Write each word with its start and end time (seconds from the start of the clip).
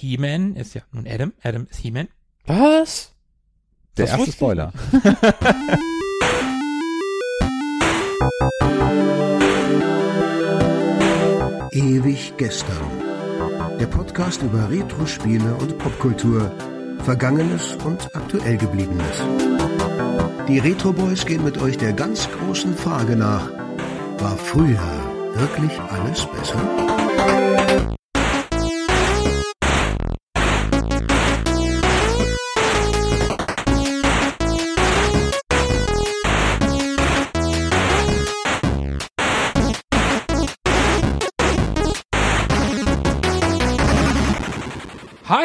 He-Man 0.00 0.54
ist 0.54 0.74
ja 0.74 0.82
nun 0.92 1.08
Adam. 1.08 1.32
Adam 1.42 1.66
ist 1.68 1.80
He-Man. 1.80 2.06
Was? 2.46 3.12
Der 3.96 4.06
Das 4.06 4.16
erste 4.18 4.32
Spoiler. 4.32 4.72
Ewig 11.72 12.32
gestern. 12.36 12.86
Der 13.80 13.86
Podcast 13.86 14.40
über 14.42 14.70
Retro-Spiele 14.70 15.54
und 15.56 15.76
Popkultur. 15.78 16.52
Vergangenes 17.04 17.74
und 17.84 18.08
aktuell 18.14 18.56
gebliebenes. 18.56 19.22
Die 20.46 20.60
Retro 20.60 20.92
Boys 20.92 21.26
gehen 21.26 21.42
mit 21.42 21.58
euch 21.58 21.76
der 21.76 21.92
ganz 21.92 22.28
großen 22.30 22.76
Frage 22.76 23.16
nach. 23.16 23.50
War 24.18 24.36
früher 24.36 24.78
wirklich 25.34 25.76
alles 25.80 26.24
besser? 26.26 27.17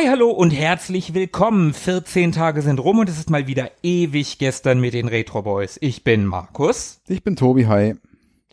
Hi, 0.03 0.09
hallo 0.09 0.31
und 0.31 0.52
herzlich 0.52 1.13
willkommen. 1.13 1.73
14 1.73 2.34
Tage 2.34 2.61
sind 2.61 2.80
rum 2.80 2.99
und 2.99 3.07
es 3.07 3.17
ist 3.17 3.30
mal 3.30 3.48
wieder 3.48 3.71
ewig 3.84 4.38
gestern 4.38 4.81
mit 4.81 4.94
den 4.94 5.07
Retro 5.07 5.44
Boys. 5.44 5.77
Ich 5.80 6.03
bin 6.03 6.25
Markus. 6.25 7.02
Ich 7.07 7.23
bin 7.23 7.38
Tobi, 7.38 7.67
hi. 7.67 7.95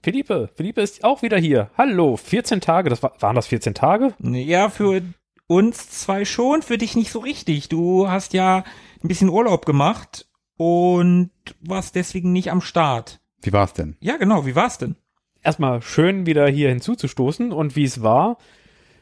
Philippe, 0.01 0.49
Philippe 0.55 0.81
ist 0.81 1.03
auch 1.03 1.23
wieder 1.23 1.39
hier. 1.39 1.69
Hallo, 1.77 2.17
14 2.17 2.61
Tage, 2.61 2.89
das 2.89 3.03
war, 3.03 3.15
waren 3.19 3.35
das 3.35 3.49
14 3.49 3.75
Tage? 3.75 4.15
Ja, 4.21 4.69
für 4.69 5.03
uns 5.49 5.91
zwei 5.91 6.25
schon, 6.25 6.63
für 6.63 6.79
dich 6.79 6.95
nicht 6.95 7.11
so 7.11 7.19
richtig. 7.19 7.69
Du 7.69 8.09
hast 8.09 8.33
ja 8.33 8.59
ein 9.03 9.09
bisschen 9.09 9.29
Urlaub 9.29 9.67
gemacht 9.67 10.29
und 10.57 11.31
warst 11.61 11.97
deswegen 11.97 12.33
nicht 12.33 12.53
am 12.53 12.61
Start. 12.61 13.21
Wie 13.43 13.53
war's 13.53 13.73
denn? 13.73 13.97
Ja, 13.99 14.19
genau. 14.19 14.47
Wie 14.47 14.55
war's 14.55 14.79
denn? 14.79 14.95
Erstmal 15.43 15.83
schön 15.83 16.27
wieder 16.27 16.47
hier 16.47 16.69
hinzuzustoßen 16.69 17.51
und 17.51 17.75
wie 17.75 17.85
es 17.85 18.05
war. 18.05 18.39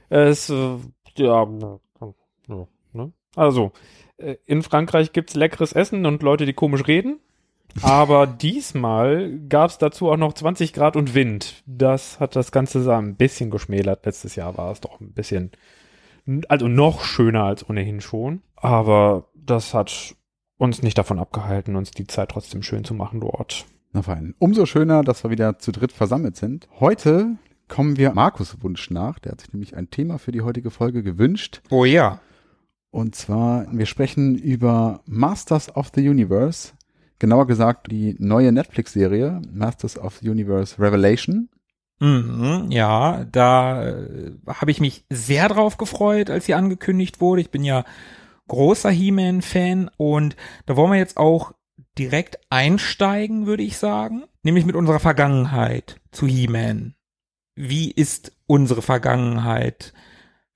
Es, 0.08 0.48
äh, 0.48 0.76
ja, 1.18 1.44
ja, 1.44 1.78
ne? 2.92 3.12
Also, 3.36 3.72
äh, 4.16 4.36
in 4.46 4.62
Frankreich 4.62 5.12
gibt's 5.12 5.34
leckeres 5.34 5.72
Essen 5.72 6.06
und 6.06 6.22
Leute, 6.22 6.46
die 6.46 6.52
komisch 6.52 6.86
reden. 6.86 7.20
Aber 7.82 8.26
diesmal 8.40 9.38
gab's 9.48 9.78
dazu 9.78 10.10
auch 10.10 10.16
noch 10.16 10.32
20 10.32 10.72
Grad 10.72 10.96
und 10.96 11.14
Wind. 11.14 11.62
Das 11.66 12.20
hat 12.20 12.36
das 12.36 12.52
Ganze 12.52 12.82
so 12.82 12.90
ein 12.90 13.16
bisschen 13.16 13.50
geschmälert. 13.50 14.04
Letztes 14.06 14.36
Jahr 14.36 14.56
war 14.56 14.72
es 14.72 14.80
doch 14.80 15.00
ein 15.00 15.12
bisschen, 15.12 15.52
also 16.48 16.68
noch 16.68 17.04
schöner 17.04 17.44
als 17.44 17.68
ohnehin 17.68 18.00
schon. 18.00 18.42
Aber 18.56 19.28
das 19.34 19.74
hat 19.74 20.16
uns 20.56 20.82
nicht 20.82 20.98
davon 20.98 21.18
abgehalten, 21.18 21.76
uns 21.76 21.92
die 21.92 22.06
Zeit 22.06 22.30
trotzdem 22.30 22.62
schön 22.62 22.84
zu 22.84 22.94
machen 22.94 23.20
dort. 23.20 23.66
Na 23.92 24.02
fein. 24.02 24.34
Umso 24.38 24.66
schöner, 24.66 25.02
dass 25.02 25.24
wir 25.24 25.30
wieder 25.30 25.58
zu 25.58 25.72
dritt 25.72 25.92
versammelt 25.92 26.36
sind. 26.36 26.68
Heute 26.80 27.36
kommen 27.68 27.96
wir 27.96 28.12
Markus 28.12 28.62
Wunsch 28.62 28.90
nach. 28.90 29.18
Der 29.18 29.32
hat 29.32 29.40
sich 29.40 29.52
nämlich 29.52 29.76
ein 29.76 29.90
Thema 29.90 30.18
für 30.18 30.32
die 30.32 30.42
heutige 30.42 30.70
Folge 30.70 31.02
gewünscht. 31.02 31.62
Oh 31.70 31.84
ja. 31.84 32.20
Und 32.90 33.14
zwar, 33.14 33.66
wir 33.70 33.86
sprechen 33.86 34.36
über 34.36 35.02
Masters 35.06 35.74
of 35.74 35.90
the 35.94 36.08
Universe. 36.08 36.72
Genauer 37.18 37.46
gesagt, 37.46 37.90
die 37.90 38.16
neue 38.18 38.52
Netflix-Serie 38.52 39.42
Masters 39.52 39.98
of 39.98 40.18
the 40.18 40.30
Universe 40.30 40.80
Revelation. 40.80 41.48
Mhm, 42.00 42.70
ja, 42.70 43.24
da 43.24 43.88
äh, 43.88 44.32
habe 44.46 44.70
ich 44.70 44.80
mich 44.80 45.04
sehr 45.10 45.48
drauf 45.48 45.78
gefreut, 45.78 46.30
als 46.30 46.46
sie 46.46 46.54
angekündigt 46.54 47.20
wurde. 47.20 47.40
Ich 47.40 47.50
bin 47.50 47.64
ja 47.64 47.84
großer 48.46 48.90
He-Man-Fan 48.90 49.90
und 49.96 50.36
da 50.66 50.76
wollen 50.76 50.92
wir 50.92 50.98
jetzt 50.98 51.16
auch 51.16 51.52
direkt 51.98 52.38
einsteigen, 52.50 53.46
würde 53.46 53.64
ich 53.64 53.78
sagen, 53.78 54.24
nämlich 54.42 54.64
mit 54.64 54.76
unserer 54.76 55.00
Vergangenheit 55.00 56.00
zu 56.12 56.26
He-Man. 56.26 56.94
Wie 57.56 57.90
ist 57.90 58.32
unsere 58.46 58.82
Vergangenheit? 58.82 59.92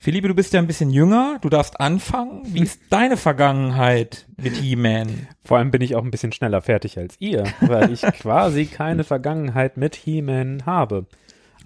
Philippe, 0.03 0.27
du 0.27 0.35
bist 0.35 0.53
ja 0.53 0.59
ein 0.59 0.67
bisschen 0.67 0.91
jünger, 0.91 1.39
du 1.43 1.49
darfst 1.49 1.81
anfangen. 1.81 2.43
Wie 2.47 2.59
ist 2.63 2.81
deine 2.91 3.17
Vergangenheit 3.17 4.27
mit 4.37 4.57
He-Man? 4.57 5.29
Vor 5.45 5.59
allem 5.59 5.71
bin 5.71 5.81
ich 5.81 5.95
auch 5.95 6.03
ein 6.03 6.11
bisschen 6.11 6.33
schneller 6.33 6.61
fertig 6.61 6.99
als 6.99 7.15
ihr, 7.21 7.45
weil 7.61 7.93
ich 7.93 8.03
quasi 8.19 8.67
keine 8.67 9.05
Vergangenheit 9.05 9.77
mit 9.77 9.95
He-Man 9.95 10.67
habe. 10.67 11.07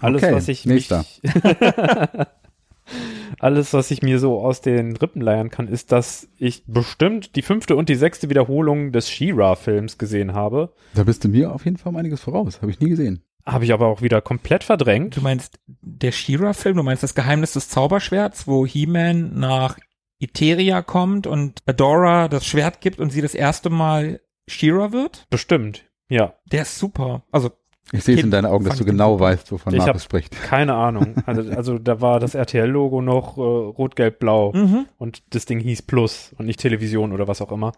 Alles, 0.00 0.22
Okay, 0.22 0.34
was 0.34 0.48
ich 0.48 0.66
mich, 0.66 0.90
alles, 3.38 3.72
was 3.72 3.90
ich 3.90 4.02
mir 4.02 4.18
so 4.18 4.38
aus 4.38 4.60
den 4.60 4.94
Rippen 4.94 5.22
leiern 5.22 5.48
kann, 5.48 5.66
ist, 5.66 5.90
dass 5.90 6.28
ich 6.36 6.62
bestimmt 6.66 7.36
die 7.36 7.42
fünfte 7.42 7.74
und 7.74 7.88
die 7.88 7.94
sechste 7.94 8.28
Wiederholung 8.28 8.92
des 8.92 9.08
She-Ra-Films 9.08 9.96
gesehen 9.96 10.34
habe. 10.34 10.74
Da 10.92 11.04
bist 11.04 11.24
du 11.24 11.28
mir 11.28 11.54
auf 11.54 11.64
jeden 11.64 11.78
Fall 11.78 11.88
um 11.88 11.96
einiges 11.96 12.20
voraus. 12.20 12.60
Habe 12.60 12.70
ich 12.70 12.80
nie 12.80 12.90
gesehen. 12.90 13.22
Habe 13.46 13.64
ich 13.64 13.72
aber 13.72 13.86
auch 13.86 14.02
wieder 14.02 14.20
komplett 14.20 14.64
verdrängt. 14.64 15.16
Du 15.16 15.20
meinst 15.20 15.60
der 15.66 16.10
She-Ra-Film, 16.10 16.76
du 16.76 16.82
meinst 16.82 17.02
das 17.04 17.14
Geheimnis 17.14 17.52
des 17.52 17.68
Zauberschwerts, 17.68 18.48
wo 18.48 18.66
He-Man 18.66 19.38
nach 19.38 19.78
Eteria 20.18 20.82
kommt 20.82 21.26
und 21.26 21.60
Adora 21.66 22.28
das 22.28 22.44
Schwert 22.44 22.80
gibt 22.80 22.98
und 22.98 23.10
sie 23.10 23.20
das 23.22 23.34
erste 23.34 23.70
Mal 23.70 24.20
She-Ra 24.48 24.92
wird? 24.92 25.26
Bestimmt, 25.30 25.84
ja. 26.08 26.34
Der 26.50 26.62
ist 26.62 26.78
super. 26.78 27.22
Also, 27.30 27.50
Ich 27.92 28.02
sehe 28.02 28.16
es 28.16 28.22
in 28.24 28.30
deinen 28.32 28.46
Augen, 28.46 28.64
dass 28.64 28.78
du 28.78 28.84
genau 28.84 29.20
weißt, 29.20 29.52
wovon 29.52 29.74
Ich 29.74 29.78
Markus 29.78 30.04
spricht. 30.04 30.42
Keine 30.42 30.74
Ahnung. 30.74 31.14
Also, 31.26 31.50
also 31.50 31.78
da 31.78 32.00
war 32.00 32.18
das 32.18 32.34
RTL-Logo 32.34 33.00
noch 33.00 33.36
äh, 33.36 33.40
rot-gelb-blau. 33.40 34.52
mhm. 34.54 34.86
und 34.98 35.22
das 35.30 35.44
Ding 35.46 35.60
hieß 35.60 35.82
Plus 35.82 36.34
und 36.38 36.46
nicht 36.46 36.58
Television 36.60 37.12
oder 37.12 37.28
was 37.28 37.40
auch 37.42 37.52
immer. 37.52 37.72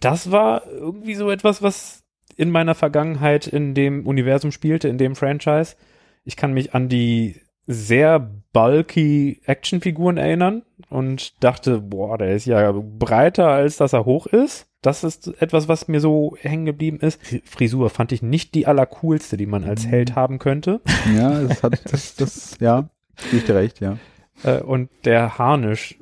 Das 0.00 0.32
war 0.32 0.66
irgendwie 0.66 1.14
so 1.14 1.30
etwas, 1.30 1.62
was 1.62 2.01
in 2.36 2.50
meiner 2.50 2.74
Vergangenheit 2.74 3.46
in 3.46 3.74
dem 3.74 4.06
Universum 4.06 4.52
spielte, 4.52 4.88
in 4.88 4.98
dem 4.98 5.16
Franchise. 5.16 5.76
Ich 6.24 6.36
kann 6.36 6.52
mich 6.52 6.74
an 6.74 6.88
die 6.88 7.36
sehr 7.66 8.30
bulky 8.52 9.40
Actionfiguren 9.44 10.16
erinnern 10.16 10.62
und 10.88 11.42
dachte, 11.42 11.80
boah, 11.80 12.18
der 12.18 12.34
ist 12.34 12.46
ja 12.46 12.72
breiter, 12.72 13.48
als 13.48 13.76
dass 13.76 13.92
er 13.92 14.04
hoch 14.04 14.26
ist. 14.26 14.66
Das 14.82 15.04
ist 15.04 15.28
etwas, 15.40 15.68
was 15.68 15.86
mir 15.86 16.00
so 16.00 16.36
hängen 16.40 16.66
geblieben 16.66 16.98
ist. 16.98 17.20
Frisur 17.44 17.88
fand 17.88 18.10
ich 18.10 18.20
nicht 18.20 18.54
die 18.54 18.66
allercoolste, 18.66 19.36
die 19.36 19.46
man 19.46 19.62
als 19.62 19.86
Held 19.86 20.16
haben 20.16 20.38
könnte. 20.38 20.80
Ja, 21.16 21.40
das 21.40 21.62
hat, 21.62 21.92
das, 21.92 22.16
das, 22.16 22.56
ja, 22.60 22.88
ich 23.32 23.44
dir 23.44 23.54
recht, 23.54 23.80
ja. 23.80 23.98
Äh, 24.42 24.60
Und 24.60 24.90
der 25.04 25.38
Harnisch 25.38 25.96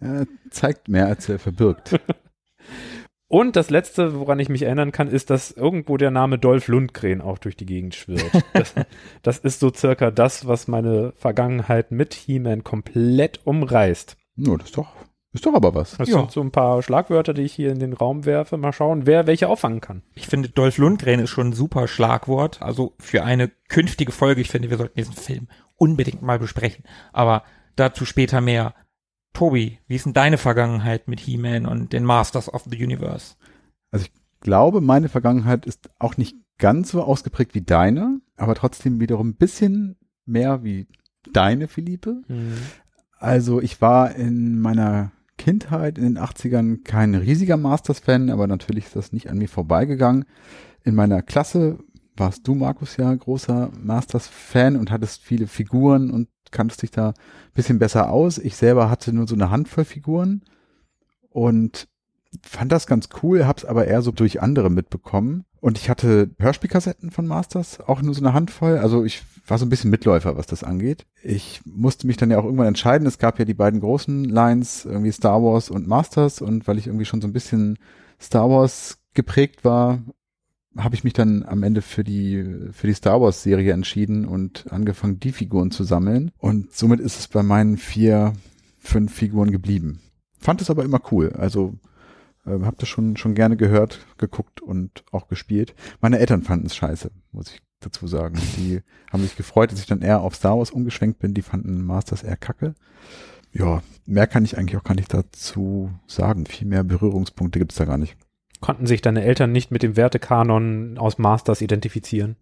Er 0.00 0.26
zeigt 0.50 0.88
mehr, 0.88 1.06
als 1.06 1.28
er 1.28 1.38
verbirgt. 1.38 2.00
Und 3.28 3.56
das 3.56 3.70
letzte, 3.70 4.18
woran 4.20 4.38
ich 4.38 4.48
mich 4.48 4.62
erinnern 4.62 4.92
kann, 4.92 5.08
ist, 5.08 5.30
dass 5.30 5.50
irgendwo 5.50 5.96
der 5.96 6.12
Name 6.12 6.38
Dolph 6.38 6.68
Lundgren 6.68 7.20
auch 7.20 7.38
durch 7.38 7.56
die 7.56 7.66
Gegend 7.66 7.94
schwirrt. 7.96 8.30
das, 8.52 8.74
das 9.22 9.38
ist 9.38 9.58
so 9.60 9.72
circa 9.74 10.10
das, 10.12 10.46
was 10.46 10.68
meine 10.68 11.12
Vergangenheit 11.16 11.90
mit 11.90 12.14
He-Man 12.14 12.62
komplett 12.62 13.40
umreißt. 13.44 14.16
Nur, 14.36 14.58
das 14.58 14.68
ist 14.68 14.76
doch, 14.78 14.92
ist 15.32 15.44
doch 15.44 15.54
aber 15.54 15.74
was. 15.74 15.96
Das 15.96 16.08
Ja. 16.08 16.18
sind 16.20 16.30
so 16.30 16.40
ein 16.40 16.52
paar 16.52 16.82
Schlagwörter, 16.82 17.34
die 17.34 17.42
ich 17.42 17.52
hier 17.52 17.72
in 17.72 17.80
den 17.80 17.94
Raum 17.94 18.26
werfe. 18.26 18.58
Mal 18.58 18.72
schauen, 18.72 19.06
wer 19.06 19.26
welche 19.26 19.48
auffangen 19.48 19.80
kann. 19.80 20.02
Ich 20.14 20.28
finde, 20.28 20.48
Dolph 20.50 20.78
Lundgren 20.78 21.18
ist 21.18 21.30
schon 21.30 21.48
ein 21.48 21.52
super 21.52 21.88
Schlagwort. 21.88 22.62
Also 22.62 22.94
für 23.00 23.24
eine 23.24 23.48
künftige 23.68 24.12
Folge. 24.12 24.40
Ich 24.40 24.50
finde, 24.50 24.70
wir 24.70 24.76
sollten 24.76 24.98
diesen 24.98 25.14
Film 25.14 25.48
unbedingt 25.74 26.22
mal 26.22 26.38
besprechen. 26.38 26.84
Aber 27.12 27.42
dazu 27.74 28.04
später 28.06 28.40
mehr. 28.40 28.74
Tobi, 29.36 29.78
wie 29.86 29.96
ist 29.96 30.06
denn 30.06 30.14
deine 30.14 30.38
Vergangenheit 30.38 31.08
mit 31.08 31.20
He-Man 31.20 31.66
und 31.66 31.92
den 31.92 32.04
Masters 32.04 32.52
of 32.52 32.64
the 32.70 32.82
Universe? 32.82 33.34
glaube, 34.40 34.80
meine 34.80 35.08
Vergangenheit 35.08 35.66
ist 35.66 35.90
auch 35.98 36.16
nicht 36.16 36.36
ganz 36.56 36.92
so 36.92 37.02
ausgeprägt 37.02 37.54
wie 37.54 37.62
deine, 37.62 38.20
aber 38.36 38.54
trotzdem 38.54 39.00
wiederum 39.00 39.30
ein 39.30 39.34
bisschen 39.34 39.96
mehr 40.24 40.62
wie 40.64 40.86
deine, 41.32 41.68
Philippe. 41.68 42.22
Also 43.18 43.60
ich 43.60 43.80
war 43.80 44.14
in 44.14 44.60
meiner 44.60 45.10
Kindheit 45.36 45.98
in 45.98 46.04
den 46.04 46.18
80ern 46.18 46.84
kein 46.84 47.14
riesiger 47.14 47.56
Masters-Fan, 47.56 48.30
aber 48.30 48.46
natürlich 48.46 48.86
ist 48.86 48.96
das 48.96 49.12
nicht 49.12 49.28
an 49.28 49.38
mir 49.38 49.48
vorbeigegangen. 49.48 50.24
In 50.84 50.94
meiner 50.94 51.22
Klasse 51.22 51.78
warst 52.16 52.46
du, 52.46 52.54
Markus, 52.54 52.96
ja 52.96 53.14
großer 53.14 53.70
Masters-Fan 53.82 54.76
und 54.76 54.90
hattest 54.90 55.22
viele 55.22 55.46
Figuren 55.46 56.10
und 56.10 56.28
kanntest 56.50 56.82
dich 56.82 56.90
da 56.90 57.08
ein 57.08 57.14
bisschen 57.54 57.78
besser 57.78 58.10
aus. 58.10 58.38
Ich 58.38 58.56
selber 58.56 58.90
hatte 58.90 59.12
nur 59.12 59.26
so 59.26 59.34
eine 59.34 59.50
Handvoll 59.50 59.84
Figuren 59.84 60.42
und 61.30 61.88
fand 62.42 62.72
das 62.72 62.86
ganz 62.86 63.08
cool, 63.22 63.46
hab's 63.46 63.64
aber 63.64 63.86
eher 63.86 64.02
so 64.02 64.10
durch 64.10 64.42
andere 64.42 64.70
mitbekommen. 64.70 65.44
Und 65.60 65.78
ich 65.78 65.90
hatte 65.90 66.30
Hörspielkassetten 66.38 67.10
von 67.10 67.26
Masters, 67.26 67.80
auch 67.80 68.02
nur 68.02 68.14
so 68.14 68.20
eine 68.20 68.34
Handvoll. 68.34 68.78
Also 68.78 69.04
ich 69.04 69.22
war 69.46 69.58
so 69.58 69.66
ein 69.66 69.68
bisschen 69.68 69.90
Mitläufer, 69.90 70.36
was 70.36 70.46
das 70.46 70.62
angeht. 70.62 71.06
Ich 71.22 71.60
musste 71.64 72.06
mich 72.06 72.16
dann 72.16 72.30
ja 72.30 72.38
auch 72.38 72.44
irgendwann 72.44 72.68
entscheiden. 72.68 73.06
Es 73.06 73.18
gab 73.18 73.38
ja 73.38 73.44
die 73.44 73.54
beiden 73.54 73.80
großen 73.80 74.24
Lines, 74.24 74.84
irgendwie 74.84 75.12
Star 75.12 75.42
Wars 75.42 75.70
und 75.70 75.88
Masters. 75.88 76.40
Und 76.40 76.68
weil 76.68 76.78
ich 76.78 76.86
irgendwie 76.86 77.04
schon 77.04 77.20
so 77.20 77.26
ein 77.26 77.32
bisschen 77.32 77.78
Star 78.20 78.48
Wars 78.48 78.98
geprägt 79.14 79.64
war, 79.64 79.98
habe 80.76 80.94
ich 80.94 81.04
mich 81.04 81.12
dann 81.12 81.44
am 81.44 81.62
Ende 81.62 81.82
für 81.82 82.04
die 82.04 82.44
für 82.72 82.86
die 82.86 82.94
Star 82.94 83.20
Wars 83.20 83.42
Serie 83.42 83.72
entschieden 83.72 84.26
und 84.26 84.70
angefangen, 84.70 85.20
die 85.20 85.32
Figuren 85.32 85.70
zu 85.70 85.84
sammeln. 85.84 86.30
Und 86.38 86.72
somit 86.72 87.00
ist 87.00 87.18
es 87.18 87.28
bei 87.28 87.42
meinen 87.42 87.76
vier 87.76 88.32
fünf 88.78 89.14
Figuren 89.14 89.50
geblieben. 89.50 90.00
Fand 90.38 90.60
es 90.60 90.70
aber 90.70 90.84
immer 90.84 91.00
cool. 91.10 91.32
Also 91.32 91.74
äh, 92.46 92.58
hab 92.62 92.78
das 92.78 92.88
schon, 92.88 93.16
schon 93.16 93.34
gerne 93.34 93.56
gehört, 93.56 94.06
geguckt 94.18 94.60
und 94.60 95.04
auch 95.12 95.28
gespielt. 95.28 95.74
Meine 96.00 96.18
Eltern 96.18 96.42
fanden 96.42 96.66
es 96.66 96.76
scheiße, 96.76 97.10
muss 97.32 97.52
ich 97.52 97.62
dazu 97.80 98.06
sagen. 98.06 98.38
Die 98.56 98.80
haben 99.12 99.22
sich 99.22 99.36
gefreut, 99.36 99.72
dass 99.72 99.80
ich 99.80 99.86
dann 99.86 100.02
eher 100.02 100.20
auf 100.20 100.34
Star 100.34 100.58
Wars 100.58 100.70
umgeschwenkt 100.70 101.18
bin. 101.18 101.34
Die 101.34 101.42
fanden 101.42 101.84
Masters 101.84 102.22
eher 102.22 102.36
kacke. 102.36 102.74
Ja, 103.52 103.82
mehr 104.04 104.26
kann 104.26 104.44
ich 104.44 104.58
eigentlich 104.58 104.76
auch 104.76 104.84
gar 104.84 104.94
nicht 104.94 105.12
dazu 105.12 105.90
sagen. 106.06 106.46
Viel 106.46 106.68
mehr 106.68 106.84
Berührungspunkte 106.84 107.58
gibt's 107.58 107.76
da 107.76 107.84
gar 107.84 107.98
nicht. 107.98 108.16
Konnten 108.60 108.86
sich 108.86 109.02
deine 109.02 109.22
Eltern 109.22 109.52
nicht 109.52 109.70
mit 109.70 109.82
dem 109.82 109.96
Wertekanon 109.96 110.98
aus 110.98 111.18
Masters 111.18 111.60
identifizieren? 111.60 112.36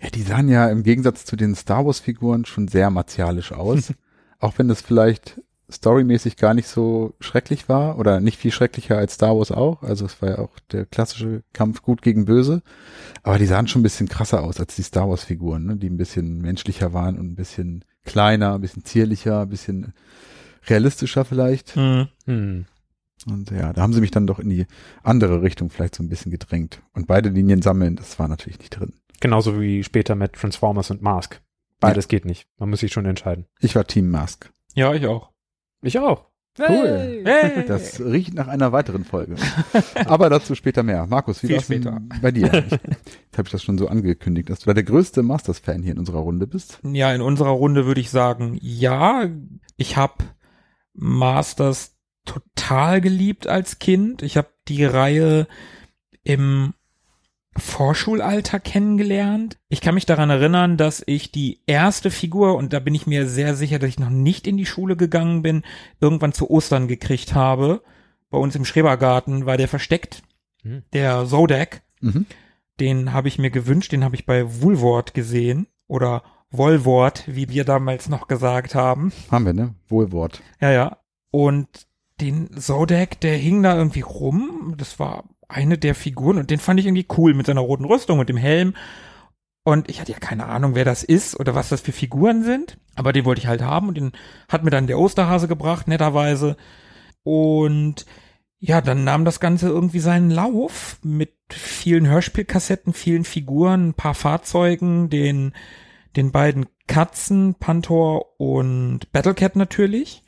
Ja, 0.00 0.10
die 0.10 0.22
sahen 0.22 0.48
ja 0.48 0.68
im 0.68 0.82
Gegensatz 0.82 1.24
zu 1.24 1.36
den 1.36 1.54
Star 1.54 1.84
Wars 1.84 2.00
Figuren 2.00 2.44
schon 2.44 2.68
sehr 2.68 2.90
martialisch 2.90 3.52
aus. 3.52 3.92
auch 4.38 4.58
wenn 4.58 4.68
das 4.68 4.80
vielleicht 4.80 5.40
storymäßig 5.70 6.36
gar 6.36 6.54
nicht 6.54 6.66
so 6.66 7.14
schrecklich 7.20 7.68
war 7.68 7.98
oder 7.98 8.20
nicht 8.20 8.38
viel 8.38 8.52
schrecklicher 8.52 8.96
als 8.96 9.14
Star 9.14 9.36
Wars 9.36 9.50
auch. 9.52 9.82
Also 9.82 10.06
es 10.06 10.22
war 10.22 10.30
ja 10.30 10.38
auch 10.38 10.58
der 10.72 10.86
klassische 10.86 11.42
Kampf 11.52 11.82
gut 11.82 12.00
gegen 12.00 12.24
böse. 12.24 12.62
Aber 13.22 13.38
die 13.38 13.46
sahen 13.46 13.68
schon 13.68 13.80
ein 13.80 13.82
bisschen 13.82 14.08
krasser 14.08 14.42
aus 14.42 14.60
als 14.60 14.76
die 14.76 14.82
Star 14.82 15.08
Wars 15.08 15.24
Figuren, 15.24 15.66
ne? 15.66 15.76
die 15.76 15.90
ein 15.90 15.98
bisschen 15.98 16.40
menschlicher 16.40 16.94
waren 16.94 17.18
und 17.18 17.32
ein 17.32 17.36
bisschen 17.36 17.84
kleiner, 18.04 18.54
ein 18.54 18.62
bisschen 18.62 18.84
zierlicher, 18.84 19.42
ein 19.42 19.48
bisschen 19.50 19.92
realistischer 20.66 21.24
vielleicht. 21.24 21.76
Mhm. 21.76 22.64
Und 23.30 23.50
ja, 23.50 23.72
da 23.72 23.82
haben 23.82 23.92
sie 23.92 24.00
mich 24.00 24.10
dann 24.10 24.26
doch 24.26 24.38
in 24.38 24.48
die 24.48 24.66
andere 25.02 25.42
Richtung 25.42 25.70
vielleicht 25.70 25.94
so 25.94 26.02
ein 26.02 26.08
bisschen 26.08 26.30
gedrängt. 26.30 26.82
Und 26.94 27.06
beide 27.06 27.28
Linien 27.28 27.62
sammeln, 27.62 27.96
das 27.96 28.18
war 28.18 28.28
natürlich 28.28 28.58
nicht 28.58 28.70
drin. 28.70 28.94
Genauso 29.20 29.60
wie 29.60 29.82
später 29.84 30.14
mit 30.14 30.34
Transformers 30.34 30.90
und 30.90 31.02
Mask. 31.02 31.40
Beides 31.80 32.08
geht 32.08 32.24
nicht. 32.24 32.48
Man 32.58 32.70
muss 32.70 32.80
sich 32.80 32.92
schon 32.92 33.06
entscheiden. 33.06 33.46
Ich 33.60 33.74
war 33.74 33.86
Team 33.86 34.10
Mask. 34.10 34.50
Ja, 34.74 34.94
ich 34.94 35.06
auch. 35.06 35.30
Ich 35.82 35.98
auch. 35.98 36.28
Cool. 36.58 37.22
Hey. 37.24 37.64
Das 37.66 38.00
riecht 38.00 38.34
nach 38.34 38.48
einer 38.48 38.72
weiteren 38.72 39.04
Folge. 39.04 39.36
Aber 40.06 40.28
dazu 40.28 40.56
später 40.56 40.82
mehr. 40.82 41.06
Markus, 41.06 41.42
wie 41.42 41.48
denn 41.48 41.60
später. 41.60 42.00
bei 42.20 42.32
dir? 42.32 42.46
Ich, 42.52 42.70
jetzt 42.72 43.38
habe 43.38 43.46
ich 43.46 43.52
das 43.52 43.62
schon 43.62 43.78
so 43.78 43.86
angekündigt, 43.86 44.50
dass 44.50 44.60
du 44.60 44.66
da 44.66 44.74
der 44.74 44.82
größte 44.82 45.22
Masters-Fan 45.22 45.82
hier 45.82 45.92
in 45.92 45.98
unserer 45.98 46.18
Runde 46.18 46.48
bist. 46.48 46.80
Ja, 46.82 47.12
in 47.14 47.20
unserer 47.20 47.50
Runde 47.50 47.86
würde 47.86 48.00
ich 48.00 48.10
sagen, 48.10 48.58
ja, 48.60 49.28
ich 49.76 49.96
habe 49.96 50.24
Masters 50.94 51.96
total 52.24 53.00
geliebt 53.00 53.46
als 53.46 53.78
Kind. 53.78 54.22
Ich 54.22 54.36
habe 54.36 54.48
die 54.68 54.84
Reihe 54.84 55.46
im 56.22 56.74
Vorschulalter 57.56 58.60
kennengelernt. 58.60 59.58
Ich 59.68 59.80
kann 59.80 59.94
mich 59.94 60.06
daran 60.06 60.30
erinnern, 60.30 60.76
dass 60.76 61.02
ich 61.06 61.32
die 61.32 61.60
erste 61.66 62.10
Figur, 62.10 62.56
und 62.56 62.72
da 62.72 62.78
bin 62.78 62.94
ich 62.94 63.06
mir 63.06 63.26
sehr 63.26 63.56
sicher, 63.56 63.78
dass 63.78 63.88
ich 63.88 63.98
noch 63.98 64.10
nicht 64.10 64.46
in 64.46 64.56
die 64.56 64.66
Schule 64.66 64.96
gegangen 64.96 65.42
bin, 65.42 65.62
irgendwann 66.00 66.32
zu 66.32 66.50
Ostern 66.50 66.86
gekriegt 66.88 67.34
habe. 67.34 67.82
Bei 68.30 68.38
uns 68.38 68.54
im 68.54 68.64
Schrebergarten 68.64 69.46
war 69.46 69.56
der 69.56 69.68
versteckt, 69.68 70.22
Hm. 70.62 70.82
der 70.92 71.26
Zodak. 71.26 71.82
Mhm. 72.00 72.26
Den 72.80 73.12
habe 73.12 73.28
ich 73.28 73.38
mir 73.38 73.50
gewünscht, 73.50 73.90
den 73.92 74.04
habe 74.04 74.14
ich 74.14 74.26
bei 74.26 74.60
Woolwort 74.62 75.14
gesehen 75.14 75.66
oder 75.88 76.22
Wollwort, 76.50 77.24
wie 77.26 77.48
wir 77.48 77.64
damals 77.64 78.08
noch 78.08 78.28
gesagt 78.28 78.74
haben. 78.74 79.12
Haben 79.30 79.46
wir, 79.46 79.52
ne? 79.52 79.74
Wohlwort. 79.88 80.42
Ja, 80.60 80.70
ja. 80.70 80.98
Und 81.30 81.87
den 82.20 82.60
Zodak, 82.60 83.20
der 83.20 83.36
hing 83.36 83.62
da 83.62 83.76
irgendwie 83.76 84.00
rum. 84.00 84.74
Das 84.76 84.98
war 84.98 85.24
eine 85.48 85.78
der 85.78 85.94
Figuren 85.94 86.38
und 86.38 86.50
den 86.50 86.58
fand 86.58 86.80
ich 86.80 86.86
irgendwie 86.86 87.06
cool 87.16 87.34
mit 87.34 87.46
seiner 87.46 87.60
roten 87.60 87.84
Rüstung 87.84 88.18
und 88.18 88.28
dem 88.28 88.36
Helm. 88.36 88.74
Und 89.64 89.90
ich 89.90 90.00
hatte 90.00 90.12
ja 90.12 90.18
keine 90.18 90.46
Ahnung, 90.46 90.74
wer 90.74 90.84
das 90.84 91.04
ist 91.04 91.38
oder 91.38 91.54
was 91.54 91.68
das 91.68 91.80
für 91.80 91.92
Figuren 91.92 92.42
sind. 92.42 92.78
Aber 92.94 93.12
den 93.12 93.24
wollte 93.24 93.40
ich 93.40 93.46
halt 93.46 93.62
haben 93.62 93.88
und 93.88 93.96
den 93.96 94.12
hat 94.48 94.64
mir 94.64 94.70
dann 94.70 94.86
der 94.86 94.98
Osterhase 94.98 95.48
gebracht, 95.48 95.88
netterweise. 95.88 96.56
Und 97.22 98.06
ja, 98.60 98.80
dann 98.80 99.04
nahm 99.04 99.24
das 99.24 99.40
Ganze 99.40 99.68
irgendwie 99.68 100.00
seinen 100.00 100.30
Lauf 100.30 100.98
mit 101.02 101.34
vielen 101.50 102.08
Hörspielkassetten, 102.08 102.92
vielen 102.92 103.24
Figuren, 103.24 103.88
ein 103.88 103.94
paar 103.94 104.14
Fahrzeugen, 104.14 105.10
den, 105.10 105.52
den 106.16 106.32
beiden 106.32 106.66
Katzen, 106.86 107.54
Pantor 107.54 108.40
und 108.40 109.12
Battlecat 109.12 109.54
natürlich. 109.54 110.24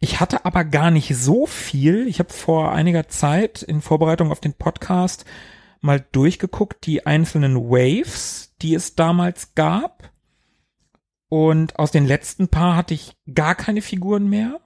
Ich 0.00 0.20
hatte 0.20 0.44
aber 0.44 0.64
gar 0.64 0.90
nicht 0.90 1.16
so 1.16 1.46
viel. 1.46 2.06
Ich 2.08 2.18
habe 2.18 2.32
vor 2.32 2.72
einiger 2.72 3.08
Zeit 3.08 3.62
in 3.62 3.80
Vorbereitung 3.80 4.30
auf 4.30 4.40
den 4.40 4.54
Podcast 4.54 5.24
mal 5.80 6.04
durchgeguckt, 6.12 6.86
die 6.86 7.06
einzelnen 7.06 7.56
Waves, 7.56 8.54
die 8.62 8.74
es 8.74 8.94
damals 8.94 9.54
gab. 9.54 10.10
Und 11.28 11.78
aus 11.78 11.90
den 11.90 12.06
letzten 12.06 12.48
paar 12.48 12.76
hatte 12.76 12.94
ich 12.94 13.16
gar 13.32 13.54
keine 13.54 13.82
Figuren 13.82 14.28
mehr. 14.28 14.60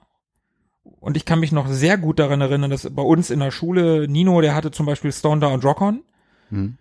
Und 0.83 1.17
ich 1.17 1.25
kann 1.25 1.41
mich 1.41 1.53
noch 1.53 1.69
sehr 1.69 1.99
gut 1.99 2.19
daran 2.19 2.41
erinnern, 2.41 2.71
dass 2.71 2.89
bei 2.95 3.03
uns 3.03 3.31
in 3.31 3.41
der 3.41 3.51
Schule 3.51 4.09
Nino, 4.09 4.41
der 4.41 4.55
hatte 4.55 4.71
zum 4.71 4.87
Beispiel 4.87 5.13
Stone 5.13 5.47
und 5.49 5.65
Rock-On. 5.65 6.03
Mhm. 6.51 6.79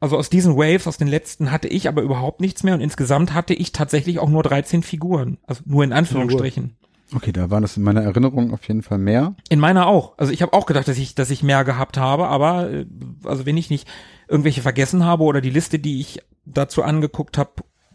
Also 0.00 0.18
aus 0.18 0.30
diesen 0.30 0.56
Waves, 0.56 0.88
aus 0.88 0.98
den 0.98 1.06
letzten 1.06 1.52
hatte 1.52 1.68
ich 1.68 1.86
aber 1.86 2.02
überhaupt 2.02 2.40
nichts 2.40 2.64
mehr 2.64 2.74
und 2.74 2.80
insgesamt 2.80 3.34
hatte 3.34 3.54
ich 3.54 3.70
tatsächlich 3.70 4.18
auch 4.18 4.28
nur 4.28 4.42
13 4.42 4.82
Figuren. 4.82 5.38
Also 5.46 5.62
nur 5.64 5.84
in 5.84 5.92
Anführungsstrichen. 5.92 6.76
Okay, 7.14 7.32
da 7.32 7.50
war 7.50 7.60
das 7.60 7.76
in 7.76 7.82
meiner 7.82 8.02
Erinnerung 8.02 8.52
auf 8.52 8.66
jeden 8.68 8.82
Fall 8.82 8.98
mehr. 8.98 9.34
In 9.48 9.60
meiner 9.60 9.86
auch. 9.86 10.16
Also 10.18 10.32
ich 10.32 10.42
habe 10.42 10.52
auch 10.52 10.66
gedacht, 10.66 10.88
dass 10.88 10.98
ich, 10.98 11.14
dass 11.14 11.30
ich 11.30 11.42
mehr 11.42 11.64
gehabt 11.64 11.96
habe, 11.96 12.28
aber 12.28 12.70
äh, 12.70 12.86
also 13.24 13.44
wenn 13.46 13.56
ich 13.56 13.70
nicht 13.70 13.88
irgendwelche 14.28 14.62
vergessen 14.62 15.04
habe 15.04 15.24
oder 15.24 15.40
die 15.40 15.50
Liste, 15.50 15.78
die 15.78 16.00
ich 16.00 16.20
dazu 16.44 16.82
angeguckt 16.82 17.38
habe, 17.38 17.50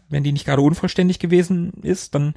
wenn 0.08 0.24
die 0.24 0.32
nicht 0.32 0.46
gerade 0.46 0.62
unvollständig 0.62 1.18
gewesen 1.18 1.72
ist, 1.82 2.14
dann 2.14 2.34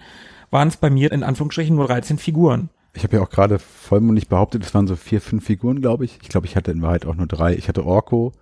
waren 0.50 0.68
es 0.68 0.78
bei 0.78 0.90
mir 0.90 1.12
in 1.12 1.24
Anführungsstrichen 1.24 1.76
nur 1.76 1.88
13 1.88 2.18
Figuren. 2.18 2.70
Ich 2.94 3.04
habe 3.04 3.18
ja 3.18 3.24
auch 3.24 3.30
gerade 3.30 3.60
vollmundig 3.60 4.28
behauptet, 4.28 4.66
es 4.66 4.74
waren 4.74 4.88
so 4.88 4.98
vier, 4.98 5.22
fünf 5.22 5.46
Figuren, 5.46 5.82
glaube 5.82 6.04
ich. 6.04 6.20
Ich 6.22 6.30
glaube, 6.30 6.46
ich 6.48 6.58
hatte 6.58 6.72
in 6.72 6.82
Wahrheit 6.82 7.06
auch 7.06 7.16
nur 7.16 7.28
drei. 7.28 7.56
Ich 7.56 7.70
hatte 7.70 7.86
Orko, 7.86 8.34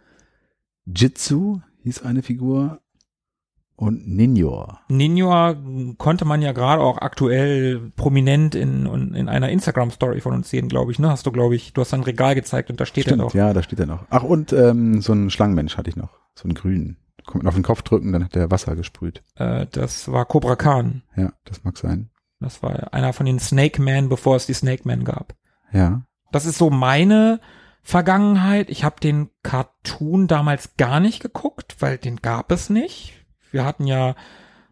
Jitsu 0.85 1.59
hieß 1.83 2.01
eine 2.01 2.23
Figur 2.23 2.81
und 3.79 4.05
Ninjor. 4.07 4.81
Ninja 4.89 5.55
konnte 5.97 6.25
man 6.25 6.41
ja 6.41 6.51
gerade 6.51 6.81
auch 6.81 6.97
aktuell 6.97 7.91
prominent 7.95 8.53
in, 8.53 8.85
in 9.15 9.29
einer 9.29 9.49
Instagram-Story 9.49 10.19
von 10.19 10.33
uns 10.33 10.49
sehen, 10.49 10.67
glaube 10.67 10.91
ich. 10.91 10.99
Ne? 10.99 11.09
Hast 11.09 11.25
du, 11.25 11.31
glaube 11.31 11.55
ich, 11.55 11.71
du 11.71 11.79
hast 11.79 11.93
ein 11.93 12.03
Regal 12.03 12.35
gezeigt 12.35 12.69
und 12.69 12.81
da 12.81 12.85
steht 12.85 13.05
er 13.07 13.13
Stimmt, 13.13 13.21
doch. 13.21 13.33
ja, 13.33 13.53
da 13.53 13.63
steht 13.63 13.79
er 13.79 13.85
noch. 13.85 14.05
Ach, 14.09 14.23
und 14.23 14.51
ähm, 14.51 15.01
so 15.01 15.13
einen 15.13 15.29
Schlangenmensch 15.29 15.77
hatte 15.77 15.89
ich 15.89 15.95
noch. 15.95 16.09
So 16.35 16.43
einen 16.43 16.55
grünen. 16.55 16.97
Kommt 17.25 17.47
auf 17.47 17.53
den 17.53 17.63
Kopf 17.63 17.81
drücken, 17.83 18.11
dann 18.11 18.25
hat 18.25 18.35
der 18.35 18.51
Wasser 18.51 18.75
gesprüht. 18.75 19.23
Äh, 19.35 19.65
das 19.71 20.11
war 20.11 20.25
Cobra 20.25 20.57
Khan. 20.57 21.03
Ja, 21.15 21.31
das 21.45 21.63
mag 21.63 21.77
sein. 21.77 22.09
Das 22.41 22.61
war 22.61 22.93
einer 22.93 23.13
von 23.13 23.25
den 23.25 23.39
Snake 23.39 23.81
Man, 23.81 24.09
bevor 24.09 24.35
es 24.35 24.45
die 24.45 24.53
Snake 24.53 24.83
Man 24.85 25.05
gab. 25.05 25.35
Ja. 25.71 26.01
Das 26.33 26.45
ist 26.45 26.57
so 26.57 26.69
meine 26.69 27.39
Vergangenheit. 27.81 28.69
Ich 28.69 28.83
habe 28.83 28.99
den 28.99 29.29
Cartoon 29.41 30.27
damals 30.27 30.75
gar 30.75 30.99
nicht 30.99 31.21
geguckt, 31.21 31.77
weil 31.79 31.97
den 31.97 32.17
gab 32.17 32.51
es 32.51 32.69
nicht. 32.69 33.18
Wir 33.51 33.65
hatten 33.65 33.85
ja 33.87 34.15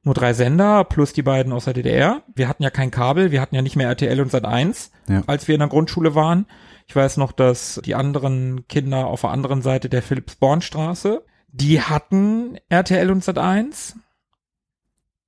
nur 0.03 0.13
drei 0.13 0.33
Sender 0.33 0.83
plus 0.85 1.11
die 1.13 1.21
beiden 1.21 1.51
aus 1.51 1.65
der 1.65 1.73
DDR. 1.73 2.21
Wir 2.33 2.47
hatten 2.47 2.63
ja 2.63 2.69
kein 2.69 2.91
Kabel, 2.91 3.31
wir 3.31 3.41
hatten 3.41 3.55
ja 3.55 3.61
nicht 3.61 3.75
mehr 3.75 3.87
RTL 3.89 4.21
und 4.21 4.31
Sat1, 4.31 4.91
Ja. 5.09 5.23
als 5.27 5.47
wir 5.47 5.55
in 5.55 5.59
der 5.59 5.67
Grundschule 5.69 6.15
waren. 6.15 6.45
Ich 6.87 6.95
weiß 6.95 7.17
noch, 7.17 7.33
dass 7.33 7.81
die 7.83 7.95
anderen 7.95 8.67
Kinder 8.69 9.07
auf 9.07 9.21
der 9.21 9.31
anderen 9.31 9.61
Seite 9.61 9.89
der 9.89 10.01
Philips-Born-Straße, 10.01 11.23
die 11.51 11.81
hatten 11.81 12.57
RTL 12.69 13.11
und 13.11 13.23
Sat1. 13.23 13.95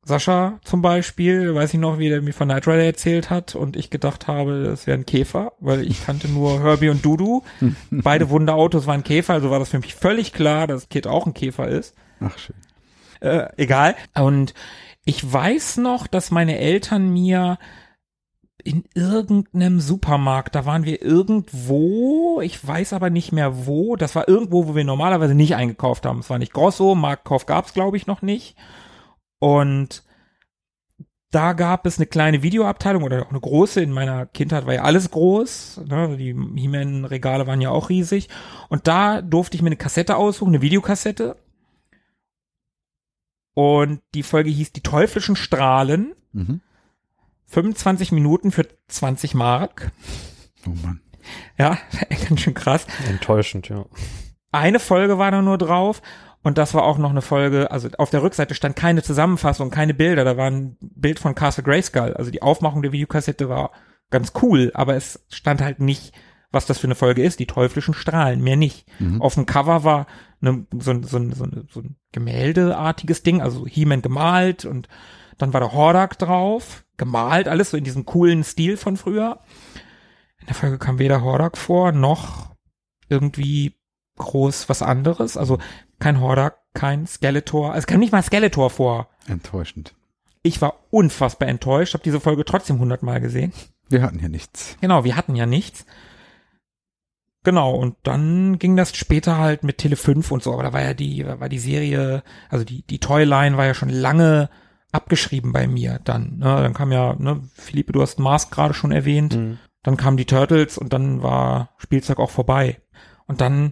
Sascha 0.06 0.60
zum 0.64 0.82
Beispiel, 0.82 1.54
weiß 1.54 1.74
ich 1.74 1.80
noch, 1.80 2.00
wie 2.00 2.10
der 2.10 2.22
mir 2.22 2.34
von 2.34 2.48
Knight 2.48 2.66
Rider 2.68 2.86
erzählt 2.86 3.30
hat 3.30 3.56
und 3.56 3.76
ich 3.76 3.90
gedacht 3.90 4.28
habe, 4.28 4.64
das 4.64 4.88
wäre 4.88 4.98
ein 4.98 5.06
Käfer, 5.06 5.52
weil 5.60 5.84
ich 5.86 6.04
kannte 6.06 6.30
nur 6.30 6.64
Herbie 6.64 6.90
und 6.90 7.04
Dudu. 7.06 7.44
Beide 7.92 8.30
Wunderautos 8.30 8.88
waren 8.88 9.04
Käfer, 9.04 9.34
also 9.34 9.52
war 9.52 9.60
das 9.60 9.70
für 9.70 9.80
mich 9.80 9.94
völlig 9.96 10.32
klar, 10.34 10.66
dass 10.68 10.88
Kid 10.90 11.06
auch 11.06 11.26
ein 11.28 11.34
Käfer 11.34 11.68
ist. 11.68 11.96
Ach, 12.22 12.38
schön. 12.38 12.56
Äh, 13.20 13.48
egal. 13.58 13.96
Und 14.16 14.54
ich 15.06 15.32
weiß 15.32 15.78
noch, 15.78 16.08
dass 16.08 16.32
meine 16.32 16.58
Eltern 16.58 17.10
mir 17.12 17.58
in 18.64 18.84
irgendeinem 18.94 19.80
Supermarkt, 19.80 20.54
da 20.56 20.66
waren 20.66 20.84
wir 20.84 21.02
irgendwo, 21.02 22.42
ich 22.42 22.66
weiß 22.66 22.94
aber 22.94 23.10
nicht 23.10 23.32
mehr 23.32 23.66
wo, 23.66 23.96
das 23.96 24.16
war 24.16 24.28
irgendwo, 24.28 24.68
wo 24.68 24.76
wir 24.76 24.84
normalerweise 24.84 25.34
nicht 25.34 25.56
eingekauft 25.56 26.06
haben. 26.06 26.20
Es 26.20 26.30
war 26.30 26.40
nicht 26.40 26.54
Grosso, 26.54 26.94
Marktkauf 26.96 27.46
gab's 27.46 27.74
glaube 27.74 27.98
ich 27.98 28.06
noch 28.06 28.22
nicht. 28.22 28.56
Und 29.40 30.04
da 31.32 31.54
gab 31.54 31.86
es 31.86 31.98
eine 31.98 32.08
kleine 32.08 32.42
Videoabteilung 32.42 33.04
oder 33.04 33.22
auch 33.24 33.30
eine 33.30 33.40
große. 33.40 33.82
In 33.82 33.92
meiner 33.92 34.26
Kindheit 34.26 34.66
war 34.66 34.74
ja 34.74 34.82
alles 34.82 35.12
groß. 35.12 35.82
Ne? 35.88 36.18
Die 36.18 36.34
He-Man-Regale 36.34 37.46
waren 37.46 37.62
ja 37.62 37.70
auch 37.70 37.90
riesig. 37.90 38.30
Und 38.68 38.88
da 38.88 39.22
durfte 39.22 39.56
ich 39.56 39.62
mir 39.62 39.68
eine 39.68 39.76
Kassette 39.76 40.16
aussuchen, 40.18 40.50
eine 40.50 40.62
Videokassette. 40.62 41.36
Und 43.54 44.02
die 44.14 44.24
Folge 44.24 44.50
hieß 44.50 44.72
Die 44.72 44.82
teuflischen 44.82 45.36
Strahlen. 45.36 46.14
Mhm. 46.32 46.62
25 47.48 48.12
Minuten 48.12 48.52
für 48.52 48.68
20 48.88 49.34
Mark. 49.34 49.92
Oh 50.68 50.74
Mann. 50.84 51.02
Ja, 51.58 51.78
ganz 52.28 52.42
schön 52.42 52.54
krass. 52.54 52.86
Enttäuschend, 53.08 53.70
ja. 53.70 53.86
Eine 54.52 54.80
Folge 54.80 55.18
war 55.18 55.32
da 55.32 55.42
nur 55.42 55.58
drauf. 55.58 56.02
Und 56.42 56.58
das 56.58 56.74
war 56.74 56.84
auch 56.84 56.98
noch 56.98 57.10
eine 57.10 57.22
Folge, 57.22 57.70
also 57.70 57.90
auf 57.98 58.12
der 58.12 58.24
Rückseite 58.24 58.56
stand 58.56 58.78
keine 58.78 59.04
Zusammenfassung, 59.04 59.72
keine 59.72 59.94
Bilder, 59.94 60.24
da 60.24 60.38
war 60.38 60.50
ein 60.50 60.78
Bild 60.80 61.20
von 61.20 61.36
Castle 61.36 61.64
Grayskull. 61.64 62.14
Also 62.14 62.32
die 62.32 62.42
Aufmachung 62.42 62.82
der 62.82 62.94
Videokassette 62.94 63.50
war 63.50 63.72
ganz 64.10 64.32
cool, 64.42 64.72
aber 64.74 64.96
es 64.96 65.26
stand 65.30 65.62
halt 65.62 65.82
nicht, 65.82 66.14
was 66.52 66.66
das 66.66 66.80
für 66.80 66.88
eine 66.88 66.96
Folge 66.96 67.24
ist, 67.24 67.40
die 67.40 67.46
teuflischen 67.48 67.94
Strahlen, 67.94 68.42
mehr 68.42 68.56
nicht. 68.56 68.88
Mhm. 69.00 69.22
Auf 69.22 69.36
dem 69.36 69.46
Cover 69.46 69.84
war 69.84 70.08
ne, 70.42 70.66
so, 70.80 70.92
ein- 70.92 71.04
so, 71.04 71.18
ein- 71.18 71.34
so, 71.34 71.44
ein- 71.44 71.68
so 71.72 71.82
ein 71.82 71.96
Gemäldeartiges 72.12 73.24
Ding, 73.24 73.42
also 73.42 73.66
He-Man 73.68 74.02
gemalt 74.02 74.66
und 74.66 74.88
dann 75.38 75.54
war 75.54 75.60
der 75.62 75.74
Hordak 75.74 76.18
drauf, 76.18 76.86
gemalt, 76.98 77.48
alles 77.48 77.70
so 77.72 77.78
in 77.78 77.84
diesem 77.84 78.06
coolen 78.06 78.44
Stil 78.44 78.78
von 78.78 78.98
früher. 78.98 79.40
In 80.40 80.48
der 80.48 80.56
Folge 80.56 80.78
kam 80.78 81.00
weder 81.00 81.22
Hordak 81.22 81.58
vor, 81.58 81.92
noch 81.92 82.56
irgendwie 83.10 83.76
groß 84.18 84.70
was 84.70 84.82
anderes. 84.82 85.38
Also 85.38 85.60
kein 86.00 86.20
Hordak, 86.20 86.58
kein 86.74 87.08
Skeletor. 87.08 87.76
Es 87.76 87.88
kam 87.88 88.00
nicht 88.00 88.12
mal 88.12 88.24
Skeletor 88.24 88.70
vor. 88.70 89.08
Enttäuschend. 89.28 89.94
Ich 90.44 90.62
war 90.62 90.76
unfassbar 90.90 91.48
enttäuscht, 91.50 91.94
habe 91.94 92.04
diese 92.04 92.20
Folge 92.20 92.46
trotzdem 92.46 92.80
hundertmal 92.80 93.20
gesehen. 93.22 93.54
Wir 93.90 94.02
hatten 94.02 94.20
hier 94.20 94.30
nichts. 94.30 94.78
Genau, 94.82 95.04
wir 95.04 95.16
hatten 95.16 95.36
ja 95.36 95.46
nichts. 95.46 95.86
Genau, 97.44 97.74
und 97.76 97.96
dann 98.04 98.60
ging 98.60 98.76
das 98.76 98.96
später 98.96 99.38
halt 99.38 99.64
mit 99.64 99.78
Tele 99.78 99.96
5 99.96 100.30
und 100.32 100.44
so, 100.44 100.54
aber 100.54 100.64
da 100.64 100.74
war 100.74 100.82
ja 100.82 100.94
die, 100.94 101.26
war 101.26 101.48
die 101.48 101.60
Serie, 101.60 102.22
also 102.50 102.66
die, 102.66 102.82
die 102.84 103.00
Toyline 103.00 103.56
war 103.56 103.66
ja 103.66 103.74
schon 103.74 103.90
lange 103.90 104.50
abgeschrieben 104.92 105.54
bei 105.54 105.68
mir 105.68 106.00
dann. 106.04 106.38
Ne? 106.40 106.46
Dann 106.62 106.74
kam 106.74 106.92
ja, 106.92 107.16
ne, 107.18 107.42
Philippe, 107.54 107.94
du 107.94 108.02
hast 108.02 108.20
Mars 108.20 108.50
gerade 108.52 108.74
schon 108.74 108.92
erwähnt, 108.92 109.36
Mhm. 109.36 109.58
dann 109.84 109.96
kamen 109.98 110.18
die 110.18 110.26
Turtles 110.26 110.78
und 110.78 110.92
dann 110.92 111.24
war 111.24 111.70
Spielzeug 111.78 112.20
auch 112.20 112.32
vorbei. 112.32 112.82
Und 113.26 113.40
dann, 113.40 113.72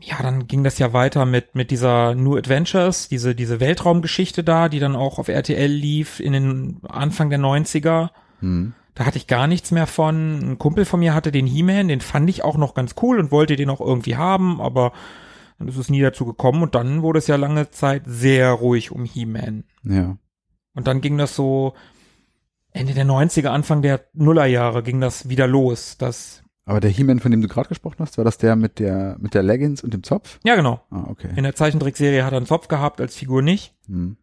ja, 0.00 0.16
dann 0.22 0.48
ging 0.48 0.64
das 0.64 0.78
ja 0.78 0.92
weiter 0.92 1.26
mit, 1.26 1.54
mit 1.54 1.70
dieser 1.70 2.14
New 2.16 2.36
Adventures, 2.36 3.08
diese, 3.08 3.34
diese 3.36 3.60
Weltraumgeschichte 3.60 4.42
da, 4.42 4.68
die 4.68 4.80
dann 4.80 4.96
auch 4.96 5.18
auf 5.18 5.28
RTL 5.28 5.70
lief 5.70 6.18
in 6.18 6.32
den 6.32 6.80
Anfang 6.88 7.30
der 7.30 7.38
90er. 7.38 8.10
Hm. 8.40 8.74
Da 9.00 9.06
hatte 9.06 9.16
ich 9.16 9.26
gar 9.26 9.46
nichts 9.46 9.70
mehr 9.70 9.86
von. 9.86 10.40
Ein 10.42 10.58
Kumpel 10.58 10.84
von 10.84 11.00
mir 11.00 11.14
hatte 11.14 11.32
den 11.32 11.46
He-Man, 11.46 11.88
den 11.88 12.02
fand 12.02 12.28
ich 12.28 12.44
auch 12.44 12.58
noch 12.58 12.74
ganz 12.74 12.96
cool 13.00 13.18
und 13.18 13.30
wollte 13.30 13.56
den 13.56 13.70
auch 13.70 13.80
irgendwie 13.80 14.16
haben, 14.16 14.60
aber 14.60 14.92
dann 15.58 15.68
ist 15.68 15.78
es 15.78 15.88
nie 15.88 16.02
dazu 16.02 16.26
gekommen 16.26 16.62
und 16.62 16.74
dann 16.74 17.00
wurde 17.00 17.18
es 17.18 17.26
ja 17.26 17.36
lange 17.36 17.70
Zeit 17.70 18.02
sehr 18.04 18.50
ruhig 18.52 18.90
um 18.90 19.06
He-Man. 19.06 19.64
Ja. 19.84 20.18
Und 20.74 20.86
dann 20.86 21.00
ging 21.00 21.16
das 21.16 21.34
so 21.34 21.72
Ende 22.72 22.92
der 22.92 23.06
90er, 23.06 23.46
Anfang 23.46 23.80
der 23.80 24.04
Nullerjahre 24.12 24.82
ging 24.82 25.00
das 25.00 25.30
wieder 25.30 25.46
los. 25.46 25.96
Das, 25.96 26.42
Aber 26.66 26.80
der 26.80 26.90
He-Man, 26.90 27.20
von 27.20 27.30
dem 27.30 27.40
du 27.40 27.48
gerade 27.48 27.70
gesprochen 27.70 28.00
hast, 28.00 28.18
war 28.18 28.24
das 28.26 28.36
der 28.36 28.54
mit 28.54 28.78
der, 28.78 29.16
mit 29.18 29.32
der 29.32 29.42
Leggings 29.42 29.82
und 29.82 29.94
dem 29.94 30.02
Zopf? 30.02 30.38
ja 30.44 30.56
genau. 30.56 30.84
Ah, 30.90 31.06
okay. 31.08 31.30
In 31.36 31.44
der 31.44 31.54
Zeichentrickserie 31.54 32.22
hat 32.22 32.34
er 32.34 32.36
einen 32.36 32.44
Zopf 32.44 32.68
gehabt, 32.68 33.00
als 33.00 33.16
Figur 33.16 33.40
nicht. 33.40 33.74
Hm. 33.86 34.18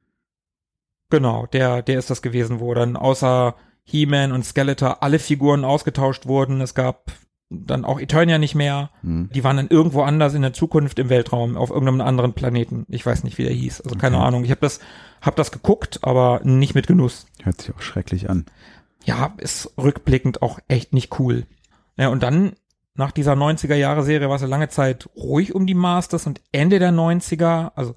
Genau, 1.10 1.48
der, 1.48 1.82
der 1.82 1.98
ist 1.98 2.12
das 2.12 2.22
gewesen, 2.22 2.60
wo 2.60 2.76
dann 2.76 2.96
außer 2.96 3.56
He-Man 3.90 4.34
und 4.34 4.46
Skeletor 4.46 5.02
alle 5.02 5.18
Figuren 5.18 5.64
ausgetauscht 5.64 6.26
wurden. 6.26 6.60
Es 6.60 6.76
gab 6.76 7.12
dann 7.50 7.86
auch 7.86 8.00
Eternia 8.02 8.38
nicht 8.38 8.56
mehr. 8.56 8.90
Hm. 9.02 9.30
Die 9.34 9.44
waren 9.46 9.56
dann 9.56 9.70
irgendwo 9.70 10.02
anders 10.02 10.34
in 10.34 10.42
der 10.42 10.52
Zukunft 10.52 11.00
im 11.00 11.08
Weltraum, 11.10 11.56
auf 11.56 11.70
irgendeinem 11.70 12.02
anderen 12.02 12.34
Planeten. 12.34 12.86
Ich 12.90 13.06
weiß 13.06 13.24
nicht, 13.24 13.38
wie 13.38 13.44
der 13.44 13.54
hieß. 13.54 13.80
Also 13.82 13.96
keine 13.96 14.18
Okay. 14.18 14.26
Ahnung. 14.26 14.44
Ich 14.44 14.52
habe 14.52 14.60
das, 14.60 14.82
hab 15.22 15.38
das 15.38 15.52
geguckt, 15.52 16.00
aber 16.02 16.42
nicht 16.44 16.76
mit 16.76 16.88
Genuss. 16.88 17.28
Hört 17.42 17.62
sich 17.62 17.74
auch 17.74 17.82
schrecklich 17.82 18.30
an. 18.30 18.46
Ja, 19.06 19.34
ist 19.38 19.72
rückblickend 19.78 20.42
auch 20.42 20.60
echt 20.68 20.92
nicht 20.92 21.18
cool. 21.20 21.46
Ja, 21.96 22.10
und 22.10 22.22
dann, 22.24 22.54
nach 22.96 23.12
dieser 23.12 23.34
90er-Jahre-Serie 23.34 24.28
war 24.28 24.36
es 24.36 24.42
ja 24.42 24.48
lange 24.50 24.68
Zeit 24.68 25.08
ruhig 25.16 25.56
um 25.56 25.66
die 25.66 25.76
Masters 25.76 26.28
und 26.28 26.42
Ende 26.52 26.80
der 26.80 26.92
90er, 26.92 27.72
also 27.76 27.96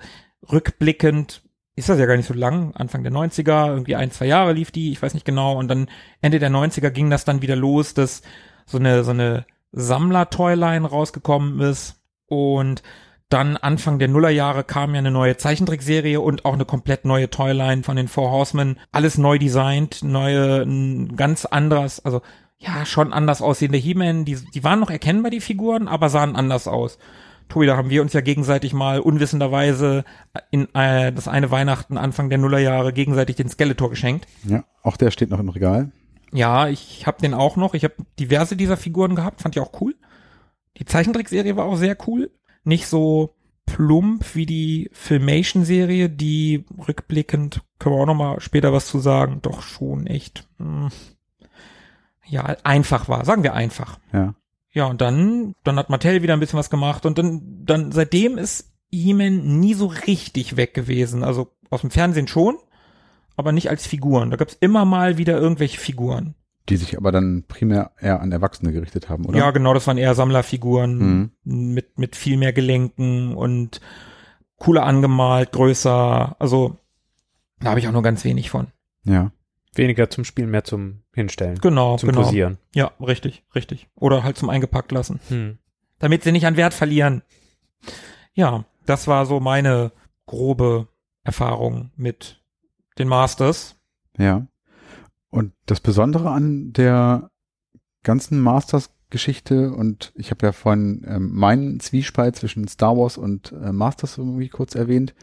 rückblickend 0.52 1.42
ist 1.80 1.88
das 1.88 1.98
ja 1.98 2.06
gar 2.06 2.16
nicht 2.16 2.28
so 2.28 2.34
lang, 2.34 2.72
Anfang 2.74 3.02
der 3.02 3.12
90er, 3.12 3.68
irgendwie 3.68 3.96
ein, 3.96 4.10
zwei 4.10 4.26
Jahre 4.26 4.52
lief 4.52 4.70
die, 4.70 4.92
ich 4.92 5.02
weiß 5.02 5.14
nicht 5.14 5.26
genau, 5.26 5.58
und 5.58 5.68
dann 5.68 5.88
Ende 6.20 6.38
der 6.38 6.50
90er 6.50 6.90
ging 6.90 7.10
das 7.10 7.24
dann 7.24 7.42
wieder 7.42 7.56
los, 7.56 7.94
dass 7.94 8.22
so 8.66 8.78
eine, 8.78 9.02
so 9.02 9.10
eine 9.10 9.44
Sammler-Toyline 9.72 10.86
rausgekommen 10.86 11.60
ist 11.60 12.00
und 12.26 12.82
dann 13.28 13.56
Anfang 13.56 13.98
der 14.00 14.08
Nullerjahre 14.08 14.64
kam 14.64 14.92
ja 14.94 14.98
eine 14.98 15.12
neue 15.12 15.36
Zeichentrickserie 15.36 16.20
und 16.20 16.44
auch 16.44 16.54
eine 16.54 16.64
komplett 16.64 17.04
neue 17.04 17.30
Toyline 17.30 17.84
von 17.84 17.96
den 17.96 18.08
Four 18.08 18.32
Horsemen. 18.32 18.78
Alles 18.90 19.18
neu 19.18 19.38
designt, 19.38 20.02
neue, 20.02 20.66
ganz 21.14 21.44
anderes, 21.44 22.04
also 22.04 22.22
ja, 22.58 22.84
schon 22.84 23.12
anders 23.12 23.40
aussehende 23.40 23.78
He-Man. 23.78 24.24
Die, 24.24 24.36
die 24.36 24.64
waren 24.64 24.80
noch 24.80 24.90
erkennbar, 24.90 25.30
die 25.30 25.40
Figuren, 25.40 25.86
aber 25.86 26.08
sahen 26.08 26.34
anders 26.34 26.66
aus. 26.66 26.98
Tobi, 27.50 27.66
da 27.66 27.76
haben 27.76 27.90
wir 27.90 28.00
uns 28.00 28.12
ja 28.12 28.20
gegenseitig 28.20 28.72
mal 28.72 29.00
unwissenderweise 29.00 30.04
in 30.50 30.72
äh, 30.74 31.12
das 31.12 31.28
eine 31.28 31.50
Weihnachten 31.50 31.98
Anfang 31.98 32.30
der 32.30 32.38
Nullerjahre 32.38 32.92
gegenseitig 32.92 33.36
den 33.36 33.48
Skeletor 33.48 33.90
geschenkt. 33.90 34.26
Ja, 34.44 34.64
auch 34.82 34.96
der 34.96 35.10
steht 35.10 35.30
noch 35.30 35.40
im 35.40 35.48
Regal. 35.50 35.92
Ja, 36.32 36.68
ich 36.68 37.06
habe 37.06 37.20
den 37.20 37.34
auch 37.34 37.56
noch. 37.56 37.74
Ich 37.74 37.84
habe 37.84 37.94
diverse 38.18 38.56
dieser 38.56 38.76
Figuren 38.76 39.16
gehabt, 39.16 39.42
fand 39.42 39.56
ich 39.56 39.62
auch 39.62 39.80
cool. 39.80 39.96
Die 40.78 40.84
Zeichentrickserie 40.84 41.56
war 41.56 41.66
auch 41.66 41.76
sehr 41.76 41.96
cool. 42.06 42.30
Nicht 42.62 42.86
so 42.86 43.34
plump 43.66 44.34
wie 44.34 44.46
die 44.46 44.90
Filmation-Serie, 44.92 46.08
die 46.08 46.64
rückblickend, 46.86 47.62
können 47.78 47.94
wir 47.96 48.00
auch 48.00 48.06
noch 48.06 48.14
mal 48.14 48.40
später 48.40 48.72
was 48.72 48.86
zu 48.86 48.98
sagen, 48.98 49.40
doch 49.42 49.62
schon 49.62 50.06
echt, 50.06 50.48
hm, 50.58 50.88
ja, 52.26 52.44
einfach 52.62 53.08
war. 53.08 53.24
Sagen 53.24 53.42
wir 53.42 53.54
einfach. 53.54 53.98
Ja. 54.12 54.34
Ja, 54.72 54.86
und 54.86 55.00
dann, 55.00 55.54
dann 55.64 55.76
hat 55.76 55.90
Mattel 55.90 56.22
wieder 56.22 56.34
ein 56.34 56.40
bisschen 56.40 56.58
was 56.58 56.70
gemacht 56.70 57.04
und 57.06 57.18
dann, 57.18 57.64
dann 57.64 57.90
seitdem 57.92 58.38
ist 58.38 58.72
He-Man 58.92 59.58
nie 59.60 59.74
so 59.74 59.86
richtig 59.86 60.56
weg 60.56 60.74
gewesen. 60.74 61.24
Also 61.24 61.48
aus 61.70 61.80
dem 61.80 61.90
Fernsehen 61.90 62.28
schon, 62.28 62.56
aber 63.36 63.52
nicht 63.52 63.68
als 63.70 63.86
Figuren. 63.86 64.30
Da 64.30 64.36
gab's 64.36 64.56
immer 64.60 64.84
mal 64.84 65.18
wieder 65.18 65.38
irgendwelche 65.38 65.78
Figuren. 65.78 66.34
Die 66.68 66.76
sich 66.76 66.96
aber 66.96 67.10
dann 67.10 67.44
primär 67.48 67.90
eher 68.00 68.20
an 68.20 68.30
Erwachsene 68.30 68.70
gerichtet 68.72 69.08
haben, 69.08 69.24
oder? 69.26 69.38
Ja, 69.38 69.50
genau, 69.50 69.74
das 69.74 69.86
waren 69.86 69.98
eher 69.98 70.14
Sammlerfiguren 70.14 70.98
Mhm. 70.98 71.30
mit, 71.74 71.98
mit 71.98 72.14
viel 72.16 72.36
mehr 72.36 72.52
Gelenken 72.52 73.34
und 73.34 73.80
cooler 74.56 74.84
angemalt, 74.84 75.50
größer. 75.52 76.36
Also 76.38 76.76
da 77.60 77.70
habe 77.70 77.80
ich 77.80 77.88
auch 77.88 77.92
nur 77.92 78.02
ganz 78.02 78.24
wenig 78.24 78.50
von. 78.50 78.68
Ja. 79.04 79.32
Weniger 79.74 80.10
zum 80.10 80.24
Spielen, 80.24 80.50
mehr 80.50 80.64
zum 80.64 81.02
Hinstellen. 81.14 81.58
Genau, 81.60 81.96
zum 81.96 82.08
genau. 82.08 82.22
Posieren. 82.22 82.58
Ja, 82.74 82.90
richtig, 83.00 83.44
richtig. 83.54 83.88
Oder 83.94 84.24
halt 84.24 84.36
zum 84.36 84.50
eingepackt 84.50 84.92
lassen. 84.92 85.20
Hm. 85.28 85.58
damit 86.00 86.24
sie 86.24 86.32
nicht 86.32 86.46
an 86.46 86.56
Wert 86.56 86.74
verlieren. 86.74 87.22
Ja, 88.32 88.64
das 88.86 89.06
war 89.06 89.26
so 89.26 89.38
meine 89.38 89.92
grobe 90.26 90.88
Erfahrung 91.22 91.90
mit 91.96 92.42
den 92.98 93.08
Masters. 93.08 93.76
Ja. 94.18 94.46
Und 95.30 95.52
das 95.66 95.80
Besondere 95.80 96.30
an 96.30 96.72
der 96.72 97.30
ganzen 98.02 98.40
Masters-Geschichte, 98.40 99.72
und 99.72 100.12
ich 100.16 100.30
habe 100.30 100.46
ja 100.46 100.52
vorhin 100.52 101.04
ähm, 101.06 101.30
meinen 101.32 101.80
Zwiespalt 101.80 102.36
zwischen 102.36 102.66
Star 102.66 102.96
Wars 102.96 103.16
und 103.16 103.52
äh, 103.52 103.72
Masters 103.72 104.18
irgendwie 104.18 104.48
kurz 104.48 104.74
erwähnt, 104.74 105.14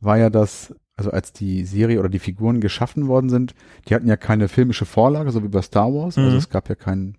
war 0.00 0.18
ja, 0.18 0.30
dass, 0.30 0.74
also 0.96 1.10
als 1.10 1.32
die 1.32 1.64
Serie 1.64 1.98
oder 1.98 2.08
die 2.08 2.18
Figuren 2.18 2.60
geschaffen 2.60 3.08
worden 3.08 3.30
sind, 3.30 3.54
die 3.88 3.94
hatten 3.94 4.08
ja 4.08 4.16
keine 4.16 4.48
filmische 4.48 4.84
Vorlage, 4.84 5.30
so 5.30 5.42
wie 5.42 5.48
bei 5.48 5.62
Star 5.62 5.92
Wars. 5.92 6.16
Mhm. 6.16 6.24
Also 6.24 6.36
es 6.36 6.50
gab 6.50 6.68
ja 6.68 6.74
kein, 6.74 7.16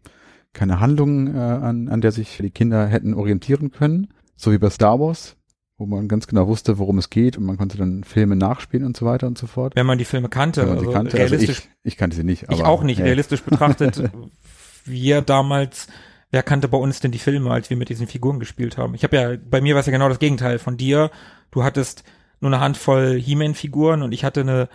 keine 0.53 0.79
Handlung, 0.79 1.33
äh, 1.35 1.39
an, 1.39 1.89
an 1.89 2.01
der 2.01 2.11
sich 2.11 2.37
die 2.37 2.51
Kinder 2.51 2.87
hätten 2.87 3.13
orientieren 3.13 3.71
können, 3.71 4.09
so 4.35 4.51
wie 4.51 4.57
bei 4.57 4.69
Star 4.69 4.99
Wars, 4.99 5.35
wo 5.77 5.85
man 5.85 6.07
ganz 6.07 6.27
genau 6.27 6.47
wusste, 6.47 6.77
worum 6.77 6.97
es 6.99 7.09
geht 7.09 7.37
und 7.37 7.45
man 7.45 7.57
konnte 7.57 7.77
dann 7.77 8.03
Filme 8.03 8.35
nachspielen 8.35 8.85
und 8.85 8.95
so 8.95 9.05
weiter 9.05 9.27
und 9.27 9.37
so 9.37 9.47
fort. 9.47 9.75
Wenn 9.75 9.87
man 9.87 9.97
die 9.97 10.05
Filme 10.05 10.29
kannte, 10.29 10.61
Wenn 10.61 10.69
man 10.69 10.77
also 10.77 10.91
kannte. 10.91 11.19
Also 11.19 11.33
realistisch, 11.35 11.59
ich, 11.59 11.93
ich 11.93 11.97
kannte 11.97 12.15
sie 12.15 12.23
nicht. 12.23 12.43
ich, 12.43 12.59
aber, 12.59 12.67
auch 12.67 12.83
nicht, 12.83 12.99
hey. 12.99 13.07
realistisch 13.07 13.41
betrachtet, 13.41 14.03
wir 14.85 15.21
damals, 15.21 15.87
wer 16.29 16.43
kannte 16.43 16.67
bei 16.67 16.77
uns 16.77 16.99
denn 16.99 17.11
die 17.11 17.19
Filme, 17.19 17.49
als 17.49 17.71
wir 17.71 17.77
mit 17.77 17.89
diesen 17.89 18.05
Figuren 18.05 18.39
gespielt 18.39 18.77
haben? 18.77 18.93
Ich 18.93 19.03
habe 19.03 19.15
ja, 19.15 19.35
bei 19.49 19.61
mir 19.61 19.73
war 19.73 19.79
es 19.79 19.87
ja 19.87 19.91
genau 19.91 20.09
das 20.09 20.19
Gegenteil 20.19 20.59
von 20.59 20.77
dir. 20.77 21.09
Du 21.49 21.63
hattest 21.63 22.03
nur 22.43 22.51
eine 22.53 22.59
Handvoll 22.61 23.17
He-Man-Figuren 23.19 24.01
und 24.03 24.11
ich 24.11 24.23
hatte 24.23 24.41
eine 24.41 24.69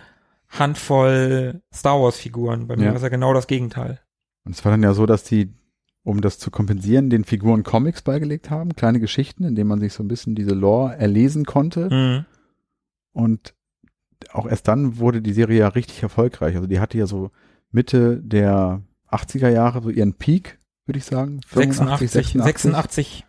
Handvoll 0.49 1.61
Star 1.73 2.01
Wars-Figuren. 2.01 2.67
Bei 2.67 2.75
mir 2.75 2.85
Ja. 2.85 2.89
war 2.89 2.95
es 2.97 3.03
ja 3.03 3.09
genau 3.09 3.33
das 3.33 3.47
Gegenteil. 3.47 3.99
Und 4.43 4.55
es 4.55 4.65
war 4.65 4.71
dann 4.71 4.81
ja 4.83 4.93
so, 4.93 5.05
dass 5.05 5.23
die, 5.23 5.53
um 6.03 6.21
das 6.21 6.39
zu 6.39 6.49
kompensieren, 6.49 7.09
den 7.11 7.23
Figuren 7.23 7.63
Comics 7.63 8.01
beigelegt 8.01 8.49
haben, 8.49 8.75
kleine 8.75 8.99
Geschichten, 8.99 9.43
in 9.43 9.53
denen 9.55 9.67
man 9.69 9.79
sich 9.79 9.93
so 9.93 10.03
ein 10.03 10.07
bisschen 10.07 10.33
diese 10.33 10.55
Lore 10.55 10.95
erlesen 10.97 11.45
konnte. 11.45 11.89
Mhm. 11.89 12.25
Und 13.13 13.53
auch 14.31 14.47
erst 14.47 14.67
dann 14.67 14.97
wurde 14.97 15.21
die 15.21 15.33
Serie 15.33 15.59
ja 15.59 15.67
richtig 15.69 16.01
erfolgreich. 16.01 16.55
Also 16.55 16.67
die 16.67 16.79
hatte 16.79 16.97
ja 16.97 17.05
so 17.05 17.29
Mitte 17.71 18.19
der 18.23 18.81
80er 19.11 19.49
Jahre 19.49 19.81
so 19.83 19.89
ihren 19.91 20.15
Peak, 20.15 20.57
würde 20.85 20.97
ich 20.97 21.05
sagen. 21.05 21.41
86, 21.53 22.33
86, 22.33 23.25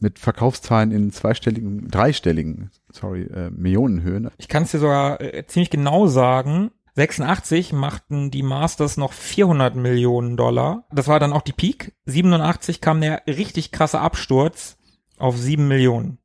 Mit 0.00 0.18
Verkaufszahlen 0.18 0.90
in 0.90 1.12
zweistelligen, 1.12 1.88
dreistelligen, 1.88 2.70
sorry, 2.90 3.22
äh, 3.24 3.50
Millionenhöhen. 3.50 4.30
Ich 4.38 4.48
kann 4.48 4.64
es 4.64 4.72
dir 4.72 4.78
sogar 4.78 5.20
äh, 5.20 5.46
ziemlich 5.46 5.70
genau 5.70 6.06
sagen. 6.06 6.70
86 6.96 7.72
machten 7.72 8.30
die 8.30 8.42
Masters 8.42 8.96
noch 8.96 9.12
400 9.12 9.76
Millionen 9.76 10.36
Dollar. 10.36 10.86
Das 10.90 11.06
war 11.06 11.20
dann 11.20 11.32
auch 11.32 11.42
die 11.42 11.52
Peak. 11.52 11.94
87 12.06 12.80
kam 12.80 13.00
der 13.00 13.22
richtig 13.26 13.70
krasse 13.70 14.00
Absturz 14.00 14.76
auf 15.18 15.36
7 15.36 15.68
Millionen. 15.68 16.18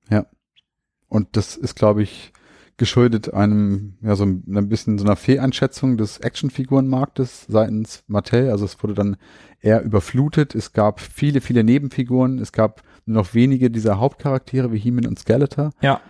Und 1.15 1.37
das 1.37 1.55
ist, 1.55 1.75
glaube 1.75 2.03
ich, 2.03 2.33
geschuldet 2.77 3.33
einem, 3.33 3.97
ja, 4.01 4.15
so 4.15 4.25
ein, 4.25 4.43
ein 4.53 4.67
bisschen 4.67 4.97
so 4.97 5.05
einer 5.05 5.15
Fehleinschätzung 5.15 5.97
des 5.97 6.17
Actionfigurenmarktes 6.17 7.45
seitens 7.47 8.03
Mattel. 8.07 8.49
Also 8.49 8.65
es 8.65 8.81
wurde 8.83 8.95
dann 8.95 9.17
eher 9.61 9.81
überflutet. 9.81 10.55
Es 10.55 10.73
gab 10.73 10.99
viele, 10.99 11.39
viele 11.39 11.63
Nebenfiguren. 11.63 12.37
Es 12.39 12.51
gab 12.51 12.83
nur 13.05 13.23
noch 13.23 13.33
wenige 13.33 13.69
dieser 13.69 13.99
Hauptcharaktere 13.99 14.71
wie 14.71 14.79
He-Man 14.79 15.07
und 15.07 15.19
Skeletor. 15.19 15.71
Ja. 15.81 16.01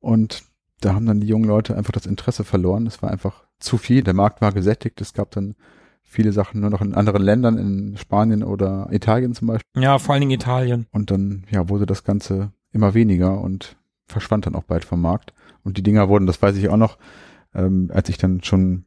Und 0.00 0.42
da 0.80 0.94
haben 0.94 1.06
dann 1.06 1.20
die 1.20 1.26
jungen 1.26 1.48
Leute 1.48 1.76
einfach 1.76 1.92
das 1.92 2.06
Interesse 2.06 2.44
verloren. 2.44 2.86
Es 2.86 3.02
war 3.02 3.10
einfach 3.10 3.44
zu 3.58 3.78
viel. 3.78 4.02
Der 4.02 4.14
Markt 4.14 4.40
war 4.40 4.52
gesättigt. 4.52 5.00
Es 5.00 5.12
gab 5.12 5.30
dann 5.30 5.54
viele 6.02 6.32
Sachen 6.32 6.60
nur 6.60 6.70
noch 6.70 6.80
in 6.80 6.94
anderen 6.94 7.22
Ländern, 7.22 7.58
in 7.58 7.96
Spanien 7.96 8.42
oder 8.42 8.88
Italien 8.90 9.34
zum 9.34 9.48
Beispiel. 9.48 9.82
Ja, 9.82 9.98
vor 9.98 10.14
allen 10.14 10.22
Dingen 10.22 10.32
Italien. 10.32 10.86
Und 10.90 11.10
dann, 11.10 11.44
ja, 11.50 11.68
wurde 11.68 11.86
das 11.86 12.02
Ganze 12.02 12.52
immer 12.72 12.94
weniger 12.94 13.40
und 13.40 13.76
verschwand 14.06 14.46
dann 14.46 14.56
auch 14.56 14.64
bald 14.64 14.84
vom 14.84 15.00
Markt. 15.00 15.32
Und 15.62 15.76
die 15.76 15.82
Dinger 15.82 16.08
wurden, 16.08 16.26
das 16.26 16.42
weiß 16.42 16.56
ich 16.56 16.68
auch 16.68 16.76
noch, 16.76 16.98
ähm, 17.54 17.90
als 17.92 18.08
ich 18.08 18.18
dann 18.18 18.42
schon, 18.42 18.86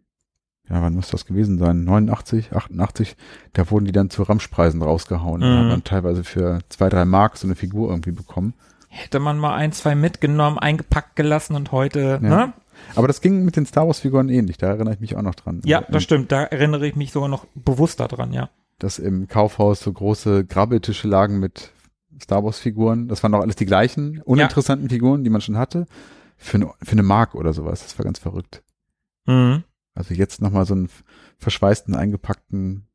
ja, 0.69 0.81
wann 0.81 0.93
muss 0.95 1.09
das 1.09 1.25
gewesen 1.25 1.57
sein? 1.59 1.83
89, 1.83 2.53
88, 2.53 3.15
da 3.53 3.69
wurden 3.69 3.85
die 3.85 3.91
dann 3.91 4.09
zu 4.09 4.23
Ramschpreisen 4.23 4.81
rausgehauen. 4.81 5.41
Mhm. 5.41 5.47
Und 5.47 5.57
hat 5.59 5.67
man 5.67 5.83
teilweise 5.83 6.23
für 6.23 6.59
zwei, 6.69 6.89
drei 6.89 7.05
Mark 7.05 7.37
so 7.37 7.47
eine 7.47 7.55
Figur 7.55 7.89
irgendwie 7.89 8.11
bekommen. 8.11 8.53
Hätte 8.87 9.19
man 9.19 9.39
mal 9.39 9.55
ein, 9.55 9.71
zwei 9.71 9.95
mitgenommen, 9.95 10.57
eingepackt 10.59 11.15
gelassen 11.15 11.55
und 11.55 11.71
heute, 11.71 12.19
Ja. 12.21 12.29
ne? 12.29 12.53
Aber 12.95 13.07
das 13.07 13.21
ging 13.21 13.45
mit 13.45 13.55
den 13.55 13.65
Star 13.65 13.87
Wars 13.87 13.99
Figuren 13.99 14.29
ähnlich, 14.29 14.57
da 14.57 14.67
erinnere 14.67 14.93
ich 14.95 14.99
mich 14.99 15.15
auch 15.15 15.21
noch 15.21 15.35
dran. 15.35 15.61
Ja, 15.63 15.79
Also, 15.79 15.91
das 15.93 16.03
stimmt. 16.03 16.31
Da 16.31 16.43
erinnere 16.43 16.85
ich 16.87 16.95
mich 16.95 17.11
sogar 17.11 17.29
noch 17.29 17.45
bewusster 17.55 18.07
dran, 18.07 18.33
ja. 18.33 18.49
dass 18.79 18.99
im 18.99 19.27
Kaufhaus 19.27 19.79
so 19.81 19.91
große 19.93 20.45
Grabbeltische 20.45 21.07
lagen 21.07 21.39
mit 21.39 21.71
Star 22.21 22.43
Wars 22.43 22.59
Figuren. 22.59 23.07
Das 23.07 23.23
waren 23.23 23.31
doch 23.31 23.41
alles 23.41 23.55
die 23.55 23.65
gleichen 23.65 24.21
uninteressanten 24.23 24.89
Figuren, 24.89 25.23
die 25.23 25.29
man 25.29 25.41
schon 25.41 25.57
hatte. 25.57 25.85
Für 26.37 26.57
eine, 26.57 26.71
für 26.81 26.91
eine 26.93 27.03
Mark 27.03 27.35
oder 27.35 27.53
sowas. 27.53 27.83
Das 27.83 27.97
war 27.97 28.03
ganz 28.05 28.19
verrückt. 28.19 28.63
Mhm. 29.25 29.63
Also 29.95 30.13
jetzt 30.13 30.41
nochmal 30.41 30.65
so 30.65 30.73
einen 30.73 30.89
verschweißten, 31.37 31.95
eingepackten, 31.95 32.87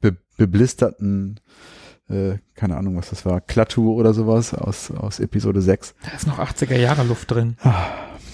be 0.00 0.16
beblisterten, 0.36 1.40
äh, 2.08 2.38
keine 2.54 2.76
Ahnung, 2.76 2.96
was 2.96 3.10
das 3.10 3.24
war, 3.26 3.40
Klaatu 3.40 3.92
oder 3.92 4.14
sowas 4.14 4.54
aus, 4.54 4.90
aus 4.90 5.20
Episode 5.20 5.62
6. 5.62 5.94
Da 6.04 6.10
ist 6.12 6.26
noch 6.26 6.38
80er 6.38 6.76
Jahre 6.76 7.04
Luft 7.04 7.30
drin. 7.30 7.56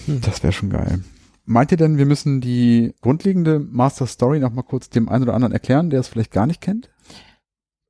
Das 0.07 0.41
wäre 0.43 0.53
schon 0.53 0.69
geil. 0.69 1.03
Meint 1.45 1.71
ihr 1.71 1.77
denn, 1.77 1.97
wir 1.97 2.05
müssen 2.05 2.41
die 2.41 2.93
grundlegende 3.01 3.59
Master 3.59 4.07
Story 4.07 4.39
nochmal 4.39 4.63
kurz 4.63 4.89
dem 4.89 5.09
einen 5.09 5.23
oder 5.23 5.33
anderen 5.33 5.53
erklären, 5.53 5.89
der 5.89 5.99
es 5.99 6.07
vielleicht 6.07 6.31
gar 6.31 6.45
nicht 6.45 6.61
kennt? 6.61 6.89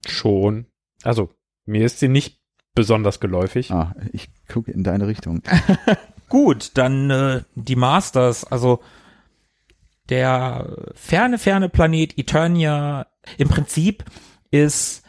Schon. 0.07 0.65
Also, 1.03 1.29
mir 1.65 1.85
ist 1.85 1.99
sie 1.99 2.07
nicht 2.07 2.39
besonders 2.73 3.19
geläufig. 3.19 3.71
Ah, 3.71 3.95
ich 4.13 4.29
gucke 4.47 4.71
in 4.71 4.83
deine 4.83 5.07
Richtung. 5.07 5.41
Gut, 6.29 6.71
dann 6.75 7.09
äh, 7.09 7.41
die 7.55 7.75
Masters, 7.75 8.45
also 8.45 8.79
der 10.09 10.91
ferne, 10.95 11.37
ferne 11.37 11.69
Planet 11.69 12.17
Eternia. 12.17 13.07
Im 13.37 13.47
Prinzip 13.49 14.05
ist 14.51 15.03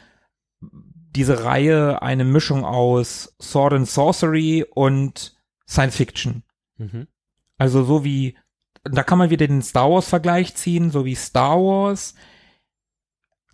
diese 0.63 1.45
Reihe 1.45 2.03
eine 2.03 2.25
Mischung 2.25 2.65
aus 2.65 3.35
Sword 3.41 3.73
and 3.73 3.89
Sorcery 3.89 4.65
und 4.75 5.37
Science 5.69 5.97
Fiction. 5.97 6.43
Mhm. 6.77 7.07
Also 7.59 7.83
so 7.85 8.05
wie, 8.05 8.37
da 8.85 9.03
kann 9.03 9.19
man 9.19 9.31
wieder 9.31 9.47
den 9.47 9.63
Star 9.63 9.91
Wars 9.91 10.09
Vergleich 10.09 10.55
ziehen, 10.55 10.91
so 10.91 11.05
wie 11.05 11.15
Star 11.15 11.57
Wars 11.57 12.15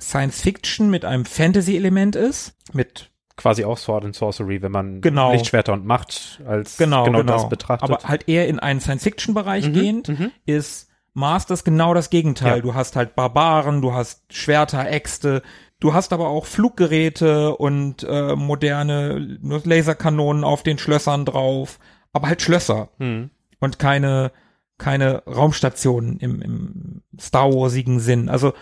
Science 0.01 0.43
Fiction 0.43 0.91
mit 0.91 1.05
einem 1.05 1.25
Fantasy-Element 1.25 2.17
ist, 2.17 2.55
mit 2.73 3.11
Quasi 3.37 3.65
auch 3.65 3.77
Sword 3.77 4.05
and 4.07 4.15
Sorcery, 4.17 4.63
wenn 4.63 4.73
man 4.73 5.03
Genau. 5.03 5.33
Lichtschwerter 5.33 5.75
und 5.75 5.85
Macht 5.85 6.41
als 6.47 6.79
genau, 6.79 7.05
genau, 7.05 7.19
genau, 7.19 7.33
das 7.35 7.49
betrachtet. 7.51 7.91
aber 7.91 8.03
halt 8.09 8.29
eher 8.29 8.49
in 8.49 8.59
einen 8.59 8.81
Science-Fiction-Bereich 8.81 9.69
Mhm, 9.69 9.73
gehend, 9.75 10.09
mhm. 10.09 10.33
ist 10.47 10.86
Masters 11.17 11.65
genau 11.65 11.95
das 11.95 12.11
Gegenteil. 12.11 12.57
Ja. 12.57 12.63
Du 12.63 12.75
hast 12.75 12.95
halt 12.95 13.15
Barbaren, 13.17 13.81
du 13.83 13.93
hast 13.95 14.33
Schwerter, 14.33 14.89
Äxte, 14.91 15.43
du 15.81 15.95
hast 15.95 16.13
aber 16.13 16.29
auch 16.29 16.45
Fluggeräte 16.47 17.57
und 17.57 18.05
äh, 18.05 18.37
moderne 18.37 19.39
Laserkanonen 19.43 20.45
auf 20.45 20.63
den 20.63 20.79
Schlössern 20.79 21.25
drauf, 21.25 21.79
aber 22.13 22.29
halt 22.29 22.43
Schlösser 22.43 22.91
Hm. 22.99 23.31
und 23.61 23.79
keine 23.79 24.31
keine 24.79 25.23
Raumstationen 25.27 26.19
im, 26.19 26.43
im 26.43 27.03
Star 27.19 27.51
Warsigen 27.51 27.99
Sinn. 27.99 28.29
Also 28.29 28.53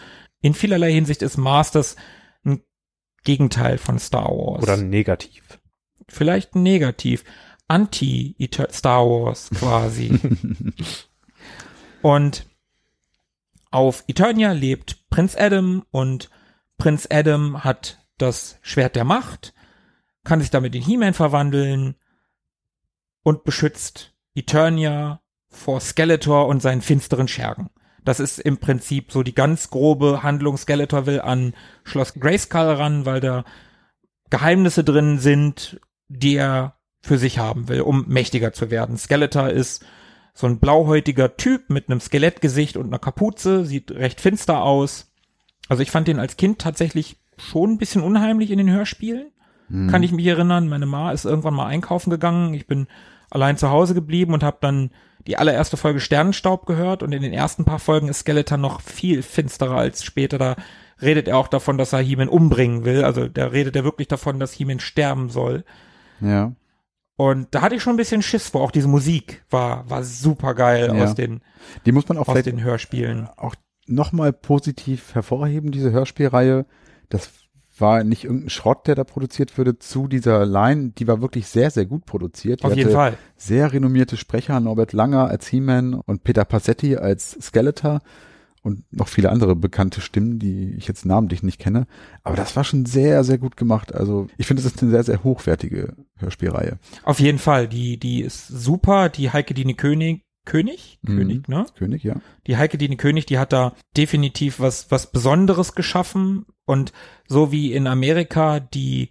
in 0.41 0.55
vielerlei 0.55 0.93
Hinsicht 0.93 1.23
ist 1.23 1.37
Masters 1.37 1.97
ein 2.45 2.63
Gegenteil 3.25 3.79
von 3.79 3.99
Star 3.99 4.29
Wars. 4.29 4.63
Oder 4.63 4.77
negativ. 4.77 5.59
vielleicht 6.09 6.55
negativ. 6.55 7.25
Anti-Star 7.67 9.05
Wars 9.05 9.51
quasi. 9.59 10.21
und 12.05 12.45
auf 13.71 14.05
Eternia 14.09 14.53
lebt 14.53 15.09
Prinz 15.09 15.35
Adam 15.39 15.87
und 15.91 16.29
Prinz 16.77 17.09
Adam 17.11 17.65
hat 17.65 18.05
das 18.19 18.59
Schwert 18.61 18.95
der 18.95 19.05
Macht, 19.05 19.55
kann 20.23 20.43
sich 20.43 20.51
damit 20.51 20.75
in 20.75 20.83
He-Man 20.83 21.15
verwandeln 21.15 21.95
und 23.23 23.45
beschützt 23.45 24.13
Eternia 24.35 25.23
vor 25.49 25.81
Skeletor 25.81 26.47
und 26.47 26.61
seinen 26.61 26.83
finsteren 26.83 27.27
Schergen. 27.27 27.71
Das 28.05 28.21
ist 28.21 28.39
im 28.39 28.59
Prinzip 28.59 29.11
so 29.11 29.23
die 29.23 29.35
ganz 29.35 29.71
grobe 29.71 30.23
Handlung. 30.23 30.59
Skeletor 30.59 31.07
will 31.07 31.23
an 31.23 31.55
Schloss 31.85 32.13
Grayskull 32.13 32.75
ran, 32.75 33.07
weil 33.07 33.21
da 33.21 33.47
Geheimnisse 34.29 34.85
drin 34.85 35.21
sind, 35.21 35.81
die 36.09 36.37
er 36.37 36.77
für 37.01 37.17
sich 37.17 37.39
haben 37.39 37.69
will, 37.69 37.81
um 37.81 38.05
mächtiger 38.09 38.53
zu 38.53 38.71
werden. 38.71 38.99
Skeletor 38.99 39.49
ist 39.49 39.87
so 40.35 40.47
ein 40.47 40.59
blauhäutiger 40.59 41.37
Typ 41.37 41.71
mit 41.71 41.89
einem 41.89 42.01
Skelettgesicht 42.01 42.77
und 42.77 42.87
einer 42.87 42.99
Kapuze, 42.99 43.65
sieht 43.65 43.93
recht 43.93 44.21
finster 44.21 44.63
aus. 44.63 45.13
Also 45.69 45.83
ich 45.83 45.91
fand 45.91 46.09
den 46.09 46.19
als 46.19 46.37
Kind 46.37 46.59
tatsächlich 46.59 47.17
schon 47.39 47.73
ein 47.73 47.79
bisschen 47.79 48.03
unheimlich 48.03 48.51
in 48.51 48.59
den 48.59 48.71
Hörspielen. 48.71 49.31
Kann 49.91 50.03
ich 50.03 50.13
mich 50.13 50.27
erinnern, 50.27 50.69
meine 50.69 50.87
Ma 50.87 51.11
ist 51.13 51.25
irgendwann 51.25 51.55
mal 51.55 51.67
einkaufen 51.67 52.11
gegangen. 52.11 52.53
Ich 52.53 52.67
bin 52.67 52.87
allein 53.31 53.57
zu 53.57 53.71
Hause 53.71 53.95
geblieben 53.95 54.35
und 54.35 54.43
habe 54.43 54.59
dann 54.61 54.91
die 55.27 55.39
allererste 55.39 55.77
Folge 55.77 56.01
Sternenstaub 56.01 56.67
gehört 56.67 57.03
und 57.03 57.13
in 57.13 57.23
den 57.23 57.33
ersten 57.33 57.65
paar 57.65 57.79
Folgen 57.79 58.09
ist 58.09 58.21
Skeletor 58.21 58.59
noch 58.59 58.83
viel 58.83 59.23
finsterer 59.23 59.77
als 59.77 60.05
später. 60.05 60.37
Da 60.37 60.57
redet 61.01 61.29
er 61.29 61.39
auch 61.39 61.49
davon, 61.49 61.79
dass 61.79 61.93
er 61.93 62.01
He-Man 62.01 62.29
umbringen 62.29 62.85
will. 62.85 63.05
Also 63.05 63.27
da 63.27 63.47
redet 63.47 63.75
er 63.75 63.85
wirklich 63.85 64.09
davon, 64.09 64.39
dass 64.39 64.53
He-Man 64.53 64.81
sterben 64.81 65.31
soll. 65.31 65.65
Ja. 66.21 66.53
Und 67.17 67.49
da 67.53 67.63
hatte 67.63 67.77
ich 67.77 67.83
schon 67.83 67.95
ein 67.95 67.99
bisschen 67.99 68.23
Schiss 68.23 68.49
vor. 68.49 68.63
Auch 68.63 68.71
diese 68.73 68.89
Musik 68.89 69.45
war, 69.51 69.89
war 69.89 70.03
super 70.03 70.55
geil 70.55 70.93
Ja. 70.97 71.05
aus 71.05 71.15
den, 71.15 71.43
Die 71.87 71.93
muss 71.93 72.09
man 72.09 72.19
auch 72.19 72.29
aus 72.29 72.43
den 72.43 72.63
Hörspielen. 72.63 73.29
auch 73.37 73.55
nochmal 73.87 74.33
positiv 74.33 75.15
hervorheben, 75.15 75.71
diese 75.71 75.93
Hörspielreihe. 75.93 76.67
Das 77.11 77.31
war 77.79 78.03
nicht 78.05 78.25
irgendein 78.25 78.51
Schrott, 78.51 78.87
der 78.87 78.95
da 78.95 79.05
produziert 79.05 79.57
wurde 79.59 79.79
zu 79.79 80.07
dieser 80.09 80.47
Line. 80.47 80.93
Die 80.97 81.07
war 81.09 81.21
wirklich 81.21 81.47
sehr, 81.49 81.71
sehr 81.71 81.87
gut 81.87 82.05
produziert. 82.07 82.63
Die 82.63 82.67
Auf 82.67 82.77
jeden 82.77 82.91
Fall. 82.93 83.17
Sehr 83.37 83.73
renommierte 83.73 84.17
Sprecher, 84.17 84.59
Norbert 84.61 84.93
Langer 84.93 85.27
als 85.29 85.47
He-Man 85.49 85.95
und 85.95 86.25
Peter 86.25 86.45
Passetti 86.45 86.97
als 86.97 87.33
Skeletor 87.41 88.01
und 88.65 88.91
noch 88.91 89.09
viele 89.09 89.31
andere 89.31 89.55
bekannte 89.55 90.01
Stimmen, 90.01 90.39
die 90.39 90.73
ich 90.73 90.89
jetzt 90.89 91.05
namentlich 91.05 91.43
nicht 91.43 91.61
kenne. 91.61 91.87
Aber 92.23 92.35
das 92.35 92.57
war 92.57 92.65
schon 92.65 92.87
sehr, 92.87 93.23
sehr 93.23 93.37
gut 93.37 93.59
gemacht. 93.59 93.95
Also 93.95 94.27
ich 94.39 94.47
finde, 94.47 94.63
es 94.63 94.67
ist 94.67 94.83
eine 94.83 94.91
sehr, 94.91 95.05
sehr 95.05 95.23
hochwertige 95.23 95.95
Hörspielreihe. 96.17 96.79
Auf 97.03 97.21
jeden 97.21 97.39
Fall. 97.39 97.69
Die, 97.69 97.99
die 97.99 98.23
ist 98.23 98.49
super. 98.49 99.11
Die 99.11 99.31
Heike 99.31 99.53
Dine 99.53 99.75
König, 99.75 100.23
König? 100.47 100.99
Mhm. 101.03 101.17
König, 101.17 101.49
ne? 101.49 101.67
König, 101.77 102.05
ja. 102.05 102.17
Die 102.47 102.57
Heike 102.57 102.79
Dine 102.79 102.97
König, 102.97 103.27
die 103.27 103.39
hat 103.39 103.53
da 103.53 103.75
definitiv 103.99 104.61
was, 104.61 104.91
was 104.91 105.13
Besonderes 105.13 105.75
geschaffen. 105.75 106.47
Und 106.65 106.95
so 107.29 107.53
wie 107.53 107.75
in 107.75 107.87
Amerika 107.87 108.61
die, 108.61 109.11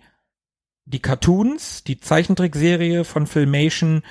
die 0.85 0.99
Cartoons, 0.99 1.83
die 1.83 1.99
Zeichentrickserie 1.99 3.03
von 3.03 3.27
Filmation, 3.27 4.01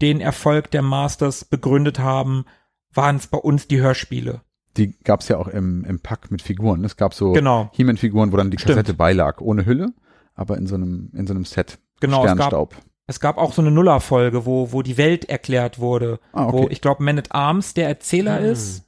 den 0.00 0.22
Erfolg 0.22 0.70
der 0.70 0.80
Masters 0.80 1.44
begründet 1.44 1.98
haben, 1.98 2.46
waren 2.94 3.16
es 3.16 3.26
bei 3.26 3.36
uns 3.36 3.68
die 3.68 3.82
Hörspiele. 3.82 4.40
Die 4.76 4.94
gab's 5.02 5.28
ja 5.28 5.36
auch 5.38 5.48
im, 5.48 5.84
im 5.84 5.98
Pack 6.00 6.30
mit 6.30 6.42
Figuren. 6.42 6.84
Es 6.84 6.96
gab 6.96 7.12
so 7.14 7.32
Genau. 7.32 7.70
He-Man-Figuren, 7.72 8.32
wo 8.32 8.36
dann 8.36 8.50
die 8.50 8.58
Stimmt. 8.58 8.76
Kassette 8.76 8.94
beilag, 8.94 9.40
ohne 9.40 9.66
Hülle, 9.66 9.92
aber 10.34 10.56
in 10.58 10.66
so 10.66 10.76
einem, 10.76 11.10
in 11.14 11.26
so 11.26 11.34
einem 11.34 11.44
Set. 11.44 11.78
Genau, 12.00 12.20
es 12.20 12.26
gab, 12.28 12.36
Sternstaub. 12.36 12.76
es 13.08 13.18
gab 13.20 13.36
auch 13.36 13.52
so 13.52 13.62
eine 13.62 13.70
Nuller-Folge, 13.72 14.46
wo, 14.46 14.72
wo 14.72 14.82
die 14.82 14.96
Welt 14.96 15.28
erklärt 15.28 15.78
wurde. 15.80 16.20
Ah, 16.32 16.46
okay. 16.46 16.52
Wo 16.56 16.68
ich 16.70 16.80
glaube, 16.80 17.02
Man 17.02 17.18
at 17.18 17.32
Arms 17.32 17.74
der 17.74 17.88
Erzähler 17.88 18.38
Hm. 18.38 18.44
ist. 18.46 18.84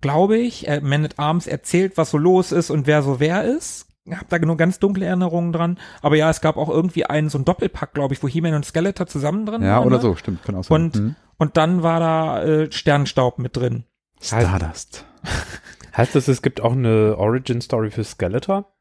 Glaube 0.00 0.38
ich. 0.38 0.68
Äh, 0.68 0.80
Man 0.82 1.04
at 1.04 1.18
Arms 1.18 1.46
erzählt, 1.46 1.96
was 1.96 2.10
so 2.10 2.18
los 2.18 2.52
ist 2.52 2.70
und 2.70 2.86
wer 2.86 3.02
so 3.02 3.20
wer 3.20 3.44
ist. 3.44 3.86
Ich 4.04 4.16
hab 4.16 4.28
da 4.30 4.38
nur 4.38 4.56
ganz 4.56 4.78
dunkle 4.78 5.04
Erinnerungen 5.06 5.52
dran. 5.52 5.78
Aber 6.02 6.16
ja, 6.16 6.30
es 6.30 6.40
gab 6.40 6.56
auch 6.56 6.68
irgendwie 6.70 7.04
einen, 7.04 7.28
so 7.28 7.38
ein 7.38 7.44
Doppelpack, 7.44 7.92
glaube 7.94 8.14
ich, 8.14 8.22
wo 8.22 8.28
He-Man 8.28 8.54
und 8.54 8.64
Skeletor 8.64 9.06
zusammen 9.06 9.46
drin 9.46 9.62
Ja, 9.62 9.76
waren. 9.78 9.86
oder 9.86 9.96
ne? 9.96 10.02
so, 10.02 10.16
stimmt, 10.16 10.42
kann 10.42 10.54
auch 10.56 10.64
sein. 10.64 10.82
Und, 10.82 10.96
Hm. 10.96 11.16
und 11.38 11.56
dann 11.56 11.82
war 11.82 12.00
da 12.00 12.42
äh, 12.42 12.72
Sternstaub 12.72 13.38
mit 13.38 13.56
drin. 13.56 13.84
Stardust. 14.20 15.04
Heißt 15.96 16.14
das, 16.14 16.28
es 16.28 16.42
gibt 16.42 16.60
auch 16.60 16.72
eine 16.72 17.16
Origin-Story 17.18 17.90
für 17.90 18.04
Skeletor? 18.04 18.72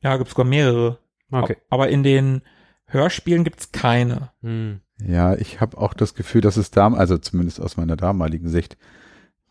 Ja, 0.00 0.16
gibt's 0.16 0.32
sogar 0.32 0.46
mehrere. 0.46 0.98
Okay. 1.30 1.56
Aber 1.68 1.88
in 1.88 2.02
den 2.02 2.42
Hörspielen 2.86 3.44
gibt's 3.44 3.72
keine. 3.72 4.30
Hm. 4.42 4.80
Ja, 5.04 5.34
ich 5.34 5.60
habe 5.60 5.78
auch 5.78 5.94
das 5.94 6.14
Gefühl, 6.14 6.40
dass 6.40 6.56
es 6.56 6.70
da, 6.70 6.88
also 6.92 7.18
zumindest 7.18 7.60
aus 7.60 7.76
meiner 7.76 7.96
damaligen 7.96 8.48
Sicht, 8.48 8.76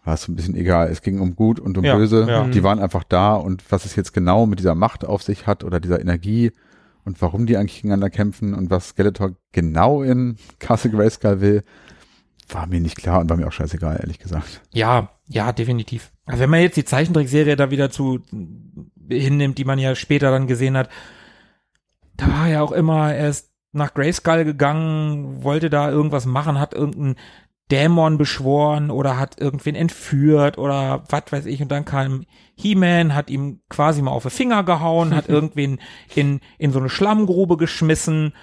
war 0.04 0.14
es 0.14 0.24
so 0.24 0.32
ein 0.32 0.36
bisschen 0.36 0.56
egal. 0.56 0.88
Es 0.88 1.02
ging 1.02 1.20
um 1.20 1.36
Gut 1.36 1.60
und 1.60 1.78
um 1.78 1.84
Ja, 1.84 1.96
Böse. 1.96 2.26
ja. 2.28 2.48
Die 2.48 2.64
waren 2.64 2.80
einfach 2.80 3.04
da 3.04 3.36
und 3.36 3.64
was 3.72 3.86
es 3.86 3.96
jetzt 3.96 4.14
genau 4.14 4.46
mit 4.46 4.60
dieser 4.60 4.76
Macht 4.76 5.06
auf 5.06 5.22
sich 5.22 5.46
hat 5.48 5.64
oder 5.64 5.80
dieser 5.80 6.00
Energie 6.00 6.52
und 7.04 7.22
warum 7.22 7.46
die 7.46 7.58
eigentlich 7.58 7.76
gegeneinander 7.76 8.10
kämpfen 8.10 8.54
und 8.54 8.70
was 8.70 8.90
Skeletor 8.90 9.36
genau 9.52 10.02
in 10.04 10.38
Castle 10.60 10.92
Grayskull 10.92 11.42
will, 11.42 11.64
war 12.50 12.68
mir 12.68 12.80
nicht 12.80 12.98
klar 12.98 13.20
und 13.20 13.30
war 13.30 13.38
mir 13.38 13.48
auch 13.48 13.52
scheißegal, 13.52 13.98
ehrlich 14.00 14.20
gesagt. 14.20 14.62
Ja, 14.72 15.10
ja, 15.28 15.52
definitiv. 15.52 16.12
Also 16.26 16.42
wenn 16.42 16.50
man 16.50 16.62
jetzt 16.62 16.78
die 16.78 16.86
Zeichentrickserie 16.86 17.56
da 17.56 17.72
wieder 17.72 17.90
zu 17.90 18.22
hinnimmt, 19.10 19.58
die 19.58 19.66
man 19.66 19.80
ja 19.80 19.96
später 19.96 20.32
dann 20.32 20.48
gesehen 20.48 20.78
hat, 20.78 20.90
da 22.16 22.28
war 22.28 22.48
ja 22.48 22.62
auch 22.62 22.72
immer, 22.72 23.14
er 23.14 23.30
ist 23.30 23.52
nach 23.72 23.94
Grayskull 23.94 24.44
gegangen, 24.44 25.44
wollte 25.44 25.70
da 25.70 25.90
irgendwas 25.90 26.26
machen, 26.26 26.60
hat 26.60 26.74
irgendeinen 26.74 27.16
Dämon 27.70 28.18
beschworen 28.18 28.90
oder 28.92 29.18
hat 29.20 29.40
irgendwen 29.40 29.76
entführt 29.76 30.58
oder 30.58 31.04
was 31.10 31.24
weiß 31.30 31.46
ich 31.46 31.62
und 31.62 31.70
dann 31.70 31.86
kam 31.86 32.26
He-Man, 32.56 33.14
hat 33.14 33.30
ihm 33.30 33.60
quasi 33.70 34.02
mal 34.02 34.12
auf 34.12 34.24
den 34.24 34.32
Finger 34.32 34.64
gehauen, 34.64 35.14
hat 35.14 35.28
irgendwen 35.30 35.80
in, 36.16 36.40
in 36.58 36.72
so 36.72 36.80
eine 36.80 36.90
Schlammgrube 36.90 37.58
geschmissen 37.58 38.34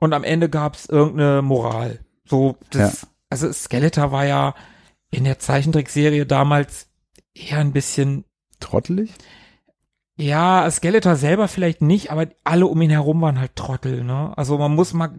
und 0.00 0.12
am 0.12 0.24
Ende 0.24 0.48
gab's 0.48 0.86
irgendeine 0.86 1.40
Moral. 1.42 2.00
So, 2.24 2.56
das, 2.70 3.06
also 3.30 3.52
Skeletor 3.52 4.12
war 4.12 4.26
ja 4.26 4.54
in 5.10 5.24
der 5.24 5.38
Zeichentrickserie 5.38 6.26
damals 6.26 6.88
eher 7.34 7.58
ein 7.58 7.72
bisschen, 7.72 8.24
Trottelig? 8.60 9.10
ja, 10.16 10.68
Skeletor 10.70 11.16
selber 11.16 11.48
vielleicht 11.48 11.80
nicht, 11.82 12.10
aber 12.10 12.26
alle 12.44 12.66
um 12.66 12.80
ihn 12.82 12.90
herum 12.90 13.20
waren 13.20 13.38
halt 13.38 13.54
Trottel, 13.56 14.02
ne? 14.04 14.36
Also 14.36 14.58
man 14.58 14.74
muss 14.74 14.92
mal, 14.92 15.10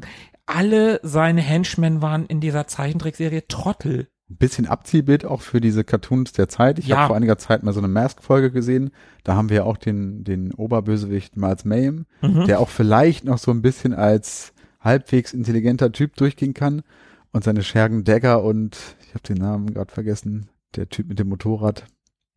alle 0.46 1.00
seine 1.04 1.42
Henchmen 1.42 2.02
waren 2.02 2.26
in 2.26 2.42
dieser 2.42 2.68
Zeichentrickserie 2.68 3.48
Trottel. 3.48 4.08
Ein 4.30 4.38
bisschen 4.38 4.68
Abziehbild 4.68 5.26
auch 5.26 5.42
für 5.42 5.62
diese 5.62 5.84
Cartoons 5.84 6.34
der 6.34 6.50
Zeit. 6.50 6.78
Ich 6.80 6.88
Ja. 6.88 6.98
habe 6.98 7.08
vor 7.08 7.16
einiger 7.16 7.38
Zeit 7.38 7.64
mal 7.64 7.72
so 7.74 7.80
eine 7.80 7.88
Mask-Folge 7.88 8.52
gesehen. 8.52 8.92
Da 9.24 9.36
haben 9.36 9.50
wir 9.50 9.58
ja 9.58 9.64
auch 9.64 9.78
den, 9.78 10.24
den 10.24 10.54
Oberbösewicht 10.54 11.36
Miles 11.38 11.66
Mayhem, 11.66 12.06
Mhm. 12.22 12.46
der 12.46 12.60
auch 12.60 12.70
vielleicht 12.70 13.26
noch 13.26 13.38
so 13.40 13.52
ein 13.52 13.62
bisschen 13.62 13.94
als 13.94 14.54
halbwegs 14.82 15.34
intelligenter 15.34 15.92
Typ 15.92 16.16
durchgehen 16.16 16.54
kann. 16.54 16.84
Und 17.32 17.44
seine 17.44 17.64
Schergen 17.64 18.04
Dagger 18.04 18.44
und 18.44 18.78
ich 19.02 19.10
habe 19.10 19.22
den 19.22 19.38
Namen 19.38 19.74
gerade 19.74 19.92
vergessen, 19.92 20.50
der 20.76 20.90
Typ 20.90 21.08
mit 21.08 21.20
dem 21.20 21.30
Motorrad. 21.30 21.86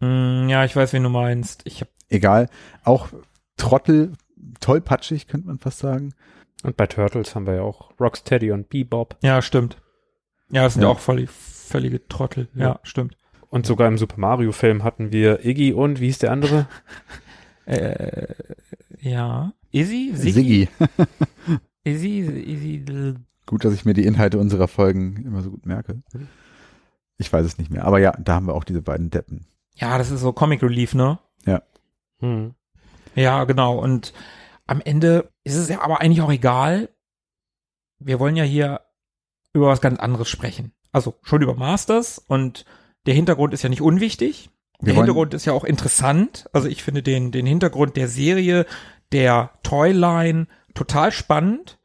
Mm, 0.00 0.48
ja, 0.48 0.64
ich 0.64 0.76
weiß, 0.76 0.92
wen 0.92 1.02
du 1.02 1.09
meinst. 1.09 1.62
Ich 1.64 1.81
hab, 1.81 1.88
Egal. 2.09 2.48
Auch 2.85 3.09
Trottel, 3.57 4.12
tollpatschig, 4.61 5.28
könnte 5.28 5.46
man 5.46 5.59
fast 5.59 5.78
sagen. 5.78 6.12
Und 6.62 6.76
bei 6.76 6.87
Turtles 6.87 7.35
haben 7.35 7.46
wir 7.46 7.55
ja 7.55 7.62
auch 7.62 7.92
Rocksteady 7.98 8.50
und 8.52 8.68
Bebop. 8.68 9.16
ja, 9.22 9.40
stimmt. 9.42 9.78
Ja, 10.50 10.64
das 10.64 10.74
sind 10.74 10.83
ja, 10.83 10.88
Ja. 10.88 10.94
auch 10.94 10.98
völlig, 11.00 11.31
völlige 11.31 12.07
Trottel. 12.09 12.48
Ja, 12.55 12.62
Ja. 12.66 12.81
stimmt. 12.83 13.16
Und 13.48 13.64
sogar 13.66 13.88
im 13.88 13.96
Super 13.98 14.18
Mario 14.18 14.52
Film 14.52 14.85
hatten 14.85 15.12
wir 15.12 15.44
Iggy 15.44 15.72
und 15.72 16.00
wie 16.00 16.07
hieß 16.07 16.18
der 16.18 16.33
andere? 16.33 16.66
Äh, 17.64 18.35
ja. 19.00 19.52
Izzy? 19.70 20.11
Siggi. 20.16 20.68
Izzy? 21.85 22.18
Izzy? 22.20 23.14
Gut, 23.46 23.64
dass 23.64 23.74
ich 23.74 23.85
mir 23.85 23.94
die 23.94 24.05
Inhalte 24.05 24.38
unserer 24.38 24.68
Folgen 24.68 25.24
immer 25.24 25.42
so 25.42 25.50
gut 25.50 25.66
merke. 25.66 26.02
Ich 27.18 27.33
weiß 27.33 27.44
es 27.44 27.59
nicht 27.59 27.70
mehr. 27.70 27.85
Aber 27.85 27.98
ja, 27.98 28.12
da 28.12 28.35
haben 28.35 28.46
wir 28.46 28.55
auch 28.55 28.64
diese 28.64 28.83
beiden 28.83 29.11
Deppen. 29.11 29.46
Ja, 29.74 29.98
das 29.98 30.11
ist 30.11 30.20
so 30.20 30.33
Comic 30.33 30.62
Relief, 30.62 30.94
ne? 30.94 31.18
Hm. 32.22 32.55
Ja, 33.14 33.44
genau. 33.44 33.78
Und 33.78 34.14
am 34.66 34.81
Ende 34.81 35.31
ist 35.44 35.57
es 35.57 35.68
ja 35.68 35.83
aber 35.83 36.00
eigentlich 36.00 36.22
auch 36.22 36.33
egal. 36.33 36.88
Wir 37.98 38.18
wollen 38.18 38.37
ja 38.37 38.44
hier 38.44 38.81
über 39.52 39.66
was 39.66 39.83
ganz 39.83 39.98
anderes 40.00 40.28
sprechen. 40.28 40.72
Also 40.92 41.14
schon 41.22 41.42
über 41.42 41.55
Masters 41.55 42.18
und 42.18 42.64
der 43.07 43.14
Hintergrund 43.14 43.52
ist 43.52 43.62
ja 43.62 43.68
nicht 43.68 43.83
unwichtig. 43.83 44.50
Der 44.81 44.94
Hintergrund 44.94 45.35
ist 45.35 45.44
ja 45.44 45.52
auch 45.52 45.64
interessant. 45.64 46.48
Also 46.52 46.68
ich 46.68 46.83
finde 46.83 47.02
den, 47.02 47.31
den 47.31 47.46
Hintergrund 47.46 47.96
der 47.96 48.09
Serie, 48.09 48.66
der 49.12 49.50
Toyline 49.62 50.48
total 50.74 51.12
spannend. 51.12 51.78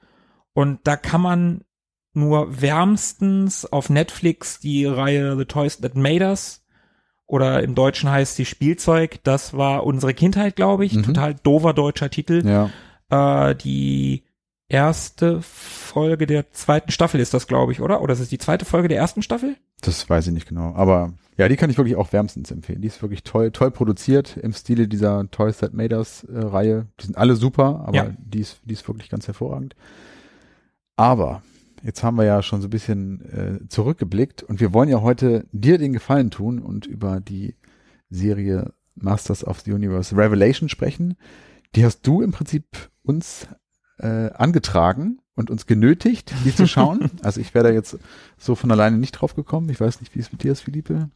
Und 0.58 0.80
da 0.86 0.96
kann 0.96 1.22
man 1.22 1.62
nur 2.14 2.62
wärmstens 2.64 3.64
auf 3.72 3.92
Netflix 3.92 4.60
die 4.60 4.86
Reihe 4.86 5.38
The 5.38 5.46
Toys 5.46 5.78
That 5.82 5.94
Made 5.94 6.26
Us 6.26 6.66
oder 7.28 7.62
im 7.62 7.76
Deutschen 7.76 8.10
heißt 8.10 8.38
sie 8.38 8.46
Spielzeug. 8.46 9.20
Das 9.24 9.56
war 9.56 9.86
unsere 9.86 10.16
Kindheit, 10.16 10.56
glaube 10.56 10.84
ich. 10.84 10.96
Mhm. 10.96 11.04
Total 11.04 11.36
doofer 11.36 11.74
deutscher 11.76 12.10
Titel. 12.10 12.42
Ja. 12.44 12.72
Äh, 13.52 13.54
die 13.54 14.24
erste 14.68 15.44
Folge 15.44 16.26
der 16.26 16.52
zweiten 16.54 16.90
Staffel 16.90 17.20
ist 17.20 17.36
das, 17.36 17.46
glaube 17.46 17.72
ich, 17.72 17.80
oder? 17.80 18.02
Oder 18.02 18.14
ist 18.14 18.20
es 18.20 18.30
die 18.30 18.40
zweite 18.40 18.66
Folge 18.66 18.88
der 18.88 18.98
ersten 18.98 19.22
Staffel? 19.22 19.58
Das 19.82 20.10
weiß 20.10 20.26
ich 20.26 20.34
nicht 20.34 20.48
genau. 20.50 20.74
Aber 20.74 21.14
ja, 21.38 21.48
die 21.48 21.56
kann 21.56 21.70
ich 21.70 21.78
wirklich 21.78 21.98
auch 21.98 22.14
wärmstens 22.14 22.50
empfehlen. 22.50 22.82
Die 22.82 22.88
ist 22.88 23.04
wirklich 23.04 23.22
toll, 23.22 23.52
toll 23.52 23.70
produziert 23.70 24.38
im 24.38 24.54
Stile 24.54 24.88
dieser 24.88 25.30
Toys 25.30 25.60
That 25.60 25.76
Made 25.76 25.96
Us 25.96 26.24
äh, 26.24 26.40
Reihe. 26.40 26.88
Die 27.00 27.06
sind 27.06 27.16
alle 27.20 27.36
super, 27.36 27.84
aber 27.86 27.96
Ja. 27.96 28.08
die, 28.18 28.40
ist, 28.40 28.60
die 28.66 28.74
ist 28.74 28.88
wirklich 28.88 29.12
ganz 29.12 29.28
hervorragend. 29.28 29.76
Aber 30.98 31.44
jetzt 31.84 32.04
haben 32.04 32.18
wir 32.18 32.26
ja 32.26 32.42
schon 32.42 32.62
so 32.62 32.68
ein 32.68 32.72
bisschen 32.72 33.22
äh, 33.32 33.68
zurückgeblickt 33.70 34.44
und 34.44 34.60
wir 34.60 34.74
wollen 34.74 34.90
ja 34.90 35.02
heute 35.02 35.46
dir 35.52 35.78
den 35.78 35.94
Gefallen 35.94 36.32
tun 36.32 36.60
und 36.60 36.86
über 36.86 37.22
die 37.22 37.56
Serie 38.10 38.74
Masters 38.96 39.46
of 39.46 39.62
the 39.62 39.72
Universe 39.72 40.16
Revelation 40.18 40.70
sprechen. 40.70 41.16
Die 41.76 41.86
hast 41.86 42.02
du 42.02 42.22
im 42.22 42.32
Prinzip 42.32 42.90
uns 43.04 43.48
äh, 44.00 44.32
angetragen 44.32 45.20
und 45.36 45.52
uns 45.52 45.68
genötigt, 45.68 46.34
die 46.46 46.56
zu 46.56 46.68
schauen. 46.68 47.12
also 47.22 47.40
ich 47.40 47.54
wäre 47.54 47.68
da 47.68 47.74
jetzt 47.74 47.98
so 48.38 48.56
von 48.56 48.72
alleine 48.72 48.98
nicht 48.98 49.12
drauf 49.12 49.36
gekommen. 49.36 49.70
Ich 49.70 49.80
weiß 49.80 50.02
nicht, 50.02 50.16
wie 50.16 50.20
es 50.20 50.32
mit 50.32 50.44
dir 50.44 50.52
ist, 50.52 50.62
Philippe. 50.62 51.10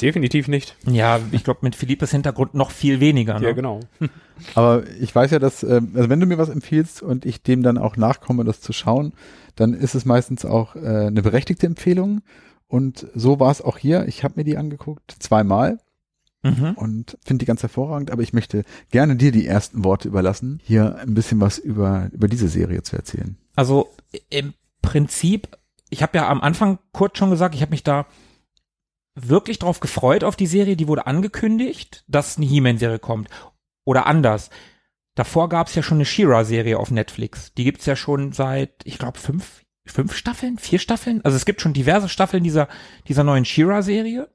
Definitiv 0.00 0.48
nicht. 0.48 0.76
Ja, 0.86 1.20
ich 1.32 1.44
glaube 1.44 1.60
mit 1.62 1.74
Philippes 1.74 2.10
Hintergrund 2.10 2.54
noch 2.54 2.70
viel 2.70 3.00
weniger. 3.00 3.38
Ne? 3.38 3.46
Ja, 3.46 3.52
genau. 3.52 3.80
Aber 4.54 4.84
ich 5.00 5.14
weiß 5.14 5.30
ja, 5.30 5.38
dass, 5.38 5.62
äh, 5.62 5.80
also 5.94 6.08
wenn 6.08 6.20
du 6.20 6.26
mir 6.26 6.38
was 6.38 6.48
empfiehlst 6.48 7.02
und 7.02 7.24
ich 7.24 7.42
dem 7.42 7.62
dann 7.62 7.78
auch 7.78 7.96
nachkomme, 7.96 8.44
das 8.44 8.60
zu 8.60 8.72
schauen, 8.72 9.12
dann 9.54 9.72
ist 9.72 9.94
es 9.94 10.04
meistens 10.04 10.44
auch 10.44 10.76
äh, 10.76 11.06
eine 11.06 11.22
berechtigte 11.22 11.66
Empfehlung. 11.66 12.22
Und 12.68 13.06
so 13.14 13.38
war 13.40 13.50
es 13.50 13.62
auch 13.62 13.78
hier. 13.78 14.06
Ich 14.08 14.24
habe 14.24 14.34
mir 14.36 14.44
die 14.44 14.56
angeguckt, 14.56 15.16
zweimal 15.20 15.78
Mhm. 16.42 16.74
und 16.76 17.18
finde 17.24 17.42
die 17.42 17.46
ganz 17.46 17.62
hervorragend, 17.62 18.10
aber 18.12 18.22
ich 18.22 18.32
möchte 18.32 18.62
gerne 18.92 19.16
dir 19.16 19.32
die 19.32 19.46
ersten 19.46 19.82
Worte 19.82 20.06
überlassen, 20.06 20.60
hier 20.62 20.96
ein 20.96 21.14
bisschen 21.14 21.40
was 21.40 21.58
über, 21.58 22.08
über 22.12 22.28
diese 22.28 22.46
Serie 22.48 22.82
zu 22.82 22.94
erzählen. 22.94 23.36
Also 23.56 23.88
im 24.28 24.54
Prinzip, 24.80 25.48
ich 25.90 26.02
habe 26.02 26.18
ja 26.18 26.28
am 26.28 26.40
Anfang 26.40 26.78
kurz 26.92 27.18
schon 27.18 27.30
gesagt, 27.30 27.54
ich 27.56 27.62
habe 27.62 27.70
mich 27.70 27.82
da 27.82 28.06
wirklich 29.16 29.58
drauf 29.58 29.80
gefreut 29.80 30.22
auf 30.22 30.36
die 30.36 30.46
Serie. 30.46 30.76
Die 30.76 30.86
wurde 30.86 31.06
angekündigt, 31.06 32.04
dass 32.06 32.36
eine 32.36 32.46
He-Man-Serie 32.46 33.00
kommt. 33.00 33.28
Oder 33.84 34.06
anders. 34.06 34.50
Davor 35.14 35.48
gab 35.48 35.68
es 35.68 35.74
ja 35.74 35.82
schon 35.82 35.96
eine 35.96 36.04
She-Ra-Serie 36.04 36.78
auf 36.78 36.90
Netflix. 36.90 37.52
Die 37.54 37.64
gibt's 37.64 37.86
ja 37.86 37.96
schon 37.96 38.32
seit, 38.32 38.72
ich 38.84 38.98
glaube, 38.98 39.18
fünf, 39.18 39.64
fünf 39.86 40.14
Staffeln, 40.14 40.58
vier 40.58 40.78
Staffeln. 40.78 41.24
Also 41.24 41.36
es 41.36 41.46
gibt 41.46 41.60
schon 41.60 41.72
diverse 41.72 42.08
Staffeln 42.08 42.44
dieser, 42.44 42.68
dieser 43.08 43.24
neuen 43.24 43.44
She-Ra-Serie. 43.44 44.28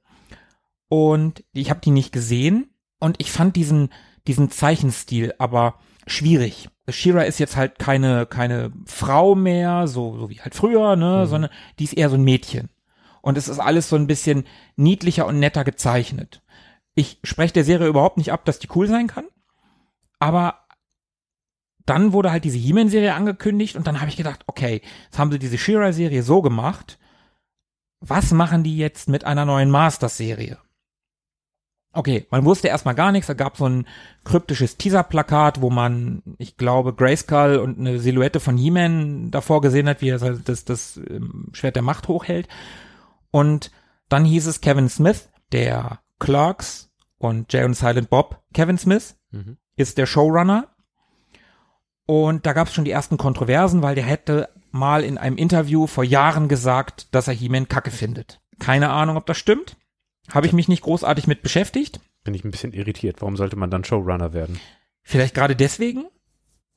Und 0.89 1.44
ich 1.54 1.70
habe 1.70 1.82
die 1.82 1.91
nicht 1.91 2.12
gesehen. 2.12 2.74
Und 3.00 3.15
ich 3.20 3.32
fand 3.32 3.56
diesen, 3.56 3.89
diesen 4.28 4.50
Zeichenstil 4.50 5.34
aber 5.38 5.76
schwierig. 6.08 6.70
Shira 6.89 7.22
ist 7.24 7.39
jetzt 7.39 7.56
halt 7.56 7.80
keine, 7.80 8.26
keine 8.26 8.72
Frau 8.86 9.36
mehr, 9.36 9.88
so, 9.88 10.17
so 10.17 10.30
wie 10.30 10.41
halt 10.41 10.56
früher, 10.56 10.96
ne, 10.96 11.28
sondern 11.28 11.52
die 11.80 11.86
ist 11.86 11.94
eher 11.94 12.10
so 12.10 12.15
ein 12.15 12.24
Mädchen. 12.24 12.70
Und 13.21 13.38
es 13.38 13.47
ist 13.47 13.60
alles 13.60 13.89
so 13.89 13.95
ein 13.95 14.07
bisschen 14.07 14.45
niedlicher 14.75 15.25
und 15.27 15.39
netter 15.39 15.63
gezeichnet. 15.63 16.41
Ich 16.95 17.19
spreche 17.23 17.53
der 17.53 17.63
Serie 17.63 17.88
überhaupt 17.88 18.17
nicht 18.17 18.31
ab, 18.31 18.45
dass 18.45 18.60
die 18.60 18.69
cool 18.75 18.88
sein 18.88 19.07
kann. 19.07 19.25
Aber 20.19 20.55
dann 21.86 22.13
wurde 22.13 22.31
halt 22.31 22.43
diese 22.43 22.57
He-Man-Serie 22.57 23.13
angekündigt 23.13 23.75
und 23.75 23.88
dann 23.88 23.99
habe 23.99 24.10
ich 24.10 24.17
gedacht, 24.17 24.43
okay, 24.47 24.81
jetzt 25.05 25.17
haben 25.17 25.31
sie 25.31 25.39
diese 25.39 25.57
Shira-Serie 25.57 26.23
so 26.23 26.41
gemacht. 26.41 26.99
Was 27.99 28.31
machen 28.31 28.63
die 28.63 28.77
jetzt 28.77 29.10
mit 29.10 29.25
einer 29.25 29.45
neuen 29.45 29.69
Masters-Serie? 29.69 30.57
Okay, 31.93 32.25
man 32.31 32.45
wusste 32.45 32.69
erstmal 32.69 32.95
gar 32.95 33.12
nichts. 33.12 33.27
Da 33.27 33.34
gab 33.34 33.57
so 33.57 33.65
ein 33.65 33.86
kryptisches 34.23 34.77
Teaser-Plakat, 34.77 35.62
wo 35.62 35.69
man, 35.69 36.23
ich 36.38 36.55
glaube, 36.55 36.93
Grayskull 36.93 37.57
und 37.57 37.79
eine 37.79 37.99
Silhouette 37.99 38.39
von 38.39 38.57
He-Man 38.57 39.29
davor 39.29 39.62
gesehen 39.62 39.89
hat, 39.89 40.01
wie 40.01 40.10
er 40.10 40.19
das, 40.19 40.43
das, 40.43 40.65
das 40.65 40.97
ähm, 40.97 41.49
Schwert 41.51 41.75
der 41.75 41.84
Macht 41.84 42.07
hochhält. 42.07 42.47
Und 43.32 43.72
dann 44.10 44.26
hieß 44.26 44.46
es 44.48 44.62
Kevin 44.62 44.89
Smith, 44.89 45.30
der 45.52 46.00
Clerks 46.20 46.91
und 47.17 47.52
Jay 47.54 47.63
und 47.63 47.74
Silent 47.76 48.10
Bob. 48.10 48.41
Kevin 48.54 48.78
Smith 48.78 49.17
Mhm. 49.32 49.58
ist 49.78 49.98
der 49.98 50.06
Showrunner. 50.06 50.67
Und 52.06 52.46
da 52.46 52.54
gab 52.54 52.67
es 52.67 52.74
schon 52.74 52.86
die 52.86 52.91
ersten 52.91 53.17
Kontroversen, 53.17 53.82
weil 53.82 53.96
der 53.96 54.04
hätte 54.04 54.50
mal 54.72 55.04
in 55.04 55.17
einem 55.17 55.38
Interview 55.38 55.88
vor 55.88 56.04
Jahren 56.04 56.48
gesagt, 56.48 57.13
dass 57.15 57.28
er 57.28 57.34
He-Man 57.34 57.67
kacke 57.67 57.91
findet. 57.91 58.41
Keine 58.60 58.89
Ahnung, 58.89 59.17
ob 59.17 59.26
das 59.26 59.38
stimmt. 59.38 59.78
Habe 60.32 60.48
ich 60.48 60.54
mich 60.54 60.67
nicht 60.67 60.84
großartig 60.84 61.28
mit 61.28 61.41
beschäftigt. 61.41 62.00
Bin 62.24 62.34
ich 62.34 62.44
ein 62.44 62.52
bisschen 62.52 62.74
irritiert. 62.74 63.22
Warum 63.22 63.38
sollte 63.38 63.56
man 63.56 63.70
dann 63.72 63.84
Showrunner 63.84 64.34
werden? 64.34 64.60
Vielleicht 65.04 65.34
gerade 65.34 65.56
deswegen, 65.56 66.06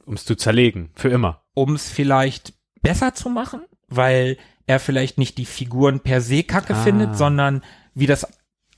Um 0.07 0.15
es 0.15 0.25
zu 0.25 0.35
zerlegen. 0.35 0.91
Für 0.95 1.09
immer. 1.09 1.43
um 1.55 1.75
es 1.75 1.89
vielleicht 1.89 2.55
besser 2.83 3.15
zu 3.15 3.29
machen, 3.29 3.63
weil 3.89 4.37
er 4.67 4.81
vielleicht 4.81 5.19
nicht 5.19 5.39
die 5.39 5.45
Figuren 5.47 6.01
per 6.01 6.21
se 6.21 6.43
kacke 6.43 6.75
Ah. 6.75 6.83
findet, 6.83 7.17
sondern 7.17 7.63
wie 7.95 8.07
das 8.07 8.27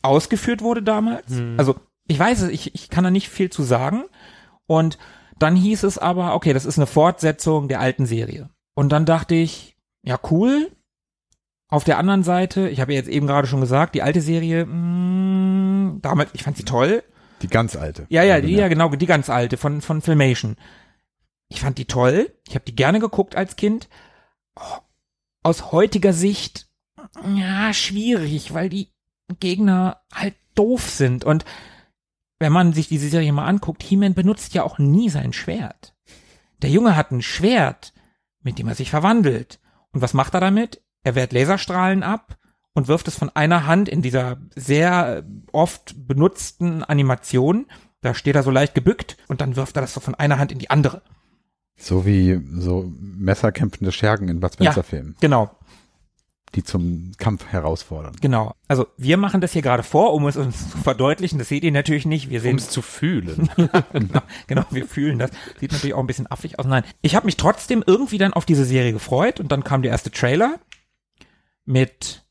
ausgeführt 0.03 0.63
wurde 0.63 0.83
damals. 0.83 1.31
Hm. 1.31 1.55
Also 1.59 1.77
ich 2.09 2.19
weiß 2.19 2.43
es, 2.43 2.51
ich, 2.51 2.75
ich 2.75 2.91
kann 2.91 3.05
da 3.05 3.11
nicht 3.11 3.29
viel 3.29 3.51
zu 3.51 3.63
sagen. 3.63 4.05
Und 4.67 4.99
dann 5.39 5.55
hieß 5.57 5.83
es 5.85 5.99
aber, 5.99 6.35
okay, 6.35 6.53
das 6.53 6.65
ist 6.65 6.79
eine 6.79 6.87
Fortsetzung 6.87 7.69
der 7.69 7.81
alten 7.81 8.07
Serie. 8.07 8.49
Und 8.75 8.91
dann 8.91 9.05
dachte 9.07 9.35
ich, 9.35 9.77
ja 10.03 10.19
cool. 10.31 10.71
Auf 11.69 11.83
der 11.85 11.99
anderen 11.99 12.23
Seite, 12.23 12.69
ich 12.69 12.81
habe 12.81 12.93
ja 12.93 12.99
jetzt 12.99 13.09
eben 13.09 13.27
gerade 13.27 13.49
schon 13.49 13.61
gesagt, 13.61 13.95
die 13.97 14.03
alte 14.03 14.21
Serie, 14.21 14.67
mh, 14.67 15.99
damals, 16.01 16.31
ich 16.33 16.45
fand 16.45 16.57
sie 16.57 16.65
toll. 16.65 17.03
Die 17.43 17.49
ganz 17.49 17.75
alte. 17.77 18.07
Ja, 18.09 18.23
ja, 18.23 18.41
die, 18.41 18.55
ja, 18.55 18.69
genau, 18.69 18.89
die 18.91 19.07
ganz 19.07 19.29
alte 19.29 19.57
von, 19.57 19.81
von 19.81 20.01
Filmation. 20.01 20.57
Ich 21.49 21.61
fand 21.61 21.79
die 21.79 21.85
toll. 21.85 22.33
Ich 22.49 22.55
habe 22.55 22.65
die 22.65 22.75
gerne 22.77 22.99
geguckt 23.01 23.37
als 23.37 23.57
Kind. 23.57 23.89
Oh, 24.59 24.79
aus 25.47 25.71
heutiger 25.71 26.13
Sicht, 26.13 26.67
ja, 27.37 27.73
schwierig, 27.73 28.53
weil 28.53 28.69
die 28.69 28.91
Gegner 29.39 30.01
halt 30.13 30.35
doof 30.57 30.91
sind. 30.91 31.25
Und 31.25 31.45
wenn 32.41 32.53
man 32.53 32.73
sich 32.73 32.89
diese 32.89 33.09
Serie 33.09 33.33
mal 33.33 33.47
anguckt, 33.47 33.85
He-Man 33.85 34.15
benutzt 34.15 34.55
ja 34.55 34.65
auch 34.65 34.79
nie 34.79 35.09
sein 35.09 35.33
Schwert. 35.33 35.95
Der 36.63 36.71
Junge 36.71 36.97
hat 36.97 37.13
ein 37.13 37.23
Schwert, 37.23 37.93
mit 38.43 38.59
dem 38.59 38.67
er 38.67 38.75
sich 38.75 38.91
verwandelt. 38.91 39.61
Und 39.93 40.01
was 40.03 40.15
macht 40.15 40.35
er 40.35 40.41
damit? 40.41 40.83
Er 41.05 41.15
wehrt 41.15 41.33
Laserstrahlen 41.33 42.03
ab 42.03 42.39
und 42.75 42.89
wirft 42.89 43.07
es 43.07 43.15
von 43.15 43.31
einer 43.31 43.69
Hand 43.69 43.89
in 43.89 44.03
dieser 44.03 44.39
sehr 44.57 45.23
oft 45.53 45.95
benutzten 46.09 46.83
Animation. 46.83 47.67
Da 48.01 48.15
steht 48.15 48.35
er 48.35 48.43
so 48.43 48.51
leicht 48.51 48.75
gebückt 48.75 49.17
und 49.29 49.41
dann 49.41 49.55
wirft 49.55 49.77
er 49.77 49.83
das 49.83 49.95
so 49.95 50.01
von 50.01 50.17
einer 50.17 50.41
Hand 50.41 50.51
in 50.51 50.59
die 50.59 50.71
andere. 50.71 51.03
So 51.77 52.07
wie 52.07 52.41
so 52.59 52.91
messerkämpfende 52.99 53.93
Schergen 53.93 54.29
in 54.29 54.41
Bud 54.41 54.55
Spencer-Filmen, 54.55 55.17
Genau, 55.21 55.51
die 56.55 56.65
zum 56.65 57.13
Kampf 57.19 57.45
herausfordern. 57.47 58.17
genau. 58.21 58.55
Also 58.67 58.87
wir 58.97 59.19
machen 59.19 59.41
das 59.43 59.53
hier 59.53 59.61
gerade 59.63 59.83
vor, 59.83 60.15
um 60.15 60.27
es 60.27 60.37
uns 60.39 60.71
zu 60.71 60.79
verdeutlichen. 60.79 61.39
Das 61.39 61.49
seht 61.49 61.65
ihr 61.65 61.73
natürlich 61.73 62.07
nicht. 62.07 62.31
Wir 62.31 62.39
Um 62.39 62.43
sehen 62.43 62.57
es 62.57 62.71
zu 62.71 62.81
fühlen. 62.81 63.51
genau, 63.93 64.23
genau, 64.47 64.65
wir 64.71 64.87
fühlen 64.87 65.19
das. 65.19 65.31
Sieht 65.61 65.73
natürlich 65.73 65.93
auch 65.95 66.01
ein 66.01 66.07
bisschen 66.07 66.31
affig 66.31 66.59
aus. 66.59 66.65
Nein, 66.67 66.85
ich 67.03 67.15
habe 67.15 67.27
mich 67.27 67.37
trotzdem 67.37 67.85
irgendwie 67.87 68.19
dann 68.19 68.33
auf 68.33 68.47
diese 68.47 68.65
Serie 68.65 68.93
gefreut 68.93 69.39
und 69.41 69.53
dann 69.53 69.65
kam 69.65 69.83
der 69.83 69.91
erste 69.91 70.11
Trailer 70.11 70.59
mit 71.67 72.25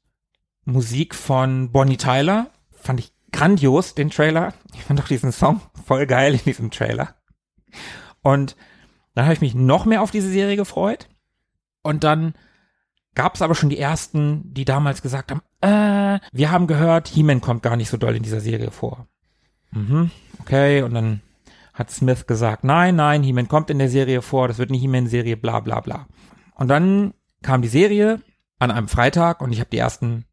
Musik 0.64 1.14
von 1.14 1.72
Bonnie 1.72 1.98
Tyler. 1.98 2.50
Fand 2.72 3.00
ich 3.00 3.14
grandios, 3.32 3.94
den 3.96 4.10
Trailer. 4.10 4.54
Ich 4.74 4.84
fand 4.84 5.00
auch 5.02 5.08
diesen 5.08 5.32
Song 5.32 5.62
voll 5.86 6.08
geil 6.08 6.34
in 6.34 6.40
diesem 6.46 6.72
Trailer. 6.72 7.16
Und 8.24 8.56
dann 9.16 9.26
habe 9.26 9.34
ich 9.34 9.42
mich 9.42 9.56
noch 9.56 9.86
mehr 9.86 10.02
auf 10.02 10.12
diese 10.12 10.30
Serie 10.30 10.56
gefreut. 10.56 11.08
Und 11.82 12.04
dann 12.04 12.34
gab 13.16 13.36
es 13.36 13.42
aber 13.42 13.56
schon 13.56 13.70
die 13.70 13.80
ersten, 13.80 14.54
die 14.54 14.66
damals 14.66 15.02
gesagt 15.02 15.32
haben, 15.32 15.42
äh, 15.62 16.20
wir 16.32 16.52
haben 16.52 16.68
gehört, 16.68 17.08
He-Man 17.08 17.42
kommt 17.42 17.64
gar 17.64 17.78
nicht 17.78 17.90
so 17.90 17.98
doll 17.98 18.16
in 18.16 18.24
dieser 18.24 18.42
Serie 18.42 18.72
vor. 18.72 19.08
Mhm, 19.72 20.12
okay, 20.40 20.84
und 20.84 20.94
dann 20.94 21.22
hat 21.74 21.92
Smith 21.92 22.28
gesagt, 22.28 22.64
nein, 22.64 22.96
nein, 22.96 23.24
He-Man 23.24 23.48
kommt 23.48 23.70
in 23.70 23.80
der 23.80 23.90
Serie 23.90 24.22
vor, 24.22 24.48
das 24.48 24.58
wird 24.58 24.70
eine 24.70 24.78
He-Man-Serie, 24.78 25.38
bla 25.38 25.62
bla 25.62 25.80
bla. 25.80 26.08
Und 26.56 26.68
dann 26.68 27.14
kam 27.42 27.62
die 27.62 27.68
Serie 27.68 28.22
an 28.60 28.72
einem 28.72 28.88
Freitag 28.88 29.42
und 29.42 29.52
ich 29.52 29.60
habe 29.60 29.70
die 29.70 29.78
ersten 29.78 30.26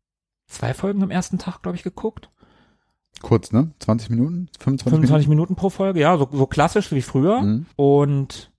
zwei 0.46 0.74
Folgen 0.74 1.02
am 1.02 1.10
ersten 1.10 1.38
Tag, 1.38 1.62
glaube 1.62 1.76
ich, 1.76 1.82
geguckt. 1.82 2.30
Kurz, 3.20 3.52
ne? 3.52 3.72
20 3.80 4.10
Minuten? 4.10 4.48
25, 4.58 4.90
25 4.90 5.28
Minuten 5.28 5.54
pro 5.54 5.70
Folge, 5.70 6.00
ja, 6.00 6.16
so, 6.16 6.28
so 6.30 6.46
klassisch 6.46 6.92
wie 6.92 7.02
früher. 7.02 7.42
Mhm. 7.42 7.66
Und 7.76 8.51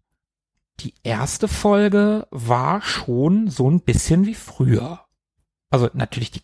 die 0.84 0.94
erste 1.04 1.48
Folge 1.48 2.28
war 2.32 2.82
schon 2.82 3.50
so 3.50 3.70
ein 3.70 3.80
bisschen 3.82 4.26
wie 4.26 4.36
früher. 4.36 5.00
Also 5.70 5.90
natürlich 5.94 6.32
die 6.32 6.42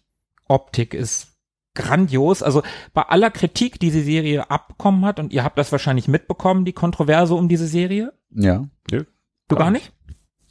Optik 0.47 0.93
ist 0.93 1.37
grandios. 1.75 2.41
Also 2.41 2.63
bei 2.93 3.03
aller 3.03 3.31
Kritik, 3.31 3.79
die 3.79 3.91
die 3.91 4.01
Serie 4.01 4.49
abbekommen 4.49 5.05
hat, 5.05 5.19
und 5.19 5.31
ihr 5.33 5.43
habt 5.43 5.57
das 5.57 5.71
wahrscheinlich 5.71 6.07
mitbekommen, 6.07 6.65
die 6.65 6.73
Kontroverse 6.73 7.35
um 7.35 7.47
diese 7.49 7.67
Serie. 7.67 8.13
Ja. 8.31 8.67
Du 8.89 9.55
gar 9.55 9.71
nicht? 9.71 9.93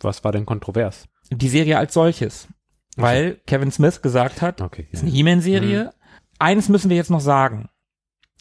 Was 0.00 0.22
war 0.24 0.32
denn 0.32 0.46
kontrovers? 0.46 1.08
Die 1.30 1.48
Serie 1.48 1.78
als 1.78 1.94
solches. 1.94 2.48
Weil 2.96 3.40
Kevin 3.46 3.70
Smith 3.70 4.02
gesagt 4.02 4.42
hat, 4.42 4.60
Okay. 4.60 4.86
ist 4.90 5.02
eine 5.02 5.10
He-Man-Serie. 5.10 5.92
Eines 6.38 6.68
müssen 6.68 6.90
wir 6.90 6.96
jetzt 6.96 7.10
noch 7.10 7.20
sagen. 7.20 7.68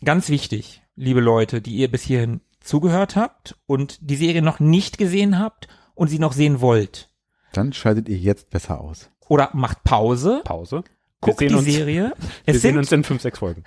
Ganz 0.04 0.30
wichtig, 0.30 0.84
liebe 0.96 1.20
Leute, 1.20 1.62
die 1.62 1.76
ihr 1.76 1.90
bis 1.92 2.04
hierhin 2.04 2.42
zugehört 2.68 3.16
habt 3.16 3.56
und 3.66 3.98
die 4.10 4.16
Serie 4.16 4.42
noch 4.42 4.60
nicht 4.60 4.98
gesehen 4.98 5.40
habt 5.40 5.68
und 5.96 6.08
sie 6.10 6.20
noch 6.20 6.34
sehen 6.34 6.62
wollt. 6.62 7.10
Dann 7.54 7.74
schaltet 7.74 8.10
ihr 8.10 8.18
jetzt 8.18 8.50
besser 8.50 8.80
aus. 8.82 9.10
Oder 9.28 9.50
macht 9.54 9.84
Pause, 9.84 10.42
Pause. 10.44 10.84
guckt 11.22 11.42
die 11.42 11.48
uns- 11.54 11.66
Serie. 11.66 12.14
Wir 12.46 12.54
Es 12.56 12.62
sehen 12.62 12.72
sind, 12.74 12.78
uns 12.80 12.92
in 12.92 13.04
fünf, 13.04 13.22
sechs 13.22 13.40
Folgen. 13.40 13.64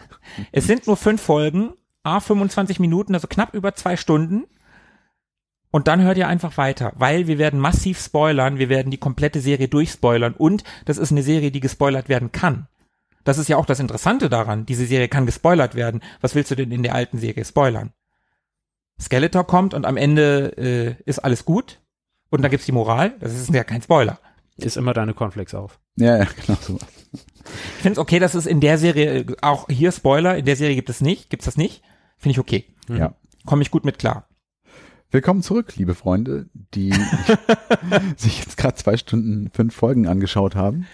es 0.53 0.67
sind 0.67 0.87
nur 0.87 0.97
fünf 0.97 1.21
Folgen, 1.21 1.73
a 2.03 2.21
25 2.21 2.79
Minuten, 2.81 3.15
also 3.15 3.27
knapp 3.29 3.55
über 3.55 3.75
zwei 3.75 3.97
Stunden. 3.97 4.45
Und 5.73 5.87
dann 5.87 6.03
hört 6.03 6.19
ihr 6.19 6.27
einfach 6.27 6.57
weiter, 6.57 6.93
weil 6.97 7.27
wir 7.29 7.39
werden 7.39 7.61
massiv 7.61 8.01
spoilern, 8.01 8.59
wir 8.59 8.69
werden 8.69 8.91
die 8.91 8.99
komplette 8.99 9.41
Serie 9.41 9.69
durchspoilern 9.69 10.35
und 10.35 10.65
das 10.85 10.99
ist 10.99 11.13
eine 11.13 11.23
Serie, 11.23 11.51
die 11.53 11.61
gespoilert 11.61 12.09
werden 12.09 12.33
kann. 12.33 12.67
Das 13.23 13.39
ist 13.39 13.49
ja 13.49 13.57
auch 13.57 13.67
das 13.67 13.79
Interessante 13.81 14.29
daran. 14.29 14.67
Diese 14.67 14.87
Serie 14.87 15.09
kann 15.09 15.27
gespoilert 15.27 15.75
werden. 15.75 16.01
Was 16.21 16.35
willst 16.35 16.51
du 16.51 16.57
denn 16.57 16.73
in 16.73 16.83
der 16.83 16.95
alten 16.95 17.19
Serie 17.19 17.45
spoilern? 17.45 17.93
Skeletor 19.01 19.47
kommt 19.47 19.75
und 19.75 19.87
am 19.87 19.97
Ende 19.97 20.57
äh, 20.57 21.03
ist 21.05 21.21
alles 21.21 21.45
gut 21.45 21.81
und 22.31 22.43
da 22.43 22.49
gibt's 22.49 22.67
die 22.67 22.73
Moral. 22.73 23.15
Das 23.21 23.35
ist 23.35 23.53
ja 23.53 23.65
kein 23.65 23.83
Spoiler. 23.83 24.19
Ist 24.57 24.77
immer 24.77 24.93
deine 24.93 25.15
Cornflakes 25.15 25.55
auf. 25.55 25.81
Ja, 25.97 26.19
ja, 26.19 26.25
genau 26.47 26.59
so. 26.61 26.79
Ich 27.13 27.83
finde 27.83 27.93
es 27.93 27.99
okay, 27.99 28.19
dass 28.19 28.35
es 28.35 28.47
in 28.47 28.61
der 28.61 28.77
Serie, 28.79 29.25
auch 29.41 29.69
hier 29.69 29.91
Spoiler, 29.91 30.37
in 30.37 30.45
der 30.45 30.57
Serie 30.57 30.77
gibt 30.77 30.91
es 30.91 31.01
nicht, 31.01 31.31
gibt's 31.31 31.47
das 31.47 31.57
nicht. 31.57 31.83
Finde 32.19 32.33
ich 32.33 32.39
okay. 32.39 32.67
Ja. 32.89 33.15
Komme 33.47 33.63
ich 33.63 33.71
gut 33.71 33.85
mit 33.85 33.99
klar. 33.99 34.29
Willkommen 35.11 35.43
zurück, 35.43 35.77
liebe 35.77 35.95
Freunde, 35.95 36.49
die 36.53 36.93
sich 38.17 38.41
jetzt 38.41 38.57
gerade 38.57 38.75
zwei 38.75 38.97
Stunden 38.97 39.51
fünf 39.51 39.75
Folgen 39.75 40.07
angeschaut 40.07 40.55
haben. 40.55 40.87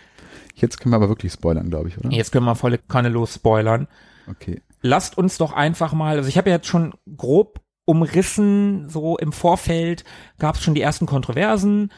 Jetzt 0.55 0.81
können 0.81 0.92
wir 0.92 0.97
aber 0.97 1.09
wirklich 1.09 1.33
spoilern, 1.33 1.69
glaube 1.69 1.88
ich, 1.88 1.99
oder? 1.99 2.11
Jetzt 2.11 2.33
können 2.33 2.47
wir 2.47 2.55
volle 2.55 2.79
Kanne 2.79 3.11
los 3.11 3.35
spoilern. 3.35 3.88
Okay. 4.31 4.62
Lasst 4.81 5.19
uns 5.19 5.37
doch 5.37 5.53
einfach 5.53 5.92
mal, 5.92 6.16
also 6.16 6.29
ich 6.29 6.38
habe 6.38 6.49
ja 6.49 6.57
jetzt 6.57 6.69
schon 6.69 6.95
grob 7.16 7.61
umrissen, 7.87 8.90
so 8.90 9.16
im 9.16 9.33
Vorfeld 9.33 10.05
gab 10.38 10.57
es 10.57 10.62
schon 10.62 10.75
die 10.75 10.83
ersten 10.83 11.07
Kontroversen 11.07 11.90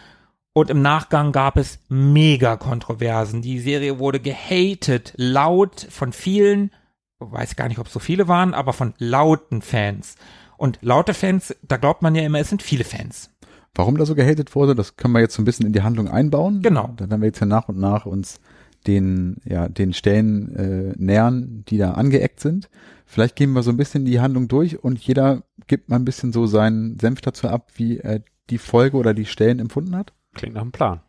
und 0.53 0.70
im 0.70 0.83
Nachgang 0.83 1.33
gab 1.33 1.57
es 1.57 1.81
mega 1.88 2.57
Kontroversen. 2.57 3.42
Die 3.42 3.59
Serie 3.59 3.98
wurde 3.98 4.20
gehatet, 4.20 5.14
laut 5.16 5.87
von 5.90 6.12
vielen, 6.12 6.70
weiß 7.18 7.57
gar 7.57 7.68
nicht, 7.68 7.79
ob 7.79 7.87
es 7.87 7.92
so 7.92 7.98
viele 7.98 8.29
waren, 8.29 8.55
aber 8.55 8.72
von 8.72 8.94
lauten 8.98 9.62
Fans. 9.62 10.14
Und 10.57 10.79
laute 10.83 11.14
Fans, 11.14 11.57
da 11.62 11.77
glaubt 11.77 12.03
man 12.03 12.14
ja 12.14 12.22
immer, 12.22 12.40
es 12.40 12.48
sind 12.48 12.62
viele 12.62 12.85
Fans. 12.85 13.31
Warum 13.74 13.96
da 13.96 14.05
so 14.05 14.14
gehatet 14.14 14.55
wurde, 14.55 14.74
das 14.74 14.96
können 14.96 15.14
wir 15.14 15.20
jetzt 15.20 15.35
so 15.35 15.42
ein 15.42 15.44
bisschen 15.44 15.66
in 15.66 15.72
die 15.72 15.83
Handlung 15.83 16.09
einbauen. 16.09 16.62
Genau. 16.62 16.92
Dann 16.96 17.11
werden 17.11 17.20
wir 17.20 17.29
jetzt 17.29 17.40
ja 17.40 17.46
nach 17.46 17.68
und 17.68 17.79
nach 17.79 18.07
uns 18.07 18.40
den, 18.86 19.36
ja, 19.44 19.68
den 19.68 19.92
Stellen 19.92 20.54
äh, 20.56 20.94
nähern, 20.96 21.64
die 21.68 21.78
da 21.78 21.92
angeeckt 21.92 22.40
sind. 22.40 22.68
Vielleicht 23.06 23.36
gehen 23.36 23.52
wir 23.52 23.62
so 23.62 23.70
ein 23.70 23.76
bisschen 23.76 24.04
die 24.04 24.20
Handlung 24.20 24.48
durch 24.48 24.82
und 24.82 24.98
jeder 24.98 25.42
gibt 25.66 25.88
mal 25.88 25.96
ein 25.96 26.04
bisschen 26.04 26.32
so 26.32 26.46
seinen 26.46 26.98
Senf 26.98 27.20
dazu 27.20 27.48
ab, 27.48 27.72
wie 27.74 27.98
er 27.98 28.22
die 28.50 28.58
Folge 28.58 28.96
oder 28.96 29.14
die 29.14 29.26
Stellen 29.26 29.58
empfunden 29.58 29.96
hat. 29.96 30.12
Klingt 30.34 30.54
nach 30.54 30.62
einem 30.62 30.72
Plan. 30.72 31.00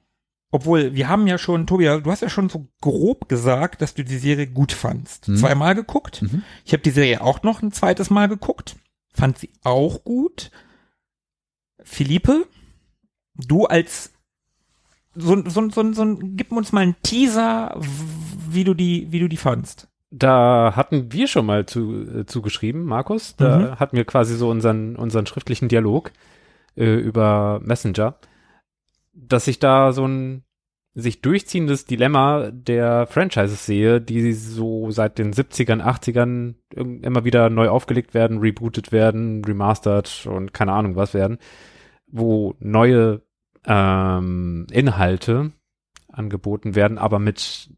Obwohl, 0.52 0.96
wir 0.96 1.08
haben 1.08 1.28
ja 1.28 1.38
schon, 1.38 1.68
Tobi, 1.68 1.86
du 1.86 2.10
hast 2.10 2.22
ja 2.22 2.30
schon 2.30 2.50
so 2.50 2.68
grob 2.82 3.30
gesagt, 3.30 3.82
dass 3.82 3.94
du 3.94 4.04
die 4.04 4.18
Serie 4.18 4.48
gut 4.48 4.72
fandst. 4.72 5.28
Mhm. 5.28 5.38
Zweimal 5.38 5.76
geguckt. 5.76 6.24
Mhm. 6.24 6.44
Ich 6.66 6.74
habe 6.74 6.82
die 6.82 6.90
Serie 6.90 7.22
auch 7.22 7.44
noch 7.44 7.62
ein 7.62 7.72
zweites 7.72 8.10
Mal 8.10 8.28
geguckt. 8.28 8.76
Fand 9.14 9.38
sie 9.38 9.52
auch 9.64 10.04
gut. 10.04 10.50
Philippe, 11.84 12.48
du 13.36 13.66
als 13.66 14.12
so, 15.20 15.44
so, 15.48 15.70
so, 15.70 15.94
so, 15.94 16.18
gib 16.22 16.52
uns 16.52 16.72
mal 16.72 16.82
einen 16.82 16.96
Teaser, 17.04 17.80
wie 18.50 18.64
du 18.64 18.74
die, 18.74 19.08
wie 19.12 19.20
du 19.20 19.28
die 19.28 19.38
fandst. 19.38 19.88
Da 20.12 20.74
hatten 20.76 21.12
wir 21.12 21.28
schon 21.28 21.46
mal 21.46 21.66
zu, 21.68 21.94
äh, 22.22 22.26
zugeschrieben, 22.26 22.84
Markus. 22.84 23.36
Da 23.36 23.60
Mhm. 23.60 23.80
hatten 23.80 23.98
wir 23.98 24.06
quasi 24.06 24.36
so 24.36 24.50
unseren, 24.50 24.96
unseren 24.96 25.26
schriftlichen 25.28 25.68
Dialog 25.70 26.12
äh, 26.76 26.96
über 26.96 27.60
Messenger, 27.64 28.16
dass 29.14 29.48
ich 29.48 29.60
da 29.60 29.92
so 29.92 30.08
ein 30.08 30.44
sich 30.96 31.22
durchziehendes 31.22 31.86
Dilemma 31.86 32.50
der 32.52 33.06
Franchises 33.06 33.66
sehe, 33.66 34.02
die 34.02 34.34
so 34.34 34.90
seit 34.90 35.20
den 35.20 35.32
70ern, 35.34 35.82
80ern 35.84 36.56
irg- 36.76 37.04
immer 37.04 37.24
wieder 37.24 37.50
neu 37.52 37.70
aufgelegt 37.70 38.14
werden, 38.16 38.40
rebootet 38.40 38.92
werden, 38.92 39.46
remastered 39.46 40.26
und 40.30 40.54
keine 40.54 40.74
Ahnung 40.74 40.96
was 40.96 41.14
werden, 41.14 41.38
wo 42.08 42.56
neue 42.60 43.22
ähm, 43.66 44.68
Inhalte 44.72 45.52
angeboten 46.08 46.76
werden, 46.76 46.98
aber 46.98 47.20
mit 47.20 47.70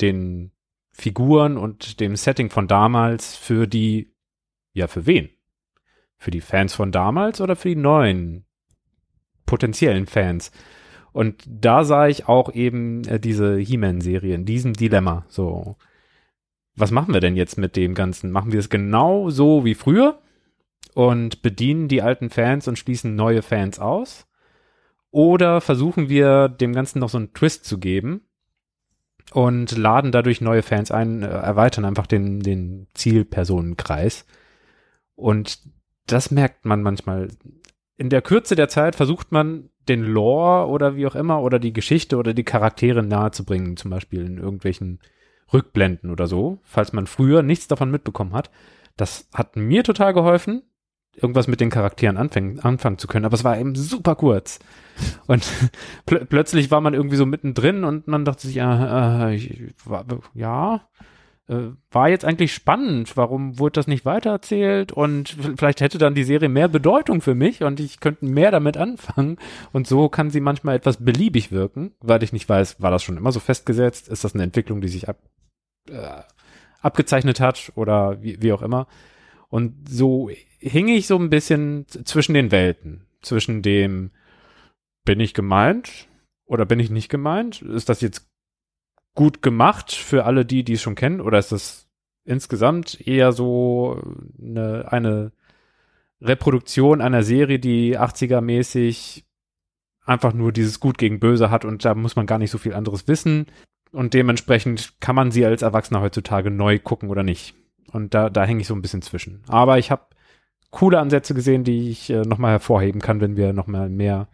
den 0.00 0.52
Figuren 0.90 1.56
und 1.56 2.00
dem 2.00 2.16
Setting 2.16 2.50
von 2.50 2.68
damals 2.68 3.36
für 3.36 3.66
die, 3.66 4.12
ja, 4.72 4.86
für 4.86 5.06
wen? 5.06 5.30
Für 6.16 6.30
die 6.30 6.40
Fans 6.40 6.74
von 6.74 6.90
damals 6.90 7.40
oder 7.40 7.54
für 7.54 7.68
die 7.68 7.76
neuen 7.76 8.44
potenziellen 9.46 10.06
Fans? 10.06 10.50
Und 11.12 11.44
da 11.48 11.84
sah 11.84 12.08
ich 12.08 12.28
auch 12.28 12.52
eben 12.52 13.04
äh, 13.04 13.18
diese 13.18 13.56
He-Man-Serie 13.56 14.34
in 14.34 14.44
diesem 14.44 14.74
Dilemma. 14.74 15.24
So, 15.28 15.76
was 16.76 16.90
machen 16.90 17.12
wir 17.12 17.20
denn 17.20 17.36
jetzt 17.36 17.58
mit 17.58 17.74
dem 17.74 17.94
Ganzen? 17.94 18.30
Machen 18.30 18.52
wir 18.52 18.60
es 18.60 18.68
genau 18.68 19.30
so 19.30 19.64
wie 19.64 19.74
früher 19.74 20.20
und 20.94 21.42
bedienen 21.42 21.88
die 21.88 22.02
alten 22.02 22.30
Fans 22.30 22.68
und 22.68 22.78
schließen 22.78 23.16
neue 23.16 23.42
Fans 23.42 23.78
aus? 23.80 24.27
Oder 25.18 25.60
versuchen 25.60 26.08
wir 26.08 26.48
dem 26.48 26.72
Ganzen 26.72 27.00
noch 27.00 27.08
so 27.08 27.18
einen 27.18 27.32
Twist 27.32 27.64
zu 27.64 27.78
geben 27.78 28.20
und 29.32 29.76
laden 29.76 30.12
dadurch 30.12 30.40
neue 30.40 30.62
Fans 30.62 30.92
ein, 30.92 31.24
äh, 31.24 31.26
erweitern 31.26 31.84
einfach 31.84 32.06
den, 32.06 32.38
den 32.38 32.86
Zielpersonenkreis. 32.94 34.26
Und 35.16 35.58
das 36.06 36.30
merkt 36.30 36.66
man 36.66 36.82
manchmal. 36.82 37.30
In 37.96 38.10
der 38.10 38.22
Kürze 38.22 38.54
der 38.54 38.68
Zeit 38.68 38.94
versucht 38.94 39.32
man 39.32 39.70
den 39.88 40.04
Lore 40.04 40.68
oder 40.68 40.94
wie 40.94 41.08
auch 41.08 41.16
immer 41.16 41.42
oder 41.42 41.58
die 41.58 41.72
Geschichte 41.72 42.16
oder 42.16 42.32
die 42.32 42.44
Charaktere 42.44 43.02
nahezubringen, 43.02 43.76
zum 43.76 43.90
Beispiel 43.90 44.24
in 44.24 44.38
irgendwelchen 44.38 45.00
Rückblenden 45.52 46.12
oder 46.12 46.28
so, 46.28 46.60
falls 46.62 46.92
man 46.92 47.08
früher 47.08 47.42
nichts 47.42 47.66
davon 47.66 47.90
mitbekommen 47.90 48.34
hat. 48.34 48.52
Das 48.96 49.28
hat 49.34 49.56
mir 49.56 49.82
total 49.82 50.14
geholfen, 50.14 50.62
irgendwas 51.22 51.48
mit 51.48 51.60
den 51.60 51.70
Charakteren 51.70 52.16
anfangen, 52.16 52.60
anfangen 52.60 52.98
zu 52.98 53.06
können, 53.06 53.24
aber 53.24 53.34
es 53.34 53.44
war 53.44 53.58
eben 53.58 53.74
super 53.74 54.14
kurz. 54.14 54.58
Und 55.26 55.46
pl 56.06 56.24
plötzlich 56.26 56.70
war 56.70 56.80
man 56.80 56.94
irgendwie 56.94 57.16
so 57.16 57.26
mittendrin 57.26 57.84
und 57.84 58.08
man 58.08 58.24
dachte 58.24 58.46
sich, 58.46 58.56
ja, 58.56 59.28
äh, 59.28 59.34
ich, 59.34 59.74
war, 59.84 60.04
ja, 60.34 60.88
äh, 61.48 61.70
war 61.90 62.08
jetzt 62.08 62.24
eigentlich 62.24 62.52
spannend. 62.52 63.16
Warum 63.16 63.58
wurde 63.58 63.72
das 63.72 63.86
nicht 63.86 64.04
weitererzählt? 64.04 64.92
Und 64.92 65.36
vielleicht 65.56 65.80
hätte 65.80 65.98
dann 65.98 66.14
die 66.14 66.24
Serie 66.24 66.48
mehr 66.48 66.68
Bedeutung 66.68 67.20
für 67.20 67.34
mich 67.34 67.62
und 67.62 67.80
ich 67.80 68.00
könnte 68.00 68.26
mehr 68.26 68.50
damit 68.50 68.76
anfangen. 68.76 69.38
Und 69.72 69.86
so 69.86 70.08
kann 70.08 70.30
sie 70.30 70.40
manchmal 70.40 70.76
etwas 70.76 71.02
beliebig 71.02 71.50
wirken, 71.50 71.92
weil 72.00 72.22
ich 72.22 72.32
nicht 72.32 72.48
weiß, 72.48 72.80
war 72.80 72.90
das 72.90 73.02
schon 73.02 73.16
immer 73.16 73.32
so 73.32 73.40
festgesetzt? 73.40 74.08
Ist 74.08 74.24
das 74.24 74.34
eine 74.34 74.44
Entwicklung, 74.44 74.80
die 74.80 74.88
sich 74.88 75.08
ab, 75.08 75.18
äh, 75.90 76.22
abgezeichnet 76.80 77.40
hat 77.40 77.72
oder 77.74 78.22
wie, 78.22 78.42
wie 78.42 78.52
auch 78.52 78.62
immer? 78.62 78.86
Und 79.48 79.88
so 79.88 80.28
hing 80.58 80.88
ich 80.88 81.06
so 81.06 81.16
ein 81.16 81.30
bisschen 81.30 81.86
zwischen 81.88 82.34
den 82.34 82.50
Welten, 82.50 83.06
zwischen 83.22 83.62
dem 83.62 84.10
bin 85.04 85.20
ich 85.20 85.34
gemeint 85.34 86.08
oder 86.44 86.66
bin 86.66 86.80
ich 86.80 86.90
nicht 86.90 87.08
gemeint? 87.08 87.62
Ist 87.62 87.88
das 87.88 88.00
jetzt 88.00 88.28
gut 89.14 89.42
gemacht 89.42 89.92
für 89.92 90.24
alle 90.24 90.44
die, 90.44 90.64
die 90.64 90.74
es 90.74 90.82
schon 90.82 90.94
kennen? 90.94 91.20
Oder 91.20 91.38
ist 91.38 91.52
das 91.52 91.88
insgesamt 92.24 93.06
eher 93.06 93.32
so 93.32 94.02
eine, 94.40 94.92
eine 94.92 95.32
Reproduktion 96.20 97.00
einer 97.00 97.22
Serie, 97.22 97.58
die 97.58 97.98
80er-mäßig 97.98 99.24
einfach 100.04 100.32
nur 100.32 100.52
dieses 100.52 100.80
Gut 100.80 100.98
gegen 100.98 101.20
Böse 101.20 101.50
hat 101.50 101.64
und 101.64 101.84
da 101.84 101.94
muss 101.94 102.16
man 102.16 102.26
gar 102.26 102.38
nicht 102.38 102.50
so 102.50 102.58
viel 102.58 102.74
anderes 102.74 103.08
wissen. 103.08 103.46
Und 103.92 104.14
dementsprechend 104.14 105.00
kann 105.00 105.14
man 105.14 105.30
sie 105.30 105.46
als 105.46 105.62
Erwachsener 105.62 106.00
heutzutage 106.00 106.50
neu 106.50 106.78
gucken 106.78 107.08
oder 107.08 107.22
nicht. 107.22 107.54
Und 107.92 108.12
da, 108.14 108.28
da 108.28 108.44
hänge 108.44 108.60
ich 108.60 108.66
so 108.66 108.74
ein 108.74 108.82
bisschen 108.82 109.02
zwischen. 109.02 109.42
Aber 109.48 109.78
ich 109.78 109.90
habe 109.90 110.02
coole 110.70 110.98
Ansätze 110.98 111.34
gesehen, 111.34 111.64
die 111.64 111.90
ich 111.90 112.10
äh, 112.10 112.22
nochmal 112.22 112.52
hervorheben 112.52 113.00
kann, 113.00 113.20
wenn 113.20 113.36
wir 113.36 113.52
nochmal 113.52 113.88
mehr 113.88 114.28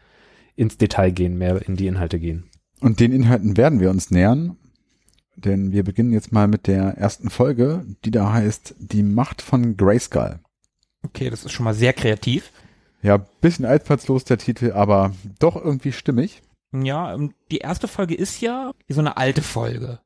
ins 0.56 0.78
Detail 0.78 1.10
gehen, 1.10 1.38
mehr 1.38 1.66
in 1.66 1.76
die 1.76 1.86
Inhalte 1.86 2.18
gehen. 2.18 2.50
Und 2.80 3.00
den 3.00 3.12
Inhalten 3.12 3.56
werden 3.56 3.80
wir 3.80 3.90
uns 3.90 4.10
nähern. 4.10 4.56
Denn 5.36 5.72
wir 5.72 5.82
beginnen 5.82 6.12
jetzt 6.12 6.32
mal 6.32 6.46
mit 6.46 6.66
der 6.66 6.96
ersten 6.96 7.28
Folge, 7.28 7.84
die 8.04 8.12
da 8.12 8.32
heißt 8.32 8.76
Die 8.78 9.02
Macht 9.02 9.42
von 9.42 9.76
Grayskull. 9.76 10.38
Okay, 11.02 11.28
das 11.28 11.44
ist 11.44 11.52
schon 11.52 11.64
mal 11.64 11.74
sehr 11.74 11.92
kreativ. 11.92 12.52
Ja, 13.02 13.18
bisschen 13.18 13.64
einfallslos 13.64 14.24
der 14.24 14.38
Titel, 14.38 14.72
aber 14.72 15.12
doch 15.38 15.56
irgendwie 15.56 15.92
stimmig. 15.92 16.42
Ja, 16.72 17.16
die 17.50 17.58
erste 17.58 17.88
Folge 17.88 18.14
ist 18.14 18.40
ja 18.40 18.72
so 18.88 19.00
eine 19.00 19.16
alte 19.16 19.42
Folge. 19.42 20.00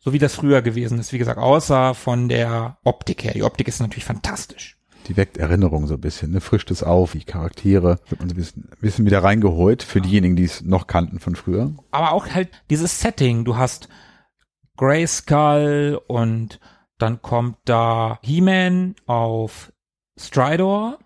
So 0.00 0.12
wie 0.12 0.18
das 0.18 0.34
früher 0.34 0.62
gewesen 0.62 0.98
ist. 0.98 1.12
Wie 1.12 1.18
gesagt, 1.18 1.38
außer 1.38 1.94
von 1.94 2.28
der 2.28 2.76
Optik 2.84 3.24
her. 3.24 3.32
Die 3.32 3.44
Optik 3.44 3.68
ist 3.68 3.80
natürlich 3.80 4.04
fantastisch. 4.04 4.76
Die 5.08 5.16
weckt 5.16 5.36
Erinnerung 5.36 5.86
so 5.86 5.94
ein 5.94 6.00
bisschen, 6.00 6.30
ne? 6.30 6.40
frischt 6.40 6.70
es 6.70 6.82
auf, 6.82 7.12
die 7.12 7.24
Charaktere, 7.24 7.98
wird 8.08 8.20
man 8.20 8.28
so 8.28 8.34
ein 8.34 8.38
bisschen, 8.38 8.68
ein 8.70 8.80
bisschen 8.80 9.04
wieder 9.04 9.22
reingeholt 9.22 9.82
für 9.82 10.00
diejenigen, 10.00 10.36
die 10.36 10.44
es 10.44 10.62
noch 10.62 10.86
kannten 10.86 11.18
von 11.18 11.34
früher. 11.34 11.72
Aber 11.90 12.12
auch 12.12 12.28
halt 12.28 12.50
dieses 12.70 13.00
Setting. 13.00 13.44
Du 13.44 13.56
hast 13.56 13.88
Grayskull 14.76 16.00
und 16.06 16.60
dann 16.98 17.20
kommt 17.20 17.56
da 17.64 18.18
He-Man 18.22 18.94
auf 19.06 19.72
Stridor. 20.18 20.98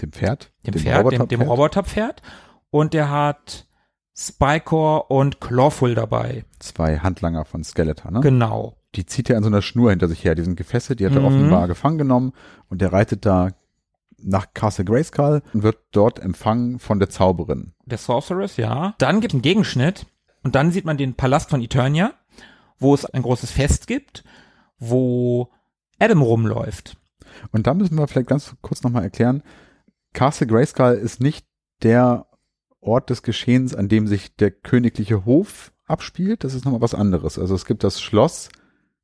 Dem 0.00 0.12
Pferd? 0.12 0.52
Dem, 0.66 0.72
dem 0.72 0.82
Pferd, 0.82 0.98
Roboterpferd. 0.98 1.30
Dem, 1.30 1.40
dem 1.40 1.48
Roboterpferd. 1.48 2.22
Und 2.70 2.94
der 2.94 3.10
hat 3.10 3.66
Spycore 4.16 5.04
und 5.04 5.40
Clawful 5.40 5.94
dabei. 5.94 6.44
Zwei 6.58 6.98
Handlanger 6.98 7.44
von 7.44 7.64
Skeletor, 7.64 8.10
ne? 8.10 8.20
Genau. 8.20 8.77
Die 8.94 9.06
zieht 9.06 9.28
er 9.30 9.36
an 9.36 9.42
so 9.42 9.48
einer 9.48 9.62
Schnur 9.62 9.90
hinter 9.90 10.08
sich 10.08 10.24
her. 10.24 10.34
Die 10.34 10.42
sind 10.42 10.56
gefesselt, 10.56 11.00
die 11.00 11.06
hat 11.06 11.14
er 11.14 11.20
mhm. 11.20 11.26
offenbar 11.26 11.68
gefangen 11.68 11.98
genommen 11.98 12.32
und 12.68 12.80
der 12.80 12.92
reitet 12.92 13.26
da 13.26 13.50
nach 14.20 14.52
Castle 14.54 14.84
Grayskull 14.84 15.42
und 15.52 15.62
wird 15.62 15.78
dort 15.92 16.18
empfangen 16.18 16.78
von 16.78 16.98
der 16.98 17.08
Zauberin. 17.08 17.74
Der 17.86 17.98
Sorceress, 17.98 18.56
ja. 18.56 18.94
Dann 18.98 19.20
gibt 19.20 19.32
es 19.32 19.36
einen 19.36 19.42
Gegenschnitt 19.42 20.06
und 20.42 20.54
dann 20.54 20.72
sieht 20.72 20.84
man 20.84 20.96
den 20.96 21.14
Palast 21.14 21.50
von 21.50 21.62
Eternia 21.62 22.14
wo 22.78 22.94
es 22.94 23.04
ein 23.04 23.22
großes 23.22 23.50
Fest 23.50 23.86
gibt, 23.86 24.24
wo 24.78 25.50
Adam 25.98 26.22
rumläuft. 26.22 26.96
Und 27.50 27.66
da 27.66 27.74
müssen 27.74 27.96
wir 27.96 28.08
vielleicht 28.08 28.28
ganz 28.28 28.54
kurz 28.62 28.82
nochmal 28.82 29.04
erklären, 29.04 29.42
Castle 30.12 30.46
Grayskull 30.46 30.94
ist 30.94 31.20
nicht 31.20 31.46
der 31.82 32.26
Ort 32.80 33.10
des 33.10 33.22
Geschehens, 33.22 33.74
an 33.74 33.88
dem 33.88 34.06
sich 34.06 34.34
der 34.36 34.50
königliche 34.50 35.24
Hof 35.24 35.72
abspielt. 35.86 36.44
Das 36.44 36.54
ist 36.54 36.64
nochmal 36.64 36.80
was 36.80 36.94
anderes. 36.94 37.38
Also 37.38 37.54
es 37.54 37.66
gibt 37.66 37.84
das 37.84 38.00
Schloss, 38.00 38.48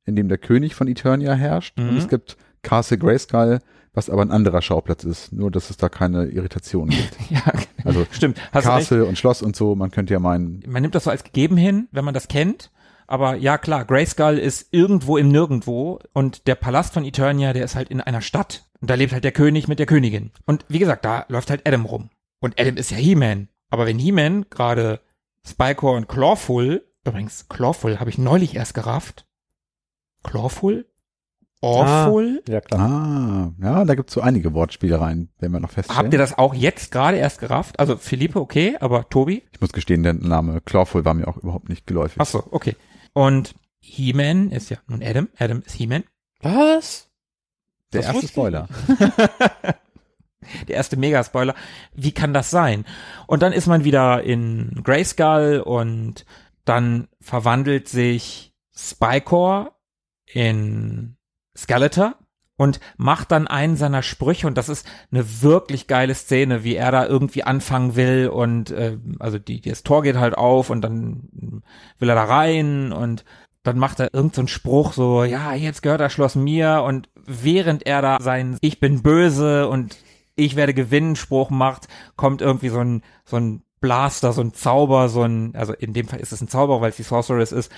in 0.05 0.15
dem 0.15 0.29
der 0.29 0.37
König 0.37 0.75
von 0.75 0.87
Eternia 0.87 1.33
herrscht. 1.33 1.77
Mhm. 1.77 1.89
Und 1.89 1.97
es 1.97 2.07
gibt 2.07 2.37
Castle 2.61 2.97
Grayskull, 2.97 3.59
was 3.93 4.09
aber 4.09 4.21
ein 4.21 4.31
anderer 4.31 4.61
Schauplatz 4.61 5.03
ist. 5.03 5.31
Nur, 5.31 5.51
dass 5.51 5.69
es 5.69 5.77
da 5.77 5.89
keine 5.89 6.25
Irritation 6.25 6.89
gibt. 6.89 7.17
ja, 7.29 7.41
also 7.83 8.05
stimmt. 8.11 8.39
Hast 8.51 8.65
Castle 8.65 9.05
und 9.05 9.17
Schloss 9.17 9.41
und 9.41 9.55
so, 9.55 9.75
man 9.75 9.91
könnte 9.91 10.13
ja 10.13 10.19
meinen. 10.19 10.63
Man 10.67 10.81
nimmt 10.81 10.95
das 10.95 11.05
so 11.05 11.09
als 11.09 11.23
gegeben 11.23 11.57
hin, 11.57 11.87
wenn 11.91 12.05
man 12.05 12.13
das 12.13 12.27
kennt. 12.27 12.71
Aber 13.07 13.35
ja, 13.35 13.57
klar, 13.57 13.85
Grayskull 13.85 14.39
ist 14.39 14.69
irgendwo 14.71 15.17
im 15.17 15.29
Nirgendwo 15.29 15.99
und 16.13 16.47
der 16.47 16.55
Palast 16.55 16.93
von 16.93 17.05
Eternia, 17.05 17.53
der 17.53 17.63
ist 17.63 17.75
halt 17.75 17.89
in 17.89 18.01
einer 18.01 18.21
Stadt. 18.21 18.65
Und 18.81 18.89
da 18.89 18.95
lebt 18.95 19.13
halt 19.13 19.23
der 19.23 19.31
König 19.31 19.67
mit 19.67 19.79
der 19.79 19.85
Königin. 19.85 20.31
Und 20.45 20.65
wie 20.69 20.79
gesagt, 20.79 21.05
da 21.05 21.25
läuft 21.27 21.49
halt 21.49 21.67
Adam 21.67 21.85
rum. 21.85 22.09
Und 22.39 22.59
Adam 22.59 22.77
ist 22.77 22.91
ja 22.91 22.97
He-Man. 22.97 23.47
Aber 23.69 23.85
wenn 23.85 23.99
He-Man 23.99 24.45
gerade 24.49 25.01
Spycore 25.47 25.97
und 25.97 26.07
Clawful, 26.07 26.83
übrigens, 27.05 27.47
Clawful 27.47 27.99
habe 27.99 28.09
ich 28.09 28.17
neulich 28.17 28.55
erst 28.55 28.73
gerafft. 28.73 29.25
Clawful? 30.25 30.85
Awful? 31.61 32.43
Ah, 32.47 32.51
ja, 32.51 32.61
klar. 32.61 32.79
Ah, 32.79 33.53
ja, 33.59 33.85
da 33.85 33.95
gibt's 33.95 34.13
so 34.13 34.21
einige 34.21 34.53
Wortspielereien, 34.53 35.29
wenn 35.39 35.51
wir 35.51 35.59
noch 35.59 35.71
feststellen. 35.71 35.97
Habt 35.97 36.13
ihr 36.13 36.19
das 36.19 36.37
auch 36.37 36.53
jetzt 36.53 36.91
gerade 36.91 37.17
erst 37.17 37.39
gerafft? 37.39 37.79
Also 37.79 37.97
Philippe, 37.97 38.39
okay, 38.39 38.77
aber 38.79 39.09
Tobi? 39.09 39.43
Ich 39.51 39.61
muss 39.61 39.71
gestehen, 39.71 40.03
der 40.03 40.13
Name 40.13 40.61
Clawful 40.61 41.05
war 41.05 41.13
mir 41.13 41.27
auch 41.27 41.37
überhaupt 41.37 41.69
nicht 41.69 41.87
geläufig. 41.87 42.17
Ach 42.19 42.25
so, 42.25 42.43
okay. 42.51 42.75
Und 43.13 43.55
He-Man 43.79 44.51
ist 44.51 44.69
ja 44.69 44.77
nun 44.87 45.01
Adam. 45.01 45.29
Adam 45.37 45.63
ist 45.65 45.73
He-Man. 45.75 46.03
Was? 46.41 47.09
Der 47.93 48.01
das 48.01 48.13
erste 48.13 48.27
Spoiler. 48.27 48.67
Der 50.67 50.75
erste 50.75 50.95
Mega-Spoiler. 50.95 51.55
Wie 51.95 52.11
kann 52.11 52.31
das 52.31 52.51
sein? 52.51 52.85
Und 53.25 53.41
dann 53.41 53.51
ist 53.51 53.65
man 53.65 53.83
wieder 53.83 54.21
in 54.21 54.81
Grayskull 54.83 55.63
und 55.65 56.23
dann 56.65 57.07
verwandelt 57.19 57.87
sich 57.87 58.53
Spycore 58.75 59.71
in 60.25 61.17
Skeletor 61.55 62.15
und 62.57 62.79
macht 62.97 63.31
dann 63.31 63.47
einen 63.47 63.75
seiner 63.75 64.01
Sprüche 64.01 64.47
und 64.47 64.57
das 64.57 64.69
ist 64.69 64.87
eine 65.11 65.41
wirklich 65.41 65.87
geile 65.87 66.15
Szene, 66.15 66.63
wie 66.63 66.75
er 66.75 66.91
da 66.91 67.05
irgendwie 67.05 67.43
anfangen 67.43 67.95
will 67.95 68.29
und 68.29 68.71
äh, 68.71 68.97
also 69.19 69.39
die, 69.39 69.61
das 69.61 69.83
Tor 69.83 70.03
geht 70.03 70.15
halt 70.15 70.37
auf 70.37 70.69
und 70.69 70.81
dann 70.81 71.63
will 71.99 72.09
er 72.09 72.15
da 72.15 72.23
rein 72.23 72.93
und 72.93 73.25
dann 73.63 73.77
macht 73.77 73.99
er 73.99 74.13
irgendeinen 74.13 74.47
so 74.47 74.53
Spruch 74.53 74.93
so, 74.93 75.23
ja, 75.23 75.53
jetzt 75.53 75.81
gehört 75.81 76.01
das 76.01 76.13
Schloss 76.13 76.35
mir 76.35 76.83
und 76.85 77.09
während 77.25 77.85
er 77.85 78.01
da 78.01 78.17
sein 78.21 78.57
Ich 78.61 78.79
bin 78.79 79.01
böse 79.01 79.67
und 79.67 79.97
ich 80.35 80.55
werde 80.55 80.73
gewinnen 80.73 81.15
Spruch 81.15 81.49
macht, 81.49 81.87
kommt 82.15 82.41
irgendwie 82.41 82.69
so 82.69 82.79
ein 82.79 83.01
so 83.25 83.37
ein 83.37 83.63
Blaster, 83.81 84.31
so 84.33 84.41
ein 84.41 84.53
Zauber, 84.53 85.09
so 85.09 85.23
ein 85.23 85.55
also 85.55 85.73
in 85.73 85.93
dem 85.93 86.07
Fall 86.07 86.19
ist 86.19 86.31
es 86.31 86.41
ein 86.41 86.47
Zauber, 86.47 86.79
weil 86.79 86.91
es 86.91 86.95
die 86.97 87.03
Sorceress 87.03 87.51
ist 87.51 87.71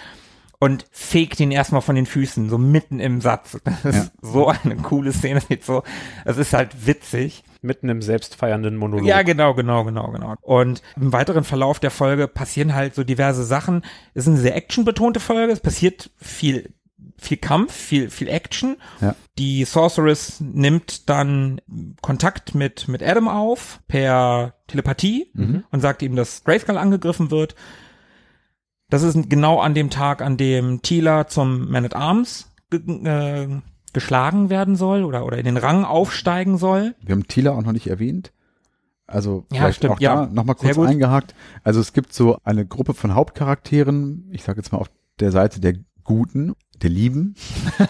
und 0.60 0.86
fegt 0.92 1.40
ihn 1.40 1.52
erstmal 1.52 1.82
von 1.82 1.96
den 1.96 2.06
Füßen, 2.06 2.50
so 2.50 2.58
mitten 2.58 3.00
im 3.00 3.22
Satz. 3.22 3.58
Das 3.84 3.86
ist 3.86 3.96
ja. 3.96 4.12
so 4.22 4.48
eine 4.48 4.76
coole 4.78 5.12
Szene. 5.14 5.42
So, 5.62 5.84
es 6.26 6.38
ist 6.38 6.54
halt 6.54 6.88
witzig. 6.88 7.44
Mitten 7.62 7.90
im 7.90 8.02
selbstfeiernden 8.02 8.76
Monolog. 8.76 9.06
Ja, 9.06 9.24
genau, 9.24 9.54
genau, 9.54 9.84
genau, 9.84 10.12
genau. 10.12 10.36
Und 10.42 10.82
im 10.96 11.12
weiteren 11.12 11.44
Verlauf 11.44 11.80
der 11.80 11.92
Folge 11.92 12.28
passieren 12.28 12.76
halt 12.76 12.96
so 12.96 13.04
diverse 13.04 13.44
Sachen. 13.44 13.84
Es 14.14 14.24
ist 14.24 14.30
eine 14.34 14.38
sehr 14.38 14.56
actionbetonte 14.56 15.20
Folge. 15.20 15.52
Es 15.52 15.60
passiert 15.60 16.12
viel 16.18 16.72
viel 17.20 17.38
Kampf, 17.38 17.74
viel, 17.74 18.12
viel 18.12 18.28
Action. 18.28 18.78
Ja. 19.02 19.16
Die 19.40 19.66
Sorceress 19.66 20.40
nimmt 20.40 21.10
dann 21.10 21.60
Kontakt 22.02 22.54
mit, 22.54 22.88
mit 22.88 23.02
Adam 23.02 23.28
auf 23.28 23.80
per 23.88 24.54
Telepathie 24.68 25.32
Mhm. 25.34 25.64
und 25.72 25.82
sagt 25.82 26.04
ihm, 26.04 26.16
dass 26.16 26.44
Grayskull 26.44 26.78
angegriffen 26.78 27.32
wird. 27.32 27.56
Das 28.90 29.04
ist 29.04 29.30
genau 29.30 29.60
an 29.60 29.74
dem 29.74 29.90
Tag, 29.90 30.22
an 30.22 30.38
dem 30.38 30.82
Tila 30.82 31.28
zum 31.28 31.70
Man 31.70 31.86
at 31.86 31.96
Arms 31.96 32.50
äh, 32.72 33.48
geschlagen 33.94 34.50
werden 34.50 34.76
soll 34.76 35.04
oder, 35.04 35.26
oder 35.26 35.38
in 35.38 35.46
den 35.46 35.58
Rang 35.58 35.84
aufsteigen 35.84 36.58
soll. 36.58 36.96
Wir 37.02 37.14
haben 37.14 37.28
Tila 37.28 37.52
auch 37.52 37.64
noch 37.64 37.72
nicht 37.74 37.88
erwähnt. 37.88 38.32
Also 39.06 39.46
Ja, 39.52 39.60
vielleicht 39.62 39.78
stimmt, 39.78 39.94
auch 39.96 40.00
ja. 40.00 40.26
da 40.26 40.32
nochmal 40.32 40.56
kurz 40.56 40.78
eingehakt. 40.78 41.34
Also 41.64 41.80
es 41.80 41.94
gibt 41.94 42.14
so 42.14 42.38
eine 42.44 42.66
Gruppe 42.66 42.94
von 42.94 43.16
Hauptcharakteren, 43.16 44.30
ich 44.32 44.44
sage 44.44 44.60
jetzt 44.60 44.72
mal 44.72 44.80
auf 44.80 44.90
der 45.20 45.32
Seite 45.32 45.60
der 45.62 45.76
Guten, 46.04 46.54
der 46.82 46.90
Lieben, 46.90 47.36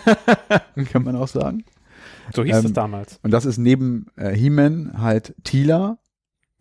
kann 0.91 1.03
man 1.03 1.15
auch 1.15 1.27
sagen. 1.27 1.63
So 2.33 2.43
hieß 2.43 2.57
Ähm, 2.57 2.65
es 2.65 2.73
damals. 2.73 3.19
Und 3.23 3.31
das 3.31 3.45
ist 3.45 3.57
neben 3.57 4.07
äh, 4.15 4.31
He-Man 4.35 5.01
halt 5.01 5.35
Tila, 5.43 5.97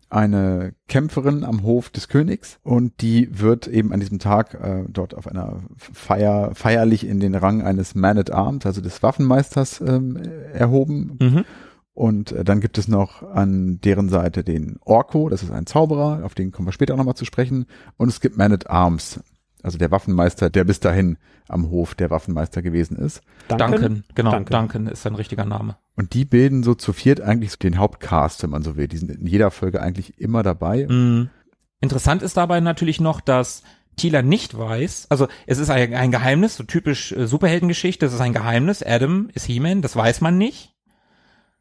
eine 0.09 0.73
Kämpferin 0.87 1.43
am 1.43 1.63
Hof 1.63 1.89
des 1.89 2.07
Königs. 2.07 2.59
Und 2.63 3.01
die 3.01 3.29
wird 3.31 3.67
eben 3.67 3.93
an 3.93 3.99
diesem 3.99 4.19
Tag 4.19 4.53
äh, 4.53 4.83
dort 4.87 5.13
auf 5.15 5.27
einer 5.27 5.61
Feier 5.77 6.51
feierlich 6.55 7.05
in 7.05 7.19
den 7.19 7.35
Rang 7.35 7.61
eines 7.61 7.95
Man 7.95 8.17
at 8.17 8.31
Arms, 8.31 8.65
also 8.65 8.81
des 8.81 9.03
Waffenmeisters, 9.03 9.81
ähm, 9.81 10.17
erhoben. 10.53 11.17
Mhm. 11.19 11.45
Und 11.93 12.31
äh, 12.31 12.43
dann 12.43 12.61
gibt 12.61 12.77
es 12.77 12.87
noch 12.87 13.23
an 13.23 13.81
deren 13.81 14.09
Seite 14.09 14.43
den 14.43 14.77
Orko, 14.85 15.29
das 15.29 15.41
ist 15.41 15.51
ein 15.51 15.65
Zauberer, 15.65 16.23
auf 16.23 16.35
den 16.35 16.51
kommen 16.51 16.67
wir 16.67 16.71
später 16.71 16.93
auch 16.93 16.97
nochmal 16.97 17.15
zu 17.15 17.25
sprechen. 17.25 17.65
Und 17.97 18.09
es 18.09 18.21
gibt 18.21 18.37
Man 18.37 18.53
at 18.53 18.69
Arms, 18.69 19.19
also 19.63 19.77
der 19.77 19.91
Waffenmeister, 19.91 20.49
der 20.49 20.63
bis 20.63 20.79
dahin 20.79 21.17
am 21.47 21.69
Hof 21.69 21.95
der 21.95 22.09
Waffenmeister 22.09 22.61
gewesen 22.61 22.97
ist. 22.97 23.21
Duncan, 23.47 24.03
genau, 24.15 24.31
Duncan. 24.31 24.45
Duncan 24.45 24.87
ist 24.87 25.03
sein 25.03 25.15
richtiger 25.15 25.45
Name. 25.45 25.77
Und 25.95 26.13
die 26.13 26.25
bilden 26.25 26.63
so 26.63 26.75
zu 26.75 26.93
viert 26.93 27.21
eigentlich 27.21 27.57
den 27.57 27.77
Hauptcast, 27.77 28.43
wenn 28.43 28.49
man 28.51 28.63
so 28.63 28.75
will. 28.75 28.87
Die 28.87 28.97
sind 28.97 29.11
in 29.11 29.27
jeder 29.27 29.51
Folge 29.51 29.81
eigentlich 29.81 30.19
immer 30.19 30.43
dabei. 30.43 30.85
Mhm. 30.87 31.29
Interessant 31.79 32.21
ist 32.21 32.37
dabei 32.37 32.59
natürlich 32.59 32.99
noch, 32.99 33.21
dass 33.21 33.63
Tila 33.97 34.21
nicht 34.21 34.57
weiß, 34.57 35.07
also 35.09 35.27
es 35.47 35.57
ist 35.57 35.71
ein, 35.71 35.93
ein 35.95 36.11
Geheimnis, 36.11 36.55
so 36.55 36.63
typisch 36.63 37.11
äh, 37.11 37.27
Superheldengeschichte, 37.27 38.05
es 38.05 38.13
ist 38.13 38.21
ein 38.21 38.33
Geheimnis, 38.33 38.83
Adam 38.83 39.29
ist 39.33 39.45
He-Man, 39.45 39.81
das 39.81 39.95
weiß 39.95 40.21
man 40.21 40.37
nicht. 40.37 40.75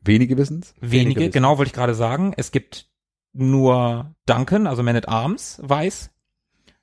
Wenige 0.03 0.37
wissen's. 0.37 0.75
Wenige, 0.81 1.21
wissen. 1.21 1.33
genau 1.33 1.57
wollte 1.57 1.71
ich 1.71 1.75
gerade 1.75 1.95
sagen. 1.95 2.35
Es 2.37 2.53
gibt 2.53 2.91
nur 3.33 4.15
Duncan, 4.27 4.67
also 4.67 4.83
Man 4.83 4.97
at 4.97 5.09
Arms, 5.09 5.59
weiß 5.63 6.11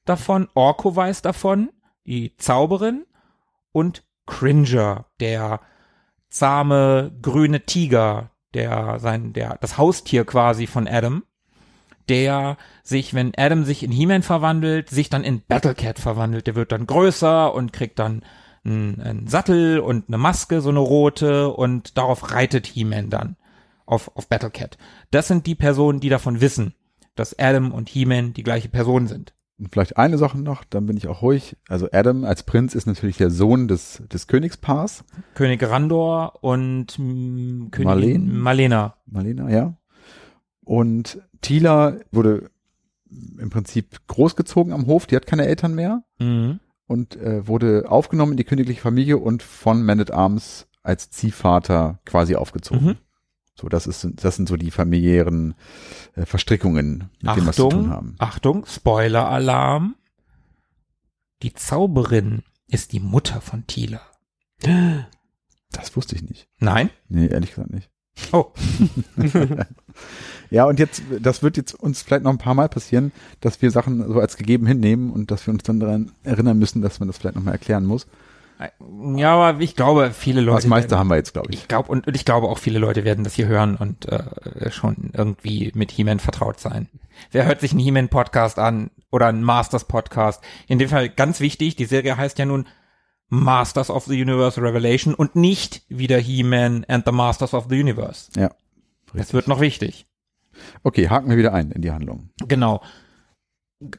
davon, 0.06 0.48
Orko 0.54 0.96
weiß 0.96 1.22
davon, 1.22 1.70
die 2.06 2.36
Zauberin 2.38 3.06
und 3.72 4.04
Cringer, 4.26 5.06
der 5.20 5.62
zahme 6.30 7.12
grüne 7.22 7.66
Tiger, 7.66 8.32
der 8.54 9.00
sein, 9.00 9.34
der, 9.34 9.58
das 9.62 9.78
Haustier 9.78 10.26
quasi 10.26 10.68
von 10.68 10.88
Adam, 10.88 11.24
der 12.10 12.58
sich, 12.84 13.14
wenn 13.14 13.34
Adam 13.38 13.64
sich 13.64 13.84
in 13.84 13.92
He-Man 13.92 14.24
verwandelt, 14.24 14.90
sich 14.90 15.10
dann 15.10 15.24
in 15.24 15.42
Battlecat 15.46 16.00
verwandelt. 16.00 16.48
Der 16.48 16.56
wird 16.56 16.72
dann 16.72 16.88
größer 16.88 17.54
und 17.54 17.74
kriegt 17.74 18.00
dann 18.00 18.24
einen, 18.66 19.28
Sattel 19.28 19.80
und 19.80 20.08
eine 20.08 20.18
Maske, 20.18 20.62
so 20.62 20.70
eine 20.70 20.80
rote, 20.80 21.50
und 21.50 21.98
darauf 21.98 22.32
reitet 22.32 22.68
He-Man 22.68 23.10
dann 23.10 23.36
auf, 23.86 24.16
auf 24.16 24.28
Battlecat. 24.28 24.78
Das 25.12 25.28
sind 25.28 25.48
die 25.48 25.56
Personen, 25.56 26.00
die 26.00 26.10
davon 26.10 26.42
wissen, 26.42 26.74
dass 27.16 27.38
Adam 27.38 27.72
und 27.72 27.90
He-Man 27.90 28.34
die 28.34 28.44
gleiche 28.44 28.70
Person 28.70 29.08
sind. 29.08 29.34
Und 29.60 29.72
vielleicht 29.72 29.98
eine 29.98 30.18
Sache 30.18 30.40
noch, 30.40 30.64
dann 30.64 30.86
bin 30.88 30.98
ich 30.98 31.08
auch 31.08 31.22
ruhig. 31.22 31.56
Also 31.68 31.88
Adam 31.92 32.24
als 32.26 32.44
Prinz 32.44 32.74
ist 32.76 32.88
natürlich 32.88 33.18
der 33.18 33.30
Sohn 33.30 33.68
des, 33.68 34.02
des 34.12 34.28
Königspaars. 34.28 35.04
König 35.36 35.62
Randor 35.64 36.44
und 36.44 36.98
mm, 36.98 37.70
Königin 37.70 37.84
Marleen? 37.84 38.38
Malena. 38.40 38.96
Marlena, 39.06 39.50
ja. 39.50 39.78
Und 40.66 41.22
Tila 41.42 41.98
wurde 42.12 42.50
im 43.38 43.50
Prinzip 43.52 44.08
großgezogen 44.08 44.74
am 44.74 44.88
Hof. 44.88 45.06
Die 45.06 45.16
hat 45.16 45.28
keine 45.28 45.46
Eltern 45.46 45.76
mehr. 45.76 46.04
Mhm. 46.20 46.60
und 46.88 47.16
äh, 47.16 47.48
wurde 47.48 47.86
aufgenommen 47.90 48.34
in 48.34 48.38
die 48.38 48.44
königliche 48.44 48.82
Familie 48.82 49.18
und 49.18 49.42
von 49.42 49.84
Man 49.84 50.00
at 50.00 50.12
Arms 50.12 50.68
als 50.84 51.10
Ziehvater 51.10 52.00
quasi 52.06 52.36
aufgezogen. 52.36 52.86
Mhm. 52.86 52.96
So, 53.56 53.70
das 53.70 53.88
ist, 53.88 54.08
das 54.16 54.36
sind 54.36 54.50
so 54.50 54.58
die 54.58 54.72
familiären 54.72 55.54
äh, 56.16 56.26
Verstrickungen, 56.26 57.10
mit 57.22 57.36
denen 57.36 57.46
wir 57.46 57.50
es 57.52 57.56
zu 57.56 57.70
tun 57.70 57.80
Achtung, 57.80 57.90
haben. 57.90 58.16
Achtung, 58.18 58.66
Spoiler-Alarm. 58.66 59.96
Die 61.44 61.54
Zauberin 61.54 62.44
ist 62.68 62.94
die 62.94 63.00
Mutter 63.00 63.42
von 63.42 63.68
Tila. 63.68 64.02
Das 65.72 65.96
wusste 65.96 66.16
ich 66.16 66.24
nicht. 66.24 66.48
Nein? 66.60 66.90
Nee, 67.10 67.28
ehrlich 67.28 67.52
gesagt 67.52 67.72
nicht. 67.72 67.90
Oh, 68.32 68.54
Ja, 70.54 70.66
und 70.66 70.78
jetzt, 70.78 71.02
das 71.20 71.42
wird 71.42 71.58
jetzt 71.58 71.74
uns 71.74 72.04
vielleicht 72.04 72.24
noch 72.24 72.32
ein 72.32 72.38
paar 72.38 72.54
Mal 72.54 72.70
passieren, 72.70 73.12
dass 73.40 73.60
wir 73.64 73.72
Sachen 73.72 74.08
so 74.08 74.20
als 74.20 74.38
gegeben 74.38 74.68
hinnehmen 74.68 75.10
und 75.10 75.32
dass 75.32 75.48
wir 75.48 75.52
uns 75.52 75.64
dann 75.64 75.80
daran 75.80 76.12
erinnern 76.22 76.60
müssen, 76.60 76.84
dass 76.84 77.00
man 77.00 77.08
das 77.08 77.18
vielleicht 77.18 77.36
nochmal 77.36 77.56
erklären 77.56 77.86
muss. 77.86 78.06
Ja, 79.16 79.36
aber 79.36 79.60
ich 79.62 79.76
glaube, 79.76 80.12
viele 80.12 80.42
Leute. 80.42 80.58
Das 80.64 80.68
meiste 80.68 80.92
werden- 80.92 81.00
haben 81.00 81.08
wir 81.10 81.16
jetzt, 81.18 81.34
glaube 81.34 81.50
ich. 81.52 81.60
Ich 81.62 81.68
glaube 81.68 81.92
und, 81.92 82.08
und 82.08 82.16
ich 82.16 82.26
glaube 82.26 82.48
auch 82.48 82.58
viele 82.58 82.80
Leute 82.80 83.04
werden 83.04 83.24
das 83.24 83.34
hier 83.34 83.48
hören 83.48 83.76
und 83.76 84.08
äh, 84.08 84.72
schon 84.72 85.12
irgendwie 85.14 85.72
mit 85.76 85.92
He-Man 85.92 86.20
vertraut 86.20 86.60
sein. 86.60 86.90
Wer 87.32 87.46
hört 87.46 87.62
sich 87.62 87.72
einen 87.72 87.80
He-Man 87.82 88.10
Podcast 88.10 88.60
an 88.60 88.90
oder 89.12 89.28
einen 89.28 89.44
Masters 89.44 89.86
Podcast? 89.86 90.44
In 90.68 90.80
dem 90.80 90.90
Fall 90.90 91.10
ganz 91.10 91.40
wichtig, 91.40 91.76
die 91.76 91.86
Serie 91.86 92.18
heißt 92.18 92.40
ja 92.40 92.46
nun 92.46 92.68
Masters 93.30 93.90
of 93.90 94.06
the 94.06 94.22
Universe 94.22 94.62
Revelation 94.62 95.14
und 95.16 95.36
nicht 95.36 95.84
wieder 95.90 96.18
He-Man 96.20 96.86
and 96.88 97.06
the 97.06 97.12
Masters 97.12 97.54
of 97.54 97.66
the 97.70 97.80
Universe. 97.80 98.32
Ja. 98.36 98.52
Es 99.16 99.34
wird 99.34 99.48
noch 99.48 99.60
wichtig. 99.60 100.08
Okay, 100.84 101.10
haken 101.10 101.30
wir 101.30 101.38
wieder 101.38 101.54
ein 101.54 101.72
in 101.72 101.82
die 101.82 101.92
Handlung. 101.92 102.30
Genau. 102.48 102.82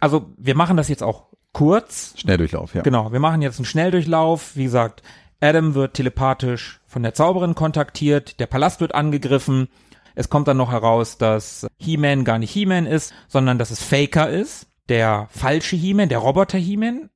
Also 0.01 0.33
wir 0.39 0.55
machen 0.55 0.77
das 0.77 0.89
jetzt 0.89 1.03
auch 1.03 1.34
kurz. 1.55 2.13
Schnelldurchlauf, 2.19 2.75
ja. 2.75 2.83
Genau, 2.83 3.13
wir 3.13 3.21
machen 3.21 3.41
jetzt 3.41 3.59
einen 3.59 3.65
Schnelldurchlauf. 3.65 4.55
Wie 4.57 4.65
gesagt, 4.65 5.03
Adam 5.41 5.75
wird 5.75 5.95
telepathisch 5.95 6.81
von 6.87 7.03
der 7.03 7.15
Zauberin 7.15 7.55
kontaktiert, 7.55 8.39
der 8.41 8.47
Palast 8.47 8.81
wird 8.81 8.95
angegriffen. 8.95 9.69
Es 10.15 10.29
kommt 10.29 10.49
dann 10.49 10.59
noch 10.59 10.71
heraus, 10.71 11.19
dass 11.19 11.67
He-Man 11.79 12.25
gar 12.25 12.39
nicht 12.39 12.53
He-Man 12.53 12.87
ist, 12.87 13.13
sondern 13.29 13.59
dass 13.59 13.71
es 13.71 13.83
Faker 13.83 14.29
ist, 14.31 14.69
der 14.89 15.29
falsche 15.31 15.77
He-Man, 15.77 16.09
der 16.09 16.19
Roboter 16.19 16.59
He-Man. 16.59 17.11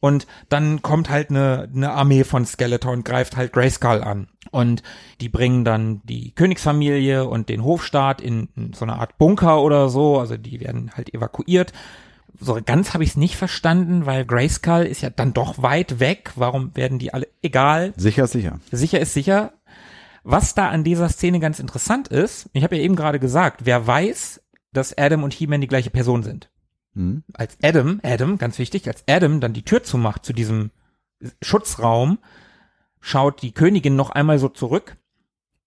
Und 0.00 0.26
dann 0.50 0.82
kommt 0.82 1.08
halt 1.08 1.30
eine, 1.30 1.70
eine 1.74 1.92
Armee 1.92 2.24
von 2.24 2.44
Skeletor 2.44 2.92
und 2.92 3.06
greift 3.06 3.36
halt 3.36 3.54
Grayskull 3.54 4.02
an. 4.02 4.28
Und 4.50 4.82
die 5.22 5.30
bringen 5.30 5.64
dann 5.64 6.02
die 6.04 6.32
Königsfamilie 6.32 7.26
und 7.26 7.48
den 7.48 7.64
Hofstaat 7.64 8.20
in, 8.20 8.50
in 8.54 8.74
so 8.74 8.84
eine 8.84 8.96
Art 8.96 9.16
Bunker 9.16 9.62
oder 9.62 9.88
so. 9.88 10.18
Also 10.18 10.36
die 10.36 10.60
werden 10.60 10.90
halt 10.94 11.14
evakuiert. 11.14 11.72
So 12.40 12.58
ganz 12.64 12.94
habe 12.94 13.04
ich 13.04 13.10
es 13.10 13.16
nicht 13.16 13.36
verstanden, 13.36 14.06
weil 14.06 14.24
Grayskull 14.24 14.82
ist 14.82 15.02
ja 15.02 15.10
dann 15.10 15.32
doch 15.32 15.62
weit 15.62 16.00
weg. 16.00 16.32
Warum 16.36 16.74
werden 16.74 16.98
die 16.98 17.14
alle 17.14 17.28
egal? 17.42 17.94
Sicher, 17.96 18.26
sicher. 18.26 18.60
Sicher 18.70 19.00
ist 19.00 19.14
sicher. 19.14 19.52
Was 20.24 20.54
da 20.54 20.70
an 20.70 20.84
dieser 20.84 21.08
Szene 21.08 21.38
ganz 21.38 21.60
interessant 21.60 22.08
ist, 22.08 22.48
ich 22.52 22.64
habe 22.64 22.76
ja 22.76 22.82
eben 22.82 22.96
gerade 22.96 23.20
gesagt, 23.20 23.66
wer 23.66 23.86
weiß, 23.86 24.40
dass 24.72 24.96
Adam 24.96 25.22
und 25.22 25.34
He-Man 25.34 25.60
die 25.60 25.68
gleiche 25.68 25.90
Person 25.90 26.22
sind. 26.22 26.50
Hm. 26.94 27.24
Als 27.34 27.56
Adam, 27.62 28.00
Adam, 28.02 28.38
ganz 28.38 28.58
wichtig, 28.58 28.88
als 28.88 29.04
Adam 29.06 29.40
dann 29.40 29.52
die 29.52 29.64
Tür 29.64 29.82
zumacht 29.82 30.24
zu 30.24 30.32
diesem 30.32 30.70
Schutzraum, 31.42 32.18
schaut 33.00 33.42
die 33.42 33.52
Königin 33.52 33.96
noch 33.96 34.10
einmal 34.10 34.38
so 34.38 34.48
zurück 34.48 34.96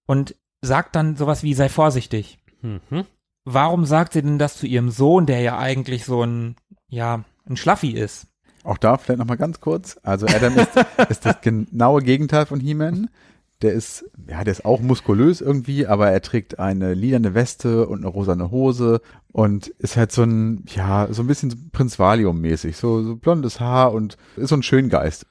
und 0.06 0.36
sagt 0.62 0.96
dann 0.96 1.16
sowas 1.16 1.44
wie, 1.44 1.54
sei 1.54 1.70
vorsichtig. 1.70 2.40
Mhm. 2.62 3.06
Warum 3.50 3.86
sagt 3.86 4.12
sie 4.12 4.22
denn 4.22 4.40
das 4.40 4.58
zu 4.58 4.68
ihrem 4.68 4.90
Sohn, 4.90 5.26
der 5.26 5.40
ja 5.40 5.58
eigentlich 5.58 6.04
so 6.04 6.22
ein, 6.22 6.58
ja, 6.90 7.24
ein 7.50 7.56
Schlaffi 7.56 7.92
ist? 7.92 8.28
Auch 8.66 8.78
da 8.78 8.98
vielleicht 8.98 9.20
nochmal 9.20 9.38
ganz 9.38 9.62
kurz. 9.62 9.98
Also 10.04 10.28
Adam 10.28 10.58
ist, 10.58 10.72
ist 11.10 11.26
das 11.26 11.40
genaue 11.40 12.02
Gegenteil 12.02 12.46
von 12.46 12.60
He-Man. 12.60 13.10
Der 13.62 13.72
ist, 13.72 14.04
ja, 14.28 14.44
der 14.44 14.52
ist 14.52 14.66
auch 14.66 14.82
muskulös 14.82 15.40
irgendwie, 15.40 15.88
aber 15.88 16.12
er 16.12 16.22
trägt 16.22 16.60
eine 16.60 16.94
lilane 16.94 17.36
Weste 17.36 17.88
und 17.88 18.00
eine 18.00 18.08
rosane 18.08 18.52
Hose 18.52 19.00
und 19.32 19.68
ist 19.68 19.96
halt 19.96 20.12
so 20.12 20.24
ein, 20.24 20.66
ja, 20.68 21.08
so 21.10 21.24
ein 21.24 21.28
bisschen 21.28 21.70
Prinz 21.72 21.98
Valium-mäßig. 21.98 22.76
So, 22.76 23.02
so 23.02 23.16
blondes 23.16 23.62
Haar 23.62 23.94
und 23.94 24.18
ist 24.36 24.50
so 24.50 24.58
ein 24.58 24.64
Schöngeist. 24.64 25.26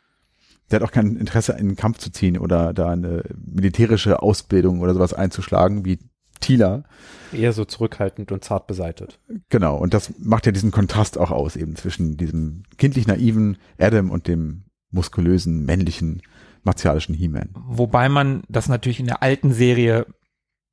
Der 0.71 0.81
hat 0.81 0.89
auch 0.89 0.93
kein 0.93 1.17
Interesse, 1.17 1.53
in 1.53 1.69
den 1.69 1.77
Kampf 1.77 1.99
zu 1.99 2.11
ziehen 2.11 2.39
oder 2.39 2.73
da 2.73 2.89
eine 2.89 3.25
militärische 3.37 4.23
Ausbildung 4.23 4.81
oder 4.81 4.95
sowas 4.95 5.13
einzuschlagen 5.13 5.85
wie 5.85 5.99
Tila. 6.41 6.85
Eher 7.33 7.53
so 7.53 7.65
zurückhaltend 7.65 8.33
und 8.33 8.45
zart 8.45 8.67
beseitet. 8.67 9.19
Genau, 9.49 9.77
und 9.77 9.95
das 9.95 10.13
macht 10.19 10.47
ja 10.47 10.53
diesen 10.53 10.71
Kontrast 10.71 11.19
auch 11.19 11.31
aus, 11.31 11.57
eben 11.57 11.77
zwischen 11.77 12.17
diesem 12.17 12.63
kindlich 12.79 13.07
naiven 13.07 13.59
Adam 13.79 14.11
und 14.11 14.29
dem 14.29 14.65
muskulösen, 14.91 15.65
männlichen, 15.65 16.23
martialischen 16.63 17.15
He-Man. 17.15 17.51
Wobei 17.55 18.09
man 18.09 18.43
das 18.49 18.69
natürlich 18.69 19.01
in 19.01 19.07
der 19.07 19.23
alten 19.23 19.53
Serie 19.53 20.07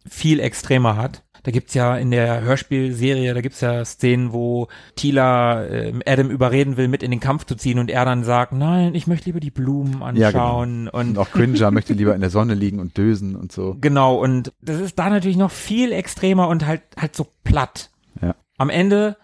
viel 0.07 0.39
extremer 0.39 0.97
hat. 0.97 1.23
Da 1.43 1.51
gibt's 1.51 1.73
ja 1.73 1.97
in 1.97 2.09
der 2.09 2.41
Hörspielserie, 2.41 3.33
da 3.33 3.41
gibt's 3.41 3.59
ja 3.59 3.83
Szenen, 3.83 4.31
wo 4.31 4.69
Tila 4.95 5.65
äh, 5.65 5.93
Adam 6.05 6.29
überreden 6.29 6.77
will, 6.77 6.87
mit 6.87 7.03
in 7.03 7.11
den 7.11 7.19
Kampf 7.19 7.45
zu 7.45 7.55
ziehen 7.55 7.79
und 7.79 7.91
er 7.91 8.05
dann 8.05 8.23
sagt, 8.23 8.53
nein, 8.53 8.95
ich 8.95 9.07
möchte 9.07 9.25
lieber 9.25 9.41
die 9.41 9.51
Blumen 9.51 9.93
Ja, 10.15 10.31
genau. 10.31 10.61
anschauen 10.61 10.87
Und 10.87 11.09
und 11.09 11.17
auch 11.17 11.29
Cringer 11.31 11.71
möchte 11.71 11.93
lieber 11.93 12.15
in 12.15 12.21
der 12.21 12.29
Sonne 12.29 12.53
liegen 12.53 12.79
und 12.79 12.97
dösen 12.97 13.35
und 13.35 13.51
so. 13.51 13.75
genau 13.81 14.15
und 14.15 14.53
das 14.61 14.79
ist 14.79 14.97
da 14.97 15.09
natürlich 15.09 15.35
noch 15.35 15.51
viel 15.51 15.91
extremer 15.91 16.47
und 16.47 16.65
halt 16.65 16.81
halt 16.97 17.13
so 17.15 17.27
platt. 17.43 17.91
Ja. 18.21 18.35
Am 18.57 18.69
Ende, 18.69 19.17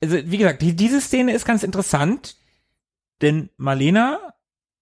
also 0.00 0.16
wie 0.24 0.38
gesagt, 0.38 0.62
die, 0.62 0.76
diese 0.76 1.00
Szene 1.00 1.32
ist 1.32 1.46
ganz 1.46 1.64
interessant, 1.64 2.36
denn 3.22 3.50
Marlena, 3.56 4.20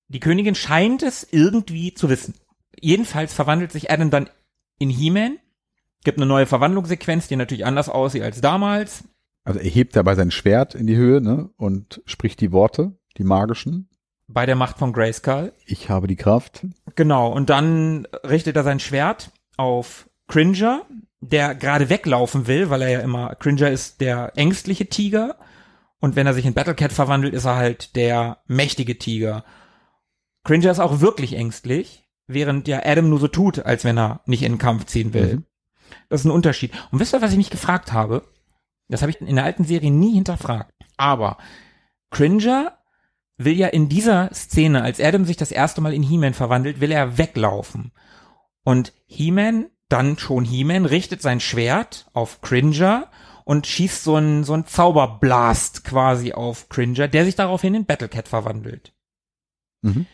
die 0.09 0.20
Königin, 0.20 0.55
scheint 0.55 1.03
es 1.03 1.26
irgendwie 1.30 1.95
zu 1.95 2.11
wissen. 2.11 2.35
Jedenfalls 2.78 3.32
verwandelt 3.32 3.72
sich 3.72 3.91
Adam 3.91 4.11
dann 4.11 4.28
in 4.78 4.91
He-Man, 4.91 5.39
gibt 6.05 6.18
eine 6.18 6.26
neue 6.26 6.46
Verwandlungssequenz, 6.46 7.28
die 7.28 7.36
natürlich 7.36 7.66
anders 7.66 7.88
aussieht 7.88 8.22
als 8.22 8.40
damals. 8.40 9.05
Also 9.44 9.61
er 9.61 9.68
hebt 9.68 9.96
dabei 9.96 10.14
sein 10.14 10.30
Schwert 10.30 10.74
in 10.74 10.86
die 10.86 10.96
Höhe 10.96 11.20
ne, 11.20 11.50
und 11.57 12.02
spricht 12.07 12.40
die 12.40 12.52
Worte, 12.52 12.92
die 13.18 13.24
magischen. 13.24 13.88
Bei 14.26 14.46
der 14.46 14.57
Macht 14.57 14.78
von 14.78 14.92
Grayskull. 14.92 15.52
Ich 15.66 15.90
habe 15.90 16.07
die 16.07 16.16
Kraft. 16.16 16.66
Genau, 16.94 17.30
und 17.30 17.50
dann 17.50 18.07
richtet 18.24 18.57
er 18.57 18.64
sein 18.64 18.80
Schwert 18.80 19.30
auf 19.57 20.09
Cringer, 20.28 20.86
der 21.20 21.55
gerade 21.55 21.90
weglaufen 21.90 22.46
will, 22.46 22.70
weil 22.70 22.82
er 22.82 22.90
ja 22.90 23.00
immer, 23.00 23.34
Cringer 23.34 23.70
ist 23.70 24.00
der 24.00 24.32
ängstliche 24.36 24.86
Tiger 24.86 25.36
und 26.00 26.16
wenn 26.16 26.26
er 26.26 26.34
sich 26.34 26.46
in 26.46 26.55
Battlecat 26.55 26.92
verwandelt, 26.92 27.34
ist 27.34 27.44
er 27.44 27.57
halt 27.57 27.96
der 27.96 28.38
mächtige 28.46 28.98
Tiger. 28.98 29.44
Cringer 30.44 30.70
ist 30.70 30.80
auch 30.80 31.00
wirklich 31.00 31.34
ängstlich, 31.34 32.05
während 32.26 32.68
ja 32.68 32.80
Adam 32.84 33.09
nur 33.09 33.18
so 33.18 33.28
tut, 33.28 33.61
als 33.61 33.84
wenn 33.84 33.98
er 33.98 34.20
nicht 34.26 34.42
in 34.42 34.52
den 34.52 34.59
Kampf 34.59 34.86
ziehen 34.86 35.14
will. 35.14 35.36
Mhm. 35.36 35.44
Das 36.09 36.20
ist 36.20 36.26
ein 36.26 36.30
Unterschied. 36.30 36.72
Und 36.91 37.01
wisst 37.01 37.14
ihr, 37.14 37.22
was 37.22 37.32
ich 37.32 37.37
mich 37.37 37.51
gefragt 37.51 37.93
habe? 37.93 38.22
Das 38.89 39.03
habe 39.03 39.11
ich 39.11 39.20
in 39.20 39.37
der 39.37 39.45
alten 39.45 39.64
Serie 39.64 39.91
nie 39.91 40.14
hinterfragt. 40.14 40.72
Aber 40.97 41.39
Cringer 42.11 42.78
will 43.37 43.57
ja 43.57 43.68
in 43.68 43.89
dieser 43.89 44.32
Szene, 44.32 44.82
als 44.82 45.01
Adam 45.01 45.24
sich 45.24 45.37
das 45.37 45.51
erste 45.51 45.80
Mal 45.80 45.95
in 45.95 46.03
He-Man 46.03 46.35
verwandelt, 46.35 46.80
will 46.80 46.93
er 46.93 47.18
weglaufen. 47.18 47.93
Und 48.62 48.93
He-Man, 49.07 49.66
dann 49.89 50.18
schon 50.18 50.45
He-Man, 50.45 50.87
richtet 50.87 51.22
sein 51.22 51.41
Schwert 51.41 52.09
auf 52.12 52.41
Cringer 52.41 53.11
und 53.45 53.66
schießt 53.66 54.05
so 54.05 54.16
einen, 54.16 54.45
so 54.45 54.55
einen 54.55 54.66
Zauberblast 54.66 55.85
quasi 55.85 56.32
auf 56.32 56.68
Cringer, 56.68 57.09
der 57.09 57.24
sich 57.24 57.35
daraufhin 57.35 57.74
in 57.74 57.87
Battlecat 57.87 58.28
verwandelt. 58.28 58.95
Mhm. 59.82 60.07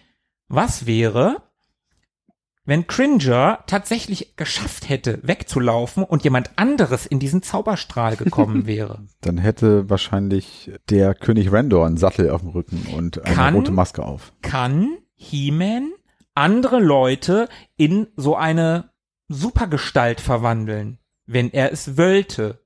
Was 0.48 0.86
wäre, 0.86 1.42
wenn 2.70 2.86
Cringer 2.86 3.58
tatsächlich 3.66 4.36
geschafft 4.36 4.88
hätte, 4.88 5.18
wegzulaufen 5.22 6.04
und 6.04 6.24
jemand 6.24 6.50
anderes 6.56 7.04
in 7.04 7.18
diesen 7.18 7.42
Zauberstrahl 7.42 8.16
gekommen 8.16 8.64
wäre? 8.66 9.00
Dann 9.20 9.36
hätte 9.38 9.90
wahrscheinlich 9.90 10.70
der 10.88 11.14
König 11.14 11.52
Randor 11.52 11.86
einen 11.86 11.96
Sattel 11.96 12.30
auf 12.30 12.40
dem 12.42 12.50
Rücken 12.50 12.86
und 12.96 13.24
eine 13.26 13.34
Kann- 13.34 13.54
rote 13.54 13.72
Maske 13.72 14.04
auf. 14.04 14.32
Kann 14.42 14.96
He-Man 15.16 15.90
andere 16.34 16.78
Leute 16.78 17.48
in 17.76 18.06
so 18.16 18.36
eine 18.36 18.90
Supergestalt 19.28 20.20
verwandeln, 20.20 20.98
wenn 21.26 21.50
er 21.52 21.72
es 21.72 21.96
wollte? 21.96 22.60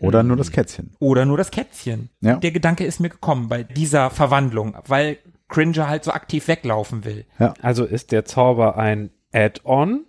Oder 0.00 0.22
nur 0.22 0.36
das 0.36 0.50
Kätzchen. 0.50 0.96
Oder 0.98 1.24
nur 1.26 1.36
das 1.36 1.50
Kätzchen. 1.50 2.08
Ja. 2.20 2.36
Der 2.36 2.50
Gedanke 2.52 2.84
ist 2.84 3.00
mir 3.00 3.08
gekommen 3.10 3.48
bei 3.48 3.62
dieser 3.62 4.10
Verwandlung, 4.10 4.76
weil 4.86 5.18
Cringer 5.48 5.88
halt 5.88 6.04
so 6.04 6.12
aktiv 6.12 6.48
weglaufen 6.48 7.04
will. 7.04 7.24
Also 7.60 7.84
ist 7.84 8.10
der 8.12 8.24
Zauber 8.24 8.76
ein 8.78 9.10
Add-on 9.32 10.04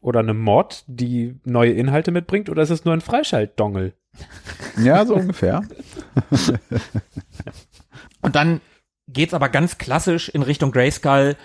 oder 0.00 0.20
eine 0.20 0.34
Mod, 0.34 0.84
die 0.86 1.40
neue 1.44 1.72
Inhalte 1.72 2.10
mitbringt, 2.10 2.48
oder 2.48 2.62
ist 2.62 2.70
es 2.70 2.84
nur 2.84 2.94
ein 2.94 3.00
Freischalt-Dongle? 3.00 3.94
Ja, 4.78 5.04
so 5.04 5.14
ungefähr. 5.14 5.62
Und 8.22 8.34
dann 8.34 8.60
geht's 9.08 9.34
aber 9.34 9.48
ganz 9.48 9.78
klassisch 9.78 10.28
in 10.28 10.42
Richtung 10.42 10.72
Grayskull. 10.72 11.36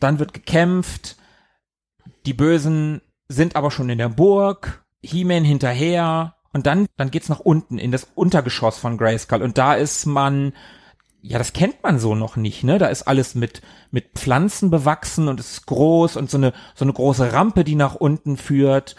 Dann 0.00 0.18
wird 0.18 0.34
gekämpft. 0.34 1.16
Die 2.26 2.34
Bösen 2.34 3.00
sind 3.28 3.56
aber 3.56 3.70
schon 3.70 3.90
in 3.90 3.98
der 3.98 4.08
Burg. 4.08 4.84
He-Man 5.02 5.44
hinterher. 5.44 6.36
Und 6.52 6.66
dann, 6.66 6.86
dann 6.96 7.10
geht's 7.10 7.28
nach 7.28 7.40
unten 7.40 7.78
in 7.78 7.90
das 7.90 8.08
Untergeschoss 8.14 8.78
von 8.78 8.96
Grayskull. 8.96 9.42
Und 9.42 9.58
da 9.58 9.74
ist 9.74 10.06
man, 10.06 10.52
ja, 11.26 11.38
das 11.38 11.54
kennt 11.54 11.82
man 11.82 11.98
so 11.98 12.14
noch 12.14 12.36
nicht, 12.36 12.64
ne? 12.64 12.76
Da 12.76 12.86
ist 12.88 13.08
alles 13.08 13.34
mit, 13.34 13.62
mit 13.90 14.10
Pflanzen 14.14 14.70
bewachsen 14.70 15.28
und 15.28 15.40
es 15.40 15.52
ist 15.52 15.66
groß 15.66 16.16
und 16.16 16.30
so 16.30 16.36
eine, 16.36 16.52
so 16.74 16.84
eine 16.84 16.92
große 16.92 17.32
Rampe, 17.32 17.64
die 17.64 17.76
nach 17.76 17.94
unten 17.94 18.36
führt. 18.36 18.94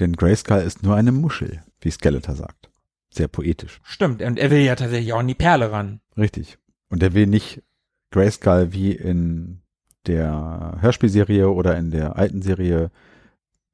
Denn 0.00 0.14
Grayskull 0.14 0.58
ist 0.58 0.82
nur 0.82 0.96
eine 0.96 1.12
Muschel, 1.12 1.62
wie 1.80 1.92
Skeletor 1.92 2.34
sagt. 2.34 2.70
Sehr 3.10 3.28
poetisch. 3.28 3.80
Stimmt. 3.84 4.20
Und 4.20 4.40
er 4.40 4.50
will 4.50 4.62
ja 4.62 4.74
tatsächlich 4.74 5.12
auch 5.12 5.20
an 5.20 5.28
die 5.28 5.36
Perle 5.36 5.70
ran. 5.70 6.00
Richtig. 6.16 6.58
Und 6.88 7.04
er 7.04 7.14
will 7.14 7.28
nicht 7.28 7.62
Grayskull 8.10 8.72
wie 8.72 8.90
in 8.90 9.62
der 10.06 10.78
Hörspielserie 10.80 11.48
oder 11.48 11.76
in 11.76 11.92
der 11.92 12.16
alten 12.16 12.42
Serie 12.42 12.90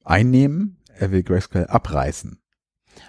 einnehmen. 0.05 0.77
Er 0.99 1.13
will 1.13 1.23
Grayskull 1.23 1.65
abreißen. 1.65 2.40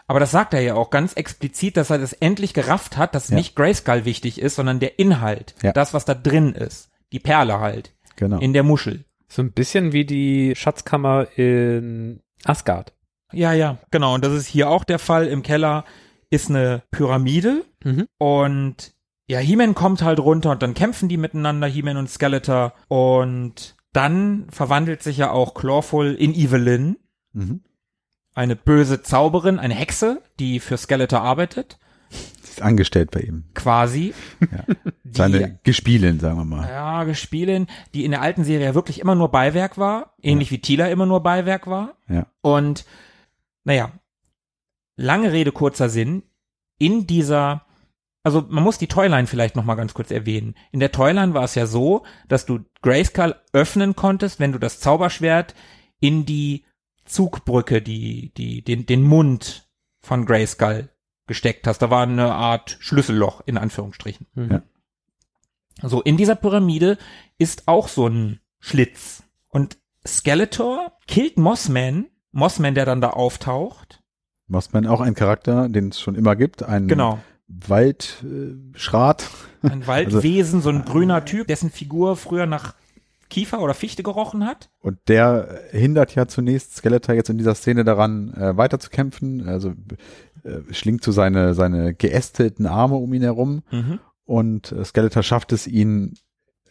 Aber 0.07 0.19
das 0.19 0.31
sagt 0.31 0.53
er 0.53 0.61
ja 0.61 0.75
auch 0.75 0.89
ganz 0.89 1.13
explizit, 1.13 1.77
dass 1.77 1.89
er 1.89 1.97
das 1.99 2.13
endlich 2.13 2.53
gerafft 2.53 2.97
hat, 2.97 3.15
dass 3.15 3.29
Ja. 3.29 3.35
nicht 3.35 3.55
Grayskull 3.55 4.05
wichtig 4.05 4.39
ist, 4.41 4.55
sondern 4.55 4.79
der 4.79 4.99
Inhalt. 4.99 5.55
Ja. 5.61 5.71
Das, 5.73 5.93
was 5.93 6.05
da 6.05 6.13
drin 6.13 6.53
ist. 6.53 6.89
Die 7.11 7.19
Perle 7.19 7.59
halt. 7.59 7.93
Genau. 8.15 8.39
In 8.39 8.53
der 8.53 8.63
Muschel. 8.63 9.05
So 9.27 9.41
ein 9.41 9.51
bisschen 9.51 9.93
wie 9.93 10.05
die 10.05 10.53
Schatzkammer 10.55 11.27
in 11.37 12.21
Asgard. 12.43 12.93
Ja, 13.33 13.53
ja. 13.53 13.77
Genau. 13.91 14.13
Und 14.15 14.25
das 14.25 14.33
ist 14.33 14.47
hier 14.47 14.69
auch 14.69 14.83
der 14.83 14.99
Fall. 14.99 15.27
Im 15.27 15.41
Keller 15.43 15.85
ist 16.29 16.49
eine 16.49 16.83
Pyramide 16.91 17.63
Mhm. 17.83 18.07
und 18.17 18.93
ja, 19.27 19.39
He-Man 19.39 19.73
kommt 19.75 20.01
halt 20.01 20.19
runter 20.19 20.51
und 20.51 20.61
dann 20.61 20.73
kämpfen 20.73 21.07
die 21.07 21.15
miteinander, 21.17 21.65
He-Man 21.67 21.95
und 21.97 22.09
Skeletor. 22.09 22.73
Und 22.89 23.75
dann 23.93 24.47
verwandelt 24.51 25.01
sich 25.03 25.17
ja 25.17 25.31
auch 25.31 25.53
Clawful 25.53 26.13
in 26.13 26.33
Evelyn, 26.35 26.97
mhm. 27.33 27.61
Eine 28.33 28.55
böse 28.55 29.01
Zauberin, 29.01 29.59
eine 29.59 29.73
Hexe, 29.75 30.21
die 30.39 30.59
für 30.59 30.77
Skeletor 30.77 31.21
arbeitet. 31.21 31.77
Sie 32.09 32.51
ist 32.51 32.61
angestellt 32.61 33.11
bei 33.11 33.21
ihm. 33.21 33.45
Quasi. 33.53 34.13
Ja. 34.41 34.65
Die- 35.03 35.17
Seine 35.17 35.59
Gespielin, 35.63 36.19
sagen 36.19 36.37
wir 36.37 36.45
mal. 36.45 36.67
ja, 36.69 37.03
Gespielin, 37.03 37.67
die 37.93 38.05
in 38.05 38.11
der 38.11 38.21
alten 38.21 38.43
Serie 38.43 38.67
ja 38.67 38.75
wirklich 38.75 38.99
immer 38.99 39.15
nur 39.15 39.29
Beiwerk 39.29 39.77
war, 39.77 40.13
ähnlich 40.21 40.51
wie 40.51 40.59
Tila 40.59 40.87
immer 40.87 41.05
nur 41.05 41.21
Beiwerk 41.21 41.67
war. 41.67 41.95
Ja. 42.07 42.27
Und 42.41 42.85
naja, 43.65 43.91
lange 44.95 45.31
Rede, 45.31 45.51
kurzer 45.51 45.89
Sinn, 45.89 46.23
in 46.77 47.07
dieser, 47.07 47.65
also 48.23 48.45
man 48.49 48.63
muss 48.63 48.77
die 48.77 48.87
Toyline 48.87 49.27
vielleicht 49.27 49.55
noch 49.55 49.65
mal 49.65 49.75
ganz 49.75 49.93
kurz 49.93 50.11
erwähnen. 50.11 50.55
In 50.71 50.79
der 50.79 50.91
Toyline 50.91 51.33
war 51.33 51.43
es 51.43 51.55
ja 51.55 51.65
so, 51.65 52.03
dass 52.27 52.45
du 52.45 52.59
Grayskull 52.81 53.35
öffnen 53.53 53.95
konntest, 53.95 54.39
wenn 54.39 54.51
du 54.51 54.59
das 54.59 54.79
Zauberschwert 54.79 55.55
in 55.99 56.25
die 56.25 56.63
Zugbrücke, 57.11 57.81
die, 57.81 58.31
die, 58.35 58.63
den, 58.63 58.85
den 58.85 59.03
Mund 59.03 59.67
von 60.01 60.25
Grayskull 60.25 60.89
gesteckt 61.27 61.67
hast. 61.67 61.81
Da 61.81 61.89
war 61.89 62.03
eine 62.03 62.33
Art 62.33 62.77
Schlüsselloch, 62.79 63.41
in 63.45 63.57
Anführungsstrichen. 63.57 64.27
Mhm. 64.33 64.61
So, 65.81 66.01
in 66.01 66.17
dieser 66.17 66.35
Pyramide 66.35 66.97
ist 67.37 67.67
auch 67.67 67.87
so 67.87 68.07
ein 68.07 68.39
Schlitz. 68.59 69.23
Und 69.49 69.77
Skeletor 70.05 70.91
killt 71.07 71.37
Mossman, 71.37 72.07
Mossman, 72.31 72.75
der 72.75 72.85
dann 72.85 73.01
da 73.01 73.11
auftaucht. 73.11 74.01
Mossman 74.47 74.85
auch 74.87 75.01
ein 75.01 75.15
Charakter, 75.15 75.69
den 75.69 75.89
es 75.89 76.01
schon 76.01 76.15
immer 76.15 76.35
gibt. 76.35 76.63
Ein 76.63 76.87
Genau. 76.87 77.19
Waldschrat. 77.47 79.29
Ein 79.61 79.85
Waldwesen, 79.87 80.61
so 80.61 80.69
ein 80.69 80.85
grüner 80.85 81.25
Typ, 81.25 81.47
dessen 81.47 81.69
Figur 81.71 82.15
früher 82.15 82.45
nach 82.45 82.75
Kiefer 83.31 83.61
oder 83.61 83.73
Fichte 83.73 84.03
gerochen 84.03 84.45
hat. 84.45 84.69
Und 84.79 84.99
der 85.07 85.61
hindert 85.71 86.13
ja 86.13 86.27
zunächst 86.27 86.75
Skeletor 86.75 87.15
jetzt 87.15 87.29
in 87.31 87.39
dieser 87.39 87.55
Szene 87.55 87.83
daran, 87.83 88.33
äh, 88.35 88.55
weiterzukämpfen. 88.55 89.47
Also 89.47 89.73
äh, 90.43 90.59
schlingt 90.71 91.03
so 91.03 91.11
seine, 91.11 91.55
seine 91.55 91.95
geästelten 91.95 92.67
Arme 92.67 92.95
um 92.95 93.11
ihn 93.13 93.23
herum. 93.23 93.63
Und 94.25 94.71
äh, 94.71 94.85
Skeletor 94.85 95.23
schafft 95.23 95.51
es, 95.51 95.65
ihn 95.65 96.13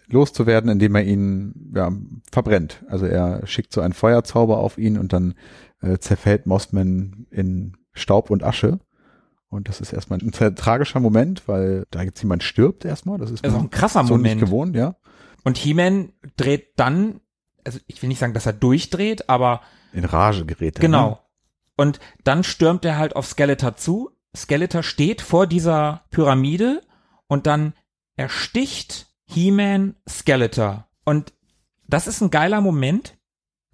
loszuwerden, 0.06 0.70
indem 0.70 0.94
er 0.94 1.04
ihn 1.04 1.72
ja, 1.74 1.90
verbrennt. 2.30 2.84
Also 2.88 3.06
er 3.06 3.46
schickt 3.46 3.72
so 3.72 3.80
einen 3.80 3.92
Feuerzauber 3.92 4.58
auf 4.58 4.78
ihn 4.78 4.98
und 4.98 5.12
dann 5.12 5.34
äh, 5.82 5.98
zerfällt 5.98 6.46
Mossman 6.46 7.26
in 7.30 7.76
Staub 7.92 8.30
und 8.30 8.42
Asche. 8.42 8.78
Und 9.48 9.68
das 9.68 9.80
ist 9.80 9.92
erstmal 9.92 10.20
ein 10.20 10.32
sehr 10.34 10.54
tragischer 10.54 11.00
Moment, 11.00 11.46
weil 11.46 11.84
da 11.90 12.02
jetzt 12.02 12.22
jemand 12.22 12.42
stirbt 12.42 12.84
erstmal. 12.84 13.18
Das 13.18 13.30
ist 13.30 13.44
Das 13.44 13.50
ist 13.50 13.54
auch 13.56 13.60
man 13.60 13.66
ein 13.66 13.70
krasser 13.70 14.04
so 14.04 14.14
Moment. 14.14 14.36
nicht 14.36 14.44
gewohnt, 14.44 14.76
ja. 14.76 14.96
Und 15.44 15.58
He-Man 15.58 16.12
dreht 16.36 16.78
dann, 16.78 17.20
also 17.64 17.78
ich 17.86 18.00
will 18.02 18.08
nicht 18.08 18.18
sagen, 18.18 18.34
dass 18.34 18.46
er 18.46 18.52
durchdreht, 18.52 19.28
aber 19.28 19.60
In 19.92 20.04
Rage 20.04 20.44
gerät 20.44 20.76
er. 20.78 20.80
Genau. 20.80 21.10
Ne? 21.10 21.18
Und 21.76 22.00
dann 22.24 22.44
stürmt 22.44 22.84
er 22.84 22.98
halt 22.98 23.16
auf 23.16 23.26
Skeletor 23.26 23.76
zu. 23.76 24.10
Skeletor 24.36 24.82
steht 24.82 25.22
vor 25.22 25.46
dieser 25.46 26.04
Pyramide 26.10 26.82
und 27.26 27.46
dann 27.46 27.72
ersticht 28.16 29.08
He-Man 29.26 29.96
Skeletor. 30.08 30.86
Und 31.04 31.32
das 31.86 32.06
ist 32.06 32.20
ein 32.20 32.30
geiler 32.30 32.60
Moment. 32.60 33.16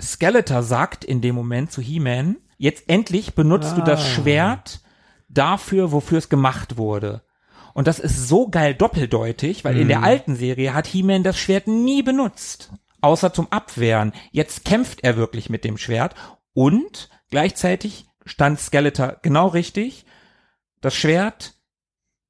Skeletor 0.01 0.63
sagt 0.63 1.05
in 1.05 1.21
dem 1.21 1.35
Moment 1.35 1.73
zu 1.73 1.81
He-Man, 1.81 2.37
Jetzt 2.59 2.89
endlich 2.89 3.35
benutzt 3.35 3.77
du 3.77 3.83
das 3.83 4.01
Ah. 4.01 4.05
Schwert 4.05 4.81
dafür, 5.29 5.93
wofür 5.93 6.19
es 6.19 6.29
gemacht 6.29 6.77
wurde. 6.77 7.23
Und 7.77 7.87
das 7.87 7.99
ist 7.99 8.27
so 8.27 8.49
geil 8.49 8.75
doppeldeutig, 8.75 9.63
weil 9.63 9.79
in 9.79 9.89
der 9.89 10.03
alten 10.03 10.35
Serie 10.35 10.73
hat 10.73 10.87
He-Man 10.87 11.23
das 11.23 11.37
Schwert 11.39 11.67
nie 11.67 12.03
benutzt. 12.03 12.73
Außer 13.03 13.35
zum 13.35 13.53
Abwehren. 13.53 14.15
Jetzt 14.33 14.65
kämpft 14.65 15.05
er 15.05 15.19
wirklich 15.19 15.51
mit 15.51 15.63
dem 15.63 15.77
Schwert 15.77 16.15
und 16.55 17.11
gleichzeitig 17.29 18.07
stand 18.25 18.59
Skeletor 18.61 19.19
genau 19.21 19.49
richtig. 19.49 20.07
Das 20.81 20.95
Schwert 20.95 21.53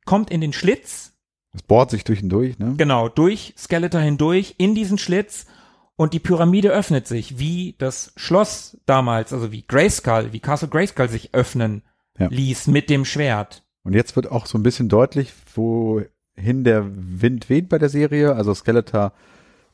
kommt 0.05 0.33
in 0.33 0.41
den 0.41 0.53
Schlitz, 0.53 1.13
Es 1.55 1.63
bohrt 1.63 1.93
sich 1.93 2.03
durch 2.03 2.25
und 2.25 2.31
durch, 2.31 2.59
ne? 2.59 2.75
genau, 2.77 3.09
durch 3.09 3.55
Skeletor 3.57 4.01
hindurch, 4.01 4.57
in 4.59 4.75
diesen 4.75 4.99
Schlitz 4.99 5.47
und 5.95 6.13
die 6.13 6.19
Pyramide 6.19 6.71
öffnet 6.71 7.07
sich, 7.07 7.39
wie 7.39 7.77
das 7.79 8.13
Schloss 8.17 8.79
damals, 8.85 9.33
also 9.33 9.53
wie 9.53 9.63
Grayskull, 9.63 10.33
wie 10.33 10.41
Castle 10.41 10.69
Grayskull 10.69 11.09
sich 11.09 11.35
öffnen 11.35 11.85
Ja. 12.19 12.27
ließ 12.31 12.67
mit 12.67 12.91
dem 12.91 13.05
Schwert. 13.05 13.63
Und 13.87 13.95
jetzt 13.95 14.17
wird 14.17 14.33
auch 14.33 14.47
so 14.47 14.59
ein 14.59 14.65
bisschen 14.65 14.89
deutlich, 14.89 15.33
wohin 15.55 16.65
der 16.65 16.85
Wind 16.93 17.49
weht 17.49 17.69
bei 17.69 17.79
der 17.79 17.89
Serie. 17.89 18.35
Also 18.35 18.53
Skeletor 18.53 19.13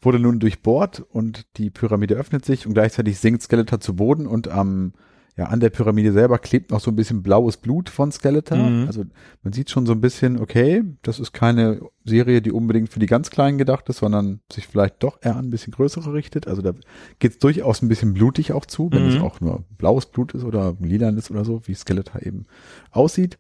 wurde 0.03 0.19
nun 0.19 0.39
durchbohrt 0.39 1.01
und 1.01 1.47
die 1.57 1.71
Pyramide 1.71 2.17
öffnet 2.17 2.45
sich 2.45 2.67
und 2.67 2.75
gleichzeitig 2.75 3.19
sinkt 3.19 3.43
Skeletor 3.43 3.81
zu 3.81 3.97
Boden 3.97 4.27
und 4.27 4.49
am 4.49 4.93
ja, 5.35 5.47
an 5.47 5.61
der 5.61 5.71
Pyramide 5.71 6.13
selber 6.13 6.39
klebt 6.39 6.73
noch 6.73 6.81
so 6.81 6.91
ein 6.91 6.97
bisschen 6.97 7.23
blaues 7.23 7.57
Blut 7.57 7.89
von 7.89 8.13
Skeletor. 8.13 8.59
Mhm. 8.59 8.87
Also 8.87 9.05
man 9.43 9.55
sieht 9.55 9.71
schon 9.71 9.87
so 9.87 9.93
ein 9.93 10.03
bisschen, 10.03 10.39
okay, 10.39 10.85
das 11.01 11.19
ist 11.19 11.33
keine 11.33 11.81
Serie, 12.05 12.43
die 12.43 12.53
unbedingt 12.53 12.91
für 12.91 12.99
die 12.99 13.07
ganz 13.07 13.31
Kleinen 13.31 13.57
gedacht 13.57 13.89
ist, 13.89 13.99
sondern 13.99 14.41
sich 14.53 14.67
vielleicht 14.67 15.03
doch 15.03 15.17
eher 15.23 15.37
an 15.37 15.47
ein 15.47 15.51
bisschen 15.51 15.73
größere 15.73 16.13
richtet. 16.13 16.49
Also 16.49 16.61
da 16.61 16.75
geht 17.19 17.33
es 17.33 17.39
durchaus 17.39 17.81
ein 17.81 17.89
bisschen 17.89 18.13
blutig 18.13 18.53
auch 18.53 18.67
zu, 18.67 18.93
wenn 18.93 19.05
Mhm. 19.05 19.09
es 19.09 19.23
auch 19.23 19.41
nur 19.41 19.65
blaues 19.79 20.05
Blut 20.05 20.35
ist 20.35 20.45
oder 20.45 20.77
lilan 20.81 21.17
ist 21.17 21.31
oder 21.31 21.47
so, 21.47 21.63
wie 21.65 21.75
Skeletor 21.75 22.21
eben 22.21 22.45
aussieht. 22.91 23.39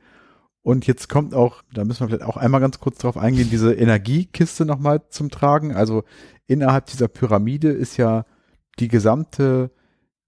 Und 0.62 0.86
jetzt 0.86 1.08
kommt 1.08 1.34
auch, 1.34 1.62
da 1.72 1.84
müssen 1.84 2.00
wir 2.00 2.08
vielleicht 2.08 2.28
auch 2.28 2.36
einmal 2.36 2.60
ganz 2.60 2.78
kurz 2.78 2.98
drauf 2.98 3.16
eingehen, 3.16 3.50
diese 3.50 3.74
Energiekiste 3.74 4.64
nochmal 4.64 5.02
zum 5.08 5.30
Tragen. 5.30 5.74
Also 5.74 6.04
innerhalb 6.46 6.86
dieser 6.86 7.08
Pyramide 7.08 7.70
ist 7.70 7.96
ja 7.96 8.24
die 8.78 8.88
gesamte 8.88 9.70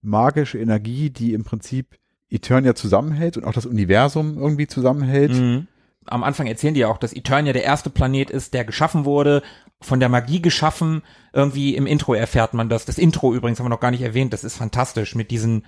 magische 0.03 0.59
Energie, 0.59 1.11
die 1.11 1.33
im 1.35 1.45
Prinzip 1.45 1.99
Eternia 2.29 2.75
zusammenhält 2.75 3.37
und 3.37 3.45
auch 3.45 3.53
das 3.53 3.67
Universum 3.67 4.37
irgendwie 4.37 4.67
zusammenhält. 4.67 5.33
Mhm. 5.33 5.69
Am 6.07 6.25
Anfang 6.25 6.47
erzählen 6.47 6.75
die 6.75 6.81
ja 6.81 6.89
auch, 6.89 6.99
dass 6.99 7.15
Eternia 7.15 7.53
der 7.53 7.65
erste 7.65 7.89
Planet 7.89 8.29
ist, 8.31 8.55
der 8.55 8.65
geschaffen 8.65 9.05
wurde, 9.05 9.43
von 9.81 10.01
der 10.01 10.09
Magie 10.09 10.43
geschaffen. 10.43 11.03
Irgendwie 11.33 11.77
im 11.77 11.87
Intro 11.87 12.13
erfährt 12.13 12.55
man 12.55 12.69
das. 12.69 12.85
Das 12.85 12.99
Intro 12.99 13.33
übrigens 13.35 13.59
haben 13.59 13.67
wir 13.67 13.71
noch 13.71 13.81
gar 13.81 13.93
nicht 13.93 14.03
erwähnt. 14.03 14.33
Das 14.33 14.45
ist 14.45 14.57
fantastisch 14.57 15.15
mit 15.15 15.31
diesen 15.31 15.65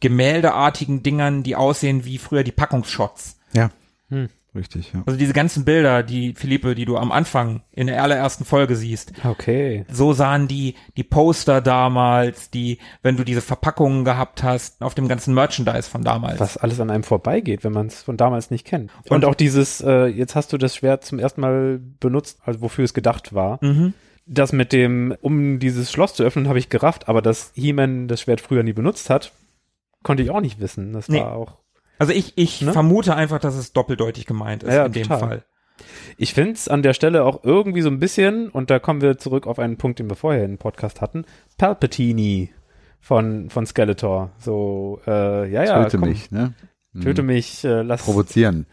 gemäldeartigen 0.00 1.02
Dingern, 1.02 1.42
die 1.42 1.54
aussehen 1.54 2.04
wie 2.04 2.18
früher 2.18 2.42
die 2.42 2.52
Packungsshots. 2.52 3.38
Ja. 3.52 3.70
Hm. 4.12 4.28
Richtig, 4.54 4.92
ja. 4.92 5.02
Also 5.06 5.18
diese 5.18 5.32
ganzen 5.32 5.64
Bilder, 5.64 6.02
die 6.02 6.34
Philippe, 6.34 6.74
die 6.74 6.84
du 6.84 6.98
am 6.98 7.10
Anfang 7.10 7.62
in 7.70 7.86
der 7.86 8.02
allerersten 8.02 8.44
Folge 8.44 8.76
siehst, 8.76 9.14
Okay. 9.24 9.86
so 9.90 10.12
sahen 10.12 10.46
die 10.46 10.74
die 10.98 11.04
Poster 11.04 11.62
damals, 11.62 12.50
die 12.50 12.76
wenn 13.02 13.16
du 13.16 13.24
diese 13.24 13.40
Verpackungen 13.40 14.04
gehabt 14.04 14.42
hast 14.42 14.82
auf 14.82 14.94
dem 14.94 15.08
ganzen 15.08 15.32
Merchandise 15.32 15.88
von 15.88 16.02
damals. 16.04 16.38
Was 16.38 16.58
alles 16.58 16.78
an 16.80 16.90
einem 16.90 17.02
vorbeigeht, 17.02 17.64
wenn 17.64 17.72
man 17.72 17.86
es 17.86 18.02
von 18.02 18.18
damals 18.18 18.50
nicht 18.50 18.66
kennt. 18.66 18.90
Und, 19.08 19.16
Und- 19.16 19.24
auch 19.24 19.34
dieses, 19.34 19.80
äh, 19.80 20.04
jetzt 20.08 20.36
hast 20.36 20.52
du 20.52 20.58
das 20.58 20.76
Schwert 20.76 21.02
zum 21.02 21.18
ersten 21.18 21.40
Mal 21.40 21.80
benutzt, 21.98 22.38
also 22.44 22.60
wofür 22.60 22.84
es 22.84 22.92
gedacht 22.92 23.32
war. 23.32 23.58
Mhm. 23.64 23.94
Das 24.26 24.52
mit 24.52 24.74
dem, 24.74 25.16
um 25.22 25.60
dieses 25.60 25.90
Schloss 25.90 26.12
zu 26.12 26.24
öffnen, 26.24 26.48
habe 26.48 26.58
ich 26.58 26.68
gerafft, 26.68 27.08
aber 27.08 27.22
dass 27.22 27.52
He-Man 27.54 28.06
das 28.06 28.20
Schwert 28.20 28.42
früher 28.42 28.62
nie 28.64 28.74
benutzt 28.74 29.08
hat, 29.08 29.32
konnte 30.02 30.22
ich 30.22 30.28
auch 30.30 30.42
nicht 30.42 30.60
wissen. 30.60 30.92
Das 30.92 31.08
Nee. 31.08 31.20
war 31.20 31.32
auch. 31.32 31.56
Also 32.02 32.12
ich 32.12 32.32
ich 32.36 32.60
Ne? 32.62 32.72
vermute 32.72 33.14
einfach, 33.16 33.38
dass 33.38 33.54
es 33.54 33.72
doppeldeutig 33.72 34.26
gemeint 34.26 34.62
ist 34.62 34.74
Ja, 34.74 34.86
in 34.86 34.92
dem 34.92 35.02
total. 35.04 35.18
Fall. 35.18 35.44
Ich 36.16 36.34
finde 36.34 36.52
es 36.52 36.68
an 36.68 36.82
der 36.82 36.92
Stelle 36.94 37.24
auch 37.24 37.42
irgendwie 37.44 37.80
so 37.82 37.88
ein 37.88 37.98
bisschen, 37.98 38.48
und 38.50 38.70
da 38.70 38.78
kommen 38.78 39.00
wir 39.00 39.18
zurück 39.18 39.46
auf 39.46 39.58
einen 39.58 39.78
Punkt, 39.78 39.98
den 39.98 40.08
wir 40.10 40.16
vorher 40.16 40.44
im 40.44 40.58
Podcast 40.58 41.00
hatten, 41.00 41.24
Palpatine 41.58 42.48
von, 43.00 43.50
von 43.50 43.66
Skeletor. 43.66 44.30
So, 44.38 45.00
äh, 45.06 45.50
ja, 45.50 45.64
ja, 45.64 45.82
Töte 45.84 45.98
komm, 45.98 46.08
mich, 46.10 46.30
ne? 46.30 46.54
Mhm. 46.92 47.00
töte 47.00 47.22
mich, 47.22 47.64
äh, 47.64 47.82
lass, 47.82 48.02
Provozieren. 48.04 48.66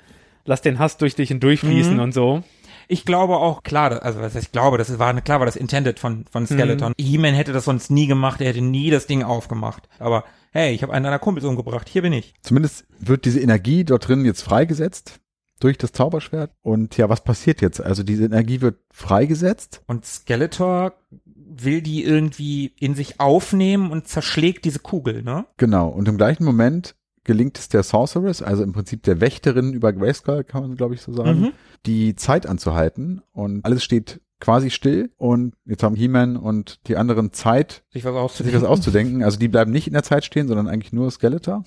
lass 0.45 0.61
den 0.61 0.77
Hass 0.77 0.97
durch 0.97 1.15
dich 1.15 1.29
hindurchfließen 1.29 1.95
Mhm. 1.95 1.99
und 1.99 2.13
so. 2.13 2.43
Ich 2.87 3.05
glaube 3.05 3.37
auch, 3.37 3.63
klar, 3.63 3.89
das- 3.91 3.99
also 3.99 4.19
was 4.19 4.35
heißt, 4.35 4.45
ich 4.47 4.51
glaube, 4.51 4.77
das 4.77 4.97
war, 4.99 5.13
klar 5.21 5.39
war 5.39 5.45
das 5.45 5.55
intended 5.55 5.99
von, 5.99 6.25
von 6.29 6.45
Skeleton. 6.47 6.93
He-Man 6.99 7.33
hätte 7.35 7.53
das 7.53 7.65
sonst 7.65 7.89
nie 7.91 8.07
gemacht, 8.07 8.41
er 8.41 8.47
hätte 8.49 8.61
nie 8.61 8.89
das 8.89 9.07
Ding 9.07 9.23
aufgemacht. 9.23 9.87
Aber 9.99 10.23
hey, 10.51 10.73
ich 10.73 10.83
habe 10.83 10.93
einen 10.93 11.03
deiner 11.03 11.19
Kumpels 11.19 11.45
umgebracht, 11.45 11.87
hier 11.89 12.01
bin 12.01 12.13
ich. 12.13 12.33
Zumindest 12.41 12.85
wird 12.99 13.25
diese 13.25 13.39
Energie 13.39 13.83
dort 13.83 14.07
drin 14.07 14.25
jetzt 14.25 14.41
freigesetzt 14.41 15.19
durch 15.59 15.77
das 15.77 15.91
Zauberschwert. 15.91 16.51
Und 16.61 16.95
ja, 16.97 17.09
was 17.09 17.23
passiert 17.23 17.61
jetzt? 17.61 17.81
Also 17.81 18.03
diese 18.03 18.25
Energie 18.25 18.61
wird 18.61 18.77
freigesetzt. 18.91 19.81
Und 19.87 20.05
Skeletor 20.05 20.93
will 21.35 21.81
die 21.81 22.03
irgendwie 22.03 22.73
in 22.79 22.95
sich 22.95 23.19
aufnehmen 23.19 23.91
und 23.91 24.07
zerschlägt 24.07 24.63
diese 24.65 24.79
Kugel, 24.79 25.23
ne? 25.23 25.45
Genau. 25.57 25.89
Und 25.89 26.07
im 26.07 26.17
gleichen 26.17 26.45
Moment 26.45 26.95
gelingt 27.25 27.59
es 27.59 27.67
der 27.69 27.83
Sorceress, 27.83 28.41
also 28.41 28.63
im 28.63 28.71
Prinzip 28.71 29.03
der 29.03 29.19
Wächterin 29.19 29.73
über 29.73 29.91
Grayskull, 29.93 30.43
kann 30.45 30.61
man 30.61 30.75
glaube 30.75 30.95
ich 30.95 31.01
so 31.01 31.13
sagen, 31.13 31.41
Mhm. 31.41 31.51
die 31.85 32.15
Zeit 32.15 32.45
anzuhalten. 32.47 33.21
Und 33.33 33.65
alles 33.65 33.83
steht 33.83 34.21
quasi 34.39 34.69
still. 34.69 35.09
Und 35.17 35.53
jetzt 35.65 35.83
haben 35.83 35.95
He-Man 35.95 36.37
und 36.37 36.79
die 36.87 36.97
anderen 36.97 37.31
Zeit, 37.33 37.83
Sich 37.91 38.05
was 38.05 38.13
sich 38.13 38.19
auszudenken. 38.21 38.61
was 38.61 38.67
auszudenken. 38.69 39.23
Also 39.23 39.37
die 39.39 39.47
bleiben 39.47 39.71
nicht 39.71 39.87
in 39.87 39.93
der 39.93 40.03
Zeit 40.03 40.25
stehen, 40.25 40.47
sondern 40.47 40.67
eigentlich 40.67 40.93
nur 40.93 41.09
Skeletor. 41.11 41.63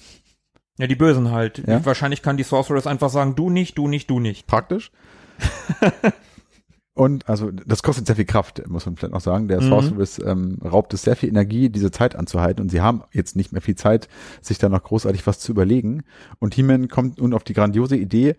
Ja, 0.79 0.87
die 0.87 0.95
Bösen 0.97 1.31
halt. 1.31 1.62
Ja. 1.66 1.85
Wahrscheinlich 1.85 2.23
kann 2.23 2.37
die 2.39 2.43
Sorceress 2.45 2.87
einfach 2.87 3.11
sagen, 3.11 3.35
du 3.35 3.51
nicht, 3.51 3.77
du 3.77 3.89
nicht, 3.89 4.09
du 4.09 4.20
nicht. 4.20 4.47
Praktisch. 4.47 4.91
Und 6.95 7.27
also 7.27 7.51
das 7.51 7.83
kostet 7.83 8.07
sehr 8.07 8.16
viel 8.16 8.27
Kraft, 8.27 8.66
muss 8.68 8.85
man 8.85 8.97
vielleicht 8.97 9.14
noch 9.14 9.23
sagen. 9.23 9.49
Der 9.49 9.62
Mhm. 9.62 9.68
Sorceress 9.68 10.18
ähm, 10.18 10.59
raubt 10.62 10.93
es 10.93 11.03
sehr 11.03 11.16
viel 11.16 11.31
Energie, 11.31 11.70
diese 11.70 11.91
Zeit 11.91 12.14
anzuhalten. 12.16 12.61
Und 12.61 12.68
sie 12.70 12.83
haben 12.83 13.03
jetzt 13.12 13.35
nicht 13.35 13.51
mehr 13.53 13.62
viel 13.62 13.77
Zeit, 13.77 14.09
sich 14.43 14.59
da 14.59 14.68
noch 14.68 14.83
großartig 14.83 15.27
was 15.27 15.39
zu 15.39 15.53
überlegen. 15.53 16.03
Und 16.39 16.55
He-Man 16.55 16.89
kommt 16.89 17.18
nun 17.18 17.33
auf 17.33 17.45
die 17.45 17.55
grandiose 17.55 17.97
Idee, 17.97 18.37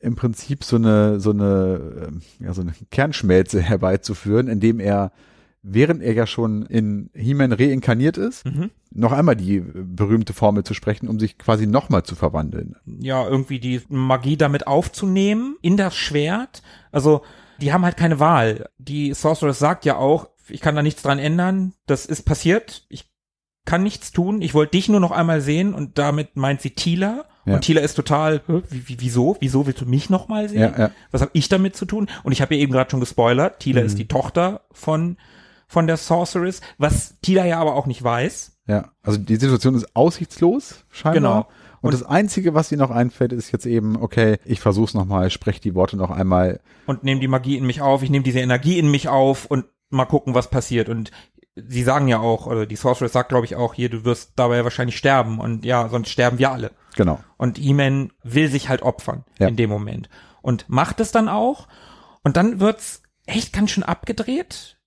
im 0.00 0.16
Prinzip 0.16 0.64
so 0.64 0.76
eine, 0.76 1.20
so 1.20 1.30
eine, 1.30 2.06
ähm, 2.08 2.22
ja, 2.40 2.52
so 2.54 2.62
eine 2.62 2.72
Kernschmelze 2.90 3.60
herbeizuführen, 3.62 4.48
indem 4.48 4.80
er, 4.80 5.12
während 5.62 6.02
er 6.02 6.14
ja 6.14 6.26
schon 6.26 6.64
in 6.66 7.10
He-Man 7.14 7.52
reinkarniert 7.52 8.16
ist, 8.16 8.46
Mhm. 8.46 8.70
noch 8.90 9.12
einmal 9.12 9.36
die 9.36 9.60
berühmte 9.60 10.32
Formel 10.32 10.64
zu 10.64 10.72
sprechen, 10.74 11.06
um 11.08 11.20
sich 11.20 11.36
quasi 11.36 11.66
nochmal 11.66 12.02
zu 12.02 12.14
verwandeln. 12.14 12.76
Ja, 12.86 13.28
irgendwie 13.28 13.60
die 13.60 13.82
Magie 13.88 14.36
damit 14.38 14.66
aufzunehmen 14.66 15.56
in 15.60 15.76
das 15.76 15.94
Schwert. 15.96 16.62
Also, 16.92 17.22
die 17.60 17.72
haben 17.74 17.84
halt 17.84 17.98
keine 17.98 18.18
Wahl. 18.18 18.70
Die 18.78 19.12
Sorceress 19.12 19.58
sagt 19.58 19.84
ja 19.84 19.96
auch, 19.96 20.30
ich 20.48 20.62
kann 20.62 20.74
da 20.74 20.82
nichts 20.82 21.02
dran 21.02 21.18
ändern. 21.18 21.74
Das 21.86 22.06
ist 22.06 22.22
passiert. 22.22 22.86
Ich 22.88 23.04
kann 23.66 23.82
nichts 23.82 24.12
tun. 24.12 24.40
Ich 24.40 24.54
wollte 24.54 24.72
dich 24.72 24.88
nur 24.88 24.98
noch 25.00 25.10
einmal 25.12 25.42
sehen 25.42 25.74
und 25.74 25.98
damit 25.98 26.36
meint 26.36 26.62
sie 26.62 26.70
Tila. 26.70 27.26
Ja. 27.50 27.56
Und 27.56 27.62
Tila 27.62 27.80
ist 27.80 27.94
total, 27.94 28.40
"Hä, 28.46 28.62
wie, 28.70 28.88
wie, 28.88 28.96
wieso? 29.00 29.36
Wieso 29.40 29.66
willst 29.66 29.80
du 29.80 29.86
mich 29.86 30.08
noch 30.10 30.28
mal 30.28 30.48
sehen? 30.48 30.60
Ja, 30.60 30.74
ja. 30.78 30.90
Was 31.10 31.20
habe 31.20 31.30
ich 31.34 31.48
damit 31.48 31.76
zu 31.76 31.84
tun? 31.84 32.08
Und 32.22 32.32
ich 32.32 32.40
habe 32.42 32.54
ja 32.54 32.60
eben 32.62 32.72
gerade 32.72 32.90
schon 32.90 33.00
gespoilert. 33.00 33.60
Tila 33.60 33.80
Mhm. 33.80 33.86
ist 33.86 33.98
die 33.98 34.08
Tochter 34.08 34.62
von 34.72 35.16
von 35.66 35.86
der 35.86 35.96
Sorceress, 35.98 36.60
was 36.78 37.14
Tila 37.22 37.46
ja 37.46 37.60
aber 37.60 37.76
auch 37.76 37.86
nicht 37.86 38.02
weiß. 38.02 38.56
Ja, 38.66 38.90
also 39.04 39.18
die 39.20 39.36
Situation 39.36 39.76
ist 39.76 39.94
aussichtslos, 39.94 40.84
scheinbar. 40.90 41.14
Genau. 41.14 41.38
Und, 41.80 41.92
Und- 41.92 41.94
das 41.94 42.02
Einzige, 42.02 42.54
was 42.54 42.72
ihr 42.72 42.78
noch 42.78 42.90
einfällt, 42.90 43.32
ist 43.32 43.52
jetzt 43.52 43.66
eben, 43.66 43.96
okay, 43.96 44.38
ich 44.44 44.58
versuch's 44.60 44.94
nochmal, 44.94 45.30
spreche 45.30 45.60
die 45.60 45.74
Worte 45.76 45.96
noch 45.96 46.10
einmal. 46.10 46.58
und 46.86 47.04
nehme 47.04 47.20
die 47.20 47.28
Magie 47.28 47.56
in 47.56 47.66
mich 47.66 47.80
auf, 47.82 48.02
ich 48.02 48.10
nehme 48.10 48.24
diese 48.24 48.40
Energie 48.40 48.80
in 48.80 48.90
mich 48.90 49.08
auf 49.08 49.46
und 49.46 49.64
mal 49.90 50.06
gucken, 50.06 50.34
was 50.34 50.50
passiert. 50.50 50.88
Und 50.88 51.12
sie 51.54 51.84
sagen 51.84 52.08
ja 52.08 52.18
auch, 52.18 52.48
oder 52.48 52.66
die 52.66 52.74
Sorceress 52.76 53.12
sagt, 53.12 53.28
glaube 53.28 53.44
ich, 53.46 53.54
auch 53.54 53.74
hier, 53.74 53.88
du 53.88 54.04
wirst 54.04 54.32
dabei 54.34 54.64
wahrscheinlich 54.64 54.96
sterben. 54.96 55.38
Und 55.38 55.64
ja, 55.64 55.88
sonst 55.88 56.08
sterben 56.10 56.38
wir 56.40 56.50
alle. 56.50 56.72
Genau. 56.96 57.20
Und 57.36 57.58
He-Man 57.58 58.12
will 58.22 58.48
sich 58.50 58.68
halt 58.68 58.82
opfern 58.82 59.24
Ja. 59.38 59.48
in 59.48 59.56
dem 59.56 59.70
Moment. 59.70 60.08
Und 60.42 60.68
macht 60.68 61.00
es 61.00 61.12
dann 61.12 61.28
auch. 61.28 61.68
Und 62.22 62.36
dann 62.36 62.60
wird's 62.60 63.02
echt 63.26 63.52
ganz 63.52 63.70
schön 63.70 63.82
abgedreht. 63.84 64.78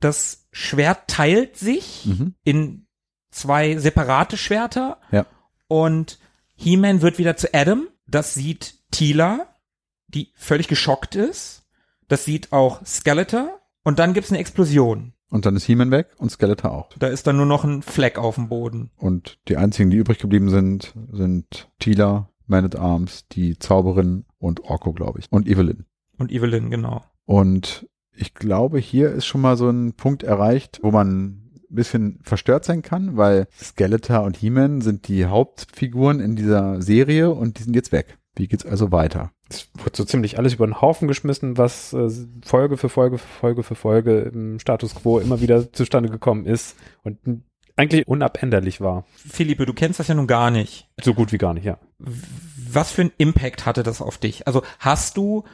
Das 0.00 0.46
Schwert 0.52 1.08
teilt 1.08 1.56
sich 1.56 2.06
Mhm. 2.06 2.34
in 2.44 2.86
zwei 3.30 3.76
separate 3.78 4.36
Schwerter. 4.36 4.98
Ja. 5.10 5.26
Und 5.68 6.18
He-Man 6.56 7.02
wird 7.02 7.18
wieder 7.18 7.36
zu 7.36 7.52
Adam. 7.54 7.88
Das 8.06 8.34
sieht 8.34 8.74
Tila, 8.90 9.46
die 10.08 10.32
völlig 10.34 10.68
geschockt 10.68 11.14
ist. 11.14 11.64
Das 12.08 12.24
sieht 12.24 12.52
auch 12.52 12.84
Skeletor. 12.84 13.60
Und 13.84 13.98
dann 13.98 14.12
gibt's 14.12 14.30
eine 14.30 14.38
Explosion. 14.40 15.14
Und 15.32 15.46
dann 15.46 15.56
ist 15.56 15.64
He-Man 15.64 15.90
weg 15.90 16.08
und 16.18 16.30
Skeletor 16.30 16.72
auch. 16.72 16.90
Da 16.98 17.06
ist 17.06 17.26
dann 17.26 17.38
nur 17.38 17.46
noch 17.46 17.64
ein 17.64 17.80
Fleck 17.80 18.18
auf 18.18 18.34
dem 18.34 18.50
Boden. 18.50 18.90
Und 18.98 19.38
die 19.48 19.56
einzigen, 19.56 19.88
die 19.88 19.96
übrig 19.96 20.18
geblieben 20.18 20.50
sind, 20.50 20.92
sind 21.10 21.70
Tila, 21.78 22.28
Man 22.46 22.66
at 22.66 22.76
Arms, 22.76 23.26
die 23.28 23.58
Zauberin 23.58 24.26
und 24.36 24.60
Orko, 24.64 24.92
glaube 24.92 25.20
ich. 25.20 25.26
Und 25.30 25.48
Evelyn. 25.48 25.86
Und 26.18 26.30
Evelyn, 26.30 26.68
genau. 26.68 27.02
Und 27.24 27.88
ich 28.14 28.34
glaube, 28.34 28.78
hier 28.78 29.10
ist 29.10 29.24
schon 29.24 29.40
mal 29.40 29.56
so 29.56 29.70
ein 29.70 29.94
Punkt 29.94 30.22
erreicht, 30.22 30.80
wo 30.82 30.90
man 30.90 31.08
ein 31.08 31.52
bisschen 31.70 32.18
verstört 32.22 32.66
sein 32.66 32.82
kann, 32.82 33.16
weil 33.16 33.46
Skeletor 33.58 34.24
und 34.24 34.36
He-Man 34.36 34.82
sind 34.82 35.08
die 35.08 35.24
Hauptfiguren 35.24 36.20
in 36.20 36.36
dieser 36.36 36.82
Serie 36.82 37.30
und 37.30 37.58
die 37.58 37.62
sind 37.62 37.74
jetzt 37.74 37.90
weg. 37.90 38.18
Wie 38.34 38.48
geht's 38.48 38.66
also 38.66 38.92
weiter? 38.92 39.32
Es 39.52 39.68
wurde 39.74 39.96
so 39.96 40.04
ziemlich 40.04 40.38
alles 40.38 40.54
über 40.54 40.66
den 40.66 40.80
Haufen 40.80 41.08
geschmissen, 41.08 41.58
was 41.58 41.92
äh, 41.92 42.08
Folge 42.42 42.76
für 42.78 42.88
Folge 42.88 43.18
für 43.18 43.28
Folge 43.28 43.62
für 43.62 43.74
Folge 43.74 44.20
im 44.32 44.58
Status 44.58 44.94
quo 44.94 45.18
immer 45.18 45.40
wieder 45.40 45.72
zustande 45.72 46.08
gekommen 46.08 46.46
ist 46.46 46.76
und 47.02 47.18
eigentlich 47.76 48.08
unabänderlich 48.08 48.80
war. 48.80 49.04
Philippe, 49.14 49.66
du 49.66 49.74
kennst 49.74 50.00
das 50.00 50.08
ja 50.08 50.14
nun 50.14 50.26
gar 50.26 50.50
nicht. 50.50 50.88
So 51.02 51.14
gut 51.14 51.32
wie 51.32 51.38
gar 51.38 51.54
nicht, 51.54 51.64
ja. 51.64 51.78
Was 51.98 52.92
für 52.92 53.02
einen 53.02 53.12
Impact 53.18 53.66
hatte 53.66 53.82
das 53.82 54.00
auf 54.00 54.18
dich? 54.18 54.46
Also 54.46 54.62
hast 54.78 55.16
du 55.16 55.44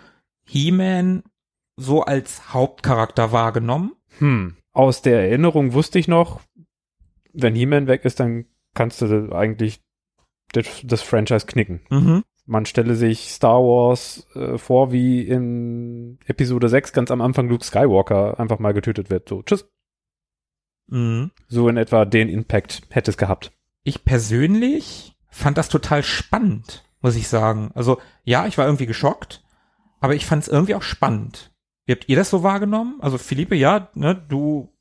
He-Man 0.44 1.24
so 1.76 2.02
als 2.02 2.52
Hauptcharakter 2.52 3.32
wahrgenommen? 3.32 3.92
Hm. 4.18 4.56
Aus 4.72 5.02
der 5.02 5.22
Erinnerung 5.22 5.72
wusste 5.72 5.98
ich 5.98 6.08
noch, 6.08 6.40
wenn 7.32 7.54
He-Man 7.54 7.86
weg 7.88 8.04
ist, 8.04 8.20
dann 8.20 8.46
kannst 8.74 9.02
du 9.02 9.32
eigentlich 9.32 9.80
das, 10.52 10.66
das 10.84 11.02
Franchise 11.02 11.46
knicken. 11.46 11.80
Mhm. 11.90 12.24
Man 12.48 12.64
stelle 12.64 12.96
sich 12.96 13.30
Star 13.30 13.60
Wars 13.60 14.26
äh, 14.34 14.56
vor, 14.56 14.90
wie 14.90 15.20
in 15.20 16.18
Episode 16.24 16.70
6 16.70 16.94
ganz 16.94 17.10
am 17.10 17.20
Anfang 17.20 17.46
Luke 17.46 17.62
Skywalker 17.62 18.40
einfach 18.40 18.58
mal 18.58 18.72
getötet 18.72 19.10
wird. 19.10 19.28
So, 19.28 19.42
tschüss. 19.42 19.68
Mhm. 20.86 21.30
So 21.48 21.68
in 21.68 21.76
etwa 21.76 22.06
den 22.06 22.30
Impact 22.30 22.84
hätte 22.88 23.10
es 23.10 23.18
gehabt. 23.18 23.52
Ich 23.82 24.06
persönlich 24.06 25.14
fand 25.28 25.58
das 25.58 25.68
total 25.68 26.02
spannend, 26.02 26.88
muss 27.02 27.16
ich 27.16 27.28
sagen. 27.28 27.70
Also 27.74 27.98
ja, 28.24 28.46
ich 28.46 28.56
war 28.56 28.64
irgendwie 28.64 28.86
geschockt, 28.86 29.44
aber 30.00 30.14
ich 30.14 30.24
fand 30.24 30.44
es 30.44 30.48
irgendwie 30.48 30.74
auch 30.74 30.82
spannend. 30.82 31.52
Wie 31.84 31.92
habt 31.92 32.08
ihr 32.08 32.16
das 32.16 32.30
so 32.30 32.42
wahrgenommen? 32.42 32.98
Also 33.00 33.18
Philippe, 33.18 33.56
ja, 33.56 33.90
ne, 33.92 34.14
du 34.14 34.72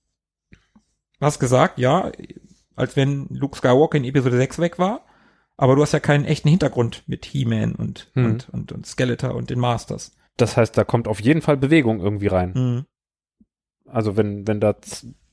hast 1.19 1.39
gesagt, 1.39 1.79
ja, 1.79 2.13
als 2.77 2.95
wenn 2.95 3.27
Luke 3.27 3.57
Skywalker 3.57 3.97
in 3.97 4.05
Episode 4.05 4.37
6 4.37 4.59
weg 4.59 4.79
war. 4.79 5.01
Aber 5.57 5.75
du 5.75 5.81
hast 5.81 5.91
ja 5.91 5.99
keinen 5.99 6.25
echten 6.25 6.49
Hintergrund 6.49 7.03
mit 7.07 7.25
He-Man 7.25 7.73
und, 7.75 8.11
Hm. 8.13 8.25
und, 8.25 8.49
und, 8.49 8.71
und 8.71 8.85
Skeletor 8.85 9.33
und 9.35 9.49
den 9.49 9.59
Masters. 9.59 10.11
Das 10.37 10.55
heißt, 10.55 10.77
da 10.77 10.83
kommt 10.83 11.07
auf 11.07 11.19
jeden 11.19 11.41
Fall 11.41 11.57
Bewegung 11.57 11.99
irgendwie 11.99 12.27
rein. 12.27 12.53
Mhm. 12.53 12.85
Also 13.87 14.17
wenn, 14.17 14.47
wenn 14.47 14.59
da 14.59 14.75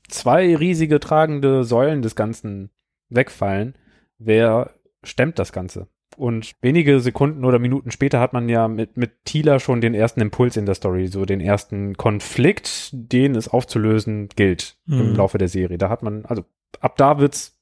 zwei 0.07 0.55
riesige 0.55 0.99
tragende 0.99 1.63
Säulen 1.63 2.01
des 2.01 2.15
Ganzen 2.15 2.69
wegfallen, 3.09 3.75
wer 4.17 4.71
stemmt 5.03 5.37
das 5.39 5.51
Ganze? 5.51 5.87
Und 6.17 6.53
wenige 6.61 7.01
Sekunden 7.01 7.43
oder 7.43 7.59
Minuten 7.59 7.91
später 7.91 8.21
hat 8.21 8.31
man 8.31 8.47
ja 8.47 8.67
mit, 8.69 8.95
mit 8.95 9.25
Tila 9.25 9.59
schon 9.59 9.81
den 9.81 9.93
ersten 9.93 10.21
Impuls 10.21 10.55
in 10.55 10.65
der 10.65 10.75
Story, 10.75 11.07
so 11.07 11.25
den 11.25 11.41
ersten 11.41 11.97
Konflikt, 11.97 12.89
den 12.93 13.35
es 13.35 13.49
aufzulösen 13.49 14.29
gilt 14.29 14.77
im 14.87 15.11
Mhm. 15.11 15.15
Laufe 15.17 15.37
der 15.37 15.49
Serie. 15.49 15.77
Da 15.77 15.89
hat 15.89 16.03
man, 16.03 16.25
also 16.25 16.45
ab 16.79 16.95
da 16.97 17.19
wird's 17.19 17.59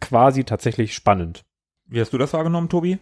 quasi 0.00 0.44
tatsächlich 0.44 0.94
spannend. 0.94 1.44
Wie 1.86 2.00
hast 2.00 2.12
du 2.12 2.18
das 2.18 2.32
wahrgenommen, 2.32 2.68
Tobi? 2.68 2.98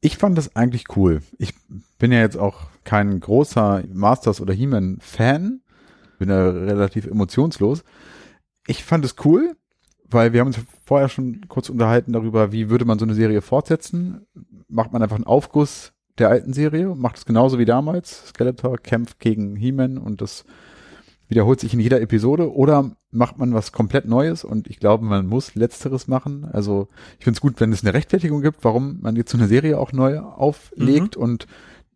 Ich 0.00 0.18
fand 0.18 0.36
das 0.36 0.54
eigentlich 0.54 0.96
cool. 0.96 1.22
Ich 1.38 1.54
bin 1.98 2.12
ja 2.12 2.20
jetzt 2.20 2.36
auch 2.36 2.68
kein 2.84 3.18
großer 3.18 3.84
Masters 3.92 4.40
oder 4.40 4.52
He-Man-Fan. 4.52 5.60
Bin 6.18 6.28
da 6.28 6.50
relativ 6.50 7.06
emotionslos. 7.06 7.84
Ich 8.66 8.84
fand 8.84 9.04
es 9.04 9.16
cool, 9.24 9.56
weil 10.04 10.32
wir 10.32 10.40
haben 10.40 10.48
uns 10.48 10.58
vorher 10.84 11.08
schon 11.08 11.46
kurz 11.48 11.68
unterhalten 11.68 12.12
darüber, 12.12 12.52
wie 12.52 12.70
würde 12.70 12.84
man 12.84 12.98
so 12.98 13.04
eine 13.04 13.14
Serie 13.14 13.42
fortsetzen. 13.42 14.26
Macht 14.68 14.92
man 14.92 15.02
einfach 15.02 15.16
einen 15.16 15.24
Aufguss 15.24 15.92
der 16.18 16.28
alten 16.28 16.52
Serie, 16.52 16.94
macht 16.94 17.18
es 17.18 17.26
genauso 17.26 17.58
wie 17.58 17.64
damals. 17.64 18.28
Skeletor 18.28 18.78
kämpft 18.78 19.20
gegen 19.20 19.56
He-Man 19.56 19.98
und 19.98 20.20
das 20.20 20.44
wiederholt 21.28 21.60
sich 21.60 21.74
in 21.74 21.80
jeder 21.80 22.00
Episode 22.00 22.54
oder 22.54 22.92
macht 23.10 23.38
man 23.38 23.54
was 23.54 23.72
komplett 23.72 24.06
Neues 24.06 24.44
und 24.44 24.68
ich 24.68 24.78
glaube, 24.78 25.04
man 25.04 25.26
muss 25.26 25.54
Letzteres 25.54 26.08
machen. 26.08 26.44
Also 26.44 26.88
ich 27.18 27.24
finde 27.24 27.38
es 27.38 27.40
gut, 27.40 27.60
wenn 27.60 27.72
es 27.72 27.82
eine 27.82 27.94
Rechtfertigung 27.94 28.42
gibt, 28.42 28.64
warum 28.64 29.00
man 29.00 29.16
jetzt 29.16 29.32
so 29.32 29.38
eine 29.38 29.48
Serie 29.48 29.78
auch 29.78 29.92
neu 29.92 30.20
auflegt 30.20 31.16
und 31.16 31.46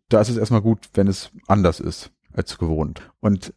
da 0.09 0.19
ist 0.19 0.29
es 0.29 0.37
erstmal 0.37 0.61
gut, 0.61 0.89
wenn 0.93 1.07
es 1.07 1.31
anders 1.47 1.79
ist 1.79 2.11
als 2.33 2.57
gewohnt. 2.57 3.11
Und 3.19 3.53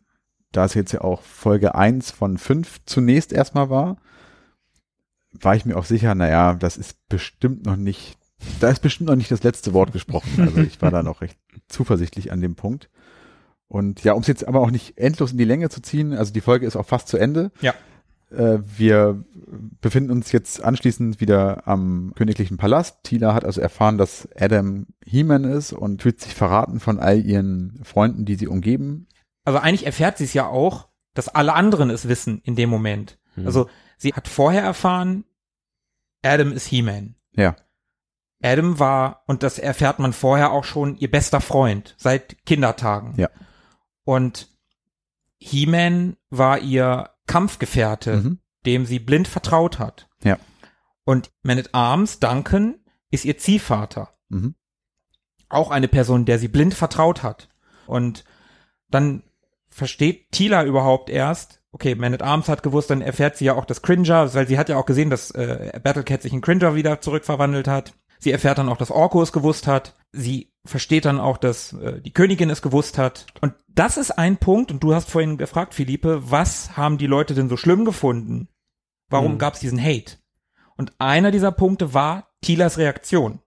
da 0.52 0.64
es 0.64 0.74
jetzt 0.74 0.92
ja 0.92 1.00
auch 1.00 1.22
Folge 1.22 1.74
eins 1.74 2.10
von 2.10 2.38
fünf 2.38 2.80
zunächst 2.86 3.32
erstmal 3.32 3.70
war, 3.70 3.96
war 5.32 5.56
ich 5.56 5.64
mir 5.64 5.76
auch 5.76 5.84
sicher, 5.84 6.14
naja, 6.14 6.54
das 6.54 6.76
ist 6.76 6.96
bestimmt 7.08 7.66
noch 7.66 7.76
nicht, 7.76 8.16
da 8.60 8.68
ist 8.68 8.82
bestimmt 8.82 9.08
noch 9.08 9.16
nicht 9.16 9.30
das 9.30 9.42
letzte 9.42 9.72
Wort 9.72 9.92
gesprochen. 9.92 10.30
Also 10.38 10.58
ich 10.58 10.80
war 10.80 10.92
da 10.92 11.02
noch 11.02 11.22
recht 11.22 11.38
zuversichtlich 11.68 12.30
an 12.30 12.40
dem 12.40 12.54
Punkt. 12.54 12.88
Und 13.68 14.04
ja, 14.04 14.12
um 14.12 14.20
es 14.20 14.26
jetzt 14.26 14.46
aber 14.46 14.60
auch 14.60 14.70
nicht 14.70 14.98
endlos 14.98 15.32
in 15.32 15.38
die 15.38 15.44
Länge 15.44 15.68
zu 15.68 15.80
ziehen, 15.82 16.12
also 16.12 16.32
die 16.32 16.40
Folge 16.40 16.66
ist 16.66 16.76
auch 16.76 16.86
fast 16.86 17.08
zu 17.08 17.16
Ende. 17.16 17.50
Ja. 17.60 17.74
Äh, 18.30 18.58
wir 18.76 19.24
befinden 19.80 20.10
uns 20.10 20.32
jetzt 20.32 20.62
anschließend 20.62 21.20
wieder 21.20 21.66
am 21.66 22.12
königlichen 22.16 22.56
Palast. 22.56 23.02
Tila 23.02 23.34
hat 23.34 23.44
also 23.44 23.60
erfahren, 23.60 23.98
dass 23.98 24.28
Adam 24.36 24.86
He-Man 25.04 25.44
ist 25.44 25.72
und 25.72 26.02
fühlt 26.02 26.20
sich 26.20 26.34
verraten 26.34 26.80
von 26.80 26.98
all 26.98 27.24
ihren 27.24 27.80
Freunden, 27.84 28.24
die 28.24 28.36
sie 28.36 28.48
umgeben. 28.48 29.08
Also 29.44 29.58
eigentlich 29.58 29.86
erfährt 29.86 30.18
sie 30.18 30.24
es 30.24 30.34
ja 30.34 30.46
auch, 30.46 30.88
dass 31.14 31.28
alle 31.28 31.54
anderen 31.54 31.90
es 31.90 32.08
wissen 32.08 32.40
in 32.44 32.56
dem 32.56 32.70
Moment. 32.70 33.18
Hm. 33.34 33.46
Also 33.46 33.68
sie 33.98 34.14
hat 34.14 34.28
vorher 34.28 34.62
erfahren, 34.62 35.24
Adam 36.22 36.52
ist 36.52 36.66
He-Man. 36.66 37.14
Ja. 37.36 37.56
Adam 38.42 38.78
war, 38.78 39.22
und 39.26 39.42
das 39.42 39.58
erfährt 39.58 39.98
man 39.98 40.12
vorher 40.12 40.50
auch 40.50 40.64
schon, 40.64 40.96
ihr 40.96 41.10
bester 41.10 41.40
Freund 41.40 41.94
seit 41.98 42.44
Kindertagen. 42.44 43.14
Ja. 43.16 43.28
Und 44.04 44.48
He-Man 45.38 46.16
war 46.30 46.58
ihr 46.58 47.10
Kampfgefährte, 47.26 48.16
Mhm. 48.16 48.38
dem 48.66 48.86
sie 48.86 48.98
blind 48.98 49.28
vertraut 49.28 49.78
hat. 49.78 50.08
Ja. 50.22 50.38
Und 51.04 51.30
Man 51.42 51.58
at 51.58 51.74
Arms, 51.74 52.18
Duncan, 52.20 52.76
ist 53.10 53.24
ihr 53.24 53.36
Ziehvater. 53.38 54.14
Mhm. 54.28 54.54
Auch 55.48 55.70
eine 55.70 55.88
Person, 55.88 56.24
der 56.24 56.38
sie 56.38 56.48
blind 56.48 56.74
vertraut 56.74 57.22
hat. 57.22 57.48
Und 57.86 58.24
dann 58.88 59.22
versteht 59.68 60.32
Tila 60.32 60.64
überhaupt 60.64 61.10
erst, 61.10 61.62
okay, 61.72 61.94
Man 61.94 62.14
at 62.14 62.22
Arms 62.22 62.48
hat 62.48 62.62
gewusst, 62.62 62.90
dann 62.90 63.02
erfährt 63.02 63.36
sie 63.36 63.44
ja 63.46 63.54
auch 63.54 63.64
das 63.66 63.82
Cringer, 63.82 64.32
weil 64.34 64.46
sie 64.46 64.58
hat 64.58 64.68
ja 64.68 64.76
auch 64.76 64.86
gesehen, 64.86 65.10
dass 65.10 65.30
äh, 65.32 65.78
Battlecat 65.82 66.22
sich 66.22 66.32
in 66.32 66.40
Cringer 66.40 66.74
wieder 66.74 67.00
zurückverwandelt 67.00 67.68
hat. 67.68 67.92
Sie 68.18 68.30
erfährt 68.30 68.58
dann 68.58 68.68
auch, 68.68 68.76
dass 68.76 68.90
Orko 68.90 69.22
es 69.22 69.32
gewusst 69.32 69.66
hat. 69.66 69.94
Sie 70.12 70.52
versteht 70.64 71.04
dann 71.04 71.20
auch, 71.20 71.36
dass 71.36 71.72
äh, 71.74 72.00
die 72.00 72.12
Königin 72.12 72.50
es 72.50 72.62
gewusst 72.62 72.96
hat. 72.98 73.26
Und 73.40 73.54
das 73.68 73.96
ist 73.96 74.12
ein 74.12 74.38
Punkt, 74.38 74.70
und 74.70 74.82
du 74.82 74.94
hast 74.94 75.10
vorhin 75.10 75.36
gefragt, 75.36 75.74
Philippe, 75.74 76.30
was 76.30 76.76
haben 76.76 76.96
die 76.98 77.06
Leute 77.06 77.34
denn 77.34 77.48
so 77.48 77.56
schlimm 77.56 77.84
gefunden? 77.84 78.48
Warum 79.08 79.32
Hm. 79.32 79.38
gab 79.38 79.54
es 79.54 79.60
diesen 79.60 79.82
Hate? 79.82 80.16
Und 80.76 80.92
einer 80.98 81.30
dieser 81.30 81.52
Punkte 81.52 81.92
war 81.94 82.28
Tilas 82.40 82.78
Reaktion. 82.78 83.40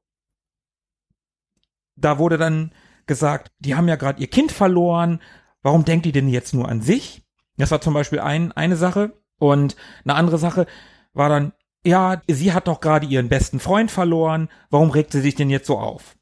Da 1.95 2.20
wurde 2.20 2.38
dann 2.38 2.72
gesagt, 3.05 3.51
die 3.59 3.76
haben 3.76 3.88
ja 3.88 3.95
gerade 3.95 4.22
ihr 4.22 4.28
Kind 4.30 4.51
verloren, 4.51 5.22
warum 5.61 5.86
denkt 5.86 6.05
die 6.05 6.11
denn 6.11 6.30
jetzt 6.30 6.53
nur 6.53 6.70
an 6.70 6.82
sich? 6.82 7.26
Das 7.57 7.72
war 7.72 7.82
zum 7.82 7.93
Beispiel 7.93 8.20
ein, 8.20 8.51
eine 8.51 8.76
Sache. 8.76 9.20
Und 9.39 9.76
eine 10.03 10.15
andere 10.15 10.38
Sache 10.38 10.68
war 11.13 11.30
dann, 11.30 11.53
ja, 11.86 12.22
sie 12.28 12.54
hat 12.54 12.68
doch 12.68 12.80
gerade 12.80 13.06
ihren 13.06 13.30
besten 13.30 13.60
Freund 13.60 13.92
verloren, 13.92 14.50
warum 14.70 14.90
regt 14.90 15.12
sie 15.12 15.22
sich 15.22 15.36
denn 15.36 15.50
jetzt 15.50 15.68
so 15.68 15.78
auf? 15.78 16.18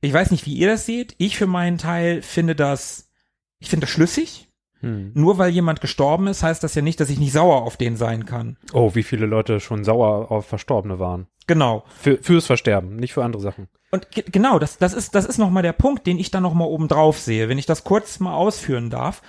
Ich 0.00 0.12
weiß 0.12 0.30
nicht, 0.30 0.46
wie 0.46 0.54
ihr 0.54 0.68
das 0.68 0.86
seht. 0.86 1.14
Ich 1.18 1.36
für 1.36 1.46
meinen 1.46 1.78
Teil 1.78 2.22
finde 2.22 2.54
das, 2.54 3.10
ich 3.58 3.68
finde 3.68 3.86
das 3.86 3.90
schlüssig. 3.90 4.48
Hm. 4.80 5.10
Nur 5.14 5.38
weil 5.38 5.50
jemand 5.50 5.80
gestorben 5.80 6.28
ist, 6.28 6.42
heißt 6.42 6.62
das 6.62 6.74
ja 6.74 6.82
nicht, 6.82 7.00
dass 7.00 7.10
ich 7.10 7.18
nicht 7.18 7.32
sauer 7.32 7.62
auf 7.62 7.76
den 7.76 7.96
sein 7.96 8.26
kann. 8.26 8.56
Oh, 8.72 8.94
wie 8.94 9.02
viele 9.02 9.26
Leute 9.26 9.58
schon 9.58 9.82
sauer 9.82 10.30
auf 10.30 10.46
Verstorbene 10.46 11.00
waren. 11.00 11.26
Genau. 11.48 11.84
Für, 11.98 12.18
fürs 12.18 12.46
Versterben, 12.46 12.96
nicht 12.96 13.14
für 13.14 13.24
andere 13.24 13.42
Sachen. 13.42 13.68
Und 13.90 14.10
ge 14.12 14.24
genau, 14.30 14.58
das, 14.58 14.78
das 14.78 14.92
ist, 14.92 15.14
das 15.14 15.24
ist 15.24 15.38
nochmal 15.38 15.62
der 15.62 15.72
Punkt, 15.72 16.06
den 16.06 16.18
ich 16.18 16.30
dann 16.30 16.42
nochmal 16.42 16.68
oben 16.68 16.86
drauf 16.86 17.18
sehe, 17.18 17.48
wenn 17.48 17.58
ich 17.58 17.66
das 17.66 17.84
kurz 17.84 18.20
mal 18.20 18.34
ausführen 18.34 18.90
darf. 18.90 19.22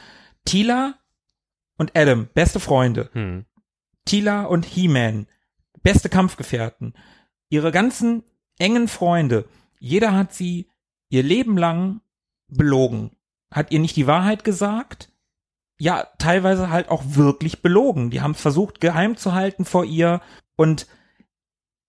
Tila 0.45 0.95
und 1.78 1.97
Adam, 1.97 2.28
beste 2.34 2.60
Freunde. 2.60 3.10
Hm. 3.14 3.45
Tila 4.05 4.43
und 4.43 4.66
He-Man, 4.66 5.28
beste 5.82 6.09
Kampfgefährten. 6.09 6.93
Ihre 7.49 7.71
ganzen 7.71 8.23
engen 8.57 8.88
Freunde. 8.88 9.45
Jeder 9.80 10.13
hat 10.13 10.34
sie 10.34 10.69
ihr 11.09 11.23
Leben 11.23 11.57
lang 11.57 12.01
belogen. 12.47 13.11
Hat 13.51 13.71
ihr 13.71 13.80
nicht 13.80 13.95
die 13.95 14.07
Wahrheit 14.07 14.43
gesagt? 14.43 15.11
Ja, 15.80 16.07
teilweise 16.17 16.69
halt 16.69 16.89
auch 16.89 17.03
wirklich 17.05 17.61
belogen. 17.61 18.09
Die 18.09 18.21
haben 18.21 18.32
es 18.32 18.41
versucht, 18.41 18.82
geheim 18.82 19.15
zu 19.15 19.34
halten 19.34 19.65
vor 19.65 19.86
ihr. 19.86 20.21
Und 20.55 20.88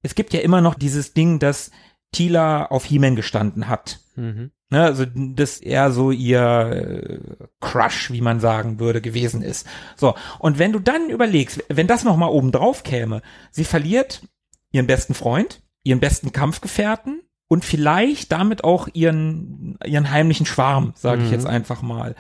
es 0.03 0.15
gibt 0.15 0.33
ja 0.33 0.41
immer 0.41 0.61
noch 0.61 0.75
dieses 0.75 1.13
Ding, 1.13 1.39
dass 1.39 1.71
Tila 2.13 2.67
auf 2.67 2.85
He-Man 2.85 3.17
gestanden 3.17 3.69
hat. 3.69 4.01
Mhm. 4.15 4.53
Ne, 4.73 4.85
also 4.85 5.05
dass 5.05 5.59
er 5.59 5.91
so 5.91 6.13
ihr 6.13 6.41
äh, 6.41 7.19
Crush, 7.61 8.13
wie 8.13 8.21
man 8.21 8.39
sagen 8.39 8.79
würde, 8.79 9.01
gewesen 9.01 9.43
ist. 9.43 9.67
So, 9.97 10.15
und 10.39 10.61
wenn 10.61 10.73
du 10.73 10.79
dann 10.79 11.11
überlegst, 11.11 11.65
wenn 11.69 11.89
das 11.89 12.05
noch 12.05 12.17
mal 12.17 12.29
oben 12.29 12.53
drauf 12.53 12.85
käme, 12.85 13.21
sie 13.51 13.65
verliert 13.65 14.23
ihren 14.71 14.87
besten 14.87 15.15
Freund, 15.15 15.61
ihren 15.83 15.99
besten 15.99 16.31
Kampfgefährten 16.31 17.21
und 17.49 17.65
vielleicht 17.65 18.31
damit 18.31 18.63
auch 18.63 18.87
ihren 18.93 19.77
ihren 19.85 20.13
heimlichen 20.13 20.47
Schwarm, 20.47 20.93
sage 20.95 21.23
ich 21.23 21.29
Mhm. 21.29 21.35
jetzt 21.35 21.47
einfach 21.47 21.83
mal. 21.83 22.15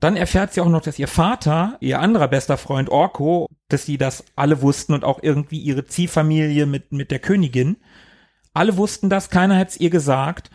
Dann 0.00 0.16
erfährt 0.16 0.54
sie 0.54 0.62
auch 0.62 0.68
noch, 0.70 0.80
dass 0.80 0.98
ihr 0.98 1.08
Vater, 1.08 1.76
ihr 1.80 2.00
anderer 2.00 2.28
bester 2.28 2.56
Freund 2.56 2.88
Orko, 2.88 3.46
dass 3.68 3.84
sie 3.84 3.98
das 3.98 4.24
alle 4.36 4.62
wussten 4.62 4.94
und 4.94 5.04
auch 5.04 5.18
irgendwie 5.22 5.58
ihre 5.58 5.84
Ziehfamilie 5.84 6.64
mit, 6.64 6.92
mit 6.92 7.10
der 7.10 7.18
Königin. 7.18 7.76
Alle 8.54 8.78
wussten 8.78 9.10
das, 9.10 9.28
keiner 9.28 9.56
hätte 9.56 9.72
es 9.72 9.80
ihr 9.80 9.90
gesagt. 9.90 10.50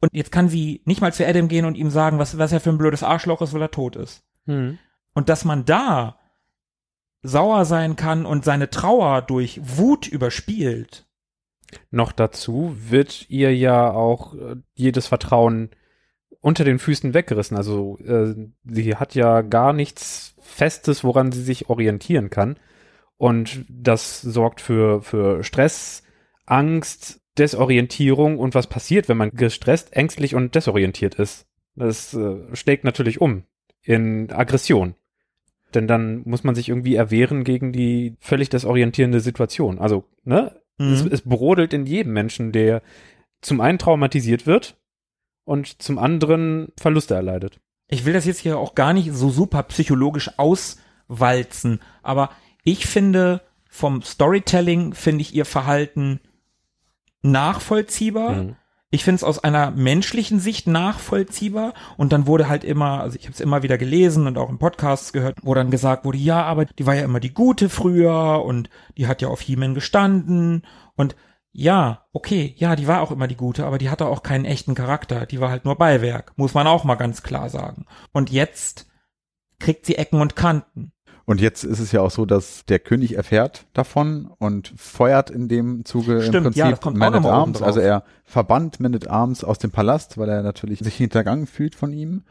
Und 0.00 0.10
jetzt 0.12 0.32
kann 0.32 0.48
sie 0.48 0.82
nicht 0.84 1.00
mal 1.00 1.12
zu 1.12 1.26
Adam 1.26 1.48
gehen 1.48 1.64
und 1.64 1.76
ihm 1.76 1.90
sagen, 1.90 2.18
was, 2.18 2.38
was 2.38 2.52
er 2.52 2.60
für 2.60 2.70
ein 2.70 2.78
blödes 2.78 3.02
Arschloch 3.02 3.42
ist, 3.42 3.52
weil 3.52 3.62
er 3.62 3.70
tot 3.70 3.96
ist. 3.96 4.22
Hm. 4.46 4.78
Und 5.14 5.28
dass 5.28 5.44
man 5.44 5.64
da 5.64 6.18
sauer 7.22 7.64
sein 7.64 7.96
kann 7.96 8.26
und 8.26 8.44
seine 8.44 8.70
Trauer 8.70 9.22
durch 9.22 9.60
Wut 9.62 10.06
überspielt. 10.06 11.06
Noch 11.90 12.12
dazu 12.12 12.76
wird 12.78 13.28
ihr 13.28 13.54
ja 13.54 13.90
auch 13.90 14.34
äh, 14.34 14.56
jedes 14.74 15.06
Vertrauen 15.08 15.70
unter 16.40 16.64
den 16.64 16.78
Füßen 16.78 17.14
weggerissen. 17.14 17.56
Also 17.56 17.98
äh, 17.98 18.34
sie 18.64 18.96
hat 18.96 19.14
ja 19.14 19.42
gar 19.42 19.72
nichts 19.72 20.34
Festes, 20.40 21.04
woran 21.04 21.32
sie 21.32 21.42
sich 21.42 21.68
orientieren 21.68 22.30
kann. 22.30 22.58
Und 23.16 23.66
das 23.68 24.22
sorgt 24.22 24.60
für, 24.60 25.02
für 25.02 25.42
Stress, 25.42 26.04
Angst, 26.46 27.20
Desorientierung 27.38 28.38
und 28.38 28.54
was 28.54 28.66
passiert, 28.66 29.08
wenn 29.08 29.16
man 29.16 29.30
gestresst, 29.30 29.92
ängstlich 29.94 30.34
und 30.34 30.54
desorientiert 30.54 31.14
ist. 31.14 31.46
Das 31.74 32.14
äh, 32.14 32.54
schlägt 32.54 32.84
natürlich 32.84 33.20
um 33.20 33.44
in 33.82 34.30
Aggression. 34.32 34.94
Denn 35.74 35.86
dann 35.86 36.22
muss 36.24 36.44
man 36.44 36.54
sich 36.54 36.68
irgendwie 36.68 36.94
erwehren 36.94 37.44
gegen 37.44 37.72
die 37.72 38.16
völlig 38.20 38.48
desorientierende 38.48 39.20
Situation. 39.20 39.78
Also, 39.78 40.04
ne? 40.24 40.60
Mhm. 40.78 40.92
Es, 40.92 41.04
es 41.04 41.22
brodelt 41.22 41.72
in 41.72 41.86
jedem 41.86 42.12
Menschen, 42.12 42.52
der 42.52 42.82
zum 43.40 43.60
einen 43.60 43.78
traumatisiert 43.78 44.46
wird 44.46 44.76
und 45.44 45.80
zum 45.82 45.98
anderen 45.98 46.72
Verluste 46.78 47.14
erleidet. 47.14 47.60
Ich 47.88 48.04
will 48.04 48.12
das 48.12 48.26
jetzt 48.26 48.40
hier 48.40 48.58
auch 48.58 48.74
gar 48.74 48.92
nicht 48.92 49.12
so 49.12 49.30
super 49.30 49.62
psychologisch 49.64 50.30
auswalzen, 50.38 51.80
aber 52.02 52.30
ich 52.64 52.86
finde, 52.86 53.40
vom 53.70 54.02
Storytelling 54.02 54.92
finde 54.92 55.22
ich 55.22 55.34
ihr 55.34 55.44
Verhalten 55.44 56.20
nachvollziehbar. 57.22 58.32
Mhm. 58.32 58.56
Ich 58.90 59.04
finde 59.04 59.16
es 59.16 59.24
aus 59.24 59.44
einer 59.44 59.70
menschlichen 59.70 60.40
Sicht 60.40 60.66
nachvollziehbar 60.66 61.74
und 61.98 62.10
dann 62.10 62.26
wurde 62.26 62.48
halt 62.48 62.64
immer, 62.64 63.02
also 63.02 63.18
ich 63.18 63.24
habe 63.24 63.34
es 63.34 63.40
immer 63.40 63.62
wieder 63.62 63.76
gelesen 63.76 64.26
und 64.26 64.38
auch 64.38 64.48
in 64.48 64.58
Podcasts 64.58 65.12
gehört, 65.12 65.36
wo 65.42 65.52
dann 65.52 65.70
gesagt 65.70 66.06
wurde, 66.06 66.16
ja, 66.16 66.42
aber 66.42 66.64
die 66.64 66.86
war 66.86 66.94
ja 66.94 67.04
immer 67.04 67.20
die 67.20 67.34
Gute 67.34 67.68
früher 67.68 68.42
und 68.42 68.70
die 68.96 69.06
hat 69.06 69.20
ja 69.20 69.28
auf 69.28 69.42
He-Man 69.42 69.74
gestanden 69.74 70.62
und 70.96 71.16
ja, 71.52 72.06
okay, 72.12 72.54
ja, 72.56 72.76
die 72.76 72.86
war 72.86 73.02
auch 73.02 73.10
immer 73.10 73.26
die 73.26 73.36
Gute, 73.36 73.66
aber 73.66 73.78
die 73.78 73.90
hatte 73.90 74.06
auch 74.06 74.22
keinen 74.22 74.44
echten 74.44 74.74
Charakter, 74.74 75.26
die 75.26 75.40
war 75.40 75.50
halt 75.50 75.64
nur 75.64 75.76
Beiwerk, 75.76 76.32
muss 76.36 76.54
man 76.54 76.66
auch 76.66 76.84
mal 76.84 76.94
ganz 76.94 77.22
klar 77.22 77.50
sagen. 77.50 77.84
Und 78.12 78.30
jetzt 78.30 78.86
kriegt 79.58 79.84
sie 79.84 79.96
Ecken 79.96 80.20
und 80.20 80.36
Kanten. 80.36 80.92
Und 81.28 81.42
jetzt 81.42 81.62
ist 81.62 81.78
es 81.78 81.92
ja 81.92 82.00
auch 82.00 82.10
so, 82.10 82.24
dass 82.24 82.64
der 82.64 82.78
König 82.78 83.14
erfährt 83.14 83.66
davon 83.74 84.30
und 84.38 84.72
feuert 84.78 85.28
in 85.28 85.46
dem 85.46 85.84
Zuge 85.84 86.22
Stimmt, 86.22 86.36
im 86.36 86.42
Prinzip 86.44 86.64
ja, 86.64 86.90
Man 86.90 87.14
at 87.14 87.26
Arms. 87.26 87.60
Also 87.60 87.80
er 87.80 88.02
verbannt 88.24 88.80
Man 88.80 88.94
at 88.94 89.08
Arms 89.08 89.44
aus 89.44 89.58
dem 89.58 89.70
Palast, 89.70 90.16
weil 90.16 90.30
er 90.30 90.42
natürlich 90.42 90.78
sich 90.78 90.96
hintergangen 90.96 91.46
fühlt 91.46 91.74
von 91.74 91.92
ihm. 91.92 92.22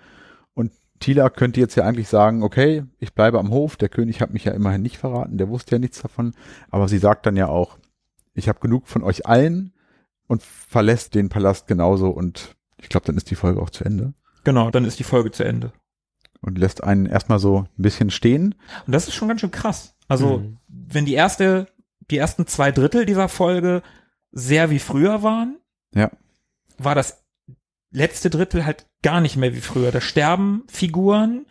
Und 0.56 0.72
Tila 1.00 1.30
könnte 1.30 1.60
jetzt 1.60 1.76
ja 1.76 1.84
eigentlich 1.84 2.08
sagen, 2.08 2.42
okay, 2.42 2.86
ich 2.98 3.14
bleibe 3.14 3.38
am 3.38 3.52
Hof, 3.52 3.76
der 3.76 3.90
König 3.90 4.20
hat 4.20 4.34
mich 4.34 4.46
ja 4.46 4.54
immerhin 4.54 4.82
nicht 4.82 4.98
verraten, 4.98 5.38
der 5.38 5.50
wusste 5.50 5.76
ja 5.76 5.80
nichts 5.80 6.02
davon. 6.02 6.34
Aber 6.72 6.88
sie 6.88 6.98
sagt 6.98 7.28
dann 7.28 7.36
ja 7.36 7.50
auch, 7.50 7.78
ich 8.34 8.50
habe 8.50 8.60
genug 8.62 8.88
von 8.88 9.04
euch 9.04 9.28
allen 9.28 9.74
und 10.26 10.42
verlässt 10.42 11.14
den 11.14 11.30
Palast 11.30 11.68
genauso 11.68 12.10
und 12.10 12.56
ich 12.82 12.90
glaube, 12.90 13.06
dann 13.06 13.18
ist 13.18 13.30
die 13.30 13.36
Folge 13.36 13.62
auch 13.62 13.70
zu 13.70 13.84
Ende 13.84 14.16
Genau, 14.44 14.72
dann 14.72 14.86
ist 14.86 14.98
die 14.98 15.04
Folge 15.04 15.30
zu 15.30 15.44
Ende. 15.44 15.74
Und 16.42 16.58
lässt 16.58 16.84
einen 16.84 17.06
erstmal 17.06 17.40
so 17.40 17.60
ein 17.78 17.82
bisschen 17.82 18.10
stehen. 18.10 18.56
Und 18.86 18.94
das 18.94 19.08
ist 19.08 19.16
schon 19.16 19.28
ganz 19.28 19.42
schön 19.42 19.52
krass. 19.52 19.96
Also, 20.08 20.40
Mhm. 20.40 20.58
wenn 20.68 21.06
die 21.06 21.14
erste, 21.14 21.68
die 22.12 22.18
ersten 22.18 22.48
zwei 22.48 22.72
Drittel 22.72 23.06
dieser 23.06 23.28
Folge 23.30 23.82
sehr 24.32 24.70
wie 24.70 24.80
früher 24.80 25.24
waren, 25.24 25.58
Ja. 25.94 26.12
war 26.78 26.96
das 26.96 27.24
letzte 27.92 28.30
Drittel 28.30 28.66
halt 28.66 28.86
gar 29.02 29.22
nicht 29.22 29.38
mehr 29.38 29.54
wie 29.56 29.62
früher. 29.62 29.92
Da 29.92 30.02
sterben 30.02 30.64
Figuren, 30.68 31.46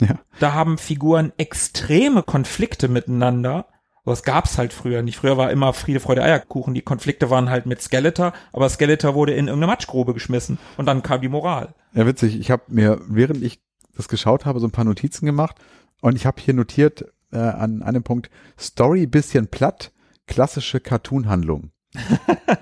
Ja. 0.00 0.18
da 0.38 0.54
haben 0.54 0.78
Figuren 0.78 1.32
extreme 1.36 2.22
Konflikte 2.22 2.88
miteinander. 2.88 3.66
Aber 4.02 4.12
das 4.12 4.22
gab's 4.22 4.56
halt 4.56 4.72
früher 4.72 5.02
nicht. 5.02 5.18
Früher 5.18 5.36
war 5.36 5.50
immer 5.50 5.74
Friede, 5.74 6.00
Freude, 6.00 6.22
Eierkuchen. 6.22 6.72
Die 6.72 6.80
Konflikte 6.80 7.28
waren 7.28 7.50
halt 7.50 7.66
mit 7.66 7.82
Skeletor, 7.82 8.32
aber 8.52 8.68
Skeletor 8.70 9.14
wurde 9.14 9.32
in 9.34 9.46
irgendeine 9.48 9.72
Matschgrube 9.72 10.14
geschmissen 10.14 10.58
und 10.78 10.86
dann 10.86 11.02
kam 11.02 11.20
die 11.20 11.28
Moral. 11.28 11.74
Ja, 11.92 12.06
witzig. 12.06 12.38
Ich 12.40 12.50
habe 12.50 12.62
mir, 12.68 12.98
während 13.08 13.42
ich 13.42 13.60
das 14.00 14.08
geschaut 14.08 14.44
habe, 14.44 14.60
so 14.60 14.66
ein 14.66 14.72
paar 14.72 14.84
Notizen 14.84 15.26
gemacht 15.26 15.56
und 16.00 16.16
ich 16.16 16.26
habe 16.26 16.40
hier 16.40 16.54
notiert 16.54 17.04
äh, 17.32 17.38
an 17.38 17.82
einem 17.82 18.02
Punkt 18.02 18.30
Story 18.58 19.06
bisschen 19.06 19.48
platt, 19.48 19.92
klassische 20.26 20.80
Cartoon-Handlung. 20.80 21.70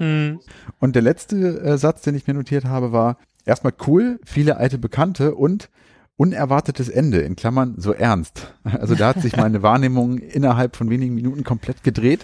Und 0.81 0.97
der 0.97 1.03
letzte 1.03 1.61
äh, 1.61 1.77
Satz, 1.77 2.03
den 2.03 2.15
ich 2.15 2.27
mir 2.27 2.35
notiert 2.35 2.65
habe, 2.65 2.93
war 2.93 3.19
erstmal 3.45 3.75
cool, 3.87 4.21
viele 4.25 4.57
alte 4.57 4.79
Bekannte 4.79 5.35
und 5.35 5.69
unerwartetes 6.17 6.89
Ende, 6.89 7.21
in 7.21 7.37
Klammern 7.37 7.75
so 7.77 7.93
ernst. 7.93 8.55
Also 8.65 8.95
da 8.95 9.09
hat 9.09 9.23
sich 9.23 9.37
meine 9.37 9.63
Wahrnehmung 9.63 10.19
innerhalb 10.19 10.77
von 10.77 10.91
wenigen 10.91 11.15
Minuten 11.15 11.45
komplett 11.45 11.85
gedreht. 11.85 12.21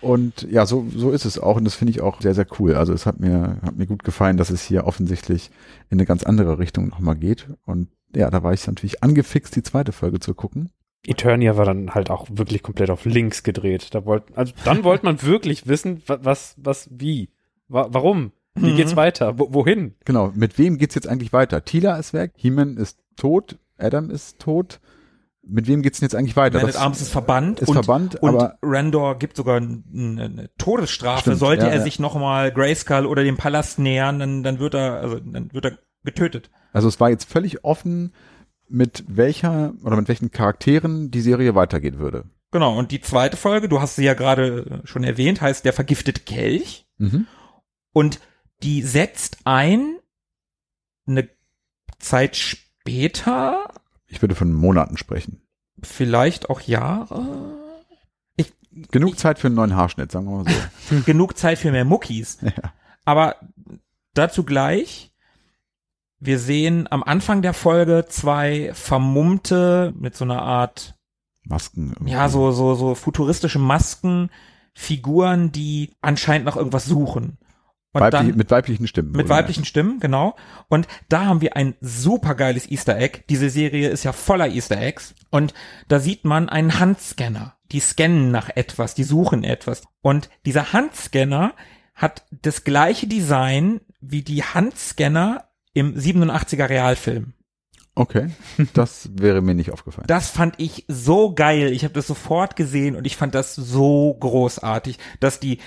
Und 0.00 0.42
ja, 0.50 0.66
so, 0.66 0.86
so 0.94 1.12
ist 1.12 1.24
es 1.24 1.38
auch. 1.38 1.56
Und 1.56 1.64
das 1.64 1.74
finde 1.74 1.92
ich 1.92 2.00
auch 2.00 2.20
sehr, 2.20 2.34
sehr 2.34 2.46
cool. 2.58 2.74
Also 2.74 2.92
es 2.92 3.06
hat 3.06 3.20
mir, 3.20 3.58
hat 3.62 3.76
mir 3.76 3.86
gut 3.86 4.02
gefallen, 4.02 4.36
dass 4.36 4.50
es 4.50 4.62
hier 4.62 4.84
offensichtlich 4.86 5.50
in 5.90 5.98
eine 5.98 6.06
ganz 6.06 6.24
andere 6.24 6.58
Richtung 6.58 6.88
nochmal 6.88 7.14
geht. 7.14 7.48
Und 7.64 7.88
ja, 8.14 8.30
da 8.30 8.42
war 8.42 8.52
ich 8.52 8.66
natürlich 8.66 9.02
angefixt, 9.02 9.54
die 9.56 9.62
zweite 9.62 9.92
Folge 9.92 10.20
zu 10.20 10.34
gucken. 10.34 10.70
Eternia 11.06 11.56
war 11.56 11.64
dann 11.64 11.94
halt 11.94 12.10
auch 12.10 12.28
wirklich 12.30 12.62
komplett 12.62 12.90
auf 12.90 13.04
links 13.04 13.42
gedreht. 13.42 13.88
Da 13.94 14.04
wollt, 14.04 14.24
also 14.36 14.52
dann 14.64 14.84
wollte 14.84 15.04
man 15.04 15.20
wirklich 15.22 15.66
wissen, 15.66 16.02
wa- 16.06 16.20
was, 16.22 16.54
was, 16.58 16.88
wie, 16.92 17.30
wa 17.68 17.88
warum, 17.90 18.32
wie 18.54 18.72
Mhm. 18.72 18.76
geht's 18.76 18.96
weiter, 18.96 19.38
wo, 19.38 19.52
wohin? 19.52 19.94
Genau, 20.04 20.30
mit 20.34 20.58
wem 20.58 20.78
geht's 20.78 20.94
jetzt 20.94 21.08
eigentlich 21.08 21.32
weiter? 21.32 21.64
Tila 21.64 21.96
ist 21.96 22.12
weg, 22.12 22.32
He-Man 22.36 22.76
ist 22.76 22.98
tot, 23.16 23.58
Adam 23.78 24.10
ist 24.10 24.38
tot. 24.38 24.80
Mit 25.44 25.66
wem 25.66 25.82
geht's 25.82 25.98
denn 25.98 26.04
jetzt 26.06 26.14
eigentlich 26.14 26.36
weiter? 26.36 26.58
Man 26.58 26.68
Das 26.68 26.76
Arms 26.76 27.00
ist 27.00 27.08
verbannt 27.10 27.58
ist 27.58 27.68
und, 27.68 27.74
verbannt, 27.74 28.14
und 28.22 28.28
aber 28.28 28.58
Randor 28.62 29.18
gibt 29.18 29.36
sogar 29.36 29.56
eine 29.56 30.50
Todesstrafe. 30.56 31.22
Stimmt, 31.22 31.38
Sollte 31.38 31.64
ja, 31.64 31.70
er 31.72 31.78
ja. 31.78 31.82
sich 31.82 31.98
nochmal 31.98 32.52
Grayskull 32.52 33.06
oder 33.06 33.24
dem 33.24 33.36
Palast 33.36 33.80
nähern, 33.80 34.20
dann, 34.20 34.44
dann 34.44 34.60
wird 34.60 34.74
er, 34.74 35.00
also 35.00 35.18
dann 35.18 35.52
wird 35.52 35.64
er 35.64 35.78
getötet. 36.04 36.50
also 36.72 36.88
es 36.88 37.00
war 37.00 37.10
jetzt 37.10 37.24
völlig 37.30 37.64
offen, 37.64 38.12
mit 38.68 39.04
welcher 39.06 39.74
oder 39.84 39.96
mit 39.96 40.08
welchen 40.08 40.30
Charakteren 40.30 41.10
die 41.10 41.20
Serie 41.20 41.54
weitergehen 41.54 41.98
würde. 41.98 42.24
Genau, 42.50 42.78
und 42.78 42.90
die 42.90 43.00
zweite 43.00 43.36
Folge, 43.36 43.68
du 43.68 43.80
hast 43.80 43.96
sie 43.96 44.04
ja 44.04 44.14
gerade 44.14 44.80
schon 44.84 45.04
erwähnt, 45.04 45.40
heißt 45.40 45.64
Der 45.64 45.72
vergiftete 45.72 46.20
Kelch. 46.22 46.86
Mhm. 46.98 47.26
Und 47.92 48.20
die 48.62 48.82
setzt 48.82 49.38
ein 49.44 49.96
eine 51.06 51.28
Zeit 51.98 52.36
später, 52.36 53.72
Ich 54.06 54.22
würde 54.22 54.34
von 54.34 54.52
Monaten 54.52 54.96
sprechen. 54.96 55.42
vielleicht 55.82 56.48
auch 56.50 56.60
Jahre. 56.60 57.58
Genug 58.90 59.18
Zeit 59.18 59.38
für 59.38 59.48
einen 59.48 59.56
neuen 59.56 59.76
Haarschnitt, 59.76 60.10
sagen 60.10 60.26
wir 60.26 60.44
mal 60.44 60.50
so. 60.88 61.00
genug 61.04 61.36
Zeit 61.36 61.58
für 61.58 61.70
mehr 61.72 61.84
Muckis. 61.84 62.38
Ja. 62.42 62.72
Aber 63.04 63.36
dazu 64.14 64.44
gleich. 64.44 65.11
Wir 66.24 66.38
sehen 66.38 66.86
am 66.88 67.02
Anfang 67.02 67.42
der 67.42 67.52
Folge 67.52 68.04
zwei 68.08 68.70
vermummte 68.74 69.92
mit 69.98 70.16
so 70.16 70.24
einer 70.24 70.40
Art, 70.40 70.94
Masken. 71.42 71.88
irgendwie. 71.88 72.12
ja, 72.12 72.28
so, 72.28 72.52
so, 72.52 72.76
so 72.76 72.94
futuristische 72.94 73.58
Masken, 73.58 74.30
Figuren, 74.72 75.50
die 75.50 75.90
anscheinend 76.00 76.46
nach 76.46 76.54
irgendwas 76.54 76.84
suchen. 76.84 77.38
Und 77.92 78.00
Weiblich, 78.02 78.20
dann, 78.20 78.36
mit 78.36 78.52
weiblichen 78.52 78.86
Stimmen. 78.86 79.10
mit 79.10 79.28
weiblichen 79.28 79.64
Stimmen, 79.64 79.98
genau. 79.98 80.36
Und 80.68 80.86
da 81.08 81.24
haben 81.24 81.40
wir 81.40 81.56
ein 81.56 81.74
supergeiles 81.80 82.70
Easter 82.70 82.96
Egg. 82.96 83.24
Diese 83.28 83.50
Serie 83.50 83.88
ist 83.88 84.04
ja 84.04 84.12
voller 84.12 84.46
Easter 84.46 84.80
Eggs. 84.80 85.16
Und 85.30 85.54
da 85.88 85.98
sieht 85.98 86.24
man 86.24 86.48
einen 86.48 86.78
Handscanner. 86.78 87.56
Die 87.72 87.80
scannen 87.80 88.30
nach 88.30 88.48
etwas, 88.54 88.94
die 88.94 89.02
suchen 89.02 89.42
etwas. 89.42 89.82
Und 90.02 90.30
dieser 90.46 90.72
Handscanner 90.72 91.54
hat 91.96 92.24
das 92.30 92.62
gleiche 92.62 93.08
Design 93.08 93.80
wie 94.00 94.22
die 94.22 94.44
Handscanner 94.44 95.48
im 95.74 95.94
87er 95.94 96.68
Realfilm. 96.68 97.32
Okay, 97.94 98.30
das 98.74 99.10
wäre 99.14 99.42
mir 99.42 99.54
nicht 99.54 99.70
aufgefallen. 99.70 100.06
Das 100.06 100.30
fand 100.30 100.54
ich 100.58 100.84
so 100.88 101.34
geil. 101.34 101.72
Ich 101.72 101.84
habe 101.84 101.94
das 101.94 102.06
sofort 102.06 102.56
gesehen 102.56 102.96
und 102.96 103.06
ich 103.06 103.16
fand 103.16 103.34
das 103.34 103.54
so 103.54 104.16
großartig, 104.18 104.98
dass 105.20 105.40
die 105.40 105.58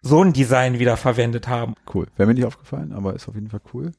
so 0.00 0.22
ein 0.22 0.32
Design 0.32 0.78
wieder 0.78 0.96
verwendet 0.96 1.48
haben. 1.48 1.74
Cool. 1.92 2.06
Wäre 2.16 2.26
mir 2.26 2.34
nicht 2.34 2.44
aufgefallen, 2.44 2.92
aber 2.92 3.14
ist 3.14 3.28
auf 3.28 3.34
jeden 3.34 3.48
Fall 3.48 3.60
cool. 3.72 3.92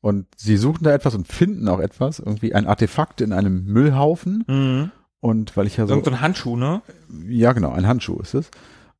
Und 0.00 0.26
sie 0.36 0.56
suchen 0.56 0.84
da 0.84 0.92
etwas 0.92 1.14
und 1.14 1.26
finden 1.26 1.68
auch 1.68 1.80
etwas, 1.80 2.20
irgendwie 2.20 2.54
ein 2.54 2.66
Artefakt 2.66 3.20
in 3.20 3.32
einem 3.32 3.64
Müllhaufen. 3.64 4.44
Mhm. 4.46 4.90
Und 5.20 5.56
weil 5.56 5.66
ich 5.66 5.76
ja 5.76 5.86
so, 5.86 5.94
Irgend 5.94 6.04
so 6.04 6.12
ein 6.12 6.20
Handschuh, 6.20 6.56
ne? 6.56 6.82
ja 7.28 7.52
genau, 7.52 7.72
ein 7.72 7.86
Handschuh 7.86 8.20
ist 8.20 8.34
es. 8.34 8.50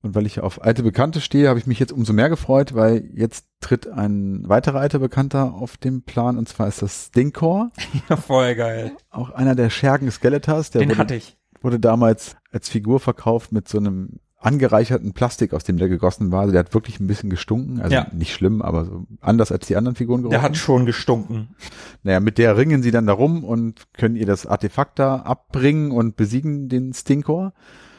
Und 0.01 0.15
weil 0.15 0.27
ich 0.27 0.41
auf 0.41 0.63
alte 0.63 0.83
Bekannte 0.85 1.21
stehe, 1.21 1.49
habe 1.49 1.59
ich 1.59 1.67
mich 1.67 1.81
jetzt 1.81 1.93
umso 1.93 2.13
mehr 2.13 2.29
gefreut, 2.29 2.75
weil 2.75 3.11
jetzt 3.15 3.47
tritt 3.61 3.89
ein 3.89 4.49
weiterer 4.49 4.79
alter 4.79 5.01
Bekannter 5.01 5.55
auf 5.55 5.77
den 5.77 6.03
Plan, 6.03 6.39
und 6.39 6.49
zwar 6.49 6.69
ist 6.69 6.83
das 6.83 7.07
Stinkor, 7.07 7.71
Ja, 8.09 8.17
voll 8.17 8.55
geil. 8.55 8.93
auch 9.11 9.31
einer 9.31 9.55
der 9.57 9.71
Schergen 9.71 10.11
Skeletors, 10.11 10.71
der 10.71 10.81
Den 10.83 10.91
wurde 10.91 10.99
hatte 10.99 11.15
ich. 11.17 11.37
wurde 11.63 11.81
damals 11.81 12.37
als 12.53 12.69
Figur 12.69 13.01
verkauft 13.01 13.51
mit 13.51 13.67
so 13.67 13.79
einem 13.79 14.21
angereicherten 14.41 15.15
Plastik, 15.15 15.53
aus 15.53 15.65
dem 15.65 15.79
der 15.79 15.89
gegossen 15.89 16.31
war. 16.31 16.43
Also 16.43 16.53
der 16.53 16.61
hat 16.61 16.73
wirklich 16.73 17.01
ein 17.01 17.09
bisschen 17.09 17.29
gestunken. 17.29 17.81
Also 17.81 17.95
Ja. 17.97 18.07
nicht 18.13 18.33
schlimm, 18.33 18.63
aber 18.63 18.85
so 18.85 19.05
anders 19.21 19.51
als 19.51 19.67
die 19.67 19.75
anderen 19.75 19.97
Figuren 19.97 20.23
gerochen. 20.23 20.31
Der 20.31 20.43
hat 20.43 20.57
schon 20.57 20.87
gestunken. 20.87 21.57
Naja, 22.05 22.21
mit 22.21 22.39
der 22.39 22.57
ringen 22.57 22.81
sie 22.85 22.93
dann 22.93 23.09
darum 23.09 23.43
und 23.43 23.93
können 23.95 24.15
ihr 24.15 24.27
das 24.27 24.47
Artefakt 24.47 25.01
da 25.01 25.17
abbringen 25.17 25.91
und 25.91 26.15
besiegen 26.15 26.69
den 26.69 26.93
Stinkor. 26.95 27.53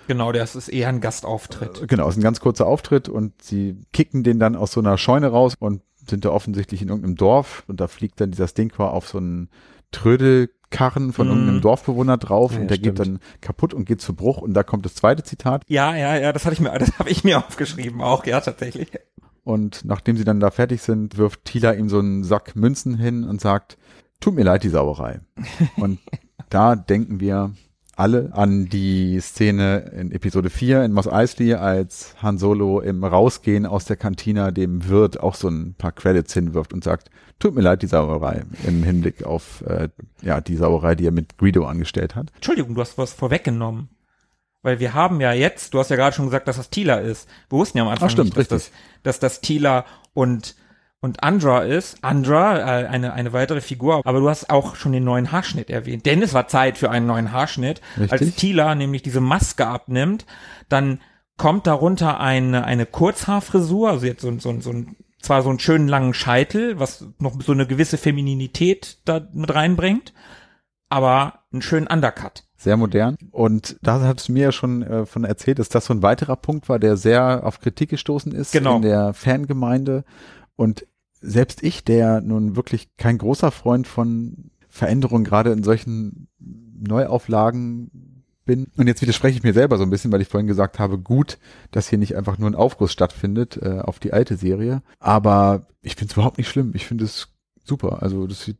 Genau, 0.10 0.32
das 0.32 0.55
ist 0.55 0.68
eher 0.70 0.89
ein 0.89 1.01
Gastauftritt. 1.01 1.88
Genau, 1.88 2.10
ist 2.10 2.18
ein 2.18 2.24
ganz 2.24 2.39
kurzer 2.39 2.66
Auftritt 2.66 3.07
und 3.07 3.41
sie 3.41 3.80
kicken 3.93 4.24
den 4.24 4.39
dann 4.39 4.55
aus 4.55 4.72
so 4.72 4.80
einer 4.82 4.97
Scheune 4.97 5.28
raus 5.28 5.53
und 5.60 5.82
sind 6.07 6.26
da 6.26 6.32
offensichtlich 6.32 6.82
in 6.82 6.88
irgendeinem 6.89 7.16
Dorf 7.16 7.64
und 7.68 7.80
da 7.80 7.88
fliegt 7.88 8.20
dann 8.20 8.32
dieser 8.32 8.47
Stinkor 8.47 8.91
auf 8.93 9.07
so 9.07 9.20
einen 9.20 9.49
Trödelkarren 9.91 11.14
von 11.14 11.28
Mhm. 11.28 11.34
irgendeinem 11.34 11.62
Dorfbewohner 11.62 12.18
drauf 12.18 12.53
Ja, 12.53 12.60
und 12.62 12.70
der 12.70 12.76
stimmt. 12.78 12.97
geht 12.97 13.07
dann 13.07 13.20
kaputt 13.41 13.74
und 13.74 13.86
geht 13.86 14.01
zu 14.01 14.16
Bruch 14.16 14.39
und 14.41 14.53
da 14.53 14.64
kommt 14.64 14.86
das 14.86 14.95
zweite 14.95 15.24
Zitat 15.24 15.64
Ja, 15.68 15.95
ja, 15.95 16.18
ja, 16.18 16.34
das 16.34 16.45
hatte 16.45 16.53
ich 16.53 16.60
mir, 16.60 16.72
das 16.80 16.97
habe 16.97 17.10
ich 17.10 17.24
mir 17.24 17.38
aufgeschrieben 17.45 18.01
auch, 18.01 18.26
ja, 18.26 18.41
tatsächlich. 18.41 18.91
und 19.43 19.86
nachdem 19.86 20.18
sie 20.18 20.24
dann 20.24 20.39
da 20.39 20.49
fertig 20.51 20.82
sind, 20.82 21.18
wirft 21.18 21.45
Tila 21.45 21.74
ihm 21.74 21.89
so 21.89 21.99
einen 21.99 22.24
Sack 22.24 22.55
Münzen 22.55 22.97
hin 22.97 23.24
und 23.24 23.39
sagt, 23.41 23.78
tut 24.20 24.34
mir 24.36 24.43
leid, 24.43 24.64
die 24.64 24.70
Sauerei. 24.70 25.20
Und 25.78 25.99
da 26.49 26.76
denken 26.76 27.20
wir 27.20 27.51
alle 28.00 28.30
an 28.32 28.68
die 28.68 29.20
Szene 29.20 29.91
in 29.93 30.12
Episode 30.12 30.50
4 30.50 30.86
in 30.86 30.93
Mos 30.93 31.08
Eisley, 31.08 31.54
als 31.56 32.16
Han 32.24 32.38
Solo 32.38 32.80
im 32.80 33.04
Rausgehen 33.04 33.66
aus 33.66 33.84
der 33.84 33.97
Kantina 33.97 34.52
dem 34.52 34.88
Wirt 34.88 35.20
auch 35.20 35.36
so 35.36 35.50
ein 35.50 35.76
paar 35.78 35.91
Credits 35.91 36.34
hinwirft 36.34 36.72
und 36.72 36.84
sagt, 36.84 37.10
tut 37.39 37.56
mir 37.56 37.62
leid, 37.62 37.82
die 37.82 37.88
Sauerei, 37.88 38.43
im 38.66 38.84
Hinblick 38.84 39.26
auf 39.26 39.62
äh, 39.68 39.89
ja 40.22 40.39
die 40.39 40.56
Sauerei, 40.56 40.95
die 40.95 41.08
er 41.08 41.12
mit 41.12 41.38
Greedo 41.38 41.66
angestellt 41.66 42.16
hat. 42.16 42.32
Entschuldigung, 42.36 42.74
du 42.74 42.82
hast 42.82 42.97
was 42.97 43.12
vorweggenommen. 43.12 43.89
Weil 44.62 44.80
wir 44.80 44.93
haben 44.93 45.22
ja 45.22 45.32
jetzt, 45.32 45.74
du 45.74 45.80
hast 45.80 45.89
ja 45.89 45.95
gerade 45.95 46.16
schon 46.16 46.26
gesagt, 46.26 46.47
dass 46.47 46.58
das 46.58 46.70
Tila 46.70 46.95
ist. 46.95 47.30
Wir 47.50 47.58
wussten 47.58 47.78
ja 47.78 47.84
am 47.84 47.89
Anfang 47.89 48.08
Ach, 48.08 48.12
stimmt, 48.12 48.36
nicht, 48.36 48.52
dass 48.52 48.66
das, 48.66 48.72
dass 49.04 49.20
das 49.20 49.41
Tila 49.41 49.86
und 50.14 50.56
und 51.02 51.24
Andra 51.24 51.64
ist. 51.64 52.04
Andra, 52.04 52.58
äh, 52.82 52.88
eine, 52.88 53.14
eine 53.14 53.32
weitere 53.34 53.62
Figur. 53.62 54.02
Aber 54.06 54.20
du 54.20 54.30
hast 54.30 54.50
auch 54.50 54.76
schon 54.76 54.91
den 54.91 55.04
neuen 55.04 55.32
Haarschnitt 55.32 55.70
erwähnt. 55.70 56.06
Denn 56.06 56.22
es 56.22 56.34
war 56.34 56.47
Zeit 56.47 56.78
für 56.78 56.91
einen 56.91 57.06
neuen 57.06 57.32
Haarschnitt. 57.32 57.82
Richtig. 57.97 58.12
Als 58.12 58.36
Tila 58.36 58.76
nämlich 58.76 59.02
diese 59.02 59.22
Maske 59.22 59.66
abnimmt, 59.68 60.26
dann 60.68 61.00
kommt 61.38 61.68
darunter 61.68 62.20
eine, 62.20 62.66
eine 62.66 62.86
Kurzhaarfrisur, 62.86 63.89
also 63.91 64.06
jetzt 64.06 64.22
so, 64.22 64.28
ein- 64.28 64.39
so, 64.39 64.50
ein- 64.50 64.62
so 64.62 64.72
ein, 64.72 64.95
zwar 65.22 65.41
so 65.41 65.50
einen 65.50 65.60
schönen 65.60 65.88
langen 65.88 66.14
Scheitel, 66.14 66.80
was 66.80 67.06
noch 67.20 67.41
so 67.41 67.52
eine 67.54 67.66
gewisse 67.66 67.97
Femininität 67.97 68.97
da 69.06 69.26
mit 69.34 69.54
reinbringt, 69.54 70.14
aber 70.89 71.39
einen 71.52 71.62
schönen 71.62 71.88
Undercut. 71.88 72.43
Sehr 72.58 72.76
modern. 72.76 73.18
Und 73.32 73.78
da 73.82 74.02
hat 74.02 74.20
es 74.20 74.28
mir 74.28 74.43
ja 74.43 74.52
schon 74.52 74.82
äh, 74.84 75.06
von 75.06 75.24
erzählt, 75.24 75.60
dass 75.60 75.70
das 75.70 75.86
so 75.86 75.93
ein 75.93 76.02
weiterer 76.04 76.36
Punkt 76.36 76.68
war, 76.68 76.78
der 76.80 76.97
sehr 76.97 77.45
auf 77.45 77.62
Kritik 77.62 77.89
gestoßen 77.89 78.34
ist 78.34 78.52
Genau. 78.52 78.76
in 78.78 78.82
der 78.82 79.14
Fangemeinde. 79.14 80.04
Und 80.58 80.86
selbst 81.22 81.63
ich, 81.63 81.84
der 81.84 82.22
nun 82.22 82.55
wirklich 82.55 82.89
kein 82.97 83.17
großer 83.17 83.51
Freund 83.51 83.88
von 83.88 84.51
Veränderungen 84.70 85.24
gerade 85.24 85.51
in 85.51 85.63
solchen 85.63 86.28
Neuauflagen 86.39 87.91
bin. 88.45 88.67
Und 88.78 88.88
jetzt 88.88 89.01
widerspreche 89.01 89.38
ich 89.38 89.43
mir 89.43 89.53
selber 89.53 89.78
so 89.78 89.84
ein 89.84 89.89
bisschen, 89.89 90.11
weil 90.11 90.22
ich 90.22 90.28
vorhin 90.28 90.47
gesagt 90.47 90.80
habe, 90.80 90.97
gut, 90.97 91.38
dass 91.72 91.89
hier 91.89 91.97
nicht 91.97 92.15
einfach 92.15 92.38
nur 92.38 92.49
ein 92.49 92.55
Aufguss 92.55 92.91
stattfindet 92.91 93.59
äh, 93.61 93.80
auf 93.80 93.99
die 93.99 94.13
alte 94.13 94.38
Serie. 94.38 94.82
Aber 94.99 95.67
ich 95.82 95.95
finde 95.95 96.11
es 96.11 96.17
überhaupt 96.17 96.38
nicht 96.38 96.49
schlimm. 96.49 96.72
Ich 96.74 96.86
finde 96.86 97.03
es 97.03 97.30
super. 97.63 98.01
Also 98.01 98.28
das 98.28 98.43
sieht 98.43 98.57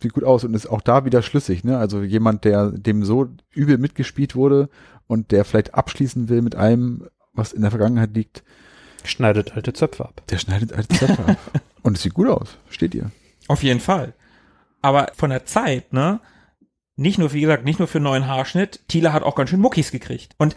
sieht 0.00 0.12
gut 0.12 0.24
aus 0.24 0.44
und 0.44 0.52
ist 0.54 0.66
auch 0.66 0.82
da 0.82 1.06
wieder 1.06 1.22
schlüssig, 1.22 1.64
ne? 1.64 1.78
Also 1.78 2.02
jemand, 2.02 2.44
der 2.44 2.70
dem 2.70 3.04
so 3.04 3.28
übel 3.52 3.78
mitgespielt 3.78 4.36
wurde 4.36 4.68
und 5.06 5.30
der 5.30 5.46
vielleicht 5.46 5.74
abschließen 5.74 6.28
will 6.28 6.42
mit 6.42 6.54
allem, 6.54 7.08
was 7.32 7.52
in 7.52 7.62
der 7.62 7.70
Vergangenheit 7.70 8.14
liegt, 8.14 8.44
Schneidet 9.04 9.54
alte 9.54 9.72
Zöpfe 9.72 10.04
ab. 10.04 10.22
der 10.28 10.38
schneidet 10.38 10.72
alte 10.72 10.96
Zöpfe 10.96 11.24
ab. 11.26 11.38
Und 11.84 11.96
es 11.96 12.02
sieht 12.02 12.14
gut 12.14 12.28
aus, 12.28 12.58
steht 12.70 12.94
ihr. 12.94 13.12
Auf 13.46 13.62
jeden 13.62 13.78
Fall. 13.78 14.14
Aber 14.82 15.12
von 15.14 15.30
der 15.30 15.44
Zeit, 15.44 15.92
ne? 15.92 16.20
Nicht 16.96 17.18
nur, 17.18 17.32
wie 17.32 17.40
gesagt, 17.40 17.64
nicht 17.64 17.78
nur 17.78 17.88
für 17.88 18.00
neuen 18.00 18.26
Haarschnitt. 18.26 18.80
Thiele 18.88 19.12
hat 19.12 19.22
auch 19.22 19.34
ganz 19.34 19.50
schön 19.50 19.60
Muckis 19.60 19.92
gekriegt. 19.92 20.34
Und 20.38 20.56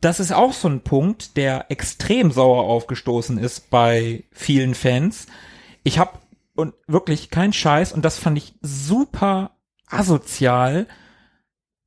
das 0.00 0.20
ist 0.20 0.32
auch 0.32 0.52
so 0.52 0.68
ein 0.68 0.82
Punkt, 0.82 1.36
der 1.36 1.70
extrem 1.70 2.30
sauer 2.30 2.64
aufgestoßen 2.64 3.36
ist 3.36 3.68
bei 3.70 4.24
vielen 4.32 4.74
Fans. 4.74 5.26
Ich 5.82 5.98
habe 5.98 6.18
und 6.54 6.74
wirklich 6.86 7.30
kein 7.30 7.52
Scheiß 7.52 7.92
und 7.92 8.04
das 8.04 8.18
fand 8.18 8.38
ich 8.38 8.54
super 8.60 9.52
asozial 9.86 10.86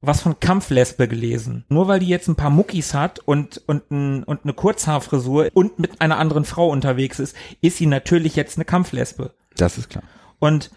was 0.05 0.21
von 0.21 0.39
Kampflesbe 0.39 1.07
gelesen. 1.07 1.63
Nur 1.69 1.87
weil 1.87 1.99
die 1.99 2.07
jetzt 2.07 2.27
ein 2.27 2.35
paar 2.35 2.49
Muckis 2.49 2.93
hat 2.93 3.19
und, 3.19 3.61
und, 3.67 3.89
ein, 3.89 4.23
und 4.23 4.41
eine 4.43 4.53
Kurzhaarfrisur 4.53 5.49
und 5.53 5.79
mit 5.79 6.01
einer 6.01 6.17
anderen 6.19 6.43
Frau 6.45 6.67
unterwegs 6.69 7.19
ist, 7.19 7.35
ist 7.61 7.77
sie 7.77 7.85
natürlich 7.85 8.35
jetzt 8.35 8.57
eine 8.57 8.65
Kampflesbe. 8.65 9.33
Das 9.55 9.77
ist 9.77 9.89
klar. 9.89 10.03
Und 10.39 10.71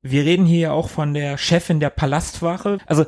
wir 0.00 0.24
reden 0.24 0.46
hier 0.46 0.58
ja 0.60 0.72
auch 0.72 0.88
von 0.88 1.12
der 1.14 1.36
Chefin 1.38 1.80
der 1.80 1.90
Palastwache. 1.90 2.78
Also 2.86 3.04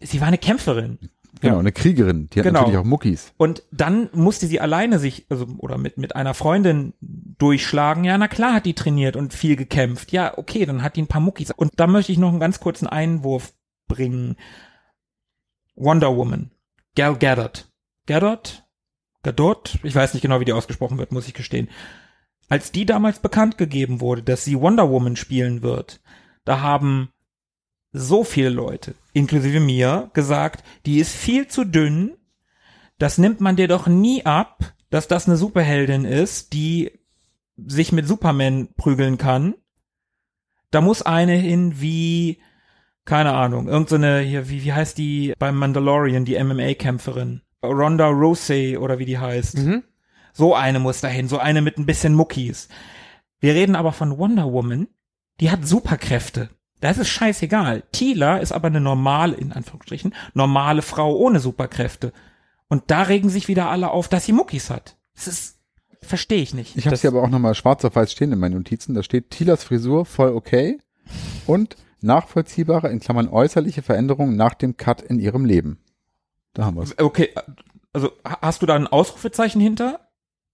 sie 0.00 0.20
war 0.20 0.28
eine 0.28 0.36
Kämpferin. 0.38 0.98
Genau, 1.40 1.54
Ja. 1.54 1.60
eine 1.60 1.72
Kriegerin, 1.72 2.28
die 2.32 2.40
hat 2.40 2.44
Genau. 2.46 2.60
natürlich 2.60 2.78
auch 2.78 2.84
Muckis. 2.84 3.32
Und 3.36 3.62
dann 3.70 4.08
musste 4.12 4.46
sie 4.46 4.60
alleine 4.60 4.98
sich, 4.98 5.26
also, 5.30 5.46
oder 5.58 5.78
mit, 5.78 5.96
mit 5.98 6.16
einer 6.16 6.34
Freundin 6.34 6.92
durchschlagen. 7.00 8.04
Ja, 8.04 8.16
na 8.18 8.28
klar 8.28 8.54
hat 8.54 8.66
die 8.66 8.74
trainiert 8.74 9.16
und 9.16 9.34
viel 9.34 9.56
gekämpft. 9.56 10.12
Ja, 10.12 10.36
okay, 10.38 10.64
dann 10.66 10.82
hat 10.82 10.96
die 10.96 11.02
ein 11.02 11.06
paar 11.08 11.20
Muckis. 11.20 11.50
Und 11.50 11.72
da 11.76 11.86
möchte 11.86 12.12
ich 12.12 12.18
noch 12.18 12.30
einen 12.30 12.40
ganz 12.40 12.60
kurzen 12.60 12.86
Einwurf 12.86 13.52
bringen. 13.88 14.36
Wonder 15.74 16.16
Woman. 16.16 16.50
Gal 16.94 17.16
Gadot. 17.16 17.66
Gadot? 18.06 18.64
Gadot? 19.22 19.78
Ich 19.82 19.94
weiß 19.94 20.14
nicht 20.14 20.22
genau, 20.22 20.40
wie 20.40 20.44
die 20.44 20.52
ausgesprochen 20.52 20.98
wird, 20.98 21.12
muss 21.12 21.26
ich 21.26 21.34
gestehen. 21.34 21.68
Als 22.48 22.72
die 22.72 22.86
damals 22.86 23.18
bekannt 23.20 23.58
gegeben 23.58 24.00
wurde, 24.00 24.22
dass 24.22 24.44
sie 24.44 24.60
Wonder 24.60 24.90
Woman 24.90 25.16
spielen 25.16 25.62
wird, 25.62 26.00
da 26.44 26.60
haben 26.60 27.10
so 27.92 28.24
viele 28.24 28.50
Leute, 28.50 28.94
inklusive 29.12 29.60
mir, 29.60 30.10
gesagt, 30.14 30.64
die 30.84 30.98
ist 30.98 31.14
viel 31.14 31.48
zu 31.48 31.64
dünn, 31.64 32.16
das 32.98 33.18
nimmt 33.18 33.40
man 33.40 33.56
dir 33.56 33.68
doch 33.68 33.86
nie 33.86 34.26
ab, 34.26 34.74
dass 34.90 35.08
das 35.08 35.26
eine 35.26 35.36
Superheldin 35.36 36.04
ist, 36.04 36.52
die 36.52 36.92
sich 37.56 37.92
mit 37.92 38.06
Superman 38.06 38.68
prügeln 38.76 39.18
kann. 39.18 39.54
Da 40.70 40.80
muss 40.80 41.02
eine 41.02 41.34
hin 41.34 41.80
wie, 41.80 42.40
keine 43.04 43.32
Ahnung, 43.32 43.68
irgendeine, 43.68 44.20
hier, 44.20 44.48
wie, 44.48 44.64
wie 44.64 44.72
heißt 44.72 44.96
die 44.98 45.34
beim 45.38 45.56
Mandalorian, 45.56 46.24
die 46.24 46.42
MMA-Kämpferin? 46.42 47.42
Ronda 47.62 48.08
Rousey 48.08 48.76
oder 48.76 48.98
wie 48.98 49.04
die 49.04 49.18
heißt. 49.18 49.58
Mhm. 49.58 49.82
So 50.32 50.54
eine 50.54 50.78
muss 50.80 51.00
dahin, 51.00 51.28
so 51.28 51.38
eine 51.38 51.62
mit 51.62 51.78
ein 51.78 51.86
bisschen 51.86 52.14
Muckis. 52.14 52.68
Wir 53.40 53.54
reden 53.54 53.76
aber 53.76 53.92
von 53.92 54.18
Wonder 54.18 54.52
Woman, 54.52 54.88
die 55.40 55.50
hat 55.50 55.66
Superkräfte. 55.66 56.50
Das 56.80 56.98
ist 56.98 57.08
scheißegal. 57.08 57.82
Tila 57.92 58.38
ist 58.38 58.52
aber 58.52 58.66
eine 58.68 58.80
normale, 58.80 59.34
in 59.36 59.52
Anführungsstrichen, 59.52 60.14
normale 60.34 60.82
Frau 60.82 61.14
ohne 61.16 61.40
Superkräfte. 61.40 62.12
Und 62.68 62.84
da 62.88 63.02
regen 63.02 63.28
sich 63.30 63.48
wieder 63.48 63.70
alle 63.70 63.90
auf, 63.90 64.08
dass 64.08 64.24
sie 64.26 64.32
Muckis 64.32 64.68
hat. 64.70 64.96
Das 65.14 65.28
ist, 65.28 65.58
verstehe 66.02 66.42
ich 66.42 66.52
nicht. 66.52 66.76
Ich 66.76 66.84
habe 66.86 66.92
Das- 66.92 67.00
hier 67.02 67.10
aber 67.10 67.22
auch 67.22 67.30
nochmal 67.30 67.54
schwarz 67.54 67.84
auf 67.84 67.94
weiß 67.96 68.12
stehen 68.12 68.32
in 68.32 68.38
meinen 68.38 68.56
Notizen. 68.56 68.94
Da 68.94 69.02
steht 69.02 69.30
Tilas 69.30 69.64
Frisur 69.64 70.04
voll 70.04 70.32
okay 70.34 70.78
und 71.46 71.76
nachvollziehbare, 72.04 72.88
in 72.90 73.00
Klammern 73.00 73.28
äußerliche 73.28 73.82
Veränderungen 73.82 74.36
nach 74.36 74.54
dem 74.54 74.76
Cut 74.76 75.02
in 75.02 75.18
ihrem 75.18 75.44
Leben. 75.44 75.78
Da 76.52 76.64
haben 76.66 76.76
wir 76.76 76.82
es. 76.84 76.98
Okay, 76.98 77.30
also 77.92 78.10
ha- 78.24 78.38
hast 78.42 78.62
du 78.62 78.66
da 78.66 78.74
ein 78.76 78.86
Ausrufezeichen 78.86 79.60
hinter? 79.60 80.00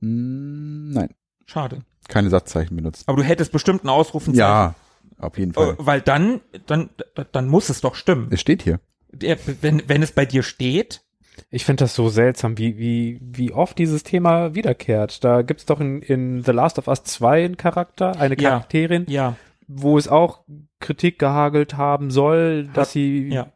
Nein, 0.01 1.11
Schade. 1.46 1.82
keine 2.09 2.30
Satzzeichen 2.30 2.74
benutzt. 2.76 3.09
Aber 3.09 3.18
du 3.18 3.22
hättest 3.22 3.53
bestimmt 3.53 3.84
ein 3.84 3.88
Ausrufezeichen. 3.88 4.38
Ja, 4.38 4.74
auf 5.18 5.36
jeden 5.38 5.53
Fall. 5.53 5.74
Weil 5.78 6.01
dann, 6.01 6.40
dann, 6.66 6.88
dann 7.32 7.46
muss 7.48 7.68
es 7.68 7.80
doch 7.82 7.94
stimmen. 7.94 8.28
Es 8.30 8.40
steht 8.40 8.62
hier. 8.62 8.80
Wenn, 9.12 9.82
wenn 9.88 10.03
es 10.03 10.12
bei 10.12 10.24
dir 10.24 10.42
steht, 10.42 11.03
Ich 11.51 11.64
finde 11.64 11.84
das 11.84 11.94
so 11.94 12.09
seltsam, 12.09 12.57
wie, 12.59 12.78
wie, 12.78 13.18
wie 13.20 13.53
oft 13.53 13.76
dieses 13.78 14.03
Thema 14.05 14.55
wiederkehrt. 14.55 15.22
Da 15.24 15.42
gibt's 15.42 15.66
doch 15.66 15.80
in, 15.80 16.01
in 16.03 16.42
The 16.44 16.53
Last 16.53 16.78
of 16.78 16.86
Us 16.88 17.03
2 17.05 17.44
einen 17.44 17.57
Charakter, 17.57 18.18
eine 18.20 18.36
Ja. 18.40 18.51
Charakterin, 18.51 19.05
ja, 19.09 19.36
wo 19.66 19.98
es 19.98 20.07
auch 20.09 20.44
Kritik 20.81 21.18
gehagelt 21.18 21.76
haben 21.76 22.11
soll, 22.11 22.64
dass 22.74 22.89
Hat- 22.89 22.93
sie 22.95 23.28
ja. 23.28 23.53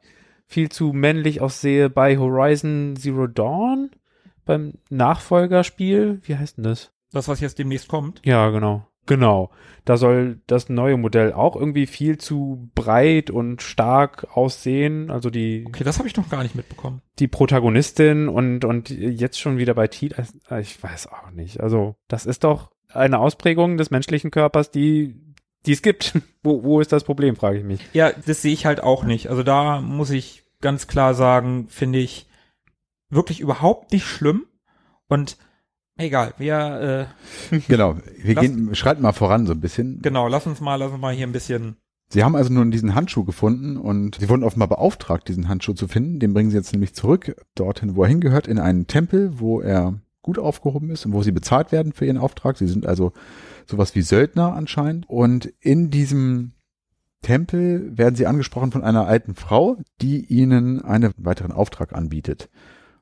viel 0.46 0.68
zu 0.68 0.92
männlich 0.92 1.40
aussehe 1.40 1.90
bei 1.90 2.16
Horizon 2.18 2.94
Zero 2.96 3.26
Dawn, 3.26 3.90
beim 4.44 4.74
Nachfolgerspiel. 4.90 6.20
Wie 6.24 6.36
heißt 6.36 6.58
denn 6.58 6.64
das? 6.64 6.90
das, 7.12 7.28
was 7.28 7.38
jetzt 7.40 7.58
demnächst 7.60 7.86
kommt. 7.88 8.20
Ja, 8.24 8.50
genau. 8.50 8.86
Genau. 9.06 9.50
Da 9.84 9.96
soll 9.98 10.40
das 10.48 10.68
neue 10.68 10.96
Modell 10.96 11.32
auch 11.32 11.54
irgendwie 11.56 11.86
viel 11.86 12.18
zu 12.18 12.70
breit 12.74 13.30
und 13.30 13.62
stark 13.62 14.26
aussehen. 14.36 15.10
Also 15.10 15.30
die, 15.30 15.64
Okay, 15.68 15.84
das 15.84 15.98
habe 15.98 16.08
ich 16.08 16.16
noch 16.16 16.28
gar 16.28 16.42
nicht 16.42 16.54
mitbekommen. 16.56 17.02
die 17.20 17.28
Protagonistin 17.28 18.28
und, 18.28 18.64
und 18.64 18.90
jetzt 18.90 19.38
schon 19.38 19.58
wieder 19.58 19.74
bei 19.74 19.86
Tila. 19.88 20.24
Ich 20.58 20.82
weiß 20.82 21.06
auch 21.08 21.30
nicht. 21.30 21.60
Also, 21.60 21.94
das 22.08 22.26
ist 22.26 22.42
doch 22.44 22.70
eine 22.92 23.18
Ausprägung 23.20 23.76
des 23.76 23.90
menschlichen 23.92 24.30
Körpers, 24.32 24.70
die, 24.72 25.14
die 25.66 25.72
es 25.72 25.82
gibt. 25.82 26.14
wo, 26.42 26.62
wo 26.62 26.80
ist 26.80 26.92
das 26.92 27.04
Problem, 27.04 27.36
frage 27.36 27.58
ich 27.58 27.64
mich. 27.64 27.80
Ja, 27.92 28.12
das 28.12 28.42
sehe 28.42 28.52
ich 28.52 28.66
halt 28.66 28.82
auch 28.82 29.04
nicht. 29.04 29.28
Also 29.30 29.42
da 29.42 29.80
muss 29.80 30.10
ich 30.10 30.44
ganz 30.60 30.86
klar 30.86 31.14
sagen, 31.14 31.66
finde 31.68 31.98
ich 31.98 32.26
wirklich 33.10 33.40
überhaupt 33.40 33.92
nicht 33.92 34.04
schlimm. 34.06 34.46
Und 35.08 35.36
egal, 35.96 36.34
wir, 36.38 37.08
äh, 37.50 37.58
Genau, 37.68 37.96
wir 38.18 38.34
Lass- 38.34 38.42
gehen, 38.44 38.74
schreiten 38.74 39.02
mal 39.02 39.12
voran 39.12 39.46
so 39.46 39.52
ein 39.52 39.60
bisschen. 39.60 40.00
genau, 40.02 40.28
lass 40.28 40.46
uns 40.46 40.60
mal, 40.60 40.76
lass 40.76 40.90
uns 40.92 41.00
mal 41.00 41.14
hier 41.14 41.26
ein 41.26 41.32
bisschen. 41.32 41.76
Sie 42.10 42.22
haben 42.22 42.36
also 42.36 42.52
nun 42.52 42.70
diesen 42.70 42.94
Handschuh 42.94 43.24
gefunden 43.24 43.76
und 43.76 44.16
sie 44.20 44.28
wurden 44.28 44.44
offenbar 44.44 44.68
beauftragt, 44.68 45.26
diesen 45.28 45.48
Handschuh 45.48 45.72
zu 45.72 45.88
finden. 45.88 46.20
Den 46.20 46.34
bringen 46.34 46.50
sie 46.50 46.56
jetzt 46.56 46.72
nämlich 46.72 46.94
zurück 46.94 47.34
dorthin, 47.54 47.96
wo 47.96 48.02
er 48.02 48.08
hingehört, 48.08 48.46
in 48.46 48.58
einen 48.58 48.86
Tempel, 48.86 49.40
wo 49.40 49.60
er 49.60 49.98
gut 50.24 50.38
aufgehoben 50.38 50.90
ist 50.90 51.06
und 51.06 51.12
wo 51.12 51.22
sie 51.22 51.30
bezahlt 51.30 51.70
werden 51.70 51.92
für 51.92 52.06
ihren 52.06 52.18
Auftrag. 52.18 52.56
Sie 52.56 52.66
sind 52.66 52.86
also 52.86 53.12
sowas 53.66 53.94
wie 53.94 54.02
Söldner 54.02 54.54
anscheinend. 54.54 55.08
Und 55.08 55.46
in 55.60 55.90
diesem 55.90 56.52
Tempel 57.22 57.96
werden 57.96 58.16
sie 58.16 58.26
angesprochen 58.26 58.72
von 58.72 58.82
einer 58.82 59.06
alten 59.06 59.34
Frau, 59.34 59.76
die 60.00 60.24
ihnen 60.24 60.82
einen 60.82 61.12
weiteren 61.16 61.52
Auftrag 61.52 61.92
anbietet. 61.94 62.48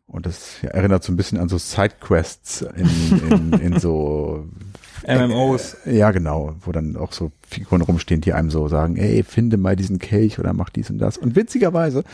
Und 0.07 0.27
das 0.27 0.63
erinnert 0.63 1.03
so 1.05 1.13
ein 1.13 1.17
bisschen 1.17 1.39
an 1.39 1.49
so 1.49 1.57
Sidequests 1.59 2.63
in, 2.63 3.31
in, 3.31 3.53
in 3.55 3.81
so 3.81 4.47
MMOs. 5.07 5.79
ja, 5.87 6.11
genau, 6.11 6.55
wo 6.61 6.73
dann 6.73 6.97
auch 6.97 7.13
so 7.13 7.33
Figuren 7.49 7.83
rumstehen, 7.83 8.21
die 8.21 8.33
einem 8.33 8.51
so 8.51 8.69
sagen, 8.69 8.97
ey, 8.97 9.23
finde 9.23 9.57
mal 9.57 9.75
diesen 9.75 9.99
Kelch 9.99 10.39
oder 10.39 10.53
mach 10.53 10.71
dies 10.71 10.91
und 10.91 10.99
das. 10.99 11.17
Und 11.19 11.35
witzigerweise 11.35 12.05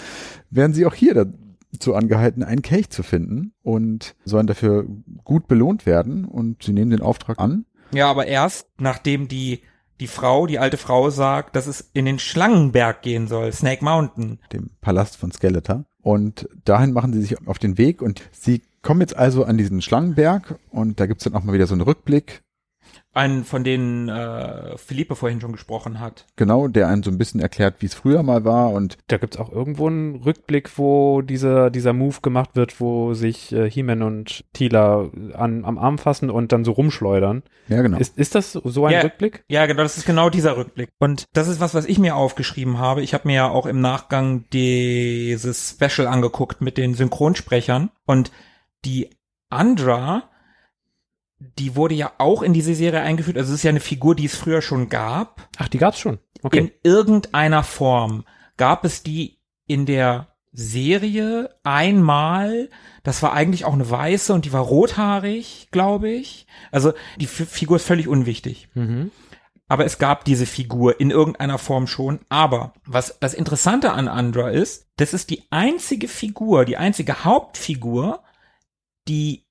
werden 0.50 0.74
sie 0.74 0.86
auch 0.86 0.94
hier 0.94 1.26
dazu 1.72 1.94
angehalten, 1.94 2.42
einen 2.42 2.62
Kelch 2.62 2.90
zu 2.90 3.02
finden 3.02 3.52
und 3.62 4.14
sollen 4.24 4.46
dafür 4.46 4.86
gut 5.24 5.48
belohnt 5.48 5.86
werden 5.86 6.24
und 6.24 6.62
sie 6.62 6.72
nehmen 6.72 6.90
den 6.90 7.02
Auftrag 7.02 7.38
an. 7.38 7.66
Ja, 7.92 8.10
aber 8.10 8.26
erst, 8.26 8.68
nachdem 8.78 9.28
die, 9.28 9.62
die 10.00 10.06
Frau, 10.06 10.46
die 10.46 10.58
alte 10.58 10.76
Frau 10.76 11.10
sagt, 11.10 11.56
dass 11.56 11.66
es 11.66 11.90
in 11.92 12.04
den 12.04 12.18
Schlangenberg 12.18 13.02
gehen 13.02 13.28
soll, 13.28 13.52
Snake 13.52 13.84
Mountain. 13.84 14.38
dem 14.52 14.70
Palast 14.80 15.16
von 15.16 15.32
Skeletor. 15.32 15.84
Und 16.00 16.48
dahin 16.64 16.92
machen 16.92 17.12
sie 17.12 17.20
sich 17.20 17.46
auf 17.46 17.58
den 17.58 17.76
Weg 17.76 18.02
und 18.02 18.22
sie 18.32 18.62
kommen 18.82 19.00
jetzt 19.00 19.16
also 19.16 19.44
an 19.44 19.58
diesen 19.58 19.82
Schlangenberg 19.82 20.58
und 20.70 21.00
da 21.00 21.06
gibt's 21.06 21.24
dann 21.24 21.34
auch 21.34 21.42
mal 21.42 21.52
wieder 21.52 21.66
so 21.66 21.74
einen 21.74 21.82
Rückblick, 21.82 22.42
Einen, 23.18 23.44
von 23.44 23.64
denen 23.64 24.08
äh, 24.08 24.76
Philippe 24.78 25.16
vorhin 25.16 25.40
schon 25.40 25.52
gesprochen 25.52 25.98
hat. 26.00 26.24
genau, 26.36 26.68
der 26.68 26.88
einem 26.88 27.02
so 27.02 27.10
ein 27.10 27.18
bisschen 27.18 27.40
erklärt, 27.40 27.76
wie 27.80 27.86
es 27.86 27.94
früher 27.94 28.22
mal 28.22 28.44
war 28.44 28.70
und 28.70 28.96
Da 29.08 29.16
gibt's 29.18 29.36
auch 29.36 29.50
irgendwo 29.52 29.88
einen 29.88 30.16
Rückblick, 30.22 30.78
wo 30.78 31.20
dieser, 31.22 31.70
dieser 31.70 31.92
Move 31.92 32.16
gemacht 32.22 32.50
wird, 32.54 32.80
wo 32.80 33.14
sich 33.14 33.52
äh, 33.52 33.70
He-Man 33.70 34.02
und 34.02 34.44
Tila 34.52 35.10
an, 35.34 35.64
am 35.64 35.78
Arm 35.78 35.98
fassen 35.98 36.30
und 36.30 36.52
dann 36.52 36.64
so 36.64 36.72
rumschleudern. 36.72 37.42
ja 37.68 37.82
genau. 37.82 37.98
Ist, 37.98 38.16
ist 38.16 38.34
das 38.34 38.52
so 38.52 38.86
ein 38.86 38.92
Ja. 38.92 39.00
Rückblick? 39.00 39.44
Ja, 39.48 39.66
genau, 39.66 39.82
das 39.82 39.98
ist 39.98 40.06
genau 40.06 40.30
dieser 40.30 40.56
Rückblick. 40.56 40.90
Und 40.98 41.24
das 41.32 41.48
ist 41.48 41.60
was, 41.60 41.74
was 41.74 41.86
ich 41.86 41.98
mir 41.98 42.16
aufgeschrieben 42.16 42.78
habe. 42.78 43.02
Ich 43.02 43.14
habe 43.14 43.26
mir 43.28 43.34
ja 43.34 43.48
auch 43.48 43.66
im 43.66 43.80
Nachgang 43.80 44.44
dieses 44.52 45.76
Special 45.78 46.06
angeguckt 46.06 46.60
mit 46.60 46.78
den 46.78 46.94
Synchronsprechern. 46.94 47.90
Und 48.06 48.30
die 48.84 49.10
Andra, 49.50 50.30
die 51.38 51.76
wurde 51.76 51.94
ja 51.94 52.12
auch 52.18 52.42
in 52.42 52.52
diese 52.52 52.74
Serie 52.74 53.00
eingeführt. 53.00 53.36
Also 53.36 53.52
es 53.52 53.60
ist 53.60 53.64
ja 53.64 53.70
eine 53.70 53.80
Figur, 53.80 54.14
die 54.14 54.26
es 54.26 54.36
früher 54.36 54.62
schon 54.62 54.88
gab. 54.88 55.48
Ach, 55.56 55.68
die 55.68 55.78
gab's 55.78 55.98
schon. 55.98 56.18
Okay. 56.42 56.58
In 56.58 56.70
irgendeiner 56.82 57.62
Form 57.62 58.24
gab 58.56 58.84
es 58.84 59.02
die 59.02 59.38
in 59.66 59.86
der 59.86 60.34
Serie 60.52 61.54
einmal. 61.62 62.70
Das 63.04 63.22
war 63.22 63.32
eigentlich 63.32 63.64
auch 63.64 63.72
eine 63.72 63.88
weiße 63.88 64.32
und 64.34 64.44
die 64.44 64.52
war 64.52 64.62
rothaarig, 64.62 65.68
glaube 65.70 66.10
ich. 66.10 66.46
Also 66.72 66.92
die 67.18 67.26
F 67.26 67.48
Figur 67.48 67.76
ist 67.76 67.86
völlig 67.86 68.08
unwichtig. 68.08 68.68
mhm. 68.74 69.10
Aber 69.70 69.84
es 69.84 69.98
gab 69.98 70.24
diese 70.24 70.46
Figur 70.46 70.98
in 70.98 71.10
irgendeiner 71.10 71.58
Form 71.58 71.86
schon. 71.86 72.20
Aber 72.30 72.72
was 72.86 73.18
das 73.20 73.34
Interessante 73.34 73.92
an 73.92 74.08
Andra 74.08 74.48
ist, 74.48 74.88
das 74.96 75.12
ist 75.12 75.28
die 75.28 75.42
einzige 75.50 76.08
Figur, 76.08 76.64
die 76.64 76.78
einzige 76.78 77.24
Hauptfigur, 77.24 78.22
die 79.08 79.47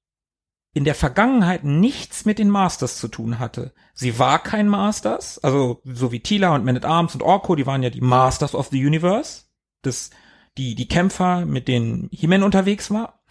in 0.78 0.84
der 0.84 0.96
Vergangenheit 0.96 1.64
nichts 1.64 2.26
mit 2.26 2.38
den 2.38 2.52
Masters 2.52 2.98
zu 2.98 3.08
tun 3.08 3.40
hatte. 3.40 3.74
Sie 3.96 4.20
war 4.20 4.38
kein 4.38 4.68
Masters, 4.70 5.40
also 5.40 5.82
so 5.84 6.12
wie 6.12 6.20
Tila 6.20 6.54
und 6.54 6.64
Man 6.64 6.78
at 6.78 6.86
Arms 6.86 7.16
und 7.16 7.24
Orko, 7.24 7.56
die 7.56 7.66
waren 7.66 7.82
ja 7.82 7.90
die 7.90 8.02
Masters 8.02 8.54
of 8.54 8.68
the 8.68 8.86
Universe, 8.86 9.46
das, 9.82 10.12
die, 10.58 10.76
die 10.76 10.88
Kämpfer, 10.88 11.48
mit 11.48 11.68
denen 11.68 12.10
He-Man 12.12 12.44
unterwegs 12.44 12.92
war. 12.92 13.24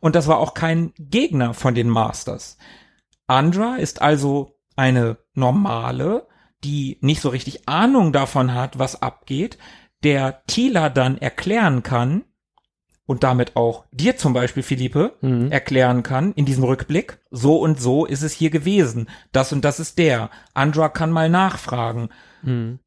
Und 0.00 0.14
das 0.14 0.28
war 0.28 0.38
auch 0.38 0.54
kein 0.54 0.94
Gegner 0.98 1.52
von 1.52 1.74
den 1.74 1.90
Masters. 1.90 2.56
Andra 3.26 3.76
ist 3.76 4.00
also 4.00 4.58
eine 4.74 5.18
normale, 5.34 6.26
die 6.64 6.96
nicht 7.02 7.20
so 7.20 7.28
richtig 7.28 7.68
Ahnung 7.68 8.14
davon 8.14 8.54
hat, 8.54 8.78
was 8.78 9.02
abgeht, 9.02 9.58
der 10.04 10.42
Tila 10.46 10.88
dann 10.88 11.18
erklären 11.18 11.82
kann 11.82 12.24
und 13.06 13.22
damit 13.22 13.56
auch 13.56 13.84
dir 13.92 14.16
zum 14.16 14.32
Beispiel, 14.32 14.62
Philippe, 14.62 15.16
Mhm. 15.20 15.50
erklären 15.52 16.02
kann 16.02 16.32
in 16.32 16.44
diesem 16.46 16.64
Rückblick, 16.64 17.18
so 17.30 17.58
und 17.58 17.80
so 17.80 18.06
ist 18.06 18.22
es 18.22 18.32
hier 18.32 18.50
gewesen, 18.50 19.08
das 19.32 19.52
und 19.52 19.64
das 19.64 19.80
ist 19.80 19.98
der. 19.98 20.30
Andra 20.54 20.88
kann 20.88 21.10
mal 21.10 21.28
nachfragen. 21.28 22.08
Mhm. 22.42 22.78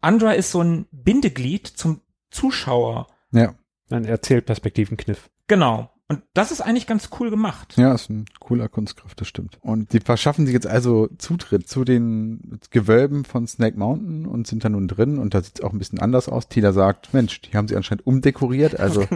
Andra 0.00 0.32
ist 0.32 0.50
so 0.50 0.62
ein 0.62 0.86
Bindeglied 0.90 1.66
zum 1.66 2.00
Zuschauer. 2.30 3.06
Ja, 3.32 3.54
Ein 3.90 4.04
Erzählperspektivenkniff. 4.04 5.28
Genau. 5.46 5.89
Und 6.10 6.22
das 6.34 6.50
ist 6.50 6.60
eigentlich 6.60 6.88
ganz 6.88 7.08
cool 7.20 7.30
gemacht. 7.30 7.76
ja, 7.76 7.94
ist 7.94 8.10
ein 8.10 8.24
cooler 8.40 8.68
Kunstgriff, 8.68 9.14
das 9.14 9.28
stimmt. 9.28 9.58
Und 9.60 9.92
sie 9.92 10.00
verschaffen 10.00 10.44
sich 10.44 10.54
jetzt 10.54 10.66
also 10.66 11.08
Zutritt 11.18 11.68
zu 11.68 11.84
den 11.84 12.58
Gewölben 12.70 13.24
von 13.24 13.46
Snake 13.46 13.78
Mountain 13.78 14.26
und 14.26 14.48
sind 14.48 14.64
da 14.64 14.68
nun 14.70 14.88
drin 14.88 15.20
und 15.20 15.34
da 15.34 15.40
sieht's 15.40 15.60
auch 15.60 15.72
ein 15.72 15.78
bisschen 15.78 16.00
anders 16.00 16.28
aus. 16.28 16.48
Tila 16.48 16.72
sagt, 16.72 17.14
Mensch, 17.14 17.40
die 17.42 17.56
haben 17.56 17.68
sie 17.68 17.76
anscheinend 17.76 18.08
umdekoriert, 18.08 18.80
also 18.80 19.06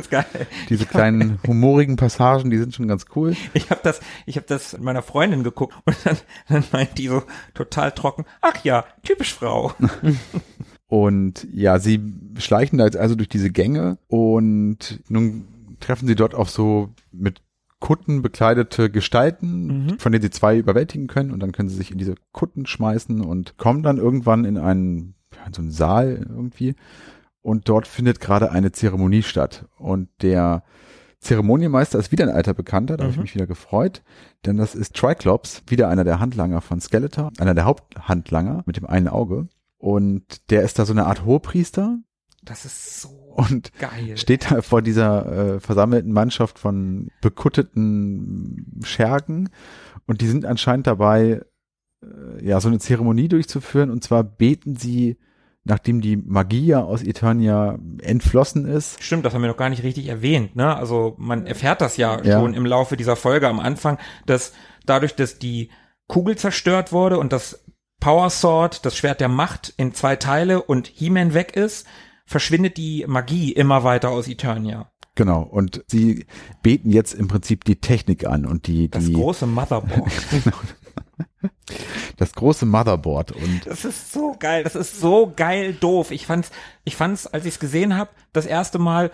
diese 0.68 0.86
kleinen 0.86 1.40
humorigen 1.48 1.96
Passagen, 1.96 2.50
die 2.50 2.58
sind 2.58 2.76
schon 2.76 2.86
ganz 2.86 3.06
cool. 3.16 3.34
Ich 3.54 3.70
habe 3.70 3.80
das, 3.82 3.98
ich 4.24 4.36
habe 4.36 4.46
das 4.46 4.74
mit 4.74 4.82
meiner 4.82 5.02
Freundin 5.02 5.42
geguckt 5.42 5.74
und 5.86 5.96
dann, 6.04 6.16
dann 6.48 6.64
meint 6.70 6.96
die 6.96 7.08
so 7.08 7.24
total 7.54 7.90
trocken. 7.90 8.24
Ach 8.40 8.62
ja, 8.62 8.84
typisch 9.02 9.34
Frau. 9.34 9.72
Und 10.86 11.48
ja, 11.52 11.80
sie 11.80 11.98
schleichen 12.38 12.78
da 12.78 12.84
jetzt 12.84 12.96
also 12.96 13.16
durch 13.16 13.28
diese 13.28 13.50
Gänge 13.50 13.98
und 14.06 15.00
nun 15.08 15.48
treffen 15.80 16.06
sie 16.06 16.14
dort 16.14 16.34
auf 16.34 16.50
so 16.50 16.90
mit 17.12 17.42
Kutten 17.80 18.22
bekleidete 18.22 18.90
Gestalten, 18.90 19.84
Mhm. 19.86 19.98
von 19.98 20.10
denen 20.12 20.22
sie 20.22 20.30
zwei 20.30 20.56
überwältigen 20.58 21.06
können 21.06 21.30
und 21.32 21.40
dann 21.40 21.52
können 21.52 21.68
sie 21.68 21.76
sich 21.76 21.90
in 21.90 21.98
diese 21.98 22.14
Kutten 22.32 22.64
schmeißen 22.66 23.20
und 23.20 23.58
kommen 23.58 23.82
dann 23.82 23.98
irgendwann 23.98 24.44
in 24.44 24.56
einen, 24.56 25.14
in 25.46 25.52
so 25.52 25.60
einen 25.62 25.70
Saal 25.70 26.26
irgendwie. 26.28 26.74
Und 27.42 27.68
dort 27.68 27.86
findet 27.86 28.20
gerade 28.20 28.50
eine 28.52 28.72
Zeremonie 28.72 29.22
statt. 29.22 29.66
Und 29.76 30.08
der 30.22 30.62
Zeremonienmeister 31.20 31.98
ist 31.98 32.10
wieder 32.12 32.24
ein 32.26 32.34
alter 32.34 32.54
Bekannter, 32.54 32.96
da 32.96 33.04
habe 33.04 33.10
ich 33.10 33.16
Mhm. 33.16 33.22
mich 33.22 33.34
wieder 33.34 33.46
gefreut, 33.46 34.02
denn 34.46 34.56
das 34.56 34.74
ist 34.74 34.94
Triclops, 34.94 35.62
wieder 35.66 35.88
einer 35.88 36.04
der 36.04 36.20
Handlanger 36.20 36.60
von 36.60 36.80
Skeletor, 36.80 37.32
einer 37.38 37.54
der 37.54 37.64
Haupthandlanger 37.64 38.62
mit 38.66 38.76
dem 38.76 38.86
einen 38.86 39.08
Auge. 39.08 39.48
Und 39.78 40.50
der 40.50 40.62
ist 40.62 40.78
da 40.78 40.86
so 40.86 40.92
eine 40.92 41.06
Art 41.06 41.24
Hohepriester. 41.24 41.98
Das 42.42 42.64
ist 42.64 43.00
so 43.02 43.23
und 43.34 43.72
geil. 43.78 44.16
steht 44.16 44.50
da 44.50 44.62
vor 44.62 44.82
dieser 44.82 45.54
äh, 45.56 45.60
versammelten 45.60 46.12
Mannschaft 46.12 46.58
von 46.58 47.08
bekutteten 47.20 48.80
Schergen 48.84 49.50
und 50.06 50.20
die 50.20 50.26
sind 50.26 50.44
anscheinend 50.44 50.86
dabei, 50.86 51.42
äh, 52.02 52.44
ja, 52.46 52.60
so 52.60 52.68
eine 52.68 52.78
Zeremonie 52.78 53.28
durchzuführen 53.28 53.90
und 53.90 54.02
zwar 54.04 54.22
beten 54.24 54.76
sie, 54.76 55.18
nachdem 55.64 56.00
die 56.00 56.16
Magie 56.16 56.66
ja 56.66 56.82
aus 56.82 57.02
Eternia 57.02 57.78
entflossen 58.02 58.66
ist, 58.66 59.02
Stimmt, 59.02 59.24
das 59.24 59.34
haben 59.34 59.42
wir 59.42 59.48
noch 59.48 59.56
gar 59.56 59.70
nicht 59.70 59.82
richtig 59.82 60.08
erwähnt, 60.08 60.56
ne? 60.56 60.76
Also 60.76 61.14
man 61.18 61.46
erfährt 61.46 61.80
das 61.80 61.96
ja, 61.96 62.22
Ja. 62.22 62.40
schon 62.40 62.54
im 62.54 62.66
Laufe 62.66 62.96
dieser 62.96 63.16
Folge 63.16 63.48
am 63.48 63.60
Anfang, 63.60 63.98
dass 64.26 64.52
dadurch, 64.86 65.14
dass 65.14 65.38
die 65.38 65.70
Kugel 66.06 66.36
zerstört 66.36 66.92
wurde 66.92 67.18
und 67.18 67.32
das 67.32 67.64
Power 68.00 68.28
Sword, 68.28 68.84
das 68.84 68.94
Schwert 68.98 69.20
der 69.22 69.28
Macht, 69.30 69.72
in 69.78 69.94
zwei 69.94 70.16
Teile 70.16 70.60
und 70.62 70.88
He-Man 70.88 71.32
weg 71.32 71.56
ist, 71.56 71.86
verschwindet 72.26 72.76
die 72.76 73.04
Magie 73.06 73.52
immer 73.52 73.84
weiter 73.84 74.10
aus 74.10 74.28
Eternia. 74.28 74.90
genau, 75.14 75.42
und 75.42 75.84
sie 75.88 76.26
beten 76.62 76.90
jetzt 76.90 77.14
im 77.14 77.28
Prinzip 77.28 77.64
die 77.64 77.80
Technik 77.80 78.26
an 78.26 78.46
und 78.46 78.66
die, 78.66 78.90
Das 78.90 79.04
die, 79.04 79.12
große 79.12 79.46
Motherboard. 79.46 80.12
das 82.16 82.32
große 82.32 82.66
Motherboard 82.66 83.32
und 83.32 83.66
Das 83.66 83.84
ist 83.84 84.12
so 84.12 84.34
geil, 84.38 84.64
das 84.64 84.74
ist 84.74 85.00
so 85.00 85.32
geil 85.34 85.74
doof. 85.74 86.10
Ich 86.10 86.26
fand's, 86.26 86.50
ich 86.84 86.96
fand's, 86.96 87.26
als 87.26 87.44
ich 87.44 87.54
es 87.54 87.60
gesehen 87.60 87.96
habe, 87.96 88.10
das 88.32 88.46
erste 88.46 88.78
Mal 88.78 89.10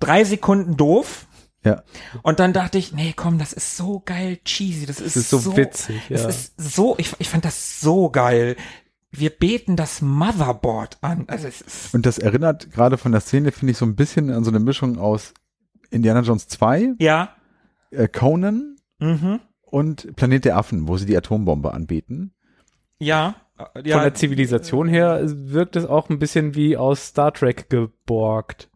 drei 0.00 0.24
Sekunden 0.24 0.76
doof. 0.76 1.26
ja, 1.64 1.82
Und 2.22 2.40
dann 2.40 2.52
dachte 2.52 2.78
ich, 2.78 2.92
nee, 2.92 3.12
komm, 3.14 3.38
das 3.38 3.52
ist 3.52 3.76
so 3.76 4.00
geil 4.04 4.38
cheesy, 4.44 4.86
das 4.86 5.00
ist, 5.00 5.16
ist 5.16 5.30
so 5.30 5.56
witzig, 5.56 6.00
Es 6.08 6.22
ja. 6.22 6.28
ist 6.28 6.54
so, 6.56 6.94
ich, 6.98 7.12
ich 7.18 7.28
fand 7.28 7.44
das 7.44 7.80
so 7.80 8.10
geil. 8.10 8.56
Wir 9.14 9.30
beten 9.30 9.76
das 9.76 10.00
Motherboard 10.00 10.96
an. 11.02 11.24
Also 11.28 11.46
es 11.46 11.60
ist, 11.60 11.94
und 11.94 12.06
das 12.06 12.18
erinnert 12.18 12.70
gerade 12.72 12.96
von 12.96 13.12
der 13.12 13.20
Szene, 13.20 13.52
finde 13.52 13.72
ich, 13.72 13.78
so 13.78 13.84
ein 13.84 13.94
bisschen 13.94 14.30
an 14.30 14.42
so 14.42 14.50
eine 14.50 14.58
Mischung 14.58 14.98
aus 14.98 15.34
Indiana 15.90 16.20
Jones 16.20 16.48
2, 16.48 16.94
ja, 16.98 17.28
äh, 17.90 18.08
Conan 18.08 18.76
mhm, 18.98 19.40
und 19.60 20.16
Planet 20.16 20.46
der 20.46 20.56
Affen, 20.56 20.88
wo 20.88 20.96
sie 20.96 21.04
die 21.04 21.16
Atombombe 21.16 21.74
anbeten. 21.74 22.32
ja, 22.98 23.34
äh, 23.58 23.64
Von 23.74 23.84
ja, 23.84 24.02
der 24.02 24.14
Zivilisation 24.14 24.88
her 24.88 25.20
wirkt 25.22 25.76
es 25.76 25.84
auch 25.84 26.08
ein 26.08 26.18
bisschen 26.18 26.54
wie 26.54 26.78
aus 26.78 27.08
Star 27.08 27.32
Trek 27.34 27.68
geborgt. 27.68 28.70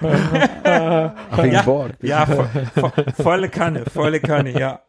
Ach, 0.00 1.38
wegen 1.42 1.52
Ja. 1.52 1.62
Borg. 1.62 1.92
Ja, 2.02 2.26
vo 2.26 2.44
vo 2.74 2.90
volle 3.22 3.48
Kanne, 3.50 3.84
volle 3.84 4.20
Kanne, 4.20 4.58
ja. 4.58 4.80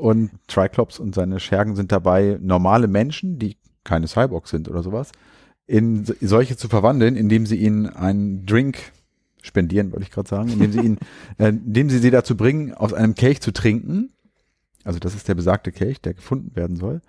Und 0.00 0.30
Triclops 0.48 0.98
und 0.98 1.14
seine 1.14 1.40
Schergen 1.40 1.76
sind 1.76 1.92
dabei, 1.92 2.38
normale 2.40 2.88
Menschen, 2.88 3.38
die 3.38 3.56
keine 3.84 4.08
Cyborgs 4.08 4.50
sind 4.50 4.68
oder 4.68 4.82
sowas, 4.82 5.12
in 5.66 6.04
so- 6.04 6.14
solche 6.20 6.56
zu 6.56 6.68
verwandeln, 6.68 7.16
indem 7.16 7.46
sie 7.46 7.56
ihnen 7.56 7.86
einen 7.86 8.46
Drink 8.46 8.78
spendieren, 9.42 9.92
wollte 9.92 10.04
ich 10.04 10.10
gerade 10.10 10.28
sagen, 10.28 10.48
indem 10.50 10.72
sie 10.72 10.80
ihn, 10.80 10.98
äh, 11.38 11.48
indem 11.48 11.90
sie 11.90 11.98
sie 11.98 12.10
dazu 12.10 12.36
bringen, 12.36 12.74
aus 12.74 12.92
einem 12.92 13.14
Kelch 13.14 13.40
zu 13.40 13.52
trinken. 13.52 14.10
Also 14.84 14.98
das 14.98 15.14
ist 15.14 15.28
der 15.28 15.34
besagte 15.34 15.72
Kelch, 15.72 16.00
der 16.00 16.14
gefunden 16.14 16.56
werden 16.56 16.76
soll. 16.76 17.00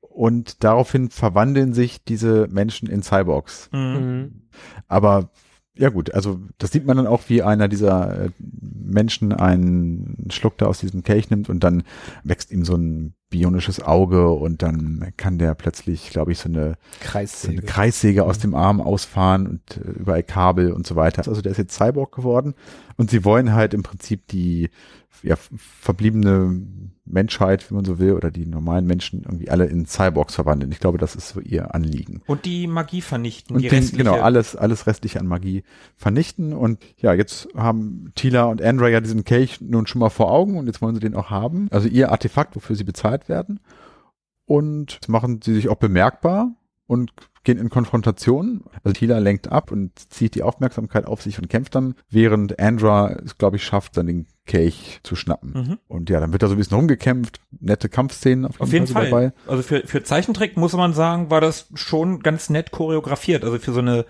Und 0.00 0.64
daraufhin 0.64 1.10
verwandeln 1.10 1.74
sich 1.74 2.02
diese 2.04 2.48
Menschen 2.50 2.88
in 2.88 3.02
Cyborgs. 3.02 3.68
Mhm. 3.72 3.80
Mhm. 3.80 4.42
Aber 4.88 5.30
ja 5.78 5.90
gut, 5.90 6.12
also 6.12 6.40
das 6.58 6.72
sieht 6.72 6.84
man 6.86 6.96
dann 6.96 7.06
auch, 7.06 7.22
wie 7.28 7.42
einer 7.42 7.68
dieser 7.68 8.24
äh, 8.24 8.30
Menschen 8.38 9.32
einen 9.32 10.26
Schluck 10.30 10.58
da 10.58 10.66
aus 10.66 10.80
diesem 10.80 11.04
Kelch 11.04 11.30
nimmt 11.30 11.48
und 11.48 11.62
dann 11.62 11.84
wächst 12.24 12.50
ihm 12.50 12.64
so 12.64 12.74
ein 12.74 13.14
bionisches 13.30 13.80
Auge 13.80 14.28
und 14.30 14.62
dann 14.62 15.12
kann 15.16 15.38
der 15.38 15.54
plötzlich, 15.54 16.10
glaube 16.10 16.32
ich, 16.32 16.38
so 16.38 16.48
eine, 16.48 16.60
so 16.60 16.66
eine 16.66 16.76
Kreissäge. 17.00 17.62
Kreissäge 17.62 18.24
aus 18.24 18.38
dem 18.40 18.54
Arm 18.54 18.80
ausfahren 18.80 19.46
und 19.46 19.76
äh, 19.76 19.90
überall 20.00 20.24
Kabel 20.24 20.72
und 20.72 20.86
so 20.86 20.96
weiter. 20.96 21.28
Also 21.28 21.42
der 21.42 21.52
ist 21.52 21.58
jetzt 21.58 21.76
Cyborg 21.76 22.14
geworden 22.14 22.54
und 22.96 23.10
sie 23.10 23.24
wollen 23.24 23.54
halt 23.54 23.72
im 23.72 23.84
Prinzip 23.84 24.26
die 24.28 24.70
ja, 25.22 25.36
verbliebene 25.36 26.62
Menschheit, 27.10 27.70
wenn 27.70 27.76
man 27.76 27.84
so 27.84 27.98
will, 27.98 28.12
oder 28.12 28.30
die 28.30 28.46
normalen 28.46 28.86
Menschen 28.86 29.22
irgendwie 29.22 29.50
alle 29.50 29.66
in 29.66 29.86
Cyborgs 29.86 30.34
verwandeln. 30.34 30.72
Ich 30.72 30.80
glaube, 30.80 30.98
das 30.98 31.14
ist 31.14 31.30
so 31.30 31.40
ihr 31.40 31.74
Anliegen 31.74 32.22
Und 32.26 32.44
die 32.44 32.66
Magie 32.66 33.00
vernichten, 33.00 33.56
und 33.56 33.62
die 33.62 33.68
den, 33.68 33.78
restliche. 33.78 34.04
genau 34.04 34.20
alles 34.20 34.56
alles 34.56 34.86
restliche 34.86 35.20
an 35.20 35.26
Magie 35.26 35.64
vernichten 35.96 36.52
und 36.52 36.78
ja 36.98 37.12
jetzt 37.12 37.48
haben 37.54 38.12
Tila 38.14 38.44
und 38.44 38.62
Andra 38.62 38.88
ja 38.88 39.00
diesen 39.00 39.24
Kelch 39.24 39.60
nun 39.60 39.86
schon 39.86 40.00
mal 40.00 40.10
vor 40.10 40.30
Augen 40.30 40.56
und 40.56 40.66
jetzt 40.66 40.82
wollen 40.82 40.94
sie 40.94 41.00
den 41.00 41.14
auch 41.14 41.30
haben 41.30 41.68
also 41.70 41.88
ihr 41.88 42.10
Artefakt 42.10 42.56
wofür 42.56 42.76
sie 42.76 42.84
bezahlt 42.84 43.28
werden 43.28 43.60
und 44.44 44.94
jetzt 44.94 45.08
machen 45.08 45.40
sie 45.42 45.54
sich 45.54 45.68
auch 45.68 45.76
bemerkbar 45.76 46.52
und 46.86 47.12
gehen 47.44 47.58
in 47.58 47.70
Konfrontation 47.70 48.64
also 48.82 48.92
Tila 48.92 49.18
lenkt 49.18 49.50
ab 49.50 49.72
und 49.72 49.98
zieht 50.12 50.34
die 50.34 50.42
Aufmerksamkeit 50.42 51.06
auf 51.06 51.22
sich 51.22 51.38
und 51.38 51.48
kämpft 51.48 51.74
dann 51.74 51.94
während 52.10 52.58
Andra 52.58 53.12
es 53.24 53.38
glaube 53.38 53.56
ich 53.56 53.64
schafft 53.64 53.96
dann 53.96 54.06
den 54.06 54.26
Kelch 54.48 54.98
zu 55.04 55.14
schnappen 55.14 55.52
Mhm. 55.52 55.78
und 55.86 56.10
ja 56.10 56.18
dann 56.18 56.32
wird 56.32 56.42
da 56.42 56.48
so 56.48 56.54
ein 56.54 56.58
bisschen 56.58 56.76
rumgekämpft 56.76 57.40
nette 57.60 57.88
Kampfszenen 57.88 58.44
auf 58.46 58.54
jeden, 58.54 58.62
Auf 58.64 58.72
jeden 58.72 58.86
so 58.88 58.94
Fall. 58.94 59.10
dabei 59.10 59.32
Also 59.46 59.62
für, 59.62 59.86
für 59.86 60.02
Zeichentrick 60.02 60.56
muss 60.56 60.72
man 60.72 60.92
sagen, 60.94 61.30
war 61.30 61.40
das 61.40 61.68
schon 61.74 62.20
ganz 62.20 62.50
nett 62.50 62.72
choreografiert. 62.72 63.44
Also 63.44 63.58
für 63.60 63.72
so 63.72 63.78
eine 63.80 64.04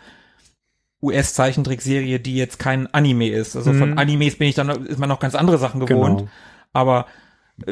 US-Zeichentrickserie, 1.02 2.19
die 2.19 2.36
jetzt 2.36 2.59
kein 2.59 2.93
Anime 2.93 3.28
ist. 3.28 3.55
Also 3.56 3.73
von 3.73 3.90
Mhm. 3.93 3.98
Animes 3.98 4.36
bin 4.36 4.48
ich 4.48 4.55
dann, 4.55 4.69
ist 4.86 4.98
man 4.98 5.09
noch 5.09 5.20
ganz 5.20 5.35
andere 5.35 5.59
Sachen 5.59 5.85
gewohnt. 5.85 6.19
Genau. 6.20 6.31
Aber 6.73 7.06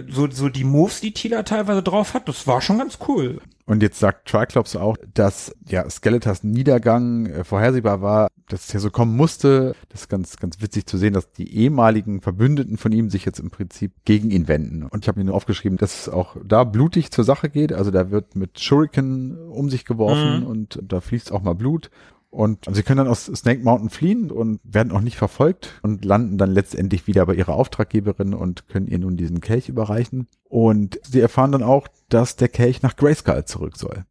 so, 0.08 0.28
so 0.30 0.48
die 0.48 0.64
Moves, 0.64 1.00
die 1.00 1.12
Tila 1.12 1.42
teilweise 1.42 1.82
drauf 1.82 2.14
hat, 2.14 2.28
das 2.28 2.46
war 2.46 2.60
schon 2.60 2.78
ganz 2.78 2.98
cool. 3.08 3.40
Und 3.66 3.82
jetzt 3.82 3.98
sagt 3.98 4.28
Triclops 4.28 4.76
auch, 4.76 4.96
dass 5.14 5.52
ja 5.68 5.88
Skeletors 5.90 6.44
Niedergang 6.44 7.26
äh, 7.26 7.42
vorhersehbar 7.44 8.00
war, 8.00 8.28
dass 8.48 8.66
es 8.66 8.72
ja 8.72 8.78
so 8.78 8.90
kommen 8.90 9.16
musste. 9.16 9.74
Das 9.88 10.02
ist 10.02 10.08
ganz, 10.08 10.36
ganz 10.36 10.60
witzig 10.60 10.86
zu 10.86 10.98
sehen, 10.98 11.14
dass 11.14 11.32
die 11.32 11.52
ehemaligen 11.52 12.20
Verbündeten 12.20 12.76
von 12.78 12.92
ihm 12.92 13.10
sich 13.10 13.24
jetzt 13.24 13.40
im 13.40 13.50
Prinzip 13.50 13.92
gegen 14.04 14.30
ihn 14.30 14.46
wenden. 14.46 14.84
Und 14.84 15.04
ich 15.04 15.08
habe 15.08 15.18
mir 15.18 15.24
nur 15.24 15.34
aufgeschrieben, 15.34 15.78
dass 15.78 16.02
es 16.02 16.08
auch 16.08 16.36
da 16.44 16.62
blutig 16.62 17.10
zur 17.10 17.24
Sache 17.24 17.48
geht. 17.50 17.72
Also 17.72 17.90
da 17.90 18.12
wird 18.12 18.36
mit 18.36 18.60
Shuriken 18.60 19.36
um 19.48 19.68
sich 19.68 19.84
geworfen 19.84 20.40
Mhm. 20.40 20.46
und 20.46 20.78
da 20.82 21.00
fließt 21.00 21.32
auch 21.32 21.42
mal 21.42 21.54
Blut. 21.54 21.90
Und 22.30 22.66
sie 22.70 22.82
können 22.82 22.98
dann 22.98 23.08
aus 23.08 23.26
Snake 23.26 23.62
Mountain 23.62 23.88
fliehen 23.88 24.30
und 24.30 24.60
werden 24.62 24.92
auch 24.92 25.00
nicht 25.00 25.16
verfolgt 25.16 25.78
und 25.82 26.04
landen 26.04 26.36
dann 26.36 26.50
letztendlich 26.50 27.06
wieder 27.06 27.24
bei 27.24 27.34
ihrer 27.34 27.54
Auftraggeberin 27.54 28.34
und 28.34 28.68
können 28.68 28.88
ihr 28.88 28.98
nun 28.98 29.16
diesen 29.16 29.40
Kelch 29.40 29.68
überreichen. 29.68 30.26
Und 30.44 31.00
sie 31.02 31.20
erfahren 31.20 31.52
dann 31.52 31.62
auch, 31.62 31.88
dass 32.08 32.36
der 32.36 32.48
Kelch 32.48 32.82
nach 32.82 32.96
Grayskull 32.96 33.44
zurück 33.46 33.76
soll. 33.76 34.04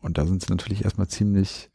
Und 0.00 0.16
da 0.16 0.24
sind 0.24 0.42
sie 0.42 0.50
natürlich 0.50 0.84
erstmal 0.84 1.08
ziemlich 1.08 1.70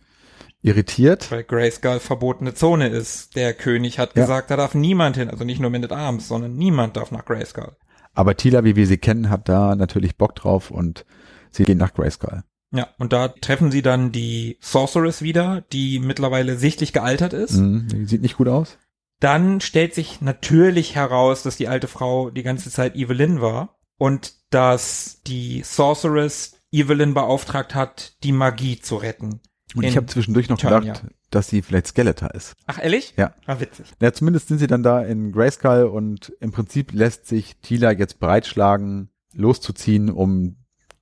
irritiert. 0.62 1.32
Weil 1.32 1.44
Grayskull 1.44 2.00
verbotene 2.00 2.56
Zone 2.56 2.88
ist. 2.88 3.36
Der 3.36 3.54
König 3.54 4.00
hat 4.00 4.16
Ja. 4.16 4.24
gesagt, 4.24 4.50
da 4.50 4.58
darf 4.58 4.74
niemand 4.74 5.16
hin. 5.18 5.30
Also 5.30 5.44
nicht 5.44 5.60
nur 5.60 5.72
at 5.74 5.92
Arms, 5.92 6.28
sondern 6.28 6.56
niemand 6.56 6.98
darf 6.98 7.12
nach 7.12 7.26
Grayskull. 7.26 7.76
Aber 8.16 8.36
Tila, 8.36 8.64
wie 8.64 8.76
wir 8.76 8.88
sie 8.88 8.98
kennen, 8.98 9.30
hat 9.30 9.48
da 9.50 9.76
natürlich 9.76 10.18
Bock 10.18 10.34
drauf 10.36 10.72
und 10.72 11.06
sie 11.52 11.66
gehen 11.66 11.78
nach 11.78 11.94
Grayskull. 11.94 12.44
Ja, 12.76 12.90
und 12.98 13.14
da 13.14 13.30
treffen 13.30 13.72
sie 13.72 13.82
dann 13.82 14.12
die 14.12 14.58
Sorceress 14.60 15.22
wieder, 15.22 15.62
die 15.72 16.00
mittlerweile 16.00 16.58
sichtlich 16.58 16.94
gealtert 16.94 17.34
ist. 17.34 17.54
Mhm, 17.54 18.06
sieht 18.06 18.22
nicht 18.22 18.38
gut 18.38 18.48
aus. 18.48 18.78
Dann 19.20 19.62
stellt 19.62 19.96
sich 19.96 20.22
natürlich 20.22 20.96
heraus, 20.96 21.42
dass 21.44 21.56
die 21.56 21.68
alte 21.68 21.88
Frau 21.88 22.30
die 22.30 22.44
ganze 22.44 22.70
Zeit 22.70 22.96
Evelyn 22.96 23.40
war 23.40 23.78
und 23.98 24.34
dass 24.50 25.22
die 25.26 25.62
Sorceress 25.64 26.60
Evelyn 26.72 27.14
beauftragt 27.14 27.76
hat, 27.76 28.22
die 28.24 28.34
Magie 28.34 28.80
zu 28.80 28.98
retten. 28.98 29.40
Und 29.74 29.84
ich 29.84 29.98
habe 29.98 30.06
zwischendurch 30.08 30.50
noch 30.50 30.58
Eternia. 30.58 30.94
gedacht, 30.94 31.14
dass 31.32 31.48
sie 31.48 31.62
vielleicht 31.62 31.88
Skeletor 31.88 32.34
ist. 32.34 32.56
Ach, 32.66 32.80
ehrlich? 32.82 33.14
Ja. 33.18 33.34
Ah, 33.46 33.60
witzig. 33.60 33.88
Ja, 34.02 34.14
zumindest 34.14 34.48
sind 34.48 34.60
sie 34.60 34.68
dann 34.68 34.84
da 34.84 35.02
in 35.02 35.32
Grayskull 35.32 35.84
und 35.84 36.34
im 36.40 36.52
Prinzip 36.52 36.92
lässt 36.94 37.28
sich 37.28 37.58
Tila 37.62 37.92
jetzt 37.92 38.20
breitschlagen, 38.20 39.10
loszuziehen, 39.34 40.10
um 40.10 40.58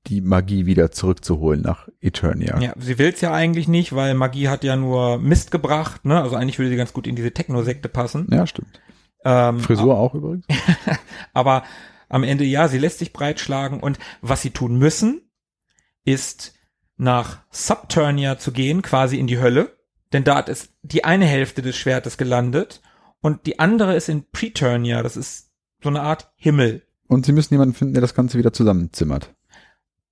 die 0.07 0.21
Magie 0.21 0.65
wieder 0.65 0.91
zurückzuholen 0.91 1.61
nach 1.61 1.88
Eternia. 2.01 2.59
Ja, 2.59 2.73
sie 2.77 2.97
will's 2.99 3.21
ja 3.21 3.31
eigentlich 3.31 3.67
nicht, 3.67 3.95
weil 3.95 4.13
Magie 4.15 4.49
hat 4.49 4.63
ja 4.63 4.75
nur 4.75 5.17
Mist 5.19 5.51
gebracht, 5.51 6.03
ne? 6.05 6.21
Also 6.21 6.35
eigentlich 6.35 6.59
würde 6.59 6.71
sie 6.71 6.75
ganz 6.75 6.93
gut 6.93 7.07
in 7.07 7.15
diese 7.15 7.31
Techno-Sekte 7.31 7.88
passen. 7.89 8.27
Ja, 8.30 8.45
stimmt. 8.45 8.81
Ähm, 9.23 9.59
Frisur 9.59 9.97
auch 9.97 10.13
übrigens. 10.13 10.45
Aber 11.34 11.63
am 12.09 12.23
Ende, 12.23 12.43
ja, 12.43 12.67
sie 12.67 12.80
lässt 12.80 12.99
sich 12.99 13.13
breitschlagen 13.13 13.80
und 13.80 13.97
was 14.21 14.41
sie 14.41 14.51
tun 14.51 14.77
müssen, 14.77 15.21
ist 16.03 16.53
nach 16.97 17.39
Subturnia 17.49 18.38
zu 18.38 18.51
gehen, 18.51 18.81
quasi 18.81 19.17
in 19.17 19.27
die 19.27 19.39
Hölle, 19.39 19.77
denn 20.11 20.23
da 20.23 20.39
ist 20.39 20.73
die 20.84 21.05
eine 21.05 21.25
Hälfte 21.25 21.61
des 21.61 21.75
Schwertes 21.75 22.17
gelandet 22.17 22.81
und 23.21 23.45
die 23.45 23.59
andere 23.59 23.95
ist 23.95 24.09
in 24.09 24.30
Preturnia, 24.31 25.01
das 25.01 25.17
ist 25.17 25.51
so 25.81 25.89
eine 25.89 26.01
Art 26.01 26.31
Himmel. 26.35 26.84
Und 27.07 27.25
sie 27.25 27.31
müssen 27.31 27.53
jemanden 27.53 27.73
finden, 27.73 27.93
der 27.93 28.01
das 28.01 28.15
Ganze 28.15 28.38
wieder 28.38 28.53
zusammenzimmert. 28.53 29.34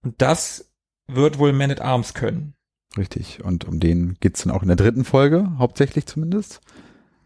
Und 0.03 0.22
das 0.22 0.72
wird 1.07 1.38
wohl 1.40 1.53
Man 1.53 1.72
at 1.72 1.82
Arms 1.82 2.14
können. 2.14 2.53
Richtig. 2.98 3.44
Und 3.44 3.65
um 3.65 3.80
den 3.80 4.15
geht's 4.19 4.44
dann 4.44 4.52
auch 4.52 4.61
in 4.61 4.68
der 4.68 4.78
dritten 4.78 5.06
Folge, 5.06 5.52
hauptsächlich 5.57 6.06
zumindest. 6.06 6.61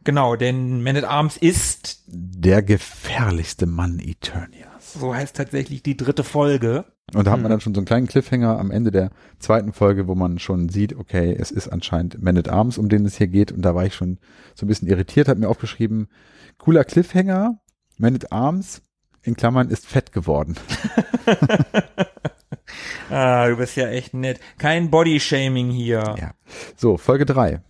Genau, 0.04 0.36
denn 0.36 0.84
Man 0.84 0.96
at 0.98 1.04
Arms 1.06 1.38
ist, 1.38 2.04
Der 2.08 2.62
gefährlichste 2.62 3.66
Mann 3.66 3.98
Eternias. 4.00 4.94
so 4.94 5.16
heißt 5.16 5.36
tatsächlich 5.36 5.82
die 5.82 5.98
dritte 5.98 6.24
Folge. 6.24 6.86
Und 7.14 7.26
da 7.26 7.32
hat 7.32 7.38
Hm. 7.38 7.44
man 7.44 7.52
dann 7.52 7.62
schon 7.62 7.74
so 7.74 7.80
einen 7.80 7.88
kleinen 7.88 8.06
Cliffhanger 8.08 8.60
am 8.60 8.70
Ende 8.72 8.92
der 8.92 9.10
zweiten 9.40 9.74
Folge, 9.74 10.08
wo 10.08 10.14
man 10.16 10.38
schon 10.38 10.70
sieht, 10.70 10.96
okay, 10.96 11.36
es 11.40 11.50
ist 11.52 11.70
anscheinend 11.70 12.22
Man 12.22 12.38
at 12.38 12.50
Arms, 12.50 12.78
um 12.78 12.90
den 12.90 13.06
es 13.06 13.18
hier 13.18 13.28
geht. 13.28 13.52
Und 13.52 13.64
da 13.64 13.74
war 13.74 13.86
ich 13.86 13.96
schon 13.96 14.20
so 14.54 14.66
ein 14.66 14.68
bisschen 14.70 14.88
irritiert, 14.88 15.28
hat 15.28 15.40
mir 15.40 15.50
aufgeschrieben, 15.50 16.08
cooler 16.60 16.84
Cliffhanger, 16.84 17.60
Man 17.98 18.14
at 18.16 18.32
Arms, 18.32 18.82
in 19.24 19.36
Klammern, 19.36 19.70
ist 19.70 19.88
fett 19.88 20.12
geworden. 20.12 20.56
Ah, 23.10 23.48
du 23.48 23.58
bist 23.58 23.76
ja 23.78 23.88
echt 23.88 24.14
nett. 24.14 24.40
Kein 24.58 24.90
Bodyshaming 24.90 25.70
hier. 25.72 26.16
Ja. 26.20 26.32
So, 26.76 26.98
Folge 26.98 27.26
drei. 27.26 27.62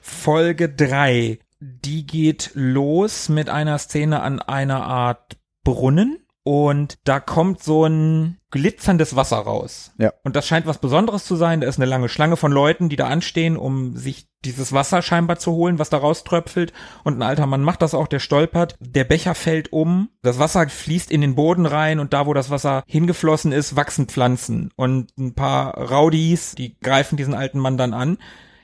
Folge 0.00 0.68
drei, 0.68 1.38
die 1.60 2.06
geht 2.06 2.50
los 2.54 3.28
mit 3.28 3.48
einer 3.48 3.78
Szene 3.78 4.20
an 4.20 4.40
einer 4.40 4.84
Art 4.84 5.36
Brunnen 5.64 6.21
und 6.44 6.98
da 7.04 7.20
kommt 7.20 7.62
so 7.62 7.84
ein 7.84 8.38
glitzerndes 8.50 9.14
Wasser 9.14 9.38
raus. 9.38 9.92
Ja. 9.98 10.12
Und 10.24 10.34
das 10.34 10.46
scheint 10.46 10.66
was 10.66 10.78
Besonderes 10.78 11.24
zu 11.24 11.36
sein. 11.36 11.60
Da 11.60 11.68
ist 11.68 11.78
eine 11.78 11.88
lange 11.88 12.08
Schlange 12.08 12.36
von 12.36 12.50
Leuten, 12.50 12.88
die 12.88 12.96
da 12.96 13.06
anstehen, 13.06 13.56
um 13.56 13.96
sich 13.96 14.26
dieses 14.44 14.72
Wasser 14.72 15.02
scheinbar 15.02 15.38
zu 15.38 15.52
holen, 15.52 15.78
was 15.78 15.88
da 15.88 15.98
rauströpfelt. 15.98 16.72
Und 17.04 17.16
ein 17.16 17.22
alter 17.22 17.46
Mann 17.46 17.62
macht 17.62 17.80
das 17.80 17.94
auch, 17.94 18.08
der 18.08 18.18
stolpert. 18.18 18.76
Der 18.80 19.04
Becher 19.04 19.34
fällt 19.36 19.72
um. 19.72 20.08
Das 20.22 20.40
Wasser 20.40 20.68
fließt 20.68 21.12
in 21.12 21.20
den 21.20 21.36
Boden 21.36 21.64
rein 21.64 22.00
und 22.00 22.12
da, 22.12 22.26
wo 22.26 22.34
das 22.34 22.50
Wasser 22.50 22.82
hingeflossen 22.86 23.52
ist, 23.52 23.76
wachsen 23.76 24.08
Pflanzen. 24.08 24.70
Und 24.74 25.16
ein 25.16 25.34
paar 25.34 25.78
Rowdies, 25.78 26.56
die 26.56 26.76
greifen 26.80 27.16
diesen 27.16 27.34
alten 27.34 27.60
Mann 27.60 27.76
dann 27.76 27.94
an. 27.94 28.18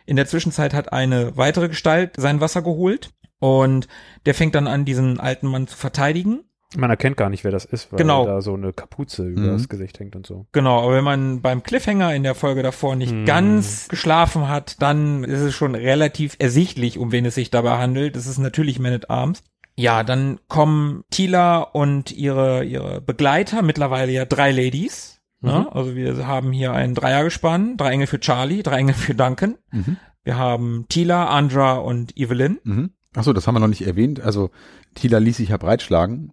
In 0.05 0.17
der 0.17 0.27
Zwischenzeit 0.27 0.75
hat 0.75 0.93
eine 0.93 1.37
weitere 1.37 1.69
Gestalt 1.69 2.15
sein 2.17 2.41
Wasser 2.41 2.63
geholt 2.63 3.11
und 3.39 3.87
der 4.27 4.35
fängt 4.35 4.55
dann 4.55 4.67
an, 4.67 4.85
diesen 4.85 5.21
alten 5.21 5.47
Mann 5.47 5.69
zu 5.69 5.77
verteidigen. 5.77 6.48
Man 6.77 6.91
erkennt 6.91 7.17
gar 7.17 7.31
nicht, 7.31 7.45
wer 7.45 7.51
das 7.51 7.65
ist, 7.65 7.91
weil 7.93 7.99
Genau. 7.99 8.27
da 8.27 8.43
so 8.43 8.53
eine 8.55 8.73
Kapuze 8.75 9.27
über 9.27 9.41
Mhm. 9.41 9.53
das 9.53 9.69
Gesicht 9.71 9.99
hängt 10.01 10.15
und 10.17 10.27
so. 10.27 10.47
Genau, 10.53 10.83
aber 10.85 10.95
wenn 10.97 11.05
man 11.05 11.41
beim 11.41 11.63
Cliffhanger 11.63 12.15
in 12.15 12.23
der 12.23 12.35
Folge 12.35 12.63
davor 12.63 12.95
nicht 12.95 13.13
Hm. 13.13 13.25
ganz 13.25 13.89
geschlafen 13.89 14.49
hat, 14.49 14.83
dann 14.83 15.25
ist 15.25 15.41
es 15.41 15.55
schon 15.55 15.75
relativ 15.75 16.37
ersichtlich, 16.39 16.99
um 16.99 17.11
wen 17.11 17.25
es 17.25 17.37
sich 17.37 17.51
dabei 17.51 17.79
handelt. 17.79 18.17
Das 18.17 18.27
ist 18.27 18.39
natürlich 18.39 18.79
Man 18.79 18.93
at 18.93 19.09
Arms. 19.09 19.43
Ja, 19.77 20.03
dann 20.03 20.41
kommen 20.49 21.05
Tila 21.11 21.61
und 21.61 22.13
ihre, 22.13 22.65
ihre 22.65 23.01
Begleiter, 23.01 23.63
mittlerweile 23.63 24.13
ja 24.13 24.25
drei 24.27 24.51
Ladies. 24.51 25.21
Ne? 25.41 25.69
Also 25.73 25.95
wir 25.95 26.27
haben 26.27 26.51
hier 26.53 26.73
ein 26.73 26.95
Dreiergespann, 26.97 27.77
drei 27.77 27.93
Engel 27.93 28.09
für 28.09 28.19
Charlie, 28.19 28.63
drei 28.65 28.79
Engel 28.79 28.95
für 28.97 29.15
Duncan. 29.15 29.57
Mhm. 29.71 29.97
Wir 30.25 30.37
haben 30.37 30.85
Tila, 30.89 31.29
Andra 31.29 31.75
und 31.77 32.15
Evelyn. 32.19 32.59
Mhm. 32.65 32.91
Achso, 33.15 33.33
das 33.33 33.47
haben 33.47 33.55
wir 33.55 33.61
noch 33.61 33.69
nicht 33.69 33.87
erwähnt. 33.87 34.21
Also 34.21 34.51
Tila 34.95 35.19
ließ 35.19 35.37
sich 35.39 35.51
ja 35.51 35.57
breitschlagen. 35.57 36.33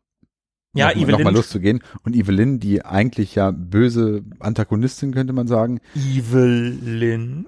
Ja, 0.75 0.87
noch, 0.87 0.95
Evelyn. 0.95 1.11
Nochmal 1.11 1.33
loszugehen. 1.33 1.81
Und 2.03 2.15
Evelyn, 2.15 2.59
die 2.59 2.83
eigentlich 2.83 3.33
ja 3.33 3.51
böse 3.51 4.23
Antagonistin, 4.39 5.13
könnte 5.13 5.33
man 5.33 5.47
sagen, 5.47 5.79
Evelyn. 5.95 7.47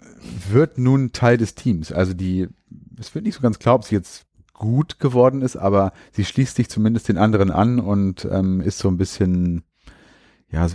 wird 0.49 0.77
nun 0.77 1.11
Teil 1.11 1.37
des 1.37 1.53
Teams. 1.53 1.91
Also 1.91 2.13
die, 2.13 2.47
es 2.97 3.13
wird 3.13 3.25
nicht 3.25 3.35
so 3.35 3.41
ganz 3.41 3.59
klar, 3.59 3.75
ob 3.75 3.83
sie 3.83 3.95
jetzt 3.95 4.25
gut 4.53 4.99
geworden 4.99 5.41
ist, 5.41 5.55
aber 5.55 5.91
sie 6.13 6.25
schließt 6.25 6.55
sich 6.55 6.69
zumindest 6.69 7.09
den 7.09 7.17
anderen 7.17 7.51
an 7.51 7.79
und 7.79 8.27
ähm, 8.31 8.61
ist 8.61 8.79
so 8.79 8.87
ein 8.87 8.97
bisschen, 8.97 9.63
ja, 10.49 10.67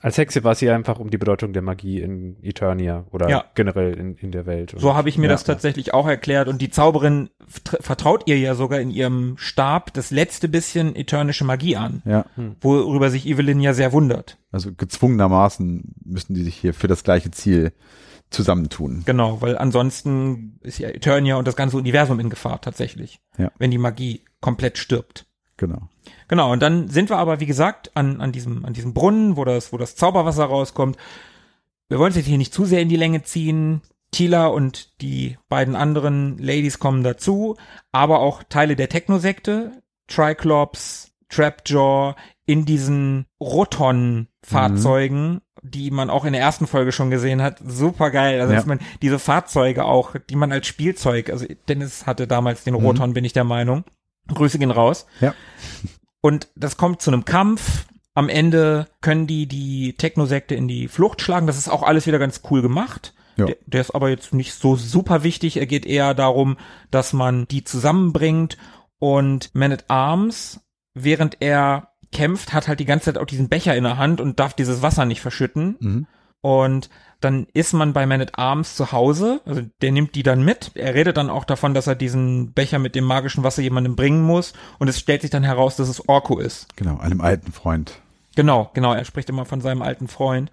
Als 0.00 0.16
Hexe 0.16 0.44
war 0.44 0.54
sie 0.54 0.70
einfach 0.70 1.00
um 1.00 1.10
die 1.10 1.18
Bedeutung 1.18 1.52
der 1.52 1.62
Magie 1.62 2.00
in 2.00 2.36
Eternia 2.42 3.04
oder 3.10 3.28
Ja. 3.28 3.44
generell 3.54 3.94
in, 3.94 4.14
in 4.16 4.30
der 4.30 4.46
Welt. 4.46 4.74
Und 4.74 4.80
So 4.80 4.94
habe 4.94 5.08
ich 5.08 5.18
mir 5.18 5.26
Ja. 5.26 5.32
das 5.32 5.42
tatsächlich 5.44 5.92
auch 5.92 6.06
erklärt. 6.06 6.46
Und 6.46 6.62
die 6.62 6.70
Zauberin 6.70 7.30
vert- 7.48 7.82
vertraut 7.82 8.22
ihr 8.26 8.38
ja 8.38 8.54
sogar 8.54 8.78
in 8.80 8.90
ihrem 8.90 9.34
Stab 9.38 9.92
das 9.94 10.10
letzte 10.12 10.48
bisschen 10.48 10.94
eternische 10.94 11.44
Magie 11.44 11.76
an, 11.76 12.02
ja, 12.04 12.26
worüber 12.60 13.10
sich 13.10 13.26
Evelyn 13.26 13.60
ja 13.60 13.74
sehr 13.74 13.92
wundert. 13.92 14.38
also 14.52 14.70
gezwungenermaßen 14.72 15.94
müssen 16.04 16.34
die 16.34 16.42
sich 16.44 16.54
hier 16.56 16.74
für 16.74 16.86
das 16.88 17.02
gleiche 17.02 17.30
Ziel 17.32 17.72
zusammentun. 18.30 19.02
Genau, 19.06 19.40
weil 19.40 19.56
ansonsten 19.58 20.58
ist 20.62 20.78
ja 20.78 20.88
Eternia 20.90 21.36
und 21.36 21.48
das 21.48 21.56
ganze 21.56 21.76
Universum 21.76 22.20
in 22.20 22.30
Gefahr 22.30 22.60
tatsächlich, 22.60 23.20
Ja. 23.36 23.50
wenn 23.58 23.70
die 23.70 23.78
Magie 23.78 24.24
komplett 24.40 24.78
stirbt. 24.78 25.26
Genau. 25.56 25.88
Genau, 26.28 26.52
und 26.52 26.60
dann 26.62 26.88
sind 26.88 27.10
wir 27.10 27.16
aber, 27.18 27.40
wie 27.40 27.46
gesagt, 27.46 27.90
an, 27.94 28.20
an, 28.20 28.32
diesem, 28.32 28.64
an 28.64 28.72
diesem 28.72 28.94
Brunnen, 28.94 29.36
wo 29.36 29.44
das, 29.44 29.72
wo 29.72 29.78
das 29.78 29.96
Zauberwasser 29.96 30.44
rauskommt. 30.44 30.96
Wir 31.88 31.98
wollen 31.98 32.10
es 32.10 32.16
jetzt 32.16 32.26
hier 32.26 32.38
nicht 32.38 32.52
zu 32.52 32.64
sehr 32.64 32.82
in 32.82 32.88
die 32.88 32.96
Länge 32.96 33.22
ziehen. 33.22 33.80
Tila 34.10 34.46
und 34.46 35.00
die 35.02 35.36
beiden 35.48 35.76
anderen 35.76 36.38
Ladies 36.38 36.78
kommen 36.78 37.02
dazu, 37.02 37.56
aber 37.92 38.20
auch 38.20 38.42
Teile 38.42 38.74
der 38.74 38.88
Technosekte, 38.88 39.82
Triclops, 40.06 41.12
Trapjaw, 41.28 42.14
in 42.46 42.64
diesen 42.64 43.26
Roton-Fahrzeugen, 43.38 45.40
die 45.62 45.90
man 45.90 46.10
auch 46.10 46.24
in 46.24 46.32
der 46.32 46.40
ersten 46.40 46.66
Folge 46.66 46.92
schon 46.92 47.10
gesehen 47.10 47.42
hat. 47.42 47.60
Super 47.64 48.10
geil. 48.10 48.40
Also, 48.40 48.52
Ja. 48.52 48.58
dass 48.58 48.66
man 48.66 48.80
diese 49.02 49.18
Fahrzeuge 49.18 49.84
auch, 49.84 50.14
die 50.30 50.36
man 50.36 50.52
als 50.52 50.66
Spielzeug, 50.66 51.30
also 51.30 51.46
Dennis 51.68 52.06
hatte 52.06 52.26
damals 52.26 52.64
den 52.64 52.74
Roton, 52.74 53.12
bin 53.12 53.24
ich 53.24 53.32
der 53.32 53.44
Meinung. 53.44 53.84
Grüße 54.34 54.58
gehen 54.58 54.70
raus. 54.70 55.06
Ja. 55.20 55.34
Und 56.20 56.48
das 56.56 56.76
kommt 56.76 57.02
zu 57.02 57.10
einem 57.10 57.24
Kampf. 57.24 57.86
Am 58.14 58.28
Ende 58.28 58.88
können 59.00 59.26
die 59.26 59.46
die 59.46 59.94
Technosekte 59.94 60.54
in 60.54 60.68
die 60.68 60.88
Flucht 60.88 61.22
schlagen. 61.22 61.46
Das 61.46 61.58
ist 61.58 61.68
auch 61.68 61.82
alles 61.82 62.06
wieder 62.06 62.18
ganz 62.18 62.42
cool 62.50 62.62
gemacht. 62.62 63.14
Ja. 63.36 63.46
Der, 63.46 63.56
der 63.66 63.80
ist 63.80 63.94
aber 63.94 64.08
jetzt 64.08 64.34
nicht 64.34 64.54
so 64.54 64.76
super 64.76 65.22
wichtig. 65.22 65.56
Er 65.56 65.66
geht 65.66 65.86
eher 65.86 66.14
darum, 66.14 66.56
dass 66.90 67.12
man 67.12 67.46
die 67.46 67.62
zusammenbringt 67.62 68.58
und 68.98 69.54
Man 69.54 69.72
at 69.72 69.84
Arms, 69.88 70.60
während 70.94 71.36
er 71.40 71.92
kämpft, 72.10 72.52
hat 72.52 72.66
halt 72.66 72.80
die 72.80 72.84
ganze 72.84 73.06
Zeit 73.06 73.18
auch 73.18 73.26
diesen 73.26 73.48
Becher 73.48 73.76
in 73.76 73.84
der 73.84 73.96
Hand 73.96 74.20
und 74.20 74.40
darf 74.40 74.54
dieses 74.54 74.82
Wasser 74.82 75.04
nicht 75.04 75.20
verschütten. 75.20 75.76
Mhm. 75.78 76.06
Und 76.40 76.88
dann 77.20 77.46
ist 77.52 77.72
man 77.72 77.92
bei 77.92 78.06
Man 78.06 78.20
at 78.20 78.38
Arms 78.38 78.76
zu 78.76 78.92
Hause, 78.92 79.40
also 79.44 79.62
der 79.82 79.90
nimmt 79.90 80.14
die 80.14 80.22
dann 80.22 80.44
mit. 80.44 80.70
Er 80.74 80.94
redet 80.94 81.16
dann 81.16 81.30
auch 81.30 81.44
davon, 81.44 81.74
dass 81.74 81.88
er 81.88 81.96
diesen 81.96 82.52
Becher 82.52 82.78
mit 82.78 82.94
dem 82.94 83.04
magischen 83.04 83.42
Wasser 83.42 83.60
jemandem 83.62 83.96
bringen 83.96 84.22
muss. 84.22 84.52
Und 84.78 84.88
es 84.88 85.00
stellt 85.00 85.22
sich 85.22 85.30
dann 85.30 85.42
heraus, 85.42 85.76
dass 85.76 85.88
es 85.88 86.08
Orko 86.08 86.38
ist. 86.38 86.76
Genau, 86.76 86.98
einem 86.98 87.20
alten 87.20 87.52
Freund. 87.52 88.00
Genau, 88.36 88.70
genau, 88.72 88.94
er 88.94 89.04
spricht 89.04 89.28
immer 89.30 89.46
von 89.46 89.60
seinem 89.60 89.82
alten 89.82 90.06
Freund. 90.06 90.52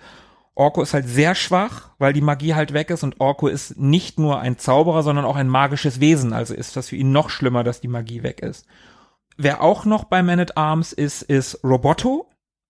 Orko 0.56 0.82
ist 0.82 0.94
halt 0.94 1.07
sehr 1.07 1.36
schwach, 1.36 1.90
weil 1.99 2.14
die 2.14 2.22
Magie 2.22 2.56
halt 2.56 2.74
weg 2.74 2.90
ist 2.90 3.03
und 3.03 3.20
Orko 3.20 3.48
ist 3.48 3.78
nicht 3.78 4.18
nur 4.18 4.40
ein 4.40 4.57
Zauberer, 4.57 5.03
sondern 5.03 5.26
auch 5.26 5.36
ein 5.36 5.49
magisches 5.49 5.99
Wesen. 5.99 6.34
Also 6.34 6.56
ist 6.56 6.76
das 6.76 6.90
für 6.90 6.95
ihn 6.95 7.12
noch 7.12 7.30
schlimmer, 7.30 7.64
dass 7.64 7.82
die 7.82 7.90
Magie 7.90 8.24
weg 8.24 8.40
ist. 8.40 8.66
Wer 9.38 9.62
auch 9.62 9.86
noch 9.86 10.06
bei 10.06 10.24
Man 10.24 10.40
at 10.40 10.57
Arms 10.57 10.94
ist, 10.94 11.22
ist 11.22 11.60
Roboto 11.64 12.28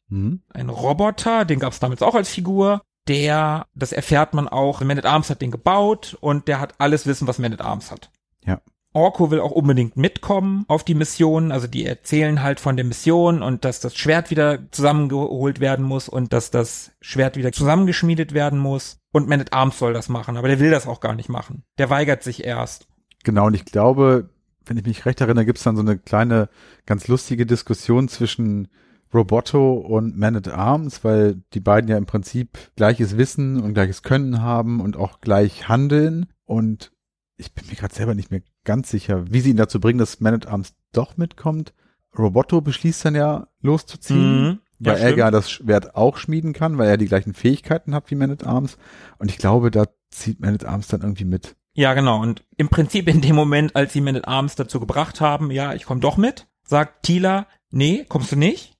Mhm. 0.09 0.41
ein 0.49 0.69
Roboter, 0.69 1.45
den 1.45 1.59
gab 1.59 1.73
es 1.73 1.79
damals 1.79 2.01
auch 2.03 2.13
als 2.15 2.29
Figur. 2.29 2.81
Der, 3.07 3.67
das 3.75 3.91
erfährt 3.91 4.33
man 4.33 4.47
auch, 4.47 4.81
Man 4.81 4.97
at 4.97 5.05
Arms 5.05 5.29
hat 5.29 5.41
den 5.41 5.51
gebaut 5.51 6.17
und 6.21 6.47
der 6.47 6.59
hat 6.59 6.75
alles 6.79 7.05
Wissen, 7.05 7.27
was 7.27 7.39
Man 7.39 7.53
at 7.53 7.61
Arms 7.61 7.91
hat. 7.91 8.09
Ja. 8.45 8.61
Orko 8.93 9.29
will 9.29 9.41
auch 9.41 9.51
unbedingt 9.51 9.97
mitkommen 9.97 10.63
auf 10.69 10.85
die 10.85 10.95
Mission, 10.95 11.51
also 11.51 11.67
die 11.67 11.85
erzählen 11.85 12.41
halt 12.41 12.61
von 12.61 12.77
der 12.77 12.85
Mission 12.85 13.43
und 13.43 13.65
dass 13.65 13.81
das 13.81 13.95
Schwert 13.97 14.31
wieder 14.31 14.71
zusammengeholt 14.71 15.59
werden 15.59 15.83
muss 15.83 16.07
und 16.07 16.31
dass 16.31 16.49
das 16.49 16.91
Schwert 17.01 17.35
wieder 17.35 17.51
zusammengeschmiedet 17.51 18.33
werden 18.33 18.57
muss. 18.57 18.99
Und 19.11 19.27
Man 19.27 19.41
at 19.41 19.51
Arms 19.51 19.77
soll 19.77 19.93
das 19.93 20.07
machen, 20.07 20.37
aber 20.37 20.47
der 20.47 20.59
will 20.59 20.71
das 20.71 20.87
auch 20.87 21.01
gar 21.01 21.13
nicht 21.13 21.29
machen. 21.29 21.63
Der 21.77 21.89
weigert 21.89 22.23
sich 22.23 22.45
erst. 22.45 22.87
Genau, 23.25 23.47
und 23.47 23.53
ich 23.53 23.65
glaube, 23.65 24.29
wenn 24.65 24.77
ich 24.77 24.85
mich 24.85 25.05
recht 25.05 25.19
erinnere, 25.19 25.45
gibt's 25.45 25.63
dann 25.63 25.75
so 25.75 25.81
eine 25.81 25.97
kleine, 25.97 26.49
ganz 26.85 27.07
lustige 27.07 27.45
Diskussion 27.45 28.07
zwischen 28.07 28.69
Roboto 29.13 29.73
und 29.75 30.17
Man 30.17 30.35
at 30.35 30.47
Arms, 30.49 31.03
weil 31.03 31.41
die 31.53 31.59
beiden 31.59 31.89
ja 31.89 31.97
im 31.97 32.05
Prinzip 32.05 32.57
gleiches 32.75 33.17
Wissen 33.17 33.61
und 33.61 33.73
gleiches 33.73 34.03
Können 34.03 34.41
haben 34.41 34.81
und 34.81 34.97
auch 34.97 35.21
gleich 35.21 35.67
handeln. 35.69 36.27
Und 36.45 36.91
ich 37.37 37.53
bin 37.53 37.65
mir 37.67 37.75
gerade 37.75 37.93
selber 37.93 38.15
nicht 38.15 38.31
mehr 38.31 38.41
ganz 38.63 38.89
sicher, 38.89 39.25
wie 39.31 39.39
sie 39.41 39.51
ihn 39.51 39.57
dazu 39.57 39.79
bringen, 39.79 39.99
dass 39.99 40.19
Man 40.19 40.33
at 40.33 40.47
Arms 40.47 40.73
doch 40.91 41.17
mitkommt. 41.17 41.73
Roboto 42.17 42.61
beschließt 42.61 43.05
dann 43.05 43.15
ja 43.15 43.47
loszuziehen, 43.61 44.41
Mhm. 44.49 44.59
Ja, 44.79 44.91
weil 44.91 44.97
er 44.99 45.05
stimmt. 45.07 45.17
ja 45.19 45.31
das 45.31 45.49
Schwert 45.51 45.95
auch 45.95 46.17
schmieden 46.17 46.51
kann, 46.51 46.77
weil 46.77 46.89
er 46.89 46.97
die 46.97 47.05
gleichen 47.07 47.33
Fähigkeiten 47.33 47.95
hat 47.95 48.11
wie 48.11 48.15
Man 48.15 48.31
at 48.31 48.45
Arms. 48.45 48.77
Und 49.19 49.31
ich 49.31 49.37
glaube, 49.37 49.71
da 49.71 49.85
zieht 50.09 50.41
Man 50.41 50.53
at 50.53 50.65
Arms 50.65 50.87
dann 50.87 51.01
irgendwie 51.01 51.23
mit. 51.23 51.55
Ja, 51.75 51.93
genau. 51.93 52.21
Und 52.21 52.43
im 52.57 52.67
Prinzip 52.69 53.07
in 53.07 53.21
dem 53.21 53.35
Moment, 53.35 53.75
als 53.75 53.93
sie 53.93 54.01
Man 54.01 54.17
at 54.17 54.27
Arms 54.27 54.55
dazu 54.55 54.79
gebracht 54.81 55.21
haben, 55.21 55.49
ja, 55.51 55.73
ich 55.73 55.85
komme 55.85 56.01
doch 56.01 56.17
mit, 56.17 56.47
sagt 56.65 57.03
Tila, 57.03 57.47
nee, 57.71 58.05
kommst 58.07 58.31
du 58.33 58.35
nicht? 58.35 58.74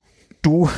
Du, 0.46 0.70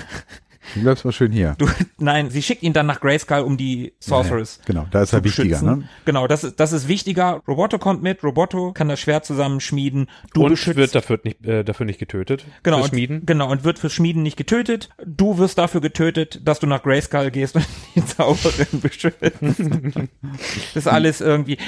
Du 0.75 0.81
bleibst 0.83 1.05
mal 1.05 1.13
schön 1.13 1.33
hier. 1.33 1.55
du, 1.59 1.67
nein, 1.99 2.31
sie 2.31 2.43
schickt 2.43 2.63
ihn 2.63 2.73
dann 2.73 2.87
nach 2.87 3.01
Grayskull, 3.01 3.41
um 3.41 3.57
die 3.57 3.93
Sorceress 4.01 4.61
Genau, 4.67 4.87
da 4.91 5.03
ist 5.03 5.13
er 5.13 5.25
wichtiger, 5.25 5.61
ne? 5.63 5.89
Genau, 6.05 6.27
das 6.27 6.45
ist, 6.45 6.61
das 6.61 6.73
ist 6.73 6.89
wichtiger. 6.89 7.43
Roboto 7.47 7.79
kommt 7.79 8.03
mit, 8.03 8.23
Roboto 8.23 8.73
kann 8.73 8.89
das 8.89 9.01
Schwert 9.01 9.25
zusammenschmieden. 9.25 10.09
Du 10.35 10.45
und 10.45 10.51
beschützt, 10.51 10.77
wird 10.77 10.95
dafür 10.95 11.21
nicht, 11.25 11.45
äh, 11.47 11.65
dafür 11.65 11.87
nicht 11.87 11.99
getötet. 11.99 12.45
genau, 12.63 12.79
Für 12.79 12.83
und, 12.85 12.89
Schmieden. 12.91 13.27
genau, 13.27 13.51
und 13.51 13.65
wird 13.65 13.79
fürs 13.79 13.93
Schmieden 13.93 14.23
nicht 14.23 14.37
getötet. 14.37 14.91
Du 15.05 15.39
wirst 15.39 15.59
dafür 15.59 15.81
getötet, 15.81 16.41
dass 16.45 16.61
du 16.61 16.67
nach 16.67 16.83
Grayskull 16.83 17.31
gehst 17.31 17.57
und 17.57 17.67
die 17.95 18.05
Zauberin 18.05 18.67
beschützt. 18.83 19.21
das 19.23 20.77
ist 20.77 20.87
alles 20.89 21.21
irgendwie, 21.21 21.59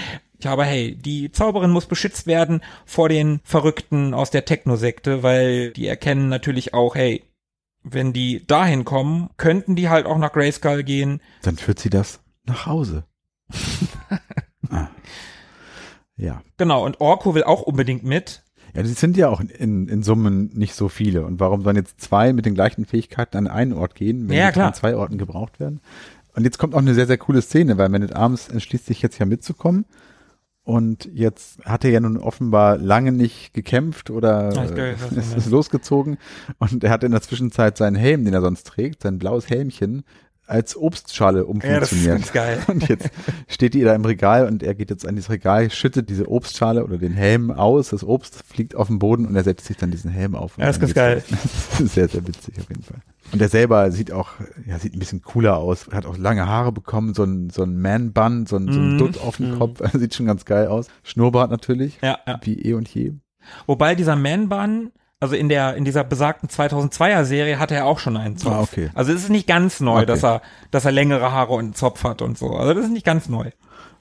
ja, 0.43 0.52
aber 0.52 0.64
hey, 0.64 0.94
die 0.94 1.32
Zauberin 1.32 1.70
muss 1.70 1.86
beschützt 1.86 2.27
werden 2.27 2.62
vor 2.85 3.09
den 3.09 3.40
Verrückten 3.44 4.12
aus 4.14 4.31
der 4.31 4.44
Techno-Sekte, 4.44 5.22
weil 5.22 5.70
die 5.72 5.86
erkennen 5.86 6.28
natürlich 6.28 6.74
auch, 6.74 6.94
hey, 6.94 7.22
wenn 7.82 8.12
die 8.12 8.47
dahin 8.47 8.85
kommen, 8.85 9.31
könnten 9.36 9.77
die 9.77 9.89
halt 9.89 10.07
auch 10.07 10.19
nach 10.19 10.32
Grayskull 10.32 10.82
gehen. 10.82 11.20
Dann 11.43 11.57
führt 11.57 11.78
sie 11.78 11.90
das 11.90 12.20
nach 12.44 12.66
Hause. 12.66 13.05
ah. 14.70 14.89
Ja. 16.16 16.43
Genau, 16.59 16.85
und 16.85 17.01
Orko 17.01 17.35
will 17.35 17.44
auch 17.44 17.62
unbedingt 17.62 18.05
mit. 18.05 18.43
Ja, 18.74 18.82
das 18.82 18.93
sind 19.01 19.16
ja 19.16 19.28
auch 19.28 19.40
in, 19.40 19.89
in 19.89 20.02
Summen 20.02 20.51
nicht 20.55 20.74
so 20.74 20.89
viele. 20.89 21.24
Und 21.24 21.40
warum 21.40 21.62
sollen 21.62 21.77
jetzt 21.77 22.01
zwei 22.01 22.32
mit 22.32 22.47
den 22.47 22.55
gleichen 22.55 22.85
Fähigkeiten 22.85 23.36
an 23.36 23.48
einen 23.48 23.73
Ort 23.73 23.94
gehen, 23.94 24.28
wenn 24.28 24.36
Ja, 24.36 24.52
die 24.52 24.61
an 24.61 24.74
zwei 24.74 24.94
Orten 24.94 25.19
gebraucht 25.19 25.59
werden? 25.59 25.81
Und 26.35 26.44
jetzt 26.44 26.59
kommt 26.59 26.74
auch 26.74 26.78
eine 26.78 26.94
sehr, 26.94 27.07
sehr 27.07 27.19
coole 27.19 27.43
Szene, 27.43 27.78
weil 27.78 27.89
Man 27.89 28.05
at 28.05 28.15
Arms 28.15 28.48
entschließt 28.48 28.86
sich 28.86 29.02
jetzt 29.02 29.19
ja 29.19 29.27
mitzukommen. 29.27 29.86
Und 30.71 31.11
jetzt 31.13 31.59
hat 31.65 31.85
er 31.85 31.91
ja 31.91 31.99
nun 31.99 32.17
offenbar 32.17 32.79
lange 32.79 33.11
nicht 33.11 33.53
gekämpft 33.55 34.09
oder 34.09 34.51
glaube, 34.51 34.81
äh, 34.81 34.93
ist 35.37 35.51
losgezogen. 35.51 36.17
Und 36.59 36.85
er 36.85 36.91
hat 36.91 37.03
in 37.03 37.11
der 37.11 37.23
Zwischenzeit 37.23 37.77
seinen 37.77 37.97
Helm, 37.97 38.25
den 38.25 38.35
er 38.35 38.41
sonst 38.41 38.69
trägt, 38.69 39.03
sein 39.03 39.19
blaues 39.19 39.51
Helmchen, 39.51 40.05
als 40.51 40.77
Obstschale 40.77 41.47
umfunktioniert. 41.47 42.32
geil. 42.32 42.59
Und 42.66 42.89
jetzt 42.89 43.09
steht 43.48 43.74
die 43.74 43.82
da 43.82 43.94
im 43.94 44.05
Regal 44.05 44.47
und 44.47 44.62
er 44.62 44.74
geht 44.74 44.90
jetzt 44.90 45.06
an 45.06 45.14
dieses 45.14 45.31
Regal, 45.31 45.70
schüttet 45.70 46.09
diese 46.10 46.28
Obstschale 46.28 46.85
oder 46.85 46.98
den 46.98 47.12
Helm 47.12 47.51
aus, 47.51 47.90
das 47.90 48.02
Obst 48.05 48.43
fliegt 48.47 48.74
auf 48.74 48.89
den 48.89 48.98
Boden 48.98 49.27
und 49.27 49.36
er 49.36 49.44
setzt 49.44 49.66
sich 49.66 49.77
dann 49.77 49.90
diesen 49.90 50.10
Helm 50.10 50.35
auf. 50.35 50.59
Ja, 50.59 50.66
das 50.66 50.78
ist 50.78 50.94
ganz. 50.94 51.24
Das 51.31 51.81
ist 51.81 51.94
sehr, 51.94 52.09
sehr 52.09 52.27
witzig 52.27 52.55
auf 52.59 52.68
jeden 52.68 52.82
Fall. 52.82 52.98
Und 53.32 53.40
er 53.40 53.48
selber 53.48 53.90
sieht 53.93 54.12
auch, 54.12 54.31
ja, 54.66 54.78
sieht 54.78 54.94
ein 54.94 54.98
bisschen 54.98 55.22
cooler 55.22 55.56
aus, 55.59 55.86
hat 55.93 56.05
auch 56.05 56.18
lange 56.18 56.47
Haare 56.48 56.72
bekommen, 56.72 57.14
so 57.14 57.22
ein, 57.24 57.48
so 57.51 57.62
ein 57.62 57.81
Man-Bun, 57.81 58.47
so 58.47 58.56
ein, 58.56 58.72
so 58.72 58.78
ein 58.81 58.94
Mhm. 58.94 58.98
Dutt 58.98 59.18
auf 59.20 59.36
dem 59.36 59.52
Mhm. 59.55 59.59
Kopf, 59.59 59.81
sieht 59.94 60.14
schon 60.14 60.27
ganz 60.27 60.44
geil 60.44 60.66
aus. 60.66 60.89
Schnurrbart 61.05 61.51
natürlich, 61.51 61.98
Ja, 62.02 62.18
ja. 62.27 62.40
wie 62.43 62.60
eh 62.60 62.74
und 62.74 62.89
je. 62.93 63.12
Wobei 63.66 63.94
dieser 63.94 64.16
Man-Bun, 64.16 64.90
also 65.21 65.35
in 65.37 65.49
der, 65.49 65.77
in 65.77 65.85
dieser 65.85 66.03
besagten 66.05 66.49
2002er 66.49 67.25
Serie 67.25 67.59
hatte 67.59 67.75
er 67.75 67.87
auch 67.87 67.99
schon 67.99 68.17
einen 68.17 68.37
Zopf. 68.37 68.53
Ah, 68.53 68.61
okay. 68.63 68.91
Also 68.95 69.13
es 69.13 69.23
ist 69.25 69.29
nicht 69.31 69.47
ganz 69.47 69.81
neu, 69.81 69.99
Okay. 69.99 70.07
dass 70.07 70.25
er, 70.25 70.43
dass 70.71 70.85
er 70.87 70.93
längere 70.93 71.31
Haare 71.33 71.53
und 71.53 71.61
einen 71.65 71.75
Zopf 71.75 72.05
hat 72.05 72.23
und 72.23 72.39
so. 72.39 72.57
Also 72.57 72.75
das 72.75 72.85
ist 72.87 72.93
nicht 72.93 73.07
ganz 73.07 73.29
neu. 73.29 73.51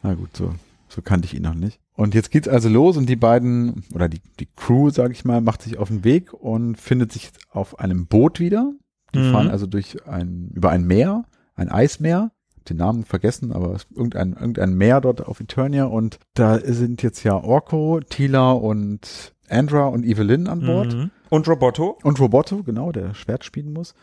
Na 0.01 0.13
gut, 0.13 0.35
so, 0.35 0.53
so 0.87 1.01
kannte 1.01 1.25
ich 1.25 1.33
ihn 1.35 1.43
noch 1.43 1.53
nicht. 1.55 1.79
Und 1.95 2.15
jetzt 2.15 2.31
geht's 2.31 2.47
also 2.47 2.69
los 2.69 2.95
und 2.95 3.07
die 3.09 3.17
beiden, 3.17 3.83
oder 3.93 4.07
die, 4.07 4.21
die 4.39 4.47
Crew, 4.55 4.89
sag 4.89 5.11
ich 5.11 5.25
mal, 5.25 5.41
macht 5.41 5.61
sich 5.61 5.77
auf 5.77 5.89
den 5.89 6.05
Weg 6.05 6.33
und 6.33 6.77
findet 6.79 7.11
sich 7.11 7.31
auf 7.51 7.79
einem 7.79 8.07
Boot 8.07 8.39
wieder. 8.39 8.71
Die 9.13 9.19
Mhm. 9.19 9.31
fahren 9.31 9.49
also 9.49 9.65
durch 9.67 10.07
ein, 10.07 10.51
über 10.53 10.69
ein 10.69 10.85
Meer, 10.85 11.25
ein 11.55 11.69
Eismeer. 11.69 12.31
den 12.69 12.77
Namen 12.77 13.03
vergessen, 13.03 13.51
aber 13.51 13.77
irgendein, 13.95 14.33
irgendein 14.33 14.75
Meer 14.75 15.01
dort 15.01 15.25
auf 15.25 15.39
Eternia 15.39 15.85
und 15.85 16.19
da 16.35 16.59
sind 16.59 17.01
jetzt 17.01 17.23
ja 17.23 17.33
Orko, 17.33 17.99
Tila 18.07 18.51
und 18.51 19.33
Andra 19.51 19.87
und 19.87 20.05
Evelyn 20.05 20.47
an 20.47 20.61
Bord. 20.65 20.93
Mhm. 20.93 21.11
Und 21.29 21.47
Roboto. 21.47 21.97
Und 22.03 22.19
Roboto, 22.19 22.63
genau, 22.63 22.91
der 22.91 23.13
Schwert 23.13 23.43
spielen 23.45 23.73
muss. 23.73 23.93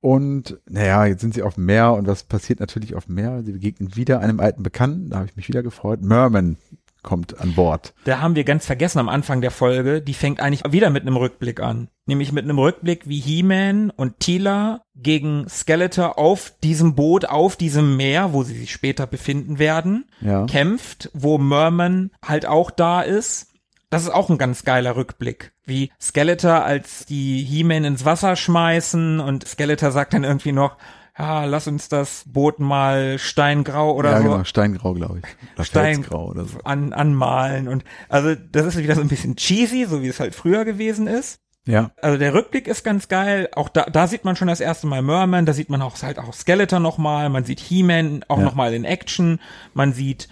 Und 0.00 0.58
naja, 0.68 1.04
jetzt 1.06 1.20
sind 1.20 1.34
sie 1.34 1.42
auf 1.42 1.54
dem 1.56 1.66
Meer 1.66 1.92
und 1.92 2.06
was 2.06 2.22
passiert 2.22 2.60
natürlich 2.60 2.94
auf 2.94 3.04
dem 3.06 3.16
Meer? 3.16 3.42
Sie 3.44 3.52
begegnen 3.52 3.96
wieder 3.96 4.20
einem 4.20 4.40
alten 4.40 4.62
Bekannten, 4.62 5.10
da 5.10 5.16
habe 5.18 5.26
ich 5.26 5.36
mich 5.36 5.48
wieder 5.48 5.62
gefreut. 5.62 6.00
Merman 6.02 6.56
kommt 7.02 7.38
an 7.40 7.54
Bord. 7.54 7.94
Da 8.04 8.20
haben 8.20 8.34
wir 8.34 8.44
ganz 8.44 8.66
vergessen 8.66 8.98
am 8.98 9.08
Anfang 9.08 9.40
der 9.40 9.50
Folge, 9.50 10.02
die 10.02 10.14
fängt 10.14 10.40
eigentlich 10.40 10.70
wieder 10.70 10.90
mit 10.90 11.02
einem 11.02 11.16
Rückblick 11.16 11.60
an. 11.60 11.88
Nämlich 12.06 12.32
mit 12.32 12.44
einem 12.44 12.58
Rückblick, 12.58 13.08
wie 13.08 13.20
He-Man 13.20 13.90
und 13.90 14.20
Tila 14.20 14.82
gegen 14.96 15.48
Skeletor 15.48 16.18
auf 16.18 16.52
diesem 16.62 16.94
Boot, 16.94 17.24
auf 17.26 17.56
diesem 17.56 17.96
Meer, 17.96 18.32
wo 18.32 18.42
sie 18.42 18.54
sich 18.58 18.70
später 18.72 19.06
befinden 19.06 19.58
werden, 19.58 20.06
Ja. 20.20 20.44
kämpft, 20.46 21.10
wo 21.14 21.38
Merman 21.38 22.10
halt 22.24 22.44
auch 22.46 22.70
da 22.70 23.00
ist. 23.00 23.49
Das 23.90 24.02
ist 24.04 24.10
auch 24.10 24.30
ein 24.30 24.38
ganz 24.38 24.64
geiler 24.64 24.94
Rückblick. 24.96 25.52
Wie 25.66 25.90
Skeletor, 26.00 26.62
als 26.64 27.06
die 27.06 27.42
He-Man 27.44 27.84
ins 27.84 28.04
Wasser 28.04 28.36
schmeißen 28.36 29.18
und 29.20 29.46
Skeletor 29.46 29.90
sagt 29.90 30.14
dann 30.14 30.24
irgendwie 30.24 30.52
noch, 30.52 30.76
ja, 31.18 31.44
lass 31.44 31.66
uns 31.66 31.88
das 31.88 32.22
Boot 32.26 32.60
mal 32.60 33.18
steingrau 33.18 33.92
oder 33.94 34.12
ja, 34.12 34.18
so 34.18 34.22
genau, 34.30 34.44
Steingrau, 34.44 34.94
glaube 34.94 35.18
ich. 35.18 35.24
Oder 35.56 35.64
Stein- 35.64 35.94
Felsgrau 35.96 36.28
oder 36.28 36.44
so. 36.44 36.58
an, 36.64 36.92
anmalen 36.92 37.68
und 37.68 37.84
also 38.08 38.34
das 38.34 38.64
ist 38.66 38.78
wieder 38.78 38.94
so 38.94 39.00
ein 39.02 39.08
bisschen 39.08 39.36
cheesy, 39.36 39.84
so 39.86 40.02
wie 40.02 40.08
es 40.08 40.20
halt 40.20 40.34
früher 40.34 40.64
gewesen 40.64 41.06
ist. 41.08 41.40
Ja, 41.66 41.90
Also 42.00 42.16
der 42.16 42.32
Rückblick 42.32 42.66
ist 42.68 42.84
ganz 42.84 43.08
geil. 43.08 43.48
Auch 43.54 43.68
da, 43.68 43.82
da 43.84 44.06
sieht 44.06 44.24
man 44.24 44.34
schon 44.34 44.48
das 44.48 44.60
erste 44.60 44.86
Mal 44.86 45.02
Merman, 45.02 45.44
da 45.44 45.52
sieht 45.52 45.68
man 45.68 45.82
auch 45.82 46.00
halt 46.02 46.18
auch 46.18 46.32
Skeletor 46.32 46.80
nochmal, 46.80 47.28
man 47.28 47.44
sieht 47.44 47.60
He-Man 47.60 48.24
auch 48.28 48.38
Ja. 48.38 48.44
nochmal 48.44 48.72
in 48.72 48.84
Action, 48.84 49.40
man 49.74 49.92
sieht 49.92 50.28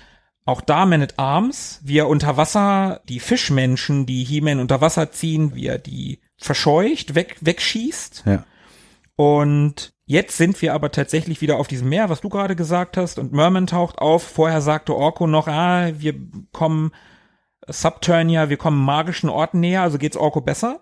auch 0.48 0.62
da 0.62 0.86
Man 0.86 1.02
at 1.02 1.18
Arms, 1.18 1.80
wie 1.84 1.98
er 1.98 2.08
unter 2.08 2.38
Wasser 2.38 3.02
die 3.08 3.20
Fischmenschen, 3.20 4.06
die 4.06 4.24
He-Man 4.24 4.60
unter 4.60 4.80
Wasser 4.80 5.12
ziehen, 5.12 5.54
wie 5.54 5.66
er 5.66 5.78
die 5.78 6.20
verscheucht, 6.38 7.14
weg, 7.14 7.36
wegschießt. 7.40 8.24
ja. 8.26 8.44
Und 9.14 9.92
jetzt 10.06 10.36
sind 10.36 10.62
wir 10.62 10.74
aber 10.74 10.90
tatsächlich 10.90 11.40
wieder 11.40 11.58
auf 11.58 11.66
diesem 11.66 11.88
Meer, 11.88 12.08
was 12.08 12.20
du 12.20 12.28
gerade 12.28 12.56
gesagt 12.56 12.96
hast, 12.96 13.18
und 13.18 13.32
Merman 13.32 13.66
taucht 13.66 13.98
auf. 13.98 14.22
Vorher 14.22 14.60
sagte 14.60 14.94
Orko 14.94 15.26
noch, 15.26 15.48
ah, 15.48 15.90
wir 15.98 16.14
kommen 16.52 16.92
Subturnia, 17.66 18.48
wir 18.48 18.56
kommen 18.56 18.82
magischen 18.82 19.28
Orten 19.28 19.60
näher, 19.60 19.82
also 19.82 19.98
geht's 19.98 20.16
Orko 20.16 20.40
besser. 20.40 20.80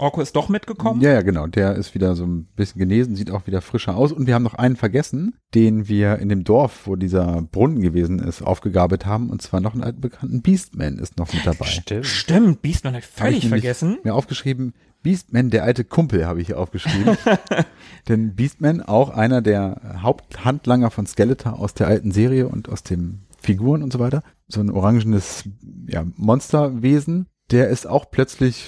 Orko 0.00 0.20
ist 0.20 0.34
doch 0.34 0.48
mitgekommen. 0.48 1.00
Ja, 1.00 1.12
ja, 1.12 1.22
genau. 1.22 1.46
Der 1.46 1.76
ist 1.76 1.94
wieder 1.94 2.14
so 2.14 2.24
ein 2.24 2.46
bisschen 2.56 2.78
genesen, 2.78 3.16
sieht 3.16 3.30
auch 3.30 3.46
wieder 3.46 3.60
frischer 3.60 3.96
aus. 3.96 4.12
Und 4.12 4.26
wir 4.26 4.34
haben 4.34 4.42
noch 4.42 4.54
einen 4.54 4.76
vergessen, 4.76 5.34
den 5.54 5.88
wir 5.88 6.18
in 6.18 6.28
dem 6.28 6.44
Dorf, 6.44 6.86
wo 6.86 6.96
dieser 6.96 7.42
Brunnen 7.42 7.80
gewesen 7.80 8.18
ist, 8.18 8.42
aufgegabelt 8.42 9.06
haben. 9.06 9.30
Und 9.30 9.42
zwar 9.42 9.60
noch 9.60 9.74
einen 9.74 9.82
alten 9.82 10.00
bekannten 10.00 10.42
Beastman 10.42 10.98
ist 10.98 11.18
noch 11.18 11.32
mit 11.32 11.46
dabei. 11.46 11.66
Stimmt. 11.66 12.06
Stimmt, 12.06 12.62
Beastman 12.62 12.94
habe 12.94 13.04
ich 13.04 13.10
Hab 13.10 13.18
völlig 13.18 13.38
ich 13.38 13.44
nämlich 13.44 13.62
vergessen. 13.62 13.98
Mir 14.02 14.14
aufgeschrieben, 14.14 14.74
Beastman, 15.02 15.50
der 15.50 15.64
alte 15.64 15.84
Kumpel, 15.84 16.26
habe 16.26 16.40
ich 16.40 16.48
hier 16.48 16.58
aufgeschrieben. 16.58 17.16
Denn 18.08 18.34
Beastman, 18.34 18.82
auch 18.82 19.10
einer 19.10 19.42
der 19.42 19.98
Haupthandlanger 20.02 20.90
von 20.90 21.06
Skeletor 21.06 21.58
aus 21.58 21.74
der 21.74 21.88
alten 21.88 22.10
Serie 22.12 22.48
und 22.48 22.68
aus 22.68 22.82
den 22.82 23.26
Figuren 23.40 23.82
und 23.82 23.92
so 23.92 23.98
weiter. 23.98 24.22
So 24.48 24.60
ein 24.60 24.70
orangenes 24.70 25.44
ja, 25.86 26.04
Monsterwesen, 26.16 27.26
der 27.50 27.68
ist 27.68 27.86
auch 27.86 28.10
plötzlich 28.10 28.66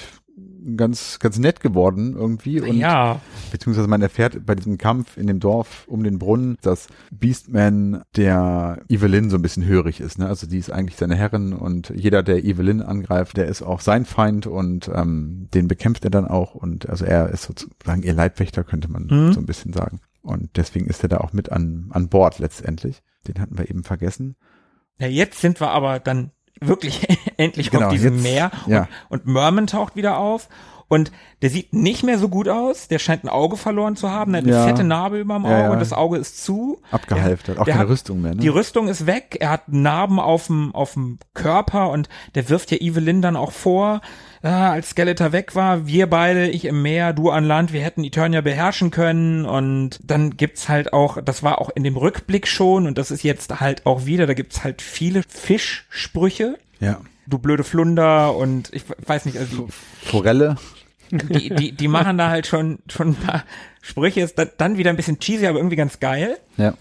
ganz, 0.77 1.19
ganz 1.19 1.39
nett 1.39 1.61
geworden 1.61 2.15
irgendwie. 2.17 2.61
Und 2.61 2.77
ja, 2.77 3.21
Beziehungsweise 3.51 3.89
man 3.89 4.03
erfährt 4.03 4.45
bei 4.47 4.55
diesem 4.55 4.79
Kampf 4.79 5.17
in 5.17 5.27
dem 5.27 5.41
Dorf 5.41 5.85
um 5.89 6.03
den 6.05 6.19
Brunnen, 6.19 6.57
dass 6.63 6.89
Beastman 7.11 8.03
der 8.17 8.83
Evelyn 8.89 9.31
so 9.31 9.37
ein 9.37 9.43
bisschen 9.43 9.65
hörig 9.65 10.01
ist. 10.01 10.19
Ne? 10.19 10.27
Also 10.27 10.47
die 10.47 10.59
ist 10.59 10.71
eigentlich 10.71 10.97
seine 10.97 11.17
Herrin 11.17 11.53
und 11.53 11.91
jeder, 11.95 12.23
der 12.23 12.45
Evelyn 12.45 12.83
angreift, 12.83 13.37
der 13.37 13.47
ist 13.47 13.63
auch 13.63 13.81
sein 13.81 14.05
Feind 14.05 14.47
und 14.47 14.91
ähm, 14.95 15.49
den 15.55 15.69
bekämpft 15.69 16.05
er 16.05 16.11
dann 16.11 16.27
auch. 16.27 16.55
Und 16.55 16.89
also 16.89 17.05
er 17.05 17.29
ist 17.31 17.45
sozusagen 17.45 18.03
ihr 18.03 18.15
Leibwächter, 18.15 18.65
könnte 18.65 18.91
man 18.91 19.07
Mhm. 19.11 19.33
so 19.33 19.41
ein 19.41 19.47
bisschen 19.47 19.73
sagen. 19.73 20.01
Und 20.23 20.51
deswegen 20.57 20.87
ist 20.87 21.03
er 21.03 21.09
da 21.09 21.19
auch 21.19 21.33
mit 21.33 21.51
an, 21.51 21.87
an 21.91 22.09
Bord 22.09 22.39
letztendlich. 22.39 23.03
Den 23.27 23.41
hatten 23.41 23.59
wir 23.59 23.69
eben 23.69 23.83
vergessen. 23.85 24.37
ja, 24.99 25.07
jetzt 25.09 25.41
sind 25.41 25.61
wir 25.61 25.71
aber 25.71 25.99
dann 26.01 26.31
wirklich 26.69 27.07
endlich 27.37 27.71
Genau, 27.71 27.87
auf 27.87 27.93
diesem 27.93 28.15
jetzt- 28.17 28.23
Meer 28.23 28.51
und, 28.67 28.73
ja. 28.73 28.89
und 29.09 29.27
Merman 29.27 29.67
taucht 29.67 29.97
wieder 29.97 30.19
auf. 30.19 30.49
Und 30.89 31.11
der 31.41 31.49
sieht 31.49 31.73
nicht 31.73 32.03
mehr 32.03 32.19
so 32.19 32.29
gut 32.29 32.49
aus. 32.51 32.87
Der 32.87 32.99
scheint 32.99 33.25
ein 33.25 33.31
Auge 33.31 33.57
verloren 33.57 33.97
zu 33.97 34.11
haben. 34.11 34.33
Der 34.33 34.43
hat 34.43 34.47
eine 34.47 34.57
Ja. 34.57 34.67
fette 34.67 34.85
Narbe 34.85 35.19
über 35.21 35.35
dem 35.37 35.47
Auge 35.47 35.55
Ja, 35.55 35.61
ja. 35.63 35.71
und 35.71 35.81
das 35.81 35.95
Auge 35.95 36.19
ist 36.19 36.45
zu. 36.45 36.83
Abgehalftert, 36.91 37.59
auch 37.59 37.65
keine 37.65 37.79
hat- 37.79 37.89
Rüstung 37.89 38.21
mehr. 38.21 38.35
Ne? 38.35 38.43
Die 38.43 38.49
Rüstung 38.49 38.89
ist 38.89 39.07
weg, 39.07 39.39
er 39.41 39.49
hat 39.49 39.69
Narben 39.71 40.21
auf 40.21 40.49
dem, 40.49 40.75
auf 40.75 40.93
dem 40.93 41.19
Körper 41.33 41.89
und 41.89 42.11
der 42.35 42.51
wirft 42.51 42.71
ja 42.73 42.77
Evelyn 42.77 43.23
dann 43.23 43.37
auch 43.37 43.53
vor, 43.53 44.03
ah, 44.43 44.71
als 44.73 44.91
Skeletor 44.91 45.33
weg 45.33 45.55
war, 45.55 45.87
wir 45.87 46.09
beide, 46.09 46.49
ich 46.49 46.65
im 46.65 46.83
Meer, 46.83 47.13
du 47.13 47.31
an 47.31 47.45
Land, 47.45 47.73
wir 47.73 47.81
hätten 47.83 48.05
Eternia 48.05 48.41
beherrschen 48.41 48.91
können 48.91 49.45
und 49.45 50.01
dann 50.03 50.37
gibt's 50.37 50.69
halt 50.69 50.93
auch, 50.93 51.21
das 51.23 51.43
war 51.43 51.61
auch 51.61 51.71
in 51.75 51.85
dem 51.85 51.97
Rückblick 51.97 52.47
schon 52.49 52.87
und 52.87 52.99
das 52.99 53.11
ist 53.11 53.23
jetzt 53.23 53.61
halt 53.61 53.87
auch 53.87 54.07
wieder, 54.07 54.27
da 54.27 54.35
gibt's 54.35 54.65
halt 54.65 54.83
viele 54.83 55.23
Fischsprüche, 55.29 56.59
ja. 56.81 57.01
du 57.27 57.39
blöde 57.39 57.65
Flunder 57.65 58.35
und 58.37 58.73
ich 58.73 58.83
weiß 59.07 59.25
nicht, 59.27 59.39
also 59.39 59.69
Forelle. 60.03 60.57
die, 61.11 61.51
die, 61.55 61.73
die 61.73 61.89
machen 61.89 62.19
da 62.19 62.29
halt 62.31 62.47
schon, 62.47 62.79
schon 62.89 63.09
ein 63.11 63.15
paar 63.15 63.45
Sprüche, 63.81 64.21
ist 64.21 64.39
dann- 64.39 64.51
dann 64.59 64.79
wieder 64.79 64.91
ein 64.91 64.97
bisschen 64.97 65.19
cheesy, 65.21 65.47
aber 65.47 65.59
irgendwie 65.59 65.77
ganz 65.77 66.01
geil. 66.01 66.39
Ja. 66.57 66.75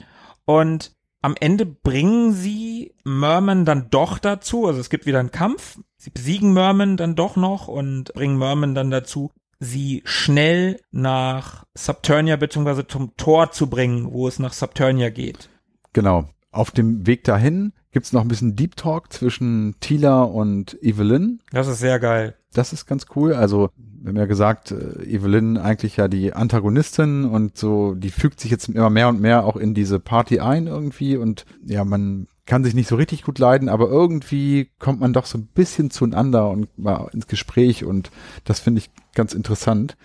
Und 0.46 0.92
am 1.22 1.36
Ende 1.40 1.66
bringen 1.66 2.34
sie 2.34 2.96
Merman 3.04 3.66
dann 3.66 3.90
doch 3.90 4.20
dazu, 4.20 4.68
also 4.68 4.80
es 4.80 4.90
gibt 4.90 5.06
wieder 5.06 5.20
einen 5.20 5.32
Kampf, 5.32 5.80
sie 5.98 6.10
besiegen 6.10 6.54
Merman 6.54 6.98
dann 6.98 7.16
doch 7.16 7.36
noch 7.36 7.68
und 7.68 8.14
bringen 8.14 8.38
Merman 8.38 8.76
dann 8.76 8.90
dazu, 8.90 9.32
sie 9.60 10.02
schnell 10.06 10.82
nach 10.92 11.66
Subternia 11.76 12.36
beziehungsweise 12.36 12.88
zum 12.88 13.16
Tor 13.18 13.52
zu 13.52 13.70
bringen, 13.70 14.12
wo 14.12 14.28
es 14.28 14.40
nach 14.40 14.54
Subternia 14.54 15.10
geht. 15.10 15.50
Genau. 15.94 16.28
Auf 16.52 16.72
dem 16.72 17.08
Weg 17.08 17.24
dahin 17.24 17.72
gibt's 17.92 18.14
noch 18.14 18.22
ein 18.22 18.28
bisschen 18.28 18.56
Deep 18.56 18.76
Talk 18.76 19.12
zwischen 19.12 19.76
Tila 19.80 20.24
und 20.24 20.78
Evelyn. 20.82 21.40
Das 21.52 21.68
ist 21.68 21.80
sehr 21.80 22.00
geil. 22.00 22.36
Das 22.54 22.74
ist 22.74 22.86
ganz 22.86 23.06
cool. 23.16 23.34
Also, 23.34 23.70
wir 24.02 24.10
haben 24.10 24.18
ja 24.18 24.26
gesagt, 24.26 24.72
äh, 24.72 25.04
Evelyn 25.04 25.58
eigentlich 25.58 25.98
ja 25.98 26.08
die 26.08 26.34
Antagonistin 26.34 27.26
und 27.26 27.58
so, 27.58 27.94
die 27.94 28.10
fügt 28.10 28.40
sich 28.40 28.52
jetzt 28.52 28.70
immer 28.70 28.90
mehr 28.90 29.10
und 29.10 29.22
mehr 29.22 29.46
auch 29.46 29.56
in 29.56 29.74
diese 29.74 30.00
Party 30.00 30.40
ein 30.40 30.68
irgendwie 30.68 31.18
und 31.18 31.46
ja, 31.66 31.86
man 31.86 32.28
kann 32.46 32.64
sich 32.64 32.74
nicht 32.74 32.90
so 32.90 32.96
richtig 32.96 33.24
gut 33.24 33.40
leiden, 33.40 33.70
aber 33.70 33.88
irgendwie 33.88 34.72
kommt 34.80 35.00
man 35.00 35.14
doch 35.14 35.26
so 35.26 35.38
ein 35.38 35.48
bisschen 35.54 35.92
zueinander 35.92 36.50
und 36.50 36.78
mal 36.78 37.08
ins 37.14 37.28
Gespräch 37.28 37.86
und 37.86 38.12
das 38.44 38.60
finde 38.60 38.80
ich 38.80 38.90
ganz 39.14 39.34
interessant. 39.34 39.96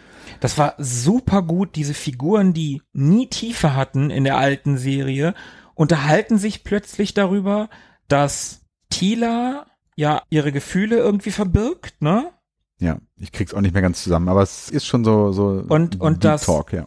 Das 0.41 0.59
war 0.59 0.75
super 0.79 1.43
gut, 1.43 1.75
diese 1.75 1.95
Figuren, 1.95 2.53
die 2.53 2.83
nie 2.93 3.29
Tiefe 3.29 3.75
hatten 3.75 4.11
in 4.11 4.25
der 4.25 4.37
alten 4.37 4.77
Serie, 4.77 5.35
unterhalten 5.77 6.39
sich 6.39 6.65
plötzlich 6.65 7.15
darüber, 7.15 7.69
dass 8.09 8.62
Tila 8.90 9.66
ja 9.94 10.23
ihre 10.31 10.51
Gefühle 10.51 10.97
irgendwie 10.97 11.31
verbirgt, 11.31 12.03
ne? 12.03 12.31
Ja, 12.78 12.98
ich 13.19 13.32
krieg's 13.32 13.55
auch 13.55 13.61
nicht 13.61 13.73
mehr 13.73 13.82
ganz 13.82 14.03
zusammen, 14.03 14.28
aber 14.28 14.43
es 14.43 14.69
ist 14.69 14.85
schon 14.86 15.05
so 15.05 15.31
so 15.32 15.65
Und- 15.69 16.01
und 16.01 16.15
Deep 16.24 16.32
das- 16.32 16.44
Talk, 16.44 16.73
ja. 16.73 16.86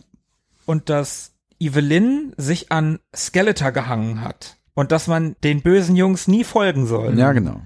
und 0.65 0.89
dass 0.89 1.33
Evelyn 1.59 2.33
sich 2.37 2.71
an 2.71 2.99
Skeletor 3.15 3.71
gehangen 3.71 4.21
hat 4.23 4.57
und 4.75 4.91
dass 4.91 5.07
man 5.07 5.35
den 5.43 5.61
bösen 5.61 5.95
Jungs 5.95 6.27
nie 6.27 6.43
folgen 6.43 6.85
soll. 6.85 7.17
Ja, 7.17 7.31
genau. 7.33 7.61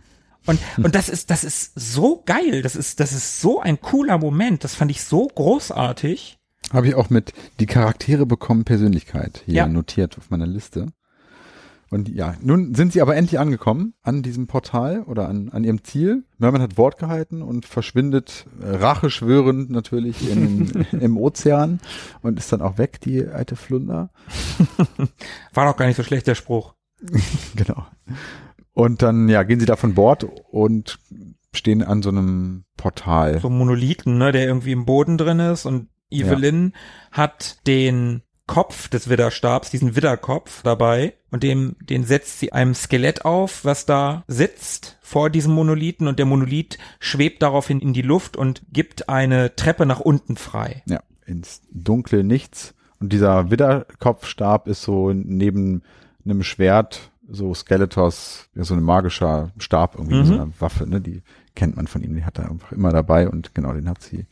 Und, 0.45 0.59
und 0.77 0.95
das 0.95 1.09
ist, 1.09 1.29
das 1.29 1.43
ist 1.43 1.73
so 1.75 2.23
geil. 2.25 2.61
Das 2.63 2.75
ist, 2.75 2.99
das 2.99 3.11
ist 3.13 3.39
so 3.39 3.59
ein 3.61 3.79
cooler 3.79 4.17
Moment. 4.17 4.63
Das 4.63 4.73
fand 4.75 4.89
ich 4.91 5.03
so 5.03 5.27
großartig. 5.27 6.39
Habe 6.71 6.87
ich 6.87 6.95
auch 6.95 7.09
mit 7.09 7.33
die 7.59 7.65
Charaktere 7.65 8.25
bekommen 8.25 8.63
Persönlichkeit 8.65 9.43
hier 9.45 9.53
Ja. 9.55 9.67
notiert 9.67 10.17
auf 10.17 10.29
meiner 10.31 10.47
Liste. 10.47 10.87
Und 11.93 12.09
ja, 12.09 12.33
nun 12.41 12.73
sind 12.73 12.91
sie 12.91 13.03
aber 13.03 13.15
endlich 13.15 13.39
angekommen 13.39 13.93
an 14.01 14.23
diesem 14.23 14.47
Portal 14.47 15.03
oder 15.03 15.29
an, 15.29 15.49
an 15.49 15.63
ihrem 15.63 15.83
Ziel. 15.83 16.23
Merman 16.39 16.63
hat 16.63 16.75
Wort 16.75 16.97
gehalten 16.97 17.43
und 17.43 17.67
verschwindet 17.67 18.47
äh, 18.59 18.77
racheschwörend 18.77 19.69
natürlich 19.69 20.27
in, 20.27 20.87
im 20.99 21.17
Ozean 21.17 21.79
und 22.23 22.39
ist 22.39 22.51
dann 22.51 22.63
auch 22.63 22.79
weg, 22.79 22.99
die 23.01 23.27
alte 23.27 23.55
Flunder. 23.55 24.09
War 25.53 25.67
doch 25.67 25.77
gar 25.77 25.85
nicht 25.85 25.95
so 25.95 26.01
schlecht, 26.01 26.25
der 26.25 26.33
Spruch. 26.33 26.73
Genau. 27.55 27.85
Und 28.71 29.03
dann, 29.03 29.29
ja, 29.29 29.43
gehen 29.43 29.59
sie 29.59 29.67
da 29.67 29.75
von 29.75 29.93
Bord 29.93 30.25
und 30.49 30.97
stehen 31.53 31.83
an 31.83 32.01
so 32.01 32.09
einem 32.09 32.63
Portal. 32.75 33.39
So 33.39 33.49
ein 33.49 33.57
Monolithen, 33.59 34.17
ne, 34.17 34.31
der 34.31 34.47
irgendwie 34.47 34.71
im 34.71 34.85
Boden 34.85 35.19
drin 35.19 35.39
ist 35.39 35.67
und 35.67 35.89
Evelyn 36.09 36.73
hat 37.11 37.67
den 37.67 38.23
Kopf 38.47 38.89
des 38.89 39.09
Widderstabs, 39.09 39.69
diesen 39.69 39.95
Widderkopf 39.95 40.63
dabei 40.63 41.13
und 41.33 41.43
dem, 41.43 41.75
den 41.81 42.03
setzt 42.05 42.39
sie 42.39 42.53
einem 42.53 42.75
Skelett 42.75 43.25
auf, 43.25 43.65
was 43.65 43.85
da 43.85 44.23
sitzt 44.27 44.97
vor 45.01 45.29
diesem 45.29 45.53
Monolithen 45.53 46.07
und 46.07 46.19
der 46.19 46.25
Monolith 46.27 46.77
schwebt 46.99 47.41
daraufhin 47.41 47.79
in 47.79 47.91
die 47.91 48.03
Luft 48.03 48.37
und 48.37 48.61
gibt 48.71 49.09
eine 49.09 49.55
Treppe 49.55 49.85
nach 49.85 49.99
unten 49.99 50.37
frei. 50.37 50.83
Ja, 50.85 51.01
ins 51.25 51.61
dunkle 51.71 52.23
Nichts. 52.23 52.75
Und 52.99 53.11
dieser 53.11 53.49
Widderkopfstab 53.51 54.67
ist 54.67 54.83
so 54.83 55.11
neben 55.11 55.81
einem 56.23 56.43
Schwert 56.43 57.11
so 57.27 57.53
Skeletors, 57.53 58.49
ja, 58.53 58.63
so 58.63 58.75
ein 58.75 58.83
magischer 58.83 59.51
Stab 59.57 59.95
irgendwie, 59.95 60.17
Mhm. 60.17 60.25
so 60.25 60.33
eine 60.33 60.51
Waffe, 60.59 60.85
ne, 60.87 61.01
die 61.01 61.23
kennt 61.55 61.75
man 61.75 61.87
von 61.87 62.03
ihm, 62.03 62.15
die 62.15 62.25
hat 62.25 62.37
er 62.37 62.49
einfach 62.51 62.71
immer 62.71 62.91
dabei 62.91 63.27
und 63.29 63.55
genau, 63.55 63.73
den 63.73 63.89
hat 63.89 64.01
sie 64.03 64.25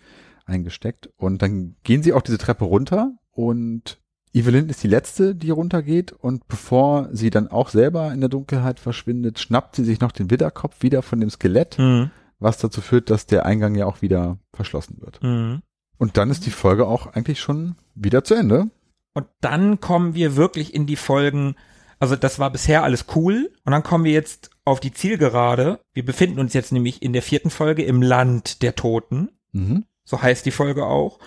eingesteckt. 0.45 1.09
Und 1.17 1.41
dann 1.41 1.75
gehen 1.83 2.03
sie 2.03 2.13
auch 2.13 2.21
diese 2.21 2.37
Treppe 2.37 2.65
runter 2.65 3.11
und 3.31 3.97
Evelyn 4.33 4.69
ist 4.69 4.81
die 4.83 4.87
letzte, 4.87 5.35
die 5.35 5.49
runtergeht 5.49 6.13
und 6.13 6.47
bevor 6.47 7.09
sie 7.11 7.29
dann 7.29 7.49
auch 7.49 7.69
selber 7.69 8.13
in 8.13 8.21
der 8.21 8.29
Dunkelheit 8.29 8.79
verschwindet, 8.79 9.39
schnappt 9.39 9.75
sie 9.75 9.83
sich 9.83 9.99
noch 9.99 10.11
den 10.11 10.29
Widderkopf 10.31 10.81
wieder 10.81 11.01
von 11.01 11.19
dem 11.19 11.29
Skelett, 11.29 11.77
Mhm. 11.77 12.11
was 12.39 12.57
dazu 12.57 12.79
führt, 12.81 13.09
dass 13.09 13.25
der 13.25 13.45
Eingang 13.45 13.75
ja 13.75 13.85
auch 13.85 14.01
wieder 14.01 14.37
verschlossen 14.53 14.97
wird. 15.01 15.21
Mhm. 15.21 15.61
Und 15.97 16.17
dann 16.17 16.31
ist 16.31 16.45
die 16.45 16.51
Folge 16.51 16.87
auch 16.87 17.07
eigentlich 17.07 17.39
schon 17.39 17.75
wieder 17.93 18.23
zu 18.23 18.33
Ende. 18.35 18.69
Und 19.13 19.27
dann 19.41 19.81
kommen 19.81 20.15
wir 20.15 20.37
wirklich 20.37 20.73
in 20.73 20.85
die 20.87 20.95
Folgen, 20.95 21.55
also 21.99 22.15
das 22.15 22.39
war 22.39 22.49
bisher 22.51 22.83
alles 22.83 23.05
cool. 23.15 23.51
Und 23.65 23.71
dann 23.73 23.83
kommen 23.83 24.05
wir 24.05 24.13
jetzt 24.13 24.49
auf 24.63 24.79
die 24.79 24.93
Zielgerade. 24.93 25.79
Wir 25.93 26.05
befinden 26.05 26.39
uns 26.39 26.53
jetzt 26.53 26.71
nämlich 26.71 27.01
in 27.03 27.11
der 27.13 27.21
vierten 27.21 27.49
Folge 27.49 27.83
im 27.83 28.01
Land 28.01 28.61
der 28.63 28.75
Toten. 28.75 29.29
Mhm. 29.51 29.83
So 30.05 30.21
heißt 30.21 30.45
die 30.45 30.51
Folge 30.51 30.85
auch. 30.85 31.19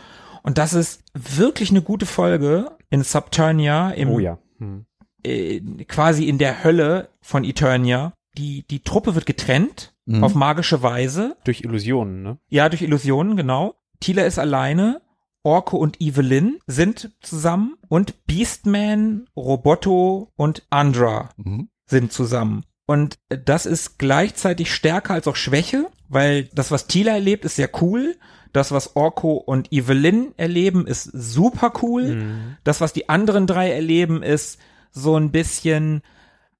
Und 0.44 0.58
das 0.58 0.72
ist 0.74 1.02
wirklich 1.14 1.70
eine 1.70 1.82
gute 1.82 2.06
Folge 2.06 2.70
in 2.90 3.02
Subternia, 3.02 3.90
im, 3.90 4.10
Oh 4.10 4.18
ja. 4.20 4.38
Hm. 4.58 4.84
äh, 5.24 5.60
quasi 5.88 6.28
in 6.28 6.38
der 6.38 6.62
Hölle 6.62 7.08
von 7.20 7.42
Eternia. 7.42 8.12
Die, 8.38 8.64
die 8.70 8.80
Truppe 8.84 9.14
wird 9.16 9.26
getrennt 9.26 9.90
Mhm. 10.06 10.22
auf 10.22 10.34
magische 10.34 10.82
Weise. 10.82 11.36
Durch 11.44 11.62
Illusionen, 11.62 12.22
ne? 12.22 12.38
Ja, 12.50 12.68
durch 12.68 12.82
Illusionen, 12.82 13.36
genau. 13.36 13.74
Tila 14.00 14.24
ist 14.24 14.38
alleine. 14.38 15.00
Orko 15.42 15.78
und 15.78 15.98
Evelyn 16.00 16.58
sind 16.66 17.10
zusammen 17.22 17.76
und 17.88 18.26
Beastman, 18.26 19.26
Roboto 19.36 20.30
und 20.36 20.66
Andra 20.70 21.30
Mhm. 21.38 21.68
sind 21.86 22.12
zusammen. 22.12 22.64
Und 22.86 23.18
das 23.28 23.64
ist 23.64 23.98
gleichzeitig 23.98 24.74
stärker 24.74 25.14
als 25.14 25.26
auch 25.26 25.36
Schwäche, 25.36 25.86
weil 26.08 26.44
das, 26.54 26.70
was 26.70 26.86
Tila 26.86 27.12
erlebt, 27.12 27.46
ist 27.46 27.56
sehr 27.56 27.70
cool. 27.82 28.16
Das, 28.54 28.72
was 28.72 28.96
Orko 28.96 29.32
und 29.34 29.70
Evelyn 29.72 30.32
erleben, 30.38 30.86
ist 30.86 31.04
super 31.12 31.72
cool. 31.82 32.14
Mhm. 32.14 32.56
Das, 32.64 32.80
was 32.80 32.94
die 32.94 33.08
anderen 33.10 33.46
drei 33.46 33.70
erleben, 33.70 34.22
ist 34.22 34.58
so 34.92 35.16
ein 35.16 35.30
bisschen, 35.30 36.02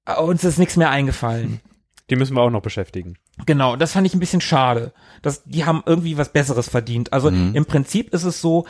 äh, 0.05 0.19
uns 0.21 0.43
ist 0.43 0.59
nichts 0.59 0.77
mehr 0.77 0.91
eingefallen. 0.91 1.61
Die 2.11 2.15
müssen 2.17 2.35
wir 2.35 2.41
auch 2.43 2.51
noch 2.51 2.61
beschäftigen. 2.61 3.17
Genau, 3.47 3.75
das 3.75 3.93
fand 3.93 4.05
ich 4.05 4.13
ein 4.13 4.19
bisschen 4.19 4.39
schade. 4.41 4.93
Das, 5.23 5.43
die 5.45 5.65
haben 5.65 5.81
irgendwie 5.87 6.19
was 6.19 6.31
Besseres 6.31 6.69
verdient. 6.69 7.11
Also 7.11 7.31
Mhm. 7.31 7.55
im 7.55 7.65
Prinzip 7.65 8.13
ist 8.13 8.25
es 8.25 8.41
so, 8.41 8.67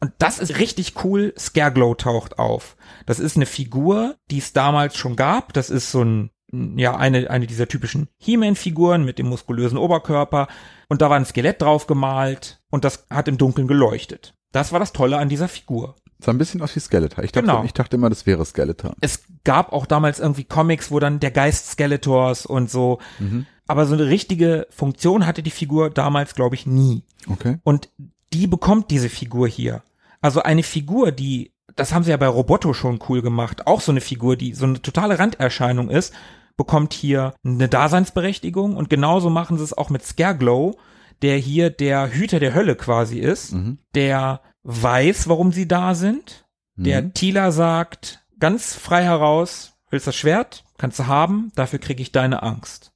und 0.00 0.12
das 0.18 0.38
ist 0.38 0.58
richtig 0.58 1.02
cool, 1.02 1.32
Scareglow 1.38 1.94
taucht 1.94 2.38
auf. 2.38 2.76
Das 3.06 3.18
ist 3.18 3.36
eine 3.36 3.46
Figur, 3.46 4.16
die 4.30 4.36
es 4.38 4.52
damals 4.52 4.96
schon 4.98 5.16
gab. 5.16 5.54
Das 5.54 5.70
ist 5.70 5.90
so 5.90 6.02
ein, 6.04 6.30
ja, 6.52 6.96
eine, 6.96 7.28
eine 7.30 7.46
dieser 7.46 7.68
typischen 7.68 8.08
He-Man-Figuren 8.18 9.04
mit 9.04 9.18
dem 9.18 9.26
muskulösen 9.28 9.78
Oberkörper. 9.78 10.48
Und 10.88 11.02
da 11.02 11.10
war 11.10 11.16
ein 11.16 11.24
Skelett 11.24 11.60
drauf 11.62 11.86
gemalt 11.86 12.60
und 12.70 12.84
das 12.84 13.06
hat 13.10 13.28
im 13.28 13.38
Dunkeln 13.38 13.66
geleuchtet. 13.68 14.34
Das 14.52 14.72
war 14.72 14.78
das 14.80 14.92
Tolle 14.92 15.18
an 15.18 15.28
dieser 15.28 15.48
Figur. 15.48 15.96
Sah 16.18 16.32
ein 16.32 16.38
bisschen 16.38 16.62
aus 16.62 16.74
wie 16.74 16.80
Skeletor. 16.80 17.24
Ich 17.24 17.32
dachte, 17.32 17.46
Genau. 17.46 17.64
ich 17.64 17.74
dachte 17.74 17.96
immer, 17.96 18.08
das 18.08 18.24
wäre 18.26 18.44
Skeletor. 18.46 18.94
Es 19.00 19.24
gab 19.44 19.72
auch 19.72 19.84
damals 19.86 20.18
irgendwie 20.18 20.44
Comics, 20.44 20.90
wo 20.90 20.98
dann 20.98 21.20
der 21.20 21.30
Geist 21.30 21.72
Skeletors 21.72 22.46
und 22.46 22.70
so. 22.70 23.00
Mhm. 23.18 23.46
Aber 23.66 23.84
so 23.84 23.94
eine 23.94 24.06
richtige 24.06 24.66
Funktion 24.70 25.26
hatte 25.26 25.42
die 25.42 25.50
Figur 25.50 25.90
damals, 25.90 26.34
glaube 26.34 26.54
ich, 26.54 26.64
nie. 26.66 27.02
Okay. 27.28 27.58
Und 27.64 27.90
die 28.32 28.46
bekommt 28.46 28.90
diese 28.90 29.08
Figur 29.10 29.48
hier. 29.48 29.82
Also 30.22 30.42
eine 30.42 30.62
Figur, 30.62 31.12
die, 31.12 31.52
das 31.76 31.92
haben 31.94 32.02
sie 32.02 32.10
ja 32.10 32.16
bei 32.16 32.26
Roboto 32.26 32.72
schon 32.74 32.98
cool 33.08 33.22
gemacht, 33.22 33.66
auch 33.66 33.80
so 33.80 33.92
eine 33.92 34.00
Figur, 34.00 34.36
die 34.36 34.54
so 34.54 34.64
eine 34.66 34.82
totale 34.82 35.18
Randerscheinung 35.18 35.90
ist, 35.90 36.12
bekommt 36.56 36.94
hier 36.94 37.34
eine 37.44 37.68
Daseinsberechtigung 37.68 38.76
und 38.76 38.88
genauso 38.90 39.30
machen 39.30 39.58
sie 39.58 39.64
es 39.64 39.76
auch 39.76 39.90
mit 39.90 40.02
Scareglow, 40.04 40.76
der 41.22 41.36
hier 41.36 41.70
der 41.70 42.10
Hüter 42.12 42.40
der 42.40 42.54
Hölle 42.54 42.76
quasi 42.76 43.18
ist, 43.18 43.52
Mhm. 43.52 43.78
der 43.94 44.40
weiß, 44.62 45.28
warum 45.28 45.52
sie 45.52 45.68
da 45.68 45.94
sind, 45.94 46.46
der 46.76 47.02
Mhm. 47.02 47.14
Tila 47.14 47.52
sagt 47.52 48.24
ganz 48.38 48.74
frei 48.74 49.04
heraus, 49.04 49.74
willst 49.90 50.06
das 50.06 50.16
Schwert? 50.16 50.64
Kannst 50.78 50.98
du 50.98 51.06
haben, 51.06 51.52
dafür 51.54 51.78
kriege 51.78 52.02
ich 52.02 52.12
deine 52.12 52.42
Angst. 52.42 52.92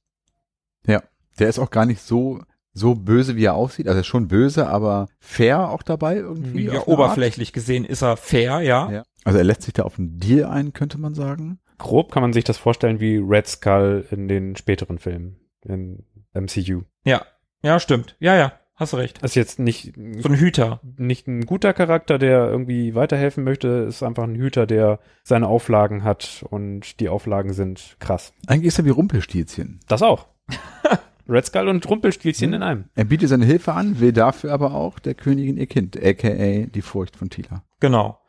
Ja, 0.85 1.01
der 1.39 1.49
ist 1.49 1.57
auch 1.59 1.71
gar 1.71 1.85
nicht 1.85 2.01
so 2.01 2.41
so 2.73 2.95
böse, 2.95 3.35
wie 3.35 3.45
er 3.45 3.55
aussieht. 3.55 3.87
Also 3.87 3.97
er 3.97 4.01
ist 4.01 4.07
schon 4.07 4.27
böse, 4.27 4.67
aber 4.67 5.07
fair 5.19 5.69
auch 5.69 5.83
dabei 5.83 6.17
irgendwie. 6.17 6.65
Ja, 6.65 6.87
oberflächlich 6.87 7.53
gesehen 7.53 7.85
ist 7.85 8.01
er 8.01 8.17
fair, 8.17 8.61
ja. 8.61 8.83
Art. 8.83 8.91
Ja. 8.91 9.03
Also 9.23 9.37
er 9.37 9.43
lässt 9.43 9.63
sich 9.63 9.73
da 9.73 9.83
auf 9.83 9.99
einen 9.99 10.17
Deal 10.19 10.45
ein, 10.49 10.73
könnte 10.73 10.97
man 10.97 11.13
sagen. 11.13 11.59
Grob 11.77 12.11
kann 12.11 12.21
man 12.21 12.33
sich 12.33 12.43
das 12.43 12.57
vorstellen 12.57 12.99
wie 12.99 13.17
Red 13.17 13.47
Skull 13.47 14.05
in 14.11 14.27
den 14.27 14.55
späteren 14.55 14.99
Filmen 14.99 15.37
in 15.63 16.03
MCU. 16.33 16.83
Ja, 17.03 17.23
ja, 17.63 17.79
stimmt. 17.79 18.15
Ja, 18.19 18.35
ja, 18.35 18.53
hast 18.75 18.93
du 18.93 18.97
recht. 18.97 19.21
Ist 19.23 19.35
jetzt 19.35 19.59
nicht, 19.59 19.93
So 19.95 20.29
ein 20.29 20.35
Hüter. 20.35 20.79
nicht 20.97 21.27
ein 21.27 21.45
guter 21.45 21.73
Charakter, 21.73 22.17
der 22.17 22.47
irgendwie 22.49 22.95
weiterhelfen 22.95 23.43
möchte, 23.43 23.67
ist 23.67 24.01
einfach 24.03 24.23
ein 24.23 24.35
Hüter, 24.35 24.65
der 24.65 24.99
seine 25.23 25.47
Auflagen 25.47 26.03
hat 26.03 26.45
und 26.49 26.99
die 26.99 27.09
Auflagen 27.09 27.53
sind 27.53 27.97
krass. 27.99 28.33
Eigentlich 28.47 28.67
ist 28.67 28.79
er 28.79 28.85
wie 28.85 28.89
Rumpelstilzchen. 28.89 29.79
Das 29.87 30.01
auch. 30.01 30.27
Red 31.27 31.45
Skull 31.45 31.67
und 31.67 31.87
Rumpelstilzchen 31.89 32.49
Hm. 32.49 32.53
in 32.53 32.63
einem. 32.63 32.85
Er 32.95 33.05
bietet 33.05 33.29
seine 33.29 33.45
Hilfe 33.45 33.73
an, 33.73 33.99
will 33.99 34.11
dafür 34.13 34.53
aber 34.53 34.73
auch 34.73 34.99
der 34.99 35.13
Königin 35.15 35.57
ihr 35.57 35.67
Kind, 35.67 35.97
aka 36.01 36.65
die 36.65 36.81
Furcht 36.81 37.15
von 37.15 37.29
Tila. 37.29 37.63
Genau. 37.79 38.19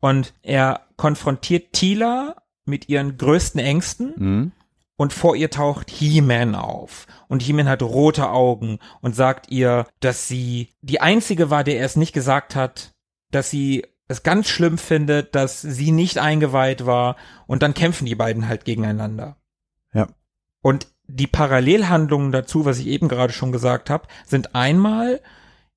Und 0.00 0.32
er 0.42 0.82
konfrontiert 0.96 1.72
Tila 1.72 2.36
mit 2.64 2.88
ihren 2.88 3.16
größten 3.16 3.60
Ängsten 3.60 4.12
Mhm. 4.16 4.52
und 4.96 5.12
vor 5.12 5.34
ihr 5.36 5.50
taucht 5.50 5.90
He-Man 5.90 6.54
auf. 6.54 7.06
Und 7.28 7.42
He-Man 7.42 7.68
hat 7.68 7.82
rote 7.82 8.30
Augen 8.30 8.78
und 9.00 9.16
sagt 9.16 9.50
ihr, 9.50 9.86
dass 10.00 10.28
sie 10.28 10.68
die 10.82 11.00
einzige 11.00 11.50
war, 11.50 11.64
der 11.64 11.78
er 11.78 11.86
es 11.86 11.96
nicht 11.96 12.12
gesagt 12.12 12.54
hat, 12.56 12.92
dass 13.30 13.50
sie 13.50 13.84
es 14.06 14.22
ganz 14.22 14.48
schlimm 14.48 14.78
findet, 14.78 15.34
dass 15.34 15.60
sie 15.60 15.90
nicht 15.92 16.18
eingeweiht 16.18 16.86
war. 16.86 17.16
Und 17.46 17.62
dann 17.62 17.74
kämpfen 17.74 18.06
die 18.06 18.14
beiden 18.14 18.48
halt 18.48 18.64
gegeneinander. 18.64 19.36
Ja. 19.92 20.06
Und 20.62 20.88
die 21.08 21.26
Parallelhandlungen 21.26 22.32
dazu, 22.32 22.64
was 22.64 22.78
ich 22.78 22.86
eben 22.86 23.08
gerade 23.08 23.32
schon 23.32 23.50
gesagt 23.50 23.90
habe, 23.90 24.06
sind 24.26 24.54
einmal 24.54 25.20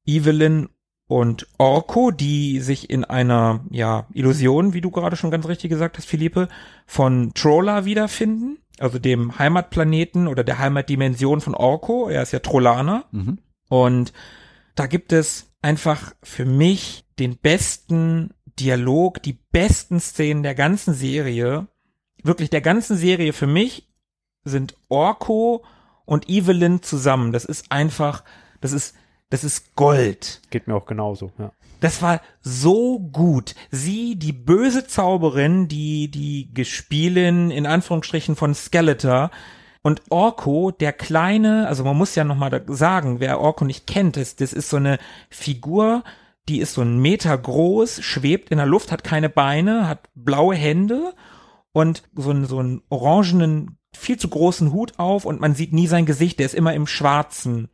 Evelyn 0.06 0.70
und 1.08 1.48
Orko, 1.58 2.12
die 2.12 2.60
sich 2.60 2.90
in 2.90 3.04
einer 3.04 3.66
ja 3.70 4.08
Illusion, 4.14 4.74
wie 4.74 4.82
du 4.82 4.92
gerade 4.92 5.16
schon 5.16 5.32
ganz 5.32 5.48
richtig 5.48 5.70
gesagt 5.70 5.98
hast, 5.98 6.06
Philippe, 6.06 6.48
von 6.86 7.34
Trolla 7.34 7.86
wiederfinden, 7.86 8.60
also 8.80 9.00
dem 9.00 9.38
Heimatplaneten 9.38 10.28
oder 10.28 10.44
der 10.44 10.60
Heimatdimension 10.60 11.42
von 11.42 11.56
Orko. 11.56 12.08
Er 12.08 12.22
ist 12.22 12.32
ja 12.32 12.40
Trollaner. 12.40 13.06
Mhm. 13.12 13.40
Und 13.70 14.14
da 14.76 14.88
gibt 14.88 15.12
es 15.12 15.52
einfach 15.62 16.14
für 16.24 16.46
mich 16.46 17.06
den 17.20 17.38
besten 17.38 18.34
Dialog, 18.60 19.22
die 19.22 19.38
besten 19.52 20.00
Szenen 20.00 20.44
der 20.44 20.56
ganzen 20.56 20.94
Serie. 20.94 21.68
Wirklich 22.24 22.50
der 22.50 22.62
ganzen 22.62 22.96
Serie 22.98 23.34
für 23.34 23.48
mich 23.48 23.91
sind 24.44 24.76
Orko 24.90 25.64
und 26.06 26.30
Evelyn 26.30 26.82
zusammen. 26.82 27.32
Das 27.32 27.46
ist 27.46 27.72
einfach, 27.72 28.24
das 28.60 28.72
ist, 28.72 28.96
das 29.30 29.44
ist 29.44 29.76
Gold. 29.76 30.42
Geht 30.50 30.68
mir 30.68 30.76
auch 30.76 30.86
genauso, 30.86 31.32
ja. 31.38 31.52
Das 31.80 32.04
war 32.04 32.22
so 32.42 33.00
gut. 33.00 33.56
Sie, 33.72 34.16
die 34.16 34.34
böse 34.34 34.86
Zauberin, 34.86 35.68
die, 35.68 36.12
die 36.12 36.54
Gespielin 36.54 37.50
in 37.50 37.66
Anführungsstrichen 37.66 38.36
von 38.36 38.54
Skeletor 38.54 39.32
und 39.82 40.04
Orko, 40.10 40.70
der 40.70 40.94
kleine, 40.94 41.68
also 41.68 41.84
man 41.84 41.98
muss 41.98 42.14
ja 42.14 42.24
nochmal 42.24 42.64
sagen, 42.68 43.20
wer 43.20 43.40
Orko 43.40 43.66
nicht 43.66 43.88
kennt, 43.88 44.16
das, 44.16 44.36
das 44.36 44.54
ist 44.54 44.70
so 44.70 44.78
eine 44.78 45.00
Figur, 45.32 46.04
die 46.48 46.60
ist 46.60 46.74
so 46.74 46.82
ein 46.82 47.00
Meter 47.00 47.36
groß, 47.36 48.04
schwebt 48.04 48.52
in 48.52 48.58
der 48.58 48.68
Luft, 48.68 48.92
hat 48.92 49.04
keine 49.04 49.30
Beine, 49.30 49.88
hat 49.88 50.08
blaue 50.14 50.56
Hände 50.56 51.14
und 51.72 52.04
so 52.16 52.30
einen, 52.30 52.46
so 52.46 52.60
einen 52.60 52.84
orangenen, 52.90 53.78
viel 53.96 54.18
zu 54.18 54.28
großen 54.30 54.72
Hut 54.72 54.94
auf 54.98 55.26
und 55.26 55.40
man 55.40 55.56
sieht 55.56 55.74
nie 55.74 55.88
sein 55.88 56.06
Gesicht, 56.06 56.40
der 56.40 56.46
ist 56.46 56.56
immer 56.56 56.74
im 56.74 56.88
Schwarzen. 56.88 57.70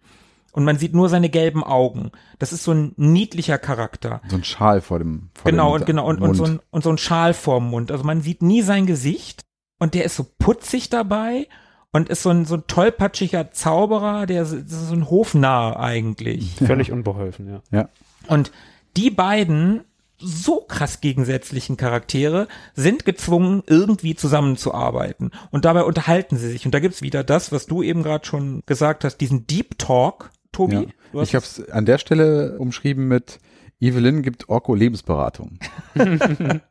Und 0.52 0.64
man 0.64 0.80
sieht 0.80 0.96
nur 0.96 1.08
seine 1.08 1.30
gelben 1.30 1.64
Augen. 1.64 2.12
Das 2.40 2.52
ist 2.52 2.64
so 2.64 2.72
ein 2.72 2.94
niedlicher 2.98 3.60
Charakter. 3.60 4.22
So 4.28 4.38
ein 4.38 4.44
Schal 4.44 4.82
vor 4.82 4.98
dem 4.98 5.30
vor 5.36 5.52
Genau, 5.52 5.74
dem 5.78 5.82
und 5.82 5.86
genau, 5.86 6.08
und, 6.08 6.20
und, 6.20 6.34
so 6.34 6.46
ein, 6.46 6.60
und 6.72 6.84
so 6.84 6.90
ein 6.90 6.98
Schal 6.98 7.36
vorm 7.36 7.70
Mund. 7.70 7.92
Also 7.92 8.04
man 8.04 8.22
sieht 8.22 8.42
nie 8.42 8.64
sein 8.64 8.88
Gesicht 8.88 9.46
und 9.78 9.94
der 9.94 10.04
ist 10.04 10.16
so 10.16 10.26
putzig 10.40 10.90
dabei 10.90 11.48
und 11.92 12.10
ist 12.10 12.24
so 12.24 12.32
ein, 12.32 12.46
so 12.46 12.56
ein 12.56 12.64
tollpatschiger 12.66 13.52
Zauberer, 13.52 14.26
der 14.26 14.42
das 14.42 14.52
ist 14.52 14.70
so 14.70 14.96
ein 14.96 15.10
Hofnarr 15.10 15.80
eigentlich. 15.80 16.56
Völlig 16.56 16.92
unbeholfen, 16.92 17.48
ja. 17.48 17.62
Ja. 17.72 17.90
Und 18.28 18.52
die 18.96 19.12
beiden 19.12 19.84
so 20.20 20.62
krass 20.62 21.02
gegensätzlichen 21.02 21.78
Charaktere 21.78 22.48
sind 22.74 23.06
gezwungen, 23.06 23.64
irgendwie 23.68 24.16
zusammenzuarbeiten. 24.16 25.32
Und 25.52 25.66
dabei 25.66 25.84
unterhalten 25.84 26.38
sie 26.38 26.50
sich. 26.50 26.66
Und 26.66 26.74
da 26.74 26.80
gibt's 26.80 27.02
wieder 27.02 27.24
das, 27.24 27.52
was 27.52 27.68
du 27.68 27.84
eben 27.84 28.04
gerade 28.04 28.26
schon 28.26 28.64
gesagt 28.66 29.04
hast, 29.04 29.18
diesen 29.18 29.46
Deep 29.48 29.78
Talk, 29.78 30.32
Tobi. 30.52 30.88
Ja. 31.14 31.22
Ich 31.22 31.36
habe 31.36 31.46
es 31.46 31.70
an 31.70 31.86
der 31.86 31.98
Stelle 32.00 32.58
umschrieben 32.58 33.08
mit 33.08 33.40
Evelyn 33.80 34.24
gibt 34.24 34.50
Orko 34.50 34.74
Lebensberatung. 34.74 35.60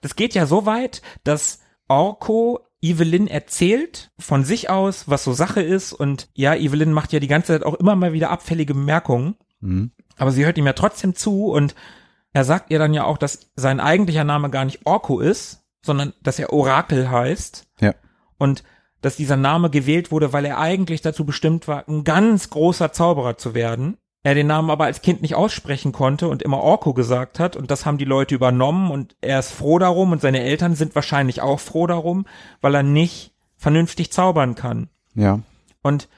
das 0.00 0.16
geht 0.16 0.34
ja 0.34 0.46
so 0.46 0.66
weit, 0.66 1.02
dass 1.24 1.60
Orko 1.86 2.60
Evelyn 2.80 3.26
erzählt 3.26 4.10
von 4.18 4.44
sich 4.44 4.70
aus, 4.70 5.08
was 5.08 5.24
so 5.24 5.32
Sache 5.32 5.62
ist 5.62 5.92
und 5.92 6.28
ja, 6.34 6.54
Evelyn 6.54 6.92
macht 6.92 7.12
ja 7.12 7.20
die 7.20 7.26
ganze 7.26 7.48
Zeit 7.48 7.64
auch 7.64 7.74
immer 7.74 7.96
mal 7.96 8.12
wieder 8.12 8.30
abfällige 8.30 8.74
Bemerkungen, 8.74 9.34
Mhm. 9.60 9.90
aber 10.16 10.30
sie 10.30 10.44
hört 10.44 10.56
ihm 10.56 10.66
ja 10.66 10.72
trotzdem 10.72 11.16
zu 11.16 11.46
und 11.46 11.74
er 12.32 12.44
sagt 12.44 12.70
ihr 12.70 12.78
dann 12.78 12.94
ja 12.94 13.04
auch, 13.04 13.18
dass 13.18 13.50
sein 13.56 13.80
eigentlicher 13.80 14.24
Name 14.24 14.50
gar 14.50 14.64
nicht 14.64 14.86
Orko 14.86 15.20
ist, 15.20 15.64
sondern 15.84 16.12
dass 16.22 16.38
er 16.38 16.52
Orakel 16.52 17.10
heißt 17.10 17.66
Ja. 17.80 17.94
und 18.38 18.62
dass 19.00 19.16
dieser 19.16 19.36
Name 19.36 19.70
gewählt 19.70 20.10
wurde, 20.10 20.32
weil 20.32 20.44
er 20.44 20.58
eigentlich 20.58 21.00
dazu 21.02 21.24
bestimmt 21.24 21.68
war, 21.68 21.88
ein 21.88 22.02
ganz 22.04 22.50
großer 22.50 22.92
Zauberer 22.92 23.38
zu 23.38 23.54
werden. 23.54 23.96
Er 24.24 24.34
den 24.34 24.48
Namen 24.48 24.70
aber 24.70 24.86
als 24.86 25.00
Kind 25.02 25.22
nicht 25.22 25.36
aussprechen 25.36 25.92
konnte 25.92 26.26
und 26.28 26.42
immer 26.42 26.58
Orko 26.60 26.92
gesagt 26.92 27.38
hat 27.38 27.54
und 27.54 27.70
das 27.70 27.86
haben 27.86 27.98
die 27.98 28.04
Leute 28.04 28.34
übernommen 28.34 28.90
und 28.90 29.16
er 29.20 29.38
ist 29.38 29.52
froh 29.52 29.78
darum 29.78 30.10
und 30.10 30.20
seine 30.20 30.42
Eltern 30.42 30.74
sind 30.74 30.96
wahrscheinlich 30.96 31.40
auch 31.40 31.60
froh 31.60 31.86
darum, 31.86 32.26
weil 32.60 32.74
er 32.74 32.82
nicht 32.82 33.32
vernünftig 33.56 34.12
zaubern 34.12 34.56
kann. 34.56 34.88
Ja. 35.14 35.40
Und 35.82 36.08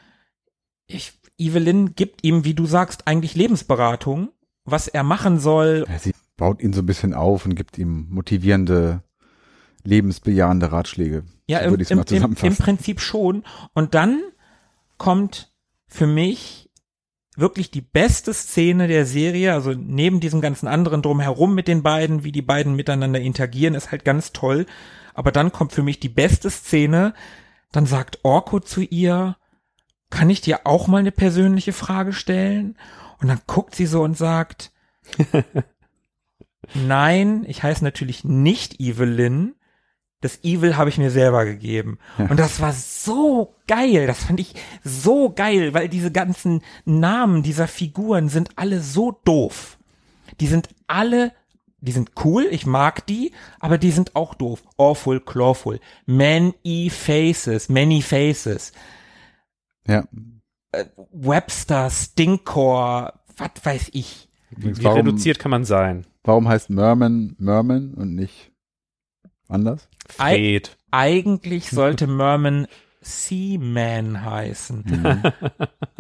ich, 0.86 1.12
Evelyn 1.36 1.94
gibt 1.94 2.24
ihm, 2.24 2.44
wie 2.44 2.54
du 2.54 2.64
sagst, 2.64 3.06
eigentlich 3.06 3.34
Lebensberatung, 3.34 4.30
was 4.70 4.88
er 4.88 5.02
machen 5.02 5.38
soll. 5.38 5.86
Sie 5.98 6.14
baut 6.36 6.60
ihn 6.62 6.72
so 6.72 6.82
ein 6.82 6.86
bisschen 6.86 7.14
auf 7.14 7.44
und 7.46 7.54
gibt 7.54 7.78
ihm 7.78 8.06
motivierende, 8.10 9.02
lebensbejahende 9.84 10.72
Ratschläge. 10.72 11.24
Ja, 11.48 11.58
so 11.58 11.64
im, 11.64 11.70
würde 11.72 11.82
ich 11.82 11.88
es 11.88 11.90
im, 11.90 11.98
mal 11.98 12.06
im, 12.10 12.36
im 12.40 12.56
Prinzip 12.56 13.00
schon. 13.00 13.44
Und 13.74 13.94
dann 13.94 14.20
kommt 14.98 15.52
für 15.86 16.06
mich 16.06 16.70
wirklich 17.36 17.70
die 17.70 17.80
beste 17.80 18.34
Szene 18.34 18.86
der 18.86 19.06
Serie, 19.06 19.54
also 19.54 19.72
neben 19.72 20.20
diesem 20.20 20.40
ganzen 20.40 20.68
anderen 20.68 21.02
drumherum 21.02 21.54
mit 21.54 21.68
den 21.68 21.82
beiden, 21.82 22.24
wie 22.24 22.32
die 22.32 22.42
beiden 22.42 22.76
miteinander 22.76 23.20
interagieren, 23.20 23.74
ist 23.74 23.90
halt 23.90 24.04
ganz 24.04 24.32
toll. 24.32 24.66
Aber 25.14 25.32
dann 25.32 25.52
kommt 25.52 25.72
für 25.72 25.82
mich 25.82 26.00
die 26.00 26.08
beste 26.08 26.50
Szene, 26.50 27.14
dann 27.72 27.86
sagt 27.86 28.20
Orko 28.22 28.60
zu 28.60 28.82
ihr, 28.82 29.36
kann 30.10 30.30
ich 30.30 30.40
dir 30.40 30.60
auch 30.64 30.86
mal 30.86 30.98
eine 30.98 31.12
persönliche 31.12 31.72
Frage 31.72 32.12
stellen? 32.12 32.76
Und 33.20 33.28
dann 33.28 33.40
guckt 33.46 33.74
sie 33.74 33.86
so 33.86 34.02
und 34.02 34.16
sagt, 34.16 34.72
nein, 36.74 37.44
ich 37.46 37.62
heiße 37.62 37.84
natürlich 37.84 38.24
nicht 38.24 38.80
Evelyn. 38.80 39.54
Das 40.22 40.44
Evil 40.44 40.76
habe 40.76 40.90
ich 40.90 40.98
mir 40.98 41.10
selber 41.10 41.46
gegeben. 41.46 41.98
Und 42.18 42.38
das 42.38 42.60
war 42.60 42.74
so 42.74 43.56
geil. 43.66 44.06
Das 44.06 44.24
fand 44.24 44.38
ich 44.38 44.54
so 44.84 45.30
geil, 45.30 45.72
weil 45.72 45.88
diese 45.88 46.12
ganzen 46.12 46.62
Namen 46.84 47.42
dieser 47.42 47.66
Figuren 47.66 48.28
sind 48.28 48.50
alle 48.56 48.80
so 48.80 49.12
doof. 49.24 49.78
Die 50.38 50.46
sind 50.46 50.68
alle, 50.86 51.32
die 51.80 51.92
sind 51.92 52.12
cool, 52.24 52.46
ich 52.50 52.66
mag 52.66 53.06
die, 53.06 53.32
aber 53.60 53.78
die 53.78 53.90
sind 53.90 54.14
auch 54.14 54.34
doof. 54.34 54.62
Awful, 54.76 55.20
clawful. 55.20 55.80
Many 56.04 56.90
faces, 56.90 57.70
many 57.70 58.02
faces. 58.02 58.72
Ja. 59.86 60.04
Webster, 61.12 61.90
Stinkcore, 61.90 63.14
was 63.36 63.50
weiß 63.62 63.90
ich. 63.92 64.28
Übrigens, 64.50 64.80
Wie 64.80 64.84
warum, 64.84 64.98
reduziert 64.98 65.38
kann 65.38 65.50
man 65.50 65.64
sein? 65.64 66.06
warum 66.24 66.48
heißt 66.48 66.70
Merman 66.70 67.34
Merman 67.38 67.94
und 67.94 68.14
nicht 68.14 68.52
anders? 69.48 69.88
Fred. 70.08 70.76
Eigentlich 70.90 71.70
sollte 71.70 72.06
Merman 72.06 72.66
Seaman 73.00 74.24
heißen. 74.24 75.32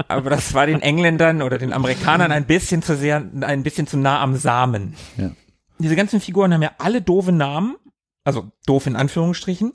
Aber 0.08 0.30
das 0.30 0.52
war 0.52 0.66
den 0.66 0.82
Engländern 0.82 1.42
oder 1.42 1.58
den 1.58 1.72
Amerikanern 1.72 2.32
ein 2.32 2.46
bisschen 2.46 2.82
zu 2.82 2.96
sehr, 2.96 3.24
ein 3.40 3.62
bisschen 3.62 3.86
zu 3.86 3.96
nah 3.96 4.20
am 4.20 4.36
Samen. 4.36 4.94
Ja. 5.16 5.30
Diese 5.78 5.96
ganzen 5.96 6.20
Figuren 6.20 6.52
haben 6.52 6.62
ja 6.62 6.72
alle 6.78 7.00
doofe 7.00 7.32
Namen, 7.32 7.76
also 8.24 8.50
doof 8.66 8.86
in 8.86 8.96
Anführungsstrichen. 8.96 9.72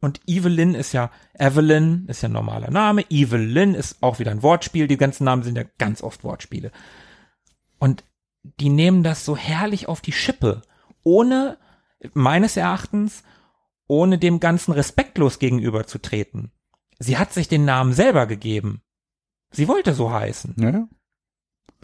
Und 0.00 0.20
Evelyn 0.26 0.74
ist 0.74 0.92
ja, 0.92 1.10
Evelyn 1.34 2.06
ist 2.06 2.22
ja 2.22 2.28
ein 2.28 2.32
normaler 2.32 2.70
Name, 2.70 3.04
Evelyn 3.10 3.74
ist 3.74 4.00
auch 4.00 4.18
wieder 4.18 4.30
ein 4.30 4.42
Wortspiel, 4.42 4.86
die 4.86 4.96
ganzen 4.96 5.24
Namen 5.24 5.42
sind 5.42 5.56
ja 5.56 5.64
ganz 5.78 6.02
oft 6.02 6.22
Wortspiele. 6.22 6.70
Und 7.78 8.04
die 8.60 8.68
nehmen 8.68 9.02
das 9.02 9.24
so 9.24 9.36
herrlich 9.36 9.88
auf 9.88 10.00
die 10.00 10.12
Schippe, 10.12 10.62
ohne, 11.02 11.58
meines 12.14 12.56
Erachtens, 12.56 13.24
ohne 13.88 14.18
dem 14.18 14.38
Ganzen 14.38 14.72
respektlos 14.72 15.38
gegenüberzutreten. 15.38 16.52
Sie 16.98 17.18
hat 17.18 17.32
sich 17.32 17.48
den 17.48 17.64
Namen 17.64 17.92
selber 17.92 18.26
gegeben. 18.26 18.82
Sie 19.50 19.66
wollte 19.66 19.94
so 19.94 20.12
heißen. 20.12 20.54
Ja. 20.58 20.88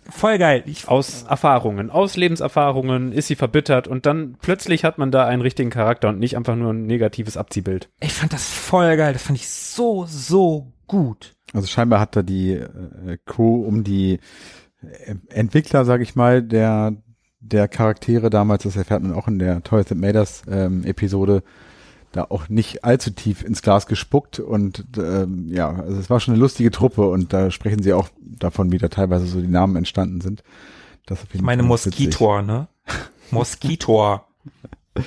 Voll 0.08 0.38
geil. 0.38 0.62
Ich, 0.66 0.88
Aus 0.88 1.24
Erfahrungen, 1.24 1.90
aus 1.90 2.16
Lebenserfahrungen 2.16 3.12
ist 3.12 3.28
sie 3.28 3.36
verbittert 3.36 3.88
und 3.88 4.06
dann 4.06 4.36
plötzlich 4.40 4.84
hat 4.84 4.98
man 4.98 5.10
da 5.10 5.26
einen 5.26 5.42
richtigen 5.42 5.70
Charakter 5.70 6.08
und 6.08 6.18
nicht 6.18 6.36
einfach 6.36 6.56
nur 6.56 6.72
ein 6.72 6.86
negatives 6.86 7.36
Abziehbild. 7.36 7.88
ich 8.00 8.12
fand 8.12 8.32
das 8.32 8.48
voll 8.48 8.96
geil. 8.96 9.12
Das 9.12 9.22
fand 9.22 9.38
ich 9.38 9.48
so, 9.48 10.04
so 10.06 10.72
gut. 10.86 11.34
Also 11.52 11.66
scheinbar 11.66 12.00
hat 12.00 12.16
da 12.16 12.22
die 12.22 12.52
äh, 12.52 13.18
Crew 13.24 13.64
um 13.64 13.84
die 13.84 14.20
äh, 14.82 15.14
Entwickler, 15.30 15.84
sage 15.84 16.02
ich 16.02 16.14
mal, 16.16 16.42
der 16.42 16.94
der 17.46 17.68
Charaktere 17.68 18.30
damals, 18.30 18.62
das 18.62 18.76
erfährt 18.76 19.02
man 19.02 19.12
auch 19.12 19.28
in 19.28 19.38
der 19.38 19.62
Toys 19.62 19.86
That 19.86 19.98
Made 19.98 20.18
Us 20.18 20.42
ähm, 20.50 20.82
Episode, 20.84 21.42
da 22.14 22.26
auch 22.30 22.48
nicht 22.48 22.84
allzu 22.84 23.10
tief 23.10 23.42
ins 23.42 23.60
Glas 23.62 23.86
gespuckt 23.86 24.38
und 24.38 24.84
ähm, 24.96 25.48
ja, 25.48 25.70
also 25.70 25.98
es 25.98 26.08
war 26.10 26.20
schon 26.20 26.34
eine 26.34 26.40
lustige 26.40 26.70
Truppe 26.70 27.08
und 27.08 27.32
da 27.32 27.50
sprechen 27.50 27.82
sie 27.82 27.92
auch 27.92 28.08
davon, 28.20 28.72
wie 28.72 28.78
da 28.78 28.88
teilweise 28.88 29.26
so 29.26 29.40
die 29.40 29.48
Namen 29.48 29.76
entstanden 29.76 30.20
sind. 30.20 30.42
Das 31.06 31.18
Ich 31.32 31.42
meine. 31.42 31.62
Moskitor, 31.62 32.42
ne? 32.42 32.68
Moskitor. 33.30 34.26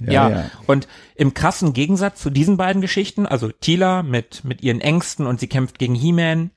Ja, 0.00 0.28
Ja, 0.28 0.28
ja. 0.28 0.50
und 0.66 0.88
im 1.14 1.34
krassen 1.34 1.72
Gegensatz 1.72 2.20
zu 2.20 2.28
diesen 2.28 2.56
beiden 2.56 2.82
Geschichten, 2.82 3.26
also 3.26 3.50
Tila 3.52 4.02
mit, 4.02 4.44
mit 4.44 4.60
ihren 4.60 4.80
Ängsten 4.80 5.24
und 5.24 5.38
sie 5.38 5.46
kämpft 5.46 5.78
gegen 5.78 5.94
He-Man, 5.94 6.50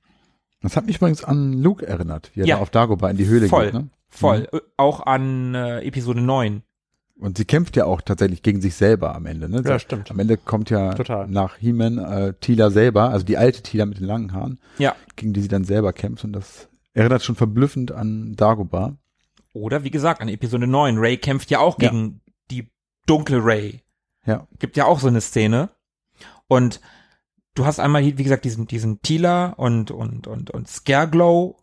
Das 0.64 0.76
hat 0.76 0.88
mich 0.88 0.96
übrigens 0.98 1.24
an 1.24 1.54
Luke 1.54 1.86
erinnert, 1.86 2.32
wie 2.34 2.42
er 2.42 2.48
Ja. 2.48 2.56
da 2.56 2.62
auf 2.64 2.72
Dagobah 2.72 3.12
in 3.12 3.18
die 3.18 3.28
Höhle 3.28 3.48
voll, 3.48 3.66
geht. 3.66 3.74
Ne? 3.76 3.90
voll, 4.10 4.50
äh, 4.52 4.60
auch 4.76 5.06
an 5.06 5.54
äh, 5.54 5.82
Episode 5.82 6.20
9. 6.20 6.64
Und 7.20 7.38
sie 7.38 7.46
kämpft 7.46 7.76
ja 7.76 7.86
auch 7.86 8.02
tatsächlich 8.02 8.44
gegen 8.44 8.62
sich 8.62 8.76
selber 8.76 9.16
am 9.16 9.26
Ende. 9.26 9.50
Ne? 9.50 9.64
Ja, 9.66 9.80
stimmt. 9.80 10.12
Am 10.12 10.20
Ende 10.20 10.38
kommt 10.38 10.70
ja 10.70 10.94
Total. 10.94 11.28
nach 11.28 11.58
He-Man 11.58 11.98
äh, 11.98 12.34
Tila 12.40 12.70
selber, 12.70 13.10
also 13.10 13.26
die 13.26 13.38
alte 13.38 13.64
Tila 13.64 13.86
mit 13.88 14.00
den 14.00 14.06
langen 14.06 14.34
Haaren, 14.34 14.60
Ja. 14.78 14.96
gegen 15.16 15.34
die 15.34 15.42
sie 15.42 15.48
dann 15.48 15.64
selber 15.64 15.94
kämpft. 15.94 16.24
Und 16.24 16.34
das 16.34 16.68
erinnert 16.94 17.24
schon 17.24 17.36
verblüffend 17.36 17.92
an 17.92 18.36
Dagobah. 18.36 18.96
Oder 19.54 19.84
wie 19.84 19.90
gesagt, 19.90 20.22
an 20.22 20.30
Episode 20.30 20.68
9. 20.68 20.98
Ray 21.00 21.18
kämpft 21.18 21.50
ja 21.50 21.60
auch 21.60 21.80
Ja. 21.82 21.90
gegen 21.90 22.22
die 22.52 22.70
dunkle 23.08 23.44
Ray. 23.44 23.82
Ja. 24.26 24.46
Gibt 24.60 24.78
ja 24.78 24.86
auch 24.86 25.00
so 25.00 25.08
eine 25.08 25.22
Szene. 25.22 25.70
Und 26.48 26.82
du 27.56 27.66
hast 27.66 27.80
einmal, 27.80 28.04
wie 28.06 28.12
gesagt, 28.24 28.46
diesen, 28.46 28.68
diesen 28.68 29.02
Tila 29.02 29.48
und, 29.54 29.90
und, 29.90 30.28
und, 30.28 30.52
und 30.52 30.68
Scareglow 30.68 31.58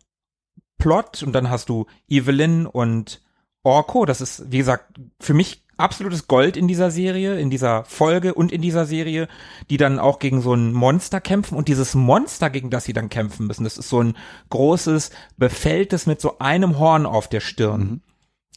Plot 0.78 1.22
und 1.22 1.32
dann 1.32 1.48
hast 1.48 1.68
du 1.68 1.86
Evelyn 2.08 2.66
und 2.66 3.22
Orko. 3.64 4.04
Das 4.04 4.20
ist, 4.20 4.50
wie 4.52 4.58
gesagt, 4.58 4.94
für 5.20 5.34
mich 5.34 5.62
absolutes 5.76 6.28
Gold 6.28 6.56
in 6.56 6.68
dieser 6.68 6.92
Serie, 6.92 7.38
in 7.40 7.50
dieser 7.50 7.84
Folge 7.84 8.34
und 8.34 8.52
in 8.52 8.62
dieser 8.62 8.86
Serie, 8.86 9.26
die 9.70 9.76
dann 9.76 9.98
auch 9.98 10.20
gegen 10.20 10.40
so 10.40 10.54
ein 10.54 10.72
Monster 10.72 11.20
kämpfen 11.20 11.56
und 11.58 11.66
dieses 11.66 11.96
Monster, 11.96 12.48
gegen 12.50 12.70
das 12.70 12.84
sie 12.84 12.92
dann 12.92 13.08
kämpfen 13.08 13.48
müssen, 13.48 13.64
das 13.64 13.76
ist 13.76 13.88
so 13.88 14.00
ein 14.00 14.14
großes, 14.50 15.10
befälltes 15.36 16.06
mit 16.06 16.20
so 16.20 16.38
einem 16.38 16.78
Horn 16.78 17.06
auf 17.06 17.26
der 17.28 17.40
Stirn. 17.40 17.80
Mhm. 17.80 18.00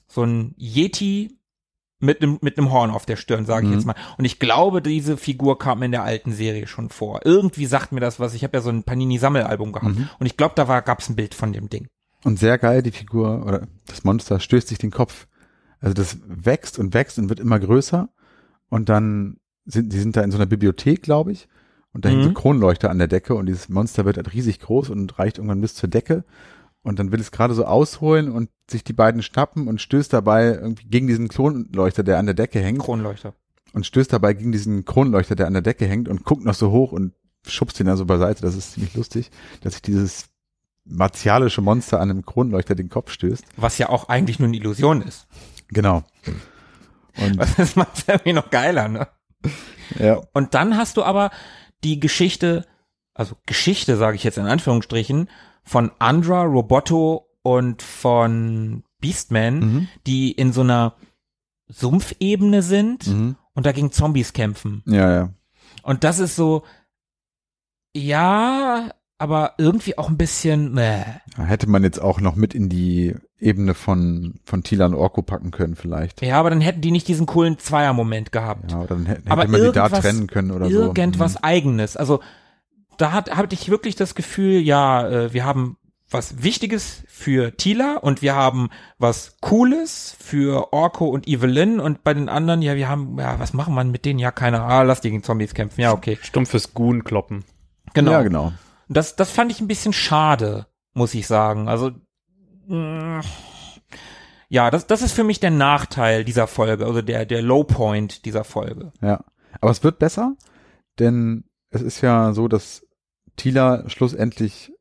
So 0.07 0.23
ein 0.23 0.53
Yeti 0.57 1.33
mit 1.99 2.21
einem 2.21 2.37
mit 2.41 2.59
einem 2.59 2.71
Horn 2.71 2.91
auf 2.91 3.07
der 3.07 3.15
Stirn, 3.15 3.47
sage 3.47 3.65
ich 3.65 3.71
Mhm. 3.71 3.77
jetzt 3.79 3.85
mal. 3.87 3.95
Und 4.19 4.25
ich 4.25 4.37
glaube, 4.37 4.83
diese 4.83 5.17
Figur 5.17 5.57
kam 5.57 5.81
in 5.81 5.91
der 5.91 6.03
alten 6.03 6.31
Serie 6.31 6.67
schon 6.67 6.89
vor. 6.89 7.21
Irgendwie 7.25 7.65
sagt 7.65 7.91
mir 7.91 7.99
das 8.01 8.19
was. 8.19 8.35
Ich 8.35 8.43
habe 8.43 8.55
ja 8.57 8.61
so 8.61 8.69
ein 8.69 8.83
Panini-Sammelalbum 8.83 9.71
gehabt 9.71 9.95
Mhm. 9.97 10.07
und 10.19 10.27
ich 10.27 10.37
glaube, 10.37 10.53
da 10.55 10.67
war 10.67 10.83
gab's 10.83 11.09
ein 11.09 11.15
Bild 11.15 11.33
von 11.33 11.51
dem 11.53 11.69
Ding. 11.69 11.87
Und 12.27 12.37
sehr 12.39 12.57
geil, 12.57 12.83
die 12.83 12.91
Figur 12.91 13.45
oder 13.45 13.67
das 13.85 14.03
Monster 14.03 14.39
stößt 14.41 14.67
sich 14.67 14.77
den 14.77 14.91
Kopf. 14.91 15.27
Also 15.79 15.93
das 15.93 16.17
wächst 16.27 16.77
und 16.77 16.93
wächst 16.93 17.17
und 17.19 17.29
wird 17.29 17.39
immer 17.39 17.57
größer. 17.57 18.09
Und 18.69 18.89
dann 18.89 19.37
sind, 19.65 19.93
die 19.93 19.99
sind 19.99 20.17
da 20.17 20.21
in 20.21 20.31
so 20.31 20.37
einer 20.37 20.45
Bibliothek, 20.45 21.01
glaube 21.01 21.31
ich. 21.31 21.47
Und 21.93 22.03
da 22.03 22.09
hängen 22.09 22.23
so 22.23 22.29
Mhm. 22.29 22.33
Kronleuchter 22.33 22.89
an 22.89 22.97
der 22.97 23.07
Decke 23.07 23.33
und 23.33 23.45
dieses 23.45 23.69
Monster 23.69 24.03
wird 24.03 24.17
halt 24.17 24.33
riesig 24.33 24.59
groß 24.59 24.89
und 24.89 25.17
reicht 25.17 25.37
irgendwann 25.37 25.61
bis 25.61 25.73
zur 25.75 25.87
Decke. 25.89 26.25
Und 26.83 26.99
dann 26.99 27.11
will 27.13 27.21
es 27.21 27.31
gerade 27.31 27.53
so 27.53 27.63
ausholen 27.63 28.29
und 28.29 28.49
sich 28.69 28.83
die 28.83 28.93
beiden 28.93 29.21
schnappen 29.23 29.67
und 29.69 29.81
stößt 29.81 30.11
dabei 30.11 30.47
irgendwie 30.47 30.87
gegen 30.87 31.07
diesen 31.07 31.29
Kronleuchter, 31.29 32.03
der 32.03 32.17
an 32.19 32.25
der 32.25 32.35
Decke 32.35 32.59
hängt. 32.59 32.79
Kronleuchter. 32.79 33.33
und 33.73 33.85
stößt 33.85 34.11
dabei 34.11 34.33
gegen 34.33 34.51
diesen 34.51 34.83
Kronleuchter, 34.85 35.35
der 35.35 35.47
an 35.47 35.53
der 35.53 35.61
Decke 35.61 35.85
hängt 35.85 36.09
und 36.09 36.25
guckt 36.25 36.43
noch 36.43 36.53
so 36.55 36.71
hoch 36.71 36.91
und 36.91 37.13
schubst 37.47 37.79
ihn 37.79 37.85
dann 37.87 37.97
so 37.97 38.05
beiseite. 38.05 38.41
Das 38.41 38.55
ist 38.55 38.73
ziemlich 38.73 38.95
lustig, 38.95 39.31
dass 39.61 39.73
sich 39.73 39.81
dieses 39.81 40.25
martialische 40.87 41.61
Monster 41.61 41.99
an 41.99 42.09
einem 42.09 42.25
Kronleuchter 42.25 42.75
den 42.75 42.89
Kopf 42.89 43.11
stößt. 43.11 43.43
Was 43.57 43.77
ja 43.77 43.89
auch 43.89 44.09
eigentlich 44.09 44.39
nur 44.39 44.47
eine 44.47 44.57
Illusion 44.57 45.01
ist. 45.01 45.27
Genau. 45.69 46.03
Und 47.17 47.37
Das 47.57 47.75
macht 47.75 48.05
irgendwie 48.07 48.33
noch 48.33 48.49
geiler, 48.49 48.87
ne? 48.87 49.07
ja, 49.99 50.21
Und 50.33 50.53
dann 50.53 50.77
hast 50.77 50.97
du 50.97 51.03
aber 51.03 51.31
die 51.83 51.99
Geschichte, 51.99 52.65
also 53.13 53.35
Geschichte 53.45 53.97
sage 53.97 54.15
ich 54.15 54.23
jetzt 54.23 54.37
in 54.37 54.45
Anführungsstrichen, 54.45 55.29
von 55.63 55.91
Andra, 55.99 56.43
Roboto 56.43 57.27
und 57.41 57.81
von 57.81 58.83
Beastman, 58.99 59.59
Mhm. 59.59 59.87
die 60.05 60.31
in 60.31 60.53
so 60.53 60.61
einer 60.61 60.93
Sumpfebene 61.67 62.61
sind 62.61 63.07
Mhm. 63.07 63.35
und 63.53 63.65
da 63.65 63.71
gegen 63.71 63.91
Zombies 63.91 64.33
kämpfen. 64.33 64.83
Ja, 64.85 65.11
ja. 65.11 65.29
Und 65.83 66.03
das 66.03 66.19
ist 66.19 66.35
so, 66.35 66.63
ja, 67.95 68.89
aber 69.19 69.53
irgendwie 69.57 69.97
auch 69.97 70.09
ein 70.09 70.17
bisschen, 70.17 70.73
meh. 70.73 71.03
Da 71.35 71.43
Hätte 71.45 71.67
man 71.69 71.83
jetzt 71.83 71.99
auch 72.01 72.19
noch 72.21 72.35
mit 72.35 72.53
in 72.53 72.69
die 72.69 73.15
Ebene 73.39 73.73
von, 73.73 74.35
von 74.45 74.63
Tila 74.63 74.85
und 74.87 74.93
Orko 74.95 75.21
packen 75.21 75.51
können 75.51 75.75
vielleicht. 75.75 76.21
Ja, 76.21 76.39
aber 76.39 76.49
dann 76.49 76.61
hätten 76.61 76.81
die 76.81 76.91
nicht 76.91 77.07
diesen 77.07 77.25
coolen 77.25 77.57
Zweier-Moment 77.59 78.31
gehabt. 78.31 78.71
Ja, 78.71 78.79
oder 78.79 78.87
dann 78.95 79.05
hätte, 79.05 79.29
Aber 79.31 79.41
hätte 79.43 79.51
man 79.51 79.61
die 79.61 79.71
da 79.71 79.83
irgendwas- 79.85 80.01
trennen 80.01 80.27
können 80.27 80.51
oder 80.51 80.67
Irgendwas 80.67 81.33
so. 81.33 81.39
Mhm. 81.39 81.45
Eigenes. 81.45 81.97
Also 81.97 82.19
da 82.97 83.11
hat, 83.11 83.35
hatte 83.35 83.53
ich 83.55 83.69
wirklich 83.69 83.95
das 83.95 84.15
Gefühl, 84.15 84.59
ja, 84.59 85.07
äh, 85.07 85.33
wir 85.33 85.45
haben 85.45 85.77
was 86.09 86.41
Wichtiges 86.41 87.03
für 87.07 87.55
Tila 87.57 87.97
und 87.97 88.21
wir 88.21 88.33
haben 88.33 88.69
was 88.97 89.35
Cooles 89.41 90.15
für 90.19 90.71
Orko 90.73 91.07
und 91.07 91.27
Evelyn 91.27 91.79
und 91.81 92.03
bei 92.03 92.13
den 92.13 92.29
anderen, 92.29 92.61
ja, 92.61 92.75
wir 92.75 92.87
haben, 92.87 93.19
ja, 93.19 93.39
was 93.39 93.53
machen 93.53 93.73
wir 93.75 93.83
mit 93.83 94.05
denen? 94.05 94.17
Ja, 94.19 94.31
keine 94.31 94.59
Ahnung, 94.61 94.71
ah, 94.71 94.81
lass 94.83 95.01
die 95.01 95.09
gegen 95.11 95.23
Zombies 95.23 95.53
kämpfen. 95.53 95.81
Ja, 95.81 95.91
okay. 95.91 96.17
Stumpfes 96.21 96.73
Goon 96.73 97.03
kloppen. 97.03 97.43
Genau. 97.93 98.11
Ja, 98.11 98.21
genau. 98.23 98.53
Das, 98.89 99.15
das 99.15 99.31
fand 99.31 99.51
ich 99.51 99.59
ein 99.61 99.67
bisschen 99.67 99.93
schade, 99.93 100.67
muss 100.93 101.13
ich 101.13 101.27
sagen. 101.27 101.67
Also, 101.67 101.91
mh, 102.67 103.21
ja, 104.49 104.71
das, 104.71 104.87
das 104.87 105.01
ist 105.01 105.11
für 105.13 105.23
mich 105.23 105.39
der 105.39 105.51
Nachteil 105.51 106.23
dieser 106.23 106.47
Folge, 106.47 106.85
also 106.85 107.01
der, 107.01 107.25
der 107.25 107.41
Low 107.41 107.63
Point 107.63 108.25
dieser 108.25 108.43
Folge. 108.43 108.91
Ja. 109.01 109.23
Aber 109.59 109.71
es 109.71 109.83
wird 109.83 109.99
besser, 109.99 110.35
denn 110.99 111.43
es 111.69 111.81
ist 111.81 112.01
ja 112.01 112.33
so, 112.33 112.47
dass 112.47 112.85
Tila 113.35 113.89
schlussendlich 113.89 114.71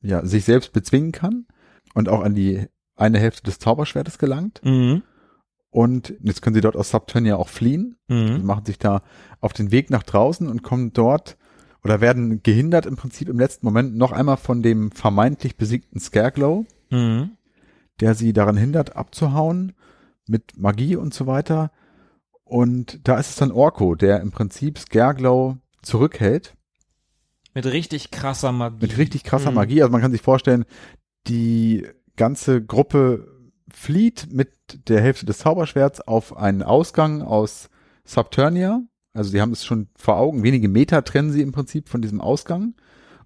ja 0.00 0.24
sich 0.24 0.44
selbst 0.44 0.72
bezwingen 0.72 1.12
kann 1.12 1.46
und 1.94 2.08
auch 2.08 2.22
an 2.22 2.34
die 2.34 2.66
eine 2.96 3.18
Hälfte 3.18 3.42
des 3.42 3.58
Zauberschwertes 3.58 4.18
gelangt. 4.18 4.60
Mhm. 4.64 5.02
Und 5.70 6.14
jetzt 6.22 6.42
können 6.42 6.54
sie 6.54 6.60
dort 6.62 6.76
aus 6.76 6.90
Subturnia 6.90 7.36
auch 7.36 7.48
fliehen. 7.48 7.96
Sie 8.08 8.14
Mhm. 8.14 8.44
machen 8.44 8.64
sich 8.64 8.78
da 8.78 9.02
auf 9.40 9.52
den 9.52 9.70
Weg 9.70 9.90
nach 9.90 10.02
draußen 10.02 10.48
und 10.48 10.62
kommen 10.62 10.92
dort 10.92 11.36
oder 11.84 12.00
werden 12.00 12.42
gehindert 12.42 12.86
im 12.86 12.96
Prinzip 12.96 13.28
im 13.28 13.38
letzten 13.38 13.66
Moment 13.66 13.96
noch 13.96 14.12
einmal 14.12 14.36
von 14.36 14.62
dem 14.62 14.90
vermeintlich 14.92 15.56
besiegten 15.56 16.00
Scareglow, 16.00 16.66
Mhm. 16.90 17.30
der 18.00 18.14
sie 18.14 18.32
daran 18.32 18.56
hindert, 18.56 18.96
abzuhauen 18.96 19.72
mit 20.26 20.56
Magie 20.58 20.96
und 20.96 21.14
so 21.14 21.26
weiter. 21.26 21.70
Und 22.44 23.00
da 23.08 23.18
ist 23.18 23.30
es 23.30 23.36
dann 23.36 23.52
Orko, 23.52 23.94
der 23.94 24.20
im 24.20 24.30
Prinzip 24.32 24.78
Scareglow 24.78 25.56
zurückhält 25.82 26.54
Mit 27.54 27.66
richtig 27.66 28.10
krasser 28.10 28.52
Magie. 28.52 28.78
mit 28.82 28.98
richtig 28.98 29.24
krasser 29.24 29.50
Mhm. 29.50 29.56
Magie. 29.56 29.82
Also 29.82 29.92
man 29.92 30.00
kann 30.00 30.12
sich 30.12 30.22
vorstellen, 30.22 30.64
die 31.28 31.86
ganze 32.16 32.62
Gruppe 32.64 33.26
flieht 33.72 34.28
mit 34.32 34.50
der 34.88 35.00
Hälfte 35.00 35.26
des 35.26 35.38
Zauberschwerts 35.38 36.00
auf 36.00 36.36
einen 36.36 36.62
Ausgang 36.62 37.22
aus 37.22 37.70
Subturnia. 38.04 38.82
Also 39.12 39.30
sie 39.30 39.40
haben 39.40 39.52
es 39.52 39.64
schon 39.64 39.88
vor 39.96 40.16
Augen. 40.16 40.42
Wenige 40.42 40.68
Meter 40.68 41.02
trennen 41.04 41.32
sie 41.32 41.42
im 41.42 41.52
Prinzip 41.52 41.88
von 41.88 42.00
diesem 42.02 42.20
Ausgang. 42.20 42.74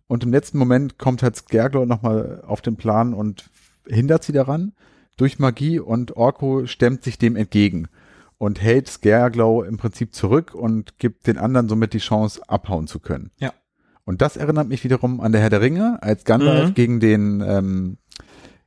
Und 0.07 0.25
im 0.25 0.33
letzten 0.33 0.59
Moment 0.59 0.99
kommt 0.99 1.23
halt 1.23 1.37
Scareglow 1.37 1.87
nochmal 1.87 2.43
auf 2.47 2.61
den 2.61 2.77
Plan 2.77 3.15
und 3.15 3.51
hindert 3.87 4.25
sie 4.25 4.33
daran 4.33 4.73
durch 5.17 5.39
Magie 5.39 5.79
und 5.79 6.17
Orko 6.17 6.67
stemmt 6.67 7.05
sich 7.05 7.19
dem 7.19 7.37
entgegen 7.37 7.89
und 8.39 8.61
hält 8.61 8.89
Scareglow 8.89 9.63
im 9.63 9.77
Prinzip 9.77 10.15
zurück 10.15 10.55
und 10.55 10.99
gibt 10.99 11.27
den 11.27 11.39
anderen 11.39 11.69
somit 11.69 11.93
die 11.93 11.99
Chance, 11.99 12.41
abhauen 12.49 12.87
zu 12.87 12.99
können. 13.01 13.31
Ja. 13.39 13.53
Und 14.05 14.21
das 14.21 14.37
erinnert 14.37 14.69
mich 14.69 14.85
wiederum 14.85 15.21
an 15.21 15.33
der 15.33 15.41
Herr 15.41 15.51
der 15.51 15.61
Ringe, 15.61 15.99
als 16.03 16.25
Gandalf 16.25 16.71
Mhm. 16.71 16.75
gegen 16.75 17.01
den, 17.01 17.41
ähm, 17.47 17.99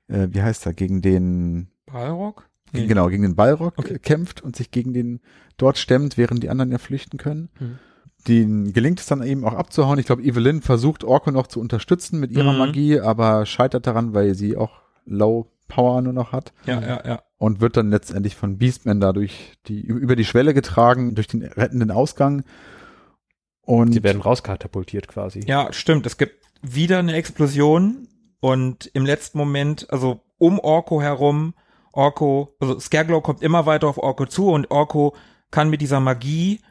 äh, 0.08 0.28
wie 0.32 0.42
heißt 0.42 0.66
er, 0.66 0.74
gegen 0.74 1.02
den, 1.02 1.68
Balrog? 1.86 2.47
Nee. 2.74 2.86
genau, 2.88 3.08
gegen 3.08 3.24
den 3.24 3.36
Balrog 3.36 3.74
Okay. 3.78 3.98
kämpft 4.00 4.42
und 4.42 4.56
sich 4.56 4.72
gegen 4.72 4.94
den 4.94 5.20
dort 5.58 5.78
stemmt, 5.78 6.18
während 6.18 6.44
die 6.44 6.50
anderen 6.50 6.72
ja 6.72 6.78
flüchten 6.78 7.18
können. 7.18 7.50
Mhm. 7.60 7.80
Den 8.28 8.74
gelingt 8.74 9.00
es 9.00 9.06
dann 9.06 9.24
eben 9.24 9.46
auch 9.46 9.54
abzuhauen. 9.54 10.00
Ich 10.00 10.06
glaube, 10.06 10.22
Evelyn 10.24 10.62
versucht 10.62 11.04
Orko 11.06 11.32
noch 11.32 11.48
zu 11.48 11.62
unterstützen 11.62 12.20
mit 12.20 12.32
ihrer 12.32 12.52
Mhm. 12.52 12.58
Magie, 12.60 13.00
aber 13.00 13.46
scheitert 13.46 13.88
daran, 13.88 14.14
weil 14.14 14.36
sie 14.36 14.58
auch 14.58 14.82
Low 15.06 15.48
Power 15.70 16.02
nur 16.02 16.14
noch 16.14 16.32
hat 16.32 16.54
Ja, 16.66 16.82
ja, 16.82 17.02
ja. 17.06 17.22
und 17.38 17.60
wird 17.62 17.78
dann 17.78 17.90
letztendlich 17.90 18.36
von 18.36 18.58
Beastman 18.58 19.00
dadurch 19.02 19.54
die 19.68 19.82
über 19.82 20.16
die 20.16 20.26
Schwelle 20.26 20.54
getragen 20.54 21.14
durch 21.16 21.28
den 21.28 21.44
rettenden 21.44 21.92
Ausgang. 21.92 22.44
Und 23.62 23.92
Sie 23.94 24.04
werden 24.04 24.22
rauskatapultiert 24.22 25.08
quasi. 25.08 25.42
Ja, 25.46 25.72
stimmt. 25.74 26.06
Es 26.06 26.18
gibt 26.18 26.36
wieder 26.62 27.00
eine 27.00 27.14
Explosion 27.14 28.08
und 28.40 28.90
im 28.94 29.06
letzten 29.06 29.38
Moment, 29.38 29.88
also 29.92 30.22
um 30.38 30.60
Orko 30.60 31.02
herum, 31.02 31.54
Orko, 31.98 32.56
also 32.60 32.80
Scareglow 32.80 33.22
kommt 33.22 33.42
immer 33.42 33.66
weiter 33.66 33.88
auf 33.88 33.98
Orko 33.98 34.26
zu 34.28 34.50
und 34.52 34.70
Orko 34.72 35.16
kann 35.52 35.70
mit 35.70 35.82
dieser 35.82 36.00
Magie 36.00 36.62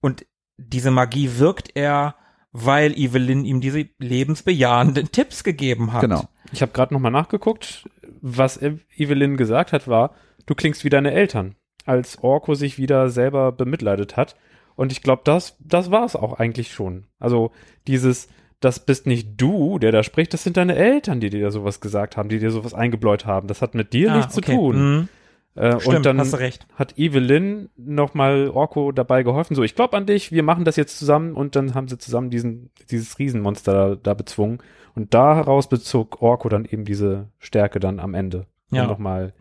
und 0.00 0.26
diese 0.56 0.90
Magie 0.90 1.38
wirkt 1.38 1.70
er, 1.74 2.14
weil 2.52 2.96
Evelyn 2.98 3.44
ihm 3.44 3.60
diese 3.60 3.88
lebensbejahenden 3.98 5.06
Tipps 5.12 5.44
gegeben 5.44 5.92
hat. 5.92 6.00
genau. 6.00 6.24
Ich 6.52 6.62
habe 6.62 6.72
gerade 6.72 6.92
nochmal 6.94 7.12
nachgeguckt. 7.12 7.88
Was 8.20 8.60
Ev- 8.60 8.80
Evelyn 8.96 9.36
gesagt 9.36 9.72
hat, 9.72 9.88
war, 9.88 10.14
du 10.46 10.54
klingst 10.54 10.84
wie 10.84 10.90
deine 10.90 11.12
Eltern, 11.12 11.56
als 11.86 12.18
Orko 12.22 12.54
sich 12.54 12.78
wieder 12.78 13.08
selber 13.10 13.52
bemitleidet 13.52 14.16
hat. 14.16 14.36
Und 14.76 14.92
ich 14.92 15.02
glaube, 15.02 15.22
das, 15.24 15.56
das 15.60 15.90
war 15.90 16.04
es 16.04 16.14
auch 16.16 16.34
eigentlich 16.38 16.72
schon. 16.72 17.06
Also 17.18 17.52
dieses, 17.86 18.28
das 18.64 18.80
bist 18.80 19.06
nicht 19.06 19.40
du, 19.40 19.78
der 19.78 19.92
da 19.92 20.02
spricht, 20.02 20.32
das 20.32 20.42
sind 20.44 20.56
deine 20.56 20.74
Eltern, 20.76 21.20
die 21.20 21.30
dir 21.30 21.50
sowas 21.50 21.80
gesagt 21.80 22.16
haben, 22.16 22.28
die 22.28 22.38
dir 22.38 22.50
sowas 22.50 22.74
eingebläut 22.74 23.26
haben. 23.26 23.48
Das 23.48 23.62
hat 23.62 23.74
mit 23.74 23.92
dir 23.92 24.12
Ah, 24.12 24.16
nichts 24.16 24.36
okay. 24.38 24.52
zu 24.52 24.56
tun. 24.56 24.76
Mhm. 24.96 25.08
Äh, 25.54 25.80
Stimmt, 25.80 25.96
und 25.98 26.06
dann 26.06 26.18
hast 26.18 26.32
du 26.32 26.38
recht. 26.38 26.66
hat 26.76 26.98
Evelyn 26.98 27.68
nochmal 27.76 28.48
Orko 28.48 28.90
dabei 28.90 29.22
geholfen. 29.22 29.54
So, 29.54 29.62
ich 29.62 29.74
glaube 29.74 29.96
an 29.98 30.06
dich, 30.06 30.32
wir 30.32 30.42
machen 30.42 30.64
das 30.64 30.76
jetzt 30.76 30.98
zusammen 30.98 31.34
und 31.34 31.56
dann 31.56 31.74
haben 31.74 31.88
sie 31.88 31.98
zusammen 31.98 32.30
diesen, 32.30 32.70
dieses 32.90 33.18
Riesenmonster 33.18 33.72
da, 33.72 33.96
da 33.96 34.14
bezwungen. 34.14 34.58
Und 34.94 35.12
da 35.12 35.36
heraus 35.36 35.68
bezog 35.68 36.22
Orko 36.22 36.48
dann 36.48 36.64
eben 36.64 36.84
diese 36.84 37.28
Stärke 37.38 37.80
dann 37.80 38.00
am 38.00 38.14
Ende. 38.14 38.46
Ja. 38.70 38.84
Um 38.84 38.88
nochmal 38.88 39.32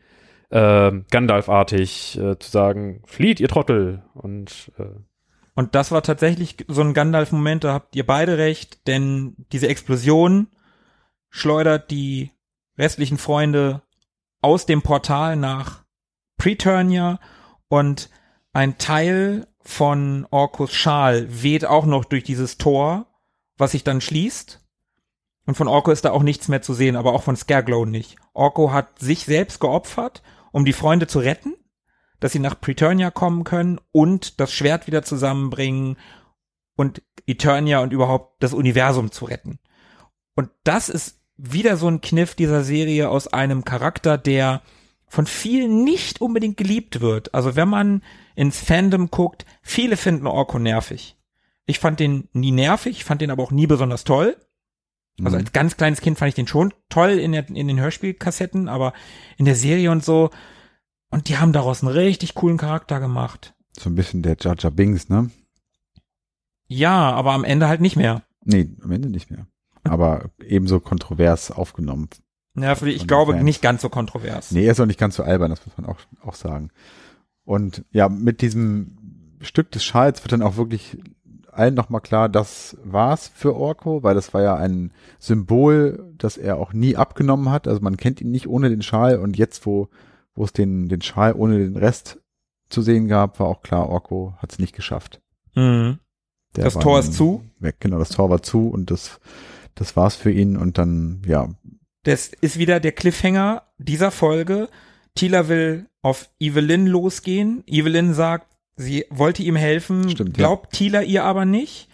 äh, 0.50 0.92
Gandalf-artig 1.12 2.18
äh, 2.20 2.38
zu 2.38 2.52
sagen, 2.52 3.02
flieht, 3.06 3.40
ihr 3.40 3.48
Trottel. 3.48 4.04
Und 4.14 4.72
äh, 4.78 4.84
Und 5.54 5.76
das 5.76 5.92
war 5.92 6.02
tatsächlich 6.02 6.66
so 6.68 6.82
ein 6.82 6.94
Gandalf-Moment, 6.94 7.64
da 7.64 7.74
habt 7.74 7.96
ihr 7.96 8.06
beide 8.06 8.38
recht, 8.38 8.88
denn 8.88 9.36
diese 9.52 9.68
Explosion 9.68 10.48
schleudert 11.30 11.92
die 11.92 12.32
restlichen 12.78 13.18
Freunde 13.18 13.82
aus 14.42 14.66
dem 14.66 14.82
Portal 14.82 15.36
nach 15.36 15.84
Preturnia 16.38 17.20
und 17.68 18.10
ein 18.54 18.78
Teil 18.78 19.48
von 19.62 20.28
Orkos 20.32 20.74
Schal 20.74 21.28
weht 21.44 21.66
auch 21.66 21.86
noch 21.86 22.06
durch 22.06 22.24
dieses 22.24 22.58
Tor, 22.58 23.08
was 23.58 23.72
sich 23.72 23.84
dann 23.84 24.02
schließt. 24.02 24.60
Und 25.46 25.56
von 25.56 25.68
Orko 25.68 25.92
ist 25.92 26.06
da 26.06 26.12
auch 26.12 26.24
nichts 26.24 26.48
mehr 26.48 26.62
zu 26.62 26.74
sehen, 26.74 26.96
aber 26.96 27.14
auch 27.14 27.24
von 27.24 27.36
Scareglow 27.36 27.86
nicht. 27.86 28.18
Orko 28.34 28.72
hat 28.72 29.00
sich 29.00 29.26
selbst 29.26 29.60
geopfert, 29.60 30.22
um 30.52 30.66
die 30.66 30.74
Freunde 30.74 31.08
zu 31.08 31.20
retten 31.20 31.56
dass 32.22 32.32
sie 32.32 32.40
nach 32.40 32.60
Preturnia 32.62 33.12
kommen 33.12 33.44
können 33.44 33.80
und 33.92 34.40
das 34.40 34.54
Schwert 34.54 34.88
wieder 34.88 35.04
zusammenbringen 35.04 35.98
und 36.78 37.02
Eternia 37.28 37.80
und 37.80 37.92
überhaupt 37.92 38.42
das 38.42 38.54
Universum 38.54 39.12
zu 39.12 39.26
retten. 39.26 39.60
Und 40.36 40.50
das 40.64 40.88
ist 40.88 41.20
wieder 41.36 41.76
so 41.76 41.88
ein 41.88 42.00
Kniff 42.00 42.36
dieser 42.36 42.64
Serie 42.64 43.10
aus 43.10 43.28
einem 43.28 43.66
Charakter, 43.66 44.18
der 44.18 44.62
von 45.08 45.26
vielen 45.26 45.84
nicht 45.84 46.22
unbedingt 46.22 46.56
geliebt 46.56 47.02
wird. 47.02 47.34
Also 47.34 47.56
wenn 47.56 47.68
man 47.68 48.02
ins 48.36 48.60
Fandom 48.60 49.12
guckt, 49.12 49.46
viele 49.62 49.98
finden 49.98 50.28
Orko 50.28 50.60
nervig. 50.60 51.18
Ich 51.66 51.80
fand 51.80 52.00
den 52.00 52.30
nie 52.34 52.52
nervig, 52.52 52.98
ich 52.98 53.04
fand 53.04 53.22
den 53.22 53.32
aber 53.32 53.44
auch 53.44 53.52
nie 53.52 53.68
besonders 53.68 54.04
toll. 54.04 54.38
Also 55.24 55.38
Mhm. 55.38 55.44
als 55.44 55.52
ganz 55.54 55.76
kleines 55.76 56.02
Kind 56.02 56.18
fand 56.18 56.30
ich 56.30 56.36
den 56.36 56.48
schon 56.48 56.74
toll 56.90 57.12
in, 57.12 57.32
der, 57.32 57.50
in 57.50 57.68
den 57.68 57.80
Hörspielkassetten, 57.80 58.70
aber 58.70 58.94
in 59.38 59.46
der 59.46 59.56
Serie 59.56 59.92
und 59.92 60.06
so. 60.06 60.30
Und 61.12 61.30
die 61.30 61.38
haben 61.38 61.54
daraus 61.54 61.84
einen 61.84 61.92
richtig 61.94 62.34
coolen 62.36 62.58
Charakter 62.58 63.00
gemacht. 63.00 63.54
so 63.78 63.90
ein 63.90 63.96
bisschen 63.96 64.22
der 64.24 64.38
Jar 64.40 64.56
Binks, 64.72 65.10
ne? 65.10 65.30
Ja, 66.68 67.12
aber 67.12 67.34
am 67.34 67.44
Ende 67.44 67.68
halt 67.68 67.82
nicht 67.82 67.96
mehr. 67.96 68.24
Nee, 68.44 68.70
am 68.82 68.92
Ende 68.92 69.10
nicht 69.10 69.30
mehr. 69.30 69.46
Aber 69.84 70.30
ebenso 70.44 70.80
kontrovers 70.80 71.52
aufgenommen. 71.52 72.10
Ja, 72.56 72.76
für- 72.76 72.90
ich 72.90 72.98
Von 73.00 73.04
den 73.04 73.08
glaube 73.08 73.32
Fans. 73.34 73.44
nicht 73.44 73.62
ganz 73.62 73.82
so 73.82 73.90
kontrovers. 73.90 74.52
Nee, 74.52 74.66
er 74.66 74.72
ist 74.72 74.80
auch 74.80 74.86
nicht 74.86 75.00
ganz 75.00 75.16
so 75.16 75.24
albern, 75.24 75.50
das 75.50 75.66
muss 75.66 75.78
man 75.78 75.86
auch, 75.88 75.98
auch 76.24 76.36
sagen. 76.36 76.70
Und 77.44 77.84
ja, 77.92 78.08
mit 78.10 78.42
diesem 78.42 78.98
Stück 79.42 79.72
des 79.72 79.84
Schals 79.84 80.24
wird 80.24 80.32
dann 80.34 80.42
auch 80.44 80.56
wirklich 80.58 80.98
allen 81.52 81.74
nochmal 81.74 82.02
klar, 82.02 82.30
das 82.30 82.78
war's 82.84 83.28
für 83.34 83.56
Orko, 83.56 84.04
weil 84.04 84.16
das 84.16 84.34
war 84.34 84.42
ja 84.42 84.56
ein 84.56 84.92
Symbol, 85.20 86.14
das 86.18 86.38
er 86.38 86.58
auch 86.58 86.72
nie 86.72 86.96
abgenommen 86.96 87.50
hat. 87.50 87.68
Also 87.68 87.82
man 87.82 87.98
kennt 87.98 88.22
ihn 88.22 88.32
nicht 88.32 88.48
ohne 88.48 88.70
den 88.70 88.82
Schal 88.82 89.18
und 89.20 89.38
jetzt, 89.38 89.66
wo, 89.66 89.90
wo 90.36 90.44
es 90.44 90.54
den, 90.54 90.90
den 90.90 91.02
Schal 91.02 91.34
ohne 91.34 91.58
den 91.60 91.78
Rest 91.78 92.20
zu 92.70 92.82
sehen 92.82 93.08
gab, 93.08 93.40
war 93.40 93.48
auch 93.48 93.62
klar, 93.62 93.90
Orko 93.90 94.34
hat 94.38 94.54
es 94.54 94.60
nicht 94.60 94.74
geschafft. 94.76 95.22
Mhm. 95.56 96.00
Das 96.54 96.74
Tor 96.74 97.00
ist 97.00 97.14
zu? 97.14 97.44
Weg, 97.60 97.80
genau, 97.80 97.98
das 98.00 98.10
Tor 98.10 98.30
war 98.30 98.42
zu 98.42 98.68
und 98.70 98.92
das, 98.92 99.20
das 99.76 99.96
war's 99.96 100.16
für 100.16 100.32
ihn 100.32 100.58
und 100.58 100.78
dann, 100.78 101.22
ja, 101.26 101.50
Das 102.04 102.28
ist 102.42 102.58
wieder 102.58 102.80
der 102.80 102.92
Cliffhanger 102.92 103.64
dieser 103.78 104.12
Folge. 104.12 104.70
Tila 105.16 105.48
will 105.48 105.88
auf 106.02 106.30
Evelyn 106.40 106.88
losgehen. 106.88 107.64
Evelyn 107.68 108.14
sagt, 108.14 108.48
sie 108.76 109.06
wollte 109.10 109.44
ihm 109.44 109.56
helfen, 109.56 110.10
Stimmt, 110.10 110.34
glaubt 110.34 110.74
Tila 110.74 111.02
ihr 111.04 111.24
aber 111.26 111.46
nicht. 111.46 111.90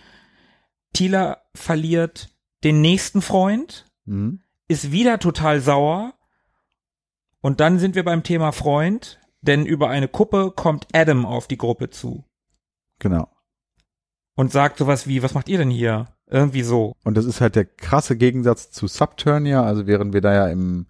Tila 0.94 1.38
verliert 1.54 2.30
den 2.64 2.82
nächsten 2.82 3.22
Freund, 3.22 3.86
Mhm. 4.06 4.40
ist 4.68 4.92
wieder 4.92 5.20
total 5.20 5.60
sauer. 5.62 6.14
Und 7.48 7.62
dann 7.62 7.80
sind 7.80 7.96
wir 7.96 8.04
beim 8.04 8.24
Thema 8.24 8.52
Freund, 8.52 9.22
denn 9.40 9.66
über 9.66 9.88
eine 9.88 10.10
Kuppe 10.10 10.52
kommt 10.54 10.86
Adam 10.92 11.26
auf 11.26 11.48
die 11.48 11.58
Gruppe 11.58 11.90
zu 11.90 12.26
Genau. 13.00 13.30
und 14.36 14.52
sagt 14.52 14.80
sowas 14.80 15.08
wie, 15.08 15.24
was 15.24 15.34
macht 15.34 15.48
ihr 15.48 15.58
denn 15.58 15.70
hier? 15.70 16.08
Irgendwie 16.30 16.64
so. 16.64 16.98
Und 17.06 17.16
das 17.16 17.24
ist 17.24 17.40
halt 17.40 17.56
der 17.56 17.64
krasse 17.64 18.18
Gegensatz 18.18 18.70
zu 18.72 18.88
Subturnia, 18.88 19.64
also 19.64 19.88
während 19.88 20.14
wir 20.14 20.20
da 20.20 20.34
ja 20.34 20.48
im 20.50 20.88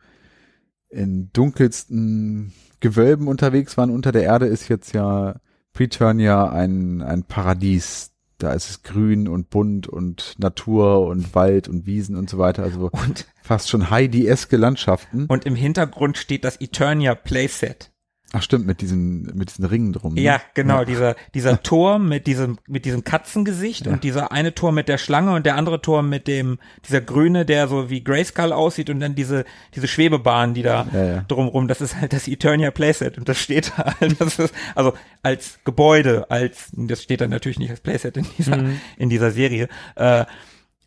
in 0.89 1.29
dunkelsten 1.31 2.53
Gewölben 2.79 3.27
unterwegs 3.27 3.77
waren 3.77 3.91
unter 3.91 4.11
der 4.11 4.23
Erde, 4.23 4.47
ist 4.47 4.67
jetzt 4.67 4.93
ja 4.93 5.35
Preturnia 5.73 6.49
ein, 6.49 7.03
ein 7.03 7.21
Paradies. 7.21 8.15
Da 8.37 8.53
ist 8.53 8.69
es 8.69 8.83
grün 8.83 9.27
und 9.27 9.49
bunt 9.49 9.87
und 9.87 10.35
Natur 10.37 11.07
und 11.07 11.33
Wald 11.33 11.67
und 11.67 11.85
Wiesen 11.87 12.15
und 12.15 12.29
so 12.29 12.37
weiter. 12.37 12.63
Also 12.63 12.89
Und, 12.91 13.25
fast 13.41 13.69
schon 13.69 13.89
Heidi-eske 13.89 14.57
Landschaften. 14.57 15.25
und 15.27 15.45
im 15.45 15.55
Hintergrund 15.55 16.17
steht 16.17 16.43
das 16.43 16.61
Eternia 16.61 17.15
Playset. 17.15 17.91
Ach 18.33 18.41
stimmt, 18.43 18.67
mit 18.67 18.81
diesen, 18.81 19.23
mit 19.37 19.49
diesen 19.51 19.63
Ringen 19.63 19.93
drum. 19.93 20.13
ne? 20.15 20.19
Ja, 20.21 20.41
genau, 20.53 20.79
Ja. 20.79 20.85
dieser, 20.85 21.15
dieser 21.33 21.63
Turm 21.63 22.09
mit 22.09 22.27
diesem, 22.27 22.57
mit 22.67 22.83
diesem 22.83 23.05
Katzengesicht 23.05 23.85
Ja. 23.85 23.93
und 23.93 24.03
dieser 24.03 24.33
eine 24.33 24.53
Turm 24.53 24.75
mit 24.75 24.89
der 24.89 24.97
Schlange 24.97 25.33
und 25.33 25.45
der 25.45 25.55
andere 25.55 25.81
Turm 25.81 26.09
mit 26.09 26.27
dem, 26.27 26.59
dieser 26.85 26.99
grüne, 26.99 27.45
der 27.45 27.69
so 27.69 27.89
wie 27.89 28.03
Grayskull 28.03 28.51
aussieht 28.51 28.89
und 28.89 28.99
dann 28.99 29.15
diese, 29.15 29.45
diese 29.75 29.87
Schwebebahn, 29.87 30.53
die 30.53 30.61
da 30.63 30.85
Ja, 30.91 31.21
drumrum, 31.29 31.69
das 31.69 31.79
ist 31.79 31.95
halt 31.95 32.11
das 32.11 32.27
Eternia 32.27 32.71
Playset 32.71 33.17
und 33.17 33.29
das 33.29 33.37
steht 33.39 33.71
da 33.77 33.95
halt, 33.99 34.19
das 34.19 34.39
ist, 34.39 34.53
also 34.75 34.93
als 35.23 35.59
Gebäude, 35.63 36.29
als, 36.29 36.69
das 36.73 37.03
steht 37.03 37.21
dann 37.21 37.29
natürlich 37.29 37.59
nicht 37.59 37.69
als 37.71 37.79
Playset 37.79 38.17
in 38.17 38.25
dieser, 38.37 38.63
in 38.97 39.09
dieser 39.09 39.31
Serie, 39.31 39.69
äh, 39.95 40.25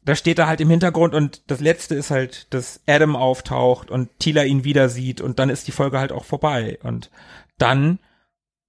da 0.03 0.15
steht 0.15 0.39
da 0.39 0.47
halt 0.47 0.61
im 0.61 0.71
Hintergrund 0.71 1.15
und 1.15 1.43
das 1.51 1.61
letzte 1.61 1.95
ist 1.95 2.11
halt, 2.11 2.53
dass 2.55 2.81
Adam 2.87 3.17
auftaucht 3.17 3.91
und 3.91 4.09
Tila 4.19 4.45
ihn 4.45 4.65
wieder 4.65 4.89
sieht 4.89 5.21
und 5.21 5.39
dann 5.39 5.51
ist 5.51 5.69
die 5.69 5.73
Folge 5.73 5.99
halt 5.99 6.13
auch 6.13 6.25
vorbei 6.25 6.79
und 6.83 7.11
dann 7.59 7.99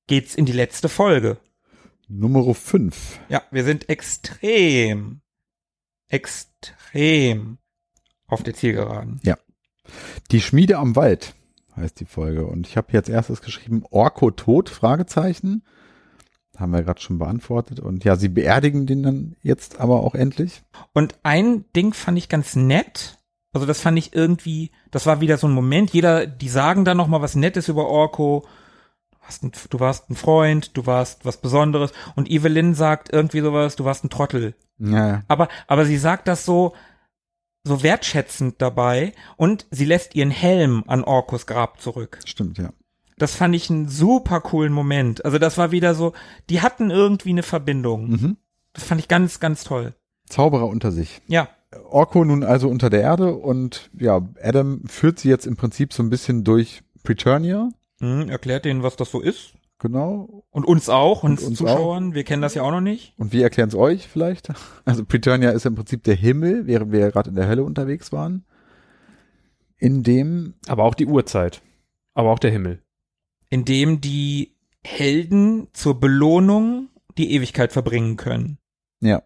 geht's 0.07 0.35
in 0.35 0.45
die 0.45 0.51
letzte 0.51 0.89
Folge. 0.89 1.37
Nummer 2.07 2.53
5. 2.53 3.19
Ja, 3.29 3.41
wir 3.51 3.63
sind 3.63 3.87
extrem, 3.87 5.21
extrem 6.09 7.57
auf 8.27 8.43
der 8.43 8.53
Zielgeraden. 8.53 9.21
Die 10.31 10.41
Schmiede 10.41 10.77
am 10.77 10.95
Wald 10.95 11.35
heißt 11.75 11.99
die 11.99 12.05
Folge. 12.05 12.45
Und 12.45 12.67
ich 12.67 12.77
habe 12.77 12.91
jetzt 12.91 13.09
erstes 13.09 13.41
geschrieben, 13.41 13.83
Orko 13.89 14.31
tot, 14.31 14.69
Fragezeichen. 14.69 15.63
Haben 16.57 16.73
wir 16.73 16.83
gerade 16.83 17.01
schon 17.01 17.17
beantwortet. 17.17 17.79
Und 17.79 18.03
ja, 18.03 18.15
sie 18.15 18.29
beerdigen 18.29 18.85
den 18.85 19.03
dann 19.03 19.35
jetzt 19.41 19.79
aber 19.79 20.01
auch 20.01 20.15
endlich. 20.15 20.63
Und 20.93 21.15
ein 21.23 21.65
Ding 21.75 21.93
fand 21.93 22.17
ich 22.17 22.29
ganz 22.29 22.55
nett. 22.55 23.17
Also 23.53 23.65
das 23.65 23.81
fand 23.81 23.97
ich 23.97 24.13
irgendwie, 24.13 24.71
das 24.91 25.05
war 25.05 25.21
wieder 25.21 25.37
so 25.37 25.47
ein 25.47 25.53
Moment. 25.53 25.91
Jeder, 25.91 26.27
die 26.27 26.49
sagen 26.49 26.85
dann 26.85 26.97
noch 26.97 27.07
mal 27.07 27.21
was 27.21 27.35
Nettes 27.35 27.67
über 27.67 27.87
Orko. 27.87 28.45
Ein, 29.41 29.51
du 29.69 29.79
warst 29.79 30.09
ein 30.09 30.15
Freund, 30.15 30.75
du 30.75 30.85
warst 30.85 31.25
was 31.25 31.37
Besonderes. 31.37 31.93
Und 32.15 32.29
Evelyn 32.29 32.75
sagt 32.75 33.11
irgendwie 33.13 33.41
sowas, 33.41 33.75
du 33.75 33.85
warst 33.85 34.03
ein 34.03 34.09
Trottel. 34.09 34.55
Ja, 34.77 35.07
ja. 35.07 35.23
Aber, 35.27 35.47
aber 35.67 35.85
sie 35.85 35.97
sagt 35.97 36.27
das 36.27 36.43
so, 36.43 36.73
so 37.63 37.83
wertschätzend 37.83 38.61
dabei 38.61 39.13
und 39.37 39.67
sie 39.71 39.85
lässt 39.85 40.15
ihren 40.15 40.31
Helm 40.31 40.83
an 40.87 41.03
Orkos 41.03 41.45
Grab 41.45 41.79
zurück. 41.79 42.19
Stimmt, 42.25 42.57
ja. 42.57 42.73
Das 43.22 43.35
fand 43.35 43.56
ich 43.56 43.69
einen 43.69 43.88
super 43.88 44.41
coolen 44.41 44.73
Moment. 44.73 45.23
Also 45.26 45.38
das 45.38 45.57
war 45.57 45.72
wieder 45.72 45.93
so, 45.93 46.14
die 46.49 46.61
hatten 46.61 46.89
irgendwie 46.89 47.30
eine 47.30 47.43
Verbindung. 47.43 48.10
Mhm. 48.10 48.38
Das 48.73 48.84
fand 48.84 48.99
ich 48.99 49.07
ganz, 49.07 49.39
ganz 49.39 49.64
toll. 49.64 49.93
Zauberer 50.27 50.68
unter 50.68 50.91
sich. 50.91 51.22
Ja, 51.27 51.49
Orko 51.89 52.26
nun 52.26 52.43
also 52.43 52.68
unter 52.68 52.89
der 52.89 53.02
Erde 53.02 53.35
und 53.35 53.89
ja, 53.98 54.27
Adam 54.41 54.81
führt 54.88 55.19
sie 55.19 55.30
jetzt 55.30 55.45
im 55.45 55.56
Prinzip 55.56 55.93
so 55.93 56.03
ein 56.03 56.10
bisschen 56.10 56.43
durch 56.43 56.81
Preturnia. 57.03 57.69
hm, 57.99 58.30
erklärt 58.30 58.65
denen, 58.65 58.84
was 58.84 58.95
das 58.95 59.11
so 59.11 59.22
ist. 59.22 59.53
Genau. 59.80 60.43
Und 60.52 60.65
uns 60.65 60.89
auch, 60.89 61.23
uns, 61.23 61.43
uns 61.43 61.57
Zuschauern. 61.57 62.14
Wir 62.14 62.23
kennen 62.23 62.41
das 62.41 62.56
ja 62.56 62.64
auch 62.64 62.72
noch 62.72 62.81
nicht. 62.81 63.14
Und 63.18 63.34
wir 63.34 63.43
erklären 63.43 63.69
es 63.69 63.76
euch 63.76 64.07
vielleicht. 64.07 64.49
Also 64.85 65.06
Preturnia 65.06 65.52
ist 65.52 65.65
im 65.65 65.76
Prinzip 65.76 66.03
der 66.03 66.15
Himmel, 66.15 66.65
während 66.65 66.91
wir 66.91 66.99
ja 66.99 67.10
gerade 67.11 67.30
in 67.30 67.35
der 67.35 67.48
Hölle 67.48 67.64
unterwegs 67.64 68.11
waren. 68.11 68.45
In 69.77 70.03
dem, 70.03 70.56
Aber 70.68 70.84
auch 70.84 70.95
die 70.95 71.06
Uhrzeit. 71.06 71.61
Aber 72.14 72.31
auch 72.31 72.39
der 72.39 72.52
Himmel. 72.52 72.81
In 73.51 73.63
dem 73.65 74.01
die 74.01 74.55
Helden 74.83 75.67
zur 75.73 75.99
Belohnung 75.99 76.89
die 77.19 77.33
Ewigkeit 77.33 77.71
verbringen 77.71 78.17
können. 78.17 78.57
ja, 79.01 79.21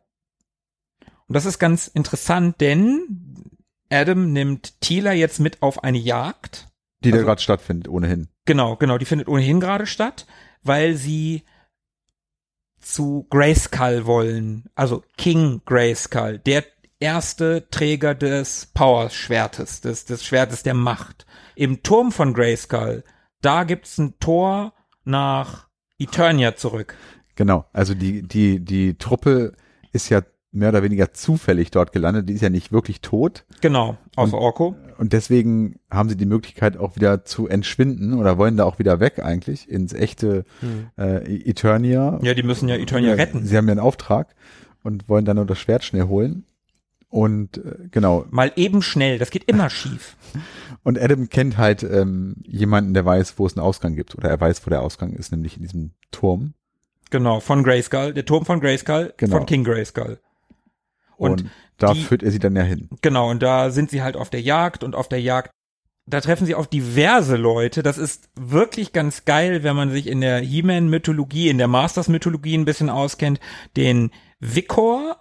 Und 1.28 1.34
das 1.36 1.46
ist 1.46 1.60
ganz 1.60 1.88
interessant, 1.88 2.60
denn 2.60 3.52
Adam 3.90 4.34
nimmt 4.34 4.82
Tila 4.82 5.14
jetzt 5.14 5.40
mit 5.40 5.62
auf 5.62 5.84
eine 5.84 5.98
Jagd. 6.00 6.68
die 7.02 7.12
da 7.12 7.18
Also- 7.18 7.28
gerade 7.28 7.42
stattfindet, 7.42 7.88
ohnehin. 7.88 8.28
Genau, 8.46 8.76
genau, 8.78 8.98
die 8.98 9.06
findet 9.06 9.28
ohnehin 9.28 9.60
gerade 9.60 9.86
statt, 9.86 10.26
weil 10.64 10.96
sie 10.96 11.44
zu 12.80 13.28
Grayskull 13.30 14.06
wollen, 14.08 14.66
also 14.76 15.04
King 15.18 15.62
Grayskull, 15.66 16.40
der 16.40 16.64
erste 17.00 17.68
Träger 17.70 18.16
des 18.16 18.68
Power-Schwertes, 18.74 19.82
des, 19.82 20.06
des 20.06 20.24
Schwertes 20.26 20.64
der 20.64 20.74
Macht. 20.74 21.26
Im 21.56 21.84
Turm 21.84 22.12
von 22.12 22.34
Grayskull, 22.34 23.04
da 23.46 23.64
gibt's 23.64 23.98
ein 23.98 24.16
Tor 24.20 24.74
nach 25.04 25.68
Eternia 26.00 26.56
zurück. 26.56 26.96
Genau. 27.36 27.66
Also 27.74 27.94
die, 27.94 28.24
die, 28.24 28.60
die 28.60 28.98
Truppe 28.98 29.54
ist 29.92 30.10
ja 30.10 30.22
mehr 30.52 30.70
oder 30.70 30.84
weniger 30.84 31.14
zufällig 31.14 31.70
dort 31.70 31.92
gelandet. 31.92 32.30
Die 32.30 32.34
ist 32.34 32.42
ja 32.42 32.50
nicht 32.50 32.72
wirklich 32.72 33.02
tot. 33.02 33.46
Genau, 33.62 33.98
außer 34.16 34.38
Orko. 34.38 34.76
Und 34.98 35.12
deswegen 35.12 35.80
haben 35.92 36.08
sie 36.08 36.16
die 36.16 36.26
Möglichkeit 36.26 36.78
auch 36.78 36.96
wieder 36.96 37.26
zu 37.26 37.48
entschwinden 37.48 38.14
oder 38.14 38.38
wollen 38.38 38.56
da 38.56 38.64
auch 38.64 38.80
wieder 38.80 39.02
weg 39.02 39.20
eigentlich 39.24 39.70
ins 39.70 39.94
echte 39.94 40.46
äh, 40.98 41.50
Eternia. 41.50 42.20
Ja, 42.24 42.34
die 42.34 42.44
müssen 42.44 42.70
ja 42.70 42.76
Eternia 42.76 43.14
retten. 43.14 43.46
Sie 43.46 43.58
haben 43.58 43.68
ja 43.68 43.74
einen 43.74 43.82
Auftrag 43.82 44.34
und 44.84 45.10
wollen 45.10 45.26
dann 45.26 45.36
nur 45.36 45.46
das 45.46 45.60
Schwert 45.60 45.84
schnell 45.84 46.04
holen. 46.04 46.46
Und 47.16 47.58
äh, 47.60 47.88
genau. 47.92 48.26
Mal 48.30 48.52
eben 48.58 48.82
schnell, 48.82 49.20
das 49.20 49.30
geht 49.32 49.46
immer 49.46 49.70
schief. 49.70 50.18
Und 50.84 51.00
Adam 51.00 51.30
kennt 51.30 51.58
halt 51.58 51.82
ähm, 51.82 52.36
jemanden, 52.46 52.94
der 52.94 53.06
weiß, 53.06 53.40
wo 53.40 53.46
es 53.48 53.56
einen 53.56 53.66
Ausgang 53.66 53.96
gibt. 53.96 54.16
Oder 54.16 54.30
er 54.30 54.40
weiß, 54.40 54.66
wo 54.66 54.70
der 54.70 54.82
Ausgang 54.82 55.14
ist, 55.14 55.32
nämlich 55.32 55.56
in 55.56 55.64
diesem 55.64 55.92
Turm. 56.12 56.54
Genau, 57.12 57.40
von 57.40 57.64
Grayskull, 57.64 58.14
der 58.14 58.26
Turm 58.26 58.46
von 58.46 58.60
Grayskull, 58.60 59.14
Genau. 59.16 59.38
von 59.38 59.46
King 59.46 59.64
Grayskull. 59.64 60.20
Und, 61.16 61.44
Und 61.44 61.50
da 61.78 61.94
die- 61.94 62.04
führt 62.04 62.22
er 62.22 62.32
sie 62.32 62.40
dann 62.40 62.56
ja 62.56 62.64
hin. 62.64 62.90
Genau, 63.02 63.30
und 63.32 63.42
da 63.42 63.72
sind 63.72 63.90
sie 63.92 64.04
halt 64.04 64.18
auf 64.18 64.30
der 64.30 64.42
Jagd 64.42 64.84
und 64.84 64.94
auf 64.94 65.08
der 65.08 65.22
Jagd, 65.22 65.52
da 66.06 66.20
treffen 66.20 66.46
sie 66.46 66.54
auf 66.54 66.68
diverse 66.68 67.38
Leute. 67.38 67.82
Das 67.82 67.98
ist 67.98 68.30
wirklich 68.36 68.92
ganz 68.92 69.24
geil, 69.24 69.64
wenn 69.64 69.76
man 69.78 69.90
sich 69.90 70.06
in 70.08 70.20
der 70.22 70.40
He-Man-Mythologie, 70.40 71.48
in 71.50 71.58
der 71.60 71.70
Masters-Mythologie 71.70 72.58
ein 72.58 72.66
bisschen 72.66 72.90
auskennt. 72.90 73.40
Den 73.78 74.12
Vikor, 74.42 75.18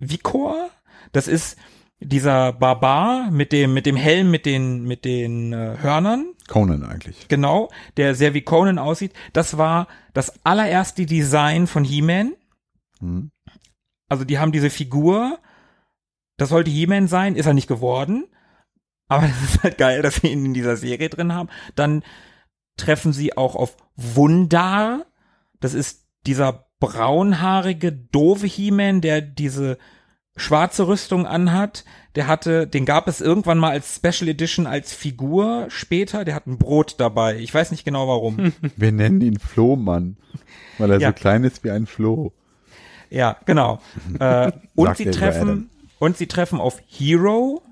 Vikor, 0.00 0.70
das 1.12 1.28
ist 1.28 1.56
dieser 2.00 2.52
Barbar 2.52 3.30
mit 3.30 3.52
dem, 3.52 3.72
mit 3.72 3.86
dem 3.86 3.96
Helm, 3.96 4.30
mit 4.30 4.44
den, 4.46 4.84
mit 4.84 5.04
den 5.04 5.52
äh, 5.52 5.76
Hörnern. 5.80 6.34
Conan 6.48 6.84
eigentlich. 6.84 7.28
Genau, 7.28 7.70
der 7.96 8.14
sehr 8.14 8.34
wie 8.34 8.42
Conan 8.42 8.78
aussieht. 8.78 9.12
Das 9.32 9.56
war 9.56 9.88
das 10.12 10.44
allererste 10.44 11.06
Design 11.06 11.66
von 11.66 11.84
He-Man. 11.84 12.34
Mhm. 13.00 13.30
Also 14.08 14.24
die 14.24 14.38
haben 14.38 14.52
diese 14.52 14.70
Figur, 14.70 15.38
das 16.36 16.50
sollte 16.50 16.70
He-Man 16.70 17.08
sein, 17.08 17.34
ist 17.34 17.46
er 17.46 17.54
nicht 17.54 17.68
geworden. 17.68 18.26
Aber 19.08 19.26
das 19.26 19.54
ist 19.54 19.62
halt 19.62 19.78
geil, 19.78 20.02
dass 20.02 20.22
wir 20.22 20.30
ihn 20.30 20.44
in 20.44 20.54
dieser 20.54 20.76
Serie 20.76 21.08
drin 21.08 21.32
haben. 21.32 21.48
Dann 21.74 22.04
treffen 22.76 23.12
sie 23.12 23.36
auch 23.36 23.56
auf 23.56 23.76
Wundar. 23.96 25.06
Das 25.60 25.72
ist 25.72 26.06
dieser 26.26 26.68
braunhaarige, 26.78 27.90
doofe 27.90 28.46
He-Man, 28.46 29.00
der 29.00 29.22
diese 29.22 29.78
schwarze 30.36 30.86
Rüstung 30.88 31.26
anhat. 31.26 31.84
Der 32.14 32.26
hatte, 32.26 32.66
den 32.66 32.84
gab 32.86 33.08
es 33.08 33.20
irgendwann 33.20 33.58
mal 33.58 33.70
als 33.70 33.96
Special 33.96 34.28
Edition 34.28 34.66
als 34.66 34.92
Figur 34.94 35.66
später. 35.68 36.24
Der 36.24 36.34
hat 36.34 36.46
ein 36.46 36.58
Brot 36.58 36.96
dabei. 36.98 37.36
Ich 37.38 37.52
weiß 37.52 37.70
nicht 37.70 37.84
genau 37.84 38.08
warum. 38.08 38.52
Wir 38.76 38.92
nennen 38.92 39.20
ihn 39.20 39.38
Flohmann, 39.38 40.16
weil 40.78 40.90
er 40.92 41.00
Ja. 41.00 41.08
so 41.08 41.14
klein 41.14 41.44
ist 41.44 41.62
wie 41.64 41.70
ein 41.70 41.86
Floh. 41.86 42.32
Ja, 43.10 43.36
genau. 43.44 43.80
Äh, 44.18 44.52
und 44.74 44.96
sie 44.96 45.10
treffen 45.10 45.70
und 45.98 46.16
sie 46.16 46.26
treffen 46.26 46.60
auf 46.60 46.80
Hero. 46.86 47.62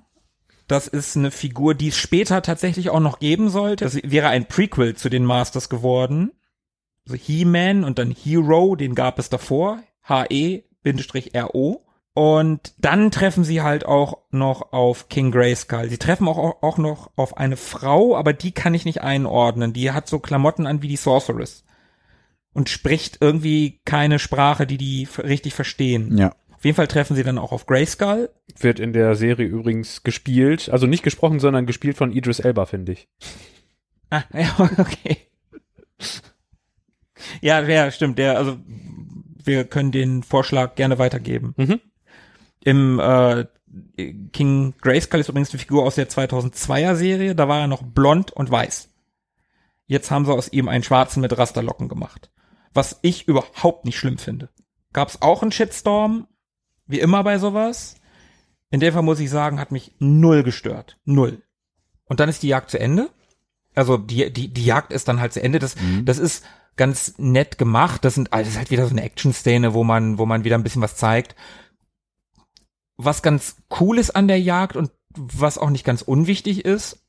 Das 0.67 0.89
ist 0.89 1.17
eine 1.17 1.31
Figur, 1.31 1.75
die 1.75 1.89
es 1.89 1.97
später 1.99 2.41
tatsächlich 2.41 2.89
auch 2.91 3.01
noch 3.01 3.19
geben 3.19 3.51
sollte. 3.51 3.85
Das 3.85 3.97
wäre 4.03 4.29
ein 4.29 4.47
Prequel 4.47 4.95
zu 4.97 5.11
den 5.11 5.25
Masters 5.25 5.69
geworden. 5.69 6.33
Also 7.07 7.17
He-Man 7.19 7.85
und 7.85 7.99
dann 7.99 8.11
Hero, 8.11 8.75
den 8.77 8.95
gab 8.95 9.19
es 9.19 9.29
davor. 9.29 9.81
H-E-R-O. 10.09 11.81
Und 12.15 12.75
dann 12.79 13.11
treffen 13.11 13.43
sie 13.43 13.61
halt 13.61 13.85
auch 13.85 14.19
noch 14.31 14.73
auf 14.73 15.09
King 15.09 15.33
Grayskull. 15.33 15.91
Sie 15.91 15.99
treffen 15.99 16.29
auch, 16.29 16.63
auch 16.63 16.79
noch 16.79 17.11
auf 17.17 17.37
eine 17.37 17.57
Frau, 17.57 18.17
aber 18.17 18.33
die 18.33 18.53
kann 18.53 18.73
ich 18.73 18.85
nicht 18.85 19.03
einordnen. 19.03 19.73
Die 19.73 19.91
hat 19.91 20.09
so 20.09 20.21
Klamotten 20.21 20.69
an 20.69 20.81
wie 20.81 20.89
die 20.89 20.97
Sorceress. 20.97 21.65
Und 22.53 22.69
spricht 22.69 23.19
irgendwie 23.21 23.81
keine 23.85 24.21
Sprache, 24.21 24.65
die 24.65 24.79
die 24.79 25.09
richtig 25.19 25.55
verstehen. 25.55 26.17
Ja. 26.17 26.37
Auf 26.53 26.65
jeden 26.65 26.77
Fall 26.77 26.87
treffen 26.87 27.17
sie 27.17 27.25
dann 27.25 27.37
auch 27.37 27.51
auf 27.51 27.67
Grayskull. 27.67 28.31
Wird 28.61 28.79
in 28.79 28.93
der 28.93 29.17
Serie 29.17 29.47
übrigens 29.47 30.05
gespielt, 30.05 30.71
also 30.71 30.87
nicht 30.87 31.03
gesprochen, 31.03 31.41
sondern 31.41 31.67
gespielt 31.67 31.97
von 31.97 32.13
Idris 32.13 32.39
Elba, 32.39 32.65
finde 32.65 32.93
ich. 32.93 33.09
Ah, 34.11 34.23
ja, 34.33 34.55
okay. 34.79 35.17
Ja, 37.41 37.61
ja, 37.61 37.91
stimmt. 37.91 38.19
Der, 38.19 38.39
also 38.39 38.57
wir 39.45 39.65
können 39.65 39.91
den 39.91 40.23
Vorschlag 40.23 40.77
gerne 40.77 40.99
weitergeben. 41.01 41.55
Mhm. 41.57 41.81
Im 42.65 42.99
äh, 42.99 43.47
King 44.33 44.75
Grayskull 44.81 45.21
ist 45.21 45.29
übrigens 45.29 45.51
eine 45.51 45.61
Figur 45.61 45.85
aus 45.85 45.95
der 45.95 46.09
2002er 46.09 46.95
Serie. 46.95 47.35
Da 47.35 47.49
war 47.49 47.61
er 47.61 47.67
noch 47.67 47.83
blond 47.83 48.33
und 48.33 48.51
weiß. 48.51 48.89
Jetzt 49.87 50.11
haben 50.11 50.25
sie 50.25 50.33
aus 50.33 50.53
ihm 50.53 50.69
einen 50.69 50.85
Schwarzen 50.85 51.21
mit 51.21 51.37
Rasterlocken 51.37 51.89
gemacht. 51.89 52.31
Was 52.73 52.99
ich 53.03 53.29
überhaupt 53.29 53.85
nicht 53.85 53.99
schlimm 53.99 54.19
finde. 54.19 54.49
Gab's 54.93 55.21
auch 55.21 55.43
einen 55.43 55.53
Shitstorm, 55.53 56.27
wie 56.87 57.01
immer 57.01 57.23
bei 57.23 57.39
sowas. 57.39 57.97
In 58.71 58.81
dem 58.81 58.93
Fall 58.93 59.03
muss 59.03 59.21
ich 59.21 59.31
sagen, 59.31 59.61
hat 59.61 59.73
mich 59.73 59.93
null 59.99 60.43
gestört. 60.43 60.99
Null. 61.05 61.43
Und 62.07 62.21
dann 62.21 62.29
ist 62.29 62.43
die 62.43 62.49
Jagd 62.49 62.71
zu 62.71 62.81
Ende. 62.81 63.11
Also 63.75 63.99
die, 63.99 64.33
die, 64.33 64.49
die 64.49 64.65
Jagd 64.65 64.93
ist 64.93 65.09
dann 65.09 65.21
halt 65.21 65.33
zu 65.33 65.43
Ende. 65.43 65.59
Das, 65.59 65.77
das 66.05 66.19
ist 66.19 66.45
ganz 66.77 67.15
nett 67.19 67.59
gemacht. 67.59 68.05
Das 68.05 68.15
sind, 68.15 68.33
das 68.33 68.49
ist 68.49 68.57
halt 68.57 68.71
wieder 68.71 68.87
so 68.87 68.93
eine 68.93 69.03
Action-Szene, 69.03 69.75
wo 69.75 69.85
man, 69.85 70.19
wo 70.19 70.27
man 70.27 70.45
wieder 70.45 70.57
ein 70.57 70.63
bisschen 70.63 70.83
was 70.83 70.97
zeigt. 70.97 71.35
Was 72.97 73.23
ganz 73.23 73.57
cool 73.81 73.99
ist 73.99 74.11
an 74.15 74.29
der 74.29 74.41
Jagd 74.41 74.77
und 74.77 74.91
was 75.17 75.59
auch 75.59 75.71
nicht 75.71 75.85
ganz 75.85 76.03
unwichtig 76.03 76.65
ist, 76.65 77.01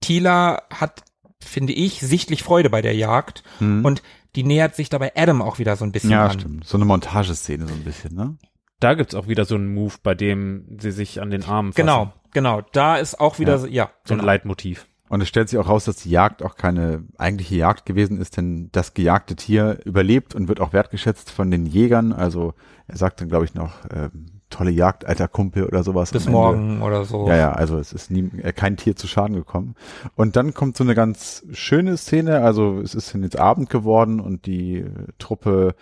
Tila 0.00 0.62
hat, 0.72 1.02
finde 1.40 1.72
ich, 1.72 2.00
sichtlich 2.00 2.42
Freude 2.42 2.70
bei 2.70 2.82
der 2.82 2.94
Jagd 2.94 3.42
Hm. 3.58 3.84
und 3.84 4.02
die 4.36 4.44
nähert 4.44 4.76
sich 4.76 4.88
dabei 4.88 5.12
Adam 5.16 5.42
auch 5.42 5.58
wieder 5.58 5.76
so 5.76 5.84
ein 5.84 5.92
bisschen 5.92 6.10
ja, 6.10 6.26
an. 6.26 6.38
stimmt. 6.38 6.64
So 6.66 6.76
eine 6.78 6.84
Montageszene 6.84 7.66
so 7.66 7.74
ein 7.74 7.84
bisschen, 7.84 8.14
ne? 8.14 8.36
Da 8.80 8.94
gibt's 8.94 9.14
auch 9.16 9.26
wieder 9.26 9.44
so 9.44 9.56
einen 9.56 9.74
Move, 9.74 9.94
bei 10.02 10.14
dem 10.14 10.76
sie 10.80 10.92
sich 10.92 11.20
an 11.20 11.30
den 11.30 11.42
Armen 11.44 11.72
fassen. 11.72 11.86
Genau, 11.86 12.12
genau. 12.32 12.60
Da 12.72 12.96
ist 12.96 13.18
auch 13.18 13.40
wieder, 13.40 13.52
Ja. 13.54 13.58
so, 13.58 13.66
ja, 13.66 13.90
So 14.04 14.14
ein 14.14 14.18
genau. 14.18 14.26
Leitmotiv. 14.26 14.86
Und 15.08 15.20
es 15.22 15.28
stellt 15.28 15.48
sich 15.48 15.58
auch 15.58 15.68
raus, 15.68 15.86
dass 15.86 15.96
die 15.96 16.10
Jagd 16.10 16.42
auch 16.44 16.54
keine 16.54 17.02
eigentliche 17.16 17.56
Jagd 17.56 17.86
gewesen 17.86 18.20
ist, 18.20 18.36
denn 18.36 18.68
das 18.72 18.92
gejagte 18.94 19.34
Tier 19.34 19.80
überlebt 19.84 20.34
und 20.34 20.46
wird 20.48 20.60
auch 20.60 20.72
wertgeschätzt 20.74 21.30
von 21.30 21.50
den 21.50 21.64
Jägern. 21.66 22.12
Also 22.12 22.54
er 22.86 22.98
sagt 22.98 23.20
dann, 23.20 23.28
glaube 23.28 23.46
ich, 23.46 23.54
noch 23.54 23.72
ähm, 23.90 24.37
tolle 24.50 24.70
Jagd, 24.70 25.06
alter 25.06 25.28
Kumpel 25.28 25.64
oder 25.64 25.82
sowas. 25.82 26.10
bis 26.10 26.28
morgen 26.28 26.82
oder 26.82 27.04
so. 27.04 27.28
Ja, 27.28 27.36
ja, 27.36 27.52
also 27.52 27.78
es 27.78 27.92
ist 27.92 28.10
nie, 28.10 28.30
äh, 28.42 28.52
kein 28.52 28.76
Tier 28.76 28.96
zu 28.96 29.06
Schaden 29.06 29.36
gekommen. 29.36 29.74
Und 30.14 30.36
dann 30.36 30.54
kommt 30.54 30.76
so 30.76 30.84
eine 30.84 30.94
ganz 30.94 31.44
schöne 31.52 31.96
Szene, 31.96 32.40
also 32.40 32.80
es 32.80 32.94
ist 32.94 33.14
jetzt 33.14 33.38
Abend 33.38 33.70
geworden 33.70 34.20
und 34.20 34.46
die 34.46 34.78
äh, 34.78 34.90
Truppe 35.18 35.74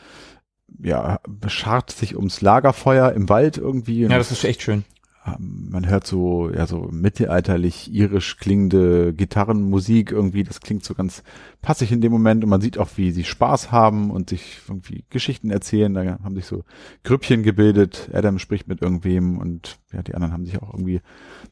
ja, 0.83 1.21
beschart 1.29 1.91
sich 1.91 2.17
ums 2.17 2.41
Lagerfeuer 2.41 3.13
im 3.13 3.29
Wald 3.29 3.57
irgendwie. 3.57 4.03
Ja, 4.03 4.19
das 4.19 4.33
ist 4.33 4.45
echt 4.45 4.63
schön. 4.63 4.85
Ähm, 5.27 5.69
man 5.71 5.89
hört 5.89 6.07
so, 6.07 6.51
ja, 6.51 6.67
so 6.67 6.89
mittelalterlich 6.91 7.93
irisch 7.93 8.37
klingende 8.37 9.13
Gitarrenmusik 9.13 10.13
irgendwie. 10.13 10.45
Das 10.45 10.61
klingt 10.61 10.85
so 10.85 10.95
ganz 10.95 11.23
passig 11.63 11.91
in 11.91 12.01
dem 12.01 12.13
Moment 12.13 12.45
und 12.45 12.51
man 12.51 12.61
sieht 12.61 12.79
auch, 12.79 12.89
wie 12.97 13.11
sie 13.11 13.25
Spaß 13.25 13.73
haben 13.73 14.11
und 14.11 14.31
sich 14.31 14.61
irgendwie 14.69 15.05
Geschichten 15.11 15.51
erzählen. 15.51 15.95
Da 15.95 16.19
haben 16.23 16.37
sich 16.37 16.47
so 16.47 16.65
Grüppchen 17.03 17.43
gebildet. 17.43 18.11
Adam 18.13 18.39
spricht 18.39 18.69
mit 18.69 18.83
irgendwem 18.83 19.39
und 19.39 19.79
ja, 19.93 20.03
die 20.03 20.15
anderen 20.15 20.33
haben 20.33 20.47
sich 20.47 20.63
auch 20.63 20.73
irgendwie 20.73 21.01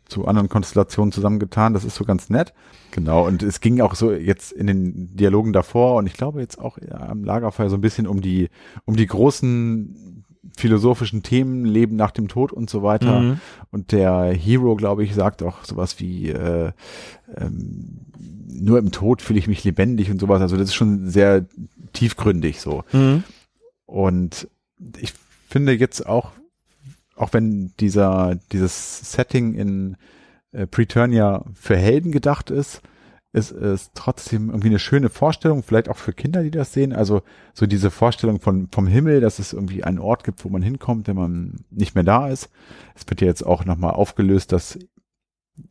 zu 0.05 0.27
anderen 0.27 0.49
Konstellationen 0.49 1.13
zusammengetan. 1.13 1.75
Das 1.75 1.85
ist 1.85 1.97
so 1.97 2.05
ganz 2.05 2.31
nett. 2.31 2.55
Genau. 2.93 3.27
Und 3.27 3.43
es 3.43 3.61
ging 3.61 3.81
auch 3.81 3.97
so 3.97 4.13
jetzt 4.13 4.53
in 4.53 4.69
den 4.69 5.17
Dialogen 5.17 5.53
davor 5.53 5.97
und 5.97 6.07
ich 6.07 6.15
glaube 6.15 6.41
jetzt 6.41 6.61
auch 6.61 6.79
am 6.91 7.25
Lagerfeuer 7.25 7.71
so 7.71 7.77
ein 7.77 7.81
bisschen 7.81 8.07
um 8.07 8.21
die, 8.21 8.51
um 8.85 8.95
die 8.95 9.07
großen 9.07 10.24
philosophischen 10.57 11.23
Themen, 11.23 11.65
Leben 11.65 11.97
nach 11.97 12.11
dem 12.11 12.29
Tod 12.29 12.53
und 12.53 12.71
so 12.71 12.83
weiter. 12.83 13.21
Mhm. 13.21 13.41
Und 13.71 13.93
der 13.93 14.33
Hero, 14.33 14.77
glaube 14.77 15.05
ich, 15.05 15.15
sagt 15.15 15.43
auch 15.43 15.65
sowas 15.65 15.99
wie 16.01 16.31
äh, 16.31 16.73
ähm, 17.37 18.01
nur 18.49 18.79
im 18.79 18.93
Tod 18.93 19.23
fühle 19.23 19.39
ich 19.39 19.49
mich 19.49 19.65
lebendig 19.65 20.11
und 20.11 20.21
sowas. 20.21 20.41
Also 20.41 20.57
das 20.57 20.69
ist 20.69 20.75
schon 20.75 21.09
sehr 21.09 21.47
tiefgründig 21.93 22.61
so. 22.61 22.85
Mhm. 22.93 23.25
Und 23.87 24.49
ich 24.99 25.13
finde 25.49 25.73
jetzt 25.73 26.07
auch, 26.07 26.33
auch 27.17 27.33
wenn 27.33 27.73
dieser 27.81 28.37
dieses 28.53 29.13
Setting 29.13 29.55
in 29.55 29.97
äh, 30.53 30.67
Preturnia 30.67 31.45
für 31.55 31.77
Helden 31.77 32.13
gedacht 32.13 32.51
ist, 32.51 32.81
ist 33.35 33.51
es 33.51 33.91
trotzdem 33.95 34.49
irgendwie 34.49 34.69
eine 34.69 34.79
schöne 34.79 35.11
Vorstellung, 35.11 35.65
vielleicht 35.65 35.89
auch 35.89 35.97
für 35.97 36.13
Kinder, 36.13 36.45
die 36.45 36.53
das 36.53 36.73
sehen. 36.73 36.93
Also 36.93 37.23
so 37.53 37.67
diese 37.67 37.91
Vorstellung 37.91 38.41
von 38.41 38.69
vom 38.71 38.87
Himmel, 38.87 39.21
dass 39.21 39.41
es 39.41 39.53
irgendwie 39.53 39.83
einen 39.83 39.99
Ort 39.99 40.23
gibt, 40.23 40.45
wo 40.45 40.49
man 40.49 40.63
hinkommt, 40.63 41.09
wenn 41.09 41.17
man 41.17 41.57
nicht 41.69 41.97
mehr 41.97 42.05
da 42.05 42.29
ist. 42.29 42.49
Es 42.95 43.09
wird 43.09 43.21
ja 43.21 43.27
jetzt 43.27 43.45
auch 43.45 43.65
nochmal 43.65 43.91
aufgelöst, 43.91 44.53
dass 44.53 44.79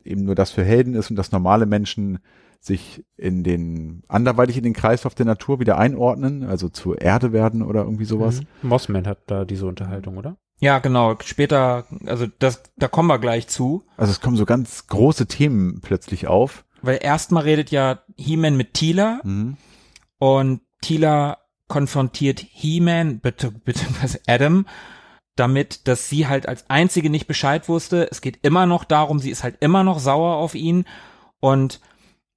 eben 0.04 0.24
nur 0.24 0.34
das 0.34 0.50
für 0.50 0.62
Helden 0.62 0.94
ist 0.94 1.08
und 1.08 1.16
dass 1.16 1.32
normale 1.32 1.64
Menschen 1.64 2.18
sich 2.60 3.02
in 3.16 3.42
den 3.44 4.02
anderweitig 4.08 4.58
in 4.58 4.64
den 4.64 4.74
Kreislauf 4.74 5.14
der 5.14 5.26
Natur 5.26 5.58
wieder 5.58 5.78
einordnen, 5.78 6.44
also 6.44 6.68
zur 6.68 7.00
Erde 7.00 7.32
werden 7.32 7.62
oder 7.62 7.84
irgendwie 7.84 8.04
sowas. 8.04 8.42
Mhm. 8.62 8.68
Mossman 8.68 9.06
hat 9.06 9.22
da 9.26 9.46
diese 9.46 9.66
Unterhaltung, 9.66 10.18
oder? 10.18 10.36
Ja, 10.60 10.80
genau. 10.80 11.16
Später, 11.24 11.86
also 12.04 12.26
das, 12.38 12.62
da 12.76 12.88
kommen 12.88 13.08
wir 13.08 13.18
gleich 13.18 13.48
zu. 13.48 13.84
Also 13.96 14.12
es 14.12 14.20
kommen 14.20 14.36
so 14.36 14.44
ganz 14.44 14.86
große 14.86 15.26
Themen 15.26 15.80
plötzlich 15.80 16.26
auf. 16.26 16.64
Weil 16.84 16.98
erstmal 17.02 17.44
redet 17.44 17.70
ja 17.70 18.02
He-Man 18.16 18.56
mit 18.56 18.74
Tila 18.74 19.20
Mhm. 19.24 19.56
und 20.18 20.60
Tila 20.82 21.38
konfrontiert 21.68 22.40
He-Man, 22.40 23.20
bitte, 23.20 23.50
beziehungsweise 23.50 24.20
Adam, 24.26 24.66
damit, 25.36 25.88
dass 25.88 26.08
sie 26.08 26.28
halt 26.28 26.46
als 26.46 26.68
einzige 26.70 27.10
nicht 27.10 27.26
Bescheid 27.26 27.68
wusste. 27.68 28.08
Es 28.10 28.20
geht 28.20 28.38
immer 28.42 28.66
noch 28.66 28.84
darum, 28.84 29.18
sie 29.18 29.30
ist 29.30 29.42
halt 29.42 29.56
immer 29.60 29.82
noch 29.82 29.98
sauer 29.98 30.36
auf 30.36 30.54
ihn 30.54 30.84
und 31.40 31.80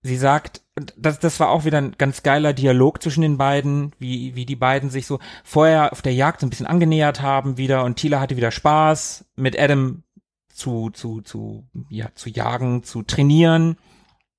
sie 0.01 0.17
sagt, 0.17 0.61
das, 0.95 1.19
das 1.19 1.39
war 1.39 1.49
auch 1.49 1.65
wieder 1.65 1.79
ein 1.79 1.95
ganz 1.97 2.23
geiler 2.23 2.53
Dialog 2.53 3.01
zwischen 3.03 3.21
den 3.21 3.37
beiden, 3.37 3.91
wie, 3.99 4.35
wie 4.35 4.45
die 4.45 4.55
beiden 4.55 4.89
sich 4.89 5.05
so 5.05 5.19
vorher 5.43 5.91
auf 5.91 6.01
der 6.01 6.13
Jagd 6.13 6.39
so 6.39 6.47
ein 6.47 6.49
bisschen 6.49 6.67
angenähert 6.67 7.21
haben 7.21 7.57
wieder 7.57 7.83
und 7.83 7.97
Tila 7.97 8.19
hatte 8.19 8.37
wieder 8.37 8.51
Spaß 8.51 9.25
mit 9.35 9.59
Adam 9.59 10.03
zu, 10.51 10.89
zu, 10.91 11.21
zu, 11.21 11.67
ja, 11.89 12.09
zu 12.15 12.29
jagen, 12.29 12.83
zu 12.83 13.03
trainieren 13.03 13.77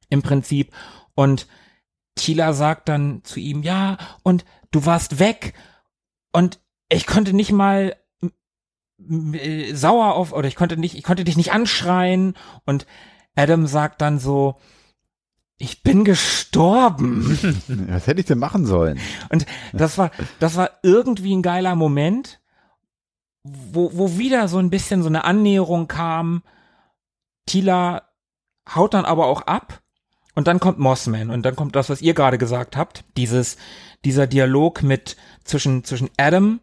im 0.09 0.23
Prinzip 0.23 0.73
und 1.15 1.47
Tila 2.15 2.53
sagt 2.53 2.89
dann 2.89 3.23
zu 3.25 3.41
ihm, 3.41 3.63
ja, 3.63 3.97
und 4.23 4.45
du 4.71 4.85
warst 4.85 5.19
weg 5.19 5.55
und 6.33 6.61
ich 6.89 7.07
konnte 7.07 7.33
nicht 7.33 7.53
mal 7.53 7.97
äh, 9.33 9.75
sauer 9.75 10.15
auf 10.15 10.33
oder 10.33 10.49
ich 10.49 10.57
konnte 10.57 10.77
nicht, 10.77 10.97
ich 10.97 11.05
konnte 11.05 11.25
dich 11.25 11.37
nicht 11.37 11.53
anschreien 11.53 12.35
und 12.65 12.87
Adam 13.37 13.67
sagt 13.67 14.01
dann 14.01 14.19
so, 14.19 14.57
ich 15.59 15.83
bin 15.83 16.05
gestorben. 16.05 17.39
Was 17.89 18.07
hätte 18.07 18.21
ich 18.21 18.27
denn 18.27 18.39
machen 18.39 18.67
sollen? 18.67 18.99
Und 19.29 19.47
das 19.73 19.99
war, 19.99 20.11
das 20.39 20.57
war 20.57 20.71
irgendwie 20.83 21.35
ein 21.35 21.43
geiler 21.43 21.75
Moment, 21.75 22.41
wo, 23.43 23.91
wo 23.95 24.19
wieder 24.19 24.49
so 24.49 24.59
ein 24.59 24.71
bisschen 24.71 25.03
so 25.03 25.09
eine 25.09 25.25
Annäherung 25.25 25.89
kam. 25.89 26.43
Tila 27.47 28.03
haut 28.73 28.95
dann 28.95 29.05
aber 29.05 29.27
auch 29.27 29.43
ab 29.43 29.83
und 30.39 30.47
dann 30.47 30.61
kommt 30.61 30.79
Mossman 30.79 31.31
und 31.31 31.43
dann 31.43 31.57
kommt 31.57 31.75
das, 31.75 31.91
was 31.91 32.01
ihr 32.01 32.15
gerade 32.15 32.39
gesagt 32.39 32.77
habt, 32.77 33.03
dieses, 33.17 33.57
dieser 34.05 34.29
Dialog 34.29 34.85
mit 34.85 35.17
zwischen, 35.43 35.83
zwischen 35.83 36.11
Adam 36.17 36.61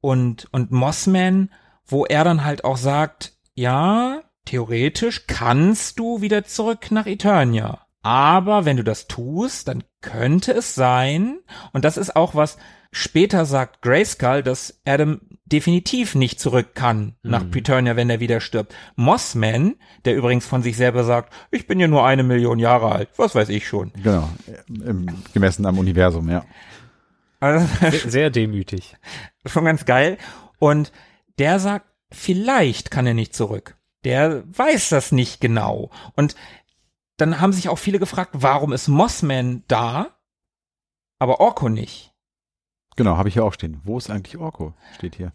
und, 0.00 0.46
und 0.52 0.70
Mossman, 0.70 1.50
wo 1.84 2.06
er 2.06 2.22
dann 2.22 2.44
halt 2.44 2.62
auch 2.62 2.76
sagt, 2.76 3.32
ja, 3.54 4.22
theoretisch 4.44 5.26
kannst 5.26 5.98
du 5.98 6.20
wieder 6.20 6.44
zurück 6.44 6.92
nach 6.92 7.06
Eternia. 7.06 7.85
Aber 8.06 8.64
wenn 8.64 8.76
du 8.76 8.84
das 8.84 9.08
tust, 9.08 9.66
dann 9.66 9.82
könnte 10.00 10.52
es 10.52 10.76
sein, 10.76 11.40
und 11.72 11.84
das 11.84 11.96
ist 11.96 12.14
auch 12.14 12.36
was, 12.36 12.56
später 12.92 13.44
sagt 13.46 13.82
Grayskull, 13.82 14.44
dass 14.44 14.80
Adam 14.84 15.20
definitiv 15.44 16.14
nicht 16.14 16.38
zurück 16.38 16.76
kann 16.76 17.16
nach 17.24 17.42
Mhm. 17.42 17.50
Preturnia, 17.50 17.96
wenn 17.96 18.08
er 18.08 18.20
wieder 18.20 18.38
stirbt. 18.40 18.72
Mossman, 18.94 19.74
der 20.04 20.14
übrigens 20.14 20.46
von 20.46 20.62
sich 20.62 20.76
selber 20.76 21.02
sagt, 21.02 21.32
ich 21.50 21.66
bin 21.66 21.80
ja 21.80 21.88
nur 21.88 22.06
eine 22.06 22.22
Million 22.22 22.60
Jahre 22.60 22.92
alt, 22.92 23.08
was 23.16 23.34
weiß 23.34 23.48
ich 23.48 23.66
schon. 23.66 23.92
Genau, 24.00 24.30
im, 24.68 25.08
gemessen 25.34 25.66
am 25.66 25.76
Universum, 25.76 26.30
ja. 26.30 26.44
Also, 27.40 27.66
Sehr, 27.80 27.90
sehr 28.10 28.30
demütig. 28.30 28.94
schon 29.46 29.64
ganz 29.64 29.84
geil. 29.84 30.16
Und 30.60 30.92
der 31.40 31.58
sagt, 31.58 31.86
vielleicht 32.12 32.92
kann 32.92 33.08
er 33.08 33.14
nicht 33.14 33.34
zurück. 33.34 33.76
Der 34.04 34.44
weiß 34.56 34.90
das 34.90 35.10
nicht 35.10 35.40
genau. 35.40 35.90
Und 36.14 36.36
dann 37.16 37.40
haben 37.40 37.52
sich 37.52 37.68
auch 37.68 37.78
viele 37.78 37.98
gefragt, 37.98 38.30
warum 38.34 38.72
ist 38.72 38.88
Mossman 38.88 39.64
da, 39.68 40.16
aber 41.18 41.40
Orko 41.40 41.68
nicht? 41.68 42.12
Genau, 42.96 43.16
habe 43.16 43.28
ich 43.28 43.34
ja 43.34 43.42
auch 43.42 43.52
stehen. 43.52 43.80
Wo 43.84 43.98
ist 43.98 44.10
eigentlich 44.10 44.38
Orko? 44.38 44.74
Steht 44.94 45.16
hier. 45.16 45.32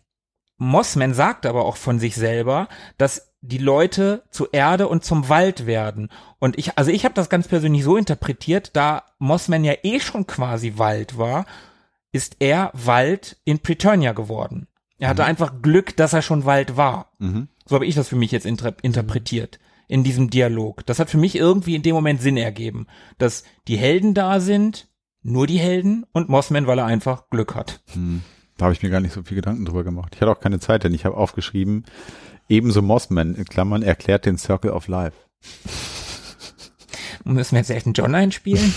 Mossman 0.57 1.13
sagt 1.13 1.45
aber 1.45 1.65
auch 1.65 1.75
von 1.75 1.99
sich 1.99 2.15
selber, 2.15 2.67
dass 2.97 3.33
die 3.41 3.57
Leute 3.57 4.23
zu 4.29 4.47
Erde 4.51 4.87
und 4.87 5.03
zum 5.03 5.27
Wald 5.27 5.65
werden. 5.65 6.09
Und 6.37 6.59
ich, 6.59 6.77
also 6.77 6.91
ich 6.91 7.03
habe 7.03 7.15
das 7.15 7.29
ganz 7.29 7.47
persönlich 7.47 7.83
so 7.83 7.97
interpretiert, 7.97 8.75
da 8.75 9.03
Mossman 9.17 9.63
ja 9.63 9.73
eh 9.81 9.99
schon 9.99 10.27
quasi 10.27 10.73
Wald 10.77 11.17
war, 11.17 11.45
ist 12.11 12.37
er 12.39 12.69
Wald 12.73 13.37
in 13.43 13.59
Preturnia 13.59 14.13
geworden. 14.13 14.67
Er 14.99 15.09
hatte 15.09 15.25
einfach 15.25 15.63
Glück, 15.63 15.97
dass 15.97 16.13
er 16.13 16.21
schon 16.21 16.45
Wald 16.45 16.77
war. 16.77 17.11
Mhm. 17.17 17.47
So 17.65 17.73
habe 17.73 17.87
ich 17.87 17.95
das 17.95 18.09
für 18.09 18.15
mich 18.15 18.31
jetzt 18.31 18.45
inter 18.45 18.75
interpretiert 18.83 19.59
in 19.91 20.05
diesem 20.05 20.29
Dialog. 20.29 20.85
Das 20.85 20.99
hat 20.99 21.09
für 21.09 21.17
mich 21.17 21.35
irgendwie 21.35 21.75
in 21.75 21.83
dem 21.83 21.93
Moment 21.93 22.21
Sinn 22.21 22.37
ergeben, 22.37 22.87
dass 23.17 23.43
die 23.67 23.75
Helden 23.75 24.13
da 24.13 24.39
sind, 24.39 24.87
nur 25.21 25.47
die 25.47 25.59
Helden 25.59 26.05
und 26.13 26.29
Mossman, 26.29 26.65
weil 26.65 26.79
er 26.79 26.85
einfach 26.85 27.29
Glück 27.29 27.55
hat. 27.55 27.81
Hm. 27.91 28.21
Da 28.55 28.65
habe 28.65 28.73
ich 28.73 28.81
mir 28.81 28.89
gar 28.89 29.01
nicht 29.01 29.13
so 29.13 29.21
viel 29.21 29.35
Gedanken 29.35 29.65
drüber 29.65 29.83
gemacht. 29.83 30.13
Ich 30.15 30.21
hatte 30.21 30.31
auch 30.31 30.39
keine 30.39 30.61
Zeit, 30.61 30.85
denn 30.85 30.93
ich 30.93 31.03
habe 31.03 31.17
aufgeschrieben, 31.17 31.83
ebenso 32.47 32.81
Mossman, 32.81 33.35
in 33.35 33.43
Klammern, 33.43 33.83
erklärt 33.83 34.25
den 34.25 34.37
Circle 34.37 34.71
of 34.71 34.87
Life. 34.87 35.17
Müssen 37.25 37.51
wir 37.51 37.59
jetzt 37.59 37.69
Elton 37.69 37.91
John 37.91 38.15
einspielen? 38.15 38.73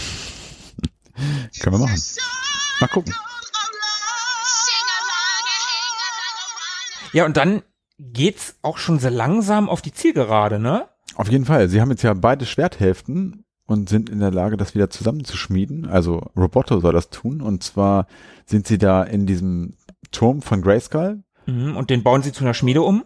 Können 1.60 1.76
wir 1.76 1.86
machen. 1.86 2.02
Mal 2.80 2.88
gucken. 2.88 3.14
Ja, 7.12 7.24
und 7.24 7.36
dann 7.36 7.62
geht's 8.00 8.56
auch 8.62 8.78
schon 8.78 8.98
sehr 8.98 9.12
langsam 9.12 9.68
auf 9.68 9.80
die 9.80 9.92
Zielgerade, 9.92 10.58
ne? 10.58 10.88
Auf 11.14 11.28
jeden 11.30 11.44
Fall. 11.44 11.68
Sie 11.68 11.80
haben 11.80 11.90
jetzt 11.90 12.02
ja 12.02 12.14
beide 12.14 12.46
Schwerthälften 12.46 13.44
und 13.66 13.88
sind 13.88 14.10
in 14.10 14.20
der 14.20 14.30
Lage, 14.30 14.56
das 14.56 14.74
wieder 14.74 14.90
zusammenzuschmieden. 14.90 15.86
Also 15.86 16.18
Roboto 16.36 16.80
soll 16.80 16.92
das 16.92 17.10
tun. 17.10 17.40
Und 17.40 17.62
zwar 17.62 18.06
sind 18.46 18.66
sie 18.66 18.78
da 18.78 19.02
in 19.02 19.26
diesem 19.26 19.74
Turm 20.10 20.42
von 20.42 20.60
Grayskull. 20.62 21.22
Mhm, 21.46 21.76
und 21.76 21.90
den 21.90 22.02
bauen 22.02 22.22
sie 22.22 22.32
zu 22.32 22.44
einer 22.44 22.54
Schmiede 22.54 22.82
um. 22.82 23.04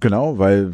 Genau, 0.00 0.38
weil 0.38 0.72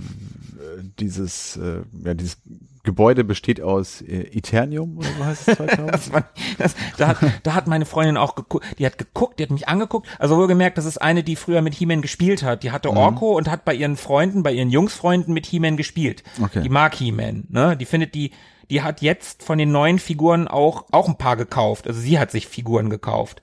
dieses, 0.99 1.57
äh, 1.57 1.83
ja, 2.05 2.15
dieses 2.15 2.39
Gebäude 2.83 3.25
besteht 3.25 3.61
aus 3.61 4.01
äh, 4.01 4.23
Eternium 4.33 4.99
oder 4.99 5.09
so 5.19 5.25
heißt 5.25 5.49
es 5.49 5.57
2000. 5.57 5.91
Das 5.91 6.13
war, 6.13 6.25
das, 6.59 6.75
da, 6.97 7.09
hat, 7.09 7.19
da 7.43 7.55
hat 7.55 7.67
meine 7.67 7.85
Freundin 7.85 8.17
auch 8.17 8.35
geguckt, 8.35 8.65
die 8.79 8.87
hat 8.87 8.97
geguckt, 8.97 9.39
die 9.39 9.43
hat 9.43 9.51
mich 9.51 9.69
angeguckt. 9.69 10.09
Also 10.19 10.37
wohlgemerkt, 10.37 10.79
das 10.79 10.87
ist 10.87 10.99
eine, 10.99 11.23
die 11.23 11.37
früher 11.37 11.63
mit 11.63 11.75
He-Man 11.75 12.01
gespielt 12.01 12.43
hat. 12.43 12.63
Die 12.63 12.71
hatte 12.71 12.91
Orko 12.91 13.37
und 13.37 13.51
hat 13.51 13.65
bei 13.65 13.75
ihren 13.75 13.97
Freunden, 13.97 14.43
bei 14.43 14.53
ihren 14.53 14.71
Jungsfreunden 14.71 15.35
mit 15.35 15.47
He-Man 15.47 15.77
gespielt. 15.77 16.23
Okay. 16.43 16.63
Die 16.63 16.69
mag 16.69 16.95
He-Man, 16.95 17.45
ne? 17.51 17.77
Die 17.77 17.85
findet 17.85 18.15
die, 18.15 18.33
die 18.71 18.83
hat 18.83 19.03
jetzt 19.03 19.43
von 19.43 19.59
den 19.59 19.73
neuen 19.73 19.99
Figuren 19.99 20.49
auch, 20.49 20.87
auch 20.91 21.09
ein 21.09 21.19
paar 21.19 21.37
gekauft. 21.37 21.87
Also 21.87 22.01
sie 22.01 22.19
hat 22.19 22.31
sich 22.31 22.47
Figuren 22.47 22.89
gekauft. 22.89 23.43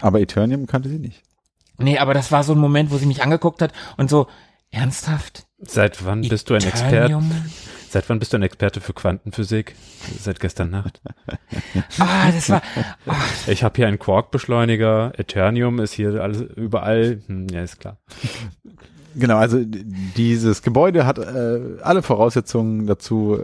Aber 0.00 0.20
Eternium 0.20 0.66
kannte 0.66 0.88
sie 0.88 0.98
nicht. 0.98 1.22
Nee, 1.78 1.98
aber 1.98 2.14
das 2.14 2.30
war 2.30 2.44
so 2.44 2.52
ein 2.52 2.58
Moment, 2.58 2.90
wo 2.90 2.98
sie 2.98 3.06
mich 3.06 3.22
angeguckt 3.22 3.62
hat 3.62 3.72
und 3.96 4.08
so, 4.08 4.28
ernsthaft? 4.70 5.46
Seit 5.58 6.04
wann 6.04 6.22
bist 6.22 6.50
du 6.50 6.54
ein 6.54 6.62
Experte? 6.62 7.20
Seit 7.96 8.10
wann 8.10 8.18
bist 8.18 8.34
du 8.34 8.36
ein 8.36 8.42
Experte 8.42 8.82
für 8.82 8.92
Quantenphysik? 8.92 9.74
Seit 10.20 10.38
gestern 10.38 10.68
Nacht. 10.68 11.00
Ah, 11.98 12.30
das 12.30 12.50
war, 12.50 12.60
Ich 13.46 13.64
habe 13.64 13.74
hier 13.76 13.88
einen 13.88 13.98
Quark-Beschleuniger. 13.98 15.12
Eternium 15.16 15.78
ist 15.78 15.94
hier 15.94 16.22
alles 16.22 16.42
überall. 16.42 17.22
Hm, 17.26 17.48
ja, 17.48 17.62
ist 17.62 17.80
klar. 17.80 17.96
Genau, 19.18 19.38
also 19.38 19.58
dieses 19.64 20.60
Gebäude 20.60 21.06
hat 21.06 21.18
äh, 21.18 21.60
alle 21.80 22.02
Voraussetzungen 22.02 22.86
dazu, 22.86 23.38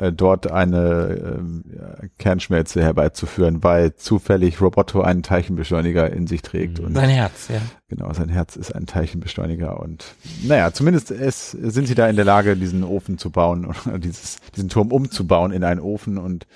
äh, 0.00 0.12
dort 0.12 0.50
eine 0.50 1.40
ja, 1.72 2.08
Kernschmelze 2.18 2.82
herbeizuführen, 2.82 3.62
weil 3.62 3.94
zufällig 3.94 4.60
Roboto 4.60 5.02
einen 5.02 5.22
Teilchenbeschleuniger 5.22 6.10
in 6.12 6.26
sich 6.26 6.42
trägt 6.42 6.80
und 6.80 6.94
sein 6.94 7.10
Herz, 7.10 7.48
ja. 7.48 7.60
genau, 7.88 8.12
sein 8.12 8.28
Herz 8.28 8.56
ist 8.56 8.74
ein 8.74 8.86
Teilchenbeschleuniger 8.86 9.78
und 9.80 10.04
naja, 10.42 10.72
zumindest 10.72 11.12
es, 11.12 11.52
sind 11.52 11.86
sie 11.86 11.94
da 11.94 12.08
in 12.08 12.16
der 12.16 12.24
Lage, 12.24 12.56
diesen 12.56 12.82
Ofen 12.82 13.16
zu 13.16 13.30
bauen 13.30 13.66
oder 13.86 14.00
dieses, 14.00 14.38
diesen 14.56 14.68
Turm 14.68 14.90
umzubauen 14.90 15.52
in 15.52 15.62
einen 15.62 15.80
Ofen 15.80 16.18
und 16.18 16.46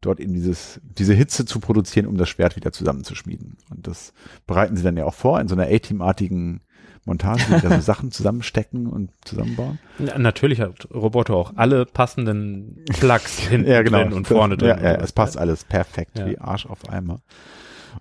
dort 0.00 0.20
eben 0.20 0.34
dieses, 0.34 0.80
diese 0.84 1.14
Hitze 1.14 1.46
zu 1.46 1.58
produzieren, 1.58 2.06
um 2.06 2.16
das 2.16 2.28
Schwert 2.28 2.54
wieder 2.54 2.70
zusammenzuschmieden. 2.70 3.56
Und 3.70 3.88
das 3.88 4.12
bereiten 4.46 4.76
sie 4.76 4.84
dann 4.84 4.96
ja 4.96 5.04
auch 5.04 5.14
vor 5.14 5.40
in 5.40 5.48
so 5.48 5.56
einer 5.56 5.66
A-Team-artigen 5.66 6.60
Montage, 7.04 7.44
die 7.48 7.60
da 7.60 7.70
so 7.76 7.80
Sachen 7.80 8.10
zusammenstecken 8.10 8.86
und 8.86 9.10
zusammenbauen. 9.24 9.78
Na, 9.98 10.18
natürlich 10.18 10.60
hat 10.60 10.88
Roboter 10.94 11.34
auch 11.34 11.52
alle 11.56 11.86
passenden 11.86 12.84
Plugs 12.98 13.38
hinten 13.48 13.70
Ja, 13.70 13.82
genau. 13.82 14.02
drin 14.04 14.12
und 14.12 14.26
vorne 14.28 14.56
drin. 14.56 14.68
Ja, 14.70 14.80
ja, 14.82 14.94
es 14.96 15.12
passt 15.12 15.36
alles 15.36 15.64
perfekt 15.64 16.18
Ja. 16.18 16.26
wie 16.26 16.38
Arsch 16.38 16.66
auf 16.66 16.88
Eimer. 16.88 17.20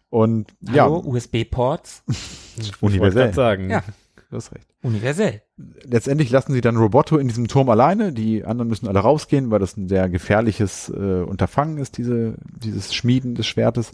Und 0.09 0.53
ja, 0.61 0.83
Hallo, 0.83 0.99
USB-Ports, 1.05 2.03
Ich 2.59 2.81
universell. 2.81 3.25
grad 3.25 3.35
sagen. 3.35 3.69
Ja. 3.69 3.83
Du 4.29 4.37
hast 4.37 4.51
recht. 4.51 4.65
universell. 4.81 5.41
Letztendlich 5.83 6.31
lassen 6.31 6.53
sie 6.53 6.61
dann 6.61 6.75
Roboto 6.77 7.17
in 7.17 7.27
diesem 7.27 7.47
Turm 7.47 7.69
alleine. 7.69 8.11
Die 8.13 8.43
anderen 8.43 8.67
müssen 8.67 8.87
alle 8.87 8.99
rausgehen, 8.99 9.51
weil 9.51 9.59
das 9.59 9.77
ein 9.77 9.87
sehr 9.87 10.09
gefährliches 10.09 10.89
äh, 10.89 11.21
Unterfangen 11.21 11.77
ist, 11.77 11.97
diese, 11.99 12.35
dieses 12.63 12.95
Schmieden 12.95 13.35
des 13.35 13.45
Schwertes. 13.45 13.91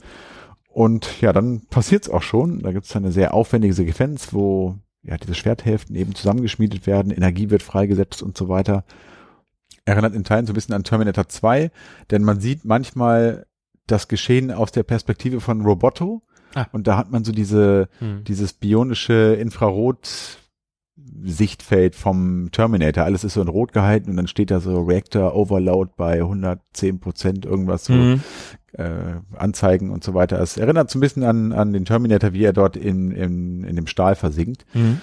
Und 0.72 1.20
ja, 1.20 1.34
dann 1.34 1.64
passiert's 1.70 2.10
auch 2.10 2.22
schon. 2.22 2.60
Da 2.62 2.72
gibt's 2.72 2.90
dann 2.94 3.04
eine 3.04 3.12
sehr 3.12 3.34
aufwendige 3.34 3.74
Sequenz, 3.74 4.32
wo 4.32 4.78
ja 5.04 5.18
diese 5.18 5.36
Schwerthälften 5.36 5.96
eben 5.96 6.16
zusammengeschmiedet 6.16 6.86
werden, 6.88 7.12
Energie 7.12 7.50
wird 7.50 7.64
freigesetzt 7.64 8.22
und 8.24 8.38
so 8.38 8.50
weiter. 8.50 8.84
Erinnert 9.86 10.14
in 10.14 10.24
Teilen 10.24 10.46
so 10.46 10.52
ein 10.52 10.56
bisschen 10.56 10.76
an 10.76 10.84
Terminator 10.84 11.28
2, 11.28 11.72
denn 12.12 12.24
man 12.24 12.40
sieht 12.40 12.66
manchmal 12.66 13.46
das 13.88 14.08
Geschehen 14.08 14.52
aus 14.52 14.72
der 14.72 14.84
Perspektive 14.84 15.42
von 15.42 15.62
Roboto. 15.62 16.22
Ah. 16.54 16.68
Und 16.72 16.88
da 16.88 16.98
hat 16.98 17.12
man 17.12 17.24
so 17.24 17.32
diese, 17.32 17.90
Hm. 18.00 18.24
dieses 18.24 18.54
bionische 18.54 19.36
Infrarot 19.40 20.38
Sichtfeld 21.22 21.96
vom 21.96 22.50
Terminator. 22.52 23.04
Alles 23.04 23.24
ist 23.24 23.34
so 23.34 23.42
in 23.42 23.48
Rot 23.48 23.74
gehalten 23.74 24.10
und 24.12 24.18
dann 24.18 24.28
steht 24.28 24.52
da 24.52 24.60
so 24.60 24.82
Reactor 24.82 25.36
Overload 25.36 25.92
bei 25.98 26.22
110 26.22 27.00
Prozent 27.00 27.46
irgendwas 27.46 27.86
so 27.86 27.94
Mhm. 27.94 28.24
Äh, 28.74 29.16
Anzeigen 29.36 29.92
und 29.92 30.04
so 30.04 30.14
weiter. 30.14 30.40
Es 30.40 30.58
erinnert 30.58 30.90
so 30.90 30.98
ein 30.98 31.02
bisschen 31.02 31.24
an, 31.24 31.52
an 31.52 31.74
den 31.74 31.86
Terminator, 31.86 32.34
wie 32.34 32.44
er 32.44 32.54
dort 32.54 32.76
in, 32.76 33.12
in, 33.12 33.64
in 33.64 33.76
dem 33.76 33.88
Stahl 33.88 34.16
versinkt. 34.16 34.66
Mhm. 34.74 35.02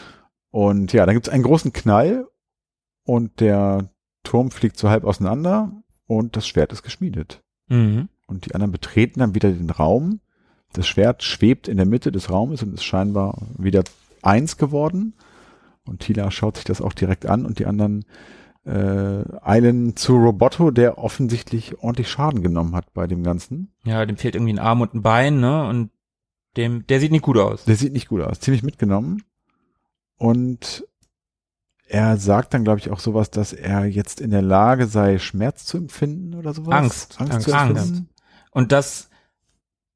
Und 0.51 0.93
ja, 0.93 1.05
dann 1.07 1.15
gibt's 1.15 1.29
einen 1.29 1.43
großen 1.43 1.73
Knall 1.73 2.27
und 3.05 3.41
der 3.41 3.91
Turm 4.23 4.51
fliegt 4.51 4.79
so 4.79 4.89
halb 4.89 5.05
auseinander 5.05 5.73
und 6.07 6.37
das 6.37 6.47
Schwert 6.47 6.73
ist 6.73 6.83
geschmiedet. 6.83 7.43
Mhm. 7.69 8.09
Und 8.27 8.47
die 8.47 8.55
anderen 8.55 8.73
betreten 8.73 9.21
dann 9.21 9.35
wieder 9.35 9.51
den 9.51 9.71
Raum. 9.71 10.21
Das 10.73 10.87
Schwert 10.87 11.23
schwebt 11.23 11.69
in 11.69 11.77
der 11.77 11.87
Mitte 11.87 12.13
des 12.13 12.31
Raumes 12.31 12.63
und 12.63 12.75
ist 12.75 12.85
scheinbar 12.85 13.39
wieder 13.57 13.85
eins 14.23 14.57
geworden. 14.57 15.15
Und 15.85 16.01
Tila 16.01 16.31
schaut 16.31 16.57
sich 16.57 16.65
das 16.65 16.81
auch 16.81 16.93
direkt 16.93 17.27
an 17.27 17.47
und 17.47 17.59
die 17.59 17.67
anderen 17.67 18.05
äh, 18.67 19.23
eilen 19.43 19.97
zu 19.97 20.17
Roboto, 20.17 20.71
der 20.71 20.99
offensichtlich 20.99 21.79
ordentlich 21.79 22.11
Schaden 22.11 22.43
genommen 22.43 22.75
hat 22.75 22.93
bei 22.93 23.07
dem 23.07 23.23
Ganzen. 23.23 23.73
Ja, 23.85 24.05
dem 24.05 24.17
fehlt 24.17 24.35
irgendwie 24.35 24.55
ein 24.55 24.59
Arm 24.59 24.81
und 24.81 24.95
ein 24.95 25.03
Bein, 25.03 25.41
ne? 25.41 25.67
Und 25.69 25.91
dem, 26.57 26.87
der 26.87 27.01
sieht 27.01 27.13
nicht 27.13 27.23
gut 27.23 27.39
aus. 27.39 27.65
Der 27.65 27.77
sieht 27.77 27.93
nicht 27.93 28.09
gut 28.09 28.23
aus, 28.23 28.41
ziemlich 28.41 28.63
mitgenommen. 28.63 29.23
Und 30.19 30.85
er 31.87 32.17
sagt 32.17 32.55
dann, 32.55 32.65
glaube 32.65 32.81
ich, 32.81 32.91
auch 32.91 32.99
sowas, 32.99 33.31
dass 33.31 33.53
er 33.53 33.85
jetzt 33.85 34.21
in 34.21 34.31
der 34.31 34.43
Lage 34.43 34.87
sei, 34.87 35.19
Schmerz 35.19 35.65
zu 35.65 35.77
empfinden 35.77 36.35
oder 36.35 36.53
sowas. 36.53 36.75
Angst. 36.75 37.21
Angst, 37.21 37.33
Angst. 37.33 37.49
zu 37.49 37.53
empfinden. 37.53 38.09
Und 38.51 38.73
das 38.73 39.11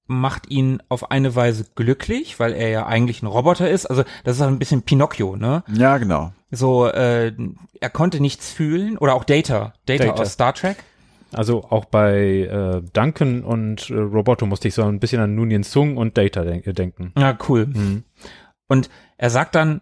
macht 0.07 0.51
ihn 0.51 0.83
auf 0.89 1.11
eine 1.11 1.35
Weise 1.35 1.67
glücklich, 1.75 2.39
weil 2.39 2.53
er 2.53 2.69
ja 2.69 2.87
eigentlich 2.87 3.23
ein 3.23 3.27
Roboter 3.27 3.69
ist. 3.71 3.87
Also 3.87 4.05
das 4.25 4.37
ist 4.37 4.43
halt 4.43 4.53
ein 4.53 4.59
bisschen 4.59 4.83
Pinocchio, 4.83 5.37
ne? 5.37 5.65
Ja, 5.73 5.99
genau. 5.99 6.33
So, 6.51 6.87
äh, 6.87 7.33
er 7.81 7.91
konnte 7.91 8.21
nichts 8.21 8.51
fühlen. 8.51 8.99
Oder 8.99 9.15
auch 9.15 9.25
Data. 9.25 9.73
Data, 9.87 10.05
Data. 10.07 10.23
aus 10.23 10.33
Star 10.33 10.55
Trek. 10.55 10.77
Also 11.33 11.65
auch 11.65 11.85
bei 11.85 12.41
äh, 12.41 12.83
Duncan 12.93 13.45
und 13.45 13.89
äh, 13.91 13.95
Roboto 13.95 14.47
musste 14.47 14.69
ich 14.69 14.75
so 14.75 14.83
ein 14.83 14.99
bisschen 14.99 15.21
an 15.21 15.37
Nunien 15.37 15.63
Sung 15.63 15.97
und 15.97 16.19
Data 16.19 16.43
denk 16.43 16.67
äh, 16.67 16.73
denken. 16.73 17.13
Ja, 17.17 17.39
cool. 17.49 17.67
Mhm. 17.67 18.05
Und 18.67 18.91
er 19.17 19.31
sagt 19.31 19.55
dann, 19.55 19.81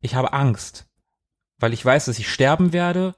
ich 0.00 0.14
habe 0.14 0.32
Angst, 0.32 0.86
weil 1.58 1.72
ich 1.72 1.84
weiß, 1.84 2.04
dass 2.06 2.18
ich 2.18 2.28
sterben 2.28 2.72
werde. 2.72 3.14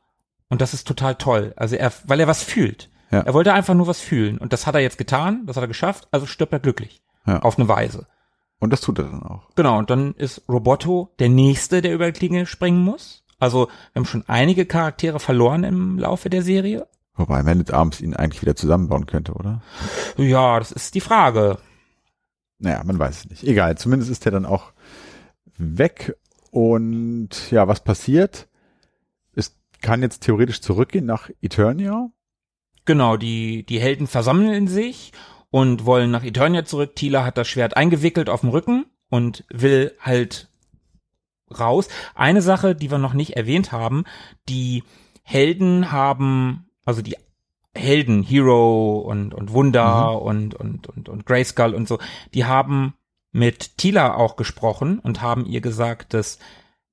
Und 0.49 0.61
das 0.61 0.74
ist 0.74 0.86
total 0.86 1.15
toll. 1.15 1.53
Also 1.57 1.77
er, 1.77 1.93
weil 2.05 2.20
er 2.20 2.27
was 2.27 2.43
fühlt. 2.43 2.90
Ja. 3.11 3.20
Er 3.20 3.35
wollte 3.35 3.53
einfach 3.53 3.74
nur 3.74 3.86
was 3.86 4.01
fühlen. 4.01 4.39
Und 4.39 4.53
das 4.53 4.66
hat 4.66 4.74
er 4.74 4.81
jetzt 4.81 4.99
getan, 4.99 5.44
das 5.47 5.57
hat 5.57 5.65
er 5.65 5.69
geschafft, 5.69 6.09
also 6.11 6.27
stirbt 6.27 6.53
er 6.53 6.61
glücklich. 6.61 7.03
Ja. 7.27 7.40
Auf 7.40 7.59
eine 7.59 7.69
Weise. 7.69 8.07
Und 8.62 8.72
das 8.72 8.80
tut 8.80 9.01
er 9.01 9.06
dann 9.06 9.24
auch. 9.24 9.48
Genau, 9.56 9.76
und 9.76 9.90
dann 9.90 10.14
ist 10.14 10.43
Roboto 10.48 11.09
der 11.18 11.28
Nächste, 11.28 11.82
der 11.82 11.93
über 11.93 12.06
die 12.06 12.16
Klinge 12.16 12.47
springen 12.47 12.84
muss. 12.84 13.24
Also 13.40 13.66
wir 13.66 14.01
haben 14.01 14.06
schon 14.06 14.22
einige 14.28 14.66
Charaktere 14.66 15.18
verloren 15.18 15.64
im 15.64 15.98
Laufe 15.98 16.30
der 16.30 16.43
Serie. 16.43 16.86
Wobei 17.16 17.43
Man 17.43 17.60
at 17.60 17.72
Arms 17.72 18.01
ihn 18.01 18.14
eigentlich 18.14 18.40
wieder 18.40 18.55
zusammenbauen 18.55 19.06
könnte, 19.06 19.32
oder? 19.32 19.62
Ja, 20.16 20.60
das 20.60 20.70
ist 20.70 20.94
die 20.94 21.01
Frage. 21.01 21.59
Naja, 22.60 22.84
man 22.84 23.01
weiß 23.01 23.24
es 23.24 23.30
nicht. 23.30 23.43
Egal, 23.43 23.76
zumindest 23.78 24.12
ist 24.12 24.24
er 24.26 24.30
dann 24.30 24.47
auch 24.47 24.72
weg. 25.59 26.16
Und 26.52 27.51
ja, 27.51 27.66
was 27.66 27.82
passiert? 27.82 28.47
Es 29.34 29.56
kann 29.80 30.02
jetzt 30.02 30.22
theoretisch 30.22 30.60
zurückgehen 30.60 31.05
nach 31.05 31.30
Eternia. 31.40 32.10
Genau, 32.84 33.16
die, 33.16 33.66
die 33.66 33.80
Helden 33.80 34.06
versammeln 34.06 34.68
sich 34.68 35.10
und 35.52 35.84
wollen 35.84 36.10
nach 36.10 36.24
Eternia 36.24 36.64
zurück. 36.64 36.96
Tila 36.96 37.24
hat 37.24 37.38
das 37.38 37.46
Schwert 37.46 37.76
eingewickelt 37.76 38.28
auf 38.28 38.40
dem 38.40 38.48
Rücken 38.48 38.86
und 39.10 39.44
will 39.50 39.92
halt 40.00 40.48
raus. 41.56 41.88
Eine 42.16 42.42
Sache, 42.42 42.74
die 42.74 42.90
wir 42.90 42.98
noch 42.98 43.12
nicht 43.12 43.36
erwähnt 43.36 43.70
haben, 43.70 44.04
die 44.48 44.82
Helden 45.22 45.92
haben, 45.92 46.70
also 46.84 47.02
die 47.02 47.16
Helden, 47.74 48.22
Hero 48.22 48.98
und, 48.98 49.34
und 49.34 49.52
Wunder 49.52 50.12
Mhm. 50.12 50.16
und, 50.26 50.54
und, 50.54 50.86
und, 50.88 51.08
und 51.08 51.26
Grayskull 51.26 51.74
und 51.74 51.86
so, 51.86 51.98
die 52.34 52.46
haben 52.46 52.94
mit 53.30 53.76
Tila 53.78 54.14
auch 54.14 54.36
gesprochen 54.36 54.98
und 54.98 55.20
haben 55.20 55.44
ihr 55.46 55.60
gesagt, 55.60 56.14
dass 56.14 56.38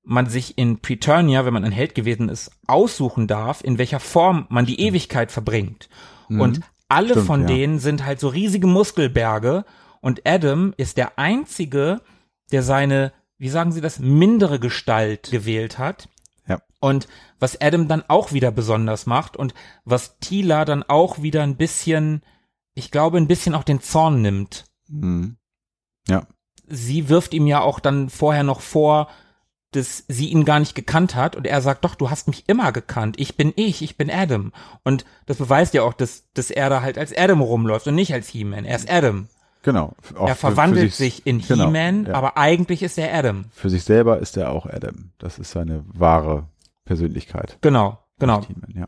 man 0.03 0.27
sich 0.27 0.57
in 0.57 0.79
Preturnia, 0.79 1.45
wenn 1.45 1.53
man 1.53 1.63
ein 1.63 1.71
Held 1.71 1.95
gewesen 1.95 2.27
ist, 2.29 2.51
aussuchen 2.67 3.27
darf, 3.27 3.63
in 3.63 3.77
welcher 3.77 3.99
Form 3.99 4.47
man 4.49 4.65
die 4.65 4.81
Ewigkeit 4.81 5.31
verbringt. 5.31 5.89
Und 6.29 6.61
alle. 6.89 7.11
Stimmt, 7.11 7.27
von 7.27 7.41
ja. 7.41 7.47
denen 7.47 7.79
sind 7.79 8.05
halt 8.05 8.19
so 8.19 8.27
riesige 8.27 8.67
Muskelberge 8.67 9.65
und 10.01 10.21
Adam 10.27 10.73
ist 10.77 10.97
der 10.97 11.17
einzige, 11.17 12.01
der 12.51 12.63
seine, 12.63 13.13
wie 13.37 13.49
sagen 13.49 13.71
Sie 13.71 13.81
das, 13.81 13.99
mindere 13.99 14.59
Gestalt 14.59 15.29
gewählt 15.31 15.77
hat. 15.77 16.09
Ja. 16.47 16.61
Und 16.79 17.07
was 17.39 17.61
Adam 17.61 17.87
dann 17.87 18.03
auch 18.07 18.33
wieder 18.33 18.51
besonders 18.51 19.05
macht 19.05 19.37
und 19.37 19.53
was 19.85 20.19
Tila 20.19 20.65
dann 20.65 20.83
auch 20.83 21.21
wieder 21.21 21.43
ein 21.43 21.57
bisschen, 21.57 22.23
ich 22.73 22.91
glaube, 22.91 23.17
ein 23.17 23.27
bisschen 23.27 23.55
auch 23.55 23.63
den 23.63 23.81
Zorn 23.81 24.21
nimmt. 24.21 24.65
Mhm. 24.87 25.37
Ja. 26.07 26.27
Sie 26.67 27.09
wirft 27.09 27.33
ihm 27.33 27.47
ja 27.47 27.61
auch 27.61 27.79
dann 27.79 28.09
vorher 28.09 28.43
noch 28.43 28.61
vor, 28.61 29.09
dass 29.71 30.03
sie 30.07 30.29
ihn 30.29 30.45
gar 30.45 30.59
nicht 30.59 30.73
gekannt 30.73 31.15
hat 31.15 31.35
und 31.35 31.45
er 31.45 31.61
sagt, 31.61 31.85
doch, 31.85 31.95
du 31.95 32.09
hast 32.09 32.27
mich 32.27 32.45
immer 32.47 32.71
gekannt. 32.71 33.19
Ich 33.19 33.37
bin 33.37 33.53
ich, 33.55 33.81
ich 33.81 33.97
bin 33.97 34.09
Adam. 34.09 34.51
Und 34.83 35.05
das 35.27 35.37
beweist 35.37 35.73
ja 35.73 35.83
auch, 35.83 35.93
dass, 35.93 36.23
dass 36.33 36.49
er 36.49 36.69
da 36.69 36.81
halt 36.81 36.97
als 36.97 37.15
Adam 37.15 37.41
rumläuft 37.41 37.87
und 37.87 37.95
nicht 37.95 38.13
als 38.13 38.29
He-Man. 38.29 38.65
Er 38.65 38.75
ist 38.75 38.89
Adam. 38.89 39.27
Genau. 39.61 39.93
Er 40.17 40.35
verwandelt 40.35 40.93
sich 40.93 41.27
in 41.27 41.41
genau, 41.41 41.65
He-Man, 41.65 42.05
ja. 42.05 42.13
aber 42.13 42.37
eigentlich 42.37 42.81
ist 42.81 42.97
er 42.97 43.13
Adam. 43.13 43.45
Für 43.51 43.69
sich 43.69 43.83
selber 43.83 44.19
ist 44.19 44.37
er 44.37 44.51
auch 44.51 44.65
Adam. 44.65 45.11
Das 45.19 45.37
ist 45.37 45.51
seine 45.51 45.83
wahre 45.93 46.47
Persönlichkeit. 46.85 47.57
Genau, 47.61 47.99
genau. 48.17 48.41
Ja. 48.73 48.87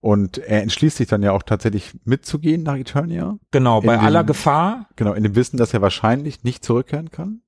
Und 0.00 0.38
er 0.38 0.62
entschließt 0.62 0.96
sich 0.96 1.06
dann 1.06 1.22
ja 1.22 1.30
auch 1.30 1.44
tatsächlich 1.44 1.92
mitzugehen 2.04 2.64
nach 2.64 2.76
Eternia. 2.76 3.38
Genau, 3.52 3.80
bei 3.82 3.96
dem- 3.96 4.04
aller 4.04 4.24
Gefahr, 4.24 4.88
Genau, 4.96 5.12
in 5.12 5.22
dem 5.22 5.36
Wissen, 5.36 5.58
dass 5.58 5.72
er 5.72 5.80
wahrscheinlich 5.82 6.42
nicht 6.42 6.64
zurückkehren 6.64 7.12
kann. 7.12 7.42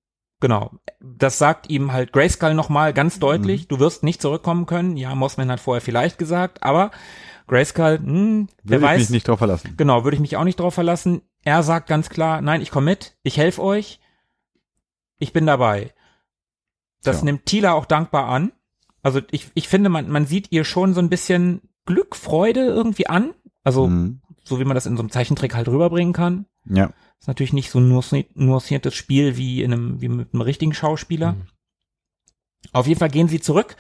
Genau. 0.47 0.73
Das 1.01 1.39
sagt 1.39 1.71
ihm 1.71 1.93
halt 1.93 2.13
Grayskull 2.13 2.53
nochmal 2.53 2.93
ganz 2.93 3.19
deutlich, 3.19 3.63
Mhm. 3.63 3.69
du 3.69 3.79
wirst 3.81 4.03
nicht 4.03 4.21
zurückkommen 4.21 4.67
können. 4.67 4.99
Ja, 4.99 5.15
Mossman 5.15 5.51
hat 5.51 5.59
vorher 5.61 5.81
vielleicht 5.81 6.19
gesagt, 6.19 6.63
aber 6.63 6.91
Grayskull, 7.47 7.99
hm, 7.99 8.49
wer 8.63 8.81
Will 8.81 8.85
ich 8.85 8.91
weiß. 8.93 9.01
mich 9.01 9.11
nicht 9.11 9.29
drauf 9.29 9.39
verlassen. 9.39 9.75
Genau, 9.79 10.05
würde 10.05 10.17
ich 10.17 10.21
mich 10.21 10.37
auch 10.37 10.45
nicht 10.45 10.61
drauf 10.61 10.75
verlassen. 10.75 11.23
Er 11.45 11.63
sagt 11.63 11.89
ganz 11.89 12.11
klar, 12.11 12.43
nein, 12.43 12.61
ich 12.61 12.71
komme 12.71 12.85
mit, 12.87 13.17
ich 13.23 13.37
helfe 13.39 13.63
euch, 13.63 14.01
ich 15.19 15.33
bin 15.33 15.47
dabei. 15.47 15.93
Das 17.03 17.17
Tja. 17.19 17.25
nimmt 17.25 17.47
Tila 17.47 17.73
auch 17.73 17.87
dankbar 17.87 18.27
an. 18.29 18.53
Also 19.03 19.21
ich, 19.31 19.51
ich 19.55 19.69
finde, 19.69 19.89
man, 19.91 20.09
man 20.11 20.27
sieht 20.27 20.53
ihr 20.53 20.65
schon 20.65 20.95
so 20.95 21.01
ein 21.01 21.11
bisschen 21.11 21.63
Glück, 21.87 22.17
Freude 22.17 22.65
irgendwie 22.67 23.07
an. 23.07 23.33
Also 23.63 23.87
Mhm. 23.89 24.21
so 24.43 24.59
wie 24.61 24.65
man 24.65 24.75
das 24.75 24.87
in 24.87 24.97
so 24.97 25.03
einem 25.03 25.11
Zeichentrick 25.11 25.55
halt 25.55 25.69
rüberbringen 25.69 26.13
kann. 26.15 26.47
Ja. 26.65 26.93
Ist 27.21 27.29
natürlich 27.29 27.53
nicht 27.53 27.71
so 27.71 27.79
ein 27.79 27.91
nuanci- 27.91 28.27
nuanciertes 28.35 28.95
Spiel 28.95 29.37
wie 29.37 29.63
in 29.63 29.73
einem, 29.73 30.01
wie 30.01 30.09
mit 30.09 30.33
einem 30.35 30.43
richtigen 30.43 30.75
Schauspieler. 30.75 31.33
Mhm. 31.33 31.47
Auf 32.73 32.87
jeden 32.87 32.99
Fall 32.99 33.11
gehen 33.11 33.29
sie 33.29 33.41
zurück, 33.41 33.77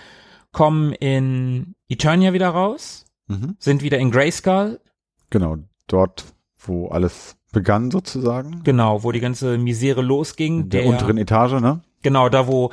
kommen 0.52 0.92
in 0.92 1.74
Eternia 1.88 2.32
wieder 2.32 2.48
raus, 2.50 3.04
Mhm. 3.28 3.56
sind 3.58 3.82
wieder 3.82 3.98
in 3.98 4.10
Grayskull, 4.10 4.80
Genau, 5.30 5.56
dort, 5.86 6.24
wo 6.58 6.88
alles 6.88 7.36
begann 7.52 7.90
sozusagen. 7.90 8.62
genau, 8.64 9.02
wo 9.02 9.12
die 9.12 9.20
ganze 9.20 9.58
Misere 9.58 10.02
losging. 10.02 10.62
In 10.64 10.68
der, 10.70 10.86
unteren 10.86 11.18
Etage, 11.18 11.60
ne? 11.60 11.82
Genau, 12.02 12.28
da 12.28 12.46
wo, 12.46 12.70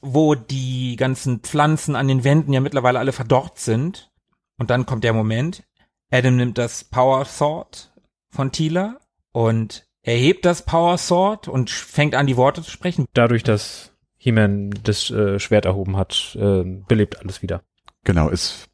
wo 0.00 0.34
die 0.34 0.96
ganzen 0.96 1.40
Pflanzen 1.40 1.94
an 1.96 2.08
den 2.08 2.24
Wänden 2.24 2.52
ja 2.52 2.60
mittlerweile 2.60 2.98
alle 2.98 3.12
verdorrt 3.12 3.58
sind. 3.58 4.10
Und 4.58 4.70
dann 4.70 4.86
kommt 4.86 5.04
der 5.04 5.12
Moment. 5.12 5.62
Adam 6.10 6.36
nimmt 6.36 6.58
das 6.58 6.84
Power 6.84 7.24
Sword 7.24 7.92
von 8.30 8.52
Tila 8.52 8.99
und 9.32 9.86
erhebt 10.02 10.44
das 10.44 10.64
Power 10.64 10.96
Sword 10.98 11.48
und 11.48 11.70
fängt 11.70 12.14
an, 12.14 12.26
die 12.26 12.36
Worte 12.36 12.62
zu 12.62 12.70
sprechen. 12.70 13.06
Dadurch, 13.12 13.42
dass 13.42 13.92
He-Man 14.16 14.70
das 14.82 15.10
äh, 15.10 15.38
Schwert 15.38 15.64
erhoben 15.64 15.96
hat, 15.96 16.36
äh, 16.40 16.62
belebt 16.88 17.20
alles 17.20 17.42
wieder. 17.42 17.62
Genau, 18.04 18.30
es 18.30 18.68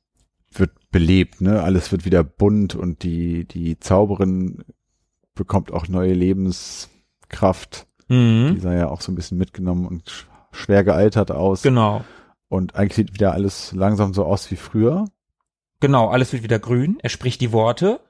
wird 0.53 0.71
belebt, 0.91 1.41
ne? 1.41 1.63
Alles 1.63 1.93
wird 1.93 2.05
wieder 2.05 2.23
bunt 2.25 2.75
und 2.75 3.03
die, 3.03 3.45
die 3.45 3.79
Zauberin 3.79 4.65
bekommt 5.35 5.73
auch 5.73 5.89
neue 5.89 6.15
Lebenskraft. 6.15 7.87
Die 8.09 8.15
Mhm. 8.15 8.61
sah 8.61 8.73
ja 8.73 8.89
auch 8.89 9.01
so 9.01 9.11
ein 9.11 9.17
bisschen 9.17 9.37
mitgenommen 9.39 9.87
und 9.87 10.09
sch 10.09 10.27
schwer 10.53 10.85
gealtert 10.85 11.33
aus. 11.33 11.63
Genau. 11.63 12.03
Und 12.49 12.77
eigentlich 12.77 12.95
sieht 12.95 13.13
wieder 13.13 13.33
alles 13.33 13.73
langsam 13.73 14.15
so 14.15 14.25
aus 14.25 14.51
wie 14.51 14.57
früher. 14.57 15.05
Genau, 15.81 16.09
alles 16.09 16.33
wird 16.33 16.43
wieder 16.45 16.59
grün. 16.59 16.99
Er 17.03 17.11
spricht 17.11 17.41
die 17.43 17.53
Worte. 17.53 18.01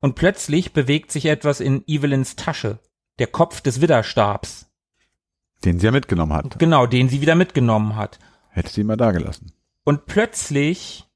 Und 0.00 0.14
plötzlich 0.14 0.72
bewegt 0.72 1.10
sich 1.10 1.26
etwas 1.26 1.60
in 1.60 1.82
Evelyns 1.86 2.36
Tasche. 2.36 2.78
Der 3.18 3.26
Kopf 3.26 3.60
des 3.60 3.80
Widderstabs. 3.80 4.70
Den 5.64 5.80
sie 5.80 5.86
ja 5.86 5.92
mitgenommen 5.92 6.32
hat. 6.32 6.58
Genau, 6.58 6.86
den 6.86 7.08
sie 7.08 7.20
wieder 7.20 7.34
mitgenommen 7.34 7.96
hat. 7.96 8.18
Hätte 8.50 8.70
sie 8.70 8.84
mal 8.84 8.96
da 8.96 9.10
gelassen. 9.10 9.52
Und 9.84 10.06
plötzlich 10.06 11.08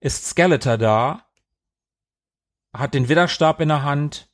ist 0.00 0.26
Skeletor 0.26 0.78
da, 0.78 1.24
hat 2.72 2.94
den 2.94 3.08
Widderstab 3.08 3.60
in 3.60 3.68
der 3.68 3.82
Hand 3.82 4.28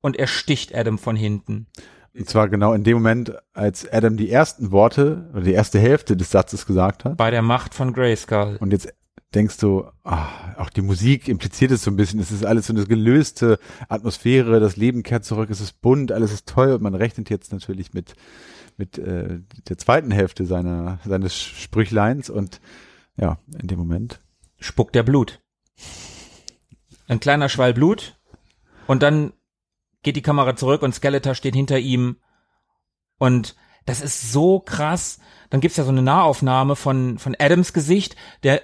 und 0.00 0.16
er 0.16 0.26
sticht 0.26 0.74
Adam 0.74 0.98
von 0.98 1.14
hinten. 1.14 1.66
Und 2.14 2.28
zwar 2.28 2.48
genau 2.48 2.72
in 2.74 2.84
dem 2.84 2.94
Moment, 2.94 3.34
als 3.52 3.90
Adam 3.90 4.16
die 4.16 4.30
ersten 4.30 4.70
Worte 4.70 5.30
oder 5.32 5.42
die 5.42 5.52
erste 5.52 5.78
Hälfte 5.78 6.16
des 6.16 6.30
Satzes 6.30 6.66
gesagt 6.66 7.04
hat. 7.04 7.16
Bei 7.16 7.30
der 7.30 7.42
Macht 7.42 7.74
von 7.74 7.92
Grayskull. 7.92 8.58
Und 8.60 8.72
jetzt 8.72 8.92
denkst 9.34 9.58
du, 9.58 9.84
ah, 10.04 10.54
auch 10.56 10.70
die 10.70 10.82
Musik 10.82 11.28
impliziert 11.28 11.70
es 11.70 11.82
so 11.82 11.90
ein 11.90 11.96
bisschen. 11.96 12.20
Es 12.20 12.30
ist 12.30 12.44
alles 12.44 12.66
so 12.66 12.72
eine 12.72 12.86
gelöste 12.86 13.58
Atmosphäre. 13.88 14.60
Das 14.60 14.76
Leben 14.76 15.02
kehrt 15.02 15.24
zurück. 15.24 15.50
Es 15.50 15.60
ist 15.60 15.80
bunt. 15.80 16.12
Alles 16.12 16.32
ist 16.32 16.48
toll. 16.48 16.72
Und 16.72 16.82
man 16.82 16.94
rechnet 16.94 17.30
jetzt 17.30 17.52
natürlich 17.52 17.94
mit, 17.94 18.14
mit 18.76 18.98
äh, 18.98 19.40
der 19.68 19.78
zweiten 19.78 20.10
Hälfte 20.10 20.44
seiner, 20.44 20.98
seines 21.04 21.36
Sprüchleins. 21.36 22.30
Und 22.30 22.60
ja, 23.16 23.38
in 23.60 23.68
dem 23.68 23.78
Moment. 23.78 24.20
Spuckt 24.58 24.94
er 24.96 25.02
Blut. 25.02 25.40
Ein 27.08 27.20
kleiner 27.20 27.48
Schwall 27.48 27.74
Blut. 27.74 28.16
Und 28.86 29.02
dann 29.02 29.32
geht 30.02 30.16
die 30.16 30.22
Kamera 30.22 30.56
zurück 30.56 30.82
und 30.82 30.94
Skeletor 30.94 31.34
steht 31.34 31.54
hinter 31.54 31.78
ihm. 31.78 32.16
Und 33.18 33.56
das 33.86 34.00
ist 34.00 34.32
so 34.32 34.60
krass. 34.60 35.18
Dann 35.50 35.60
gibt's 35.60 35.76
ja 35.76 35.84
so 35.84 35.90
eine 35.90 36.02
Nahaufnahme 36.02 36.76
von, 36.76 37.18
von 37.18 37.36
Adams 37.38 37.72
Gesicht, 37.72 38.16
der 38.42 38.62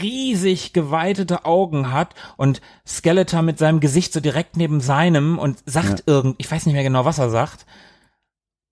riesig 0.00 0.72
geweitete 0.72 1.44
Augen 1.44 1.92
hat 1.92 2.14
und 2.36 2.60
Skeletor 2.86 3.42
mit 3.42 3.58
seinem 3.58 3.80
Gesicht 3.80 4.12
so 4.12 4.20
direkt 4.20 4.56
neben 4.56 4.80
seinem 4.80 5.38
und 5.38 5.62
sagt 5.66 6.04
irgend, 6.06 6.36
ich 6.38 6.50
weiß 6.50 6.66
nicht 6.66 6.74
mehr 6.74 6.82
genau, 6.82 7.04
was 7.04 7.18
er 7.18 7.30
sagt. 7.30 7.66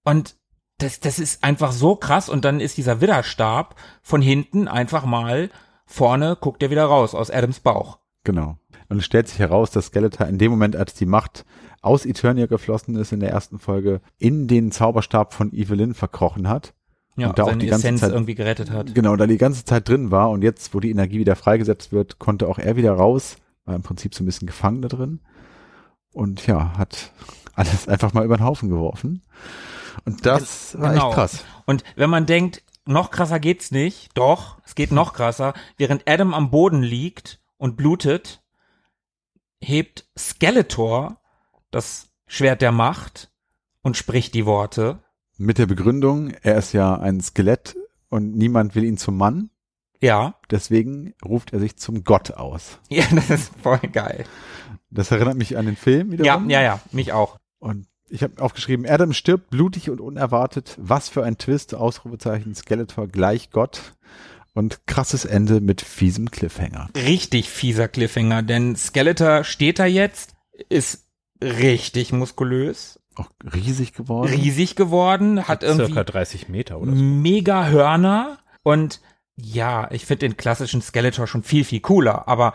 Und 0.05 0.37
das, 0.79 1.01
das 1.01 1.19
ist 1.19 1.45
einfach 1.45 1.73
so 1.73 1.97
krass 1.97 2.29
und 2.29 2.45
dann 2.45 2.61
ist 2.61 2.77
dieser 2.77 3.01
Widderstab 3.01 3.77
von 4.03 4.21
hinten 4.21 4.69
einfach 4.69 5.05
mal 5.05 5.51
vorne, 5.87 6.37
guckt 6.41 6.63
er 6.63 6.71
wieder 6.71 6.85
raus 6.85 7.15
aus 7.15 7.31
Adams 7.31 7.61
Bauch. 7.61 7.99
Genau. 8.25 8.57
Und 8.89 8.99
es 8.99 9.05
stellt 9.05 9.29
sich 9.29 9.39
heraus, 9.39 9.71
dass 9.71 9.87
Skeletor 9.87 10.27
in 10.27 10.39
dem 10.39 10.51
Moment, 10.51 10.77
als 10.77 10.95
die 10.95 11.07
Macht 11.07 11.45
aus 11.83 12.07
Eternia 12.07 12.47
geflossen 12.47 12.97
ist 12.97 13.13
in 13.13 13.21
der 13.21 13.31
ersten 13.31 13.59
Folge, 13.59 14.01
in 14.19 14.49
den 14.49 14.73
Zauberstab 14.73 15.35
von 15.35 15.53
Evelyn 15.53 15.95
verkrochen 15.95 16.49
hat. 16.49 16.75
Ja, 17.17 17.29
Und 17.29 17.39
da 17.39 17.45
auch 17.45 17.53
die 17.55 17.67
ganze 17.67 17.87
Essenz 17.87 18.01
Zeit- 18.01 18.13
irgendwie 18.13 18.35
gerettet 18.35 18.71
hat. 18.71 18.95
Genau, 18.95 19.15
da 19.17 19.27
die 19.27 19.39
ganze 19.39 19.65
Zeit 19.65 19.89
drin 19.89 20.11
war 20.11 20.31
und 20.31 20.43
jetzt, 20.43 20.75
wo 20.75 20.81
die 20.81 20.91
Energie 20.91 21.19
wieder 21.21 21.37
freigesetzt 21.37 21.93
wird, 21.93 22.19
konnte 22.19 22.49
auch 22.49 22.59
er 22.59 22.77
wieder 22.77 22.93
raus, 22.93 23.37
war 23.65 23.77
im 23.77 23.83
Prinzip 23.83 24.15
so 24.15 24.23
ein 24.23 24.27
bisschen 24.27 24.47
gefangen 24.47 24.83
da 24.83 24.89
drin 24.89 25.21
und 26.13 26.47
ja, 26.47 26.77
hat 26.77 27.13
alles 27.55 27.87
einfach 27.89 28.13
mal 28.15 28.25
über 28.25 28.37
den 28.37 28.45
Haufen 28.45 28.69
geworfen. 28.69 29.23
Und 30.05 30.27
das 30.27 30.79
war 30.81 30.93
Genau. 30.93 31.07
echt 31.09 31.15
krass. 31.15 31.45
Und 31.67 31.85
wenn 31.95 32.11
man 32.11 32.27
denkt, 32.27 32.63
noch 32.85 33.11
krasser 33.13 33.39
geht's 33.39 33.71
nicht, 33.71 34.11
doch, 34.15 34.59
es 34.67 34.75
geht 34.75 34.91
noch 34.91 35.13
krasser, 35.13 35.55
während 35.77 36.09
Adam 36.09 36.35
am 36.35 36.51
Boden 36.51 36.83
liegt 36.83 37.41
und 37.59 37.77
blutet, 37.77 38.43
hebt 39.61 40.05
Skeletor 40.19 41.21
das 41.71 42.09
Schwert 42.27 42.61
der 42.61 42.73
Macht 42.73 43.31
und 43.83 43.97
spricht 43.97 44.35
die 44.35 44.47
Worte. 44.47 45.04
Mit 45.37 45.59
der 45.59 45.67
Begründung, 45.67 46.31
er 46.43 46.57
ist 46.57 46.73
ja 46.73 46.95
ein 46.99 47.21
Skelett 47.21 47.77
und 48.09 48.37
niemand 48.37 48.75
will 48.75 48.85
ihn 48.85 48.97
zum 48.99 49.17
Mann, 49.17 49.51
Ja, 50.01 50.37
deswegen 50.51 51.15
ruft 51.25 51.53
er 51.53 51.61
sich 51.61 51.77
zum 51.77 52.05
Gott 52.05 52.33
aus. 52.33 52.79
ja, 52.89 53.05
das 53.15 53.31
ist 53.31 53.53
voll 53.63 53.81
geil. 53.93 54.25
Das 54.91 55.11
erinnert 55.11 55.37
mich 55.37 55.57
an 55.57 55.67
den 55.67 55.77
Film 55.77 56.13
Ja, 56.13 56.19
wiederum. 56.19 56.51
ja, 56.51 56.63
ja, 56.63 56.81
mich 56.93 57.13
auch. 57.13 57.39
Und 57.59 57.87
ich 58.09 58.23
habe 58.23 58.41
aufgeschrieben, 58.41 58.87
Adam 58.87 59.13
stirbt 59.13 59.51
blutig 59.51 59.91
und 59.91 60.01
unerwartet. 60.01 60.77
Was 60.79 61.09
für 61.09 61.25
ein 61.25 61.37
Twist, 61.39 61.75
Ausrufezeichen, 61.75 62.55
Skeletor 62.55 63.09
gleich 63.09 63.51
Gott. 63.51 63.95
Und 64.53 64.87
krasses 64.87 65.25
Ende 65.25 65.61
mit 65.61 65.81
fiesem 65.81 66.31
Cliffhanger. 66.31 66.89
Richtig 66.95 67.49
fieser 67.51 67.89
Cliffhanger, 67.89 68.43
denn 68.45 68.77
Skeletor 68.77 69.43
steht 69.43 69.81
da 69.81 69.87
jetzt, 69.87 70.35
ist 70.69 71.09
richtig 71.43 72.13
muskulös, 72.13 73.01
Auch 73.17 73.31
riesig 73.53 73.93
geworden. 73.93 74.31
riesig 74.33 74.77
geworden, 74.77 75.47
hat 75.47 75.63
irgendwie 75.63 75.87
Circa 75.87 76.05
30 76.05 76.49
Meter 76.49 76.79
oder 76.81 76.93
so. 76.95 77.03
mega 77.03 77.67
Hörner 77.67 78.39
und 78.63 79.01
ja, 79.37 79.91
ich 79.91 80.07
finde 80.07 80.27
den 80.29 80.37
klassischen 80.37 80.81
Skeletor 80.83 81.27
schon 81.27 81.43
viel, 81.43 81.65
viel 81.65 81.81
cooler, 81.81 82.29
aber 82.29 82.53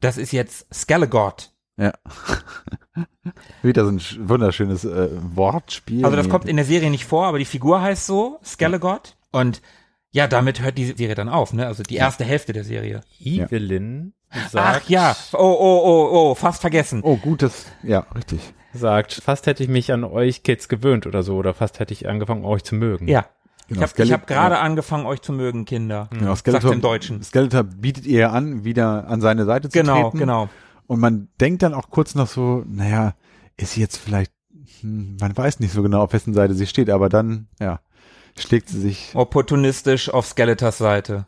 das 0.00 0.16
ist 0.18 0.32
jetzt 0.32 0.72
Skelegord. 0.74 1.52
Ja. 1.76 1.92
Wieder 3.62 3.84
so 3.84 3.90
ein 3.90 3.98
sch- 3.98 4.18
wunderschönes 4.28 4.84
äh, 4.84 5.08
Wortspiel. 5.36 6.04
Also 6.04 6.16
das 6.16 6.28
kommt 6.28 6.46
in 6.48 6.56
der 6.56 6.64
Serie 6.64 6.90
nicht 6.90 7.04
vor, 7.06 7.26
aber 7.26 7.38
die 7.38 7.44
Figur 7.44 7.80
heißt 7.80 8.06
so, 8.06 8.38
Skelegord. 8.44 9.16
Und 9.30 9.62
ja, 10.10 10.26
damit 10.26 10.60
hört 10.60 10.76
die 10.76 10.84
Serie 10.84 11.14
dann 11.14 11.28
auf, 11.28 11.52
ne? 11.52 11.66
Also 11.66 11.82
die 11.82 11.96
erste 11.96 12.24
Hälfte 12.24 12.52
der 12.52 12.64
Serie. 12.64 13.00
Evelyn 13.18 14.12
sagt, 14.50 14.82
Ach 14.84 14.88
ja, 14.88 15.16
oh, 15.32 15.38
oh, 15.38 15.80
oh, 15.84 16.08
oh, 16.12 16.34
fast 16.34 16.60
vergessen. 16.60 17.00
Oh, 17.02 17.16
gutes. 17.16 17.66
Ja, 17.82 18.00
richtig. 18.14 18.52
Sagt, 18.74 19.14
fast 19.14 19.46
hätte 19.46 19.62
ich 19.62 19.68
mich 19.68 19.92
an 19.92 20.04
euch 20.04 20.42
Kids 20.42 20.68
gewöhnt 20.68 21.06
oder 21.06 21.22
so, 21.22 21.36
oder 21.36 21.54
fast 21.54 21.78
hätte 21.80 21.92
ich 21.92 22.08
angefangen, 22.08 22.44
euch 22.44 22.64
zu 22.64 22.74
mögen. 22.74 23.08
Ja, 23.08 23.26
Genau, 23.68 23.84
ich 23.84 24.00
habe 24.00 24.12
hab 24.12 24.26
gerade 24.26 24.54
ja. 24.56 24.60
angefangen, 24.60 25.06
euch 25.06 25.22
zu 25.22 25.32
mögen, 25.32 25.64
Kinder. 25.64 26.08
Genau, 26.10 26.26
Sagt 26.34 26.40
Skeletor, 26.40 26.72
im 26.72 26.80
Deutschen. 26.80 27.22
Skeletor 27.22 27.62
bietet 27.62 28.04
ihr 28.06 28.32
an, 28.32 28.64
wieder 28.64 29.06
an 29.08 29.20
seine 29.20 29.44
Seite 29.44 29.68
zu 29.68 29.78
Genau, 29.78 30.02
treten. 30.10 30.18
genau. 30.18 30.48
Und 30.86 31.00
man 31.00 31.28
denkt 31.40 31.62
dann 31.62 31.72
auch 31.72 31.88
kurz 31.88 32.14
noch 32.14 32.26
so, 32.26 32.64
naja, 32.66 33.14
ist 33.56 33.72
sie 33.72 33.80
jetzt 33.80 33.96
vielleicht, 33.96 34.32
hm, 34.80 35.16
man 35.20 35.34
weiß 35.36 35.60
nicht 35.60 35.72
so 35.72 35.82
genau, 35.82 36.02
auf 36.02 36.12
wessen 36.12 36.34
Seite 36.34 36.54
sie 36.54 36.66
steht, 36.66 36.90
aber 36.90 37.08
dann, 37.08 37.46
ja, 37.60 37.80
schlägt 38.38 38.68
sie 38.68 38.80
sich. 38.80 39.12
Opportunistisch 39.14 40.10
auf 40.10 40.26
Skeletors 40.26 40.78
Seite. 40.78 41.24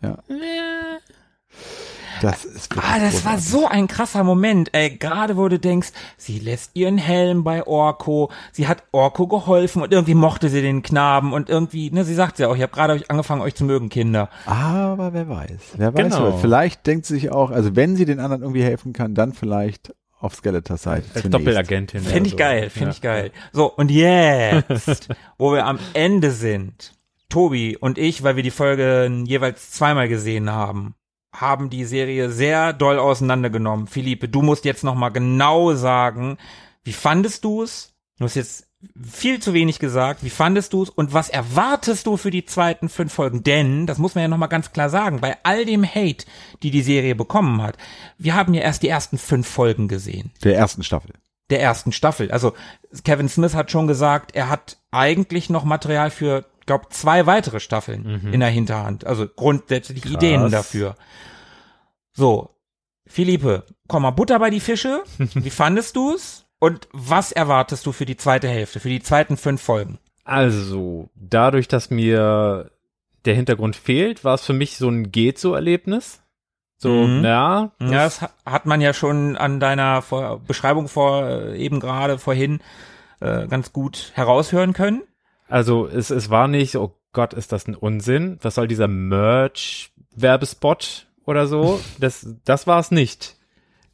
Das 2.22 2.44
ist 2.44 2.72
Ah, 2.76 2.98
das 2.98 3.24
war 3.24 3.32
großartig. 3.34 3.44
so 3.44 3.66
ein 3.68 3.88
krasser 3.88 4.24
Moment, 4.24 4.70
ey. 4.74 4.90
Gerade 4.96 5.36
wo 5.36 5.48
du 5.48 5.58
denkst, 5.58 5.88
sie 6.16 6.38
lässt 6.38 6.70
ihren 6.74 6.98
Helm 6.98 7.44
bei 7.44 7.66
Orko, 7.66 8.30
sie 8.52 8.68
hat 8.68 8.82
Orko 8.92 9.26
geholfen 9.26 9.82
und 9.82 9.92
irgendwie 9.92 10.14
mochte 10.14 10.48
sie 10.48 10.62
den 10.62 10.82
Knaben 10.82 11.32
und 11.32 11.48
irgendwie, 11.48 11.90
ne, 11.90 12.04
sie 12.04 12.14
sagt 12.14 12.38
ja 12.38 12.48
auch, 12.48 12.56
ich 12.56 12.62
habe 12.62 12.72
gerade 12.72 12.92
euch 12.94 13.10
angefangen, 13.10 13.42
euch 13.42 13.54
zu 13.54 13.64
mögen, 13.64 13.88
Kinder. 13.88 14.28
Aber 14.46 15.12
wer 15.12 15.28
weiß, 15.28 15.50
wer 15.76 15.94
weiß. 15.94 16.02
Genau. 16.02 16.36
Vielleicht 16.38 16.86
denkt 16.86 17.06
sie 17.06 17.14
sich 17.14 17.30
auch, 17.32 17.50
also 17.50 17.74
wenn 17.76 17.96
sie 17.96 18.04
den 18.04 18.20
anderen 18.20 18.42
irgendwie 18.42 18.62
helfen 18.64 18.92
kann, 18.92 19.14
dann 19.14 19.32
vielleicht 19.32 19.94
auf 20.20 20.34
Skeletors 20.36 20.82
Seite. 20.82 21.06
Als. 21.14 21.28
Doppelagentin. 21.28 22.00
Finde 22.00 22.26
ich 22.26 22.30
so. 22.32 22.36
geil, 22.38 22.70
finde 22.70 22.86
Ja. 22.88 22.92
ich 22.92 23.00
geil. 23.02 23.30
So, 23.52 23.70
und 23.70 23.90
jetzt, 23.90 25.08
wo 25.38 25.52
wir 25.52 25.66
am 25.66 25.78
Ende 25.92 26.30
sind, 26.30 26.94
Tobi 27.28 27.76
und 27.76 27.98
ich, 27.98 28.22
weil 28.22 28.36
wir 28.36 28.42
die 28.42 28.50
Folge 28.50 29.10
jeweils 29.26 29.72
zweimal 29.72 30.08
gesehen 30.08 30.50
haben, 30.50 30.94
haben 31.34 31.70
die 31.70 31.84
Serie 31.84 32.30
sehr 32.30 32.72
doll 32.72 32.98
auseinandergenommen. 32.98 33.86
Philippe, 33.86 34.28
du 34.28 34.42
musst 34.42 34.64
jetzt 34.64 34.84
noch 34.84 34.94
mal 34.94 35.10
genau 35.10 35.74
sagen, 35.74 36.38
wie 36.84 36.92
fandest 36.92 37.44
du 37.44 37.62
es? 37.62 37.92
Du 38.18 38.24
hast 38.24 38.34
jetzt 38.36 38.68
viel 39.10 39.40
zu 39.40 39.54
wenig 39.54 39.78
gesagt. 39.78 40.22
Wie 40.22 40.30
fandest 40.30 40.72
du 40.74 40.82
es 40.82 40.90
und 40.90 41.12
was 41.14 41.30
erwartest 41.30 42.06
du 42.06 42.16
für 42.16 42.30
die 42.30 42.44
zweiten 42.44 42.88
fünf 42.88 43.12
Folgen? 43.14 43.42
Denn, 43.42 43.86
das 43.86 43.98
muss 43.98 44.14
man 44.14 44.22
ja 44.22 44.28
noch 44.28 44.36
mal 44.38 44.46
ganz 44.46 44.72
klar 44.72 44.90
sagen, 44.90 45.20
bei 45.20 45.36
all 45.42 45.64
dem 45.64 45.84
Hate, 45.84 46.26
die 46.62 46.70
die 46.70 46.82
Serie 46.82 47.14
bekommen 47.14 47.62
hat, 47.62 47.76
wir 48.18 48.34
haben 48.34 48.52
ja 48.54 48.60
erst 48.62 48.82
die 48.82 48.88
ersten 48.88 49.16
fünf 49.18 49.48
Folgen 49.48 49.88
gesehen 49.88 50.32
Der 50.44 50.56
ersten 50.56 50.82
Staffel. 50.82 51.14
der 51.50 51.60
ersten 51.62 51.92
Staffel. 51.92 52.30
Also 52.30 52.52
Kevin 53.04 53.28
Smith 53.30 53.54
hat 53.54 53.70
schon 53.70 53.86
gesagt, 53.86 54.34
er 54.36 54.50
hat 54.50 54.76
eigentlich 54.90 55.48
noch 55.50 55.64
Material 55.64 56.10
für, 56.10 56.44
glaub, 56.66 56.92
zwei 56.92 57.26
weitere 57.26 57.60
Staffeln 57.60 58.28
in 58.32 58.40
der 58.40 58.48
Hinterhand. 58.50 59.06
Also 59.06 59.26
grundsätzlich 59.28 60.04
Ideen 60.06 60.50
dafür. 60.50 60.96
So, 62.12 62.50
Philippe, 63.06 63.64
komm 63.88 64.02
mal 64.02 64.10
Butter 64.12 64.38
bei 64.38 64.50
die 64.50 64.60
Fische. 64.60 65.02
Wie 65.18 65.50
fandest 65.50 65.96
du's? 65.96 66.46
Und 66.58 66.88
was 66.92 67.32
erwartest 67.32 67.84
du 67.86 67.92
für 67.92 68.06
die 68.06 68.16
zweite 68.16 68.48
Hälfte, 68.48 68.80
für 68.80 68.88
die 68.88 69.02
zweiten 69.02 69.36
fünf 69.36 69.60
Folgen? 69.60 69.98
Also, 70.24 71.10
dadurch, 71.14 71.68
dass 71.68 71.90
mir 71.90 72.70
der 73.26 73.34
Hintergrund 73.34 73.76
fehlt, 73.76 74.24
war 74.24 74.34
es 74.34 74.44
für 74.44 74.52
mich 74.54 74.76
so 74.78 74.88
ein 74.88 75.10
geht 75.10 75.38
so 75.38 75.54
Erlebnis. 75.54 76.22
So, 76.78 76.90
Mhm. 77.06 77.24
ja, 77.24 77.72
Ja, 77.80 78.04
das 78.04 78.22
ha- 78.22 78.30
hat 78.46 78.66
man 78.66 78.80
ja 78.80 78.92
schon 78.94 79.36
an 79.36 79.60
deiner 79.60 80.00
vor 80.02 80.40
Beschreibung 80.40 80.88
vor 80.88 81.24
äh, 81.28 81.58
eben 81.58 81.80
gerade 81.80 82.18
vorhin 82.18 82.60
äh, 83.20 83.46
ganz 83.46 83.72
gut 83.72 84.12
heraushören 84.14 84.72
können. 84.72 85.02
Also 85.48 85.86
es, 85.86 86.10
es 86.10 86.30
war 86.30 86.48
nicht, 86.48 86.76
oh 86.76 86.94
Gott, 87.12 87.34
ist 87.34 87.52
das 87.52 87.68
ein 87.68 87.74
Unsinn? 87.74 88.38
Was 88.42 88.54
soll 88.56 88.68
dieser 88.68 88.88
Merch-Werbespot 88.88 91.06
oder 91.26 91.46
so? 91.46 91.80
Das, 92.00 92.26
das 92.44 92.66
war 92.66 92.80
es 92.80 92.90
nicht. 92.90 93.36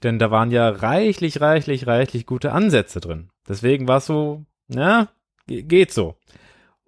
Denn 0.02 0.18
da 0.18 0.30
waren 0.30 0.50
ja 0.50 0.68
reichlich, 0.68 1.40
reichlich, 1.40 1.86
reichlich 1.86 2.26
gute 2.26 2.52
Ansätze 2.52 3.00
drin. 3.00 3.28
Deswegen 3.48 3.86
war 3.86 3.98
es 3.98 4.06
so, 4.06 4.44
na, 4.68 5.08
ge- 5.46 5.62
geht 5.62 5.92
so. 5.92 6.16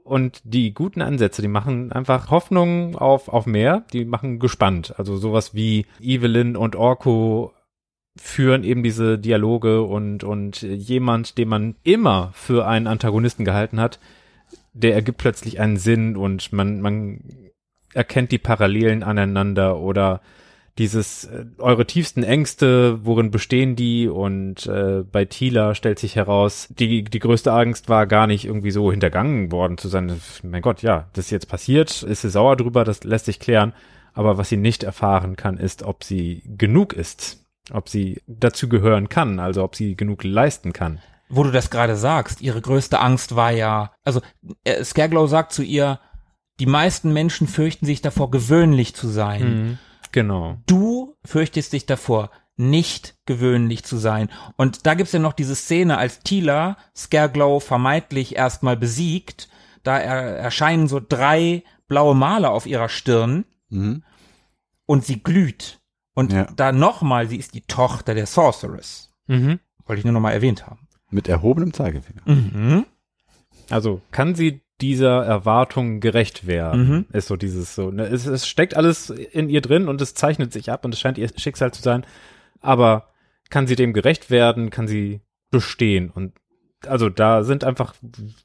Und 0.05 0.41
die 0.45 0.75
guten 0.75 1.03
Ansätze, 1.03 1.43
die 1.43 1.49
machen 1.49 1.93
einfach 1.93 2.31
Hoffnung 2.31 2.97
auf, 2.97 3.29
auf 3.29 3.47
mehr, 3.47 3.85
die 3.93 4.05
machen 4.05 4.39
gespannt. 4.39 4.95
Also 4.99 5.17
sowas 5.17 5.55
wie 5.55 5.87
Evelyn 6.01 6.57
und 6.57 6.75
Orko 6.75 7.53
führen 8.17 8.65
eben 8.65 8.83
diese 8.83 9.19
Dialoge 9.19 9.83
und, 9.83 10.25
und 10.25 10.63
jemand, 10.63 11.39
den 11.39 11.49
man 11.49 11.77
immer 11.83 12.31
für 12.35 12.67
einen 12.67 12.87
Antagonisten 12.87 13.45
gehalten 13.45 13.81
hat, 13.81 14.01
der 14.73 14.95
ergibt 14.95 15.19
plötzlich 15.19 15.61
einen 15.61 15.77
Sinn 15.77 16.17
und 16.17 16.53
man, 16.53 16.81
man 16.81 17.21
erkennt 17.93 18.33
die 18.33 18.39
Parallelen 18.39 19.03
aneinander 19.03 19.79
oder 19.79 20.21
dieses, 20.79 21.25
äh, 21.25 21.45
eure 21.59 21.87
tiefsten 21.87 22.23
Ängste, 22.23 23.05
worin 23.05 23.31
bestehen 23.31 23.77
die? 23.77 24.09
Und 24.09 24.67
äh, 24.67 25.03
bei 25.11 25.25
Tila 25.25 25.75
stellt 25.75 25.99
sich 25.99 26.17
heraus, 26.17 26.69
die, 26.71 27.05
die 27.05 27.19
größte 27.19 27.53
Angst 27.53 27.89
war 27.89 28.07
gar 28.07 28.27
nicht 28.27 28.47
irgendwie 28.47 28.71
so 28.71 28.91
hintergangen 28.91 29.53
worden 29.53 29.77
zu 29.77 29.89
sein. 29.89 30.21
Mein 30.43 30.63
Gott, 30.63 30.83
ja, 30.83 31.09
das 31.13 31.27
ist 31.27 31.31
jetzt 31.31 31.49
passiert, 31.49 32.03
ist 32.03 32.23
sie 32.23 32.31
sauer 32.31 32.57
drüber, 32.57 32.85
das 32.85 33.05
lässt 33.05 33.27
sich 33.27 33.39
klären. 33.39 33.75
Aber 34.15 34.39
was 34.39 34.49
sie 34.49 34.57
nicht 34.57 34.83
erfahren 34.83 35.37
kann, 35.37 35.57
ist, 35.57 35.83
ob 35.83 36.05
sie 36.05 36.43
genug 36.47 36.93
ist, 36.93 37.45
ob 37.71 37.89
sie 37.89 38.21
dazu 38.27 38.69
gehören 38.69 39.09
kann, 39.09 39.39
also 39.39 39.63
ob 39.63 39.75
sie 39.75 39.97
genug 39.97 40.25
leisten 40.25 40.73
kann. 40.73 41.01
Wo 41.29 41.43
du 41.45 41.51
das 41.51 41.71
gerade 41.71 41.97
sagst, 41.97 42.41
ihre 42.41 42.61
größte 42.61 43.01
Angst 43.01 43.37
war 43.37 43.51
ja, 43.53 43.93
also 44.05 44.21
äh, 44.65 44.83
Scareglow 44.85 45.27
sagt 45.27 45.53
zu 45.53 45.63
ihr, 45.63 45.99
die 46.61 46.67
meisten 46.67 47.13
Menschen 47.13 47.49
fürchten 47.49 47.87
sich 47.87 48.03
davor, 48.03 48.31
gewöhnlich 48.31 48.95
zu 48.95 49.09
sein. 49.09 49.43
Mhm. 49.67 49.79
Genau. 50.13 50.59
Du 50.67 51.17
fürchtest 51.25 51.73
dich 51.73 51.87
davor, 51.87 52.31
nicht 52.57 53.17
gewöhnlich 53.25 53.83
zu 53.85 53.97
sein. 53.97 54.29
Und 54.57 54.87
da 54.87 54.93
gibt's 54.95 55.13
ja 55.13 55.19
noch 55.19 55.33
diese 55.33 55.57
Szene, 55.57 55.97
als 55.97 56.21
Tila 56.21 56.77
Scareglow 56.95 57.61
vermeintlich 57.61 58.37
erstmal 58.37 58.77
besiegt, 58.77 59.49
da 59.83 59.99
er, 59.99 60.37
erscheinen 60.37 60.87
so 60.87 61.01
drei 61.01 61.65
blaue 61.89 62.15
Male 62.15 62.51
auf 62.51 62.67
ihrer 62.67 62.89
Stirn 62.91 63.45
Mhm. 63.71 64.05
und 64.85 65.05
sie 65.07 65.23
glüht. 65.23 65.81
Und 66.15 66.33
Ja. 66.33 66.45
da 66.55 66.73
nochmal, 66.73 67.27
sie 67.27 67.39
ist 67.39 67.55
die 67.55 67.63
Tochter 67.63 68.15
der 68.15 68.27
Sorceress. 68.27 69.11
Mhm. 69.27 69.59
Wollte 69.87 70.01
ich 70.01 70.05
nur 70.05 70.13
nochmal 70.13 70.35
erwähnt 70.35 70.67
haben. 70.67 70.82
Mit 71.13 71.29
erhobenem 71.29 71.73
Zeigefinger. 71.73 72.23
Mhm. 72.25 72.87
Also 73.71 74.01
kann 74.11 74.35
sie 74.35 74.63
dieser 74.81 75.25
Erwartung 75.25 76.01
gerecht 76.01 76.47
werden, 76.47 76.89
Mhm. 76.89 77.05
ist 77.13 77.29
so 77.29 77.37
dieses 77.37 77.75
so. 77.77 77.91
Ne? 77.93 78.05
Es, 78.07 78.27
es 78.27 78.49
steckt 78.49 78.77
alles 78.77 79.11
in 79.11 79.49
ihr 79.49 79.61
drin 79.61 79.87
und 79.87 80.01
es 80.01 80.15
zeichnet 80.15 80.53
sich 80.53 80.71
ab 80.73 80.85
und 80.85 80.93
es 80.93 80.99
scheint 80.99 81.19
ihr 81.19 81.31
Schicksal 81.37 81.73
zu 81.73 81.83
sein. 81.83 82.05
Aber 82.61 83.09
kann 83.51 83.67
sie 83.69 83.77
dem 83.77 83.93
gerecht 83.93 84.31
werden? 84.31 84.71
Kann 84.71 84.89
sie 84.89 85.21
bestehen? 85.51 86.11
Und 86.11 86.33
also 86.87 87.09
da 87.09 87.45
sind 87.45 87.63
einfach 87.63 87.95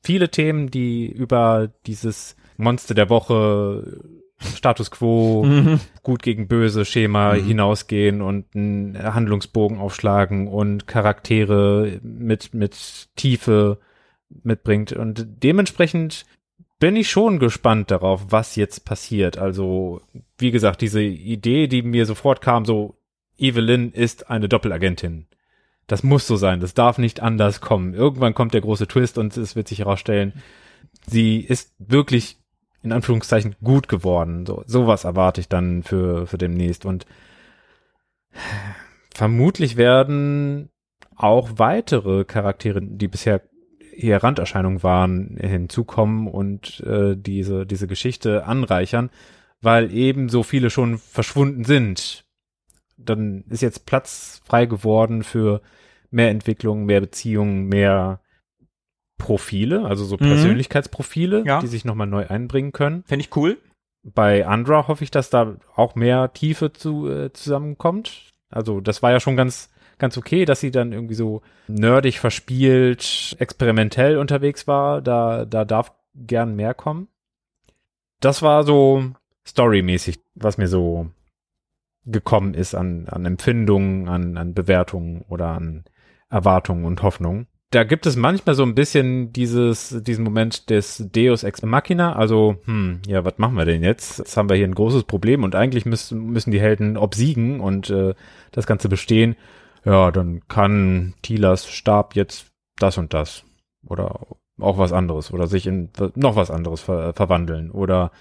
viele 0.04 0.30
Themen, 0.30 0.70
die 0.70 1.08
über 1.12 1.72
dieses 1.88 2.36
Monster 2.58 2.94
der 2.94 3.10
Woche, 3.10 4.00
Status 4.40 4.92
quo, 4.92 5.44
Mhm. 5.44 5.80
gut 6.04 6.22
gegen 6.22 6.48
böse 6.48 6.86
Schema 6.86 7.34
Mhm. 7.34 7.46
hinausgehen 7.46 8.22
und 8.22 8.46
einen 8.56 8.98
Handlungsbogen 9.14 9.78
aufschlagen 9.80 10.48
und 10.48 10.88
Charaktere 10.88 12.00
mit, 12.04 12.54
mit 12.54 13.10
Tiefe 13.16 13.80
mitbringt. 14.44 14.92
Und 14.94 15.26
dementsprechend 15.44 16.26
bin 16.80 16.96
ich 16.96 17.10
schon 17.10 17.40
gespannt 17.40 17.90
darauf, 17.90 18.26
was 18.30 18.56
jetzt 18.56 18.86
passiert. 18.86 19.38
Also, 19.38 20.02
wie 20.38 20.52
gesagt, 20.52 20.82
diese 20.82 21.02
Idee, 21.02 21.68
die 21.68 21.82
mir 21.82 22.06
sofort 22.06 22.42
kam, 22.42 22.66
so, 22.66 22.96
Evelyn 23.40 23.92
ist 23.92 24.30
eine 24.30 24.48
Doppelagentin. 24.50 25.26
Das 25.88 26.04
muss 26.04 26.28
so 26.28 26.36
sein, 26.36 26.60
das 26.60 26.74
darf 26.74 26.98
nicht 26.98 27.22
anders 27.22 27.62
kommen. 27.62 27.94
Irgendwann 27.94 28.34
kommt 28.34 28.54
der 28.54 28.62
große 28.62 28.88
Twist 28.88 29.18
und 29.18 29.36
es 29.38 29.56
wird 29.56 29.68
sich 29.68 29.80
herausstellen, 29.80 30.34
sie 31.08 31.40
ist 31.40 31.74
wirklich 31.80 32.38
in 32.84 32.92
Anführungszeichen 32.92 33.56
gut 33.64 33.88
geworden. 33.88 34.46
So, 34.46 34.64
sowas 34.66 35.04
erwarte 35.04 35.42
ich 35.42 35.50
dann 35.50 35.84
für, 35.84 36.28
für 36.28 36.38
demnächst. 36.38 36.86
Und 36.86 37.06
vermutlich 39.14 39.78
werden 39.78 40.70
auch 41.16 41.50
weitere 41.56 42.24
Charaktere, 42.24 42.82
die 42.82 43.08
bisher 43.08 43.42
eher 43.92 44.22
Randerscheinungen 44.24 44.84
waren, 44.84 45.38
hinzukommen 45.40 46.28
und 46.28 46.82
äh, 46.82 47.16
diese, 47.18 47.66
diese 47.66 47.88
Geschichte 47.88 48.46
anreichern, 48.46 49.10
weil 49.62 49.92
eben 49.92 50.30
so 50.30 50.44
viele 50.44 50.70
schon 50.70 51.00
verschwunden 51.00 51.64
sind. 51.66 52.26
Dann 52.98 53.44
ist 53.50 53.62
jetzt 53.62 53.86
Platz 53.86 54.42
frei 54.46 54.68
geworden 54.68 55.24
für 55.24 55.62
mehr 56.12 56.30
Entwicklung, 56.30 56.86
mehr 56.86 57.02
Beziehungen, 57.02 57.68
mehr 57.68 58.22
Profile, 59.18 59.86
also 59.86 60.04
so 60.06 60.16
Mhm. 60.16 60.28
Persönlichkeitsprofile, 60.28 61.44
Ja. 61.46 61.60
die 61.60 61.68
sich 61.68 61.86
nochmal 61.86 62.08
neu 62.08 62.28
einbringen 62.28 62.72
können. 62.72 63.04
Fände 63.06 63.24
ich 63.26 63.36
cool. 63.36 63.58
Bei 64.04 64.46
Andra 64.48 64.88
hoffe 64.88 65.04
ich, 65.04 65.12
dass 65.12 65.30
da 65.30 65.56
auch 65.76 65.96
mehr 65.96 66.32
Tiefe 66.34 66.72
zu, 66.72 67.10
äh, 67.10 67.34
zusammenkommt. 67.34 68.32
Also 68.50 68.80
das 68.80 69.02
war 69.04 69.12
ja 69.12 69.20
schon 69.20 69.36
ganz, 69.36 69.70
ganz 69.98 70.18
okay, 70.18 70.46
dass 70.46 70.62
sie 70.62 70.72
dann 70.72 70.94
irgendwie 70.94 71.16
so 71.16 71.42
nerdig 71.68 72.20
verspielt, 72.20 73.36
experimentell 73.40 74.18
unterwegs 74.18 74.68
war. 74.68 75.02
Da, 75.02 75.46
da 75.46 75.66
darf 75.66 75.92
gern 76.16 76.56
mehr 76.56 76.74
kommen. 76.74 77.08
Das 78.22 78.42
war 78.42 78.64
so 78.64 79.04
storymäßig, 79.46 80.20
was 80.36 80.58
mir 80.58 80.68
so 80.68 81.10
gekommen 82.06 82.54
ist 82.54 82.74
an, 82.76 83.08
an 83.10 83.26
Empfindungen, 83.26 84.08
an, 84.08 84.38
an 84.38 84.54
Bewertungen 84.54 85.26
oder 85.28 85.48
an 85.50 85.84
Erwartungen 86.30 86.86
und 86.86 87.02
Hoffnungen. 87.04 87.48
Da 87.72 87.84
gibt 87.84 88.06
es 88.06 88.16
manchmal 88.16 88.56
so 88.56 88.64
ein 88.64 88.76
bisschen 88.76 89.34
dieses, 89.34 90.02
diesen 90.02 90.24
Moment 90.24 90.70
des 90.70 91.06
Deus 91.12 91.44
Ex 91.44 91.64
Machina, 91.64 92.16
also, 92.16 92.56
hm, 92.64 93.02
ja, 93.06 93.26
was 93.26 93.38
machen 93.38 93.56
wir 93.58 93.66
denn 93.66 93.84
jetzt? 93.84 94.20
Jetzt 94.20 94.38
haben 94.38 94.50
wir 94.50 94.56
hier 94.56 94.68
ein 94.68 94.76
großes 94.76 95.04
Problem 95.04 95.44
und 95.44 95.54
eigentlich 95.54 95.86
müssen, 95.86 96.28
müssen 96.28 96.52
die 96.52 96.62
Helden 96.62 96.96
obsiegen 96.96 97.60
und 97.60 97.90
äh, 97.90 98.14
das 98.52 98.68
Ganze 98.68 98.88
bestehen. 98.88 99.36
Ja, 99.84 100.12
dann 100.12 100.42
kann 100.48 101.14
Tilas 101.22 101.68
Stab 101.68 102.16
jetzt 102.16 102.48
das 102.78 102.98
und 102.98 103.14
das 103.14 103.44
oder 103.86 104.28
auch 104.60 104.78
was 104.78 104.94
anderes 104.94 105.32
oder 105.34 105.48
sich 105.48 105.68
in 105.68 105.90
noch 106.16 106.36
was 106.36 106.52
anderes 106.52 106.82
ver 106.82 107.14
verwandeln 107.14 107.72
oder 107.72 108.12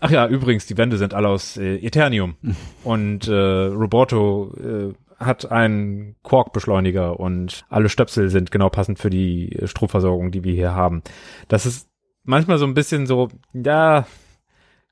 Ach 0.00 0.10
ja, 0.10 0.26
übrigens, 0.26 0.66
die 0.66 0.76
Wände 0.76 0.96
sind 0.96 1.14
alle 1.14 1.28
aus 1.28 1.56
äh, 1.56 1.76
Eternium 1.76 2.34
und 2.84 3.28
äh, 3.28 3.32
Roboto 3.32 4.52
äh, 4.58 4.92
hat 5.18 5.50
einen 5.50 6.16
Quark-Beschleuniger 6.22 7.18
und 7.20 7.64
alle 7.68 7.88
Stöpsel 7.88 8.28
sind 8.30 8.50
genau 8.50 8.68
passend 8.68 8.98
für 8.98 9.10
die 9.10 9.56
Stromversorgung, 9.64 10.30
die 10.30 10.44
wir 10.44 10.54
hier 10.54 10.74
haben. 10.74 11.02
Das 11.48 11.66
ist 11.66 11.88
manchmal 12.24 12.58
so 12.58 12.66
ein 12.66 12.74
bisschen 12.74 13.06
so, 13.06 13.28
ja, 13.52 14.06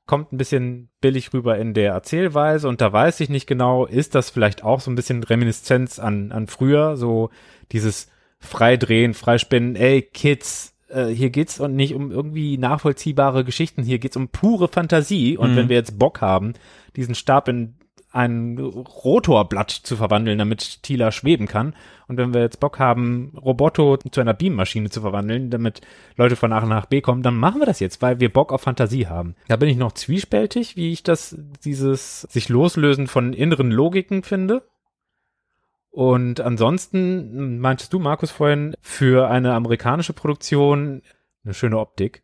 kommt 0.05 0.33
ein 0.33 0.37
bisschen 0.37 0.89
billig 1.01 1.33
rüber 1.33 1.57
in 1.57 1.73
der 1.73 1.93
Erzählweise 1.93 2.67
und 2.67 2.81
da 2.81 2.91
weiß 2.91 3.19
ich 3.21 3.29
nicht 3.29 3.47
genau, 3.47 3.85
ist 3.85 4.15
das 4.15 4.29
vielleicht 4.29 4.63
auch 4.63 4.81
so 4.81 4.91
ein 4.91 4.95
bisschen 4.95 5.23
Reminiszenz 5.23 5.97
an, 5.99 6.31
an 6.31 6.47
früher, 6.47 6.97
so 6.97 7.29
dieses 7.71 8.07
Freidrehen, 8.39 9.13
Freispinnen, 9.13 9.77
ey 9.77 10.01
Kids, 10.01 10.75
äh, 10.89 11.07
hier 11.07 11.29
geht's 11.29 11.61
und 11.61 11.75
nicht 11.75 11.95
um 11.95 12.11
irgendwie 12.11 12.57
nachvollziehbare 12.57 13.45
Geschichten, 13.45 13.83
hier 13.83 13.99
geht's 13.99 14.17
um 14.17 14.27
pure 14.27 14.67
Fantasie 14.67 15.37
und 15.37 15.51
Mhm. 15.51 15.55
wenn 15.55 15.69
wir 15.69 15.77
jetzt 15.77 15.97
Bock 15.97 16.19
haben, 16.19 16.53
diesen 16.97 17.15
Stab 17.15 17.47
in 17.47 17.75
ein 18.13 18.59
Rotorblatt 18.59 19.71
zu 19.71 19.97
verwandeln, 19.97 20.37
damit 20.37 20.83
Tila 20.83 21.11
schweben 21.11 21.47
kann. 21.47 21.75
Und 22.07 22.17
wenn 22.17 22.33
wir 22.33 22.41
jetzt 22.41 22.59
Bock 22.59 22.77
haben, 22.77 23.33
Roboto 23.35 23.97
zu 23.97 24.21
einer 24.21 24.35
Beammaschine 24.35 24.91
zu 24.91 25.01
verwandeln, 25.01 25.49
damit 25.49 25.81
Leute 26.15 26.35
von 26.35 26.53
A 26.53 26.63
nach 26.63 26.85
B 26.85 27.01
kommen, 27.01 27.23
dann 27.23 27.35
machen 27.35 27.59
wir 27.59 27.65
das 27.65 27.79
jetzt, 27.79 28.03
weil 28.03 28.19
wir 28.19 28.31
Bock 28.31 28.53
auf 28.53 28.61
Fantasie 28.61 29.07
haben. 29.07 29.35
Da 29.47 29.55
bin 29.55 29.67
ich 29.67 29.77
noch 29.77 29.93
zwiespältig, 29.93 30.77
wie 30.77 30.91
ich 30.91 31.01
das, 31.01 31.35
dieses 31.65 32.21
sich 32.21 32.49
loslösen 32.49 33.07
von 33.07 33.33
inneren 33.33 33.71
Logiken 33.71 34.21
finde. 34.21 34.61
Und 35.89 36.39
ansonsten 36.39 37.59
meintest 37.59 37.93
du, 37.93 37.99
Markus, 37.99 38.29
vorhin, 38.29 38.75
für 38.79 39.27
eine 39.27 39.53
amerikanische 39.53 40.13
Produktion 40.13 41.01
eine 41.43 41.55
schöne 41.55 41.79
Optik. 41.79 42.23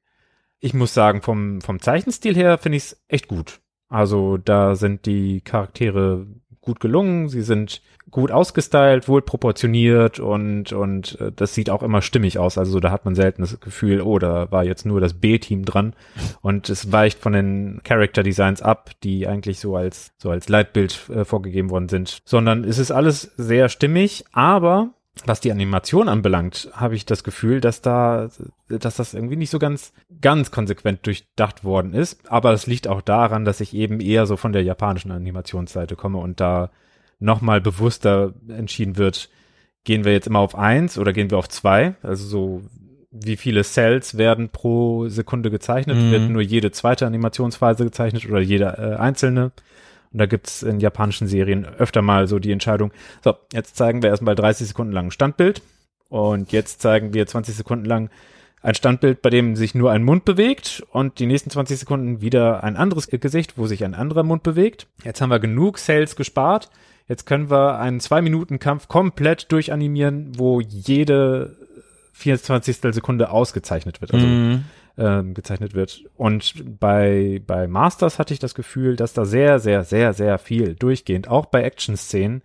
Ich 0.60 0.76
muss 0.76 0.94
sagen, 0.94 1.24
vom, 1.24 1.61
vom 1.61 1.80
Zeichenstil 1.80 2.36
her 2.36 2.60
finde 2.60 2.78
ich 2.78 2.84
es 2.84 3.03
echt 3.07 3.28
gut. 3.28 3.60
Also 3.90 4.38
da 4.38 4.76
sind 4.76 5.06
die 5.06 5.41
Charaktere 5.41 6.26
gut 6.61 6.80
gelungen, 6.80 7.30
sie 7.30 7.41
sind 7.41 7.82
gut 8.11 8.32
ausgestylt, 8.32 9.07
wohl 9.07 9.22
proportioniert 9.22 10.20
und, 10.20 10.74
und 10.74 11.20
äh, 11.20 11.32
das 11.36 11.53
sieht 11.53 11.70
auch 11.70 11.84
immer 11.84 12.02
stimmig 12.02 12.38
aus. 12.40 12.57
Also 12.57 12.80
da 12.80 12.91
hat 12.91 13.06
man 13.06 13.16
selten 13.16 13.41
das 13.41 13.60
Gefühl, 13.60 14.02
oh, 14.02 14.20
da 14.20 14.52
war 14.52 14.64
jetzt 14.64 14.86
nur 14.86 14.99
das 14.99 15.14
B-Team 15.14 15.66
dran 15.66 15.94
und 16.41 16.70
es 16.70 16.91
weicht 16.91 17.20
von 17.20 17.34
den 17.34 17.82
Character 17.84 18.24
Designs 18.24 18.61
ab, 18.61 18.91
die 19.03 19.28
eigentlich 19.28 19.60
so 19.60 19.76
als, 19.76 20.11
so 20.18 20.32
als 20.32 20.49
Leitbild 20.49 21.10
äh, 21.10 21.26
vorgegeben 21.26 21.70
worden 21.70 21.90
sind, 21.90 22.20
sondern 22.26 22.64
es 22.64 22.78
ist 22.78 22.91
alles 22.91 23.32
sehr 23.38 23.70
stimmig, 23.70 24.26
aber 24.32 24.90
was 25.28 25.40
die 25.40 25.52
Animation 25.52 26.10
anbelangt, 26.10 26.70
habe 26.74 26.96
ich 26.96 27.06
das 27.06 27.24
Gefühl, 27.24 27.62
dass 27.62 27.82
da, 27.82 28.30
dass 28.68 28.96
das 28.96 29.14
irgendwie 29.14 29.36
nicht 29.36 29.50
so 29.50 29.60
ganz, 29.60 29.94
ganz 30.22 30.52
konsequent 30.52 31.06
durchdacht 31.06 31.64
worden 31.64 31.94
ist. 31.94 32.30
Aber 32.32 32.54
es 32.54 32.68
liegt 32.68 32.88
auch 32.88 33.02
daran, 33.02 33.46
dass 33.46 33.62
ich 33.62 33.74
eben 33.74 34.00
eher 34.00 34.26
so 34.26 34.38
von 34.38 34.54
der 34.54 34.64
japanischen 34.64 35.12
Animationsseite 35.12 35.96
komme 35.96 36.20
und 36.20 36.40
da 36.40 36.70
nochmal 37.20 37.62
bewusster 37.62 38.34
entschieden 38.48 38.98
wird, 38.98 39.30
gehen 39.84 40.06
wir 40.06 40.14
jetzt 40.14 40.28
immer 40.28 40.40
auf 40.40 40.56
eins 40.56 40.98
oder 40.98 41.14
gehen 41.14 41.32
wir 41.32 41.38
auf 41.38 41.50
zwei? 41.50 41.96
Also 42.02 42.26
so, 42.26 42.62
wie 43.12 43.38
viele 43.38 43.64
Cells 43.64 44.18
werden 44.18 44.50
pro 44.50 45.08
Sekunde 45.08 45.50
gezeichnet? 45.52 45.98
Mhm. 45.98 46.12
Wird 46.12 46.30
nur 46.30 46.41
jede 46.41 46.72
zweite 46.72 47.06
Animationsphase 47.06 47.84
gezeichnet 47.84 48.30
oder 48.30 48.40
jede 48.40 48.66
äh, 48.66 48.96
einzelne? 49.00 49.52
Und 50.11 50.19
da 50.19 50.26
gibt's 50.26 50.64
in 50.64 50.80
japanischen 50.80 51.27
Serien 51.27 51.65
öfter 51.65 52.02
mal 52.02 52.27
so 52.27 52.40
die 52.40 52.52
Entscheidung, 52.52 52.91
so, 53.23 53.36
jetzt 53.53 53.76
zeigen 53.76 54.02
wir 54.02 54.10
erstmal 54.10 54.36
30 54.36 54.68
Sekunden 54.68 54.94
lang 54.94 55.07
ein 55.07 55.11
Standbild 55.11 55.61
und 56.10 56.52
jetzt 56.52 56.81
zeigen 56.81 57.14
wir 57.14 57.27
20 57.27 57.56
Sekunden 57.56 57.86
lang 57.86 58.10
ein 58.61 58.76
Standbild, 58.76 59.22
bei 59.22 59.30
dem 59.30 59.56
sich 59.56 59.73
nur 59.76 59.91
ein 59.91 60.03
Mund 60.03 60.26
bewegt 60.26 60.84
und 60.91 61.19
die 61.19 61.27
nächsten 61.27 61.49
20 61.49 61.80
Sekunden 61.80 62.22
wieder 62.22 62.64
ein 62.64 62.76
anderes 62.76 63.07
Gesicht, 63.07 63.57
wo 63.57 63.68
sich 63.68 63.84
ein 63.86 63.94
anderer 63.94 64.23
Mund 64.23 64.44
bewegt. 64.44 64.88
Jetzt 65.03 65.22
haben 65.22 65.30
wir 65.30 65.40
genug 65.40 65.77
Cells 65.77 66.15
gespart. 66.15 66.69
Jetzt 67.07 67.26
können 67.26 67.49
wir 67.49 67.80
einen 67.80 67.99
Zwei-Minuten-Kampf 67.99 68.88
komplett 68.88 69.52
durchanimieren, 69.52 70.34
wo 70.38 70.60
jede 70.60 71.56
24. 72.14 72.77
Sekunde 72.94 73.31
ausgezeichnet 73.31 74.02
wird. 74.02 74.14
Also 74.14 74.27
Mhm. 74.27 74.65
Ähm, 74.98 75.34
gezeichnet 75.34 75.74
wird. 75.74 76.03
Und 76.16 76.80
bei, 76.80 77.41
bei 77.45 77.68
Masters 77.68 78.20
hatte 78.20 78.34
ich 78.34 78.40
das 78.40 78.56
Gefühl, 78.56 78.95
dass 78.95 79.14
da 79.14 79.26
sehr, 79.26 79.60
sehr, 79.60 79.84
sehr, 79.84 80.14
sehr 80.14 80.38
viel 80.38 80.76
durchgehend, 80.76 81.28
auch 81.28 81.48
bei 81.48 81.64
Action-Szenen, 81.64 82.41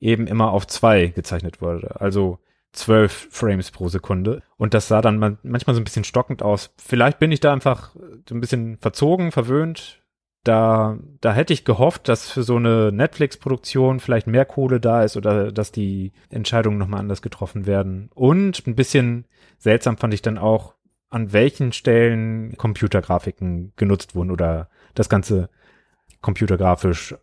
eben 0.00 0.26
immer 0.26 0.52
auf 0.52 0.66
zwei 0.66 1.06
gezeichnet 1.08 1.62
wurde. 1.62 2.00
Also 2.00 2.38
zwölf 2.74 3.28
Frames 3.30 3.70
pro 3.70 3.88
Sekunde. 3.88 4.42
Und 4.56 4.74
das 4.74 4.88
sah 4.88 5.00
dann 5.00 5.18
man, 5.18 5.38
manchmal 5.42 5.74
so 5.74 5.80
ein 5.80 5.84
bisschen 5.84 6.04
stockend 6.04 6.42
aus. 6.42 6.74
Vielleicht 6.76 7.18
bin 7.18 7.32
ich 7.32 7.40
da 7.40 7.52
einfach 7.52 7.94
so 8.28 8.34
ein 8.34 8.40
bisschen 8.40 8.78
verzogen, 8.78 9.32
verwöhnt. 9.32 10.02
Da, 10.42 10.98
da 11.22 11.32
hätte 11.32 11.54
ich 11.54 11.64
gehofft, 11.64 12.06
dass 12.08 12.30
für 12.30 12.42
so 12.42 12.56
eine 12.56 12.92
Netflix-Produktion 12.92 13.98
vielleicht 13.98 14.26
mehr 14.26 14.44
Kohle 14.44 14.78
da 14.78 15.02
ist 15.02 15.16
oder 15.16 15.50
dass 15.52 15.72
die 15.72 16.12
Entscheidungen 16.28 16.76
nochmal 16.76 17.00
anders 17.00 17.22
getroffen 17.22 17.66
werden. 17.66 18.10
Und 18.14 18.66
ein 18.66 18.74
bisschen 18.74 19.24
seltsam 19.56 19.96
fand 19.96 20.12
ich 20.12 20.20
dann 20.20 20.36
auch, 20.36 20.73
an 21.14 21.32
welchen 21.32 21.72
Stellen 21.72 22.56
Computergrafiken 22.56 23.72
genutzt 23.76 24.14
wurden 24.14 24.30
oder 24.30 24.68
das 24.94 25.08
Ganze 25.08 25.48
computergrafisch 26.20 27.14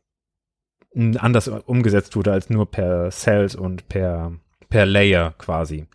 anders 0.96 1.48
umgesetzt 1.48 2.16
wurde 2.16 2.32
als 2.32 2.50
nur 2.50 2.70
per 2.70 3.12
Cells 3.12 3.56
und 3.56 3.88
per, 3.90 4.34
per 4.70 4.86
Layer 4.86 5.34
quasi. 5.38 5.88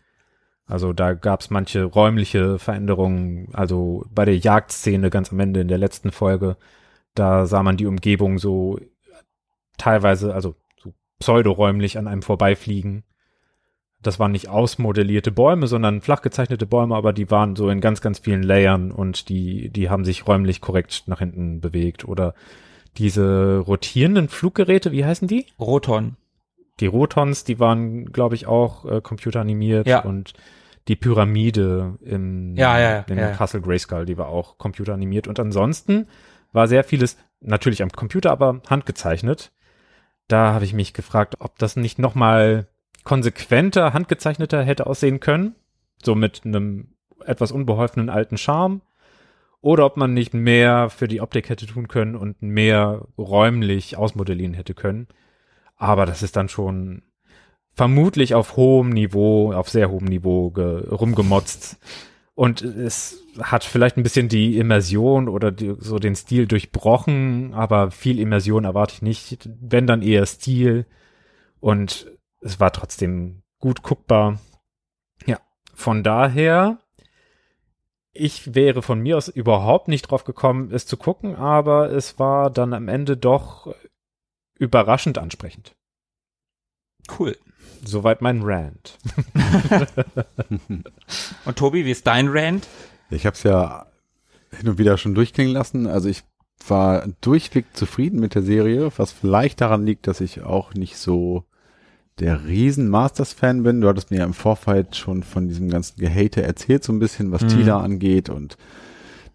Also 0.67 0.93
da 0.93 1.15
gab 1.15 1.41
es 1.41 1.51
manche 1.51 1.85
räumliche 1.85 2.59
Veränderungen, 2.59 3.49
also 3.53 4.05
bei 4.11 4.25
der 4.25 4.37
Jagdszene 4.37 5.11
ganz 5.11 5.33
am 5.33 5.41
Ende 5.41 5.61
in 5.61 5.69
der 5.69 5.79
letzten 5.79 6.11
Folge, 6.11 6.57
da 7.15 7.47
sah 7.47 7.63
man 7.63 7.77
die 7.77 7.87
Umgebung 7.87 8.39
so 8.39 8.79
teilweise, 9.79 10.35
also 10.35 10.57
so 10.79 10.93
pseudoräumlich 11.19 11.99
an 11.99 12.09
einem 12.09 12.23
vorbeifliegen. 12.23 13.05
Das 14.03 14.19
waren 14.21 14.33
nicht 14.33 14.49
ausmodellierte 14.49 15.33
Bäume, 15.33 15.67
sondern 15.67 16.01
flach 16.01 16.23
gezeichnete 16.23 16.67
Bäume, 16.67 16.95
aber 16.95 17.13
die 17.13 17.31
waren 17.31 17.57
so 17.57 17.71
in 17.71 17.81
ganz, 17.81 18.01
ganz 18.01 18.19
vielen 18.19 18.43
Layern 18.43 18.93
und 18.93 19.29
die, 19.29 19.71
die 19.71 19.89
haben 19.91 20.05
sich 20.05 20.27
räumlich 20.29 20.61
korrekt 20.61 21.05
nach 21.07 21.19
hinten 21.21 21.61
bewegt. 21.61 22.07
Oder 22.07 22.35
diese 22.99 23.59
rotierenden 23.59 24.29
Fluggeräte, 24.29 24.93
wie 24.93 25.05
heißen 25.05 25.29
die? 25.29 25.47
Roton. 25.59 26.17
Die 26.81 26.87
Rotons, 26.87 27.45
die 27.45 27.59
waren, 27.59 28.13
glaube 28.13 28.35
ich, 28.35 28.47
auch 28.47 28.85
äh, 28.85 29.01
computeranimiert 29.01 29.87
Ja. 29.87 30.01
und 30.01 30.35
die 30.89 30.97
Pyramide 30.97 31.97
im, 32.03 32.55
Ja, 32.55 32.79
ja, 32.79 32.99
in 33.09 33.19
ja. 33.19 33.31
Castle 33.33 33.61
Grayskull, 33.61 34.05
die 34.07 34.19
war 34.19 34.29
auch 34.29 34.59
computeranimiert. 34.59 35.27
Und 35.27 35.41
ansonsten 35.41 36.07
war 36.53 36.69
sehr 36.69 36.85
vieles 36.85 37.17
natürlich 37.41 37.83
am 37.83 37.91
Computer, 37.91 38.31
aber 38.31 38.61
handgezeichnet. 38.69 39.53
Da 40.29 40.53
habe 40.53 40.65
ich 40.65 40.75
mich 40.75 40.93
gefragt, 40.93 41.37
ob 41.41 41.59
das 41.59 41.77
nicht 41.77 41.99
noch 41.99 42.15
mal 42.15 42.69
konsequenter, 43.07 43.93
handgezeichneter 43.95 44.65
hätte 44.65 44.87
aussehen 44.87 45.21
können. 45.21 45.55
So 46.03 46.15
mit 46.15 46.43
einem 46.45 46.89
etwas 47.25 47.53
unbeholfenen 47.53 48.11
alten 48.11 48.37
Charme. 48.37 48.83
Oder 49.61 49.87
ob 49.87 49.97
man 49.97 50.13
nicht 50.13 50.35
mehr 50.35 50.91
für 50.91 51.09
die 51.09 51.21
Optik 51.21 51.49
hätte 51.49 51.67
tun 51.67 51.89
können 51.89 52.17
und 52.17 52.43
mehr 52.43 53.07
räumlich 53.17 53.97
ausmodellieren 53.97 54.55
hätte 54.55 54.75
können. 54.75 55.07
Aber 55.77 56.05
das 56.05 56.23
ist 56.23 56.37
dann 56.37 56.49
schon 56.49 57.03
vermutlich 57.73 58.35
auf 58.35 58.57
hohem 58.57 58.91
Niveau, 58.91 59.53
auf 59.53 59.69
sehr 59.69 59.91
hohem 59.91 60.07
Niveau 60.07 60.51
ge 60.51 60.89
rumgemotzt. 60.89 61.79
Und 62.35 62.63
es 62.63 63.23
hat 63.41 63.63
vielleicht 63.63 63.97
ein 63.97 64.03
bisschen 64.03 64.29
die 64.29 64.59
Immersion 64.59 65.29
oder 65.29 65.53
die, 65.53 65.75
so 65.79 65.99
den 65.99 66.17
Stil 66.17 66.47
durchbrochen, 66.47 67.55
aber 67.55 67.93
viel 67.93 68.19
Immersion 68.19 68.65
erwarte 68.65 68.95
ich 68.95 69.03
nicht. 69.03 69.49
Wenn 69.61 69.87
dann 69.87 70.03
eher 70.03 70.27
Stil. 70.27 70.87
Und 71.61 72.07
es 72.47 72.61
war 72.61 72.73
trotzdem 72.73 73.43
gut 73.59 73.83
guckbar. 73.83 74.39
Ja, 75.27 75.41
von 75.75 76.03
daher 76.03 76.79
ich 78.19 78.55
wäre 78.55 78.83
von 78.83 79.01
mir 79.01 79.17
aus 79.17 79.29
überhaupt 79.29 79.89
nicht 79.89 80.11
drauf 80.11 80.25
gekommen, 80.25 80.71
es 80.73 80.87
zu 80.87 80.97
gucken, 80.97 81.37
aber 81.37 81.91
es 81.93 82.19
war 82.19 82.51
dann 82.51 82.73
am 82.73 82.89
Ende 82.89 83.17
doch 83.17 83.75
überraschend 84.59 85.19
ansprechend. 85.19 85.77
Cool. 87.19 87.37
Soweit 87.85 88.23
mein 88.23 88.43
Rant. 88.43 88.99
Und 91.45 91.59
Tobi, 91.59 91.85
wie 91.85 91.91
ist 91.91 92.07
dein 92.07 92.29
Rant? 92.29 92.67
Ich 93.11 93.27
habe 93.27 93.35
es 93.35 93.43
ja 93.43 93.87
hin 94.51 94.69
und 94.69 94.79
wieder 94.79 94.97
schon 94.97 95.15
durchklingen 95.15 95.53
lassen. 95.53 95.87
Also 95.87 96.09
ich 96.09 96.25
war 96.67 97.07
durchweg 97.21 97.67
zufrieden 97.75 98.19
mit 98.19 98.35
der 98.35 98.43
Serie, 98.43 98.91
was 98.97 99.13
vielleicht 99.13 99.61
daran 99.61 99.85
liegt, 99.85 100.07
dass 100.07 100.21
ich 100.21 100.43
auch 100.43 100.75
nicht 100.75 100.97
so 100.97 101.45
der 102.19 102.47
riesen 102.47 102.89
Masters-Fan 102.89 103.63
bin. 103.63 103.81
Du 103.81 103.89
hattest 103.89 104.11
mir 104.11 104.19
ja 104.19 104.25
im 104.25 104.35
Vorfeld 104.35 104.97
schon 104.97 105.23
von 105.23 105.49
diesem 105.49 105.69
ganzen 105.69 106.01
Gehate 106.01 106.43
erzählt, 106.43 106.85
so 106.85 106.93
ein 106.93 106.99
bisschen, 106.99 107.33
was 107.33 107.43
mhm. 107.43 107.49
Tila 107.49 107.81
angeht 107.81 108.29
und 108.29 108.57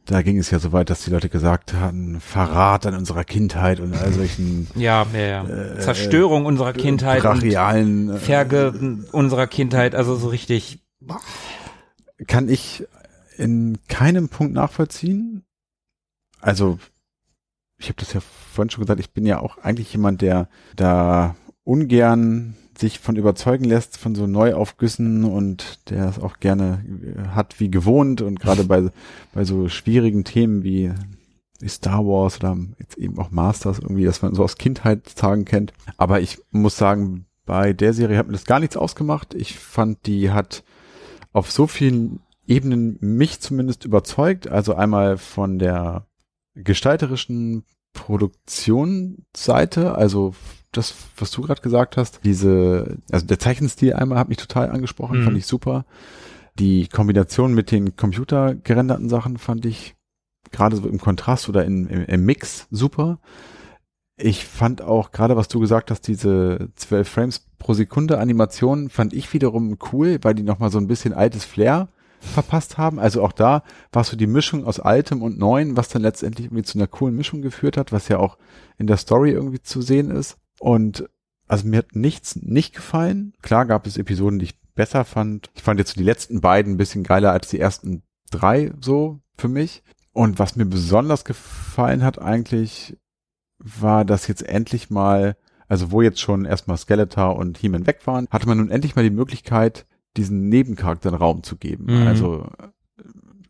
da 0.06 0.24
ging 0.24 0.40
es 0.40 0.50
ja 0.50 0.58
so 0.58 0.72
weit, 0.72 0.90
dass 0.90 1.04
die 1.04 1.12
Leute 1.12 1.30
gesagt 1.30 1.74
hatten, 1.74 2.20
Verrat 2.20 2.88
an 2.88 2.96
unserer 2.96 3.24
Kindheit 3.24 3.80
und 3.80 3.96
all 3.96 4.12
solchen 4.12 4.68
ja, 4.76 5.06
ja, 5.14 5.20
ja. 5.20 5.44
Äh, 5.48 5.80
Zerstörung 5.80 6.46
unserer 6.46 6.74
Kindheit 6.74 7.22
brachialen 7.22 8.10
und 8.10 8.20
Verge 8.20 8.74
äh, 8.76 9.16
unserer 9.16 9.46
Kindheit, 9.46 9.94
also 9.94 10.16
so 10.16 10.30
richtig 10.30 10.80
kann 12.28 12.50
ich 12.50 12.86
in 13.38 13.80
keinem 13.88 14.30
Punkt 14.30 14.54
nachvollziehen. 14.54 15.44
Also 16.40 16.80
ich 17.78 17.88
habe 17.88 18.00
das 18.00 18.14
ja 18.14 18.22
vorhin 18.22 18.70
schon 18.70 18.84
gesagt, 18.84 19.00
ich 19.00 19.12
bin 19.12 19.26
ja 19.26 19.40
auch 19.40 19.58
eigentlich 19.58 19.92
jemand, 19.94 20.22
der 20.22 20.50
da 20.76 21.36
ungern 21.64 22.56
sich 22.78 23.00
von 23.00 23.16
überzeugen 23.16 23.66
lässt 23.66 23.98
von 23.98 24.16
so 24.16 24.28
Neuaufgüssen 24.28 25.24
und 25.24 25.90
der 25.90 26.10
es 26.10 26.20
auch 26.20 26.40
gerne 26.40 26.84
äh, 27.04 27.28
hat 27.30 27.60
wie 27.60 27.70
gewohnt 27.70 28.22
und 28.22 28.40
gerade 28.40 28.64
bei, 28.64 28.90
bei 29.34 29.46
so 29.46 29.70
schwierigen 29.70 30.24
Themen 30.24 30.64
wie 30.64 30.92
Star 31.68 32.06
Wars 32.06 32.38
oder 32.38 32.58
jetzt 32.80 32.98
eben 32.98 33.20
auch 33.20 33.32
Masters 33.32 33.80
irgendwie, 33.80 34.06
dass 34.06 34.22
man 34.22 34.34
so 34.34 34.44
aus 34.44 34.58
Kindheitstagen 34.58 35.46
kennt. 35.46 35.74
Aber 35.98 36.22
ich 36.22 36.40
muss 36.50 36.78
sagen, 36.78 37.26
bei 37.46 37.74
der 37.74 37.94
Serie 37.94 38.18
hat 38.18 38.28
mir 38.28 38.34
das 38.34 38.46
gar 38.46 38.60
nichts 38.60 38.78
ausgemacht. 38.78 39.36
Ich 39.36 39.60
fand, 39.60 40.06
die 40.08 40.32
hat 40.32 40.64
auf 41.34 41.52
so 41.52 41.68
vielen 41.68 42.22
Ebenen 42.48 42.98
mich 43.00 43.40
zumindest 43.40 43.86
überzeugt. 43.86 44.48
Also 44.48 44.74
einmal 44.74 45.18
von 45.18 45.60
der 45.60 46.08
gestalterischen 46.56 47.64
Produktionsseite, 47.94 49.96
also 49.96 50.34
das, 50.72 50.94
was 51.18 51.32
du 51.32 51.42
gerade 51.42 51.62
gesagt 51.62 51.98
hast, 51.98 52.22
diese, 52.24 52.98
also 53.12 53.26
der 53.26 53.40
Zeichenstil 53.40 53.94
einmal 53.94 54.18
hat 54.18 54.30
mich 54.30 54.38
total 54.38 54.70
angesprochen, 54.70 55.20
mhm. 55.20 55.24
fand 55.26 55.38
ich 55.38 55.46
super. 55.46 55.86
Die 56.60 56.88
Kombination 56.88 57.54
mit 57.54 57.72
den 57.72 57.96
computergerenderten 57.96 59.10
Sachen 59.10 59.38
fand 59.38 59.66
ich 59.66 59.96
gerade 60.52 60.76
so 60.76 60.88
im 60.88 61.00
Kontrast 61.00 61.50
oder 61.50 61.66
in, 61.66 61.88
im, 61.88 62.06
im 62.06 62.26
Mix 62.26 62.68
super. 62.72 63.20
Ich 64.18 64.46
fand 64.46 64.82
auch 64.82 65.12
gerade, 65.12 65.36
was 65.36 65.48
du 65.48 65.60
gesagt 65.60 65.92
hast, 65.92 66.08
diese 66.08 66.70
12 66.76 67.10
Frames 67.10 67.40
pro 67.58 67.74
Sekunde 67.74 68.20
Animation 68.20 68.90
fand 68.90 69.14
ich 69.14 69.34
wiederum 69.34 69.78
cool, 69.92 70.20
weil 70.22 70.36
die 70.36 70.44
nochmal 70.44 70.72
so 70.72 70.78
ein 70.78 70.88
bisschen 70.88 71.14
altes 71.14 71.44
Flair 71.44 71.90
verpasst 72.20 72.78
haben. 72.78 73.00
Also 73.00 73.24
auch 73.24 73.32
da 73.32 73.64
war 73.92 74.04
so 74.04 74.16
die 74.16 74.28
Mischung 74.28 74.66
aus 74.66 74.80
altem 74.80 75.22
und 75.22 75.40
neuen, 75.40 75.76
was 75.76 75.90
dann 75.90 76.04
letztendlich 76.04 76.48
irgendwie 76.48 76.64
zu 76.64 76.78
einer 76.78 76.88
coolen 76.88 77.16
Mischung 77.16 77.42
geführt 77.42 77.78
hat, 77.78 77.92
was 77.92 78.08
ja 78.08 78.20
auch 78.20 78.38
in 78.78 78.88
der 78.88 78.98
Story 78.98 79.32
irgendwie 79.32 79.62
zu 79.62 79.82
sehen 79.82 80.12
ist. 80.12 80.38
Und 80.62 81.10
also 81.48 81.68
mir 81.68 81.80
hat 81.80 81.96
nichts 81.96 82.36
nicht 82.36 82.76
gefallen. 82.76 83.34
Klar 83.42 83.66
gab 83.66 83.88
es 83.88 83.98
Episoden, 83.98 84.38
die 84.38 84.46
ich 84.46 84.60
besser 84.76 85.06
fand. 85.06 85.50
Ich 85.56 85.64
fand 85.64 85.80
jetzt 85.80 85.98
die 85.98 86.04
letzten 86.04 86.40
beiden 86.40 86.74
ein 86.74 86.78
bisschen 86.78 87.04
geiler 87.04 87.32
als 87.32 87.50
die 87.50 87.60
ersten 87.60 88.04
drei 88.30 88.72
so 88.80 89.20
für 89.38 89.48
mich. 89.48 89.82
Und 90.14 90.38
was 90.38 90.56
mir 90.56 90.66
besonders 90.66 91.26
gefallen 91.26 92.04
hat 92.04 92.22
eigentlich, 92.22 92.96
war, 93.58 94.06
dass 94.06 94.28
jetzt 94.28 94.44
endlich 94.44 94.92
mal, 94.92 95.36
also 95.68 95.92
wo 95.92 96.04
jetzt 96.04 96.20
schon 96.20 96.46
erstmal 96.46 96.78
Skeletor 96.78 97.36
und 97.36 97.58
He-Man 97.58 97.88
weg 97.88 98.06
waren, 98.06 98.28
hatte 98.30 98.48
man 98.48 98.60
nun 98.60 98.70
endlich 98.70 98.96
mal 98.96 99.04
die 99.04 99.10
Möglichkeit, 99.10 99.88
diesen 100.18 100.48
Nebencharakteren 100.48 101.18
Raum 101.18 101.42
zu 101.42 101.56
geben. 101.58 101.86
Mhm. 101.86 102.08
Also 102.08 102.48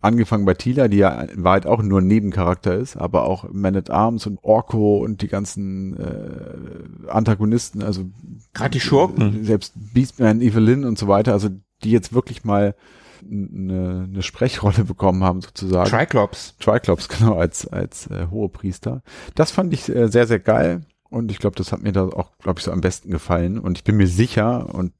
angefangen 0.01 0.45
bei 0.45 0.55
Tila, 0.55 0.87
die 0.87 0.97
ja 0.97 1.21
in 1.21 1.43
Wahrheit 1.43 1.65
auch 1.65 1.81
nur 1.81 2.01
ein 2.01 2.07
Nebencharakter 2.07 2.75
ist, 2.75 2.97
aber 2.97 3.23
auch 3.23 3.45
Man 3.51 3.75
at 3.75 3.89
Arms 3.89 4.25
und 4.25 4.39
Orko 4.43 4.97
und 4.97 5.21
die 5.21 5.27
ganzen 5.27 5.97
äh, 5.97 7.09
Antagonisten, 7.09 7.83
also 7.83 8.05
gerade 8.53 8.71
die 8.71 8.79
Schurken, 8.79 9.43
selbst 9.43 9.73
Beastman, 9.93 10.41
Evelyn 10.41 10.85
und 10.85 10.97
so 10.97 11.07
weiter, 11.07 11.33
also 11.33 11.49
die 11.83 11.91
jetzt 11.91 12.13
wirklich 12.13 12.43
mal 12.43 12.75
eine, 13.29 14.07
eine 14.11 14.23
Sprechrolle 14.23 14.83
bekommen 14.83 15.23
haben 15.23 15.41
sozusagen. 15.41 15.89
Triclops. 15.89 16.55
Triclops, 16.59 17.07
genau, 17.19 17.35
als, 17.35 17.67
als 17.67 18.07
äh, 18.07 18.27
hohe 18.31 18.49
Priester. 18.49 19.03
Das 19.35 19.51
fand 19.51 19.73
ich 19.73 19.87
äh, 19.89 20.07
sehr, 20.07 20.27
sehr 20.27 20.39
geil. 20.39 20.81
Und 21.09 21.29
ich 21.29 21.39
glaube, 21.39 21.57
das 21.57 21.71
hat 21.71 21.83
mir 21.83 21.91
da 21.91 22.05
auch, 22.05 22.37
glaube 22.37 22.59
ich, 22.59 22.65
so 22.65 22.71
am 22.71 22.81
besten 22.81 23.11
gefallen. 23.11 23.59
Und 23.59 23.77
ich 23.77 23.83
bin 23.83 23.97
mir 23.97 24.07
sicher, 24.07 24.73
und 24.73 24.93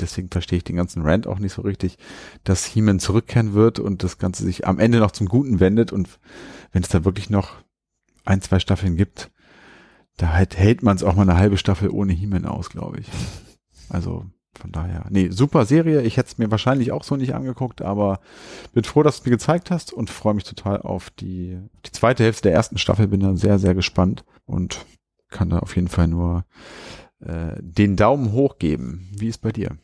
deswegen 0.00 0.28
verstehe 0.30 0.58
ich 0.58 0.64
den 0.64 0.76
ganzen 0.76 1.02
Rant 1.02 1.26
auch 1.26 1.38
nicht 1.38 1.52
so 1.52 1.62
richtig, 1.62 1.98
dass 2.44 2.64
He-Man 2.64 2.98
zurückkehren 2.98 3.54
wird 3.54 3.78
und 3.78 4.02
das 4.02 4.18
Ganze 4.18 4.44
sich 4.44 4.66
am 4.66 4.78
Ende 4.78 4.98
noch 4.98 5.12
zum 5.12 5.28
Guten 5.28 5.60
wendet 5.60 5.92
und 5.92 6.08
wenn 6.72 6.82
es 6.82 6.88
da 6.88 7.04
wirklich 7.04 7.30
noch 7.30 7.52
ein, 8.24 8.40
zwei 8.40 8.58
Staffeln 8.58 8.96
gibt, 8.96 9.30
da 10.16 10.32
halt 10.32 10.56
hält 10.56 10.82
man 10.82 10.96
es 10.96 11.02
auch 11.02 11.14
mal 11.14 11.22
eine 11.22 11.36
halbe 11.36 11.56
Staffel 11.56 11.90
ohne 11.90 12.12
He-Man 12.12 12.46
aus, 12.46 12.70
glaube 12.70 13.00
ich. 13.00 13.08
Also 13.88 14.26
von 14.58 14.70
daher, 14.70 15.06
nee, 15.10 15.30
super 15.30 15.66
Serie. 15.66 16.02
Ich 16.02 16.16
hätte 16.16 16.28
es 16.28 16.38
mir 16.38 16.50
wahrscheinlich 16.50 16.92
auch 16.92 17.02
so 17.02 17.16
nicht 17.16 17.34
angeguckt, 17.34 17.82
aber 17.82 18.20
bin 18.72 18.84
froh, 18.84 19.02
dass 19.02 19.16
du 19.16 19.20
es 19.22 19.26
mir 19.26 19.32
gezeigt 19.32 19.70
hast 19.70 19.92
und 19.92 20.10
freue 20.10 20.34
mich 20.34 20.44
total 20.44 20.80
auf 20.82 21.10
die, 21.10 21.58
die 21.84 21.92
zweite 21.92 22.22
Hälfte 22.22 22.48
der 22.48 22.54
ersten 22.54 22.78
Staffel. 22.78 23.08
Bin 23.08 23.20
da 23.20 23.34
sehr, 23.34 23.58
sehr 23.58 23.74
gespannt 23.74 24.24
und 24.46 24.86
kann 25.28 25.50
da 25.50 25.58
auf 25.58 25.74
jeden 25.74 25.88
Fall 25.88 26.06
nur 26.06 26.44
äh, 27.26 27.56
den 27.60 27.96
Daumen 27.96 28.32
hoch 28.32 28.58
geben. 28.58 29.08
Wie 29.16 29.28
ist 29.28 29.38
bei 29.38 29.52
dir? 29.52 29.76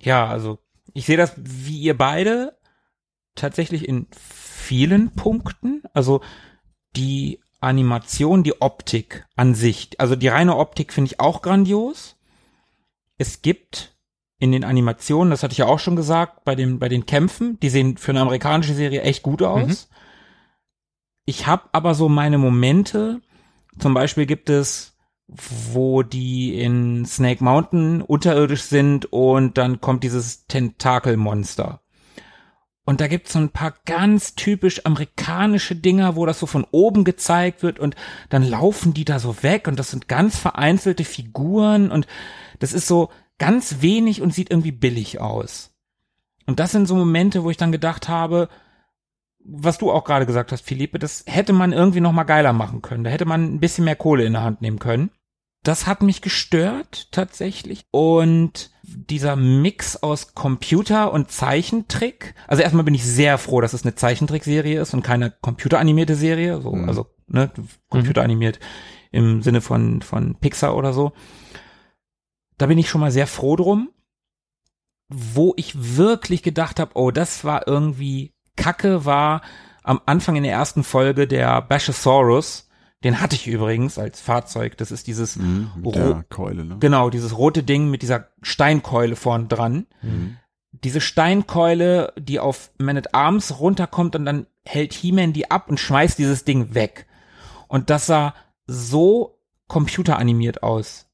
Ja, 0.00 0.26
also 0.26 0.58
ich 0.94 1.06
sehe 1.06 1.16
das 1.16 1.34
wie 1.36 1.78
ihr 1.80 1.96
beide 1.96 2.56
tatsächlich 3.34 3.86
in 3.88 4.06
vielen 4.10 5.10
Punkten. 5.10 5.82
Also 5.92 6.22
die 6.96 7.40
Animation, 7.60 8.42
die 8.42 8.60
Optik 8.60 9.26
an 9.36 9.54
sich, 9.54 9.90
also 9.98 10.16
die 10.16 10.28
reine 10.28 10.56
Optik 10.56 10.92
finde 10.92 11.10
ich 11.10 11.20
auch 11.20 11.42
grandios. 11.42 12.16
Es 13.18 13.42
gibt 13.42 13.96
in 14.38 14.52
den 14.52 14.64
Animationen, 14.64 15.30
das 15.30 15.42
hatte 15.42 15.52
ich 15.52 15.58
ja 15.58 15.66
auch 15.66 15.78
schon 15.78 15.96
gesagt, 15.96 16.44
bei 16.44 16.54
den, 16.54 16.78
bei 16.78 16.88
den 16.88 17.06
Kämpfen, 17.06 17.58
die 17.60 17.70
sehen 17.70 17.96
für 17.96 18.12
eine 18.12 18.20
amerikanische 18.20 18.74
Serie 18.74 19.02
echt 19.02 19.22
gut 19.22 19.42
aus. 19.42 19.88
Mhm. 19.88 19.96
Ich 21.24 21.46
habe 21.46 21.68
aber 21.72 21.94
so 21.94 22.08
meine 22.08 22.38
Momente, 22.38 23.20
zum 23.78 23.94
Beispiel 23.94 24.26
gibt 24.26 24.50
es 24.50 24.95
wo 25.28 26.02
die 26.02 26.60
in 26.60 27.04
Snake 27.04 27.42
Mountain 27.42 28.00
unterirdisch 28.00 28.62
sind 28.62 29.06
und 29.12 29.58
dann 29.58 29.80
kommt 29.80 30.04
dieses 30.04 30.46
Tentakelmonster. 30.46 31.80
Und 32.84 33.00
da 33.00 33.08
gibt's 33.08 33.32
so 33.32 33.40
ein 33.40 33.50
paar 33.50 33.74
ganz 33.84 34.36
typisch 34.36 34.86
amerikanische 34.86 35.74
Dinger, 35.74 36.14
wo 36.14 36.24
das 36.24 36.38
so 36.38 36.46
von 36.46 36.64
oben 36.70 37.02
gezeigt 37.02 37.64
wird 37.64 37.80
und 37.80 37.96
dann 38.28 38.48
laufen 38.48 38.94
die 38.94 39.04
da 39.04 39.18
so 39.18 39.42
weg 39.42 39.66
und 39.66 39.76
das 39.76 39.90
sind 39.90 40.06
ganz 40.06 40.38
vereinzelte 40.38 41.04
Figuren 41.04 41.90
und 41.90 42.06
das 42.60 42.72
ist 42.72 42.86
so 42.86 43.10
ganz 43.38 43.82
wenig 43.82 44.22
und 44.22 44.32
sieht 44.32 44.50
irgendwie 44.50 44.72
billig 44.72 45.20
aus. 45.20 45.74
Und 46.46 46.60
das 46.60 46.70
sind 46.70 46.86
so 46.86 46.94
Momente, 46.94 47.42
wo 47.42 47.50
ich 47.50 47.56
dann 47.56 47.72
gedacht 47.72 48.08
habe, 48.08 48.48
was 49.44 49.78
du 49.78 49.90
auch 49.90 50.04
gerade 50.04 50.26
gesagt 50.26 50.52
hast, 50.52 50.64
Philippe, 50.64 51.00
das 51.00 51.24
hätte 51.26 51.52
man 51.52 51.72
irgendwie 51.72 52.00
noch 52.00 52.12
mal 52.12 52.24
geiler 52.24 52.52
machen 52.52 52.82
können. 52.82 53.02
Da 53.02 53.10
hätte 53.10 53.26
man 53.26 53.44
ein 53.44 53.60
bisschen 53.60 53.84
mehr 53.84 53.96
Kohle 53.96 54.24
in 54.24 54.32
der 54.32 54.42
Hand 54.42 54.60
nehmen 54.60 54.78
können. 54.78 55.10
Das 55.66 55.88
hat 55.88 56.00
mich 56.00 56.22
gestört 56.22 57.08
tatsächlich. 57.10 57.82
Und 57.90 58.70
dieser 58.82 59.34
Mix 59.34 59.96
aus 59.96 60.32
Computer 60.32 61.12
und 61.12 61.32
Zeichentrick. 61.32 62.36
Also 62.46 62.62
erstmal 62.62 62.84
bin 62.84 62.94
ich 62.94 63.04
sehr 63.04 63.36
froh, 63.36 63.60
dass 63.60 63.72
es 63.72 63.82
eine 63.82 63.96
Zeichentrickserie 63.96 64.80
ist 64.80 64.94
und 64.94 65.02
keine 65.02 65.32
computeranimierte 65.32 66.14
Serie. 66.14 66.60
So, 66.60 66.70
mhm. 66.70 66.88
Also 66.88 67.06
ne, 67.26 67.50
computeranimiert 67.88 68.60
im 69.10 69.42
Sinne 69.42 69.60
von 69.60 70.02
von 70.02 70.36
Pixar 70.36 70.76
oder 70.76 70.92
so. 70.92 71.14
Da 72.58 72.66
bin 72.66 72.78
ich 72.78 72.88
schon 72.88 73.00
mal 73.00 73.10
sehr 73.10 73.26
froh 73.26 73.56
drum. 73.56 73.90
Wo 75.08 75.52
ich 75.56 75.96
wirklich 75.96 76.44
gedacht 76.44 76.78
habe, 76.78 76.92
oh, 76.94 77.10
das 77.10 77.42
war 77.42 77.66
irgendwie 77.66 78.34
Kacke, 78.54 79.04
war 79.04 79.42
am 79.82 80.00
Anfang 80.06 80.36
in 80.36 80.44
der 80.44 80.52
ersten 80.52 80.84
Folge 80.84 81.26
der 81.26 81.60
Bashosaurus 81.62 82.65
den 83.04 83.20
hatte 83.20 83.36
ich 83.36 83.46
übrigens 83.46 83.98
als 83.98 84.20
Fahrzeug. 84.20 84.76
Das 84.78 84.90
ist 84.90 85.06
dieses 85.06 85.36
mhm, 85.36 85.70
Keule, 86.28 86.64
ne? 86.64 86.76
genau 86.80 87.10
dieses 87.10 87.36
rote 87.36 87.62
Ding 87.62 87.90
mit 87.90 88.02
dieser 88.02 88.28
Steinkeule 88.42 89.16
vorn 89.16 89.48
dran. 89.48 89.86
Mhm. 90.02 90.38
Diese 90.72 91.00
Steinkeule, 91.00 92.12
die 92.18 92.40
auf 92.40 92.70
Man 92.78 92.96
at 92.96 93.14
Arms 93.14 93.58
runterkommt 93.60 94.16
und 94.16 94.24
dann 94.24 94.46
hält 94.64 94.92
He-Man 94.92 95.32
die 95.32 95.50
ab 95.50 95.68
und 95.68 95.78
schmeißt 95.80 96.18
dieses 96.18 96.44
Ding 96.44 96.74
weg. 96.74 97.06
Und 97.68 97.90
das 97.90 98.06
sah 98.06 98.34
so 98.66 99.40
computeranimiert 99.68 100.62
aus. 100.62 101.06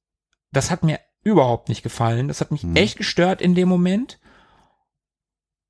Das 0.53 0.71
hat 0.71 0.83
mir 0.83 0.99
überhaupt 1.23 1.69
nicht 1.69 1.83
gefallen. 1.83 2.29
Das 2.29 2.41
hat 2.41 2.51
mich 2.51 2.63
mhm. 2.65 2.77
echt 2.77 2.97
gestört 2.97 3.41
in 3.41 3.55
dem 3.55 3.69
Moment. 3.69 4.19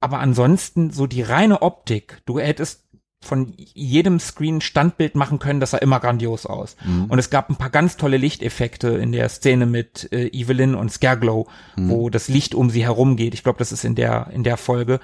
aber 0.00 0.18
ansonsten 0.18 0.90
so 0.90 1.06
die 1.06 1.22
reine 1.22 1.62
Optik, 1.62 2.22
du 2.26 2.40
hättest 2.40 2.84
von 3.22 3.54
jedem 3.56 4.18
Screen 4.20 4.60
Standbild 4.60 5.14
machen 5.14 5.38
können, 5.38 5.60
das 5.60 5.70
sah 5.70 5.78
immer 5.78 6.00
grandios 6.00 6.44
aus. 6.44 6.76
Mhm. 6.84 7.06
Und 7.06 7.18
es 7.18 7.30
gab 7.30 7.48
ein 7.48 7.56
paar 7.56 7.70
ganz 7.70 7.96
tolle 7.96 8.16
Lichteffekte 8.16 8.88
in 8.88 9.12
der 9.12 9.28
Szene 9.28 9.66
mit 9.66 10.12
äh, 10.12 10.26
Evelyn 10.28 10.74
und 10.74 10.92
Scareglow, 10.92 11.46
mhm. 11.76 11.88
wo 11.88 12.10
das 12.10 12.28
Licht 12.28 12.54
um 12.54 12.68
sie 12.68 12.84
herum 12.84 13.16
geht. 13.16 13.34
Ich 13.34 13.42
glaube, 13.42 13.58
das 13.58 13.72
ist 13.72 13.84
in 13.84 13.94
der 13.94 14.28
in 14.32 14.42
der 14.42 14.56
Folge. 14.56 15.00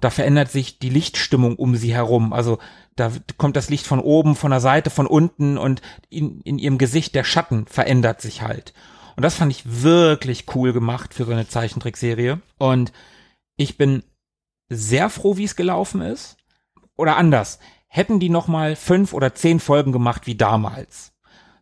Da 0.00 0.10
verändert 0.10 0.50
sich 0.50 0.78
die 0.78 0.90
Lichtstimmung 0.90 1.56
um 1.56 1.76
sie 1.76 1.94
herum. 1.94 2.32
Also 2.32 2.58
da 2.96 3.10
kommt 3.36 3.56
das 3.56 3.70
Licht 3.70 3.86
von 3.86 4.00
oben, 4.00 4.36
von 4.36 4.50
der 4.50 4.60
Seite, 4.60 4.90
von 4.90 5.06
unten 5.06 5.58
und 5.58 5.82
in, 6.10 6.40
in 6.42 6.58
ihrem 6.58 6.78
Gesicht 6.78 7.14
der 7.14 7.24
Schatten 7.24 7.66
verändert 7.66 8.20
sich 8.20 8.42
halt. 8.42 8.74
Und 9.16 9.22
das 9.22 9.36
fand 9.36 9.52
ich 9.52 9.82
wirklich 9.82 10.46
cool 10.54 10.72
gemacht 10.72 11.14
für 11.14 11.24
so 11.24 11.32
eine 11.32 11.48
Zeichentrickserie. 11.48 12.40
Und 12.58 12.92
ich 13.56 13.76
bin 13.76 14.02
sehr 14.68 15.10
froh, 15.10 15.36
wie 15.36 15.44
es 15.44 15.56
gelaufen 15.56 16.00
ist. 16.00 16.36
Oder 16.96 17.16
anders. 17.16 17.58
Hätten 17.88 18.18
die 18.20 18.28
noch 18.28 18.48
mal 18.48 18.76
fünf 18.76 19.12
oder 19.12 19.34
zehn 19.34 19.60
Folgen 19.60 19.92
gemacht 19.92 20.26
wie 20.26 20.34
damals, 20.34 21.12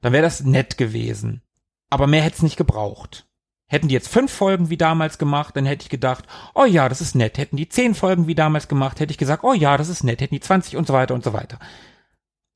dann 0.00 0.12
wäre 0.12 0.22
das 0.22 0.42
nett 0.42 0.78
gewesen. 0.78 1.42
Aber 1.90 2.06
mehr 2.06 2.22
hätte 2.22 2.36
es 2.36 2.42
nicht 2.42 2.56
gebraucht. 2.56 3.26
Hätten 3.68 3.88
die 3.88 3.94
jetzt 3.94 4.08
fünf 4.08 4.32
Folgen 4.32 4.68
wie 4.70 4.76
damals 4.76 5.18
gemacht, 5.18 5.56
dann 5.56 5.66
hätte 5.66 5.84
ich 5.84 5.88
gedacht, 5.88 6.24
oh 6.54 6.64
ja, 6.64 6.88
das 6.88 7.00
ist 7.00 7.14
nett. 7.14 7.38
Hätten 7.38 7.56
die 7.56 7.68
zehn 7.68 7.94
Folgen 7.94 8.26
wie 8.26 8.34
damals 8.34 8.68
gemacht, 8.68 9.00
hätte 9.00 9.12
ich 9.12 9.18
gesagt, 9.18 9.44
oh 9.44 9.54
ja, 9.54 9.76
das 9.76 9.88
ist 9.88 10.04
nett. 10.04 10.20
Hätten 10.20 10.34
die 10.34 10.40
20 10.40 10.76
und 10.76 10.86
so 10.86 10.92
weiter 10.92 11.14
und 11.14 11.24
so 11.24 11.32
weiter. 11.32 11.58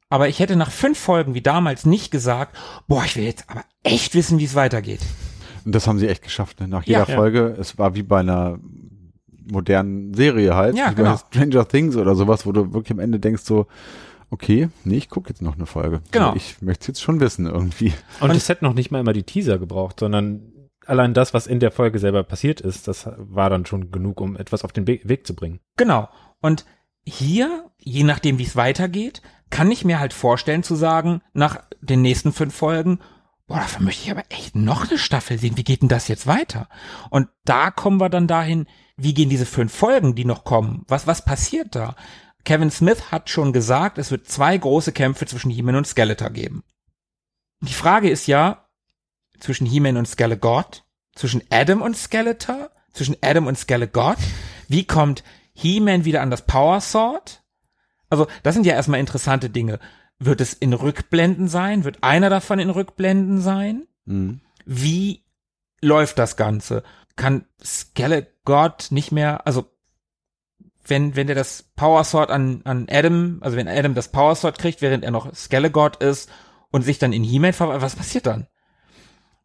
Aber 0.09 0.29
ich 0.29 0.39
hätte 0.41 0.57
nach 0.57 0.71
fünf 0.71 0.99
Folgen 0.99 1.35
wie 1.35 1.43
damals 1.43 1.85
nicht 1.85 2.11
gesagt, 2.11 2.57
boah, 2.87 3.05
ich 3.05 3.17
will 3.17 3.25
jetzt 3.25 3.49
aber 3.49 3.65
echt 3.83 4.15
wissen, 4.15 4.39
wie 4.39 4.45
es 4.45 4.55
weitergeht. 4.55 5.01
Und 5.65 5.75
das 5.75 5.87
haben 5.87 5.99
sie 5.99 6.09
echt 6.09 6.23
geschafft. 6.23 6.61
Ne? 6.61 6.69
Nach 6.69 6.85
jeder 6.85 7.09
ja. 7.09 7.17
Folge, 7.17 7.57
es 7.59 7.77
war 7.77 7.95
wie 7.95 8.05
bei 8.05 8.21
einer 8.21 8.59
modernen 9.51 10.15
Serie 10.15 10.55
halt, 10.55 10.77
ja, 10.77 10.91
wie 10.91 10.97
genau. 10.97 11.13
bei 11.13 11.17
Stranger 11.17 11.69
Things 11.69 11.97
oder 11.97 12.15
sowas, 12.15 12.47
wo 12.47 12.53
du 12.53 12.73
wirklich 12.73 12.93
am 12.93 12.99
Ende 12.99 13.19
denkst 13.19 13.43
so, 13.45 13.67
okay, 14.31 14.69
nee, 14.85 14.97
ich 14.97 15.09
gucke 15.09 15.29
jetzt 15.29 15.43
noch 15.43 15.57
eine 15.57 15.67
Folge. 15.67 16.03
Genau. 16.11 16.35
Ich 16.35 16.61
möchte 16.61 16.83
es 16.83 16.87
jetzt 16.89 17.03
schon 17.03 17.21
wissen 17.21 17.47
irgendwie. 17.47 17.93
Und, 18.21 18.31
und 18.31 18.37
es 18.37 18.49
hätte 18.49 18.65
noch 18.65 18.75
nicht 18.75 18.91
mal 18.91 19.01
immer 19.01 19.13
die 19.13 19.23
Teaser 19.23 19.59
gebraucht, 19.59 20.01
sondern 20.01 20.53
allein 20.85 21.15
das, 21.15 21.35
was 21.35 21.47
in 21.47 21.61
der 21.61 21.71
Folge 21.71 21.99
selber 21.99 22.23
passiert 22.23 22.61
ist, 22.61 22.89
das 22.89 23.09
war 23.17 23.51
dann 23.51 23.67
schon 23.67 23.91
genug, 23.91 24.21
um 24.21 24.37
etwas 24.37 24.65
auf 24.65 24.73
den 24.73 24.87
Weg 24.87 25.27
zu 25.27 25.35
bringen. 25.35 25.61
Genau. 25.77 26.09
Und 26.41 26.65
hier, 27.05 27.71
je 27.79 28.05
nachdem, 28.05 28.39
wie 28.39 28.45
es 28.45 28.57
weitergeht, 28.57 29.23
kann 29.51 29.71
ich 29.71 29.85
mir 29.85 30.01
halt 30.01 30.13
vorstellen 30.13 30.63
zu 30.63 30.75
sagen, 30.75 31.21
nach 31.33 31.63
den 31.81 32.03
nächsten 32.03 32.33
fünf 32.33 32.55
Folgen, 32.55 32.99
boah, 33.47 33.59
dafür 33.59 33.85
möchte 33.85 34.05
ich 34.05 34.11
aber 34.11 34.25
echt 34.29 34.57
noch 34.57 34.89
eine 34.89 34.99
Staffel 34.99 35.39
sehen. 35.39 35.57
Wie 35.57 35.65
geht 35.65 35.83
denn 35.83 35.89
das 35.89 36.09
jetzt 36.09 36.27
weiter? 36.27 36.69
Und 37.11 37.29
da 37.45 37.71
kommen 37.71 38.01
wir 38.01 38.09
dann 38.09 38.27
dahin, 38.27 38.67
wie 38.97 39.15
gehen 39.15 39.29
diese 39.29 39.47
fünf 39.47 39.75
Folgen, 39.75 40.15
die 40.15 40.25
noch 40.25 40.45
kommen? 40.45 40.85
Was, 40.89 41.07
was 41.07 41.25
passiert 41.25 41.75
da? 41.75 41.97
Kevin 42.45 42.71
Smith 42.71 43.11
hat 43.11 43.29
schon 43.29 43.53
gesagt, 43.53 43.99
es 43.99 44.11
wird 44.11 44.29
zwei 44.29 44.57
große 44.57 44.93
Kämpfe 44.93 45.27
zwischen 45.27 45.51
He-Man 45.51 45.77
und 45.77 45.87
Skeletor 45.87 46.31
geben. 46.31 46.63
Die 47.61 47.75
Frage 47.75 48.09
ist 48.09 48.27
ja, 48.27 48.69
zwischen 49.41 49.67
He-Man 49.67 49.97
und 49.97 50.07
Skele-God, 50.07 50.85
zwischen 51.15 51.43
Adam 51.51 51.83
und 51.83 51.97
Skeletor, 51.97 52.71
zwischen 52.93 53.17
Adam 53.21 53.47
und 53.47 53.59
Skele-God, 53.59 54.17
wie 54.69 54.85
kommt 54.85 55.25
He-Man 55.55 56.05
wieder 56.05 56.23
an 56.23 56.31
das 56.31 56.47
Power 56.47 56.81
Sword? 56.81 57.43
Also, 58.09 58.27
das 58.43 58.55
sind 58.55 58.67
ja 58.67 58.75
erstmal 58.75 59.01
interessante 59.01 59.51
Dinge. 59.51 59.81
Wird 60.19 60.41
es 60.41 60.55
in 60.55 60.73
Rückblenden 60.73 61.49
sein? 61.49 61.85
Wird 61.85 62.03
einer 62.03 62.31
davon 62.31 62.59
in 62.59 62.71
Rückblenden 62.71 63.41
sein? 63.41 63.87
Mhm. 64.05 64.41
Wie 64.65 65.25
läuft 65.81 66.19
das 66.19 66.37
Ganze? 66.37 66.83
Kann 67.17 67.47
Skele-God 67.63 68.89
nicht 68.91 69.13
mehr, 69.13 69.47
also 69.47 69.65
wenn, 70.87 71.17
wenn 71.17 71.27
der 71.27 71.37
das 71.37 71.65
Power 71.75 72.05
Sword 72.05 72.31
an, 72.31 72.63
an 72.65 72.87
Adam, 72.91 73.39
also 73.41 73.57
wenn 73.57 73.69
Adam 73.69 73.95
das 73.95 74.13
Power 74.13 74.35
Sword 74.35 74.59
kriegt, 74.59 74.83
während 74.83 75.05
er 75.05 75.11
noch 75.11 75.35
Skele-God 75.35 75.97
ist 75.97 76.31
und 76.71 76.83
sich 76.83 76.99
dann 76.99 77.13
in 77.13 77.25
He-Man 77.25 77.53
verwandelt, 77.53 77.83
was 77.83 77.97
passiert 77.97 78.27
dann? 78.27 78.47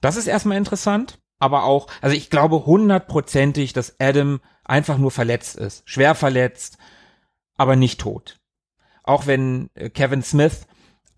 Das 0.01 0.17
ist 0.17 0.27
erstmal 0.27 0.57
interessant, 0.57 1.19
aber 1.39 1.63
auch, 1.63 1.87
also 2.01 2.15
ich 2.15 2.29
glaube 2.29 2.65
hundertprozentig, 2.65 3.73
dass 3.73 3.99
Adam 3.99 4.41
einfach 4.63 4.97
nur 4.97 5.11
verletzt 5.11 5.55
ist, 5.55 5.83
schwer 5.89 6.15
verletzt, 6.15 6.77
aber 7.55 7.75
nicht 7.75 7.99
tot. 7.99 8.39
Auch 9.03 9.27
wenn 9.27 9.69
äh, 9.73 9.89
Kevin 9.89 10.23
Smith 10.23 10.67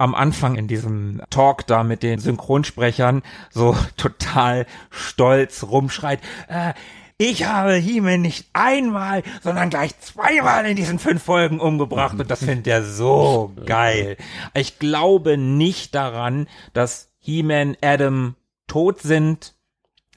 am 0.04 0.16
Anfang 0.16 0.56
in 0.56 0.68
diesem 0.68 1.22
Talk 1.30 1.66
da 1.66 1.84
mit 1.84 2.04
den 2.04 2.20
Synchronsprechern 2.20 3.24
so 3.50 3.76
total 3.98 4.66
stolz 4.90 5.64
rumschreit, 5.64 6.20
äh, 6.50 6.74
ich 7.18 7.46
habe 7.46 7.76
He-Man 7.76 8.22
nicht 8.22 8.48
einmal, 8.52 9.24
sondern 9.42 9.70
gleich 9.70 9.98
zweimal 10.00 10.66
in 10.66 10.76
diesen 10.76 11.00
fünf 11.00 11.24
Folgen 11.24 11.60
umgebracht 11.60 12.20
und 12.20 12.30
das 12.30 12.40
findet 12.44 12.68
er 12.68 12.84
so 12.84 13.54
geil. 13.66 14.18
Ich 14.54 14.78
glaube 14.78 15.38
nicht 15.38 15.96
daran, 15.96 16.48
dass 16.74 17.12
He-Man, 17.20 17.78
Adam 17.82 18.36
tot 18.68 19.02
sind. 19.02 19.54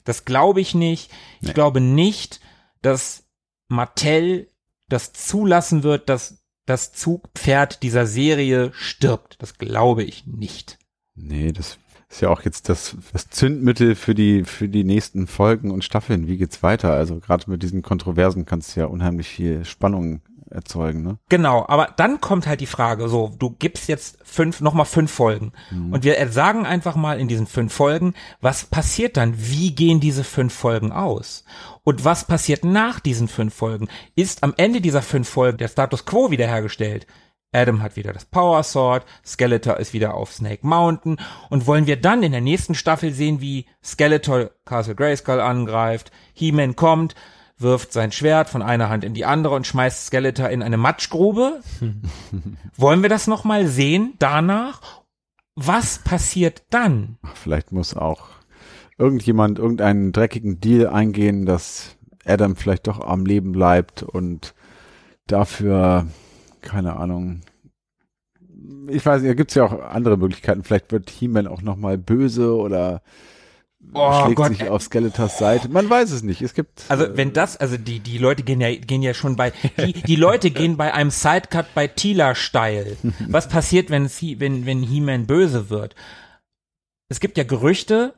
Das 0.03 0.25
glaube 0.25 0.59
ich 0.59 0.75
nicht. 0.75 1.11
Ich 1.39 1.49
nee. 1.49 1.53
glaube 1.53 1.79
nicht, 1.79 2.41
dass 2.81 3.23
Mattel 3.69 4.49
das 4.89 5.13
zulassen 5.13 5.83
wird, 5.83 6.09
dass 6.09 6.36
das 6.67 6.91
Zugpferd 6.91 7.81
dieser 7.81 8.05
Serie 8.05 8.71
stirbt. 8.73 9.41
Das 9.41 9.57
glaube 9.57 10.03
ich 10.03 10.27
nicht. 10.27 10.77
Nee, 11.15 11.51
das 11.51 11.79
ist 12.09 12.21
ja 12.21 12.29
auch 12.29 12.41
jetzt 12.43 12.69
das, 12.69 12.95
das 13.11 13.29
Zündmittel 13.29 13.95
für 13.95 14.13
die, 14.13 14.43
für 14.43 14.69
die 14.69 14.83
nächsten 14.83 15.27
Folgen 15.27 15.71
und 15.71 15.83
Staffeln. 15.83 16.27
Wie 16.27 16.37
geht's 16.37 16.61
weiter? 16.63 16.93
Also 16.93 17.19
gerade 17.19 17.49
mit 17.49 17.63
diesen 17.63 17.81
Kontroversen 17.81 18.45
kannst 18.45 18.75
du 18.75 18.81
ja 18.81 18.85
unheimlich 18.85 19.27
viel 19.27 19.65
Spannung 19.65 20.21
erzeugen, 20.49 21.03
ne? 21.03 21.17
Genau, 21.29 21.65
aber 21.67 21.93
dann 21.97 22.21
kommt 22.21 22.47
halt 22.47 22.61
die 22.61 22.65
Frage, 22.65 23.09
so, 23.09 23.33
du 23.37 23.51
gibst 23.51 23.87
jetzt 23.87 24.17
fünf, 24.23 24.61
nochmal 24.61 24.85
fünf 24.85 25.11
Folgen. 25.11 25.51
Mhm. 25.71 25.93
Und 25.93 26.03
wir 26.03 26.27
sagen 26.29 26.65
einfach 26.65 26.95
mal 26.95 27.19
in 27.19 27.27
diesen 27.27 27.47
fünf 27.47 27.73
Folgen, 27.73 28.13
was 28.41 28.65
passiert 28.65 29.17
dann? 29.17 29.33
Wie 29.37 29.75
gehen 29.75 29.99
diese 29.99 30.23
fünf 30.23 30.53
Folgen 30.53 30.91
aus? 30.91 31.43
Und 31.83 32.05
was 32.05 32.25
passiert 32.25 32.65
nach 32.65 32.99
diesen 32.99 33.27
fünf 33.27 33.53
Folgen? 33.53 33.87
Ist 34.15 34.43
am 34.43 34.53
Ende 34.57 34.81
dieser 34.81 35.01
fünf 35.01 35.29
Folgen 35.29 35.57
der 35.57 35.69
Status 35.69 36.05
quo 36.05 36.31
wiederhergestellt? 36.31 37.07
Adam 37.53 37.81
hat 37.81 37.95
wieder 37.95 38.13
das 38.13 38.25
Power 38.25 38.61
Sword, 38.63 39.05
Skeletor 39.25 39.77
ist 39.77 39.93
wieder 39.93 40.13
auf 40.15 40.33
Snake 40.33 40.67
Mountain 40.67 41.17
und 41.49 41.65
wollen 41.65 41.87
wir 41.87 41.99
dann 41.99 42.23
in 42.23 42.33
der 42.33 42.41
nächsten 42.41 42.75
Staffel 42.75 43.13
sehen, 43.13 43.39
wie 43.39 43.65
Skeletor 43.83 44.51
Castle 44.65 44.95
Grayskull 44.95 45.39
angreift, 45.39 46.11
He-Man 46.33 46.75
kommt, 46.75 47.15
wirft 47.57 47.91
sein 47.91 48.11
Schwert 48.11 48.49
von 48.49 48.61
einer 48.61 48.89
Hand 48.89 49.03
in 49.03 49.13
die 49.13 49.25
andere 49.25 49.55
und 49.55 49.65
schmeißt 49.65 50.07
Skeletor 50.07 50.49
in 50.49 50.61
eine 50.61 50.77
Matschgrube. 50.77 51.61
Wollen 52.77 53.01
wir 53.01 53.09
das 53.09 53.27
nochmal 53.27 53.67
sehen 53.67 54.13
danach? 54.19 55.03
Was 55.55 55.99
passiert 55.99 56.63
dann? 56.69 57.17
Vielleicht 57.33 57.71
muss 57.71 57.95
auch 57.95 58.27
irgendjemand 58.97 59.59
irgendeinen 59.59 60.11
dreckigen 60.11 60.59
Deal 60.59 60.87
eingehen, 60.87 61.45
dass 61.45 61.97
Adam 62.25 62.55
vielleicht 62.55 62.87
doch 62.87 62.99
am 62.99 63.25
Leben 63.25 63.51
bleibt 63.53 64.03
und 64.03 64.53
dafür, 65.25 66.07
keine 66.61 66.97
Ahnung, 66.97 67.41
ich 68.87 69.05
weiß 69.05 69.21
nicht, 69.21 69.31
da 69.31 69.35
gibt 69.35 69.51
es 69.51 69.55
ja 69.55 69.63
auch 69.65 69.79
andere 69.81 70.17
Möglichkeiten. 70.17 70.63
Vielleicht 70.63 70.91
wird 70.91 71.09
He-Man 71.09 71.47
auch 71.47 71.61
nochmal 71.61 71.97
böse 71.97 72.55
oder 72.55 73.01
oh, 73.93 74.23
schlägt 74.23 74.35
Gott. 74.37 74.47
sich 74.49 74.69
auf 74.69 74.81
Skeletors 74.81 75.37
Seite. 75.37 75.69
Man 75.69 75.89
weiß 75.89 76.11
es 76.11 76.23
nicht. 76.23 76.41
Es 76.41 76.53
gibt. 76.53 76.83
Also 76.89 77.05
äh, 77.05 77.17
wenn 77.17 77.33
das, 77.33 77.57
also 77.57 77.77
die 77.77 77.99
die 77.99 78.17
Leute 78.17 78.43
gehen 78.43 78.61
ja 78.61 78.73
gehen 78.75 79.01
ja 79.01 79.13
schon 79.13 79.35
bei 79.35 79.51
die, 79.77 79.93
die 79.93 80.15
Leute 80.15 80.51
gehen 80.51 80.77
bei 80.77 80.93
einem 80.93 81.11
Sidecut 81.11 81.73
bei 81.73 81.87
Tila 81.87 82.35
steil. 82.35 82.97
Was 83.27 83.47
passiert, 83.47 83.89
wenn 83.89 84.07
sie 84.07 84.39
wenn 84.39 84.65
wenn 84.65 84.83
He-Man 84.83 85.25
böse 85.25 85.69
wird? 85.69 85.95
Es 87.09 87.19
gibt 87.19 87.37
ja 87.37 87.43
Gerüchte. 87.43 88.13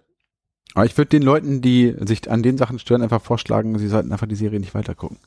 Aber 0.76 0.86
ich 0.86 0.98
würde 0.98 1.10
den 1.10 1.24
Leuten, 1.24 1.62
die 1.62 1.96
sich 2.00 2.30
an 2.30 2.44
den 2.44 2.58
Sachen 2.58 2.78
stören, 2.78 3.02
einfach 3.02 3.22
vorschlagen, 3.22 3.78
sie 3.80 3.88
sollten 3.88 4.12
einfach 4.12 4.28
die 4.28 4.36
Serie 4.36 4.60
nicht 4.60 4.76
weitergucken. 4.76 5.18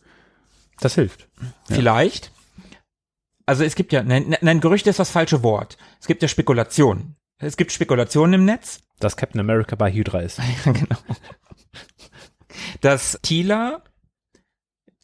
Das 0.80 0.94
hilft. 0.94 1.28
Vielleicht. 1.68 2.32
Also 3.44 3.64
es 3.64 3.74
gibt 3.74 3.92
ja, 3.92 4.02
nein, 4.02 4.36
nein, 4.40 4.60
Gerüchte 4.60 4.90
ist 4.90 4.98
das 4.98 5.10
falsche 5.10 5.42
Wort. 5.42 5.76
Es 6.00 6.06
gibt 6.06 6.22
ja 6.22 6.28
Spekulationen. 6.28 7.16
Es 7.38 7.56
gibt 7.56 7.72
Spekulationen 7.72 8.34
im 8.34 8.44
Netz 8.44 8.80
dass 9.02 9.16
Captain 9.16 9.40
America 9.40 9.76
bei 9.76 9.92
Hydra 9.92 10.20
ist. 10.20 10.38
Ja, 10.64 10.72
genau. 10.72 10.96
Dass 12.80 13.18
Tila 13.22 13.82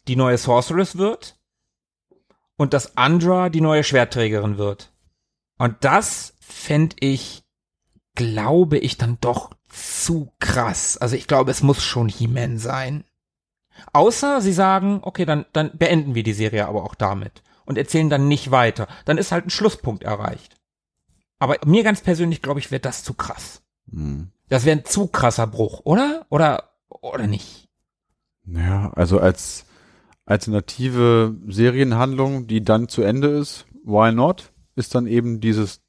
die 0.07 0.15
neue 0.15 0.37
Sorceress 0.37 0.97
wird 0.97 1.37
und 2.57 2.73
dass 2.73 2.97
Andra 2.97 3.49
die 3.49 3.61
neue 3.61 3.83
Schwertträgerin 3.83 4.57
wird. 4.57 4.93
Und 5.57 5.83
das 5.83 6.35
fände 6.39 6.95
ich, 6.99 7.43
glaube 8.15 8.77
ich, 8.77 8.97
dann 8.97 9.17
doch 9.21 9.51
zu 9.67 10.33
krass. 10.39 10.97
Also 10.97 11.15
ich 11.15 11.27
glaube, 11.27 11.51
es 11.51 11.63
muss 11.63 11.83
schon 11.83 12.09
He-Man 12.09 12.57
sein. 12.57 13.03
Außer 13.93 14.41
sie 14.41 14.53
sagen, 14.53 14.99
okay, 15.03 15.25
dann, 15.25 15.45
dann 15.53 15.77
beenden 15.77 16.15
wir 16.15 16.23
die 16.23 16.33
Serie 16.33 16.67
aber 16.67 16.83
auch 16.83 16.95
damit 16.95 17.43
und 17.65 17.77
erzählen 17.77 18.09
dann 18.09 18.27
nicht 18.27 18.51
weiter. 18.51 18.87
Dann 19.05 19.17
ist 19.17 19.31
halt 19.31 19.47
ein 19.47 19.51
Schlusspunkt 19.51 20.03
erreicht. 20.03 20.58
Aber 21.39 21.57
mir 21.65 21.83
ganz 21.83 22.01
persönlich, 22.01 22.41
glaube 22.41 22.59
ich, 22.59 22.71
wäre 22.71 22.81
das 22.81 23.03
zu 23.03 23.13
krass. 23.13 23.61
Hm. 23.91 24.29
Das 24.49 24.65
wäre 24.65 24.77
ein 24.77 24.85
zu 24.85 25.07
krasser 25.07 25.47
Bruch, 25.47 25.81
oder? 25.85 26.25
Oder, 26.29 26.71
oder 26.89 27.27
nicht? 27.27 27.69
Ja, 28.45 28.91
also 28.95 29.19
als, 29.19 29.65
alternative 30.29 31.35
Serienhandlung, 31.47 32.45
die 32.45 32.63
dann 32.63 32.87
zu 32.87 33.01
Ende 33.01 33.29
ist, 33.29 33.65
why 33.83 34.11
not? 34.11 34.51
Ist 34.75 34.93
dann 34.93 35.07
eben 35.07 35.41
dieses 35.41 35.81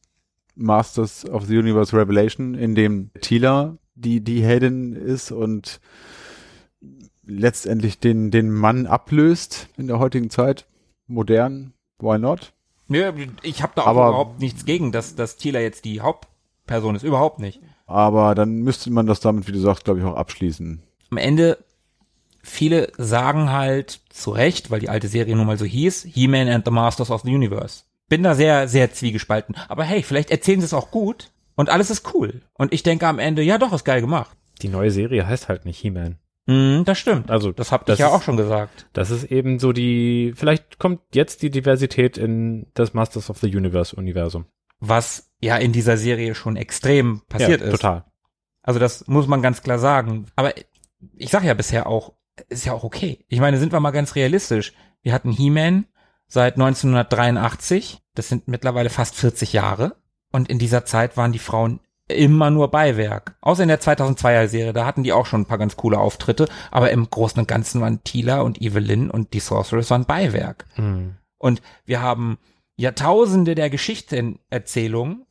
Masters 0.55 1.27
of 1.27 1.45
the 1.45 1.59
Universe 1.59 1.95
Revelation, 1.95 2.55
in 2.55 2.75
dem 2.75 3.11
Tila 3.21 3.77
die, 3.95 4.23
die 4.23 4.43
Heldin 4.43 4.95
ist 4.95 5.31
und 5.31 5.81
letztendlich 7.23 7.99
den, 7.99 8.31
den 8.31 8.51
Mann 8.51 8.87
ablöst 8.87 9.69
in 9.77 9.87
der 9.87 9.99
heutigen 9.99 10.31
Zeit. 10.31 10.67
Modern, 11.07 11.75
why 11.99 12.19
not? 12.19 12.55
Ja, 12.91 13.13
ich 13.43 13.63
habe 13.63 13.73
da 13.77 13.83
auch 13.83 13.87
Aber- 13.87 14.09
überhaupt 14.09 14.41
nichts 14.41 14.65
gegen, 14.65 14.93
dass, 14.93 15.15
dass 15.15 15.37
Tila 15.37 15.61
jetzt 15.61 15.85
die 15.85 16.01
Hauptperson 16.01 16.97
ist. 16.97 17.03
Überhaupt 17.05 17.39
nicht. 17.39 17.61
Aber 17.87 18.35
dann 18.35 18.59
müsste 18.63 18.91
man 18.91 19.07
das 19.07 19.21
damit, 19.21 19.49
wie 19.49 19.53
du 19.53 19.59
sagst, 19.61 19.85
glaube 19.85 20.01
ich, 20.01 20.05
auch 20.07 20.17
abschließen. 20.17 20.83
Am 21.11 21.17
Ende, 21.17 21.59
viele 22.43 22.93
sagen 22.99 23.51
halt 23.51 24.01
zu 24.11 24.31
Recht, 24.31 24.71
weil 24.71 24.81
die 24.81 24.89
alte 24.89 25.09
Serie 25.09 25.37
nun 25.37 25.47
mal 25.47 25.59
so 25.59 25.65
hieß, 25.65 26.05
He-Man 26.05 26.49
and 26.49 26.65
the 26.65 26.71
Masters 26.71 27.11
of 27.11 27.23
the 27.23 27.35
Universe. 27.35 27.85
Bin 28.09 28.23
da 28.23 28.35
sehr, 28.35 28.67
sehr 28.69 28.93
zwiegespalten. 28.93 29.55
Aber 29.69 29.85
hey, 29.85 30.03
vielleicht 30.03 30.31
erzählen 30.31 30.61
sie 30.61 30.65
es 30.67 30.75
auch 30.75 30.91
gut 30.91 31.31
und 31.55 31.69
alles 31.71 31.91
ist 31.91 32.13
cool. 32.15 32.43
Und 32.55 32.73
ich 32.73 32.83
denke 32.83 33.07
am 33.07 33.19
Ende, 33.19 33.43
ja 33.43 33.59
doch, 33.59 33.73
ist 33.73 33.85
geil 33.85 34.01
gemacht. 34.01 34.37
Die 34.63 34.69
neue 34.69 34.91
Serie 34.91 35.27
heißt 35.27 35.49
halt 35.49 35.65
nicht 35.65 35.79
He-Man. 35.79 36.19
Mhm, 36.47 36.85
das 36.85 36.99
stimmt. 36.99 37.31
Also 37.31 37.53
Das 37.53 37.73
hab 37.73 37.87
das 37.87 37.95
ich 37.95 38.01
ja 38.01 38.09
auch 38.09 38.23
schon 38.23 38.37
gesagt. 38.37 38.89
Das 38.93 39.11
ist 39.11 39.25
eben 39.25 39.59
so 39.59 39.73
die, 39.73 40.33
vielleicht 40.35 40.79
kommt 40.79 41.01
jetzt 41.15 41.43
die 41.43 41.51
Diversität 41.51 42.17
in 42.17 42.67
das 42.75 42.95
Masters 42.95 43.31
of 43.31 43.39
the 43.39 43.55
Universe 43.55 43.95
Universum. 43.95 44.47
Was 44.81 45.31
ja 45.41 45.57
in 45.57 45.73
dieser 45.73 45.97
Serie 45.97 46.35
schon 46.35 46.57
extrem 46.57 47.23
passiert 47.29 47.61
ja, 47.61 47.67
ist. 47.67 47.73
Total. 47.73 48.05
Also 48.63 48.81
das 48.81 49.07
muss 49.07 49.27
man 49.27 49.43
ganz 49.43 49.63
klar 49.63 49.79
sagen. 49.79 50.27
Aber 50.37 50.53
ich 51.17 51.31
sage 51.31 51.47
ja 51.47 51.55
bisher 51.55 51.87
auch, 51.87 52.15
ist 52.49 52.65
ja 52.65 52.73
auch 52.73 52.85
okay. 52.85 53.25
Ich 53.29 53.41
meine, 53.41 53.59
sind 53.59 53.73
wir 53.73 53.81
mal 53.81 53.91
ganz 53.91 54.15
realistisch. 54.15 54.73
Wir 55.03 55.13
hatten 55.13 55.33
He-Man 55.33 55.87
seit 56.27 56.55
1983. 56.55 57.99
Das 58.15 58.29
sind 58.29 58.49
mittlerweile 58.49 58.91
fast 58.91 59.15
40 59.15 59.53
Jahre. 59.53 59.97
Und 60.33 60.49
in 60.49 60.59
dieser 60.59 60.85
Zeit 60.85 61.17
waren 61.17 61.33
die 61.33 61.39
Frauen 61.39 61.81
immer 62.13 62.51
nur 62.51 62.71
Beiwerk. 62.71 63.37
Außer 63.41 63.63
in 63.63 63.69
der 63.69 63.81
2002er 63.81 64.49
Serie, 64.49 64.73
da 64.73 64.87
hatten 64.87 65.03
die 65.03 65.13
auch 65.13 65.27
schon 65.27 65.43
ein 65.43 65.47
paar 65.47 65.59
ganz 65.59 65.77
coole 65.77 65.99
Auftritte. 65.99 66.49
Aber 66.71 66.91
im 66.91 67.09
Großen 67.09 67.39
und 67.41 67.49
Ganzen 67.49 67.81
waren 67.81 68.03
Tila 68.05 68.41
und 68.41 68.61
Evelyn 68.61 69.11
und 69.11 69.33
die 69.33 69.41
Sorceress 69.41 69.91
waren 69.91 70.05
Beiwerk. 70.05 70.67
Hm. 70.75 71.17
Und 71.39 71.63
wir 71.87 72.03
haben 72.03 72.39
Jahrtausende 72.77 73.55
der 73.55 73.71
Geschichtenerzählungen, 73.71 75.27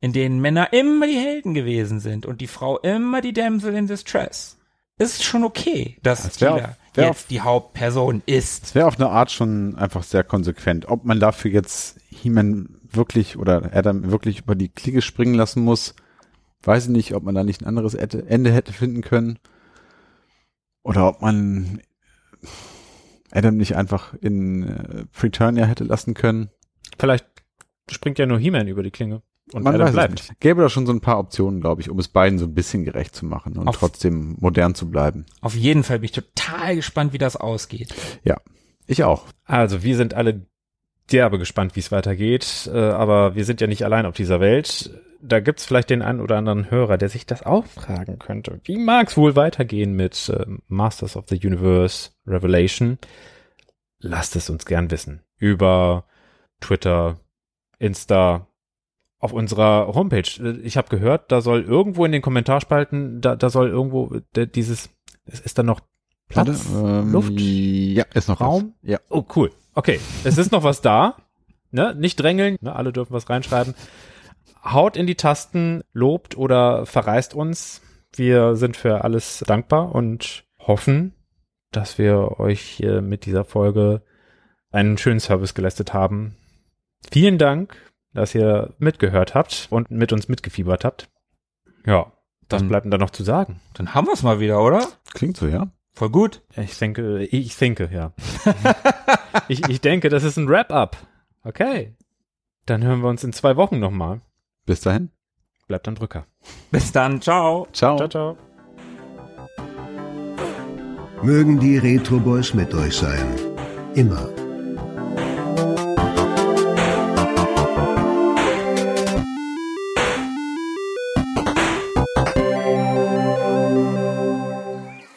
in 0.00 0.12
denen 0.12 0.40
Männer 0.40 0.72
immer 0.72 1.06
die 1.06 1.18
Helden 1.18 1.54
gewesen 1.54 2.00
sind 2.00 2.26
und 2.26 2.40
die 2.40 2.46
Frau 2.46 2.78
immer 2.78 3.20
die 3.20 3.32
Damsel 3.32 3.74
in 3.74 3.86
Distress. 3.86 4.58
Ist 4.98 5.24
schon 5.24 5.42
okay, 5.42 5.96
dass 6.02 6.22
Das 6.22 6.36
Tila 6.36 6.76
jetzt 6.96 7.30
die 7.30 7.40
Hauptperson 7.40 8.22
ist. 8.26 8.66
Es 8.66 8.74
wäre 8.74 8.86
auf 8.86 9.00
eine 9.00 9.10
Art 9.10 9.32
schon 9.32 9.76
einfach 9.76 10.04
sehr 10.04 10.22
konsequent. 10.22 10.86
Ob 10.88 11.04
man 11.04 11.18
dafür 11.18 11.50
jetzt 11.50 11.98
He-Man 12.10 12.78
wirklich 12.82 13.36
oder 13.36 13.70
Adam 13.72 14.10
wirklich 14.10 14.40
über 14.40 14.54
die 14.54 14.68
Klinge 14.68 15.02
springen 15.02 15.34
lassen 15.34 15.64
muss, 15.64 15.94
weiß 16.66 16.84
ich 16.84 16.90
nicht, 16.90 17.14
ob 17.14 17.22
man 17.24 17.34
da 17.34 17.44
nicht 17.44 17.62
ein 17.62 17.66
anderes 17.66 17.94
Ende 17.94 18.52
hätte 18.52 18.72
finden 18.72 19.02
können. 19.02 19.38
Oder 20.82 21.08
ob 21.08 21.22
man 21.22 21.80
Adam 23.30 23.56
nicht 23.56 23.76
einfach 23.76 24.14
in 24.20 24.62
äh, 24.68 25.04
Preturnia 25.12 25.64
hätte 25.64 25.84
lassen 25.84 26.14
können. 26.14 26.50
Vielleicht 26.98 27.26
springt 27.90 28.18
ja 28.18 28.26
nur 28.26 28.38
He-Man 28.38 28.68
über 28.68 28.82
die 28.82 28.90
Klinge. 28.90 29.22
Und 29.52 29.62
man 29.62 29.74
Adam 29.74 29.88
weiß 29.88 29.92
bleibt. 29.94 30.20
es 30.20 30.28
nicht. 30.30 30.40
Gäbe 30.40 30.62
da 30.62 30.68
schon 30.68 30.86
so 30.86 30.92
ein 30.92 31.00
paar 31.00 31.18
Optionen, 31.18 31.60
glaube 31.60 31.80
ich, 31.82 31.90
um 31.90 31.98
es 31.98 32.08
beiden 32.08 32.38
so 32.38 32.46
ein 32.46 32.54
bisschen 32.54 32.84
gerecht 32.84 33.14
zu 33.14 33.26
machen 33.26 33.58
und 33.58 33.68
Auf- 33.68 33.78
trotzdem 33.78 34.36
modern 34.40 34.74
zu 34.74 34.90
bleiben. 34.90 35.26
Auf 35.40 35.54
jeden 35.54 35.82
Fall 35.84 35.98
bin 35.98 36.06
ich 36.06 36.12
total 36.12 36.76
gespannt, 36.76 37.12
wie 37.12 37.18
das 37.18 37.36
ausgeht. 37.36 37.94
Ich 38.86 39.02
auch. 39.04 39.24
Also, 39.44 39.82
wir 39.82 39.96
sind 39.96 40.12
alle 40.14 40.46
derbe 41.10 41.38
gespannt, 41.38 41.74
wie 41.76 41.80
es 41.80 41.90
weitergeht, 41.90 42.68
äh, 42.72 42.78
aber 42.78 43.34
wir 43.34 43.44
sind 43.46 43.60
ja 43.62 43.66
nicht 43.66 43.82
allein 43.84 44.04
auf 44.06 44.14
dieser 44.14 44.40
Welt. 44.40 44.90
Da 45.26 45.40
gibt's 45.40 45.64
vielleicht 45.64 45.90
den 45.90 46.02
einen 46.02 46.20
oder 46.20 46.36
anderen 46.36 46.70
Hörer, 46.70 46.98
der 46.98 47.08
sich 47.08 47.24
das 47.24 47.42
auch 47.42 47.66
fragen 47.66 48.18
könnte. 48.18 48.60
Wie 48.64 48.76
mag's 48.76 49.16
wohl 49.16 49.36
weitergehen 49.36 49.94
mit 49.94 50.28
äh, 50.28 50.44
Masters 50.68 51.16
of 51.16 51.24
the 51.28 51.40
Universe 51.42 52.10
Revelation? 52.26 52.98
Lasst 53.98 54.36
es 54.36 54.50
uns 54.50 54.66
gern 54.66 54.90
wissen. 54.90 55.22
Über 55.38 56.04
Twitter, 56.60 57.18
Insta, 57.78 58.46
auf 59.18 59.32
unserer 59.32 59.94
Homepage. 59.94 60.60
Ich 60.62 60.76
habe 60.76 60.88
gehört, 60.88 61.32
da 61.32 61.40
soll 61.40 61.62
irgendwo 61.62 62.04
in 62.04 62.12
den 62.12 62.20
Kommentarspalten, 62.20 63.22
da, 63.22 63.36
da 63.36 63.48
soll 63.48 63.68
irgendwo 63.68 64.20
dieses, 64.36 64.90
es 65.24 65.40
ist 65.40 65.56
da 65.56 65.62
noch 65.62 65.80
Platz, 66.28 66.66
Warte, 66.70 66.88
ähm, 66.88 67.12
Luft, 67.12 67.32
Ja, 67.40 68.04
ist 68.12 68.28
noch 68.28 68.42
Raum? 68.42 68.74
Was. 68.82 68.90
Ja. 68.90 68.98
Oh, 69.08 69.24
cool. 69.34 69.50
Okay, 69.74 69.98
es 70.24 70.36
ist 70.36 70.52
noch 70.52 70.62
was 70.62 70.82
da. 70.82 71.16
Ne? 71.70 71.94
Nicht 71.94 72.16
drängeln, 72.16 72.56
ne? 72.60 72.76
alle 72.76 72.92
dürfen 72.92 73.14
was 73.14 73.30
reinschreiben. 73.30 73.74
Haut 74.64 74.96
in 74.96 75.06
die 75.06 75.16
Tasten, 75.16 75.82
lobt 75.92 76.36
oder 76.36 76.86
verreist 76.86 77.34
uns. 77.34 77.82
Wir 78.14 78.56
sind 78.56 78.76
für 78.76 79.04
alles 79.04 79.44
dankbar 79.46 79.94
und 79.94 80.44
hoffen, 80.58 81.14
dass 81.72 81.98
wir 81.98 82.40
euch 82.40 82.60
hier 82.60 83.02
mit 83.02 83.26
dieser 83.26 83.44
Folge 83.44 84.02
einen 84.70 84.96
schönen 84.98 85.20
Service 85.20 85.54
geleistet 85.54 85.92
haben. 85.92 86.36
Vielen 87.12 87.38
Dank, 87.38 87.76
dass 88.14 88.34
ihr 88.34 88.74
mitgehört 88.78 89.34
habt 89.34 89.66
und 89.70 89.90
mit 89.90 90.12
uns 90.12 90.28
mitgefiebert 90.28 90.84
habt. 90.84 91.10
Ja, 91.84 92.12
was 92.48 92.60
Dann- 92.60 92.68
bleibt 92.68 92.84
denn 92.84 92.90
da 92.90 92.98
noch 92.98 93.10
zu 93.10 93.24
sagen? 93.24 93.60
Dann 93.74 93.94
haben 93.94 94.06
wir 94.06 94.14
es 94.14 94.22
mal 94.22 94.40
wieder, 94.40 94.62
oder? 94.62 94.86
Klingt 95.12 95.36
so, 95.36 95.46
ja. 95.46 95.68
Voll 95.92 96.10
gut. 96.10 96.42
Ich 96.56 96.76
denke, 96.78 97.24
ich 97.24 97.56
denke, 97.56 97.88
ja. 97.92 98.12
ich, 99.48 99.68
ich 99.68 99.80
denke, 99.80 100.08
das 100.08 100.24
ist 100.24 100.36
ein 100.36 100.48
Wrap-up. 100.48 100.96
Okay. 101.44 101.94
Dann 102.66 102.82
hören 102.82 103.00
wir 103.00 103.08
uns 103.08 103.22
in 103.22 103.32
zwei 103.32 103.56
Wochen 103.56 103.78
nochmal. 103.78 104.20
Bis 104.66 104.80
dahin. 104.80 105.10
Bleibt 105.66 105.88
am 105.88 105.94
Drücker. 105.94 106.26
Bis 106.70 106.92
dann. 106.92 107.20
Ciao. 107.20 107.66
Ciao. 107.72 107.96
Ciao, 107.96 108.08
ciao. 108.08 108.36
Mögen 111.22 111.58
die 111.58 111.78
Retro 111.78 112.18
Boys 112.18 112.54
mit 112.54 112.72
euch 112.74 112.96
sein. 112.96 113.34
Immer. 113.94 114.28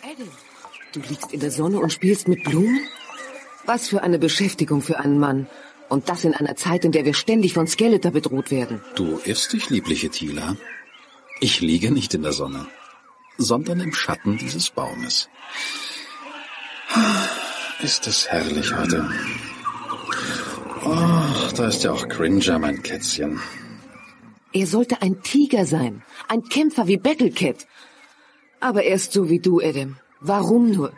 Adam, 0.01 0.29
du 0.93 0.99
liegst 1.01 1.33
in 1.33 1.39
der 1.39 1.51
Sonne 1.51 1.79
und 1.79 1.91
spielst 1.91 2.27
mit 2.27 2.43
Blumen? 2.43 2.79
Was 3.65 3.89
für 3.89 4.01
eine 4.01 4.19
Beschäftigung 4.19 4.81
für 4.81 4.99
einen 4.99 5.19
Mann. 5.19 5.47
Und 5.89 6.09
das 6.09 6.25
in 6.25 6.33
einer 6.33 6.55
Zeit, 6.55 6.83
in 6.85 6.91
der 6.91 7.05
wir 7.05 7.13
ständig 7.13 7.53
von 7.53 7.67
Skeletor 7.67 8.11
bedroht 8.11 8.51
werden. 8.51 8.81
Du 8.95 9.19
irrst 9.23 9.53
dich, 9.53 9.69
liebliche 9.69 10.09
Tila. 10.09 10.57
Ich 11.39 11.61
liege 11.61 11.91
nicht 11.91 12.13
in 12.13 12.23
der 12.23 12.33
Sonne, 12.33 12.65
sondern 13.37 13.79
im 13.79 13.93
Schatten 13.93 14.37
dieses 14.37 14.69
Baumes. 14.69 15.29
Ist 17.81 18.07
es 18.07 18.27
herrlich 18.27 18.75
heute. 18.75 19.07
Oh, 20.83 21.53
da 21.55 21.67
ist 21.67 21.83
ja 21.83 21.91
auch 21.91 22.07
Cringer, 22.07 22.59
mein 22.59 22.81
Kätzchen. 22.81 23.39
Er 24.53 24.65
sollte 24.65 25.01
ein 25.01 25.21
Tiger 25.21 25.65
sein. 25.65 26.03
Ein 26.27 26.43
Kämpfer 26.43 26.87
wie 26.87 26.97
Battlecat. 26.97 27.67
Aber 28.59 28.83
er 28.83 28.95
ist 28.95 29.13
so 29.13 29.29
wie 29.29 29.39
du, 29.39 29.61
Adam. 29.61 29.97
Warum 30.19 30.71
nur? 30.71 30.93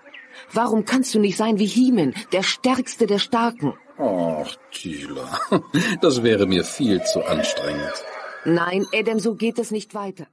Warum 0.53 0.85
kannst 0.85 1.13
du 1.13 1.19
nicht 1.19 1.35
sein 1.35 1.59
wie 1.59 1.65
He-Man, 1.65 2.13
der 2.31 2.43
stärkste 2.43 3.05
der 3.05 3.19
Starken? 3.19 3.73
Ach, 3.99 4.55
Tila, 4.71 5.39
das 6.01 6.23
wäre 6.23 6.47
mir 6.47 6.63
viel 6.63 7.03
zu 7.03 7.21
anstrengend. 7.23 7.93
Nein, 8.45 8.85
Adam, 8.93 9.19
so 9.19 9.35
geht 9.35 9.59
es 9.59 9.71
nicht 9.71 9.93
weiter. 9.93 10.27